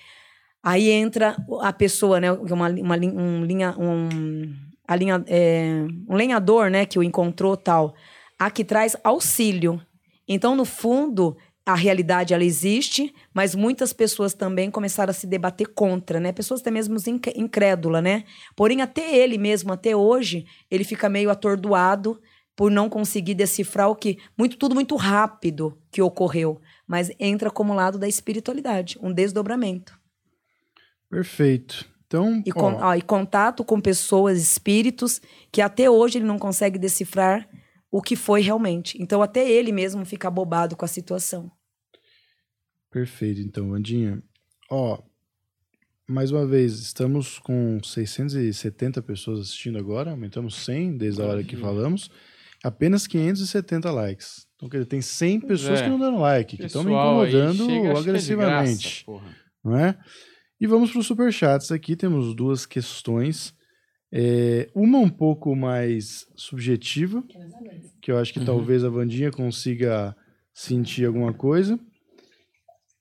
Aí 0.63 0.89
entra 0.89 1.37
a 1.61 1.71
pessoa, 1.71 2.19
né? 2.19 2.31
Uma, 2.31 2.67
uma 2.69 2.95
um 2.95 3.45
linha, 3.45 3.75
um, 3.77 4.51
a 4.87 4.95
linha, 4.95 5.23
é, 5.27 5.85
um 6.07 6.15
lenhador, 6.15 6.71
né? 6.71 6.87
Que 6.87 6.97
o 6.97 7.03
encontrou 7.03 7.55
tal. 7.55 7.93
A 8.37 8.49
que 8.49 8.63
traz 8.65 8.97
auxílio. 9.03 9.79
Então, 10.27 10.55
no 10.55 10.65
fundo, 10.65 11.37
a 11.63 11.75
realidade 11.75 12.33
ela 12.33 12.43
existe, 12.43 13.13
mas 13.31 13.53
muitas 13.53 13.93
pessoas 13.93 14.33
também 14.33 14.71
começaram 14.71 15.11
a 15.11 15.13
se 15.13 15.27
debater 15.27 15.67
contra, 15.67 16.19
né? 16.19 16.31
Pessoas 16.31 16.61
até 16.61 16.71
mesmo 16.71 16.97
incrédula, 17.35 18.01
né? 18.01 18.23
Porém, 18.55 18.81
até 18.81 19.15
ele 19.15 19.37
mesmo, 19.37 19.71
até 19.71 19.95
hoje, 19.95 20.47
ele 20.71 20.83
fica 20.83 21.07
meio 21.07 21.29
atordoado 21.29 22.19
por 22.55 22.71
não 22.71 22.89
conseguir 22.89 23.35
decifrar 23.35 23.87
o 23.87 23.95
que 23.95 24.17
muito 24.37 24.57
tudo 24.57 24.73
muito 24.73 24.95
rápido 24.95 25.77
que 25.91 26.01
ocorreu 26.01 26.59
mas 26.89 27.11
entra 27.19 27.51
como 27.51 27.75
lado 27.75 27.99
da 27.99 28.07
espiritualidade, 28.07 28.97
um 28.99 29.13
desdobramento. 29.13 29.95
Perfeito. 31.07 31.87
Então, 32.07 32.41
e, 32.43 32.51
com, 32.51 32.73
ó, 32.73 32.95
e 32.95 33.01
contato 33.03 33.63
com 33.63 33.79
pessoas, 33.79 34.41
espíritos, 34.41 35.21
que 35.51 35.61
até 35.61 35.87
hoje 35.87 36.17
ele 36.17 36.25
não 36.25 36.39
consegue 36.39 36.79
decifrar 36.79 37.47
o 37.91 38.01
que 38.01 38.15
foi 38.15 38.41
realmente. 38.41 38.99
Então, 38.99 39.21
até 39.21 39.47
ele 39.47 39.71
mesmo 39.71 40.03
fica 40.03 40.31
bobado 40.31 40.75
com 40.75 40.83
a 40.83 40.87
situação. 40.87 41.51
Perfeito. 42.89 43.39
Então, 43.39 43.71
Andinha, 43.75 44.23
ó, 44.71 44.99
mais 46.07 46.31
uma 46.31 46.47
vez, 46.47 46.79
estamos 46.79 47.37
com 47.37 47.79
670 47.83 48.99
pessoas 49.03 49.41
assistindo 49.41 49.77
agora, 49.77 50.09
aumentamos 50.09 50.55
100 50.65 50.97
desde 50.97 51.21
a 51.21 51.25
hora 51.25 51.43
que 51.43 51.55
falamos, 51.55 52.09
apenas 52.63 53.05
570 53.05 53.91
likes. 53.91 54.48
Então, 54.59 54.67
quer 54.67 54.79
dizer, 54.79 54.89
tem 54.89 55.01
100 55.01 55.39
pessoas 55.39 55.79
é. 55.79 55.83
que 55.83 55.89
não 55.89 55.97
dão 55.97 56.19
like, 56.19 56.57
que 56.57 56.65
estão 56.65 56.83
me 56.83 56.91
incomodando 56.91 57.65
chega, 57.65 57.97
agressivamente. 57.97 59.05
É 59.07 59.11
graça, 59.11 59.35
não 59.63 59.77
é? 59.77 59.97
E 60.59 60.67
vamos 60.67 60.91
para 60.91 60.99
os 60.99 61.07
superchats 61.07 61.71
aqui. 61.71 61.95
Temos 61.95 62.35
duas 62.35 62.65
questões. 62.65 63.55
É, 64.11 64.69
uma 64.75 64.97
um 64.97 65.07
pouco 65.07 65.55
mais 65.55 66.27
subjetiva, 66.35 67.23
que 68.01 68.11
eu 68.11 68.17
acho 68.17 68.33
que 68.33 68.39
uhum. 68.39 68.45
talvez 68.45 68.83
a 68.83 68.89
Vandinha 68.89 69.31
consiga 69.31 70.13
sentir 70.53 71.05
alguma 71.05 71.31
coisa. 71.31 71.79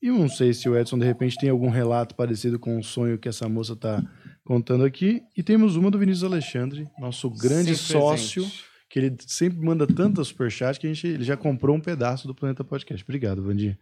E 0.01 0.11
não 0.11 0.29
sei 0.29 0.55
se 0.55 0.69
o 0.69 0.79
Edson, 0.79 0.97
de 0.97 1.07
repente, 1.07 1.37
tem 1.39 1.51
algum 1.51 1.71
relato 1.71 2.15
parecido 2.15 2.57
com 2.57 2.79
o 2.79 2.85
sonho 2.85 3.19
que 3.19 3.29
essa 3.29 3.49
moça 3.49 3.73
está 3.73 4.01
contando 4.45 4.85
aqui. 4.85 5.25
E 5.37 5.43
temos 5.43 5.75
uma 5.75 5.91
do 5.91 5.99
Vinícius 5.99 6.31
Alexandre, 6.31 6.87
nosso 7.01 7.29
grande 7.29 7.75
Sempre 7.75 8.01
sócio. 8.01 8.43
Presente 8.43 8.69
que 8.89 8.99
ele 8.99 9.17
sempre 9.27 9.59
manda 9.59 9.87
tanta 9.87 10.25
superchat 10.25 10.81
que 10.81 10.87
a 10.87 10.93
gente, 10.93 11.07
ele 11.07 11.25
já 11.25 11.37
comprou 11.37 11.77
um 11.77 11.81
pedaço 11.81 12.27
do 12.27 12.35
Planeta 12.35 12.65
Podcast. 12.65 13.05
Obrigado, 13.05 13.43
Vandinha. 13.43 13.79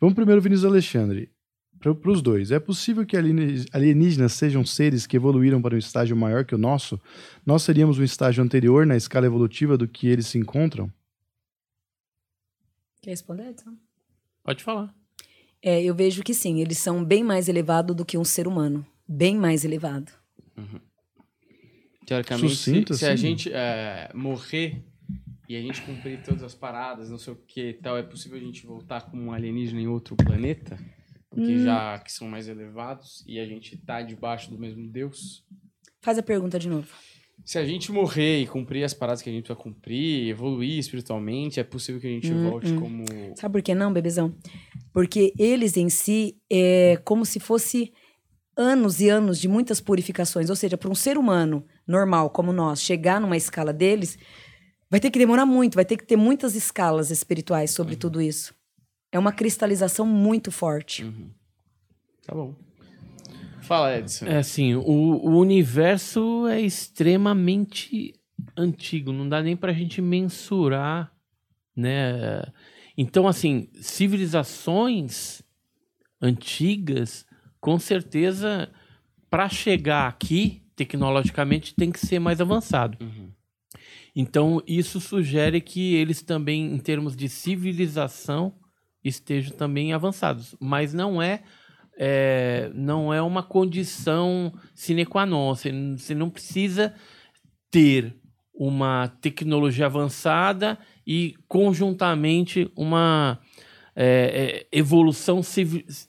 Vamos 0.00 0.14
primeiro, 0.14 0.40
Vinícius 0.40 0.64
Alexandre. 0.64 1.30
Para 1.78 2.12
os 2.12 2.22
dois, 2.22 2.52
é 2.52 2.60
possível 2.60 3.04
que 3.04 3.16
alienígenas 3.16 4.34
sejam 4.34 4.64
seres 4.64 5.04
que 5.04 5.16
evoluíram 5.16 5.60
para 5.60 5.74
um 5.74 5.78
estágio 5.78 6.16
maior 6.16 6.44
que 6.44 6.54
o 6.54 6.58
nosso? 6.58 7.00
Nós 7.44 7.64
seríamos 7.64 7.98
um 7.98 8.04
estágio 8.04 8.42
anterior 8.42 8.86
na 8.86 8.96
escala 8.96 9.26
evolutiva 9.26 9.76
do 9.76 9.88
que 9.88 10.06
eles 10.06 10.28
se 10.28 10.38
encontram? 10.38 10.92
Quer 13.00 13.10
responder, 13.10 13.48
Edson? 13.48 13.76
Pode 14.44 14.62
falar. 14.62 14.94
É, 15.60 15.82
eu 15.82 15.92
vejo 15.92 16.22
que 16.22 16.34
sim, 16.34 16.60
eles 16.60 16.78
são 16.78 17.04
bem 17.04 17.24
mais 17.24 17.48
elevados 17.48 17.96
do 17.96 18.04
que 18.04 18.16
um 18.16 18.24
ser 18.24 18.46
humano. 18.46 18.86
Bem 19.08 19.36
mais 19.36 19.64
elevado. 19.64 20.12
Uhum. 20.56 20.80
Teoricamente, 22.12 22.48
Sucinto, 22.54 22.92
se, 22.92 23.00
se 23.00 23.06
a 23.06 23.12
assim? 23.12 23.22
gente 23.22 23.50
é, 23.50 24.10
morrer 24.14 24.84
e 25.48 25.56
a 25.56 25.60
gente 25.60 25.80
cumprir 25.80 26.22
todas 26.22 26.42
as 26.42 26.54
paradas, 26.54 27.08
não 27.08 27.16
sei 27.16 27.32
o 27.32 27.36
que 27.36 27.70
e 27.70 27.72
tal, 27.72 27.96
é 27.96 28.02
possível 28.02 28.36
a 28.36 28.40
gente 28.40 28.66
voltar 28.66 29.02
como 29.02 29.22
um 29.22 29.32
alienígena 29.32 29.80
em 29.80 29.86
outro 29.86 30.14
planeta? 30.14 30.78
Porque 31.30 31.56
hum. 31.56 31.64
já 31.64 31.98
que 31.98 32.12
são 32.12 32.28
mais 32.28 32.48
elevados 32.48 33.24
e 33.26 33.40
a 33.40 33.46
gente 33.46 33.78
tá 33.78 34.02
debaixo 34.02 34.50
do 34.50 34.58
mesmo 34.58 34.86
Deus? 34.86 35.42
Faz 36.02 36.18
a 36.18 36.22
pergunta 36.22 36.58
de 36.58 36.68
novo. 36.68 36.88
Se 37.44 37.58
a 37.58 37.64
gente 37.64 37.90
morrer 37.90 38.42
e 38.42 38.46
cumprir 38.46 38.84
as 38.84 38.92
paradas 38.92 39.22
que 39.22 39.30
a 39.30 39.32
gente 39.32 39.44
precisa 39.44 39.58
cumprir, 39.58 40.28
evoluir 40.28 40.78
espiritualmente, 40.78 41.58
é 41.58 41.64
possível 41.64 41.98
que 41.98 42.06
a 42.06 42.10
gente 42.10 42.30
hum, 42.30 42.50
volte 42.50 42.70
hum. 42.70 42.80
como. 42.80 43.04
Sabe 43.36 43.52
por 43.54 43.62
que 43.62 43.74
não, 43.74 43.90
bebezão? 43.90 44.34
Porque 44.92 45.32
eles 45.38 45.78
em 45.78 45.88
si 45.88 46.36
é 46.50 47.00
como 47.04 47.24
se 47.24 47.40
fosse 47.40 47.90
anos 48.56 49.00
e 49.00 49.08
anos 49.08 49.38
de 49.38 49.48
muitas 49.48 49.80
purificações. 49.80 50.50
Ou 50.50 50.56
seja, 50.56 50.76
para 50.76 50.90
um 50.90 50.94
ser 50.94 51.16
humano 51.18 51.64
normal 51.86 52.30
como 52.30 52.52
nós 52.52 52.80
chegar 52.80 53.20
numa 53.20 53.36
escala 53.36 53.72
deles, 53.72 54.18
vai 54.90 55.00
ter 55.00 55.10
que 55.10 55.18
demorar 55.18 55.46
muito, 55.46 55.74
vai 55.74 55.84
ter 55.84 55.96
que 55.96 56.04
ter 56.04 56.16
muitas 56.16 56.54
escalas 56.54 57.10
espirituais 57.10 57.70
sobre 57.70 57.94
uhum. 57.94 58.00
tudo 58.00 58.20
isso. 58.20 58.54
É 59.10 59.18
uma 59.18 59.32
cristalização 59.32 60.06
muito 60.06 60.50
forte. 60.50 61.04
Uhum. 61.04 61.30
Tá 62.26 62.34
bom. 62.34 62.54
Fala, 63.62 63.96
Edson. 63.96 64.26
É 64.26 64.38
assim, 64.38 64.74
o, 64.74 64.82
o 64.82 65.38
universo 65.38 66.46
é 66.48 66.60
extremamente 66.60 68.14
antigo, 68.56 69.12
não 69.12 69.28
dá 69.28 69.42
nem 69.42 69.56
pra 69.56 69.72
gente 69.72 70.02
mensurar, 70.02 71.12
né? 71.76 72.42
Então, 72.96 73.26
assim, 73.26 73.68
civilizações 73.80 75.42
antigas 76.20 77.24
com 77.62 77.78
certeza, 77.78 78.68
para 79.30 79.48
chegar 79.48 80.08
aqui, 80.08 80.60
tecnologicamente, 80.74 81.76
tem 81.76 81.92
que 81.92 82.04
ser 82.04 82.18
mais 82.18 82.40
avançado. 82.40 82.98
Uhum. 83.00 83.30
Então, 84.16 84.60
isso 84.66 85.00
sugere 85.00 85.60
que 85.60 85.94
eles 85.94 86.22
também, 86.22 86.74
em 86.74 86.78
termos 86.78 87.14
de 87.14 87.28
civilização, 87.28 88.52
estejam 89.04 89.56
também 89.56 89.92
avançados. 89.92 90.56
Mas 90.60 90.92
não 90.92 91.22
é, 91.22 91.44
é 91.96 92.68
não 92.74 93.14
é 93.14 93.22
uma 93.22 93.44
condição 93.44 94.52
sine 94.74 95.06
qua 95.06 95.24
non. 95.24 95.54
Você, 95.54 95.70
você 95.96 96.16
não 96.16 96.28
precisa 96.28 96.92
ter 97.70 98.12
uma 98.52 99.06
tecnologia 99.20 99.86
avançada 99.86 100.76
e, 101.06 101.36
conjuntamente, 101.46 102.68
uma 102.74 103.38
é, 103.94 104.66
é, 104.72 104.78
evolução 104.78 105.40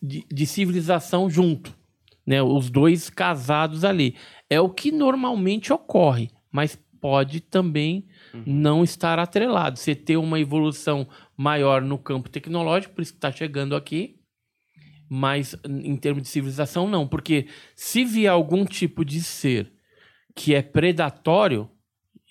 de, 0.02 0.26
de, 0.32 0.45
civilização 0.45 1.30
junto, 1.30 1.76
né? 2.26 2.42
Os 2.42 2.70
dois 2.70 3.10
casados 3.10 3.84
ali. 3.84 4.16
É 4.50 4.60
o 4.60 4.70
que 4.70 4.92
normalmente 4.92 5.74
ocorre, 5.74 6.30
mas 6.52 6.78
pode 7.02 7.42
também 7.42 8.08
uhum. 8.34 8.44
não 8.45 8.84
estar 8.84 9.20
atrelado. 9.20 9.78
Você 9.78 9.94
ter 9.94 10.16
uma 10.16 10.40
evolução 10.40 11.08
maior 11.36 11.82
no 11.82 11.98
campo 11.98 12.30
tecnológico, 12.30 12.95
por 12.95 13.02
isso 13.02 13.12
que 13.12 13.18
está 13.18 13.32
chegando 13.32 13.76
aqui, 13.76 14.20
mas 15.10 15.56
em 15.68 15.98
termos 15.98 16.24
de 16.24 16.30
civilização, 16.30 16.88
não. 16.88 17.06
Porque 17.06 17.48
se 17.76 18.06
vier 18.06 18.32
algum 18.32 18.66
tipo 18.66 19.03
de 19.03 19.22
ser 19.22 19.74
que 20.34 20.56
é 20.56 20.62
predatório, 20.62 21.70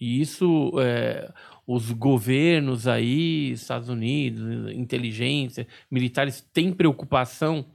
e 0.00 0.20
isso 0.20 0.72
é, 0.81 1.31
os 1.66 1.91
governos 1.91 2.86
aí, 2.89 3.52
Estados 3.52 3.89
Unidos, 3.89 4.73
inteligência, 4.73 5.66
militares, 5.91 6.41
têm 6.52 6.73
preocupação 6.73 7.66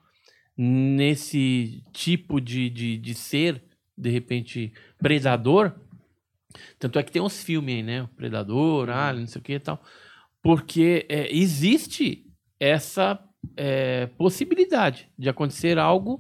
nesse 0.57 1.83
tipo 1.93 2.41
de, 2.41 2.69
de, 2.69 2.97
de 2.97 3.13
ser, 3.13 3.63
de 3.97 4.09
repente, 4.09 4.73
predador. 4.97 5.73
Tanto 6.79 6.97
é 6.97 7.03
que 7.03 7.11
tem 7.11 7.21
uns 7.21 7.43
filmes 7.43 7.75
aí, 7.75 7.83
né? 7.83 8.03
O 8.03 8.07
Predador, 8.07 8.89
Alien, 8.89 9.21
não 9.21 9.27
sei 9.27 9.39
o 9.39 9.43
que 9.43 9.53
e 9.53 9.59
tal. 9.59 9.81
Porque 10.41 11.05
é, 11.07 11.33
existe 11.35 12.25
essa 12.59 13.23
é, 13.55 14.07
possibilidade 14.17 15.09
de 15.17 15.29
acontecer 15.29 15.77
algo 15.77 16.19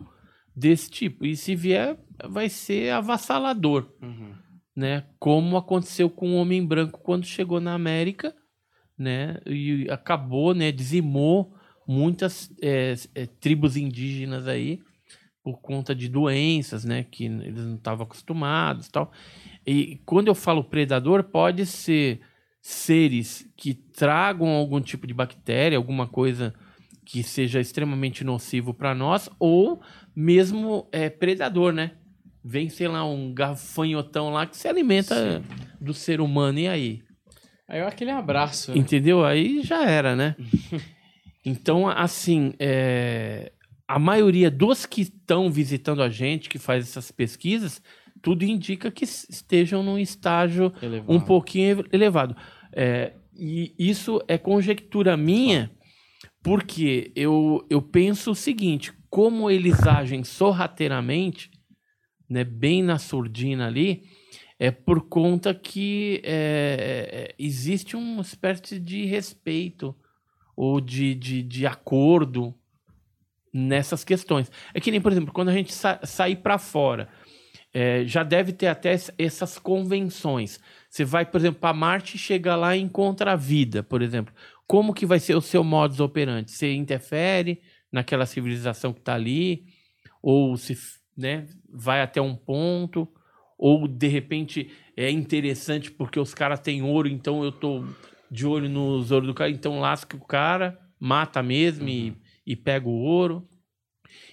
desse 0.55 0.89
tipo. 0.89 1.25
E 1.25 1.35
se 1.35 1.55
vier, 1.55 1.97
vai 2.29 2.49
ser 2.49 2.91
avassalador, 2.91 3.91
Uhum. 4.01 4.33
Né? 4.77 5.05
Como 5.17 5.57
aconteceu 5.57 6.07
com 6.07 6.33
o 6.33 6.35
Homem 6.35 6.63
Branco 6.63 6.99
quando 6.99 7.25
chegou 7.25 7.59
na 7.59 7.73
América, 7.73 8.35
né? 8.95 9.37
E 9.43 9.87
acabou, 9.89 10.53
né? 10.53 10.71
Dizimou 10.71 11.51
muitas 11.87 12.53
é, 12.61 12.93
é, 13.15 13.25
tribos 13.25 13.75
indígenas 13.75 14.47
aí 14.47 14.79
por 15.43 15.59
conta 15.61 15.95
de 15.95 16.07
doenças, 16.07 16.85
né? 16.85 17.03
Que 17.09 17.25
eles 17.25 17.65
não 17.65 17.77
estavam 17.77 18.05
acostumados 18.05 18.87
tal. 18.87 19.11
E 19.65 19.99
quando 20.05 20.27
eu 20.27 20.35
falo 20.35 20.63
predador, 20.63 21.23
pode 21.23 21.65
ser 21.65 22.21
seres 22.61 23.49
que 23.57 23.73
tragam 23.73 24.49
algum 24.49 24.79
tipo 24.79 25.07
de 25.07 25.13
bactéria, 25.13 25.75
alguma 25.75 26.05
coisa 26.05 26.53
que 27.03 27.23
seja 27.23 27.59
extremamente 27.59 28.23
nocivo 28.23 28.75
para 28.75 28.93
nós, 28.93 29.27
ou 29.39 29.81
mesmo 30.15 30.87
é, 30.91 31.09
predador, 31.09 31.73
né? 31.73 31.93
Vem, 32.49 32.69
sei 32.69 32.87
lá, 32.87 33.03
um 33.03 33.33
gafanhotão 33.33 34.29
lá 34.29 34.45
que 34.45 34.55
se 34.55 34.69
alimenta 34.69 35.43
do 35.81 35.93
ser 35.93 36.21
humano, 36.21 36.59
e 36.59 36.67
aí? 36.69 37.01
Aí 37.67 37.81
aquele 37.81 38.09
abraço. 38.09 38.71
né? 38.71 38.77
Entendeu? 38.77 39.25
Aí 39.25 39.61
já 39.63 39.85
era, 39.85 40.15
né? 40.15 40.33
então, 41.43 41.89
assim, 41.89 42.53
é, 42.57 43.51
a 43.85 43.99
maioria 43.99 44.49
dos 44.49 44.85
que 44.85 45.01
estão 45.01 45.51
visitando 45.51 46.01
a 46.01 46.07
gente, 46.07 46.47
que 46.47 46.57
faz 46.57 46.85
essas 46.87 47.11
pesquisas, 47.11 47.81
tudo 48.21 48.45
indica 48.45 48.89
que 48.89 49.03
estejam 49.03 49.83
num 49.83 49.99
estágio 49.99 50.71
Elevado. 50.81 51.11
um 51.11 51.19
pouquinho 51.19 51.83
elevado. 51.91 52.33
É, 52.71 53.11
e 53.37 53.75
isso 53.77 54.21
é 54.25 54.37
conjectura 54.37 55.17
minha, 55.17 55.69
porque 56.41 57.11
eu, 57.13 57.67
eu 57.69 57.81
penso 57.81 58.31
o 58.31 58.35
seguinte: 58.35 58.93
como 59.09 59.51
eles 59.51 59.85
agem 59.85 60.23
sorrateiramente, 60.23 61.51
né, 62.29 62.43
bem 62.43 62.83
na 62.83 62.97
surdina 62.97 63.67
ali, 63.67 64.03
é 64.59 64.71
por 64.71 65.01
conta 65.07 65.53
que 65.53 66.21
é, 66.23 67.29
é, 67.29 67.35
existe 67.37 67.95
uma 67.95 68.21
espécie 68.21 68.79
de 68.79 69.05
respeito 69.05 69.95
ou 70.55 70.81
de, 70.81 71.13
de, 71.13 71.43
de 71.43 71.67
acordo 71.67 72.53
nessas 73.53 74.03
questões. 74.03 74.51
É 74.73 74.79
que 74.79 74.91
nem, 74.91 74.99
por 74.99 75.11
exemplo, 75.11 75.31
quando 75.33 75.49
a 75.49 75.53
gente 75.53 75.73
sa 75.73 75.99
sair 76.03 76.37
para 76.37 76.57
fora, 76.57 77.07
é, 77.73 78.03
já 78.05 78.23
deve 78.23 78.51
ter 78.51 78.67
até 78.67 78.93
es- 78.93 79.11
essas 79.17 79.59
convenções. 79.59 80.59
Você 80.89 81.05
vai, 81.05 81.25
por 81.25 81.39
exemplo, 81.39 81.59
para 81.59 81.73
Marte 81.73 82.17
chega 82.17 82.55
lá 82.55 82.75
e 82.75 82.81
encontra 82.81 83.33
a 83.33 83.35
vida, 83.35 83.83
por 83.83 84.01
exemplo. 84.01 84.33
Como 84.65 84.93
que 84.93 85.05
vai 85.05 85.19
ser 85.19 85.35
o 85.35 85.41
seu 85.41 85.63
modus 85.63 85.99
operandi? 85.99 86.51
Você 86.51 86.73
interfere 86.73 87.61
naquela 87.91 88.25
civilização 88.25 88.91
que 88.91 88.99
está 88.99 89.13
ali? 89.13 89.65
Ou 90.21 90.57
se 90.57 90.75
né, 91.15 91.47
vai 91.71 92.01
até 92.01 92.21
um 92.21 92.35
ponto? 92.35 93.07
Ou, 93.57 93.87
de 93.87 94.07
repente, 94.07 94.71
é 94.95 95.09
interessante 95.09 95.89
porque 95.91 96.19
os 96.19 96.33
caras 96.33 96.59
têm 96.59 96.83
ouro, 96.83 97.07
então 97.07 97.43
eu 97.43 97.51
tô 97.51 97.83
de 98.29 98.45
olho 98.45 98.69
nos 98.69 99.11
ouro 99.11 99.25
do 99.25 99.33
cara, 99.33 99.49
então 99.49 99.79
lasca 99.79 100.15
o 100.15 100.25
cara, 100.25 100.79
mata 100.99 101.41
mesmo 101.41 101.87
e, 101.87 102.15
e 102.45 102.55
pega 102.55 102.87
o 102.87 102.99
ouro. 102.99 103.47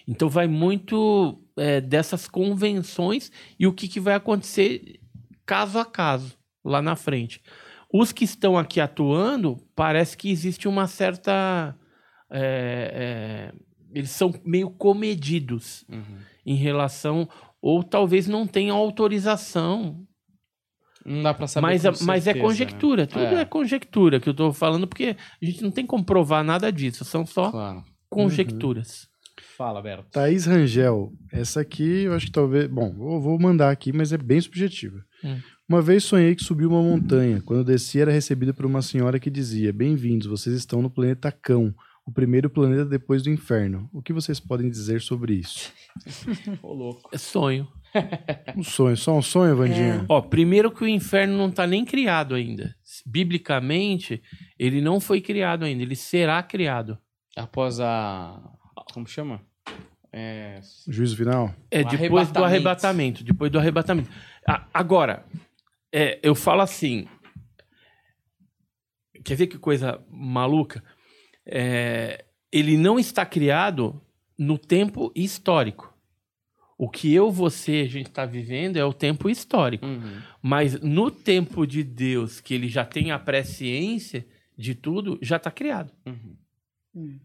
Então 0.06 0.28
vai 0.28 0.46
muito 0.46 1.40
é, 1.56 1.80
dessas 1.80 2.28
convenções 2.28 3.32
e 3.58 3.66
o 3.66 3.72
que, 3.72 3.88
que 3.88 4.00
vai 4.00 4.14
acontecer 4.14 5.00
caso 5.46 5.78
a 5.78 5.84
caso 5.84 6.36
lá 6.64 6.82
na 6.82 6.96
frente. 6.96 7.40
Os 7.92 8.12
que 8.12 8.24
estão 8.24 8.58
aqui 8.58 8.80
atuando, 8.80 9.56
parece 9.74 10.16
que 10.16 10.30
existe 10.30 10.66
uma 10.66 10.86
certa. 10.86 11.76
é, 12.30 13.52
é, 13.52 13.64
eles 13.92 14.10
são 14.10 14.34
meio 14.44 14.70
comedidos 14.70 15.84
Uhum. 15.88 16.18
Em 16.44 16.54
relação. 16.56 17.28
Ou 17.60 17.82
talvez 17.82 18.26
não 18.26 18.46
tenham 18.46 18.76
autorização. 18.76 20.04
Não 21.04 21.22
dá 21.22 21.34
pra 21.34 21.46
saber 21.46 21.66
Mas, 21.66 21.82
com 21.82 21.88
é- 21.88 21.92
mas 22.06 22.22
é 22.22 22.32
certeza, 22.32 22.44
conjectura. 22.46 23.02
né? 23.02 23.06
Tudo 23.06 23.38
é. 23.38 23.44
conjectura 23.44 24.20
que 24.20 24.28
eu 24.28 24.34
tô 24.34 24.52
falando, 24.52 24.86
porque 24.86 25.16
a 25.42 25.44
gente 25.44 25.62
não 25.62 25.70
tem 25.70 25.84
como 25.86 26.04
provar 26.04 26.42
nada 26.42 26.72
disso. 26.72 27.04
São 27.04 27.26
só 27.26 27.50
Claro. 27.50 27.84
conjecturas. 28.08 29.06
Fala, 29.56 29.80
Berto. 29.82 30.08
Thaís 30.10 30.46
Rangel, 30.46 31.12
essa 31.32 31.60
aqui 31.60 32.04
eu 32.04 32.14
acho 32.14 32.26
que 32.26 32.32
talvez. 32.32 32.66
Bom, 32.68 32.88
eu 32.98 33.20
vou 33.20 33.38
mandar 33.38 33.70
aqui, 33.70 33.92
mas 33.92 34.12
é 34.12 34.18
bem 34.18 34.40
subjetiva. 34.40 34.98
Hum. 35.22 35.38
Uma 35.68 35.80
vez 35.80 36.04
sonhei 36.04 36.34
que 36.34 36.42
subi 36.42 36.66
uma 36.66 36.82
montanha. 36.82 37.40
Quando 37.42 37.64
desci, 37.64 38.00
era 38.00 38.10
recebido 38.10 38.52
por 38.52 38.66
uma 38.66 38.82
senhora 38.82 39.18
que 39.20 39.30
dizia: 39.30 39.72
Bem-vindos, 39.72 40.26
vocês 40.26 40.54
estão 40.56 40.82
no 40.82 40.90
planeta 40.90 41.30
Cão, 41.30 41.72
o 42.06 42.12
primeiro 42.12 42.50
planeta 42.50 42.84
depois 42.84 43.22
do 43.22 43.30
inferno. 43.30 43.88
O 43.92 44.02
que 44.02 44.12
vocês 44.12 44.38
podem 44.38 44.68
dizer 44.68 45.00
sobre 45.00 45.34
isso? 45.34 45.72
Ô, 46.62 46.72
louco. 46.72 47.08
É 47.12 47.18
sonho. 47.18 47.68
Um 48.56 48.64
sonho, 48.64 48.96
só 48.96 49.16
um 49.16 49.22
sonho, 49.22 49.54
Vandinha? 49.56 50.04
Ó, 50.08 50.20
primeiro 50.20 50.68
que 50.68 50.82
o 50.82 50.88
inferno 50.88 51.36
não 51.36 51.48
tá 51.48 51.64
nem 51.64 51.84
criado 51.84 52.34
ainda. 52.34 52.74
Biblicamente, 53.06 54.20
ele 54.58 54.80
não 54.80 54.98
foi 54.98 55.20
criado 55.20 55.64
ainda, 55.64 55.80
ele 55.80 55.94
será 55.94 56.42
criado. 56.42 56.98
Após 57.36 57.78
a. 57.78 58.36
Como 58.92 59.06
chama? 59.06 59.40
É. 60.12 60.60
Juízo 60.88 61.16
final? 61.16 61.54
É 61.70 61.82
O 61.82 61.88
depois 61.88 62.32
do 62.32 62.42
arrebatamento. 62.42 62.44
arrebatamento, 62.44 63.24
depois 63.24 63.52
do 63.52 63.58
arrebatamento. 63.60 64.10
Agora, 64.72 65.24
é, 65.92 66.18
eu 66.20 66.34
falo 66.34 66.62
assim, 66.62 67.06
quer 69.24 69.36
ver 69.36 69.46
que 69.46 69.58
coisa 69.58 70.04
maluca? 70.10 70.82
É, 71.46 72.24
ele 72.50 72.76
não 72.76 72.98
está 72.98 73.24
criado 73.26 74.00
no 74.38 74.58
tempo 74.58 75.12
histórico. 75.14 75.92
O 76.76 76.88
que 76.88 77.12
eu, 77.14 77.30
você, 77.30 77.84
a 77.86 77.88
gente 77.88 78.08
está 78.08 78.26
vivendo 78.26 78.76
é 78.76 78.84
o 78.84 78.92
tempo 78.92 79.30
histórico. 79.30 79.86
Uhum. 79.86 80.20
Mas 80.42 80.80
no 80.80 81.10
tempo 81.10 81.66
de 81.66 81.82
Deus, 81.84 82.40
que 82.40 82.52
ele 82.54 82.68
já 82.68 82.84
tem 82.84 83.10
a 83.12 83.18
presciência 83.18 84.26
de 84.56 84.74
tudo, 84.74 85.18
já 85.22 85.36
está 85.36 85.50
criado. 85.50 85.92
Uhum. 86.04 86.36
Hum. 86.96 87.18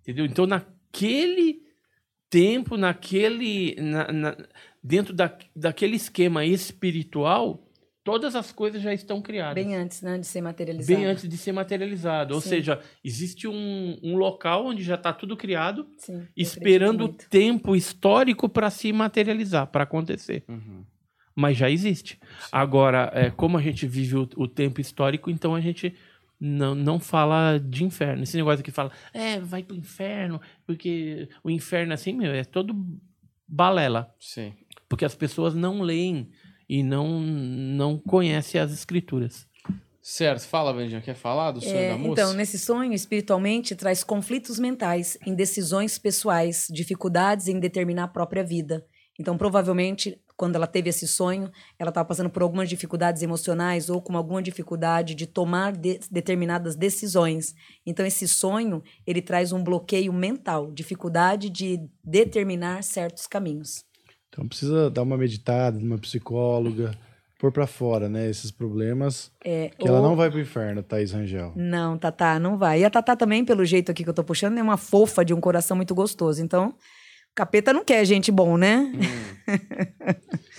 Entendeu? 0.00 0.24
Então, 0.24 0.46
naquele 0.46 1.62
tempo, 2.30 2.76
naquele. 2.76 3.74
na- 3.76 4.12
na- 4.12 4.36
dentro 4.82 5.12
da, 5.14 5.36
daquele 5.56 5.96
esquema 5.96 6.44
espiritual, 6.44 7.66
todas 8.04 8.36
as 8.36 8.52
coisas 8.52 8.82
já 8.82 8.92
estão 8.92 9.22
criadas. 9.22 9.54
Bem 9.54 9.74
antes, 9.74 10.02
né, 10.02 10.18
de 10.18 10.26
ser 10.26 10.42
materializado. 10.42 10.98
Bem 10.98 11.06
antes 11.06 11.28
de 11.28 11.36
ser 11.38 11.52
materializado. 11.52 12.34
Ou 12.34 12.40
Sim. 12.40 12.50
seja, 12.50 12.80
existe 13.02 13.48
um, 13.48 13.98
um 14.02 14.16
local 14.16 14.66
onde 14.66 14.82
já 14.82 14.94
está 14.94 15.12
tudo 15.12 15.36
criado, 15.36 15.88
Sim, 15.96 16.28
esperando 16.36 17.06
o 17.06 17.08
tempo 17.08 17.74
histórico 17.74 18.48
para 18.48 18.68
se 18.68 18.92
materializar, 18.92 19.66
para 19.66 19.84
acontecer. 19.84 20.44
Uhum. 20.46 20.84
Mas 21.34 21.56
já 21.56 21.68
existe. 21.68 22.20
Agora, 22.52 23.10
é, 23.12 23.30
como 23.30 23.56
a 23.56 23.62
gente 23.62 23.88
vive 23.88 24.16
o, 24.16 24.28
o 24.36 24.46
tempo 24.46 24.80
histórico, 24.80 25.30
então 25.30 25.54
a 25.54 25.60
gente 25.60 25.94
não, 26.38 26.74
não 26.74 27.00
fala 27.00 27.58
de 27.58 27.82
inferno. 27.84 28.22
Esse 28.22 28.36
negócio 28.36 28.62
que 28.62 28.70
fala, 28.70 28.92
é, 29.12 29.40
vai 29.40 29.62
pro 29.62 29.74
inferno, 29.74 30.40
porque 30.66 31.28
o 31.42 31.50
inferno, 31.50 31.94
assim, 31.94 32.12
meu, 32.12 32.32
é 32.32 32.44
todo 32.44 32.76
balela. 33.48 34.14
Sim. 34.20 34.52
Porque 34.88 35.04
as 35.04 35.14
pessoas 35.14 35.54
não 35.54 35.80
leem 35.80 36.30
e 36.78 36.82
não, 36.82 37.20
não 37.20 37.98
conhecem 37.98 38.60
as 38.60 38.72
escrituras. 38.72 39.46
Certo. 40.02 40.46
Fala, 40.46 40.72
Vandinha. 40.72 41.00
Quer 41.00 41.14
falar 41.14 41.52
do 41.52 41.60
sonho 41.62 41.76
É, 41.76 41.88
da 41.90 41.96
moça? 41.96 42.20
então, 42.20 42.32
nesse 42.34 42.58
sonho, 42.58 42.92
espiritualmente, 42.92 43.74
traz 43.74 44.04
conflitos 44.04 44.58
mentais, 44.58 45.16
indecisões 45.26 45.98
pessoais, 45.98 46.66
dificuldades 46.70 47.48
em 47.48 47.58
determinar 47.58 48.04
a 48.04 48.08
própria 48.08 48.44
vida. 48.44 48.84
Então, 49.18 49.38
provavelmente, 49.38 50.20
quando 50.36 50.56
ela 50.56 50.66
teve 50.66 50.90
esse 50.90 51.06
sonho, 51.06 51.48
ela 51.78 51.88
estava 51.90 52.06
passando 52.06 52.28
por 52.28 52.42
algumas 52.42 52.68
dificuldades 52.68 53.22
emocionais 53.22 53.88
ou 53.88 54.02
com 54.02 54.14
alguma 54.16 54.42
dificuldade 54.42 55.14
de 55.14 55.26
tomar 55.26 55.72
de- 55.72 56.00
determinadas 56.10 56.74
decisões. 56.76 57.54
Então, 57.86 58.04
esse 58.04 58.26
sonho, 58.28 58.82
ele 59.06 59.22
traz 59.22 59.52
um 59.52 59.62
bloqueio 59.62 60.12
mental, 60.12 60.70
dificuldade 60.72 61.48
de 61.48 61.78
determinar 62.04 62.82
certos 62.82 63.26
caminhos. 63.26 63.84
Então 64.34 64.48
precisa 64.48 64.90
dar 64.90 65.02
uma 65.02 65.16
meditada 65.16 65.78
numa 65.78 65.96
psicóloga, 65.96 66.90
pôr 67.38 67.52
pra 67.52 67.68
fora, 67.68 68.08
né? 68.08 68.28
Esses 68.28 68.50
problemas. 68.50 69.30
É, 69.44 69.70
Que 69.78 69.86
ela 69.86 70.00
ou- 70.00 70.08
não 70.08 70.16
vai 70.16 70.28
pro 70.28 70.40
inferno, 70.40 70.82
Thaís 70.82 71.12
Rangel. 71.12 71.52
Não, 71.54 71.96
Tatá, 71.96 72.40
não 72.40 72.58
vai. 72.58 72.80
E 72.80 72.84
a 72.84 72.90
Tatá 72.90 73.14
também, 73.14 73.44
pelo 73.44 73.64
jeito 73.64 73.92
aqui 73.92 74.02
que 74.02 74.10
eu 74.10 74.14
tô 74.14 74.24
puxando, 74.24 74.58
é 74.58 74.62
uma 74.62 74.76
fofa 74.76 75.24
de 75.24 75.32
um 75.32 75.40
coração 75.40 75.76
muito 75.76 75.94
gostoso. 75.94 76.42
Então, 76.42 76.70
o 76.70 76.74
capeta 77.32 77.72
não 77.72 77.84
quer 77.84 78.04
gente 78.04 78.32
bom, 78.32 78.56
né? 78.56 78.90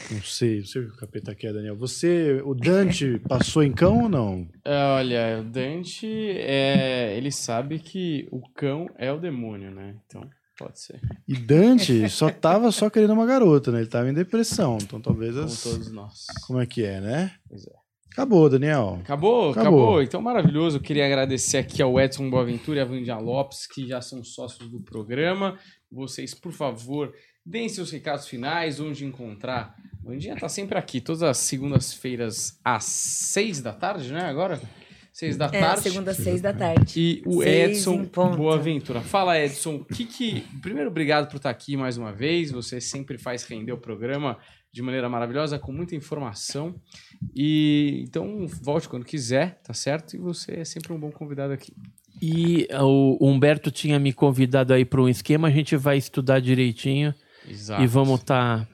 Não 0.10 0.22
sei, 0.22 0.60
não 0.60 0.66
sei 0.66 0.82
o 0.84 0.88
que 0.88 0.94
o 0.94 0.98
capeta 0.98 1.36
quer, 1.36 1.52
Daniel. 1.52 1.76
Você, 1.76 2.42
o 2.46 2.54
Dante, 2.54 3.20
passou 3.28 3.62
em 3.62 3.74
cão 3.74 4.04
ou 4.04 4.10
não? 4.10 4.48
Olha, 4.66 5.40
o 5.42 5.44
Dante, 5.44 6.08
é, 6.08 7.14
ele 7.18 7.32
sabe 7.32 7.80
que 7.80 8.26
o 8.32 8.40
cão 8.54 8.88
é 8.98 9.12
o 9.12 9.20
demônio, 9.20 9.70
né? 9.72 9.96
Então, 10.06 10.22
pode 10.58 10.80
ser. 10.80 11.00
E 11.28 11.36
Dante 11.36 12.10
só 12.10 12.30
tava 12.30 12.72
só 12.72 12.90
querendo 12.90 13.14
uma 13.14 13.26
garota, 13.26 13.72
né? 13.72 13.80
Ele 13.80 13.88
tava 13.88 14.10
em 14.10 14.14
depressão. 14.14 14.78
Então 14.82 15.00
talvez 15.02 15.34
Como 15.34 15.46
as... 15.46 15.64
todos 15.64 15.92
nós. 15.92 16.26
Como 16.48 16.60
é 16.60 16.66
que 16.66 16.84
é, 16.84 17.00
né? 17.02 17.32
Pois 17.48 17.66
é. 17.66 17.86
Acabou, 18.12 18.50
Daniel. 18.50 19.00
Acabou, 19.02 19.52
acabou, 19.52 19.52
Acabou. 19.52 20.02
Então, 20.02 20.22
maravilhoso. 20.22 20.78
Eu 20.78 20.82
queria 20.82 21.06
agradecer 21.06 21.58
aqui 21.58 21.82
ao 21.82 22.00
Edson 22.00 22.30
Boaventura 22.30 22.80
e 22.80 22.82
a 22.82 22.86
Vandia 22.86 23.18
Lopes, 23.18 23.68
que 23.68 23.86
já 23.86 24.00
são 24.00 24.24
sócios 24.24 24.70
do 24.70 24.80
programa. 24.80 25.60
Vocês, 25.92 26.34
por 26.34 26.54
favor, 26.54 27.14
deem 27.46 27.68
seus 27.68 27.92
recados 27.92 28.26
finais, 28.26 28.80
onde 28.80 29.04
encontrar. 29.04 29.76
Vandinha 30.02 30.38
tá 30.38 30.48
sempre 30.48 30.78
aqui, 30.78 31.02
todas 31.02 31.24
as 31.24 31.40
segundas-feiras 31.40 32.58
às 32.64 32.86
seis 32.86 33.62
da 33.62 33.74
tarde, 33.74 34.14
né? 34.14 34.22
Agora? 34.22 34.62
Seis 35.16 35.38
da 35.38 35.46
É, 35.46 35.62
tarde. 35.62 35.82
segunda, 35.82 36.14
seis 36.14 36.42
da 36.42 36.52
tarde. 36.52 37.00
E 37.00 37.24
o 37.26 37.42
Seis 37.42 37.78
Edson. 37.78 38.04
Boaventura. 38.36 39.00
Fala, 39.00 39.40
Edson, 39.40 39.76
o 39.76 39.86
que 39.86 40.04
que... 40.04 40.42
Primeiro, 40.62 40.90
obrigado 40.90 41.30
por 41.30 41.38
estar 41.38 41.50
aqui 41.50 41.78
mais 41.78 41.98
uma 41.98 42.12
vez. 42.12 42.52
Você 42.52 42.82
sempre 42.82 43.18
faz 43.18 43.46
render 43.46 43.72
o 43.72 43.78
programa 43.78 44.38
de 44.74 44.82
maneira 44.82 45.08
maravilhosa, 45.08 45.58
com 45.58 45.72
muita 45.72 45.96
informação. 45.96 46.76
E 47.34 48.04
então, 48.06 48.46
volte 48.62 48.90
quando 48.90 49.06
quiser, 49.06 49.62
tá 49.64 49.74
certo? 49.74 50.18
E 50.18 50.20
você 50.20 50.56
é 50.60 50.66
sempre 50.66 50.92
um 50.92 51.00
bom 51.00 51.12
convidado 51.12 51.54
aqui. 51.54 51.72
E 52.22 52.68
o 52.82 53.18
Humberto 53.26 53.72
tinha 53.72 53.98
me 53.98 54.12
convidado 54.12 54.74
aí 54.74 54.84
para 54.84 55.02
um 55.02 55.08
esquema, 55.08 55.48
a 55.48 55.52
gente 55.52 55.78
vai 55.78 55.98
estudar 55.98 56.42
direitinho 56.42 57.16
Exato. 57.50 57.82
e 57.82 57.88
vamos 57.88 58.20
estar 58.20 58.68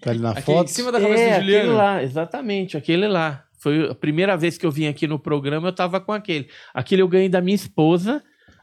Tá 0.00 0.10
ali 0.10 0.20
na 0.20 0.30
Aqui 0.32 0.42
foto. 0.42 0.68
em 0.68 0.72
cima 0.72 0.90
da 0.92 1.00
cabeça 1.00 1.22
É, 1.22 1.26
do 1.28 1.34
aquele 1.36 1.52
Juliano. 1.52 1.76
lá, 1.76 2.02
exatamente, 2.02 2.76
aquele 2.76 3.06
lá. 3.08 3.44
Foi 3.64 3.90
a 3.90 3.94
primeira 3.94 4.36
vez 4.36 4.56
que 4.58 4.66
eu 4.66 4.70
vim 4.70 4.86
aqui 4.86 5.06
no 5.06 5.18
programa, 5.18 5.68
eu 5.68 5.72
tava 5.72 5.98
com 6.00 6.12
aquele. 6.12 6.48
Aquele 6.74 7.00
eu 7.02 7.08
ganhei 7.08 7.28
da 7.30 7.40
minha 7.40 7.54
esposa 7.54 8.22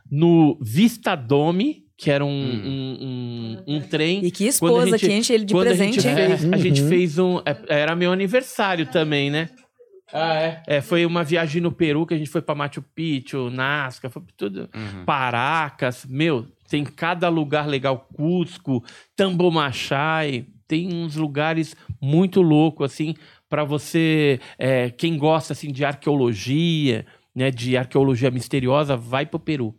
no 0.09 0.57
Vista 0.61 1.15
Dome, 1.15 1.85
que 1.97 2.09
era 2.11 2.23
um, 2.23 2.29
Hum. 2.29 3.57
um, 3.67 3.67
um, 3.67 3.75
um 3.77 3.81
trem. 3.81 4.23
E 4.23 4.29
que 4.31 4.45
esposa 4.45 4.97
gente- 4.97 5.07
que 5.09 5.11
enche 5.13 5.33
ele 5.33 5.45
de 5.45 5.53
presente, 5.55 5.99
a 5.99 6.01
gente, 6.03 6.07
hein? 6.07 6.15
fez, 6.37 6.53
a 6.53 6.57
gente 6.57 6.81
Uhum. 6.83 6.87
fez 6.89 7.17
um. 7.17 7.37
é, 7.39 7.57
Era 7.81 7.95
meu 7.95 8.11
aniversário 8.11 8.85
também, 8.85 9.29
né? 9.31 9.49
Ah, 10.13 10.35
é? 10.35 10.61
É, 10.67 10.81
foi 10.81 11.05
uma 11.05 11.23
viagem 11.23 11.61
no 11.61 11.71
Peru 11.71 12.05
que 12.05 12.13
a 12.13 12.17
gente 12.17 12.29
foi 12.29 12.41
pra 12.41 12.53
Machu 12.53 12.81
Picchu, 12.93 13.49
Nazca, 13.49 14.09
foi 14.09 14.21
pra 14.21 14.33
tudo. 14.37 14.69
Uhum. 14.75 15.05
Paracas, 15.05 16.05
meu, 16.07 16.45
tem 16.69 16.83
cada 16.83 17.27
lugar 17.29 17.65
legal, 17.67 18.07
Cusco, 18.13 18.83
Tambomachai, 19.15 20.45
tem 20.67 20.93
uns 20.93 21.15
lugares 21.15 21.75
muito 22.01 22.41
loucos, 22.41 22.91
assim, 22.91 23.15
para 23.51 23.65
você, 23.65 24.39
é, 24.57 24.89
quem 24.89 25.17
gosta, 25.17 25.51
assim, 25.51 25.73
de 25.73 25.83
arqueologia, 25.83 27.05
né, 27.35 27.51
de 27.51 27.75
arqueologia 27.75 28.31
misteriosa, 28.31 28.95
vai 28.95 29.25
pro 29.25 29.37
Peru. 29.37 29.75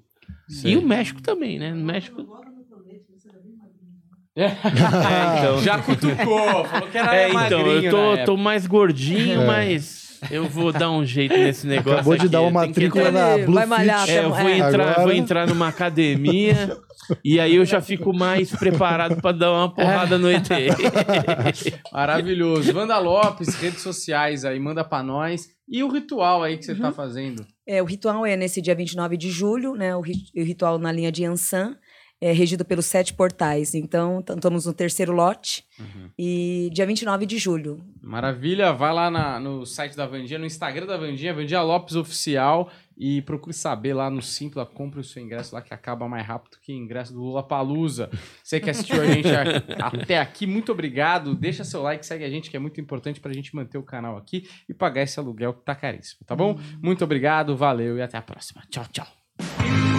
Sei. 0.46 0.72
E 0.74 0.76
o 0.76 0.82
México 0.86 1.22
também, 1.22 1.58
né, 1.58 1.72
no 1.72 1.82
México... 1.82 2.22
É. 4.34 4.46
então. 5.38 5.58
Já 5.62 5.78
cutucou, 5.78 6.64
falou 6.64 6.88
que 6.88 6.96
era 6.96 7.14
É, 7.14 7.28
então, 7.28 7.34
magrinho 7.34 7.84
eu 7.84 7.90
tô, 7.90 8.24
tô 8.24 8.36
mais 8.38 8.66
gordinho, 8.66 9.42
É. 9.42 9.46
mas 9.46 10.01
eu 10.30 10.48
vou 10.48 10.72
dar 10.72 10.90
um 10.90 11.04
jeito 11.04 11.34
nesse 11.36 11.66
negócio 11.66 11.92
Acabou 12.00 12.14
de 12.14 12.20
aqui, 12.22 12.28
dar 12.28 12.40
uma 12.42 12.62
que 12.62 12.68
matrícula 12.68 13.10
na 13.10 13.38
Blue 13.38 13.54
vai 13.54 13.66
malhar 13.66 14.00
Fit. 14.06 14.10
É, 14.12 14.24
eu 14.24 14.30
vou 14.30 14.48
É. 14.48 14.58
entrar, 14.58 14.88
Agora- 14.90 15.02
vou 15.02 15.12
entrar 15.12 15.46
numa 15.46 15.68
academia 15.68 16.76
e 17.24 17.40
aí 17.40 17.56
eu 17.56 17.64
já 17.64 17.80
fico 17.80 18.12
mais 18.12 18.50
preparado 18.54 19.20
para 19.20 19.32
dar 19.36 19.52
uma 19.52 19.74
porrada 19.74 20.16
no 20.18 20.30
ET. 20.30 20.48
Maravilhoso. 21.92 22.76
Wanda 22.76 22.98
Lopes, 22.98 23.54
redes 23.56 23.80
sociais 23.82 24.44
aí, 24.44 24.58
manda 24.58 24.84
pra 24.84 25.02
nós. 25.02 25.48
E 25.68 25.82
o 25.82 25.88
ritual 25.88 26.42
aí 26.42 26.58
que 26.58 26.64
você 26.64 26.74
tá 26.74 26.92
fazendo. 26.92 27.46
É, 27.66 27.80
o 27.80 27.84
ritual 27.84 28.26
é 28.26 28.36
nesse 28.36 28.60
dia 28.60 28.74
29 28.74 29.16
de 29.16 29.30
julho, 29.30 29.74
né? 29.74 29.96
O, 29.96 30.00
ri- 30.00 30.26
o 30.36 30.42
ritual 30.42 30.78
na 30.78 30.92
linha 30.92 31.10
de 31.12 31.24
Ansan. 31.24 31.76
É 32.22 32.32
regido 32.32 32.64
pelos 32.64 32.86
sete 32.86 33.12
portais. 33.12 33.74
Então, 33.74 34.20
estamos 34.20 34.64
no 34.66 34.72
terceiro 34.72 35.12
lote 35.12 35.64
Uhum. 35.78 36.08
e 36.16 36.70
dia 36.72 36.86
29 36.86 37.26
de 37.26 37.36
julho. 37.36 37.84
Maravilha, 38.00 38.72
vai 38.72 38.92
lá 38.94 39.10
na- 39.10 39.40
no 39.40 39.66
site 39.66 39.96
da 39.96 40.06
Vandinha, 40.06 40.38
no 40.38 40.46
Instagram 40.46 40.86
da 40.86 40.96
Vandinha, 40.96 41.34
Vandinha 41.34 41.60
Lopes 41.62 41.96
Oficial, 41.96 42.70
e 42.96 43.20
procure 43.22 43.52
saber 43.52 43.94
lá 43.94 44.08
no 44.08 44.22
Simpla, 44.22 44.64
compre 44.64 45.00
o 45.00 45.04
seu 45.04 45.20
ingresso 45.20 45.52
lá 45.54 45.60
que 45.62 45.74
acaba 45.74 46.08
mais 46.08 46.24
rápido 46.24 46.58
que 46.62 46.72
o 46.72 46.76
ingresso 46.76 47.12
do 47.12 47.20
Lula 47.20 47.42
Palusa. 47.42 48.08
Você 48.44 48.60
que 48.60 48.70
assistiu 48.70 49.02
a 49.02 49.06
gente 49.06 49.26
a- 49.28 49.42
até 50.06 50.20
aqui, 50.20 50.46
muito 50.46 50.70
obrigado. 50.70 51.34
Deixa 51.34 51.64
seu 51.64 51.82
like, 51.82 52.06
segue 52.06 52.22
a 52.24 52.30
gente, 52.30 52.48
que 52.50 52.56
é 52.56 52.60
muito 52.60 52.80
importante 52.80 53.18
pra 53.18 53.32
gente 53.32 53.56
manter 53.56 53.78
o 53.78 53.82
canal 53.82 54.16
aqui 54.16 54.48
e 54.68 54.72
pagar 54.74 55.02
esse 55.02 55.18
aluguel 55.18 55.54
que 55.54 55.64
tá 55.64 55.74
caríssimo, 55.74 56.20
tá 56.24 56.36
bom? 56.36 56.56
Muito 56.80 57.02
obrigado, 57.02 57.56
valeu 57.56 57.96
e 57.98 58.02
até 58.02 58.16
a 58.16 58.22
próxima. 58.22 58.62
Tchau, 58.70 58.84
tchau. 58.92 59.91